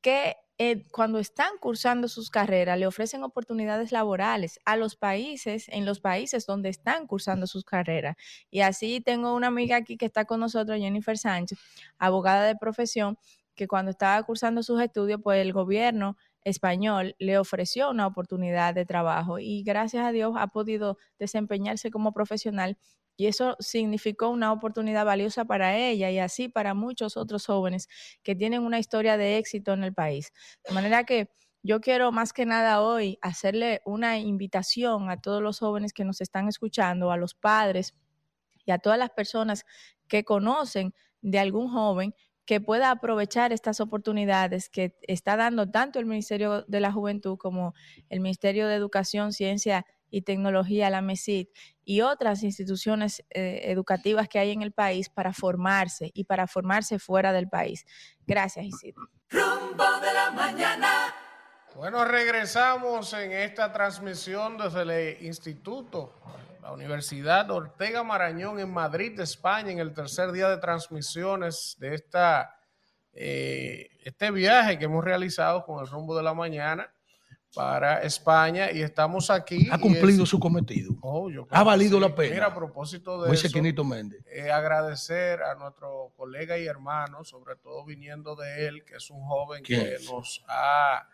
que 0.01 0.37
eh, 0.59 0.85
cuando 0.91 1.21
están 1.21 1.53
cursando 1.61 2.09
sus 2.09 2.31
carreras 2.31 2.79
le 2.79 2.87
ofrecen 2.87 3.23
oportunidades 3.23 3.93
laborales 3.93 4.61
a 4.65 4.77
los 4.77 4.97
países, 4.97 5.69
en 5.69 5.87
los 5.87 6.01
países 6.01 6.47
donde 6.47 6.69
están 6.69 7.07
cursando 7.07 7.47
sus 7.47 7.65
carreras. 7.65 8.17
Y 8.51 8.61
así 8.61 9.01
tengo 9.01 9.35
una 9.35 9.47
amiga 9.47 9.77
aquí 9.77 9.97
que 9.97 10.07
está 10.07 10.25
con 10.25 10.41
nosotros, 10.41 10.79
Jennifer 10.79 11.17
Sánchez, 11.17 11.59
abogada 11.99 12.45
de 12.45 12.57
profesión, 12.57 13.19
que 13.55 13.69
cuando 13.69 13.91
estaba 13.93 14.23
cursando 14.25 14.63
sus 14.63 14.81
estudios, 14.81 15.21
pues 15.23 15.41
el 15.41 15.53
gobierno 15.53 16.17
español 16.45 17.15
le 17.19 17.39
ofreció 17.39 17.91
una 17.91 18.07
oportunidad 18.07 18.75
de 18.75 18.85
trabajo 18.87 19.39
y 19.39 19.63
gracias 19.63 20.05
a 20.05 20.13
Dios 20.13 20.35
ha 20.37 20.49
podido 20.49 20.99
desempeñarse 21.19 21.91
como 21.91 22.13
profesional 22.13 22.79
y 23.19 23.27
eso 23.27 23.57
significó 23.59 24.29
una 24.29 24.53
oportunidad 24.53 25.05
valiosa 25.05 25.45
para 25.45 25.77
ella 25.77 26.09
y 26.09 26.21
así 26.21 26.49
para 26.49 26.73
muchos 26.73 27.17
otros 27.17 27.45
jóvenes 27.47 27.89
que 28.23 28.37
tienen 28.37 28.63
una 28.63 28.79
historia 28.79 29.17
de 29.17 29.39
éxito 29.39 29.73
en 29.73 29.83
el 29.83 29.93
país. 29.93 30.33
De 30.65 30.73
manera 30.73 31.03
que 31.03 31.29
yo 31.65 31.81
quiero 31.81 32.13
más 32.13 32.33
que 32.33 32.47
nada 32.47 32.81
hoy 32.81 33.19
hacerle 33.21 33.83
una 33.85 34.19
invitación 34.19 35.11
a 35.11 35.21
todos 35.21 35.43
los 35.43 35.59
jóvenes 35.59 35.93
que 35.93 36.05
nos 36.05 36.21
están 36.21 36.47
escuchando, 36.47 37.11
a 37.11 37.17
los 37.17 37.35
padres 37.35 37.93
y 38.65 38.71
a 38.71 38.79
todas 38.79 39.01
las 39.01 39.11
personas 39.11 39.65
que 40.07 40.23
conocen 40.23 40.95
de 41.21 41.41
algún 41.41 41.73
joven 41.73 42.15
que 42.45 42.61
pueda 42.61 42.93
aprovechar 42.93 43.53
estas 43.53 43.81
oportunidades 43.81 44.71
que 44.71 44.97
está 45.03 45.37
dando 45.37 45.69
tanto 45.69 45.99
el 45.99 46.07
Ministerio 46.07 46.63
de 46.69 46.79
la 46.79 46.93
Juventud 46.93 47.37
como 47.37 47.75
el 48.11 48.21
Ministerio 48.21 48.69
de 48.69 48.77
Educación, 48.77 49.33
Ciencia 49.33 49.85
y 50.11 50.23
Tecnología, 50.23 50.91
la 50.91 51.03
MESID, 51.03 51.49
y 51.85 52.01
otras 52.03 52.43
instituciones 52.43 53.25
eh, 53.31 53.63
educativas 53.65 54.29
que 54.29 54.39
hay 54.39 54.51
en 54.51 54.63
el 54.63 54.73
país 54.73 55.09
para 55.09 55.33
formarse 55.33 56.11
y 56.15 56.25
para 56.25 56.47
formarse 56.47 56.99
fuera 56.99 57.33
del 57.33 57.49
país. 57.49 57.85
Gracias, 58.27 58.67
Isidro. 58.67 59.09
Rumbo 59.31 60.01
de 60.01 60.13
la 60.13 60.31
mañana. 60.31 61.15
Bueno, 61.75 62.05
regresamos 62.05 63.13
en 63.13 63.33
esta 63.33 63.73
transmisión 63.73 64.59
desde 64.59 64.83
el 64.83 65.25
Instituto, 65.25 66.15
la 66.61 66.73
Universidad 66.73 67.51
Ortega 67.51 68.03
Marañón 68.03 68.59
en 68.59 68.71
Madrid, 68.71 69.19
España, 69.21 69.71
en 69.71 69.79
el 69.79 69.95
tercer 69.95 70.33
día 70.33 70.49
de 70.49 70.59
transmisiones 70.59 71.77
de 71.79 71.95
esta, 71.95 72.59
eh, 73.13 73.91
este 74.03 74.31
viaje 74.31 74.79
que 74.79 74.87
hemos 74.87 75.05
realizado 75.05 75.65
con 75.65 75.81
el 75.81 75.87
rumbo 75.87 76.17
de 76.17 76.23
la 76.23 76.35
mañana 76.35 76.93
para 77.59 78.03
España 78.03 78.71
y 78.71 78.83
estamos 78.83 79.31
aquí. 79.31 79.69
Ha 79.73 79.79
cumplido 79.79 80.25
su 80.25 80.39
cometido. 80.39 80.95
Oh, 81.01 81.29
ha 81.51 81.65
valido 81.65 81.99
la 81.99 82.15
pena. 82.15 82.35
Mira, 82.35 82.47
a 82.47 82.55
propósito 82.55 83.21
de 83.21 83.35
eso, 83.35 83.49
eh, 84.31 84.53
agradecer 84.53 85.43
a 85.43 85.57
nuestro 85.57 86.13
colega 86.17 86.57
y 86.57 86.67
hermano, 86.67 87.25
sobre 87.25 87.57
todo 87.57 87.85
viniendo 87.85 88.37
de 88.37 88.69
él, 88.69 88.85
que 88.85 88.95
es 88.95 89.11
un 89.11 89.21
joven 89.23 89.65
¿Quién 89.65 89.81
que 89.81 89.95
es? 89.95 90.05
nos 90.09 90.45
ha, 90.47 91.09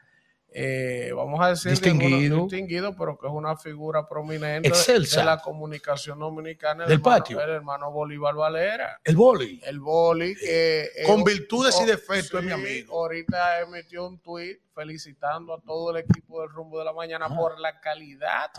eh, 0.56 1.10
vamos 1.16 1.40
a 1.44 1.48
decir, 1.48 1.72
que 1.80 1.90
Distinguido. 1.90 2.42
distinguido, 2.44 2.94
pero 2.96 3.18
que 3.18 3.26
es 3.26 3.32
una 3.32 3.56
figura 3.56 4.08
prominente 4.08 4.68
de- 4.68 4.74
Excelsa. 4.74 5.18
de 5.20 5.26
la 5.26 5.38
comunicación 5.38 6.20
dominicana. 6.20 6.84
el 6.84 6.90
Del 6.90 6.98
hermano- 7.00 7.18
patio. 7.18 7.40
El 7.40 7.50
hermano 7.50 7.90
Bolívar 7.90 8.34
Valera. 8.36 9.00
El 9.02 9.16
boli. 9.16 9.60
El 9.64 9.80
boli 9.80 10.36
que... 10.36 10.82
eh, 10.84 10.88
Con 11.06 11.24
virtudes 11.24 11.80
y 11.80 11.84
defectos, 11.86 12.38
es 12.40 12.46
mi 12.46 12.52
amigo. 12.52 12.94
Ahorita 12.94 13.60
emitió 13.62 14.06
un 14.06 14.20
tuit 14.20 14.58
felicitando 14.72 15.54
a 15.54 15.60
todo 15.60 15.90
el 15.90 16.04
equipo 16.04 16.40
del 16.42 16.50
Rumbo 16.50 16.78
de 16.78 16.84
la 16.84 16.92
Mañana 16.92 17.28
por 17.34 17.58
la 17.58 17.80
calidad 17.80 18.50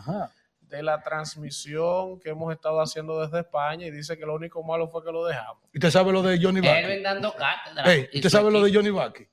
de 0.59 0.83
la 0.83 1.01
transmisión 1.01 2.19
que 2.19 2.31
hemos 2.31 2.51
estado 2.53 2.81
haciendo 2.81 3.21
desde 3.21 3.39
España 3.39 3.85
y 3.85 3.91
dice 3.91 4.17
que 4.17 4.25
lo 4.25 4.33
único 4.35 4.63
malo 4.63 4.89
fue 4.89 5.03
que 5.03 5.11
lo 5.11 5.23
dejamos. 5.25 5.63
¿Y 5.71 5.77
usted 5.77 5.91
sabe 5.91 6.11
lo 6.11 6.21
de 6.23 6.39
Johnny 6.41 6.59
Vázquez? 6.59 7.03
dando 7.03 7.33
cátedra. 7.35 7.83
¿Usted 8.13 8.29
sabe 8.29 8.51
lo 8.51 8.61
de. 8.61 8.73
Johnny 8.73 8.89
Vázquez? 8.89 9.29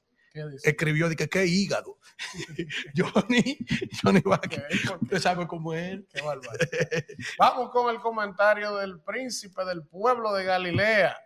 Escribió 0.62 1.08
de 1.08 1.16
que 1.16 1.28
qué 1.28 1.46
hígado. 1.46 1.98
Johnny, 2.96 3.58
Johnny 4.02 4.20
Vázquez. 4.20 4.62
Usted 5.00 5.20
sabe 5.20 5.46
cómo 5.46 5.74
es. 5.74 6.00
Qué. 6.12 6.22
Vamos 7.38 7.70
con 7.70 7.94
el 7.94 8.00
comentario 8.00 8.76
del 8.76 9.00
príncipe 9.00 9.64
del 9.64 9.84
pueblo 9.84 10.32
de 10.32 10.44
Galilea. 10.44 11.16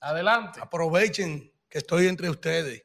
Adelante. 0.00 0.60
Aprovechen 0.60 1.52
que 1.68 1.78
estoy 1.78 2.08
entre 2.08 2.28
ustedes. 2.28 2.84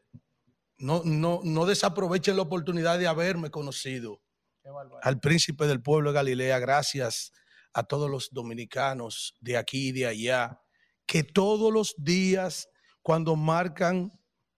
No, 0.78 1.02
no, 1.04 1.42
no 1.44 1.66
desaprovechen 1.66 2.36
la 2.36 2.44
oportunidad 2.44 3.00
de 3.00 3.08
haberme 3.08 3.50
conocido. 3.50 4.22
Qué. 4.64 4.70
Al 5.02 5.20
príncipe 5.20 5.68
del 5.68 5.82
pueblo 5.82 6.12
de 6.12 6.16
Galilea, 6.16 6.60
gracias 6.60 7.34
a 7.74 7.84
todos 7.84 8.10
los 8.10 8.30
dominicanos 8.32 9.36
de 9.40 9.58
aquí 9.58 9.90
y 9.90 9.92
de 9.92 10.08
allá, 10.08 10.62
que 11.06 11.24
todos 11.24 11.74
los 11.74 11.96
días, 11.98 12.70
cuando 13.02 13.36
marcan 13.36 14.12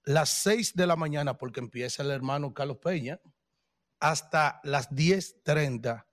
las 0.04 0.30
6 0.30 0.76
de 0.76 0.88
la 0.88 0.96
mañana, 0.96 1.38
porque 1.38 1.60
empieza 1.60 2.04
el 2.04 2.12
hermano 2.12 2.54
Carlos 2.54 2.78
Peña, 2.78 3.20
hasta 4.00 4.60
las 4.64 4.90
10.30, 4.90 6.06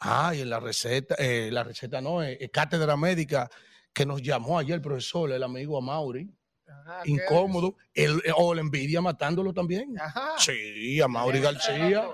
ah, 0.00 0.34
y 0.34 0.40
en 0.40 0.50
la 0.50 0.60
receta, 0.60 1.14
eh, 1.18 1.50
la 1.50 1.64
receta 1.64 2.00
no, 2.00 2.22
eh, 2.22 2.38
eh, 2.40 2.50
cátedra 2.50 2.96
médica, 2.96 3.50
que 3.92 4.06
nos 4.06 4.22
llamó 4.22 4.58
ayer 4.58 4.76
el 4.76 4.80
profesor, 4.80 5.30
el 5.32 5.42
amigo 5.42 5.76
Amaury, 5.76 6.32
Ajá, 6.66 7.02
¿qué 7.02 7.10
incómodo, 7.10 7.76
el, 7.92 8.22
eh, 8.24 8.32
o 8.34 8.54
la 8.54 8.60
envidia 8.60 9.00
matándolo 9.00 9.52
también. 9.52 9.98
Ajá. 10.00 10.34
Sí, 10.38 11.00
a 11.00 11.08
Mauri 11.08 11.40
García. 11.40 12.08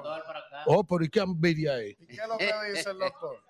Oh, 0.66 0.84
pero 0.84 1.04
¿y 1.04 1.08
qué 1.08 1.20
envidia 1.20 1.78
es? 1.80 1.96
¿Y 2.00 2.06
qué 2.06 2.14
es 2.14 2.28
lo 2.28 2.38
que 2.38 2.52
dice 2.72 2.90
el 2.90 2.98
doctor? 2.98 3.42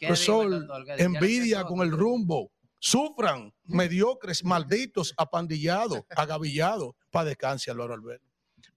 Profesor, 0.00 0.66
envidia 0.98 1.64
con 1.64 1.80
el 1.80 1.90
rumbo. 1.90 2.50
Sufran, 2.78 3.52
mediocres, 3.64 4.44
malditos, 4.44 5.14
apandillados, 5.16 6.02
agavillados, 6.16 6.94
para 7.14 7.26
descanse 7.26 7.70
a 7.70 7.74
Loro 7.74 7.94
Alberto. 7.94 8.26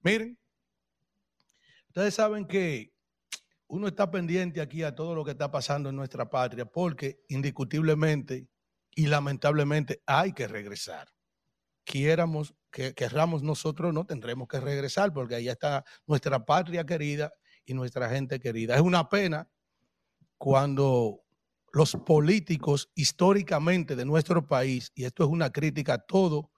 Miren, 0.03 0.37
ustedes 1.87 2.13
saben 2.13 2.45
que 2.45 2.93
uno 3.65 3.87
está 3.87 4.11
pendiente 4.11 4.61
aquí 4.61 4.83
a 4.83 4.93
todo 4.93 5.15
lo 5.15 5.25
que 5.25 5.31
está 5.31 5.49
pasando 5.49 5.89
en 5.89 5.95
nuestra 5.95 6.29
patria, 6.29 6.63
porque 6.65 7.23
indiscutiblemente 7.29 8.47
y 8.95 9.07
lamentablemente 9.07 10.03
hay 10.05 10.33
que 10.33 10.47
regresar. 10.47 11.09
Quiéramos 11.83 12.53
que 12.69 12.93
querramos 12.93 13.41
nosotros, 13.41 13.91
no 13.91 14.05
tendremos 14.05 14.47
que 14.47 14.59
regresar 14.59 15.11
porque 15.11 15.33
allá 15.33 15.53
está 15.53 15.83
nuestra 16.05 16.45
patria 16.45 16.85
querida 16.85 17.33
y 17.65 17.73
nuestra 17.73 18.07
gente 18.07 18.39
querida. 18.39 18.75
Es 18.75 18.81
una 18.81 19.09
pena 19.09 19.49
cuando 20.37 21.23
los 21.73 21.93
políticos 22.05 22.91
históricamente 22.93 23.95
de 23.95 24.05
nuestro 24.05 24.45
país, 24.45 24.91
y 24.93 25.05
esto 25.05 25.23
es 25.23 25.29
una 25.31 25.51
crítica 25.51 25.95
a 25.95 26.05
todo, 26.05 26.51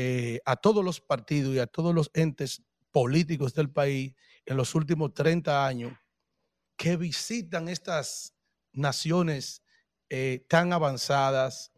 eh, 0.00 0.40
a 0.44 0.54
todos 0.54 0.84
los 0.84 1.00
partidos 1.00 1.56
y 1.56 1.58
a 1.58 1.66
todos 1.66 1.92
los 1.92 2.12
entes 2.14 2.62
políticos 2.92 3.52
del 3.52 3.68
país 3.68 4.14
en 4.46 4.56
los 4.56 4.76
últimos 4.76 5.12
30 5.12 5.66
años, 5.66 5.92
que 6.76 6.96
visitan 6.96 7.68
estas 7.68 8.32
naciones 8.72 9.64
eh, 10.08 10.46
tan 10.48 10.72
avanzadas, 10.72 11.72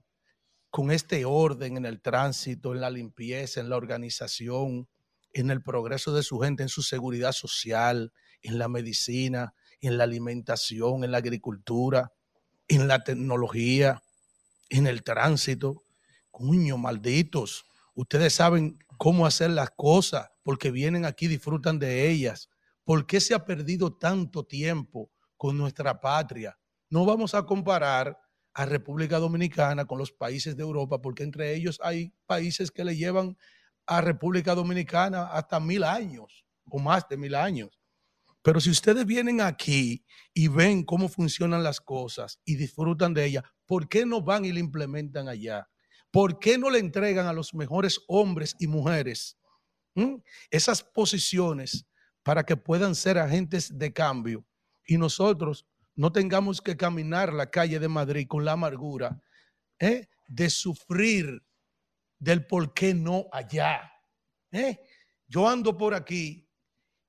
con 0.69 0.91
este 0.91 1.25
orden 1.25 1.79
en 1.79 1.87
el 1.87 2.03
tránsito, 2.03 2.75
en 2.75 2.83
la 2.83 2.91
limpieza, 2.91 3.59
en 3.59 3.71
la 3.71 3.79
organización, 3.79 4.87
en 5.33 5.51
el 5.51 5.63
progreso 5.63 6.13
de 6.13 6.23
su 6.23 6.41
gente, 6.41 6.63
en 6.63 6.69
su 6.69 6.83
seguridad 6.83 7.33
social, 7.33 8.13
en 8.43 8.59
la 8.59 8.69
medicina, 8.69 9.55
en 9.81 9.97
la 9.97 10.05
alimentación, 10.05 11.05
en 11.05 11.13
la 11.13 11.19
agricultura, 11.19 12.13
en 12.69 12.87
la 12.87 13.03
tecnología, 13.03 14.03
en 14.69 14.87
el 14.87 15.05
tránsito. 15.05 15.85
Cuño, 16.31 16.77
malditos. 16.77 17.65
Ustedes 17.95 18.35
saben 18.35 18.79
cómo 18.99 19.27
hacer 19.27 19.51
las 19.51 19.71
cosas 19.71 20.31
porque 20.43 20.71
vienen 20.71 21.05
aquí, 21.05 21.27
disfrutan 21.27 21.79
de 21.79 22.09
ellas. 22.11 22.49
¿Por 22.85 23.07
qué 23.07 23.21
se 23.21 23.35
ha 23.35 23.45
perdido 23.45 23.93
tanto 23.97 24.45
tiempo 24.45 25.11
con 25.37 25.57
nuestra 25.57 26.01
patria? 26.01 26.59
No 26.89 27.05
vamos 27.05 27.35
a 27.35 27.45
comparar 27.45 28.19
a 28.53 28.67
República 28.67 29.19
Dominicana 29.19 29.85
con 29.85 29.99
los 29.99 30.13
países 30.13 30.57
de 30.57 30.63
Europa, 30.63 31.01
porque 31.01 31.23
entre 31.23 31.55
ellos 31.55 31.79
hay 31.83 32.13
países 32.27 32.71
que 32.71 32.85
le 32.85 32.97
llevan 32.97 33.37
a 33.87 34.01
República 34.01 34.55
Dominicana 34.55 35.27
hasta 35.27 35.61
mil 35.61 35.85
años 35.85 36.45
o 36.65 36.79
más 36.79 37.09
de 37.09 37.17
mil 37.17 37.35
años. 37.35 37.81
Pero 38.43 38.61
si 38.61 38.71
ustedes 38.71 39.05
vienen 39.05 39.41
aquí 39.41 40.05
y 40.33 40.49
ven 40.49 40.83
cómo 40.83 41.09
funcionan 41.09 41.63
las 41.63 41.81
cosas 41.81 42.41
y 42.45 42.57
disfrutan 42.57 43.13
de 43.13 43.27
ellas, 43.27 43.45
¿por 43.67 43.89
qué 43.89 44.07
no 44.07 44.23
van 44.23 44.45
y 44.45 44.53
la 44.53 44.61
implementan 44.61 45.29
allá? 45.29 45.69
¿Por 46.11 46.39
qué 46.39 46.59
no 46.59 46.71
le 46.71 46.79
entregan 46.79 47.27
a 47.27 47.33
los 47.33 47.55
mejores 47.55 48.01
hombres 48.09 48.57
y 48.59 48.67
mujeres 48.67 49.39
esas 50.51 50.83
posiciones 50.83 51.87
para 52.23 52.45
que 52.45 52.57
puedan 52.57 52.95
ser 52.95 53.19
agentes 53.19 53.79
de 53.79 53.93
cambio? 53.93 54.45
Y 54.87 54.99
nosotros 54.99 55.67
no 55.95 56.11
tengamos 56.11 56.61
que 56.61 56.77
caminar 56.77 57.33
la 57.33 57.51
calle 57.51 57.79
de 57.79 57.89
Madrid 57.89 58.27
con 58.27 58.45
la 58.45 58.53
amargura 58.53 59.23
¿eh? 59.79 60.09
de 60.27 60.51
sufrir 60.51 61.43
del 62.19 62.47
por 62.47 62.75
qué 62.75 62.95
no 62.95 63.27
allá. 63.33 63.93
¿eh? 64.51 64.81
Yo 65.29 65.49
ando 65.49 65.77
por 65.77 65.95
aquí 65.95 66.49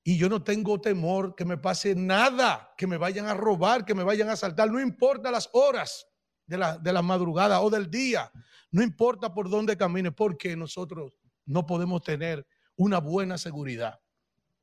y 0.04 0.16
yo 0.16 0.28
no 0.28 0.42
tengo 0.42 0.80
temor 0.80 1.34
que 1.34 1.44
me 1.44 1.58
pase 1.58 1.94
nada, 1.94 2.74
que 2.76 2.86
me 2.86 2.96
vayan 2.96 3.26
a 3.26 3.34
robar, 3.34 3.84
que 3.84 3.94
me 3.94 4.04
vayan 4.04 4.28
a 4.28 4.32
asaltar, 4.32 4.70
no 4.70 4.80
importa 4.80 5.30
las 5.30 5.48
horas 5.52 6.06
de 6.52 6.58
la, 6.58 6.76
de 6.76 6.92
la 6.92 7.00
madrugada 7.00 7.62
o 7.62 7.70
del 7.70 7.90
día, 7.90 8.30
no 8.70 8.82
importa 8.82 9.32
por 9.32 9.48
dónde 9.48 9.74
camine, 9.74 10.12
porque 10.12 10.54
nosotros 10.54 11.18
no 11.46 11.64
podemos 11.64 12.02
tener 12.02 12.46
una 12.76 12.98
buena 12.98 13.38
seguridad. 13.38 13.98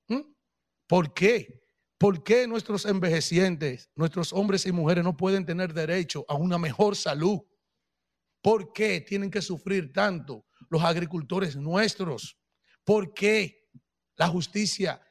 ¿Mm? 0.08 0.22
¿Por 0.86 1.16
qué? 1.16 1.64
¿Por 1.98 2.24
qué 2.24 2.46
nuestros 2.46 2.86
envejecientes, 2.86 3.90
nuestros 3.96 4.32
hombres 4.34 4.68
y 4.68 4.72
mujeres 4.72 5.04
no 5.04 5.18
pueden 5.18 5.48
tener 5.48 5.74
derecho 5.74 6.26
a 6.28 6.36
una 6.36 6.60
mejor 6.60 6.96
salud? 6.96 7.40
¿Por 8.40 8.72
qué 8.72 9.02
tienen 9.02 9.32
que 9.32 9.42
sufrir 9.42 9.92
tanto 9.92 10.46
los 10.70 10.84
agricultores 10.84 11.56
nuestros? 11.56 12.38
¿Por 12.84 13.16
qué 13.16 13.68
la 14.16 14.28
justicia, 14.28 15.02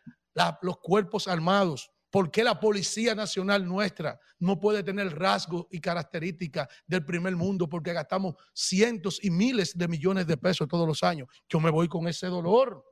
los 0.63 0.79
cuerpos 0.79 1.27
armados? 1.27 1.91
¿Por 2.11 2.31
qué 2.31 2.43
la 2.43 2.59
Policía 2.59 3.15
Nacional 3.15 3.67
nuestra 3.67 4.19
no 4.39 4.59
puede 4.59 4.83
tener 4.83 5.19
rasgos 5.19 5.67
y 5.71 5.81
características 5.81 6.69
del 6.87 7.05
primer 7.05 7.37
mundo? 7.37 7.69
Porque 7.69 7.93
gastamos 7.93 8.35
cientos 8.55 9.23
y 9.23 9.31
miles 9.31 9.77
de 9.77 9.89
millones 9.89 10.27
de 10.27 10.37
pesos 10.37 10.69
todos 10.69 10.87
los 10.87 11.03
años. 11.03 11.29
Yo 11.49 11.61
me 11.61 11.71
voy 11.71 11.87
con 11.87 12.09
ese 12.09 12.29
dolor. 12.29 12.83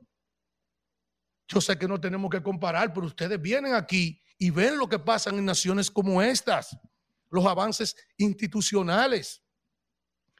Yo 1.47 1.61
sé 1.61 1.77
que 1.79 1.87
no 1.87 1.99
tenemos 1.99 2.29
que 2.29 2.43
comparar, 2.43 2.93
pero 2.93 3.07
ustedes 3.07 3.41
vienen 3.41 3.73
aquí 3.73 4.21
y 4.37 4.51
ven 4.51 4.77
lo 4.77 4.87
que 4.87 4.99
pasa 4.99 5.31
en 5.31 5.43
naciones 5.43 5.89
como 5.89 6.21
estas, 6.21 6.77
los 7.31 7.45
avances 7.45 7.95
institucionales. 8.17 9.41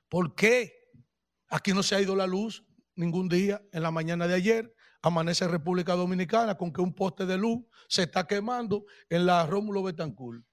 ¿Por 0.07 0.35
qué? 0.35 0.73
Aquí 1.49 1.73
no 1.73 1.81
se 1.81 1.95
ha 1.95 2.01
ido 2.01 2.15
la 2.15 2.27
luz 2.27 2.63
ningún 2.95 3.27
día 3.27 3.61
en 3.71 3.81
la 3.81 3.89
mañana 3.89 4.27
de 4.27 4.35
ayer. 4.35 4.75
Amanece 5.01 5.47
República 5.47 5.93
Dominicana 5.93 6.57
con 6.57 6.71
que 6.71 6.81
un 6.81 6.93
poste 6.93 7.25
de 7.25 7.37
luz 7.37 7.59
se 7.87 8.03
está 8.03 8.25
quemando 8.25 8.85
en 9.09 9.25
la 9.25 9.45
Rómulo 9.45 9.83
Betancourt. 9.83 10.43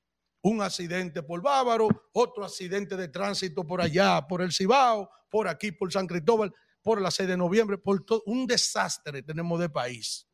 Un 0.43 0.61
accidente 0.61 1.23
por 1.23 1.41
Bávaro, 1.43 1.89
otro 2.13 2.45
accidente 2.45 2.97
de 2.97 3.09
tránsito 3.09 3.67
por 3.67 3.81
allá, 3.81 4.27
por 4.29 4.43
el 4.43 4.53
Cibao, 4.53 5.09
por 5.31 5.49
aquí, 5.49 5.73
por 5.73 5.91
San 5.91 6.07
Cristóbal, 6.07 6.53
por 6.83 7.01
la 7.01 7.11
6 7.11 7.29
de 7.29 7.37
noviembre, 7.37 7.79
por 7.79 8.05
todo 8.05 8.23
un 8.27 8.47
desastre 8.47 9.23
tenemos 9.23 9.59
de 9.59 9.71
país 9.71 10.29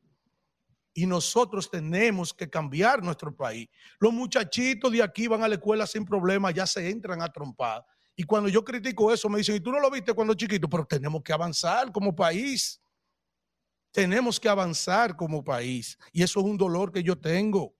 y 0.94 1.06
nosotros 1.06 1.70
tenemos 1.70 2.34
que 2.34 2.48
cambiar 2.48 3.02
nuestro 3.02 3.34
país. 3.34 3.68
Los 3.98 4.12
muchachitos 4.12 4.90
de 4.90 5.02
aquí 5.02 5.26
van 5.26 5.42
a 5.42 5.48
la 5.48 5.54
escuela 5.54 5.86
sin 5.86 6.04
problema, 6.04 6.50
ya 6.50 6.66
se 6.66 6.88
entran 6.88 7.22
a 7.22 7.28
trompar. 7.28 7.84
Y 8.16 8.24
cuando 8.24 8.48
yo 8.48 8.64
critico 8.64 9.12
eso, 9.12 9.28
me 9.28 9.38
dicen, 9.38 9.56
¿y 9.56 9.60
tú 9.60 9.70
no 9.70 9.80
lo 9.80 9.90
viste 9.90 10.12
cuando 10.12 10.34
chiquito? 10.34 10.68
Pero 10.68 10.84
tenemos 10.84 11.22
que 11.22 11.32
avanzar 11.32 11.90
como 11.92 12.14
país. 12.14 12.79
Tenemos 13.92 14.38
que 14.38 14.48
avanzar 14.48 15.16
como 15.16 15.42
país. 15.42 15.98
Y 16.12 16.22
eso 16.22 16.40
es 16.40 16.46
un 16.46 16.56
dolor 16.56 16.92
que 16.92 17.02
yo 17.02 17.18
tengo. 17.18 17.74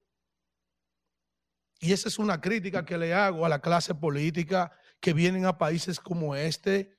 Y 1.80 1.92
esa 1.92 2.08
es 2.08 2.18
una 2.18 2.40
crítica 2.40 2.84
que 2.84 2.98
le 2.98 3.14
hago 3.14 3.46
a 3.46 3.48
la 3.48 3.60
clase 3.60 3.94
política 3.94 4.70
que 5.00 5.14
vienen 5.14 5.46
a 5.46 5.56
países 5.56 5.98
como 5.98 6.36
este 6.36 6.98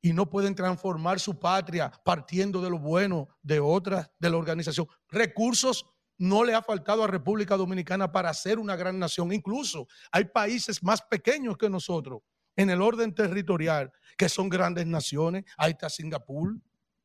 y 0.00 0.12
no 0.12 0.30
pueden 0.30 0.54
transformar 0.54 1.18
su 1.18 1.38
patria 1.38 1.90
partiendo 2.04 2.60
de 2.60 2.70
lo 2.70 2.78
bueno 2.78 3.28
de 3.42 3.60
otras, 3.60 4.10
de 4.18 4.30
la 4.30 4.36
organización. 4.36 4.86
Recursos 5.08 5.86
no 6.18 6.44
le 6.44 6.54
ha 6.54 6.62
faltado 6.62 7.02
a 7.02 7.08
República 7.08 7.56
Dominicana 7.56 8.12
para 8.12 8.32
ser 8.32 8.58
una 8.58 8.76
gran 8.76 8.98
nación. 8.98 9.32
Incluso 9.32 9.88
hay 10.12 10.24
países 10.26 10.82
más 10.82 11.02
pequeños 11.02 11.56
que 11.56 11.68
nosotros 11.68 12.20
en 12.54 12.70
el 12.70 12.82
orden 12.82 13.14
territorial 13.14 13.92
que 14.16 14.28
son 14.28 14.48
grandes 14.48 14.86
naciones. 14.86 15.44
Ahí 15.56 15.72
está 15.72 15.88
Singapur, 15.88 16.54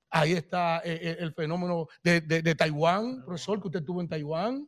ahí 0.10 0.34
está 0.34 0.80
eh, 0.80 1.00
eh, 1.02 1.18
el 1.20 1.34
fenómeno 1.34 1.88
de, 2.04 2.56
Taiwán, 2.56 3.24
profesor, 3.26 3.62
que 3.62 3.68
usted 3.68 3.84
tuvo 3.84 4.02
en 4.02 4.10
Taiwán. 4.10 4.66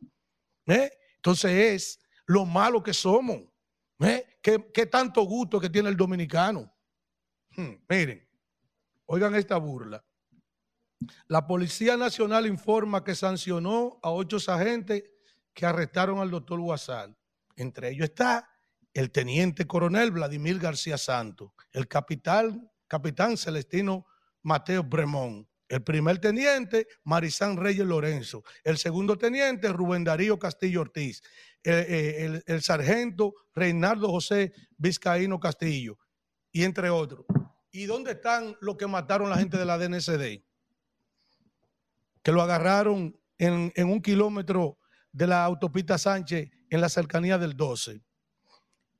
¿eh? 0.66 0.90
Entonces 1.16 1.50
es 1.50 2.00
lo 2.26 2.44
malo 2.44 2.82
que 2.82 2.94
somos. 2.94 3.42
¿Qué, 4.42 4.70
¿Qué 4.72 4.86
tanto 4.86 5.22
gusto 5.22 5.60
que 5.60 5.68
tiene 5.68 5.90
el 5.90 5.96
dominicano? 5.96 6.72
Hmm, 7.56 7.74
miren, 7.88 8.26
oigan 9.06 9.34
esta 9.34 9.58
burla. 9.58 10.02
La 11.26 11.46
Policía 11.46 11.96
Nacional 11.96 12.46
informa 12.46 13.04
que 13.04 13.14
sancionó 13.14 13.98
a 14.02 14.10
ocho 14.10 14.38
agentes 14.50 15.04
que 15.52 15.66
arrestaron 15.66 16.18
al 16.20 16.30
doctor 16.30 16.60
Guasal. 16.60 17.16
Entre 17.56 17.90
ellos 17.90 18.04
está 18.04 18.48
el 18.94 19.10
teniente 19.10 19.66
coronel 19.66 20.10
Vladimir 20.10 20.58
García 20.58 20.98
Santos, 20.98 21.52
el 21.72 21.86
capitán, 21.86 22.70
capitán 22.86 23.36
Celestino 23.36 24.06
Mateo 24.42 24.82
Bremón, 24.82 25.48
el 25.68 25.82
primer 25.82 26.18
teniente 26.18 26.86
Marisán 27.04 27.56
Reyes 27.56 27.86
Lorenzo, 27.86 28.42
el 28.64 28.78
segundo 28.78 29.16
teniente 29.16 29.68
Rubén 29.68 30.04
Darío 30.04 30.38
Castillo 30.38 30.80
Ortiz, 30.80 31.22
el, 31.62 32.42
el 32.46 32.62
sargento 32.62 33.34
Reinaldo 33.54 34.08
José 34.08 34.52
Vizcaíno 34.76 35.38
Castillo, 35.38 35.98
y 36.52 36.64
entre 36.64 36.90
otros. 36.90 37.24
¿Y 37.72 37.86
dónde 37.86 38.12
están 38.12 38.56
los 38.60 38.76
que 38.76 38.86
mataron 38.86 39.30
la 39.30 39.36
gente 39.36 39.56
de 39.56 39.64
la 39.64 39.78
DNCD? 39.78 40.42
Que 42.22 42.32
lo 42.32 42.42
agarraron 42.42 43.16
en, 43.38 43.72
un 43.88 44.02
kilómetro 44.02 44.78
de 45.12 45.26
la 45.26 45.44
autopista 45.44 45.96
Sánchez 45.96 46.50
en 46.68 46.80
la 46.80 46.88
cercanía 46.88 47.38
del 47.38 47.56
12. 47.56 48.02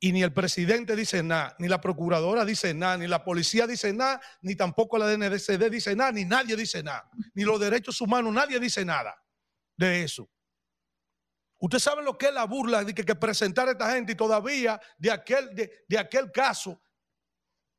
Y 0.03 0.13
ni 0.13 0.23
el 0.23 0.33
presidente 0.33 0.97
dice 0.97 1.23
nada, 1.23 1.55
ni 1.59 1.69
la 1.69 1.79
procuradora 1.79 2.47
dice 2.47 2.73
nada, 2.73 2.97
ni 2.97 3.07
la 3.07 3.23
policía 3.23 3.67
dice 3.67 3.93
nada, 3.93 4.19
ni 4.41 4.57
tampoco 4.57 4.97
la 4.97 5.07
DNCD 5.07 5.71
dice 5.71 5.95
nada, 5.95 6.11
ni 6.11 6.25
nadie 6.25 6.57
dice 6.57 6.83
nada. 6.83 7.11
Ni 7.35 7.45
los 7.45 7.61
derechos 7.61 8.01
humanos, 8.01 8.33
nadie 8.33 8.59
dice 8.59 8.83
nada 8.83 9.15
de 9.77 10.03
eso. 10.03 10.31
Usted 11.59 11.79
sabe 11.79 12.03
lo 12.03 12.17
que 12.17 12.29
es 12.29 12.33
la 12.33 12.45
burla 12.45 12.83
de 12.83 12.95
que, 12.95 13.15
presentar 13.15 13.69
a 13.69 13.73
esta 13.73 13.93
gente 13.93 14.13
y 14.13 14.15
todavía 14.15 14.81
de 14.97 15.11
aquel, 15.11 15.55
de 15.87 15.99
aquel 15.99 16.33
caso 16.33 16.81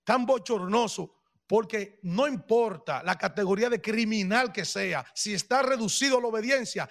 tan 0.04 0.24
bochornoso, 0.24 1.16
porque 1.48 2.00
no 2.04 2.28
importa 2.28 3.02
la 3.02 3.18
categoría 3.18 3.68
de 3.68 3.82
criminal 3.82 4.52
que 4.52 4.64
sea, 4.64 5.04
si 5.16 5.34
está 5.34 5.64
reducido 5.64 6.20
a 6.20 6.22
la 6.22 6.28
obediencia, 6.28 6.88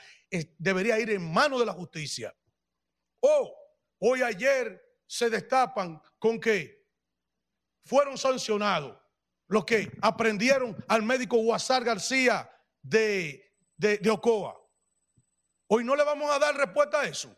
debería 0.59 0.99
ir 0.99 1.11
en 1.11 1.33
manos 1.33 1.61
de 1.61 1.67
la 1.67 1.73
justicia. 1.73 2.35
O 3.21 3.55
hoy 4.01 4.23
ayer 4.23 4.90
se 5.11 5.29
destapan 5.29 6.01
con 6.21 6.39
que 6.39 6.87
fueron 7.85 8.17
sancionados 8.17 8.97
los 9.49 9.65
que 9.65 9.91
aprendieron 10.01 10.77
al 10.87 11.03
médico 11.03 11.37
Guasar 11.39 11.83
García 11.83 12.49
de, 12.81 13.53
de, 13.77 14.09
Ocoa. 14.09 14.57
Hoy 15.67 15.83
no 15.83 15.97
le 15.97 16.05
vamos 16.05 16.31
a 16.31 16.39
dar 16.39 16.57
respuesta 16.57 17.01
a 17.01 17.07
eso. 17.07 17.37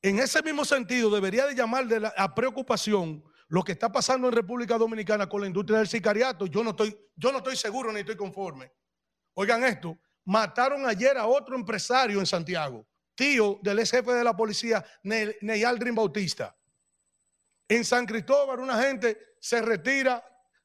En 0.00 0.18
ese 0.20 0.42
mismo 0.42 0.64
sentido, 0.64 1.10
debería 1.10 1.44
de 1.44 1.54
llamar 1.54 1.84
la, 1.84 2.14
a 2.16 2.34
preocupación 2.34 3.22
lo 3.48 3.62
que 3.62 3.72
está 3.72 3.92
pasando 3.92 4.28
en 4.28 4.32
República 4.32 4.78
Dominicana 4.78 5.28
con 5.28 5.42
la 5.42 5.48
industria 5.48 5.78
del 5.80 5.88
sicariato. 5.88 6.46
Yo 6.46 6.64
no 6.64 6.70
estoy, 6.70 6.98
yo 7.14 7.30
no 7.30 7.38
estoy 7.38 7.56
seguro 7.56 7.92
ni 7.92 8.00
estoy 8.00 8.16
conforme. 8.16 8.72
Oigan 9.34 9.62
esto, 9.64 9.98
mataron 10.24 10.86
ayer 10.86 11.18
a 11.18 11.26
otro 11.26 11.54
empresario 11.54 12.20
en 12.20 12.26
Santiago, 12.26 12.86
tío 13.14 13.58
del 13.62 13.78
ex 13.78 13.90
jefe 13.90 14.12
de 14.12 14.24
la 14.24 14.36
policía, 14.36 14.84
Ne- 15.02 15.36
Neyaldrin 15.40 15.94
Bautista. 15.94 16.56
En 17.68 17.84
San 17.84 18.06
Cristóbal, 18.06 18.60
una 18.60 18.80
gente 18.82 19.36
se 19.40 19.62
retira 19.62 20.22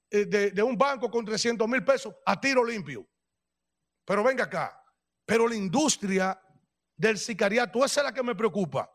eh, 0.10 0.26
de, 0.26 0.64
un 0.64 0.78
banco 0.78 1.10
con 1.10 1.24
300 1.24 1.68
mil 1.68 1.84
pesos 1.84 2.14
a 2.26 2.40
tiro 2.40 2.64
limpio. 2.64 3.08
Pero 4.06 4.24
venga 4.24 4.46
acá, 4.46 4.82
pero 5.26 5.48
la 5.48 5.56
industria 5.56 6.40
del 6.96 7.18
sicariato, 7.18 7.86
esa 7.86 8.02
es 8.02 8.06
la 8.06 8.14
que 8.14 8.24
me 8.24 8.36
preocupa. 8.36 8.92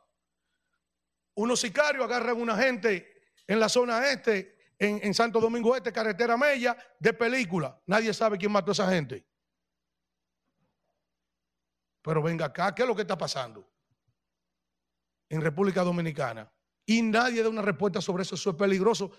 Unos 1.37 1.61
sicarios 1.61 2.05
agarran 2.05 2.41
una 2.41 2.57
gente 2.57 3.23
en 3.47 3.61
la 3.61 3.69
zona 3.69 4.09
este, 4.11 4.57
en, 4.79 5.01
en 5.03 5.15
Santo 5.15 5.41
Domingo 5.41 5.75
Este, 5.77 5.93
carretera 5.93 6.37
Mella, 6.37 6.77
de 6.99 7.13
película. 7.13 7.81
Nadie 7.87 8.13
sabe 8.13 8.37
quién 8.39 8.53
mató 8.53 8.71
a 8.71 8.75
esa 8.75 8.91
gente. 8.91 9.25
Pero 12.05 12.23
venga 12.23 12.45
acá, 12.45 12.75
¿qué 12.75 12.83
es 12.83 12.89
lo 12.89 12.95
que 12.95 13.01
está 13.01 13.17
pasando 13.17 13.67
en 15.31 15.41
República 15.41 15.83
Dominicana? 15.83 16.53
Y 16.85 17.01
nadie 17.01 17.43
da 17.43 17.49
una 17.49 17.63
respuesta 17.63 18.03
sobre 18.03 18.25
eso, 18.25 18.35
eso 18.35 18.51
es 18.51 18.57
peligroso. 18.57 19.11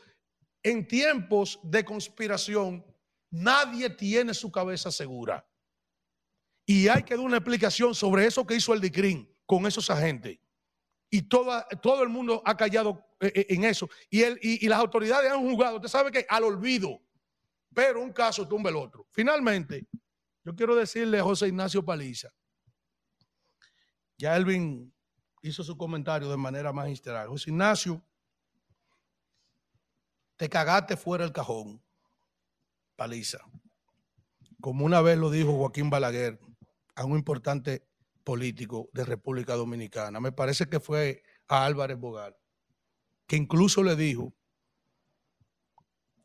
En 0.62 0.88
tiempos 0.88 1.60
de 1.64 1.84
conspiración, 1.84 2.86
nadie 3.32 3.90
tiene 3.90 4.36
su 4.36 4.52
cabeza 4.52 4.92
segura. 4.92 5.44
Y 6.64 6.88
hay 6.88 7.02
que 7.02 7.16
dar 7.16 7.26
una 7.26 7.38
explicación 7.38 7.96
sobre 7.96 8.28
eso 8.28 8.46
que 8.46 8.56
hizo 8.56 8.72
el 8.72 8.82
DICRIN 8.82 9.36
con 9.48 9.66
esos 9.66 9.90
agentes. 9.90 10.38
Y 11.10 11.24
todo 11.24 12.04
el 12.04 12.10
mundo 12.10 12.44
ha 12.46 12.56
callado 12.56 13.04
eh, 13.20 13.32
eh, 13.34 13.46
en 13.50 13.64
eso. 13.64 13.90
Y, 14.12 14.24
y, 14.24 14.66
y 14.66 14.68
las 14.68 14.78
autoridades 14.78 15.32
han 15.32 15.42
jugado, 15.42 15.78
usted 15.78 15.90
sabe 15.90 16.12
que 16.12 16.28
al 16.30 16.44
olvido. 16.44 17.02
Pero 17.74 18.00
un 18.04 18.14
caso 18.14 18.48
tumba 18.48 18.70
el 18.70 18.76
otro. 18.76 19.08
Finalmente, 19.10 19.88
yo 20.44 20.56
quiero 20.56 20.76
decirle 20.76 21.18
a 21.18 21.24
José 21.24 21.48
Ignacio 21.48 21.84
Paliza, 21.84 22.32
ya 24.18 24.36
Elvin 24.36 24.94
hizo 25.42 25.64
su 25.64 25.78
comentario 25.78 26.30
de 26.30 26.38
manera 26.38 26.74
magistral. 26.74 27.28
José 27.28 27.52
Ignacio, 27.52 28.04
te 30.38 30.50
cagaste 30.50 30.98
fuera 30.98 31.24
del 31.24 31.34
cajón, 31.34 31.82
Paliza. 32.96 33.40
Como 34.62 34.86
una 34.86 35.02
vez 35.02 35.18
lo 35.18 35.30
dijo 35.30 35.54
Joaquín 35.54 35.90
Balaguer 35.90 36.40
a 36.96 37.06
un 37.06 37.18
importante 37.18 37.88
político 38.24 38.90
de 38.94 39.06
República 39.06 39.56
Dominicana, 39.56 40.20
me 40.20 40.32
parece 40.32 40.68
que 40.68 40.80
fue 40.80 41.24
a 41.48 41.66
Álvarez 41.66 41.98
Bogal, 41.98 42.36
que 43.28 43.36
incluso 43.36 43.84
le 43.84 43.96
dijo 43.96 44.34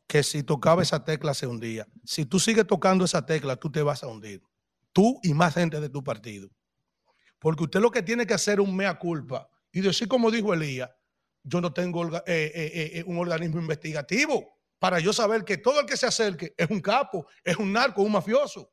que 0.07 0.23
si 0.23 0.43
tocaba 0.43 0.81
esa 0.81 1.05
tecla 1.05 1.33
se 1.33 1.47
hundía. 1.47 1.87
Si 2.03 2.25
tú 2.25 2.39
sigues 2.39 2.67
tocando 2.67 3.05
esa 3.05 3.25
tecla, 3.25 3.55
tú 3.55 3.71
te 3.71 3.81
vas 3.81 4.03
a 4.03 4.07
hundir. 4.07 4.43
Tú 4.91 5.19
y 5.23 5.33
más 5.33 5.53
gente 5.53 5.79
de 5.79 5.87
tu 5.87 6.03
partido. 6.03 6.49
Porque 7.41 7.63
usted 7.63 7.79
lo 7.79 7.89
que 7.89 8.03
tiene 8.03 8.27
que 8.27 8.35
hacer 8.35 8.59
es 8.59 8.67
un 8.67 8.75
mea 8.75 8.99
culpa 8.99 9.49
y 9.71 9.81
decir, 9.81 10.07
como 10.07 10.29
dijo 10.29 10.53
Elías, 10.53 10.91
yo 11.41 11.59
no 11.59 11.73
tengo 11.73 12.05
eh, 12.17 12.21
eh, 12.27 12.91
eh, 12.93 13.03
un 13.07 13.17
organismo 13.17 13.59
investigativo 13.59 14.59
para 14.77 14.99
yo 14.99 15.11
saber 15.11 15.43
que 15.43 15.57
todo 15.57 15.79
el 15.79 15.87
que 15.87 15.97
se 15.97 16.05
acerque 16.05 16.53
es 16.55 16.69
un 16.69 16.79
capo, 16.79 17.25
es 17.43 17.57
un 17.57 17.73
narco, 17.73 18.03
un 18.03 18.11
mafioso. 18.11 18.71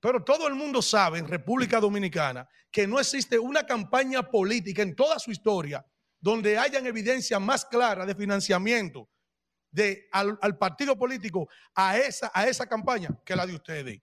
Pero 0.00 0.24
todo 0.24 0.48
el 0.48 0.54
mundo 0.54 0.80
sabe 0.80 1.18
en 1.18 1.28
República 1.28 1.78
Dominicana 1.78 2.48
que 2.70 2.86
no 2.86 2.98
existe 2.98 3.38
una 3.38 3.66
campaña 3.66 4.22
política 4.30 4.80
en 4.80 4.96
toda 4.96 5.18
su 5.18 5.30
historia 5.30 5.84
donde 6.18 6.56
hayan 6.56 6.86
evidencia 6.86 7.38
más 7.38 7.66
clara 7.66 8.06
de 8.06 8.14
financiamiento 8.14 9.10
de, 9.70 10.08
al, 10.10 10.38
al 10.40 10.56
partido 10.56 10.96
político 10.96 11.50
a 11.74 11.98
esa, 11.98 12.30
a 12.32 12.46
esa 12.46 12.66
campaña 12.66 13.10
que 13.26 13.36
la 13.36 13.46
de 13.46 13.54
ustedes. 13.54 14.00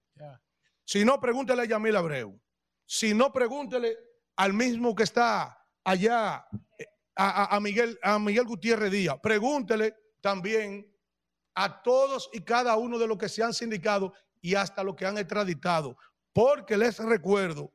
Si 0.86 1.04
no, 1.04 1.20
pregúntele 1.20 1.64
a 1.64 1.66
Yamil 1.66 1.96
Abreu. 1.96 2.40
Si 2.94 3.14
no, 3.14 3.32
pregúntele 3.32 3.98
al 4.36 4.52
mismo 4.52 4.94
que 4.94 5.04
está 5.04 5.58
allá, 5.82 6.46
eh, 6.78 6.86
a, 7.16 7.58
Miguel, 7.62 7.98
a 8.04 8.20
Miguel 8.20 8.44
Gutiérrez 8.44 8.92
Díaz. 8.92 9.16
Pregúntele 9.24 9.96
también 10.20 10.86
a 11.56 11.82
todos 11.84 12.30
y 12.34 12.42
cada 12.42 12.76
uno 12.76 13.00
de 13.00 13.08
los 13.08 13.18
que 13.18 13.30
se 13.30 13.44
han 13.44 13.54
sindicado 13.54 14.12
y 14.42 14.56
hasta 14.56 14.84
los 14.84 14.98
que 14.98 15.06
han 15.06 15.18
extraditado. 15.18 15.96
Porque 16.34 16.76
les 16.76 17.00
recuerdo 17.00 17.74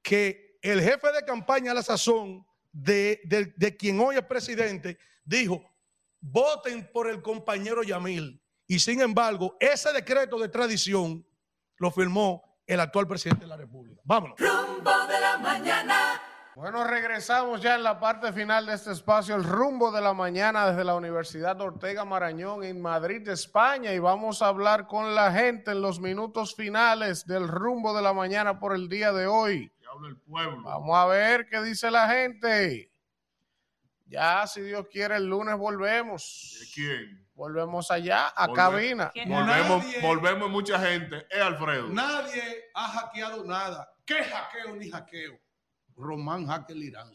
que 0.00 0.60
el 0.62 0.80
jefe 0.80 1.10
de 1.10 1.24
campaña 1.24 1.72
a 1.72 1.74
la 1.74 1.82
sazón 1.82 2.46
de, 2.70 3.20
de- 3.24 3.52
de 3.56 3.76
quien 3.76 3.98
hoy 3.98 4.14
es 4.14 4.22
presidente 4.26 4.96
dijo, 5.24 5.60
voten 6.20 6.88
por 6.92 7.08
el 7.10 7.20
compañero 7.20 7.82
Yamil. 7.82 8.40
Y 8.68 8.78
sin 8.78 9.00
embargo, 9.00 9.56
ese 9.58 9.92
decreto 9.92 10.38
de 10.38 10.48
tradición 10.48 11.26
lo 11.78 11.90
firmó 11.90 12.44
el 12.70 12.80
actual 12.80 13.06
presidente 13.06 13.42
de 13.42 13.48
la 13.48 13.56
República. 13.56 14.00
Vámonos. 14.04 14.38
Rumbo 14.38 15.06
de 15.08 15.20
la 15.20 15.38
mañana. 15.38 16.20
Bueno, 16.54 16.84
regresamos 16.84 17.60
ya 17.60 17.74
en 17.74 17.82
la 17.82 17.98
parte 17.98 18.32
final 18.32 18.66
de 18.66 18.74
este 18.74 18.92
espacio, 18.92 19.34
el 19.34 19.44
rumbo 19.44 19.90
de 19.90 20.00
la 20.00 20.12
mañana 20.12 20.68
desde 20.68 20.84
la 20.84 20.94
Universidad 20.94 21.60
Ortega 21.60 22.04
Marañón 22.04 22.62
en 22.62 22.80
Madrid, 22.80 23.26
España, 23.28 23.92
y 23.92 23.98
vamos 23.98 24.42
a 24.42 24.48
hablar 24.48 24.86
con 24.86 25.14
la 25.14 25.32
gente 25.32 25.72
en 25.72 25.80
los 25.80 26.00
minutos 26.00 26.54
finales 26.54 27.26
del 27.26 27.48
rumbo 27.48 27.94
de 27.94 28.02
la 28.02 28.12
mañana 28.12 28.60
por 28.60 28.74
el 28.74 28.88
día 28.88 29.12
de 29.12 29.26
hoy. 29.26 29.72
Vamos 30.26 30.96
a 30.96 31.06
ver 31.06 31.48
qué 31.48 31.62
dice 31.62 31.90
la 31.90 32.08
gente. 32.08 32.89
Ya, 34.10 34.44
si 34.48 34.60
Dios 34.60 34.86
quiere, 34.90 35.16
el 35.16 35.26
lunes 35.26 35.56
volvemos. 35.56 36.58
¿Quién? 36.74 37.28
Volvemos 37.34 37.90
allá 37.92 38.26
a 38.26 38.48
Volve- 38.48 38.56
cabina. 38.56 39.12
Volvemos, 39.26 39.84
Nadie- 39.84 40.00
volvemos 40.02 40.50
mucha 40.50 40.78
gente. 40.80 41.26
Es 41.30 41.40
Alfredo. 41.40 41.88
Nadie 41.88 42.42
ha 42.74 42.88
hackeado 42.88 43.44
nada. 43.44 43.88
¿Qué 44.04 44.16
hackeo 44.24 44.74
ni 44.74 44.90
hackeo? 44.90 45.38
Román 45.96 46.46
Hacker 46.46 46.76
Irán. 46.76 47.12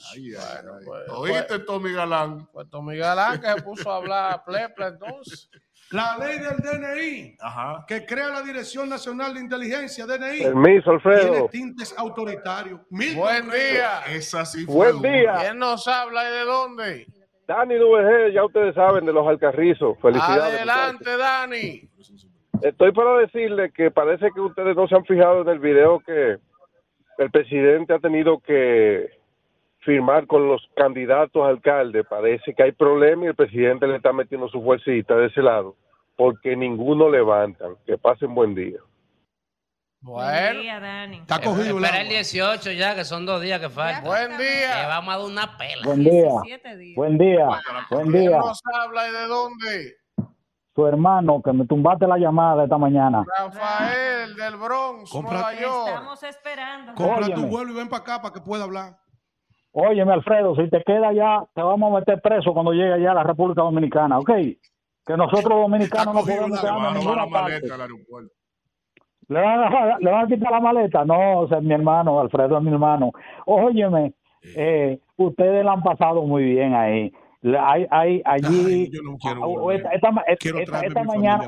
pues, 0.85 1.09
¿Oíste, 1.09 1.59
Tommy 1.59 1.91
Galán? 1.91 2.45
Pues 2.53 2.69
Tommy 2.69 2.95
Galán 2.97 3.41
que 3.41 3.47
se 3.51 3.61
puso 3.61 3.91
a 3.91 3.97
hablar 3.97 4.43
plepla 4.45 4.87
entonces. 4.87 5.49
La 5.91 6.17
ley 6.17 6.39
del 6.39 6.57
DNI, 6.57 7.37
Ajá. 7.39 7.85
que 7.87 8.05
crea 8.05 8.29
la 8.29 8.41
Dirección 8.41 8.89
Nacional 8.89 9.33
de 9.35 9.39
Inteligencia, 9.41 10.05
DNI, 10.05 10.43
Permiso, 10.43 10.91
Alfredo. 10.91 11.31
tiene 11.31 11.49
tintes 11.49 11.95
autoritarios. 11.97 12.81
Milton 12.89 13.17
Buen 13.19 13.49
día. 13.51 13.99
Esa 14.09 14.45
sí 14.45 14.65
fue 14.65 14.91
Buen 14.91 15.01
día. 15.01 15.35
¿Quién 15.41 15.59
nos 15.59 15.87
habla 15.87 16.27
y 16.29 16.33
de 16.33 16.45
dónde? 16.45 17.07
Dani 17.47 17.75
VG, 17.77 18.33
ya 18.33 18.43
ustedes 18.43 18.73
saben 18.73 19.05
de 19.05 19.13
los 19.13 19.27
Alcarrizos. 19.27 19.97
Felicidades. 20.01 20.55
Adelante, 20.55 21.17
Dani. 21.17 21.89
Estoy 22.61 22.91
para 22.91 23.17
decirle 23.19 23.71
que 23.71 23.91
parece 23.91 24.29
que 24.33 24.41
ustedes 24.41 24.75
no 24.75 24.87
se 24.87 24.95
han 24.95 25.05
fijado 25.05 25.41
en 25.43 25.49
el 25.49 25.59
video 25.59 25.99
que 25.99 26.37
el 27.19 27.31
presidente 27.31 27.93
ha 27.93 27.99
tenido 27.99 28.39
que 28.39 29.09
firmar 29.85 30.27
con 30.27 30.47
los 30.47 30.67
candidatos 30.75 31.43
a 31.43 31.49
alcalde. 31.49 32.03
Parece 32.03 32.53
que 32.53 32.63
hay 32.63 32.71
problema 32.71 33.25
y 33.25 33.27
el 33.27 33.35
presidente 33.35 33.87
le 33.87 33.97
está 33.97 34.11
metiendo 34.11 34.49
su 34.49 34.61
fuercita 34.61 35.15
de 35.15 35.27
ese 35.27 35.41
lado 35.41 35.75
porque 36.17 36.55
ninguno 36.55 37.09
levantan. 37.09 37.75
Que 37.85 37.97
pasen 37.97 38.33
buen 38.33 38.55
día. 38.55 38.79
Bueno. 40.01 40.59
Está 41.13 41.41
cogido 41.41 41.77
el 41.77 41.83
Espera 41.83 42.01
el 42.01 42.07
agua. 42.07 42.13
18 42.13 42.71
ya, 42.73 42.95
que 42.95 43.05
son 43.05 43.25
dos 43.25 43.41
días 43.41 43.59
que 43.59 43.69
faltan. 43.69 44.03
Buen 44.03 44.37
día. 44.37 44.81
Le 44.81 44.87
vamos 44.87 45.15
a 45.15 45.17
dar 45.17 45.27
una 45.27 45.57
pela. 45.57 45.81
Buen 45.83 46.03
día. 46.03 46.29
Buen 46.95 47.17
día. 47.17 47.47
Buen 47.89 48.11
¿Quién 48.11 48.23
día. 48.23 48.37
nos 48.37 48.61
habla 48.73 49.09
y 49.09 49.11
de 49.11 49.27
dónde? 49.27 49.97
Tu 50.73 50.85
hermano, 50.85 51.41
que 51.41 51.53
me 51.53 51.65
tumbaste 51.65 52.05
la 52.05 52.17
llamada 52.17 52.65
esta 52.65 52.77
mañana. 52.77 53.23
Rafael 53.39 54.35
del 54.35 54.57
Bronx, 54.57 55.13
Nueva 55.13 55.53
York. 55.53 55.87
Estamos 55.87 56.23
esperando. 56.23 56.93
Compra 56.95 57.33
tu 57.33 57.47
vuelo 57.47 57.71
y 57.71 57.75
ven 57.75 57.87
para 57.87 58.01
acá 58.03 58.21
para 58.21 58.33
que 58.33 58.41
pueda 58.41 58.65
hablar. 58.65 59.04
Óyeme, 59.77 60.13
Alfredo, 60.13 60.55
si 60.55 60.69
te 60.69 60.81
queda 60.83 61.11
ya, 61.11 61.43
te 61.53 61.61
vamos 61.61 61.91
a 61.91 61.99
meter 61.99 62.21
preso 62.21 62.53
cuando 62.53 62.71
llegue 62.71 62.93
allá 62.93 63.11
a 63.11 63.15
la 63.15 63.23
República 63.23 63.61
Dominicana, 63.61 64.19
¿ok? 64.19 64.29
Que 65.05 65.17
nosotros 65.17 65.49
dominicanos 65.49 66.15
no 66.15 66.21
podemos 66.21 66.61
quedarnos 66.61 66.91
en 66.93 66.99
ninguna 66.99 67.27
parte. 67.27 67.67
¿Le 69.27 69.41
van, 69.41 69.59
a, 69.63 69.97
¿Le 69.99 70.11
van 70.11 70.25
a 70.25 70.27
quitar 70.27 70.51
la 70.51 70.59
maleta? 70.61 71.03
No, 71.03 71.39
o 71.39 71.47
sea, 71.49 71.59
mi 71.59 71.73
hermano, 71.73 72.21
Alfredo 72.21 72.57
es 72.57 72.63
mi 72.63 72.71
hermano. 72.71 73.11
Óyeme, 73.45 74.13
eh, 74.55 74.97
ustedes 75.17 75.65
la 75.65 75.73
han 75.73 75.83
pasado 75.83 76.21
muy 76.23 76.43
bien 76.45 76.73
ahí. 76.73 77.11
Hay, 77.59 77.85
hay 77.91 78.21
allí. 78.23 78.89
ah, 79.25 79.45
oh, 79.45 79.71
esta, 79.73 80.11
mañana, 81.03 81.43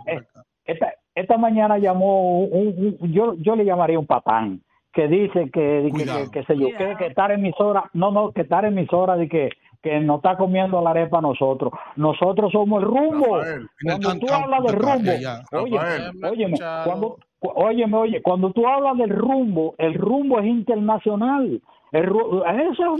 esta 1.15 1.38
llamó 1.77 2.41
un, 2.41 2.97
un- 2.99 3.11
yo, 3.14 3.35
yo 3.35 3.56
le 3.56 3.64
llamaría 3.64 3.97
un 3.97 4.06
patán 4.06 4.61
que 4.93 5.07
dice 5.07 5.49
que, 5.51 5.90
que, 5.95 6.06
que, 6.25 6.32
que 6.32 6.43
sé 6.45 6.57
yo, 6.57 6.67
que, 6.77 6.95
que 6.98 7.06
estar 7.07 7.32
emisora, 7.32 7.90
no, 7.93 8.11
no, 8.11 8.32
que 8.32 8.41
estar 8.41 8.66
emisora 8.66 9.16
de 9.16 9.27
que 9.30 9.49
que 9.83 9.99
nos 9.99 10.17
está 10.17 10.35
comiendo 10.35 10.82
la 10.82 10.90
arepa 10.90 11.19
a 11.19 11.22
nosotros. 11.22 11.72
Nosotros 11.98 12.51
somos 12.51 12.82
el 12.82 12.90
rumbo. 12.90 13.38
Cuando 13.85 14.09
tú 14.19 14.25
hablas 14.33 14.64
del 14.64 14.75
rumbo, 14.75 15.11
oye, 15.61 15.77
óyeme, 16.32 16.57
cuando, 16.83 17.17
cu- 17.40 17.51
óyeme, 17.56 17.95
oye, 17.98 18.22
cuando 18.24 18.51
tú 18.51 18.67
hablas 18.67 18.98
del 18.98 19.11
rumbo, 19.11 19.75
el 19.77 19.93
rumbo 19.93 20.40
es 20.40 20.45
internacional. 20.48 21.61
El, 21.91 22.09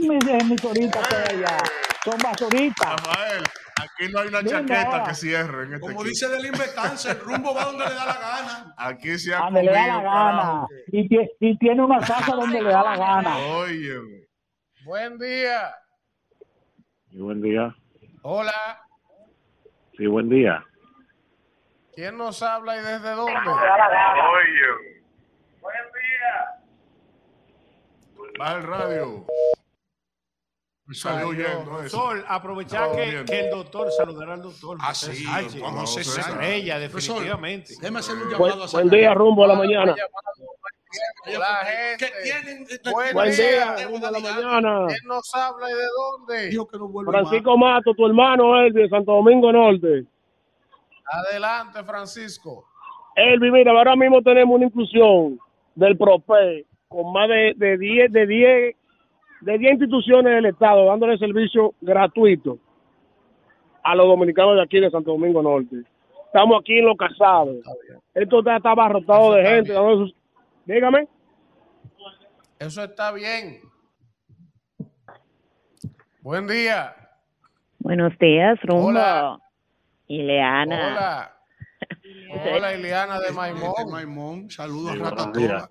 mis 0.08 0.28
emisoritas 0.28 1.08
que 1.08 1.16
hay 1.16 1.42
allá 1.42 1.58
son 2.04 2.14
basuritas. 2.22 2.90
Rafael, 2.92 3.42
aquí 3.82 4.12
no 4.12 4.20
hay 4.20 4.28
una 4.28 4.44
chaqueta 4.44 5.04
que 5.06 5.14
cierre 5.14 5.64
en 5.64 5.74
este 5.74 5.80
Como 5.80 5.92
equipo. 5.92 6.04
dice 6.08 6.28
del 6.28 6.46
Invetanza, 6.46 7.12
el 7.12 7.20
rumbo 7.20 7.54
va 7.54 7.64
donde 7.64 7.84
le 7.86 7.94
da 7.94 8.06
la 8.06 8.14
gana. 8.18 8.74
Aquí 8.76 9.18
se 9.18 9.34
ha 9.34 9.38
Donde 9.40 9.62
le 9.62 9.72
da 9.72 9.86
la 9.86 10.02
gana. 10.02 10.66
Y, 10.88 11.08
tie- 11.08 11.30
y 11.40 11.58
tiene 11.58 11.82
una 11.84 11.98
casa 12.00 12.34
donde 12.34 12.60
le 12.62 12.70
da 12.70 12.82
la 12.82 12.96
gana. 12.96 13.36
Óyeme. 13.38 14.26
Buen 14.84 15.18
día. 15.18 15.74
Sí, 17.10 17.18
buen 17.18 17.40
día. 17.42 17.74
Hola. 18.22 18.80
Sí, 19.96 20.06
buen 20.06 20.28
día. 20.28 20.64
¿Quién 21.94 22.16
nos 22.16 22.42
habla 22.42 22.76
y 22.76 22.80
desde 22.80 23.10
dónde? 23.10 23.32
Baja 28.38 28.56
el 28.56 28.62
radio. 28.62 29.26
Salió 30.92 31.28
huyendo 31.28 31.82
eso. 31.82 31.96
Sol, 31.98 32.24
aprovechar 32.26 32.90
que, 32.92 33.24
que 33.26 33.40
el 33.40 33.50
doctor 33.50 33.90
saludara 33.92 34.34
al 34.34 34.42
doctor. 34.42 34.78
Ah, 34.80 34.94
sí. 34.94 35.24
Juan 35.60 35.74
José 35.76 36.02
Profesor, 36.02 36.40
definitivamente. 37.20 37.74
Déjame 37.80 37.98
hacer 37.98 38.14
un 38.16 38.20
Buen- 38.38 38.52
llamado 38.52 38.64
a 38.64 38.66
buen 38.72 38.88
día, 38.90 39.14
rumbo 39.14 39.44
a 39.44 39.48
la 39.48 39.54
mañana. 39.54 39.94
La 41.26 41.56
gente. 41.66 42.10
Buen, 42.90 43.12
Buen 43.14 43.30
día. 43.30 43.74
día, 43.76 43.86
rumbo 43.88 44.06
a 44.06 44.10
la 44.10 44.18
mañana. 44.18 44.86
¿Quién 44.86 44.98
nos 45.06 45.34
habla 45.34 45.70
y 45.70 45.74
de 45.74 46.56
dónde? 46.56 47.10
Francisco 47.10 47.58
Mato, 47.58 47.92
tu 47.94 48.06
hermano 48.06 48.58
Elvi 48.58 48.82
de 48.82 48.88
Santo 48.88 49.12
Domingo 49.12 49.52
Norte. 49.52 50.04
Adelante, 51.04 51.84
Francisco. 51.84 52.64
Elvi, 53.14 53.50
mira, 53.50 53.72
ahora 53.72 53.96
mismo 53.96 54.22
tenemos 54.22 54.56
una 54.56 54.66
inclusión 54.66 55.38
del 55.74 55.96
PROPE 55.98 56.64
con 56.88 57.12
más 57.12 57.28
de, 57.28 57.52
de 57.56 57.76
10 57.76 58.12
de 58.12 58.26
10 58.26 58.76
de 59.40 59.58
10 59.58 59.72
instituciones 59.72 60.34
del 60.34 60.46
Estado 60.46 60.84
dándole 60.86 61.16
servicio 61.18 61.74
gratuito 61.80 62.58
a 63.82 63.94
los 63.94 64.06
dominicanos 64.06 64.56
de 64.56 64.62
aquí 64.62 64.80
de 64.80 64.90
Santo 64.90 65.12
Domingo 65.12 65.42
Norte. 65.42 65.76
Estamos 66.26 66.60
aquí 66.60 66.78
en 66.78 66.86
los 66.86 66.96
casados. 66.96 67.56
Esto 68.14 68.38
está, 68.40 68.56
está 68.56 68.70
abarrotado 68.72 69.34
de 69.34 69.44
gente. 69.46 69.74
sus- 69.74 70.14
Dígame. 70.66 71.08
Eso 72.58 72.82
está 72.84 73.12
bien. 73.12 73.60
Buen 76.20 76.46
día. 76.46 76.94
Buenos 77.78 78.12
días, 78.18 78.58
Rumbo. 78.62 78.86
Hola. 78.88 79.38
Ileana. 80.08 80.88
Hola. 80.88 81.34
Hola, 82.56 82.74
Ileana 82.74 83.20
de 83.20 83.30
Maimón. 83.32 83.90
Maimón, 83.90 84.50
saludos 84.50 84.92
Sí, 84.92 84.98
a 84.98 85.02
buenos 85.02 85.10
Ratatoa. 85.18 85.38
días. 85.42 85.70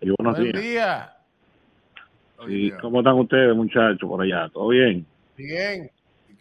Y 0.00 0.10
buenos 0.16 0.38
Buen 0.38 0.52
días. 0.52 0.62
día. 0.62 1.15
Sí, 2.46 2.70
¿Cómo 2.82 2.98
están 3.00 3.14
ustedes, 3.18 3.56
muchachos, 3.56 4.08
por 4.08 4.22
allá? 4.22 4.48
¿Todo 4.52 4.68
bien? 4.68 5.06
Bien. 5.36 5.90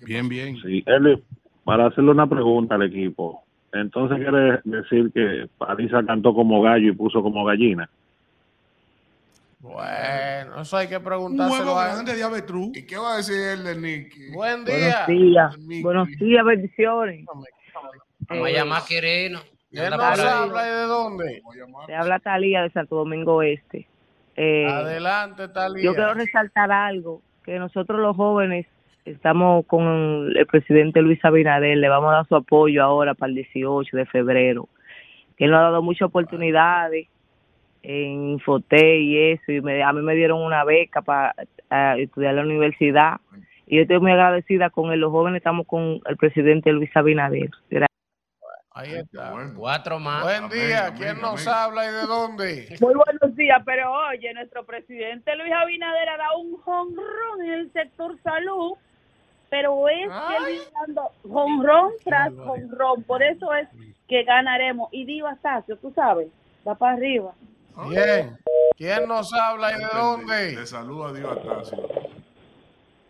Bien, 0.02 0.28
bien. 0.28 0.58
Sí, 0.62 0.84
Eli, 0.86 1.22
para 1.64 1.88
hacerle 1.88 2.12
una 2.12 2.28
pregunta 2.28 2.76
al 2.76 2.84
equipo. 2.84 3.44
Entonces 3.72 4.18
quiere 4.18 4.60
decir 4.64 5.12
que 5.14 5.48
Parisa 5.58 6.04
cantó 6.06 6.34
como 6.34 6.62
gallo 6.62 6.90
y 6.90 6.96
puso 6.96 7.22
como 7.22 7.44
gallina. 7.46 7.90
Bueno, 9.60 10.62
eso 10.62 10.78
hay 10.78 10.88
que 10.88 10.98
Un 10.98 11.04
preguntárselo 11.04 11.66
huevo 11.66 11.80
a 11.80 11.88
él. 11.88 11.94
grande 11.94 12.16
de 12.16 12.24
avetruz. 12.24 12.78
¿Y 12.78 12.86
qué 12.86 12.98
va 12.98 13.14
a 13.16 13.18
decir 13.18 13.36
él 13.36 13.64
de 13.64 13.76
Nicky? 13.76 14.32
Buen 14.32 14.64
Buenos 14.64 14.68
día. 14.68 15.06
días. 15.08 15.56
Buenos 15.82 16.08
días, 16.20 16.46
bendiciones. 16.46 17.26
Vamos 17.26 17.46
a 18.30 18.50
Eh, 18.50 18.54
llamar 18.54 18.82
a 18.82 18.86
Quirino. 18.86 19.40
¿Quién 19.72 19.86
Anda 19.86 19.98
nos 19.98 20.20
por 20.20 20.28
ahí. 20.28 20.34
habla 20.38 20.68
y 20.68 20.72
de 20.72 20.82
dónde? 20.84 21.42
Te 21.88 21.96
habla 21.96 22.20
Talía 22.20 22.62
de 22.62 22.70
Santo 22.72 22.96
Domingo 22.96 23.42
Este. 23.42 23.88
Eh, 24.36 24.68
Adelante, 24.68 25.48
Talía. 25.50 25.84
yo 25.84 25.96
quiero 25.96 26.14
resaltar 26.14 26.72
algo, 26.72 27.22
que 27.44 27.58
nosotros 27.60 28.00
los 28.00 28.16
jóvenes 28.16 28.66
estamos 29.06 29.66
con 29.68 30.32
el 30.36 30.46
presidente 30.48 31.02
Luis 31.02 31.24
Abinader, 31.24 31.78
le 31.78 31.90
vamos 31.90 32.12
a 32.12 32.16
dar 32.18 32.28
su 32.28 32.36
apoyo 32.36 32.84
ahora 32.84 33.14
para 33.14 33.30
el 33.30 33.36
18 33.36 33.96
de 33.96 34.06
febrero, 34.08 34.68
que 35.38 35.46
él 35.46 35.52
nos 35.52 35.60
ha 35.60 35.64
dado 35.64 35.82
muchas 35.82 36.08
oportunidades 36.08 37.08
en 37.84 38.30
Infote 38.32 38.98
y 39.00 39.32
eso, 39.32 39.52
y 39.52 39.62
me- 39.62 39.84
a 39.84 39.94
mí 39.94 40.02
me 40.02 40.16
dieron 40.16 40.42
una 40.42 40.64
beca 40.64 41.02
para 41.04 41.36
estudiar 41.98 42.32
en 42.32 42.38
la 42.38 42.42
universidad, 42.44 43.18
y 43.68 43.76
yo 43.78 43.84
estoy 43.84 44.00
muy 44.00 44.12
agradecida 44.12 44.70
con 44.72 44.92
él, 44.92 45.00
los 45.00 45.12
jóvenes 45.12 45.38
estamos 45.38 45.68
con 45.68 46.02
el 46.08 46.18
presidente 46.18 46.72
Luis 46.72 46.90
Abinader. 46.96 47.52
Gracias. 47.70 47.95
Ahí 48.78 48.94
está. 48.94 49.34
Cuatro 49.56 50.00
más. 50.00 50.24
Buen 50.24 50.50
día. 50.50 50.94
¿Quién 50.98 51.22
nos 51.22 51.48
habla 51.48 51.86
y 51.86 51.94
de 51.94 52.02
dónde? 52.02 52.78
Muy 52.82 52.94
buenos 52.94 53.34
días, 53.38 53.62
pero 53.66 53.90
oye, 54.10 54.34
nuestro 54.34 54.66
presidente 54.66 55.34
Luis 55.38 55.54
Abinader 55.54 56.10
ha 56.10 56.18
dado 56.18 56.40
un 56.40 56.58
jonrón 56.58 57.42
en 57.46 57.54
el 57.54 57.72
sector 57.72 58.22
salud, 58.22 58.74
pero 59.50 59.88
es 59.88 60.10
que 60.10 60.36
él 60.36 60.46
viene 60.46 60.66
dando 60.74 61.10
jonrón 61.24 61.92
tras 62.04 62.34
jonrón, 62.36 63.04
por 63.04 63.24
eso 63.24 63.54
es 63.54 63.70
que 64.10 64.26
ganaremos. 64.26 64.90
Y 64.92 65.06
Diva 65.06 65.32
Astacio, 65.32 65.78
tú 65.78 65.94
sabes, 65.96 66.28
va 66.68 66.76
para 66.76 66.98
arriba. 66.98 67.34
Bien. 67.90 68.38
¿Quién 68.76 69.08
nos 69.08 69.34
habla 69.34 69.72
y 69.72 69.80
de 69.80 69.88
dónde? 69.94 70.52
Le 70.52 70.66
saludo 70.66 71.06
a 71.06 71.14
Dios 71.14 71.32
Atasio. 71.32 71.88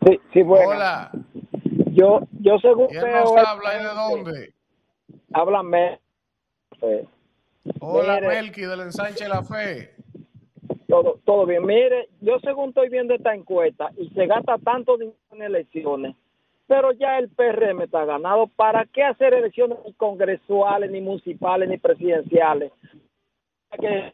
Sí, 0.05 0.21
sí, 0.31 0.43
bueno. 0.43 0.69
Hola. 0.69 1.09
Yo, 1.91 2.19
yo 2.39 2.59
según 2.59 2.85
¿Quién 2.87 3.01
veo 3.01 3.23
nos 3.23 3.47
habla 3.47 3.73
y 3.73 3.77
de 3.79 3.89
dónde? 3.89 4.54
Háblame. 5.33 5.99
Hola, 7.79 8.15
Mire. 8.15 8.27
Melqui 8.27 8.61
del 8.61 8.81
Ensanche 8.81 9.27
La 9.27 9.43
Fe. 9.43 9.95
todo, 10.87 11.19
todo 11.25 11.45
bien. 11.45 11.65
Mire, 11.65 12.09
yo 12.21 12.39
según 12.39 12.69
estoy 12.69 12.89
viendo 12.89 13.13
esta 13.13 13.33
encuesta 13.33 13.89
y 13.97 14.09
se 14.09 14.25
gasta 14.27 14.57
tanto 14.57 14.97
dinero 14.97 15.17
en 15.31 15.41
elecciones, 15.41 16.15
pero 16.67 16.91
ya 16.93 17.17
el 17.19 17.29
PRM 17.29 17.81
está 17.81 18.05
ganado. 18.05 18.47
¿Para 18.47 18.85
qué 18.85 19.03
hacer 19.03 19.33
elecciones 19.33 19.77
ni 19.85 19.93
congresuales, 19.93 20.89
ni 20.91 21.01
municipales, 21.01 21.69
ni 21.69 21.77
presidenciales? 21.77 22.71
Que 23.79 24.13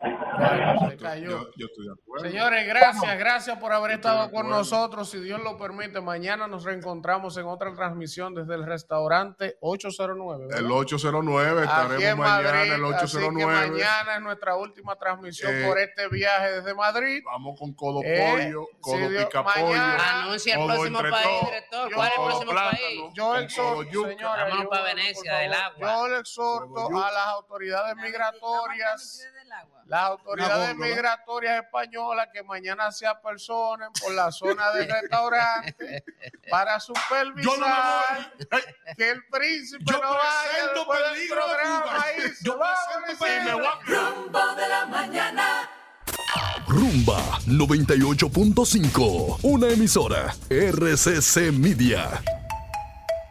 Se 0.00 0.96
cayó. 0.98 1.50
Yo 1.56 1.66
estoy 1.66 1.86
de 1.86 1.92
acuerdo. 1.92 2.28
Señores, 2.28 2.66
gracias, 2.66 3.18
gracias 3.18 3.58
por 3.58 3.72
haber 3.72 3.92
estado 3.92 4.30
con 4.30 4.48
nosotros. 4.48 5.08
Si 5.10 5.18
Dios 5.20 5.40
lo 5.42 5.56
permite, 5.56 6.00
mañana 6.00 6.46
nos 6.46 6.64
reencontramos 6.64 7.36
en 7.38 7.46
otra 7.46 7.74
transmisión 7.74 8.34
desde 8.34 8.54
el 8.54 8.66
restaurante 8.66 9.56
809. 9.60 10.46
¿verdad? 10.48 10.58
El 10.60 10.70
809, 10.70 11.50
Aquí 11.50 11.58
en 11.58 11.64
estaremos 11.64 12.26
mañana, 12.26 12.52
Madrid, 12.58 12.72
el 12.72 12.84
así 12.94 13.16
que 13.18 13.24
809. 13.24 13.70
mañana 13.70 14.14
es 14.16 14.20
nuestra 14.20 14.56
última 14.56 14.96
transmisión 14.96 15.52
Eh, 15.54 15.64
por 15.66 15.78
este 15.78 16.08
viaje 16.08 16.52
desde 16.52 16.74
Madrid. 16.74 17.22
Vamos 17.24 17.58
con 17.58 17.72
codo 17.74 18.00
Eh, 18.04 18.32
pollo, 18.52 18.66
si 18.74 18.80
codo 18.80 19.08
Dios- 19.08 19.24
pica 19.24 19.42
pollo. 19.44 19.66
mañana- 19.66 20.22
Anuncia 20.22 20.54
el 20.54 20.60
codo 20.60 20.68
próximo 20.74 20.98
país, 20.98 21.40
director. 21.46 21.92
¿Cuál 21.94 22.08
es 22.08 22.14
el 22.18 22.24
próximo 22.24 22.52
plátano, 22.52 22.70
país? 22.78 23.02
Yo 23.14 23.36
exhorto, 23.36 23.76
Vámonos 23.76 24.62
yo- 24.62 24.68
para 24.68 24.82
Venecia, 24.84 25.34
del 25.36 25.54
agua. 25.54 25.78
Yo 25.80 26.08
le 26.08 26.18
exhorto 26.18 26.86
a 27.02 27.12
las 27.12 27.26
autoridades 27.28 27.96
migratorias, 27.96 29.26
las 29.86 30.02
autoridades 30.02 30.74
migratorias 30.76 31.62
españolas 31.64 32.28
que 32.32 32.42
mañana 32.42 32.90
se 32.90 33.06
apersonen 33.06 33.88
por 34.00 34.12
la 34.14 34.32
zona 34.32 34.72
del 34.72 34.88
restaurante 35.00 36.04
para 36.50 36.80
supervisar 36.80 38.32
que 38.96 39.10
el 39.10 39.24
príncipe 39.26 39.84
Yo 39.86 39.98
no 40.00 40.08
vaya 40.14 40.66
del 40.66 40.74
de 40.74 41.28
programa 41.28 41.82
fuga. 41.84 42.12
y 42.12 42.44
Yo. 42.44 42.58
Rumbo 43.86 44.54
de 44.54 44.68
la 44.68 44.86
mañana. 44.86 45.70
Rumba 46.66 47.18
98.5, 47.46 49.38
una 49.42 49.68
emisora 49.68 50.34
RCC 50.50 51.52
Media. 51.52 52.22